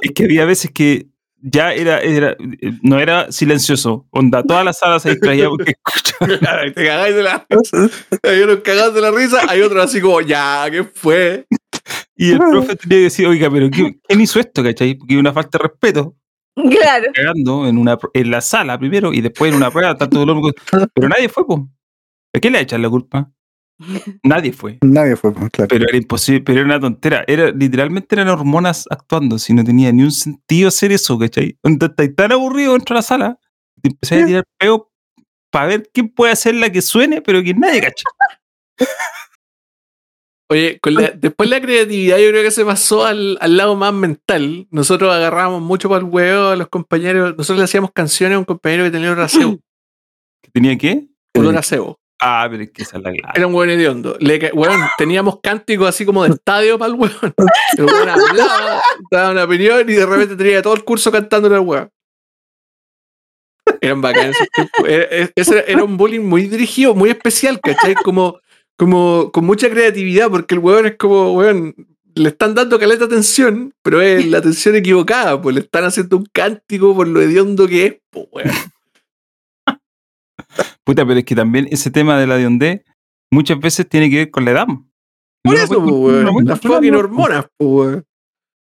es 0.00 0.10
que 0.14 0.24
había 0.24 0.44
veces 0.46 0.70
que 0.72 1.08
ya 1.48 1.72
era, 1.72 2.00
era 2.00 2.36
no 2.82 2.98
era 2.98 3.30
silencioso 3.30 4.06
onda 4.10 4.42
toda 4.42 4.64
la 4.64 4.72
sala 4.72 4.98
se 4.98 5.10
distraía 5.10 5.48
porque 5.48 5.74
escuchaba 5.86 6.62
Te 6.74 6.84
cagáis 6.84 7.14
de 7.14 7.22
la 7.22 7.46
risa. 7.48 7.88
Hay 8.24 8.40
unos 8.40 8.56
cagados 8.60 8.94
de 8.94 9.00
la 9.00 9.10
risa, 9.12 9.38
hay 9.48 9.60
otros 9.60 9.84
así 9.84 10.00
como, 10.00 10.20
ya, 10.22 10.66
¿qué 10.70 10.82
fue? 10.84 11.46
y 12.16 12.30
el 12.32 12.38
profe 12.38 12.74
tenía 12.76 12.98
que 12.98 13.02
decir 13.04 13.26
oiga 13.26 13.48
pero 13.50 13.70
¿quién, 13.70 14.00
quién 14.08 14.20
hizo 14.20 14.40
esto? 14.40 14.62
¿cachai? 14.62 14.94
porque 14.94 15.16
una 15.16 15.32
falta 15.32 15.58
de 15.58 15.68
respeto 15.68 16.16
Claro. 16.56 17.04
cagando 17.14 17.66
en 17.68 17.76
una 17.78 17.98
en 18.14 18.30
la 18.30 18.40
sala 18.40 18.78
primero 18.78 19.12
y 19.12 19.20
después 19.20 19.50
en 19.50 19.56
una 19.58 19.70
prueba 19.70 19.96
tanto 19.96 20.18
dolor 20.24 20.52
pero 20.94 21.08
nadie 21.08 21.28
fue 21.28 21.46
po. 21.46 21.68
¿a 22.34 22.40
quién 22.40 22.54
le 22.54 22.60
echan 22.60 22.80
la 22.82 22.88
culpa? 22.90 23.30
Nadie 24.22 24.52
fue 24.52 24.78
Nadie 24.82 25.16
fue, 25.16 25.32
pues, 25.32 25.50
claro. 25.50 25.68
pero 25.68 25.84
era 25.88 25.96
imposible, 25.96 26.40
pero 26.40 26.58
era 26.60 26.66
una 26.66 26.80
tontera. 26.80 27.24
Era, 27.26 27.50
literalmente 27.50 28.14
eran 28.14 28.28
hormonas 28.28 28.84
actuando, 28.90 29.38
si 29.38 29.52
no 29.54 29.62
tenía 29.64 29.92
ni 29.92 30.02
un 30.02 30.12
sentido 30.12 30.68
hacer 30.68 30.92
eso, 30.92 31.18
¿cachai? 31.18 31.58
Estás 31.62 31.90
tan 32.16 32.32
aburrido 32.32 32.72
dentro 32.72 32.94
de 32.94 32.98
la 32.98 33.02
sala, 33.02 33.38
te 33.82 33.88
empecé 33.88 34.22
a 34.22 34.26
tirar 34.26 34.44
peo 34.58 34.90
para 35.50 35.66
ver 35.66 35.90
quién 35.92 36.08
puede 36.08 36.32
hacer 36.32 36.54
la 36.54 36.70
que 36.70 36.82
suene, 36.82 37.20
pero 37.22 37.42
que 37.42 37.54
nadie 37.54 37.80
cacha. 37.80 38.04
Oye, 40.48 40.78
con 40.80 40.94
la- 40.94 41.10
después 41.10 41.50
la 41.50 41.60
creatividad 41.60 42.18
yo 42.18 42.30
creo 42.30 42.42
que 42.44 42.52
se 42.52 42.64
pasó 42.64 43.04
al, 43.04 43.36
al 43.40 43.56
lado 43.56 43.74
más 43.74 43.92
mental. 43.92 44.68
Nosotros 44.70 45.12
agarrábamos 45.12 45.60
mucho 45.60 45.88
para 45.88 46.04
el 46.04 46.10
huevo 46.10 46.48
a 46.48 46.56
los 46.56 46.68
compañeros. 46.68 47.34
Nosotros 47.36 47.58
le 47.58 47.64
hacíamos 47.64 47.90
canciones 47.92 48.36
a 48.36 48.38
un 48.38 48.44
compañero 48.44 48.84
que 48.84 48.92
tenía 48.92 49.28
cebo. 49.28 49.58
¿Que 50.42 50.50
¿Tenía 50.52 50.78
qué? 50.78 51.08
a 51.34 51.62
cebo. 51.62 51.98
Ah, 52.20 52.46
pero 52.50 52.62
es 52.62 52.70
que 52.70 52.82
esa 52.82 52.96
es 52.96 53.02
la 53.02 53.12
clave. 53.12 53.32
Era 53.36 53.46
un 53.46 53.54
hueón 53.54 53.70
hediondo. 53.70 54.16
Weón, 54.54 54.80
teníamos 54.96 55.38
cánticos 55.42 55.88
así 55.88 56.06
como 56.06 56.24
de 56.24 56.30
estadio 56.30 56.78
para 56.78 56.92
el 56.92 56.98
hueón. 56.98 57.34
El 57.76 57.84
hueón 57.84 58.08
hablaba, 58.08 58.82
daba 59.10 59.30
una 59.32 59.44
opinión 59.44 59.88
y 59.88 59.92
de 59.94 60.06
repente 60.06 60.36
tenía 60.36 60.62
todo 60.62 60.74
el 60.74 60.84
curso 60.84 61.12
cantándole 61.12 61.56
al 61.56 61.60
hueón. 61.60 61.90
Eran 63.80 64.00
bacanes. 64.00 64.36
Era, 64.86 65.04
era- 65.36 65.60
era 65.66 65.84
un 65.84 65.96
bullying 65.96 66.20
muy 66.20 66.42
dirigido, 66.48 66.94
muy 66.94 67.10
especial, 67.10 67.60
¿cachai? 67.60 67.94
Como, 67.94 68.40
como 68.78 69.30
con 69.32 69.44
mucha 69.44 69.68
creatividad, 69.68 70.30
porque 70.30 70.54
el 70.54 70.60
hueón 70.60 70.86
es 70.86 70.96
como, 70.96 71.32
weón, 71.34 71.74
le 72.14 72.28
están 72.30 72.54
dando 72.54 72.78
caleta 72.78 73.04
atención, 73.04 73.74
pero 73.82 74.00
es 74.00 74.24
la 74.26 74.38
atención 74.38 74.74
equivocada, 74.76 75.40
pues 75.42 75.54
le 75.54 75.60
están 75.62 75.84
haciendo 75.84 76.16
un 76.16 76.26
cántico 76.32 76.94
por 76.94 77.08
lo 77.08 77.20
hediondo 77.20 77.66
que 77.68 77.86
es, 77.86 77.96
pues, 78.10 78.26
weón. 78.32 78.50
Puta, 80.86 81.04
pero 81.04 81.18
es 81.18 81.24
que 81.24 81.34
también 81.34 81.66
ese 81.70 81.90
tema 81.90 82.16
de 82.18 82.26
la 82.28 82.36
de 82.36 82.84
muchas 83.32 83.58
veces 83.58 83.88
tiene 83.88 84.08
que 84.08 84.16
ver 84.16 84.30
con 84.30 84.44
la 84.44 84.52
edad. 84.52 84.66
Por 84.66 84.84
No 85.44 85.52
eso, 85.52 85.84
pues, 85.84 86.24
no 86.24 86.40
Las 86.40 86.60
fucking 86.60 86.94
hormonas, 86.94 87.46
pues. 87.58 88.04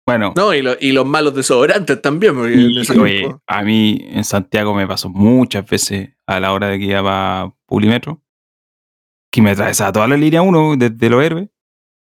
Bueno, 0.06 0.32
No, 0.36 0.52
y, 0.54 0.60
lo- 0.62 0.76
y 0.80 0.92
los 0.92 1.06
malos 1.06 1.34
desodorantes 1.34 2.00
también, 2.02 2.34
y, 2.36 2.78
oye, 2.78 2.84
tiempo- 3.20 3.40
a 3.46 3.62
mí 3.62 4.00
en 4.02 4.24
Santiago 4.24 4.74
me 4.74 4.86
pasó 4.86 5.08
muchas 5.08 5.68
veces 5.68 6.10
a 6.26 6.40
la 6.40 6.52
hora 6.52 6.68
de 6.68 6.78
que 6.78 6.86
iba 6.86 7.42
a 7.42 7.54
Pulimetro, 7.66 8.20
que 9.32 9.40
me 9.40 9.50
atravesaba 9.52 9.92
toda 9.92 10.08
la 10.08 10.16
línea 10.16 10.42
1 10.42 10.76
desde 10.76 11.08
los 11.10 11.22
héroes, 11.22 11.48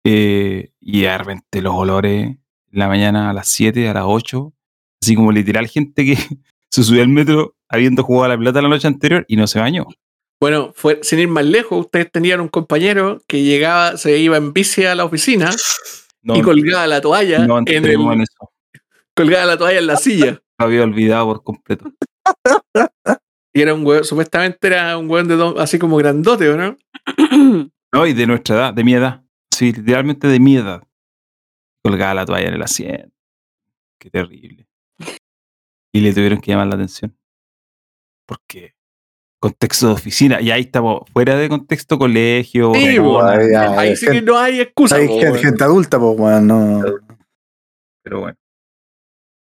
eh, 0.05 0.71
y 0.79 1.01
de 1.01 1.17
repente 1.17 1.61
los 1.61 1.73
olores 1.73 2.27
en 2.27 2.39
la 2.71 2.87
mañana 2.87 3.29
a 3.29 3.33
las 3.33 3.49
7, 3.49 3.89
a 3.89 3.93
las 3.93 4.03
8, 4.05 4.53
así 5.01 5.15
como 5.15 5.31
literal 5.31 5.67
gente 5.67 6.05
que 6.05 6.15
se 6.71 6.83
subió 6.83 7.01
al 7.01 7.09
metro 7.09 7.55
habiendo 7.69 8.03
jugado 8.03 8.25
a 8.25 8.27
la 8.29 8.37
pelota 8.37 8.61
la 8.61 8.69
noche 8.69 8.87
anterior 8.87 9.25
y 9.27 9.35
no 9.35 9.47
se 9.47 9.59
bañó. 9.59 9.85
Bueno, 10.39 10.71
fue, 10.75 10.99
sin 11.01 11.19
ir 11.19 11.27
más 11.27 11.45
lejos, 11.45 11.85
ustedes 11.85 12.11
tenían 12.11 12.41
un 12.41 12.47
compañero 12.47 13.19
que 13.27 13.43
llegaba, 13.43 13.97
se 13.97 14.17
iba 14.19 14.37
en 14.37 14.53
bici 14.53 14.85
a 14.85 14.93
la 14.93 15.03
oficina 15.03 15.49
No, 16.21 16.35
y 16.35 16.41
colgaba 16.41 16.85
la 16.85 17.01
toalla 17.01 17.39
no 17.39 17.57
en 17.57 17.67
el, 17.67 17.75
entremos 17.75 18.13
en 18.13 18.21
eso. 18.21 18.51
colgaba 19.15 19.45
la 19.45 19.57
toalla 19.57 19.79
en 19.79 19.87
la 19.87 19.97
silla. 19.97 20.41
Lo 20.59 20.65
había 20.65 20.83
olvidado 20.83 21.25
por 21.25 21.43
completo. 21.43 21.91
Y 23.53 23.61
era 23.61 23.73
un 23.73 23.83
hueón, 23.85 24.03
supuestamente 24.03 24.67
era 24.67 24.95
un 24.97 25.09
hueón 25.09 25.27
de 25.27 25.53
así 25.57 25.79
como 25.79 25.97
grandote, 25.97 26.49
¿o 26.49 26.57
no? 26.57 26.77
No, 27.93 28.05
y 28.05 28.11
de 28.13 28.27
nuestra 28.27 28.55
edad, 28.57 28.73
de 28.73 28.83
mi 28.83 28.93
edad. 28.93 29.23
Sí, 29.49 29.71
literalmente 29.71 30.27
de 30.27 30.39
mi 30.41 30.57
edad. 30.57 30.83
Colgaba 31.81 32.13
la 32.13 32.25
toalla 32.25 32.49
en 32.49 32.53
el 32.55 32.61
asiento. 32.61 33.15
Qué 33.97 34.09
terrible. 34.09 34.67
Y 35.93 36.01
le 36.01 36.13
tuvieron 36.13 36.41
que 36.41 36.51
llamar 36.51 36.67
la 36.67 36.75
atención. 36.75 37.17
Porque 38.27 38.73
contexto 39.39 39.87
de 39.87 39.93
oficina, 39.93 40.41
y 40.41 40.51
ahí 40.51 40.61
estamos 40.61 41.01
fuera 41.13 41.35
de 41.37 41.47
contexto 41.49 41.97
colegio. 41.97 42.73
Sí, 42.75 42.99
pues, 42.99 43.23
ahí 43.23 43.51
ya. 43.51 43.79
Ahí 43.79 43.95
sí 43.95 44.05
que 44.07 44.13
gente- 44.13 44.31
no 44.31 44.37
hay 44.37 44.59
excusa. 44.61 44.95
Hay 44.97 45.07
po, 45.07 45.19
gente, 45.19 45.39
gente 45.39 45.63
adulta, 45.63 45.99
pues, 45.99 46.19
weón, 46.19 46.47
no. 46.47 46.81
pero 48.03 48.19
bueno. 48.21 48.37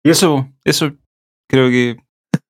Y 0.04 0.10
eso, 0.10 0.48
eso 0.64 0.92
creo 1.50 1.68
que 1.70 1.96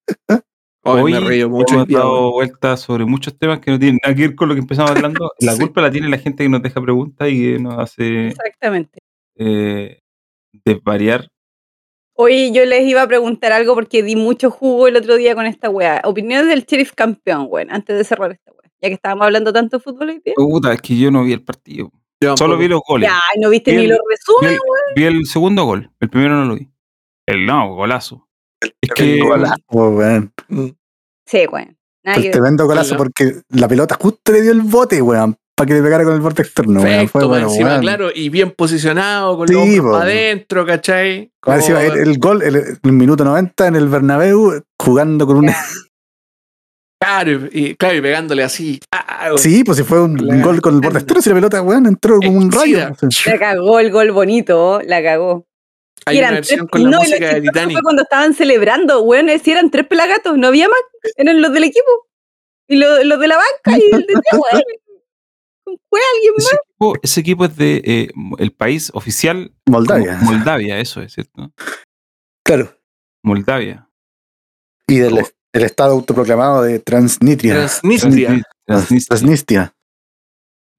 hoy 0.85 1.13
me 1.13 1.21
río 1.21 1.49
mucho. 1.49 1.75
hemos 1.75 1.89
dado 1.89 2.33
vueltas 2.33 2.81
sobre 2.81 3.05
muchos 3.05 3.37
temas 3.39 3.61
que 3.61 3.71
no 3.71 3.79
tienen 3.79 3.99
nada 4.03 4.15
que 4.15 4.23
ver 4.29 4.35
con 4.35 4.49
lo 4.49 4.55
que 4.55 4.61
empezamos 4.61 4.91
hablando. 4.91 5.33
La 5.41 5.53
Sí. 5.53 5.61
culpa 5.61 5.81
la 5.81 5.91
tiene 5.91 6.09
la 6.09 6.19
gente 6.19 6.43
que 6.45 6.49
nos 6.51 6.63
deja 6.63 6.81
preguntas 6.81 7.29
y 7.31 7.39
que 7.41 7.59
nos 7.59 7.79
hace 7.79 8.29
Exactamente. 8.29 8.99
eh, 9.37 10.01
desvariar 10.65 11.29
Oye, 12.21 12.51
yo 12.51 12.65
les 12.65 12.85
iba 12.85 13.03
a 13.03 13.07
preguntar 13.07 13.53
algo 13.53 13.75
porque 13.75 14.03
di 14.03 14.17
mucho 14.17 14.51
jugo 14.51 14.89
el 14.89 14.97
otro 14.97 15.15
día 15.15 15.37
con 15.37 15.47
esta 15.47 15.71
weá. 15.71 16.01
Opiniones 16.05 16.49
del 16.49 16.65
sheriff 16.65 16.93
campeón, 16.93 17.47
weón, 17.49 17.71
antes 17.71 17.97
de 17.97 18.03
cerrar 18.03 18.33
esta 18.33 18.51
weá. 18.51 18.69
Ya 18.83 18.89
que 18.89 18.95
estábamos 18.95 19.27
hablando 19.27 19.53
tanto 19.53 19.79
de 19.79 19.85
fútbol 19.85 20.09
hoy 20.09 20.23
día. 20.25 20.35
Puta, 20.35 20.73
es 20.73 20.83
que 20.83 20.99
yo 20.99 21.13
no 21.13 21.23
vi 21.23 21.33
el 21.33 21.43
partido. 21.45 21.93
Yo 22.21 22.37
Solo 22.37 22.55
tampoco. 22.55 22.59
vi 22.59 22.69
los 22.69 22.81
goles. 22.89 23.09
Ya, 23.09 23.21
no 23.41 23.51
viste 23.51 23.73
ni 23.73 23.87
los 23.87 24.01
resúmenes. 24.11 24.59
el, 24.59 24.95
vi 24.97 25.05
el 25.05 25.27
segundo 25.27 25.65
gol. 25.65 25.93
El 26.01 26.11
primero 26.11 26.35
no 26.35 26.47
lo 26.47 26.57
vi. 26.57 26.69
El 27.25 27.47
no, 27.47 27.75
golazo. 27.77 28.27
Es 28.61 28.91
que 28.97 29.21
El 29.21 29.23
golazo, 29.23 29.63
weón. 29.69 30.35
Sí, 31.25 31.47
weón. 31.47 31.79
Nada 32.03 32.17
El 32.17 32.25
que 32.25 32.31
tremendo 32.31 32.67
golazo 32.67 32.97
porque 32.97 33.43
la 33.51 33.69
pelota 33.69 33.97
justo 34.01 34.33
le 34.33 34.43
dio 34.43 34.51
el 34.51 34.63
bote, 34.63 35.01
weón, 35.03 35.37
para 35.59 35.67
que 35.69 35.75
le 35.75 35.83
pegara 35.83 36.05
con 36.05 36.15
el 36.15 36.21
borde 36.21 36.43
externo, 36.43 36.81
weón. 36.81 36.85
Perfecto, 36.85 37.11
Fue 37.13 37.21
más 37.21 37.29
bueno, 37.29 37.49
encima, 37.49 37.69
weón. 37.71 37.81
claro, 37.83 38.09
y 38.15 38.29
bien 38.31 38.51
posicionado, 38.53 39.37
con 39.37 39.49
Sí, 39.49 39.55
los 39.55 39.63
hombros 39.65 39.93
para 39.99 40.05
adentro, 40.05 40.65
¿cachai? 40.65 41.21
Más 41.21 41.31
Como- 41.41 41.57
encima, 41.57 41.83
el, 41.85 41.99
el 42.09 42.19
gol, 42.19 42.43
el, 42.43 42.57
el 42.83 42.93
minuto 42.93 43.25
90 43.25 43.67
en 43.67 43.77
el 43.77 43.89
Bernabéu, 43.89 44.63
jugando 44.79 45.27
con 45.27 45.37
un... 45.39 45.51
Claro, 47.01 47.31
y, 47.53 47.77
claro, 47.77 47.95
y 47.97 48.01
pegándole 48.01 48.43
así. 48.43 48.81
Ah, 48.93 49.31
Sí, 49.37 49.63
pues 49.63 49.79
si 49.79 49.85
fue 49.85 50.03
un 50.03 50.17
Claro. 50.17 50.43
gol 50.45 50.61
con 50.61 50.75
el 50.75 50.81
borde 50.81 50.99
externo, 50.99 51.23
si 51.23 51.29
la 51.29 51.35
pelota, 51.37 51.63
weón, 51.63 51.87
entró 51.87 52.19
como 52.19 52.37
un 52.39 52.51
rayo. 52.51 52.89
Sí. 53.09 53.31
La 53.31 53.39
cagó 53.39 53.79
el 53.79 53.93
gol 53.93 54.11
bonito, 54.11 54.81
la 54.85 55.01
cagó. 55.03 55.47
Hay 56.07 56.17
Y 56.17 56.19
una 56.19 56.29
eran 56.29 56.35
versión 56.39 56.59
tres- 56.61 56.71
con 56.71 56.83
la 56.83 56.91
no, 56.91 56.99
música 56.99 57.35
de 57.35 57.41
Titanic. 57.41 57.73
Fue 57.77 57.83
cuando 57.83 58.03
estaban 58.03 58.35
celebrando, 58.35 59.01
weón, 59.03 59.29
si 59.43 59.51
eran 59.53 59.71
tres 59.71 59.87
pelagatos, 59.87 60.37
no 60.39 60.49
había 60.49 60.69
más, 60.69 60.79
eran 61.17 61.41
los 61.41 61.53
del 61.53 61.65
equipo. 61.65 61.87
Y 62.69 62.77
lo- 62.77 63.05
los 63.05 63.21
de 63.21 63.29
la 63.29 63.37
banca 63.37 63.79
y 63.79 63.95
el 63.95 64.01
de 64.05 64.15
weón. 64.33 64.63
¿Fue 65.89 66.01
alguien 66.15 66.35
más? 66.37 66.47
Ese 66.47 66.57
equipo, 66.57 66.95
ese 67.03 67.21
equipo 67.21 67.45
es 67.45 67.57
de 67.57 67.83
eh, 67.85 68.09
el 68.39 68.53
país 68.53 68.91
oficial 68.95 69.53
Moldavia. 69.67 70.19
como 70.19 70.33
Moldavia, 70.33 70.79
eso 70.79 71.01
es 71.03 71.13
cierto. 71.13 71.53
Claro. 72.45 72.75
Moldavia. 73.23 73.91
Y 74.87 74.99
del 74.99 75.19
el 75.53 75.63
estado 75.63 75.93
autoproclamado 75.93 76.63
de 76.63 76.79
Transnistria. 76.79 77.55
Transnistria. 77.55 78.43
Transnistria. 78.67 79.09
Transnistria. 79.09 79.75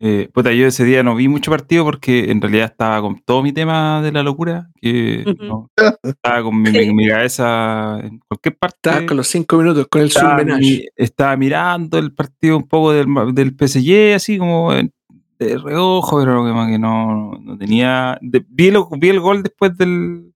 Eh, 0.02 0.30
puta, 0.34 0.54
yo 0.54 0.66
ese 0.66 0.86
día 0.86 1.04
no 1.04 1.14
vi 1.16 1.28
mucho 1.28 1.52
partido 1.52 1.84
porque 1.84 2.32
en 2.32 2.42
realidad 2.42 2.68
estaba 2.72 3.02
con 3.02 3.20
todo 3.20 3.44
mi 3.44 3.52
tema 3.52 4.02
de 4.02 4.14
la 4.14 4.24
locura, 4.24 4.70
que 4.80 5.26
Ujú. 5.28 5.44
no, 5.44 5.70
estaba 6.04 6.42
con 6.42 6.62
mi, 6.62 6.72
mi- 6.72 6.94
mi 6.94 7.10
cabeza 7.10 8.00
en 8.02 8.20
cualquier 8.20 8.58
parte. 8.58 8.78
Estaba 8.90 9.06
con 9.06 9.18
los 9.18 9.28
cinco 9.28 9.58
minutos 9.58 9.88
con 9.90 10.02
el 10.02 10.08
estaba, 10.08 10.42
mi- 10.44 10.86
estaba 10.96 11.36
mirando 11.36 11.98
el 11.98 12.14
partido 12.14 12.56
un 12.56 12.68
poco 12.68 12.94
del, 12.94 13.08
del 13.34 13.54
PSG, 13.58 14.16
así 14.16 14.38
como 14.38 14.72
de 14.74 15.58
reojo, 15.58 16.20
pero 16.20 16.46
que, 16.46 16.72
que 16.72 16.80
no, 16.80 17.38
no 17.42 17.58
tenía. 17.58 18.18
de- 18.22 18.46
vi, 18.48 18.68
el, 18.70 18.78
vi 18.98 19.10
el 19.10 19.20
gol 19.20 19.44
después 19.44 19.76
del. 19.78 20.34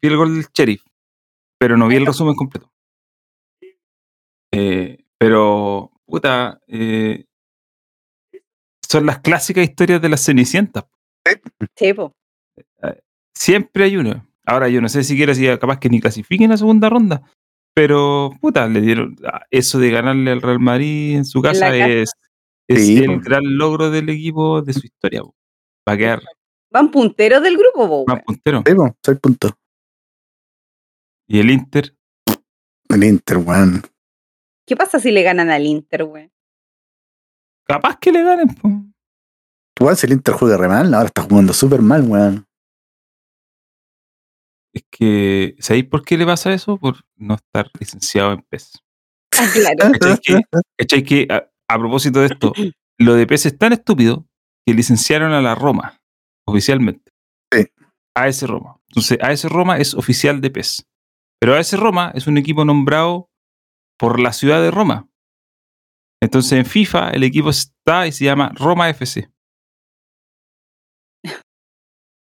Vi 0.00 0.08
el 0.08 0.16
gol 0.16 0.34
del 0.36 0.46
Sheriff, 0.54 0.82
pero 1.58 1.76
no 1.76 1.88
vi 1.88 1.96
el 1.96 2.06
resumen 2.06 2.36
completo. 2.36 2.70
Eh, 4.52 4.98
pero, 5.18 5.90
puta, 6.06 6.60
eh, 6.68 7.24
son 8.90 9.06
las 9.06 9.20
clásicas 9.20 9.62
historias 9.64 10.02
de 10.02 10.08
las 10.08 10.24
Cenicientas. 10.24 10.84
Sí, 11.76 11.92
po. 11.94 12.12
Siempre 13.34 13.84
hay 13.84 13.96
uno. 13.96 14.26
Ahora 14.44 14.68
yo 14.68 14.80
no 14.80 14.88
sé 14.88 15.04
siquiera 15.04 15.34
si 15.34 15.46
capaz 15.58 15.78
que 15.78 15.88
ni 15.88 16.00
clasifiquen 16.00 16.50
a 16.52 16.56
segunda 16.56 16.88
ronda. 16.88 17.22
Pero, 17.72 18.32
puta, 18.40 18.66
le 18.66 18.80
dieron. 18.80 19.16
ah, 19.24 19.42
Eso 19.50 19.78
de 19.78 19.90
ganarle 19.90 20.32
al 20.32 20.42
Real 20.42 20.58
Madrid 20.58 21.16
en 21.16 21.24
su 21.24 21.40
casa, 21.40 21.66
casa. 21.66 21.86
es, 21.88 22.10
es 22.68 22.84
Sí, 22.86 22.98
el 22.98 23.18
po. 23.18 23.20
gran 23.24 23.42
logro 23.44 23.90
del 23.90 24.08
equipo 24.08 24.60
de 24.60 24.72
su 24.72 24.84
historia. 24.84 25.20
po. 25.20 25.36
Va 25.88 25.92
a 25.92 25.96
quedar 25.96 26.22
Van 26.72 26.90
punteros 26.90 27.42
del 27.42 27.56
grupo, 27.56 27.88
po, 27.88 28.04
más 28.06 28.14
weón. 28.16 28.24
puntero. 28.26 28.62
Sí, 28.66 28.74
po, 28.74 28.96
seis 29.04 29.18
puntos. 29.20 29.52
Y 31.28 31.38
el 31.38 31.50
Inter, 31.50 31.94
El 32.88 33.04
Inter, 33.04 33.36
weón. 33.38 33.82
¿Qué 34.66 34.74
pasa 34.76 34.98
si 34.98 35.12
le 35.12 35.22
ganan 35.22 35.50
al 35.50 35.64
Inter, 35.64 36.02
weón? 36.04 36.30
Capaz 37.72 37.96
que 37.98 38.12
le 38.12 38.22
ganen. 38.22 38.48
po. 38.54 38.68
Weón, 39.80 39.96
si 39.96 40.06
el 40.06 40.12
Inter 40.12 40.34
juega 40.34 40.56
re 40.56 40.68
mal, 40.68 40.92
ahora 40.92 41.06
está 41.06 41.22
jugando 41.22 41.52
súper 41.52 41.80
mal, 41.80 42.02
weón. 42.02 42.46
Es 44.74 44.84
que, 44.90 45.56
¿sabéis 45.58 45.86
por 45.86 46.04
qué 46.04 46.16
le 46.16 46.26
pasa 46.26 46.52
eso? 46.52 46.76
Por 46.76 46.96
no 47.16 47.34
estar 47.34 47.70
licenciado 47.78 48.32
en 48.32 48.42
PES. 48.42 48.72
Ah, 49.38 49.48
claro. 49.52 49.92
¿Cachai 50.00 50.18
que, 50.22 50.40
cachai 50.78 51.02
que, 51.02 51.26
a, 51.30 51.50
a 51.68 51.78
propósito 51.78 52.20
de 52.20 52.26
esto, 52.26 52.52
lo 52.98 53.14
de 53.14 53.26
PES 53.26 53.46
es 53.46 53.58
tan 53.58 53.72
estúpido 53.72 54.26
que 54.66 54.74
licenciaron 54.74 55.32
a 55.32 55.40
la 55.40 55.54
Roma 55.54 56.00
oficialmente. 56.46 57.12
Sí. 57.52 57.66
AS 58.14 58.42
Roma. 58.42 58.80
Entonces, 58.88 59.18
AS 59.20 59.44
Roma 59.44 59.78
es 59.78 59.94
oficial 59.94 60.40
de 60.40 60.50
PES. 60.50 60.86
Pero 61.40 61.56
AS 61.56 61.72
Roma 61.72 62.12
es 62.14 62.26
un 62.26 62.36
equipo 62.38 62.64
nombrado 62.64 63.30
por 63.98 64.20
la 64.20 64.32
ciudad 64.32 64.60
de 64.60 64.70
Roma. 64.70 65.08
Entonces, 66.22 66.52
en 66.52 66.66
FIFA, 66.66 67.10
el 67.10 67.24
equipo 67.24 67.50
está 67.50 68.06
y 68.06 68.12
se 68.12 68.24
llama 68.26 68.52
Roma 68.54 68.88
FC, 68.90 69.30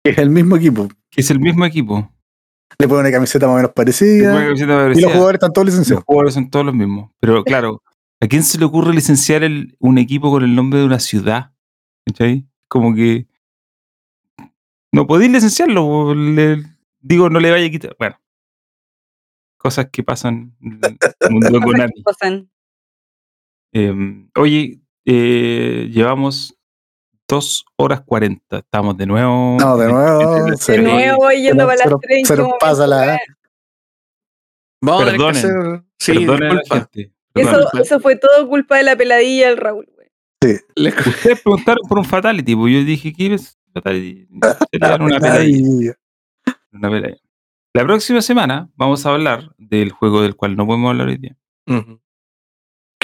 Es 0.04 0.18
el 0.18 0.30
mismo 0.30 0.56
equipo. 0.56 0.88
es 1.16 1.30
el 1.30 1.40
mismo 1.40 1.64
equipo. 1.64 2.10
Le 2.78 2.88
pone 2.88 3.00
una 3.02 3.10
camiseta 3.10 3.46
más 3.46 3.52
o 3.54 3.56
menos 3.56 3.68
Una 3.68 3.74
parecida. 3.74 4.34
camiseta 4.44 4.90
Y 4.94 5.00
los 5.00 5.12
jugadores 5.12 5.36
están 5.36 5.52
todos 5.52 5.66
Los 5.66 5.74
licenciados. 5.74 6.04
jugadores 6.04 6.34
son 6.34 6.50
todos 6.50 6.66
los 6.66 6.74
mismos. 6.74 7.10
Pero 7.20 7.44
claro, 7.44 7.82
¿a 8.20 8.26
quién 8.26 8.42
se 8.42 8.58
le 8.58 8.64
ocurre 8.64 8.92
licenciar 8.92 9.44
el- 9.44 9.76
un 9.78 9.98
equipo 9.98 10.30
con 10.30 10.42
el 10.42 10.54
nombre 10.54 10.80
de 10.80 10.86
una 10.86 10.98
ciudad? 10.98 11.52
¿Cachai? 12.06 12.46
Como 12.68 12.94
que. 12.94 13.26
No 14.92 15.06
podéis 15.06 15.30
licenciarlo. 15.32 16.14
le- 16.14 16.62
digo, 17.00 17.30
no 17.30 17.38
le 17.40 17.50
vaya 17.50 17.66
a 17.66 17.70
quitar. 17.70 17.96
Bueno. 17.98 18.16
Cosas 19.58 19.88
que 19.90 20.02
pasan 20.02 20.54
en 20.60 20.80
el 21.20 21.30
mundo 21.30 21.50
de 21.50 21.60
Konami. 21.60 21.92
Eh, 23.74 23.92
oye, 24.36 24.80
eh, 25.04 25.88
llevamos 25.92 26.56
dos 27.28 27.64
horas 27.76 28.02
cuarenta. 28.02 28.58
Estamos 28.58 28.96
de 28.96 29.06
nuevo. 29.06 29.56
No, 29.58 29.76
de 29.76 29.92
nuevo. 29.92 30.44
De 30.50 30.56
se- 30.56 30.78
nuevo 30.80 31.28
yendo 31.30 31.66
para 31.66 31.78
las 31.78 31.90
nos- 31.90 32.00
30. 32.00 32.28
se 32.36 32.42
nos 32.42 32.52
pasa 32.60 32.86
la. 32.86 33.18
Vamos 34.80 35.04
Perdonen. 35.04 35.36
hacer. 35.36 35.82
Sí, 35.98 36.12
Perdonen 36.14 36.56
la 36.56 36.62
gente. 36.76 37.12
Eso, 37.34 37.50
perdonen. 37.50 37.82
eso 37.82 38.00
fue 38.00 38.16
todo 38.16 38.48
culpa 38.48 38.76
de 38.76 38.82
la 38.84 38.96
peladilla 38.96 39.48
del 39.48 39.56
Raúl, 39.56 39.88
güey. 39.94 40.08
Le- 40.76 40.90
Ustedes 40.90 41.40
preguntaron 41.42 41.88
por 41.88 41.98
un 41.98 42.04
Fatality. 42.04 42.54
Pues 42.54 42.74
yo 42.74 42.84
dije 42.84 43.12
que 43.12 43.34
es 43.34 43.58
Fatality. 43.72 44.28
Sería 44.70 44.96
una 45.00 45.18
peladilla. 45.18 45.94
Una 46.72 46.90
pelea. 46.90 47.16
La 47.72 47.82
próxima 47.84 48.20
semana 48.22 48.70
vamos 48.76 49.04
a 49.04 49.10
hablar 49.10 49.50
del 49.58 49.90
juego 49.90 50.22
del 50.22 50.36
cual 50.36 50.54
no 50.54 50.64
podemos 50.66 50.90
hablar 50.90 51.08
hoy 51.08 51.16
día, 51.16 51.36
Ujú. 51.66 52.00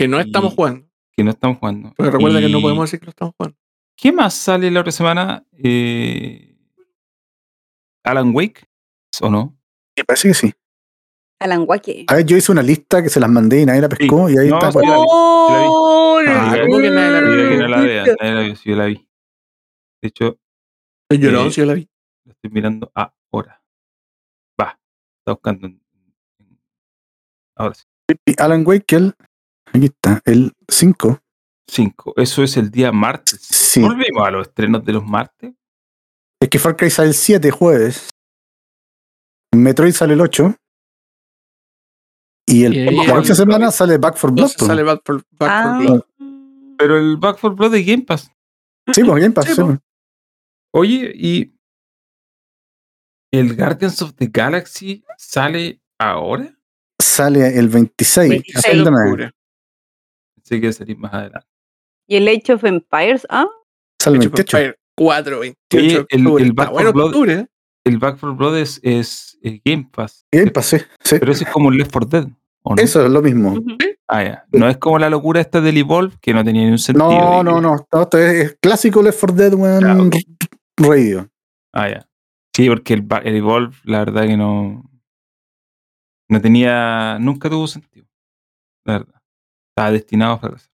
Que 0.01 0.09
no 0.09 0.19
estamos 0.19 0.55
jugando. 0.55 0.89
que 1.15 1.23
no 1.23 1.31
estamos 1.31 1.59
jugando. 1.59 1.93
Pero 1.95 2.11
recuerda 2.11 2.41
que 2.41 2.49
no 2.49 2.63
podemos 2.63 2.85
decir 2.89 3.01
que 3.01 3.05
lo 3.05 3.11
estamos 3.11 3.35
jugando. 3.37 3.59
¿Qué 3.95 4.13
más 4.13 4.33
sale 4.33 4.71
la 4.71 4.81
otra 4.81 4.93
semana? 4.93 5.45
Eh, 5.53 6.57
Alan 8.03 8.35
Wake, 8.35 8.65
¿o 9.21 9.29
no? 9.29 9.55
Me 9.95 10.03
parece 10.07 10.29
que 10.29 10.35
sí. 10.35 10.55
Alan 11.39 11.65
Wake. 11.69 12.07
A 12.09 12.15
ver, 12.15 12.25
yo 12.25 12.39
hice 12.39 12.51
una 12.51 12.63
lista 12.63 13.03
que 13.03 13.11
se 13.11 13.21
las 13.21 13.29
mandé 13.29 13.61
y 13.61 13.67
nadie 13.67 13.83
la 13.83 13.91
pescó 13.91 14.31
y 14.31 14.39
ahí 14.39 14.49
No, 14.49 14.57
está. 14.57 14.73
sí, 14.73 14.79
pues. 14.79 14.89
la 14.89 14.95
vi, 14.97 15.05
¡Oh! 15.07 16.21
la 16.25 16.33
vi. 16.33 16.39
Ah, 16.39 16.63
¿cómo 16.67 16.79
que 16.79 16.91
nadie 16.91 17.11
la 17.11 17.21
no 17.61 17.69
la 17.69 17.81
vea, 17.83 18.05
nadie 18.19 18.33
la 18.35 18.41
vio, 18.41 18.57
sí, 18.57 18.71
yo 18.71 18.77
la 18.77 18.85
vi. 18.87 18.95
De 20.03 20.09
hecho, 20.09 20.39
Soy 21.11 21.19
llorón, 21.19 21.49
Eh, 21.49 21.51
si 21.51 21.61
yo 21.61 21.67
la 21.67 21.75
vi. 21.75 21.91
lo 22.25 22.33
estoy 22.33 22.51
mirando 22.53 22.91
ahora. 22.95 23.63
Va, 24.59 24.81
está 25.19 25.33
buscando. 25.33 25.69
Ahora 27.55 27.75
sí. 27.75 27.85
Alan 28.39 28.65
Wake, 28.67 28.97
el, 28.97 29.15
aquí 29.73 29.87
está, 29.87 30.21
el 30.25 30.53
5. 30.69 31.21
5. 31.69 32.15
Eso 32.17 32.43
es 32.43 32.57
el 32.57 32.71
día 32.71 32.91
martes. 32.93 33.41
Sí. 33.43 33.81
Volvimos 33.81 34.27
a 34.27 34.31
los 34.31 34.49
estrenos 34.49 34.85
de 34.85 34.93
los 34.93 35.05
martes. 35.05 35.53
Es 36.43 36.49
que 36.49 36.59
Far 36.59 36.77
Cry 36.77 36.91
sale 36.91 37.09
el 37.09 37.15
7 37.15 37.51
jueves. 37.51 38.11
Metroid 39.55 39.93
sale 39.93 40.15
el 40.15 40.21
8. 40.21 40.55
Y, 42.47 42.65
el, 42.65 42.77
Y 42.77 42.85
la 42.97 43.03
el- 43.05 43.11
próxima 43.11 43.35
semana 43.37 43.71
sale 43.71 43.99
Back 43.99 44.17
for 44.17 44.33
Blood. 44.33 44.49
Sale 44.49 44.83
Back 44.83 45.03
for, 45.05 45.17
Back 45.39 45.39
for 45.39 45.49
Ah. 45.51 45.79
Blood. 45.79 46.03
Pero 46.79 46.99
el 46.99 47.17
Back 47.17 47.39
for 47.39 47.55
Blood 47.55 47.73
de 47.73 47.85
Game 47.85 48.03
Pass. 48.05 48.31
Sí, 48.93 49.05
pues 49.05 49.23
Game 49.23 49.31
Pass. 49.33 49.45
Sí, 49.47 49.55
sí, 49.55 49.61
pues. 49.61 49.79
pues. 49.79 49.81
Oye, 50.73 51.13
y 51.15 51.55
el 53.33 53.55
Guardians 53.57 54.01
of 54.03 54.15
the 54.15 54.27
Galaxy 54.27 55.05
sale 55.19 55.81
ahora. 55.99 56.57
Sale 57.01 57.57
el 57.59 57.69
26. 57.69 58.31
26 58.31 58.57
a 58.65 58.69
fin 58.71 58.79
de 58.79 58.85
de 58.85 58.91
mes. 58.91 59.01
octubre. 59.01 59.31
Pensé 60.51 60.61
que 60.61 60.73
salir 60.73 60.99
más 60.99 61.15
adelante. 61.15 61.47
¿Y 62.09 62.17
el 62.17 62.27
Age 62.29 62.55
of 62.55 62.65
Empires? 62.65 63.25
Ah, 63.31 63.47
Sale 64.01 64.17
el 64.17 64.23
Age 64.23 64.29
of 64.29 64.35
28. 64.35 64.57
Empires 64.59 64.77
4, 64.97 65.39
28 65.41 65.57
Oye, 65.77 65.87
de 65.89 65.95
el- 66.11 66.27
octubre. 66.27 66.43
el 66.45 66.51
Está 66.51 66.63
Back 66.65 66.73
bueno 66.73 66.89
for 66.91 66.95
Blood- 66.97 67.07
octubre, 67.07 67.33
¿eh? 67.35 67.47
El 67.85 67.99
Back 67.99 68.17
for 68.19 68.37
Blood 68.37 68.57
es, 68.59 68.81
es, 68.83 69.39
Game 69.65 69.89
Pass. 69.93 70.27
Game 70.33 70.51
Pass, 70.51 70.67
sí. 70.67 70.77
sí. 71.05 71.17
Pero 71.21 71.33
ese 71.33 71.45
es 71.45 71.51
como 71.51 71.71
el 71.71 71.79
Left 71.79 71.93
4 71.93 72.09
Dead. 72.21 72.29
¿o 72.63 72.75
no? 72.75 72.83
Eso 72.83 73.07
es 73.07 73.11
lo 73.11 73.23
mismo. 73.23 73.55
Ah, 74.09 74.23
ya. 74.25 74.45
No 74.53 74.69
es 74.69 74.77
como 74.79 74.99
la 74.99 75.09
locura 75.09 75.41
esta 75.41 75.61
del 75.61 75.77
Evolve 75.79 76.15
que 76.21 76.35
no 76.35 76.45
tenía 76.45 76.65
ni 76.65 76.73
un 76.73 76.79
sentido. 76.79 77.09
No, 77.09 77.43
no, 77.45 77.61
no. 77.61 77.87
no, 77.93 78.03
Esto 78.03 78.19
es, 78.19 78.59
clásico 78.61 79.03
Left 79.03 79.19
4 79.21 79.37
Dead, 79.37 79.55
weón. 79.55 80.11
Radio. 80.77 81.31
Ah, 81.73 81.89
ya. 81.89 82.09
Sí, 82.55 82.69
porque 82.69 82.95
el, 82.95 83.07
el 83.25 83.37
Evolve, 83.37 83.77
la 83.85 84.01
verdad 84.01 84.27
que 84.27 84.37
no. 84.37 84.85
No 86.29 86.41
tenía. 86.41 87.19
Nunca 87.21 87.49
tuvo 87.49 87.67
sentido. 87.69 88.07
La 88.85 88.99
verdad. 88.99 89.20
Estaba 89.81 89.93
destinado 89.93 90.33
a 90.35 90.39
fracasar. 90.39 90.71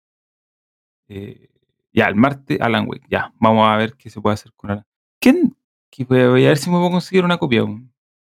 Eh, 1.08 1.48
ya, 1.92 2.06
el 2.06 2.14
martes, 2.14 2.60
Alan 2.60 2.86
Wake. 2.88 3.06
Ya, 3.10 3.32
vamos 3.40 3.68
a 3.68 3.76
ver 3.76 3.94
qué 3.96 4.08
se 4.10 4.20
puede 4.20 4.34
hacer 4.34 4.52
con 4.54 4.70
Alan. 4.70 4.86
¿Quién? 5.20 5.56
Que 5.90 6.04
voy 6.04 6.20
a 6.20 6.28
voy 6.28 6.44
a 6.46 6.48
ver 6.48 6.58
si 6.58 6.70
me 6.70 6.76
puedo 6.78 6.90
conseguir 6.90 7.24
una 7.24 7.38
copia. 7.38 7.64
un- 7.64 7.92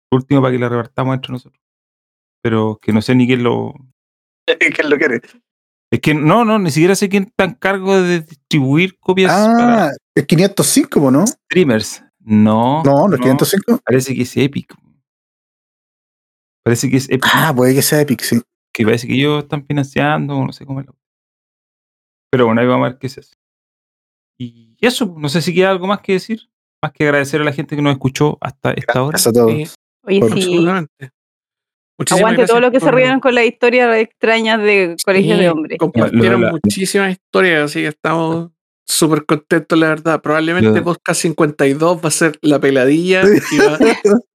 Por 0.09 0.21
último, 0.21 0.41
para 0.41 0.51
que 0.53 0.59
la 0.59 0.69
repartamos 0.69 1.15
entre 1.15 1.31
nosotros. 1.31 1.61
Pero 2.41 2.77
que 2.81 2.91
no 2.93 3.01
sé 3.01 3.15
ni 3.15 3.27
quién 3.27 3.43
lo. 3.43 3.73
¿Quién 4.75 4.89
lo 4.89 4.97
quiere? 4.97 5.21
Es 5.91 5.99
que 6.01 6.13
no, 6.13 6.43
no, 6.45 6.59
ni 6.59 6.71
siquiera 6.71 6.95
sé 6.95 7.07
quién 7.09 7.23
está 7.23 7.45
en 7.45 7.53
cargo 7.53 8.01
de 8.01 8.21
distribuir 8.21 8.97
copias 8.99 9.31
para 9.31 9.85
Ah, 9.85 9.91
es 10.15 10.25
505, 10.25 10.99
po, 10.99 11.11
¿no? 11.11 11.25
streamers. 11.27 12.03
No. 12.19 12.83
No, 12.83 13.07
no 13.07 13.15
es 13.15 13.21
505. 13.21 13.79
Parece 13.85 14.15
que 14.15 14.23
es 14.23 14.35
Epic. 14.37 14.75
Parece 16.63 16.89
que 16.89 16.97
es 16.97 17.05
Epic. 17.09 17.25
Ah, 17.33 17.53
puede 17.55 17.75
que 17.75 17.81
sea 17.81 18.01
Epic, 18.01 18.21
sí. 18.21 18.41
Que 18.75 18.83
parece 18.83 19.07
que 19.07 19.13
ellos 19.13 19.43
están 19.43 19.65
financiando, 19.65 20.43
no 20.45 20.51
sé 20.51 20.65
cómo 20.65 20.81
es. 20.81 20.85
la- 20.87 20.93
Pero 22.31 22.45
bueno, 22.47 22.59
ahí 22.61 22.67
vamos 22.67 22.85
a 22.85 22.89
ver 22.89 22.99
qué 22.99 23.07
es 23.07 23.17
eso. 23.17 23.33
Y 24.37 24.75
eso, 24.81 25.15
no 25.17 25.29
sé 25.29 25.41
si 25.41 25.53
queda 25.53 25.71
algo 25.71 25.87
más 25.87 26.01
que 26.01 26.13
decir. 26.13 26.49
Más 26.83 26.91
que 26.91 27.05
agradecer 27.05 27.39
a 27.41 27.45
la 27.45 27.53
gente 27.53 27.75
que 27.75 27.81
nos 27.81 27.93
escuchó 27.93 28.37
hasta 28.41 28.71
esta 28.73 29.01
hora. 29.01 29.11
Gracias 29.11 29.27
a 29.27 29.33
todos. 29.33 29.51
Sí, 29.53 29.65
Oye, 30.03 30.19
Por 30.19 30.39
sí. 30.41 30.67
Aguante 32.11 32.45
todo 32.45 32.59
lo 32.59 32.71
que 32.71 32.79
se 32.81 32.85
por- 32.87 32.95
rían 32.95 33.21
con 33.21 33.33
las 33.33 33.45
historias 33.45 33.95
extrañas 33.95 34.59
de 34.61 34.97
colegios 35.05 35.37
Sí, 35.37 35.43
de 35.43 35.49
hombres. 35.49 35.77
Compartieron 35.79 36.41
la- 36.41 36.51
muchísimas 36.51 37.11
historias, 37.13 37.63
así 37.71 37.79
que 37.79 37.87
estamos 37.87 38.51
súper 38.85 39.25
contento, 39.25 39.75
la 39.75 39.89
verdad. 39.89 40.21
Probablemente. 40.21 40.81
Podcast 40.81 41.21
52 41.21 41.97
va 42.03 42.07
a 42.07 42.11
ser 42.11 42.37
la 42.41 42.59
peladilla 42.59 43.23
y 43.51 43.57
va, 43.57 43.77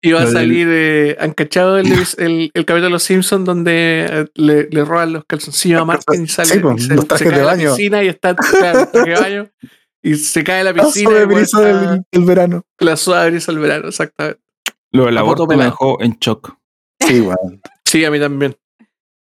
y 0.02 0.12
va 0.12 0.22
a 0.22 0.26
salir. 0.30 0.66
Eh, 0.70 1.16
¿Han 1.20 1.32
cachado 1.32 1.78
el, 1.78 1.86
el, 2.18 2.50
el 2.52 2.64
capítulo 2.64 2.84
de 2.86 2.90
Los 2.90 3.02
Simpsons 3.04 3.44
donde 3.44 4.06
eh, 4.10 4.26
le, 4.34 4.68
le 4.70 4.84
roban 4.84 5.12
los 5.12 5.24
calzoncillos 5.24 5.80
a 5.80 5.84
Martin 5.84 6.24
y 6.24 6.28
sale 6.28 6.48
Sí, 6.48 6.58
pues, 6.58 6.82
y 6.84 6.86
se, 6.88 6.94
los 6.94 7.06
trajes 7.08 7.26
se 7.28 7.30
cae 7.32 7.40
de 7.40 7.46
la 7.46 7.56
piscina 7.56 8.04
y 8.04 8.08
está 8.08 8.34
claro, 8.36 8.88
el 8.92 9.04
de 9.04 9.14
baño 9.14 9.50
y 10.02 10.14
se 10.16 10.42
cae 10.44 10.64
la 10.64 10.74
piscina 10.74 11.10
de 11.10 11.24
bueno, 11.26 11.34
brisa 11.40 11.60
del, 11.60 12.02
del 12.10 12.24
verano. 12.24 12.64
la 12.78 12.96
suave 12.96 13.30
brisa 13.30 13.52
del 13.52 13.60
verano, 13.60 13.88
exactamente. 13.88 14.40
Lo 14.92 15.04
del 15.06 15.14
La 15.14 15.20
aborto 15.20 15.46
me 15.46 15.56
dejó 15.56 16.02
en 16.02 16.16
shock. 16.20 16.56
Sí, 16.98 17.20
weón. 17.20 17.60
Sí, 17.84 18.04
a 18.04 18.10
mí 18.10 18.18
también. 18.18 18.56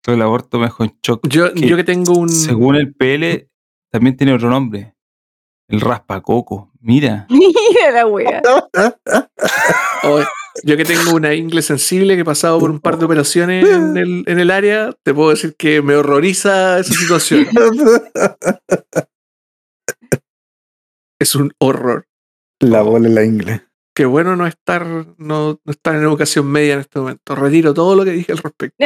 Lo 0.06 0.12
del 0.14 0.22
aborto 0.22 0.58
me 0.58 0.64
dejó 0.64 0.84
en 0.84 0.94
shock. 1.02 1.28
Yo, 1.28 1.52
Que 1.52 1.66
yo 1.68 1.76
que 1.76 1.84
tengo 1.84 2.14
un. 2.14 2.30
Según 2.30 2.76
el 2.76 2.94
PL, 2.94 3.48
también 3.90 4.16
tiene 4.16 4.32
otro 4.32 4.48
nombre. 4.48 4.91
El 5.68 5.80
raspacoco. 5.80 6.70
Mira. 6.80 7.26
Mira 7.30 7.90
la 7.92 8.06
wea. 8.06 8.42
Oh, 10.04 10.20
yo 10.64 10.76
que 10.76 10.84
tengo 10.84 11.14
una 11.14 11.32
ingle 11.32 11.62
sensible 11.62 12.16
que 12.16 12.22
he 12.22 12.24
pasado 12.24 12.58
por 12.58 12.70
un 12.72 12.80
par 12.80 12.98
de 12.98 13.04
operaciones 13.04 13.64
en 13.68 13.96
el, 13.96 14.24
en 14.26 14.38
el 14.40 14.50
área, 14.50 14.92
te 15.04 15.14
puedo 15.14 15.30
decir 15.30 15.54
que 15.56 15.80
me 15.80 15.94
horroriza 15.94 16.80
esa 16.80 16.92
situación. 16.92 17.46
Es 21.20 21.34
un 21.36 21.52
horror. 21.58 22.06
La 22.60 22.82
bola 22.82 23.06
en 23.08 23.14
la 23.14 23.24
ingle. 23.24 23.62
Qué 23.94 24.06
bueno 24.06 24.34
no 24.34 24.46
estar, 24.46 24.84
no, 24.86 25.06
no 25.18 25.70
estar 25.70 25.94
en 25.94 26.02
educación 26.02 26.46
media 26.50 26.74
en 26.74 26.80
este 26.80 26.98
momento. 26.98 27.34
Retiro 27.36 27.74
todo 27.74 27.94
lo 27.94 28.04
que 28.04 28.10
dije 28.12 28.32
al 28.32 28.38
respecto. 28.38 28.84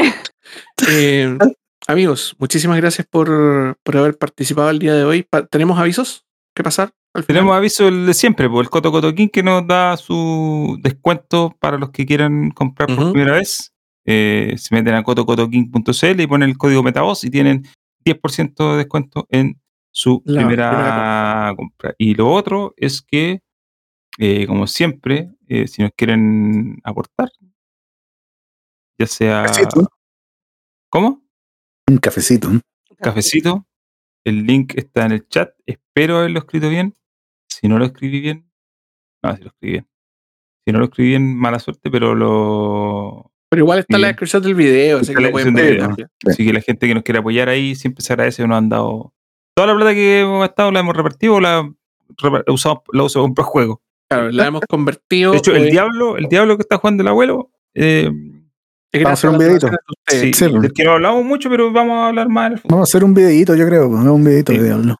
Eh, 0.90 1.38
amigos, 1.86 2.36
muchísimas 2.38 2.76
gracias 2.76 3.06
por, 3.06 3.76
por 3.82 3.96
haber 3.96 4.18
participado 4.18 4.68
el 4.68 4.78
día 4.80 4.94
de 4.94 5.04
hoy. 5.04 5.22
Pa- 5.22 5.46
¿Tenemos 5.46 5.78
avisos 5.78 6.25
que 6.56 6.64
pasar? 6.64 6.92
al 7.14 7.22
final? 7.22 7.40
Tenemos 7.40 7.56
aviso 7.56 7.86
el 7.86 8.06
de 8.06 8.14
siempre, 8.14 8.48
por 8.48 8.64
el 8.64 8.70
Coto 8.70 8.90
Coto 8.90 9.14
King 9.14 9.28
que 9.28 9.42
nos 9.42 9.66
da 9.66 9.96
su 9.96 10.78
descuento 10.82 11.54
para 11.60 11.78
los 11.78 11.90
que 11.90 12.04
quieran 12.04 12.50
comprar 12.50 12.88
por 12.94 13.12
primera 13.12 13.34
vez. 13.34 13.72
Eh, 14.04 14.54
se 14.56 14.74
meten 14.74 14.94
a 14.94 15.02
cotocotoking.cl 15.02 16.20
y 16.20 16.26
ponen 16.26 16.50
el 16.50 16.58
código 16.58 16.82
Metavoz 16.82 17.24
y 17.24 17.30
tienen 17.30 17.64
10% 18.04 18.72
de 18.72 18.76
descuento 18.78 19.26
en 19.30 19.60
su 19.90 20.22
La 20.24 20.40
primera, 20.40 20.70
primera 20.70 21.54
compra. 21.56 21.94
Y 21.98 22.14
lo 22.14 22.30
otro 22.30 22.72
es 22.76 23.02
que, 23.02 23.40
eh, 24.18 24.46
como 24.46 24.66
siempre, 24.66 25.30
eh, 25.48 25.66
si 25.66 25.82
nos 25.82 25.90
quieren 25.96 26.78
aportar, 26.84 27.30
ya 28.98 29.06
sea... 29.06 29.44
Cafecito. 29.44 29.88
¿Cómo? 30.88 31.22
Un 31.88 31.98
cafecito. 31.98 32.48
Cafecito. 32.98 33.66
El 34.26 34.44
link 34.44 34.72
está 34.76 35.06
en 35.06 35.12
el 35.12 35.28
chat. 35.28 35.50
Espero 35.66 36.18
haberlo 36.18 36.40
escrito 36.40 36.68
bien. 36.68 36.94
Si 37.48 37.68
no 37.68 37.78
lo 37.78 37.84
escribí 37.84 38.20
bien. 38.20 38.50
No, 39.22 39.36
si 39.36 39.42
lo 39.42 39.48
escribí 39.48 39.72
bien. 39.74 39.86
Si 40.66 40.72
no 40.72 40.80
lo 40.80 40.86
escribí 40.86 41.10
bien, 41.10 41.36
mala 41.36 41.60
suerte, 41.60 41.90
pero 41.90 42.14
lo. 42.14 43.30
Pero 43.48 43.62
igual 43.62 43.78
está 43.78 43.96
en 43.96 44.00
la 44.02 44.08
Sí. 44.08 44.10
descripción 44.14 44.42
del 44.42 44.54
video, 44.56 44.98
así 44.98 45.14
que 45.14 45.20
la 45.20 45.28
lo 45.28 45.32
pueden 45.32 45.54
ver. 45.54 45.80
Sí. 45.96 46.02
Así 46.26 46.44
que 46.44 46.52
la 46.52 46.60
gente 46.60 46.88
que 46.88 46.94
nos 46.94 47.04
quiere 47.04 47.20
apoyar 47.20 47.48
ahí 47.48 47.76
siempre 47.76 48.02
se 48.02 48.12
agradece. 48.12 48.44
Nos 48.48 48.58
han 48.58 48.68
dado. 48.68 49.14
Toda 49.54 49.68
la 49.68 49.76
plata 49.76 49.94
que 49.94 50.20
hemos 50.20 50.40
gastado 50.40 50.72
la 50.72 50.80
hemos 50.80 50.96
repartido 50.96 51.34
o 51.36 51.40
la, 51.40 51.62
repa- 52.20 52.42
usamos, 52.48 52.80
la 52.92 53.04
usamos 53.04 53.26
en 53.28 53.34
un 53.38 53.44
juego. 53.44 53.80
Claro, 54.10 54.30
la 54.32 54.46
hemos 54.48 54.62
convertido. 54.68 55.30
De 55.32 55.38
hecho, 55.38 55.52
el 55.52 55.58
pues, 55.62 55.70
diablo, 55.70 56.16
el 56.16 56.26
diablo 56.26 56.56
que 56.56 56.62
está 56.62 56.78
jugando 56.78 57.02
el 57.02 57.08
abuelo. 57.08 57.52
Eh, 57.74 58.10
Vamos 59.04 59.24
a 59.24 59.28
hacer 59.28 59.30
un 59.30 59.38
videito. 59.38 59.68
sí, 60.06 60.32
sí, 60.32 60.44
del 60.46 60.72
que 60.72 60.84
no 60.84 60.92
hablamos 60.92 61.24
mucho, 61.24 61.48
pero 61.50 61.72
vamos 61.72 61.96
a 61.98 62.08
hablar 62.08 62.28
más. 62.28 62.60
Vamos 62.64 62.88
a 62.88 62.90
hacer 62.90 63.04
un 63.04 63.14
videito, 63.14 63.54
yo 63.54 63.66
creo. 63.66 63.88
¿no? 63.88 64.14
Un 64.14 64.24
videito 64.24 64.52
Sí. 64.52 64.58
de 64.58 64.64
diablo. 64.64 64.96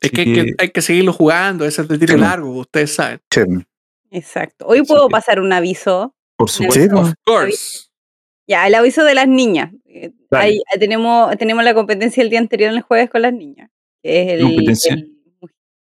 Es 0.00 0.10
que, 0.10 0.20
hay 0.20 0.34
que 0.34 0.44
que- 0.44 0.54
hay 0.58 0.70
que 0.70 0.82
seguirlo 0.82 1.12
jugando, 1.12 1.64
ese 1.64 1.82
es 1.82 1.88
de 1.88 1.98
tiro 1.98 2.14
Sí. 2.14 2.20
largo, 2.20 2.50
ustedes 2.50 2.94
saben. 2.94 3.20
Sí. 3.30 3.40
Exacto. 4.10 4.66
Hoy 4.66 4.82
puedo 4.84 5.08
pasar 5.08 5.40
un 5.40 5.52
aviso. 5.52 6.14
Por 6.36 6.50
supuesto. 6.50 6.94
pues. 6.96 7.08
Of 7.08 7.14
course. 7.24 7.78
Ya, 8.46 8.66
el 8.66 8.74
aviso 8.74 9.02
de 9.04 9.14
las 9.14 9.26
niñas. 9.26 9.72
Eh, 9.86 10.12
ahí, 10.30 10.60
tenemos, 10.78 11.36
tenemos 11.38 11.64
la 11.64 11.74
competencia 11.74 12.22
el 12.22 12.30
día 12.30 12.38
anterior, 12.38 12.70
el 12.72 12.82
jueves, 12.82 13.10
con 13.10 13.22
las 13.22 13.32
niñas. 13.32 13.70
Que 14.02 14.22
es 14.22 14.32
el. 14.34 14.42
¿Competencia? 14.42 14.94
el- 14.94 15.15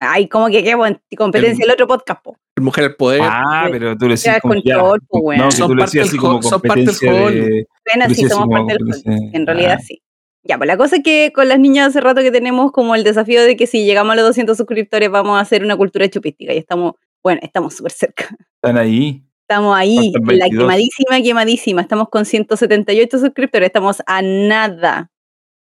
ay, 0.05 0.29
como 0.29 0.49
que 0.49 0.63
qué 0.63 0.75
bueno, 0.75 1.01
competencia, 1.17 1.65
el, 1.65 1.71
otro 1.71 1.87
podcast, 1.87 2.23
po. 2.23 2.37
El 2.57 2.63
Mujer 2.65 2.85
al 2.85 2.95
Poder. 2.97 3.21
Ah, 3.23 3.65
Sí. 3.67 3.73
pero 3.73 3.97
tú 3.97 4.05
le 4.07 4.11
decís 4.11 4.25
Ya, 4.25 4.41
como 4.41 4.55
ya. 4.55 4.77
No, 4.77 5.51
Son 5.51 5.69
tú 5.71 5.77
parte 5.77 5.99
decías 5.99 6.07
del 6.07 6.09
así 6.09 6.17
como 6.19 6.43
son 6.43 6.61
parte 6.61 6.81
del 6.85 6.95
de... 6.95 7.67
Bueno, 7.85 8.05
sí, 8.05 8.09
decías 8.09 8.31
somos 8.33 8.49
parte 8.49 8.75
del. 8.75 9.31
En 9.35 9.47
realidad 9.47 9.77
Ah. 9.79 9.83
sí. 9.85 10.01
Ya, 10.47 10.59
pues 10.59 10.69
la 10.69 10.77
cosa 10.77 10.97
es 10.97 11.03
que 11.03 11.33
con 11.35 11.49
las 11.49 11.59
niñas 11.59 11.89
hace 11.89 12.01
rato 12.03 12.21
que 12.21 12.31
tenemos 12.31 12.71
como 12.71 12.95
el 12.95 13.03
desafío 13.03 13.43
de 13.43 13.57
que 13.57 13.67
si 13.67 13.85
llegamos 13.87 14.13
a 14.13 14.17
los 14.17 14.27
200 14.27 14.57
suscriptores 14.57 15.11
vamos 15.11 15.39
a 15.39 15.41
hacer 15.41 15.65
una 15.65 15.75
cultura 15.77 16.07
chupística 16.09 16.53
y 16.53 16.59
estamos, 16.59 16.93
bueno, 17.23 17.41
estamos 17.43 17.75
súper 17.75 17.93
cerca. 17.93 18.29
Están 18.63 18.77
ahí. 18.77 19.25
Estamos 19.49 19.77
ahí, 19.77 20.13
la 20.13 20.21
22. 20.21 20.51
quemadísima, 20.65 21.23
quemadísima. 21.23 21.81
Estamos 21.81 22.09
con 22.11 22.25
178 22.27 23.19
suscriptores, 23.19 23.67
estamos 23.69 24.03
a 24.07 24.21
nada. 24.23 25.11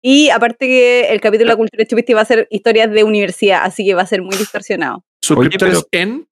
Y 0.01 0.29
aparte 0.29 0.65
que 0.67 1.09
el 1.11 1.19
capítulo 1.19 1.47
de 1.49 1.53
la 1.53 1.57
cultura 1.57 1.85
chupística 1.85 2.15
va 2.15 2.21
a 2.21 2.25
ser 2.25 2.47
historias 2.51 2.89
de 2.91 3.03
universidad, 3.03 3.61
así 3.63 3.85
que 3.85 3.93
va 3.95 4.03
a 4.03 4.07
ser 4.07 4.21
muy 4.21 4.35
distorsionado. 4.37 5.03
¿Suscriptores 5.21 5.85
en, 5.91 6.27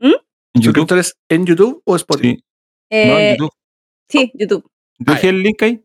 En 0.00 0.10
YouTube. 0.54 0.64
suscriptores 0.64 1.14
en 1.28 1.46
YouTube 1.46 1.82
o 1.84 1.96
Spotify? 1.96 2.36
Sí. 2.36 2.44
No, 2.90 2.98
en 2.98 3.08
Eh, 3.20 3.36
YouTube. 3.38 3.50
sí, 4.08 4.32
YouTube. 4.34 4.70
Dejé 4.98 5.28
el 5.28 5.42
link 5.42 5.62
ahí. 5.62 5.80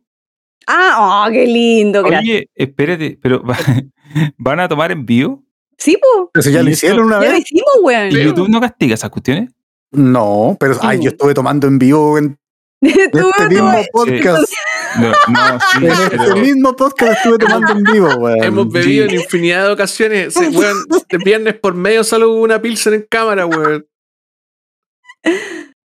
Ah, 0.68 1.26
oh, 1.28 1.32
qué 1.32 1.46
lindo, 1.48 2.02
gracias. 2.04 2.22
Oye, 2.22 2.50
espérate, 2.56 3.18
pero 3.22 3.42
¿van 4.38 4.60
a 4.60 4.68
tomar 4.68 4.92
en 4.92 5.06
vivo? 5.06 5.44
Sí, 5.78 5.98
pues, 6.34 6.46
Eso 6.46 6.54
ya 6.54 6.62
¿Y 6.62 6.66
lo 6.66 6.70
hicieron 6.72 7.06
una 7.06 7.20
ya 7.22 7.28
lo 7.28 7.32
vez. 7.32 7.42
hicimos, 7.42 7.74
weón. 7.82 8.12
¿Y 8.12 8.24
YouTube 8.24 8.50
no 8.50 8.60
castiga 8.60 8.96
esas 8.96 9.10
cuestiones? 9.10 9.50
No, 9.92 10.58
pero 10.60 10.76
ay, 10.82 11.00
yo 11.02 11.10
estuve 11.10 11.34
tomando 11.34 11.68
en 11.68 11.80
vivo 11.80 12.18
en 12.18 12.38
este 12.82 13.48
mismo 13.50 13.72
podcast. 13.92 14.52
No, 14.98 15.10
no 15.10 15.60
sí, 15.60 15.86
En 15.86 15.92
este 15.92 16.18
pero 16.18 16.36
mismo 16.38 16.76
podcast 16.76 17.18
estuve 17.18 17.38
tomando 17.38 17.72
en 17.74 17.84
vivo, 17.84 18.08
weón. 18.16 18.44
Hemos 18.44 18.70
bebido 18.72 19.06
en 19.06 19.12
infinidad 19.16 19.66
de 19.66 19.72
ocasiones. 19.74 20.34
Sí, 20.34 20.48
weón, 20.48 20.78
de 21.10 21.18
viernes 21.18 21.56
por 21.60 21.74
medio 21.76 22.04
solo 22.04 22.32
hubo 22.32 22.42
una 22.42 22.62
Pilsen 22.62 22.94
en 22.96 23.06
cámara, 23.10 23.46
weón. 23.46 23.86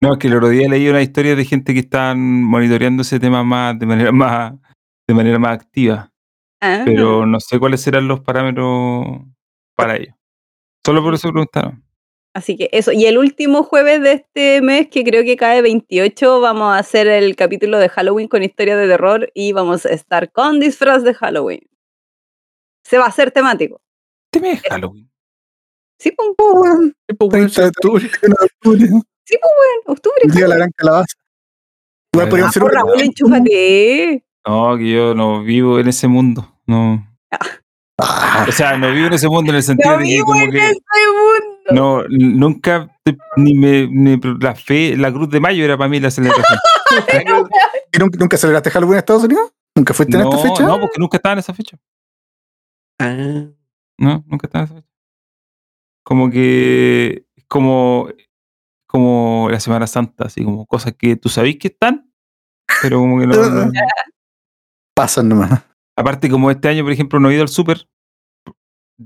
no, 0.01 0.13
es 0.13 0.19
que 0.19 0.27
el 0.27 0.35
otro 0.35 0.49
día 0.49 0.67
leí 0.69 0.87
una 0.89 1.01
historia 1.01 1.35
de 1.35 1.45
gente 1.45 1.73
que 1.73 1.79
están 1.79 2.19
monitoreando 2.43 3.01
ese 3.01 3.19
tema 3.19 3.43
más 3.43 3.77
de 3.79 3.85
manera 3.85 4.11
más 4.11 4.53
de 5.07 5.13
manera 5.13 5.39
más 5.39 5.53
activa, 5.53 6.11
Ah, 6.61 6.83
pero 6.85 7.25
no 7.25 7.39
sé 7.39 7.57
cuáles 7.59 7.81
serán 7.81 8.07
los 8.07 8.19
parámetros 8.21 9.21
para 9.75 9.95
ello. 9.97 10.15
Solo 10.85 11.01
por 11.03 11.13
eso 11.15 11.29
preguntaron. 11.31 11.83
Así 12.33 12.55
que 12.55 12.69
eso. 12.71 12.91
Y 12.93 13.05
el 13.05 13.17
último 13.17 13.63
jueves 13.63 14.01
de 14.01 14.13
este 14.13 14.61
mes, 14.61 14.87
que 14.87 15.03
creo 15.03 15.23
que 15.23 15.35
cae 15.35 15.61
28, 15.61 16.39
vamos 16.39 16.73
a 16.73 16.77
hacer 16.79 17.07
el 17.07 17.35
capítulo 17.35 17.77
de 17.77 17.89
Halloween 17.89 18.27
con 18.29 18.41
historia 18.41 18.77
de 18.77 18.87
terror 18.87 19.29
y 19.33 19.51
vamos 19.51 19.85
a 19.85 19.89
estar 19.89 20.31
con 20.31 20.59
disfraz 20.59 21.03
de 21.03 21.13
Halloween. 21.13 21.61
Se 22.85 22.97
va 22.97 23.05
a 23.05 23.09
hacer 23.09 23.31
temático. 23.31 23.81
Este 24.31 24.47
mes 24.47 24.61
es 24.63 24.69
Halloween. 24.69 25.09
Sí, 25.99 26.13
weón, 26.39 26.95
es 27.07 27.17
30 27.17 27.61
de 27.61 27.67
octubre. 27.67 28.07
31 28.09 28.35
de 28.39 28.45
octubre, 28.45 28.79
sí, 29.25 29.37
pues, 29.39 29.53
weón, 29.59 29.83
octubre. 29.97 30.21
día 30.27 30.41
de 30.43 30.47
la 30.47 30.55
gran 30.55 30.71
calabaza. 30.75 31.17
Igual 32.13 32.29
podríamos 32.29 32.49
hacer 32.49 32.63
Oh, 32.63 32.65
un 32.65 32.71
Raúl, 32.71 33.01
enchúfate. 33.01 34.23
No, 34.47 34.77
que 34.77 34.89
yo 34.91 35.13
no 35.13 35.43
vivo 35.43 35.79
en 35.79 35.87
ese 35.89 36.07
mundo. 36.07 36.57
No. 36.65 37.05
Ah, 37.99 38.45
O 38.47 38.51
sea, 38.51 38.77
no 38.77 38.89
vivo 38.91 39.07
en 39.07 39.13
ese 39.13 39.27
mundo 39.29 39.51
en 39.51 39.57
el 39.57 39.63
sentido 39.63 39.91
No 39.91 39.97
de 39.99 40.03
que 40.05 40.09
vivo 40.09 40.25
como 40.25 40.41
en 40.41 40.51
que 40.51 40.57
ese 40.57 40.73
mundo. 40.73 41.50
No 41.69 42.03
nunca 42.09 42.89
ni 43.37 43.53
me 43.53 43.87
ni 43.87 44.19
la 44.39 44.55
fe, 44.55 44.95
la 44.97 45.11
cruz 45.11 45.29
de 45.29 45.39
mayo 45.39 45.63
era 45.63 45.77
para 45.77 45.89
mí 45.89 45.99
la 45.99 46.11
celebración. 46.11 46.59
¿y 47.93 47.97
nunca, 47.99 48.17
nunca 48.19 48.37
celebraste 48.37 48.69
Halloween 48.71 48.95
en 48.95 48.99
Estados 48.99 49.23
Unidos? 49.23 49.53
¿Nunca 49.75 49.93
fuiste 49.93 50.17
en 50.17 50.23
esta 50.23 50.37
fecha? 50.37 50.63
no, 50.63 50.79
porque 50.79 50.99
nunca 50.99 51.17
estaba 51.17 51.33
en 51.33 51.39
esa 51.39 51.53
fecha. 51.53 51.77
Ah, 52.99 53.45
No, 53.97 54.23
nunca 54.27 54.47
estaba 54.47 54.63
en 54.65 54.71
esa 54.71 54.75
fecha. 54.81 54.87
Como 56.03 56.29
que 56.29 57.25
es 57.35 57.45
como 57.47 58.09
como 58.87 59.47
la 59.49 59.59
Semana 59.61 59.87
Santa, 59.87 60.25
así 60.25 60.43
como 60.43 60.65
cosas 60.65 60.93
que 60.97 61.15
tú 61.15 61.29
sabís 61.29 61.57
que 61.57 61.69
están, 61.69 62.11
pero 62.81 62.99
como 62.99 63.19
que 63.19 63.27
no, 63.27 63.49
no- 63.49 63.71
Pasan 64.93 65.29
nomás. 65.29 65.63
aparte 65.95 66.29
como 66.29 66.51
este 66.51 66.67
año, 66.67 66.83
por 66.83 66.91
ejemplo, 66.91 67.19
no 67.19 67.29
he 67.29 67.33
ido 67.35 67.43
al 67.43 67.47
súper. 67.47 67.87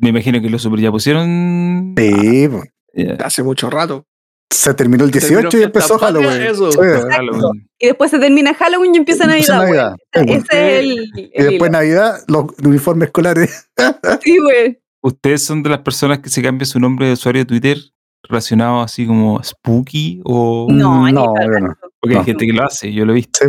Me 0.01 0.09
imagino 0.09 0.41
que 0.41 0.49
los 0.49 0.61
super 0.61 0.79
ya 0.79 0.91
pusieron 0.91 1.93
Sí, 1.97 2.47
po. 2.49 2.63
eh, 2.93 3.17
hace 3.23 3.43
mucho 3.43 3.69
rato. 3.69 4.05
se 4.51 4.73
terminó 4.73 5.03
el 5.03 5.11
Terminó 5.11 5.41
18 5.41 5.59
y 5.59 5.63
empezó 5.63 5.97
Halloween. 5.99 6.41
eso. 6.43 6.71
Sí. 6.71 6.79
Halloween. 7.11 7.67
Y 7.79 7.87
después 7.87 8.11
se 8.11 8.19
termina 8.19 8.53
Halloween 8.53 8.95
y 8.95 8.97
empieza 8.99 9.25
Empieza 9.25 9.57
Navidad. 9.57 9.95
Ese 10.13 10.37
es 10.37 10.83
el. 10.83 11.11
Y 11.15 11.29
después 11.43 11.69
hilo. 11.69 11.69
Navidad, 11.69 12.19
los 12.27 12.45
uniformes 12.63 13.07
escolares. 13.07 13.69
Sí, 14.21 14.37
güey. 14.39 14.79
¿Ustedes 15.01 15.43
son 15.43 15.61
de 15.61 15.69
las 15.69 15.79
personas 15.79 16.19
que 16.19 16.29
se 16.29 16.41
cambia 16.41 16.65
su 16.65 16.79
nombre 16.79 17.05
de 17.07 17.13
usuario 17.13 17.41
de 17.41 17.45
Twitter 17.45 17.77
relacionado 18.23 18.81
así 18.81 19.05
como 19.05 19.43
Spooky 19.43 20.21
o 20.23 20.67
No, 20.71 21.11
No, 21.11 21.33
no. 21.35 21.75
porque 21.99 22.17
hay 22.17 22.23
gente 22.23 22.45
que 22.47 22.53
lo 22.53 22.63
hace, 22.63 22.91
yo 22.91 23.05
lo 23.05 23.11
he 23.11 23.15
visto. 23.15 23.39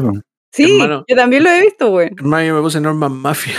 Sí, 0.52 0.72
Hermano. 0.80 1.04
yo 1.08 1.16
también 1.16 1.44
lo 1.44 1.50
he 1.50 1.60
visto, 1.62 1.90
güey. 1.90 2.10
Hermano, 2.18 2.46
yo 2.46 2.54
me 2.56 2.60
puse 2.62 2.80
Norman 2.80 3.12
Mafia. 3.12 3.54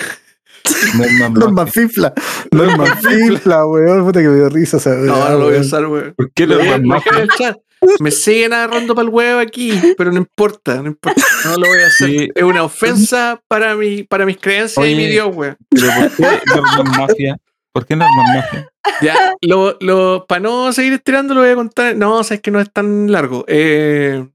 Norman 0.96 1.34
Los 1.34 1.52
Mafia. 1.54 1.84
Mafifla. 1.84 2.14
Norman 2.52 2.98
Fifla, 2.98 3.66
weón. 3.66 4.06
Puta 4.06 4.22
que 4.22 4.28
me 4.28 4.36
dio 4.36 4.50
risa 4.50 4.78
esa 4.78 4.96
No, 4.96 5.30
no 5.30 5.38
lo 5.40 5.46
voy 5.46 5.58
a 5.58 5.62
usar, 5.62 5.86
weón. 5.88 6.14
¿Por 6.16 6.32
qué 6.34 6.48
Lo 6.48 6.58
voy 6.58 6.68
a 6.70 7.28
chat. 7.38 7.58
Me 8.00 8.10
siguen 8.10 8.54
agarrando 8.54 8.96
para 8.96 9.08
el 9.08 9.14
huevo 9.14 9.40
aquí, 9.40 9.80
pero 9.98 10.12
no 10.12 10.18
importa, 10.18 10.82
no 10.82 10.88
importa. 10.88 11.22
No 11.46 11.58
lo 11.58 11.68
voy 11.68 11.80
a 11.82 11.88
hacer. 11.88 12.10
Sí. 12.10 12.30
Es 12.34 12.44
una 12.44 12.64
ofensa 12.64 13.40
para, 13.48 13.76
mi, 13.76 14.04
para 14.04 14.26
mis 14.26 14.38
creencias 14.38 14.84
y 14.88 14.96
mi 14.96 15.06
Dios, 15.08 15.30
weón. 15.36 15.58
¿Pero 15.70 15.92
por 16.18 16.40
qué 16.40 16.46
Norman 16.56 16.98
Mafia? 16.98 17.38
¿Por 17.72 17.86
qué 17.86 17.96
Norman 17.96 18.36
Mafia? 18.36 18.70
Ya, 19.02 19.34
lo, 19.42 19.78
lo, 19.80 20.26
para 20.28 20.40
no 20.42 20.74
seguir 20.74 20.94
estirando, 20.94 21.36
lo 21.36 21.42
voy 21.42 21.52
a 21.52 21.56
contar. 21.56 21.96
No, 21.96 22.24
sabes 22.24 22.42
que 22.42 22.50
no 22.50 22.60
es 22.60 22.72
tan 22.72 23.12
largo. 23.12 23.46
Eh, 23.48 24.26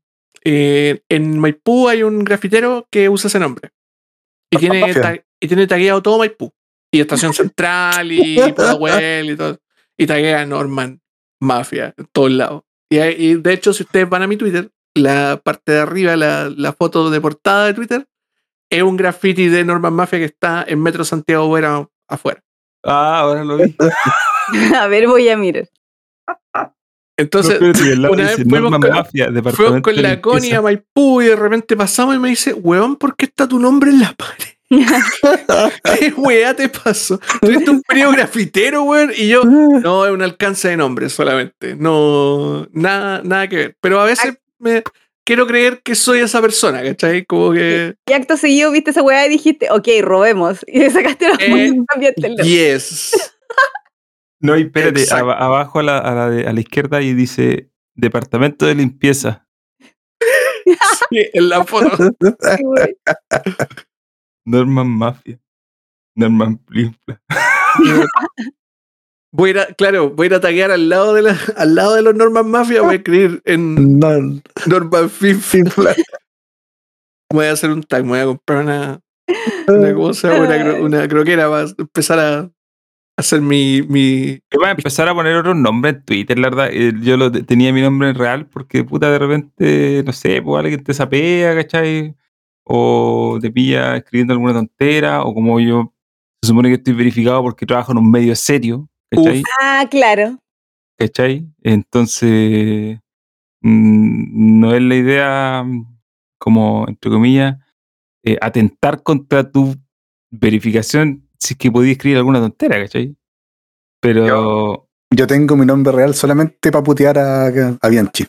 eh, 0.44 1.00
en 1.08 1.38
Maipú 1.38 1.88
hay 1.88 2.04
un 2.04 2.20
grafitero 2.22 2.86
que 2.90 3.08
usa 3.08 3.26
ese 3.28 3.40
nombre. 3.40 3.70
Y 4.50 4.58
tiene, 4.58 4.94
ta- 4.94 5.18
y 5.42 5.48
tiene 5.48 5.66
tagueado 5.66 6.00
todo 6.02 6.18
Maipú. 6.18 6.52
Y 6.90 7.00
Estación 7.00 7.32
Central 7.34 8.12
y 8.12 8.36
Pudahuel 8.54 9.30
y 9.32 9.36
todo. 9.36 9.58
Y 9.96 10.06
taguea 10.06 10.44
Norman 10.46 11.00
Mafia 11.40 11.94
en 11.96 12.06
todos 12.12 12.30
lados. 12.30 12.62
Y, 12.90 12.98
hay- 12.98 13.16
y 13.18 13.34
de 13.34 13.52
hecho, 13.52 13.72
si 13.72 13.82
ustedes 13.82 14.08
van 14.08 14.22
a 14.22 14.26
mi 14.26 14.36
Twitter, 14.36 14.70
la 14.94 15.40
parte 15.42 15.72
de 15.72 15.78
arriba, 15.80 16.16
la, 16.16 16.50
la 16.54 16.72
foto 16.74 17.08
de 17.10 17.20
portada 17.20 17.66
de 17.66 17.74
Twitter, 17.74 18.06
es 18.70 18.82
un 18.82 18.96
graffiti 18.96 19.48
de 19.48 19.64
Norman 19.64 19.92
Mafia 19.94 20.18
que 20.18 20.24
está 20.26 20.64
en 20.68 20.82
Metro 20.82 21.04
Santiago 21.04 21.46
Buena 21.48 21.86
afuera. 22.08 22.42
Ah, 22.84 23.20
ahora 23.20 23.44
lo 23.44 23.56
vi. 23.56 23.74
A 24.78 24.86
ver, 24.88 25.06
voy 25.06 25.28
a 25.28 25.36
mirar. 25.36 25.68
Entonces, 27.16 27.60
No, 27.98 28.10
una 28.10 28.24
vez 28.24 28.36
fuimos 28.36 28.70
con- 28.78 28.90
Mafia, 28.90 29.28
Fuimos 29.52 29.82
con 29.82 30.02
la. 30.02 30.20
Connie 30.20 30.54
a 30.54 30.62
Maipú 30.62 31.20
y 31.22 31.26
de 31.26 31.36
repente 31.36 31.76
pasamos 31.76 32.14
y 32.16 32.18
me 32.18 32.28
dice, 32.30 32.52
weón, 32.54 32.96
¿por 32.96 33.14
qué 33.16 33.26
está 33.26 33.46
tu 33.46 33.58
nombre 33.58 33.90
en 33.90 34.00
la 34.00 34.12
pared? 34.14 34.54
¿Qué 35.98 36.12
weá 36.16 36.54
te 36.54 36.68
pasó? 36.68 37.20
¿Tuviste 37.40 37.70
un 37.70 37.82
periodo 37.82 38.12
grafitero, 38.12 38.82
weón? 38.84 39.12
Y 39.16 39.28
yo, 39.28 39.42
no, 39.44 40.06
es 40.06 40.12
un 40.12 40.22
alcance 40.22 40.68
de 40.68 40.76
nombre 40.76 41.08
solamente. 41.08 41.76
No, 41.76 42.66
nada, 42.72 43.20
nada 43.24 43.48
que 43.48 43.56
ver. 43.56 43.76
Pero 43.80 44.00
a 44.00 44.04
veces 44.04 44.34
me 44.58 44.82
quiero 45.24 45.46
creer 45.46 45.82
que 45.82 45.94
soy 45.94 46.20
esa 46.20 46.40
persona, 46.40 46.82
¿cachai? 46.82 47.24
Como 47.24 47.52
que, 47.52 47.94
Y 48.08 48.12
acto 48.12 48.36
seguido 48.36 48.70
viste 48.70 48.90
esa 48.90 49.02
weá 49.02 49.26
y 49.26 49.30
dijiste, 49.30 49.68
ok, 49.70 49.88
robemos. 50.00 50.60
Y 50.66 50.78
le 50.80 50.90
sacaste 50.90 51.28
la 51.28 51.34
Eh, 51.38 51.72
y 52.44 52.48
yes. 52.48 53.34
No, 54.40 54.56
y 54.58 54.62
espérate, 54.62 55.04
abajo 55.12 55.78
a 55.78 55.82
la, 55.84 55.98
a, 55.98 56.14
la 56.16 56.28
de- 56.30 56.48
a 56.48 56.52
la 56.52 56.58
izquierda 56.60 57.00
y 57.00 57.14
dice 57.14 57.70
Departamento 57.94 58.66
de 58.66 58.74
Limpieza. 58.74 59.46
Sí, 61.10 61.28
en 61.32 61.48
la 61.48 61.64
foto. 61.64 61.96
Norman 64.44 64.88
Mafia. 64.88 65.38
Norman 66.16 66.58
Plimpla. 66.58 67.20
Voy 69.34 69.48
a 69.48 69.52
ir 69.52 69.58
a, 69.60 69.66
claro, 69.66 70.10
voy 70.10 70.26
a 70.26 70.28
ir 70.28 70.34
a 70.34 70.40
taguear 70.40 70.70
al 70.70 70.90
lado 70.90 71.14
de 71.14 71.22
la, 71.22 71.38
al 71.56 71.74
lado 71.74 71.94
de 71.94 72.02
los 72.02 72.14
Norman 72.14 72.50
Mafia, 72.50 72.82
voy 72.82 72.92
a 72.92 72.96
escribir 72.98 73.40
en 73.46 73.98
No, 73.98 74.10
Norman 74.66 75.08
Fifla. 75.08 75.94
Voy 77.32 77.46
a 77.46 77.52
hacer 77.52 77.70
un 77.70 77.82
tag, 77.82 78.04
voy 78.04 78.18
a 78.18 78.26
comprar 78.26 78.62
una, 78.62 79.00
una 79.68 79.94
cosa, 79.94 80.38
una, 80.38 80.74
una 80.74 81.08
croquera 81.08 81.48
para 81.48 81.66
empezar 81.78 82.18
a 82.18 82.50
hacer 83.16 83.40
mi, 83.40 83.80
mi 83.88 84.34
Yo 84.52 84.58
voy 84.58 84.68
a 84.68 84.72
empezar 84.72 85.08
a 85.08 85.14
poner 85.14 85.34
otros 85.36 85.56
nombres 85.56 85.94
en 85.94 86.04
Twitter, 86.04 86.38
la 86.38 86.50
verdad. 86.50 86.68
Eh, 86.70 86.92
Yo 87.00 87.16
lo, 87.16 87.32
te- 87.32 87.42
tenía 87.42 87.72
mi 87.72 87.80
nombre 87.80 88.12
real 88.12 88.44
porque, 88.48 88.84
puta, 88.84 89.10
de 89.10 89.18
repente, 89.18 90.02
no 90.04 90.12
sé, 90.12 90.42
pues 90.42 90.62
alguien 90.62 90.84
te 90.84 90.92
sapea, 90.92 91.54
¿cachai? 91.54 92.14
O 92.64 93.38
te 93.40 93.50
pilla 93.50 93.96
escribiendo 93.96 94.34
alguna 94.34 94.52
tontera, 94.52 95.24
o 95.24 95.34
como 95.34 95.58
yo, 95.60 95.92
se 96.42 96.48
supone 96.48 96.68
que 96.68 96.76
estoy 96.76 96.94
verificado 96.94 97.42
porque 97.42 97.66
trabajo 97.66 97.92
en 97.92 97.98
un 97.98 98.10
medio 98.10 98.34
serio, 98.36 98.88
¿cachai? 99.10 99.42
Ah, 99.60 99.86
claro. 99.90 100.38
¿cachai? 100.98 101.48
Entonces, 101.62 102.98
mm, 103.62 104.60
no 104.60 104.74
es 104.74 104.82
la 104.82 104.94
idea, 104.94 105.66
como, 106.38 106.86
entre 106.88 107.10
comillas, 107.10 107.56
eh, 108.24 108.38
atentar 108.40 109.02
contra 109.02 109.50
tu 109.50 109.74
verificación 110.30 111.28
si 111.38 111.54
es 111.54 111.58
que 111.58 111.70
podías 111.72 111.92
escribir 111.92 112.18
alguna 112.18 112.40
tontera, 112.40 112.80
¿cachai? 112.80 113.16
Pero, 114.00 114.88
yo 115.14 115.26
tengo 115.26 115.56
mi 115.56 115.66
nombre 115.66 115.92
real 115.92 116.14
solamente 116.14 116.70
para 116.70 116.84
putear 116.84 117.18
a, 117.18 117.46
a 117.80 117.88
Bianchi. 117.88 118.26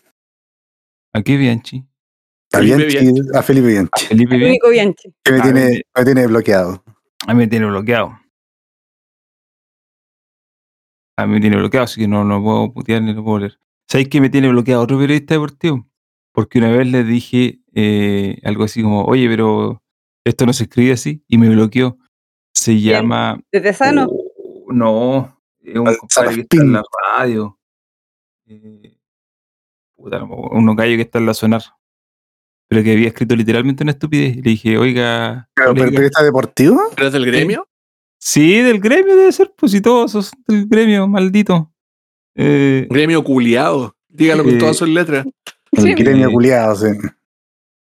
¿a 1.13 1.21
qué 1.21 1.37
Bianchi? 1.37 1.85
A 2.53 2.59
Felipe 2.59 2.85
Bianchi, 2.85 3.21
a 3.33 3.41
Felipe 3.41 3.67
¿A 3.67 3.69
Bianchi. 3.69 4.05
Felipe 4.05 4.35
El 4.35 4.71
Bianchi? 4.71 5.13
Que 5.23 5.31
me, 5.31 5.41
tiene, 5.41 5.81
me 5.95 6.05
tiene 6.05 6.27
bloqueado. 6.27 6.83
A 7.25 7.33
mí 7.33 7.39
me 7.39 7.47
tiene 7.47 7.65
bloqueado. 7.65 8.19
A 11.17 11.25
mí 11.25 11.33
me 11.33 11.41
tiene 11.41 11.57
bloqueado, 11.57 11.85
así 11.85 12.01
que 12.01 12.07
no 12.07 12.23
lo 12.23 12.43
puedo 12.43 12.73
putear 12.73 13.01
ni 13.01 13.13
lo 13.13 13.23
puedo 13.23 13.39
leer. 13.39 13.59
¿Sabéis 13.87 14.09
que 14.09 14.21
me 14.21 14.29
tiene 14.29 14.49
bloqueado 14.49 14.83
otro 14.83 14.99
periodista 14.99 15.33
deportivo? 15.33 15.87
Porque 16.31 16.59
una 16.59 16.71
vez 16.71 16.87
le 16.87 17.03
dije 17.03 17.59
eh, 17.73 18.39
algo 18.43 18.65
así 18.65 18.83
como, 18.83 19.03
oye, 19.03 19.27
pero 19.27 19.81
esto 20.23 20.45
no 20.45 20.53
se 20.53 20.63
escribe 20.63 20.93
así, 20.93 21.23
y 21.27 21.39
me 21.39 21.49
bloqueó. 21.49 21.97
Se 22.53 22.79
llama. 22.79 23.41
¿De 23.51 23.61
Tesano? 23.61 24.07
Oh, 24.09 24.71
no, 24.71 25.41
es 25.59 25.75
un 25.75 25.95
compadre 25.95 26.35
que 26.35 26.41
está 26.41 26.57
en 26.57 26.73
la 26.73 26.83
radio. 27.17 27.59
Eh, 28.45 28.95
puta, 29.95 30.19
no 30.19 30.27
uno 30.27 30.75
gallo 30.75 30.95
que 30.95 31.01
está 31.01 31.17
en 31.17 31.25
la 31.25 31.33
sonar. 31.33 31.63
Pero 32.73 32.83
que 32.83 32.91
había 32.93 33.07
escrito 33.09 33.35
literalmente 33.35 33.83
una 33.83 33.91
estupidez. 33.91 34.37
Y 34.37 34.41
le 34.41 34.49
dije, 34.49 34.77
oiga. 34.79 35.47
Pero, 35.53 35.73
pero 35.75 35.91
periodista 35.91 36.23
deportivo. 36.23 36.81
¿Eres 36.97 37.13
del 37.13 37.25
gremio? 37.27 37.67
Sí, 38.19 38.61
del 38.61 38.79
gremio 38.79 39.15
debe 39.15 39.31
ser, 39.31 39.53
pues 39.55 39.73
si 39.73 39.81
todos 39.81 40.11
sos 40.11 40.31
del 40.47 40.65
gremio, 40.65 41.07
maldito. 41.07 41.71
Eh, 42.35 42.87
Gremio 42.89 43.23
culiado. 43.23 43.95
Dígalo 44.09 44.43
con 44.43 44.55
Eh, 44.55 44.57
todas 44.57 44.77
sus 44.77 44.89
letras. 44.89 45.25
Sí. 45.77 45.89
El 45.91 45.95
gremio 45.95 46.29
Eh, 46.29 46.31
culiado, 46.31 46.75
sí. 46.75 46.87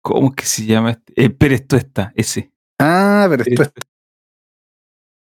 ¿Cómo 0.02 0.30
es 0.30 0.34
que 0.34 0.44
se 0.46 0.66
llama 0.66 0.90
este? 0.92 1.12
Eh, 1.24 1.30
Pérez 1.30 1.64
Tuesta, 1.68 2.12
ese. 2.16 2.50
Ah, 2.80 3.26
pero 3.30 3.44
Pérez 3.44 3.52
esto 3.60 3.70
Tuesta. 3.72 3.80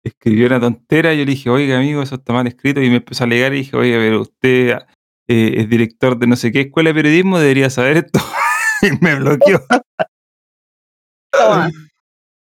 Escribió 0.02 0.46
una 0.48 0.58
tontera, 0.58 1.14
yo 1.14 1.24
le 1.24 1.30
dije, 1.30 1.48
oiga 1.48 1.78
amigo, 1.78 2.02
eso 2.02 2.16
está 2.16 2.32
mal 2.32 2.46
escrito, 2.48 2.82
y 2.82 2.90
me 2.90 2.96
empezó 2.96 3.22
a 3.22 3.26
alegar 3.26 3.54
y 3.54 3.58
dije, 3.58 3.76
oiga, 3.76 3.98
pero 3.98 4.20
usted 4.22 4.78
eh, 5.28 5.54
es 5.58 5.68
director 5.68 6.18
de 6.18 6.26
no 6.26 6.34
sé 6.36 6.50
qué 6.50 6.62
escuela 6.62 6.90
de 6.90 6.94
periodismo, 6.94 7.38
debería 7.38 7.70
saber 7.70 7.98
esto. 7.98 8.18
y 8.86 8.98
me 9.00 9.14
bloqueó. 9.16 9.60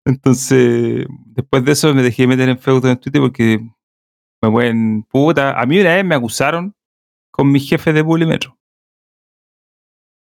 Entonces, 0.04 1.06
después 1.26 1.64
de 1.64 1.72
eso 1.72 1.94
me 1.94 2.02
dejé 2.02 2.26
meter 2.26 2.48
en 2.48 2.58
feudo 2.58 2.88
en 2.90 2.98
Twitter 2.98 3.20
porque 3.20 3.58
me 4.42 4.50
pueden. 4.50 5.02
Puta, 5.04 5.58
a 5.60 5.66
mí 5.66 5.78
una 5.80 5.94
vez 5.96 6.04
me 6.04 6.14
acusaron 6.14 6.74
con 7.30 7.50
mi 7.52 7.60
jefe 7.60 7.92
de 7.92 8.02
Publimetro. 8.04 8.56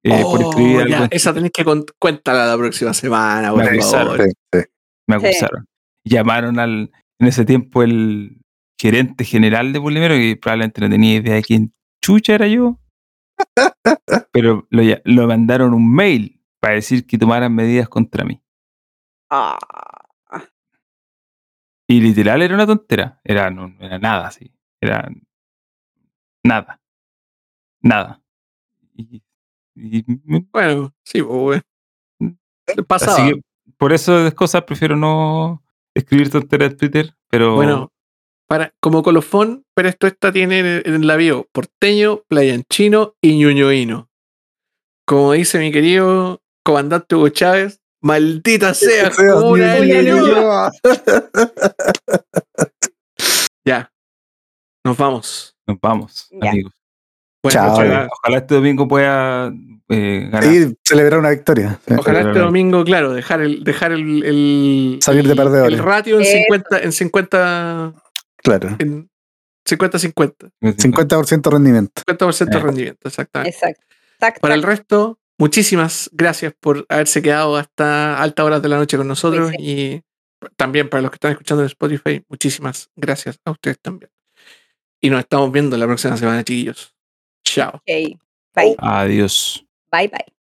Eh, 0.03 0.21
por 0.23 0.43
Oh, 0.43 0.49
escribir 0.49 0.77
algo. 0.81 0.89
ya, 0.89 1.03
en 1.03 1.09
esa 1.11 1.33
tenés 1.33 1.51
que 1.51 1.65
cuéntala 1.99 2.47
la 2.47 2.57
próxima 2.57 2.93
semana, 2.93 3.51
por 3.51 3.59
Me 3.59 3.81
favor. 3.81 4.11
avisaron. 4.11 4.17
sí, 4.27 4.31
sí. 4.53 4.59
me 5.07 5.19
Sí. 5.19 5.25
acusaron. 5.27 5.65
Llamaron 6.05 6.59
al, 6.59 6.91
en 7.19 7.27
ese 7.27 7.45
tiempo, 7.45 7.83
el 7.83 8.41
gerente 8.79 9.25
general 9.25 9.73
de 9.73 9.81
Pulimero, 9.81 10.15
que 10.15 10.37
probablemente 10.41 10.81
no 10.81 10.89
tenía 10.89 11.15
idea 11.17 11.35
de 11.35 11.43
quién 11.43 11.73
chucha 12.01 12.33
era 12.35 12.47
yo. 12.47 12.79
Pero 14.31 14.67
lo, 14.69 15.27
mandaron 15.27 15.73
un 15.73 15.93
mail 15.93 16.41
para 16.59 16.75
decir 16.75 17.05
que 17.05 17.17
tomaran 17.17 17.53
medidas 17.53 17.89
contra 17.89 18.23
mí. 18.25 18.41
Ah, 19.29 19.57
Y 21.87 22.01
literal 22.01 22.41
era 22.41 22.53
una 22.55 22.67
tontera. 22.67 23.19
Era, 23.23 23.49
no, 23.49 23.73
era 23.79 23.97
nada 23.99 24.27
así. 24.27 24.51
Era 24.81 25.09
nada. 26.43 26.79
Nada. 27.81 28.21
Y, 28.95 29.23
y 29.75 30.03
me- 30.25 30.45
Bueno, 30.51 30.93
sí, 31.03 31.21
pues, 31.21 31.39
güey. 31.39 31.61
Pasaba. 32.87 33.13
así 33.17 33.33
que 33.33 33.41
por 33.77 33.93
eso 33.93 34.23
de 34.23 34.31
cosas 34.33 34.63
prefiero 34.63 34.95
no 34.95 35.63
escribir 35.95 36.29
tonteras 36.29 36.71
en 36.71 36.77
Twitter. 36.77 37.15
Pero 37.29 37.55
Bueno, 37.55 37.91
para, 38.49 38.73
como 38.81 39.03
colofón, 39.03 39.63
pero 39.75 39.87
esto 39.89 40.07
esta 40.07 40.31
tiene 40.31 40.59
en, 40.59 40.81
en 40.95 41.07
la 41.07 41.15
bio 41.17 41.47
porteño, 41.51 42.23
playanchino 42.27 43.13
y 43.21 43.37
ñuñoíno. 43.37 44.09
Como 45.07 45.33
dice 45.33 45.59
mi 45.59 45.71
querido 45.71 46.41
comandante 46.65 47.15
Hugo 47.15 47.29
Chávez, 47.29 47.79
maldita 48.01 48.73
sea, 48.73 49.11
una 49.43 49.77
Ya, 53.65 53.91
nos 54.85 54.97
vamos. 54.97 55.55
nos 55.67 55.79
vamos, 55.81 56.27
Ya. 56.41 56.49
amigos. 56.51 56.73
Chao. 57.47 57.71
Ojalá, 57.73 58.07
ojalá 58.11 58.37
este 58.39 58.55
domingo 58.55 58.85
pueda 58.87 59.53
eh, 59.87 60.27
ganar. 60.29 60.43
Sí, 60.43 60.75
celebrar 60.83 61.19
una 61.19 61.29
victoria. 61.29 61.79
sí. 61.87 61.93
Ojalá 61.97 62.19
este 62.21 62.39
domingo, 62.39 62.83
claro, 62.83 63.13
dejar 63.13 63.39
el, 63.41 63.63
dejar 63.63 63.93
el, 63.93 64.23
el- 64.25 64.99
Salir 65.01 65.25
de 65.25 65.35
perdedores. 65.37 65.79
El 65.79 65.85
ratio 65.85 66.19
en. 66.19 66.25
50, 66.25 66.79
en 66.81 66.91
50, 66.91 67.93
Claro. 68.43 68.75
en 68.79 69.09
50-50. 69.65 70.51
50% 70.61 71.49
rendimiento. 71.51 72.01
50% 72.05 72.51
de 72.51 72.57
Eh. 72.57 72.61
rendimiento, 72.63 73.07
exactamente. 73.07 73.55
exacto. 73.55 74.41
Para 74.41 74.55
el 74.55 74.63
resto, 74.63 75.19
muchísimas 75.37 76.09
gracias 76.13 76.53
por 76.59 76.85
haberse 76.89 77.21
quedado 77.21 77.55
hasta 77.57 78.21
altas 78.21 78.45
horas 78.45 78.61
de 78.61 78.69
la 78.69 78.77
noche 78.77 78.97
con 78.97 79.07
nosotros 79.07 79.51
Sí, 79.51 79.55
y 79.59 80.01
también 80.55 80.89
para 80.89 81.01
los 81.01 81.11
que 81.11 81.15
están 81.15 81.31
escuchando 81.31 81.63
en 81.63 81.67
Spotify, 81.67 82.23
muchísimas 82.29 82.89
gracias 82.95 83.39
a 83.45 83.51
ustedes 83.51 83.79
también. 83.79 84.11
Y 85.01 85.09
nos 85.09 85.19
estamos 85.21 85.51
viendo 85.51 85.77
la 85.77 85.85
próxima 85.85 86.17
semana, 86.17 86.43
chiquillos. 86.43 86.93
Chao. 87.45 87.75
Ok. 87.75 88.17
Bye. 88.55 88.75
Adiós. 88.79 89.65
Bye, 89.91 90.07
bye. 90.09 90.33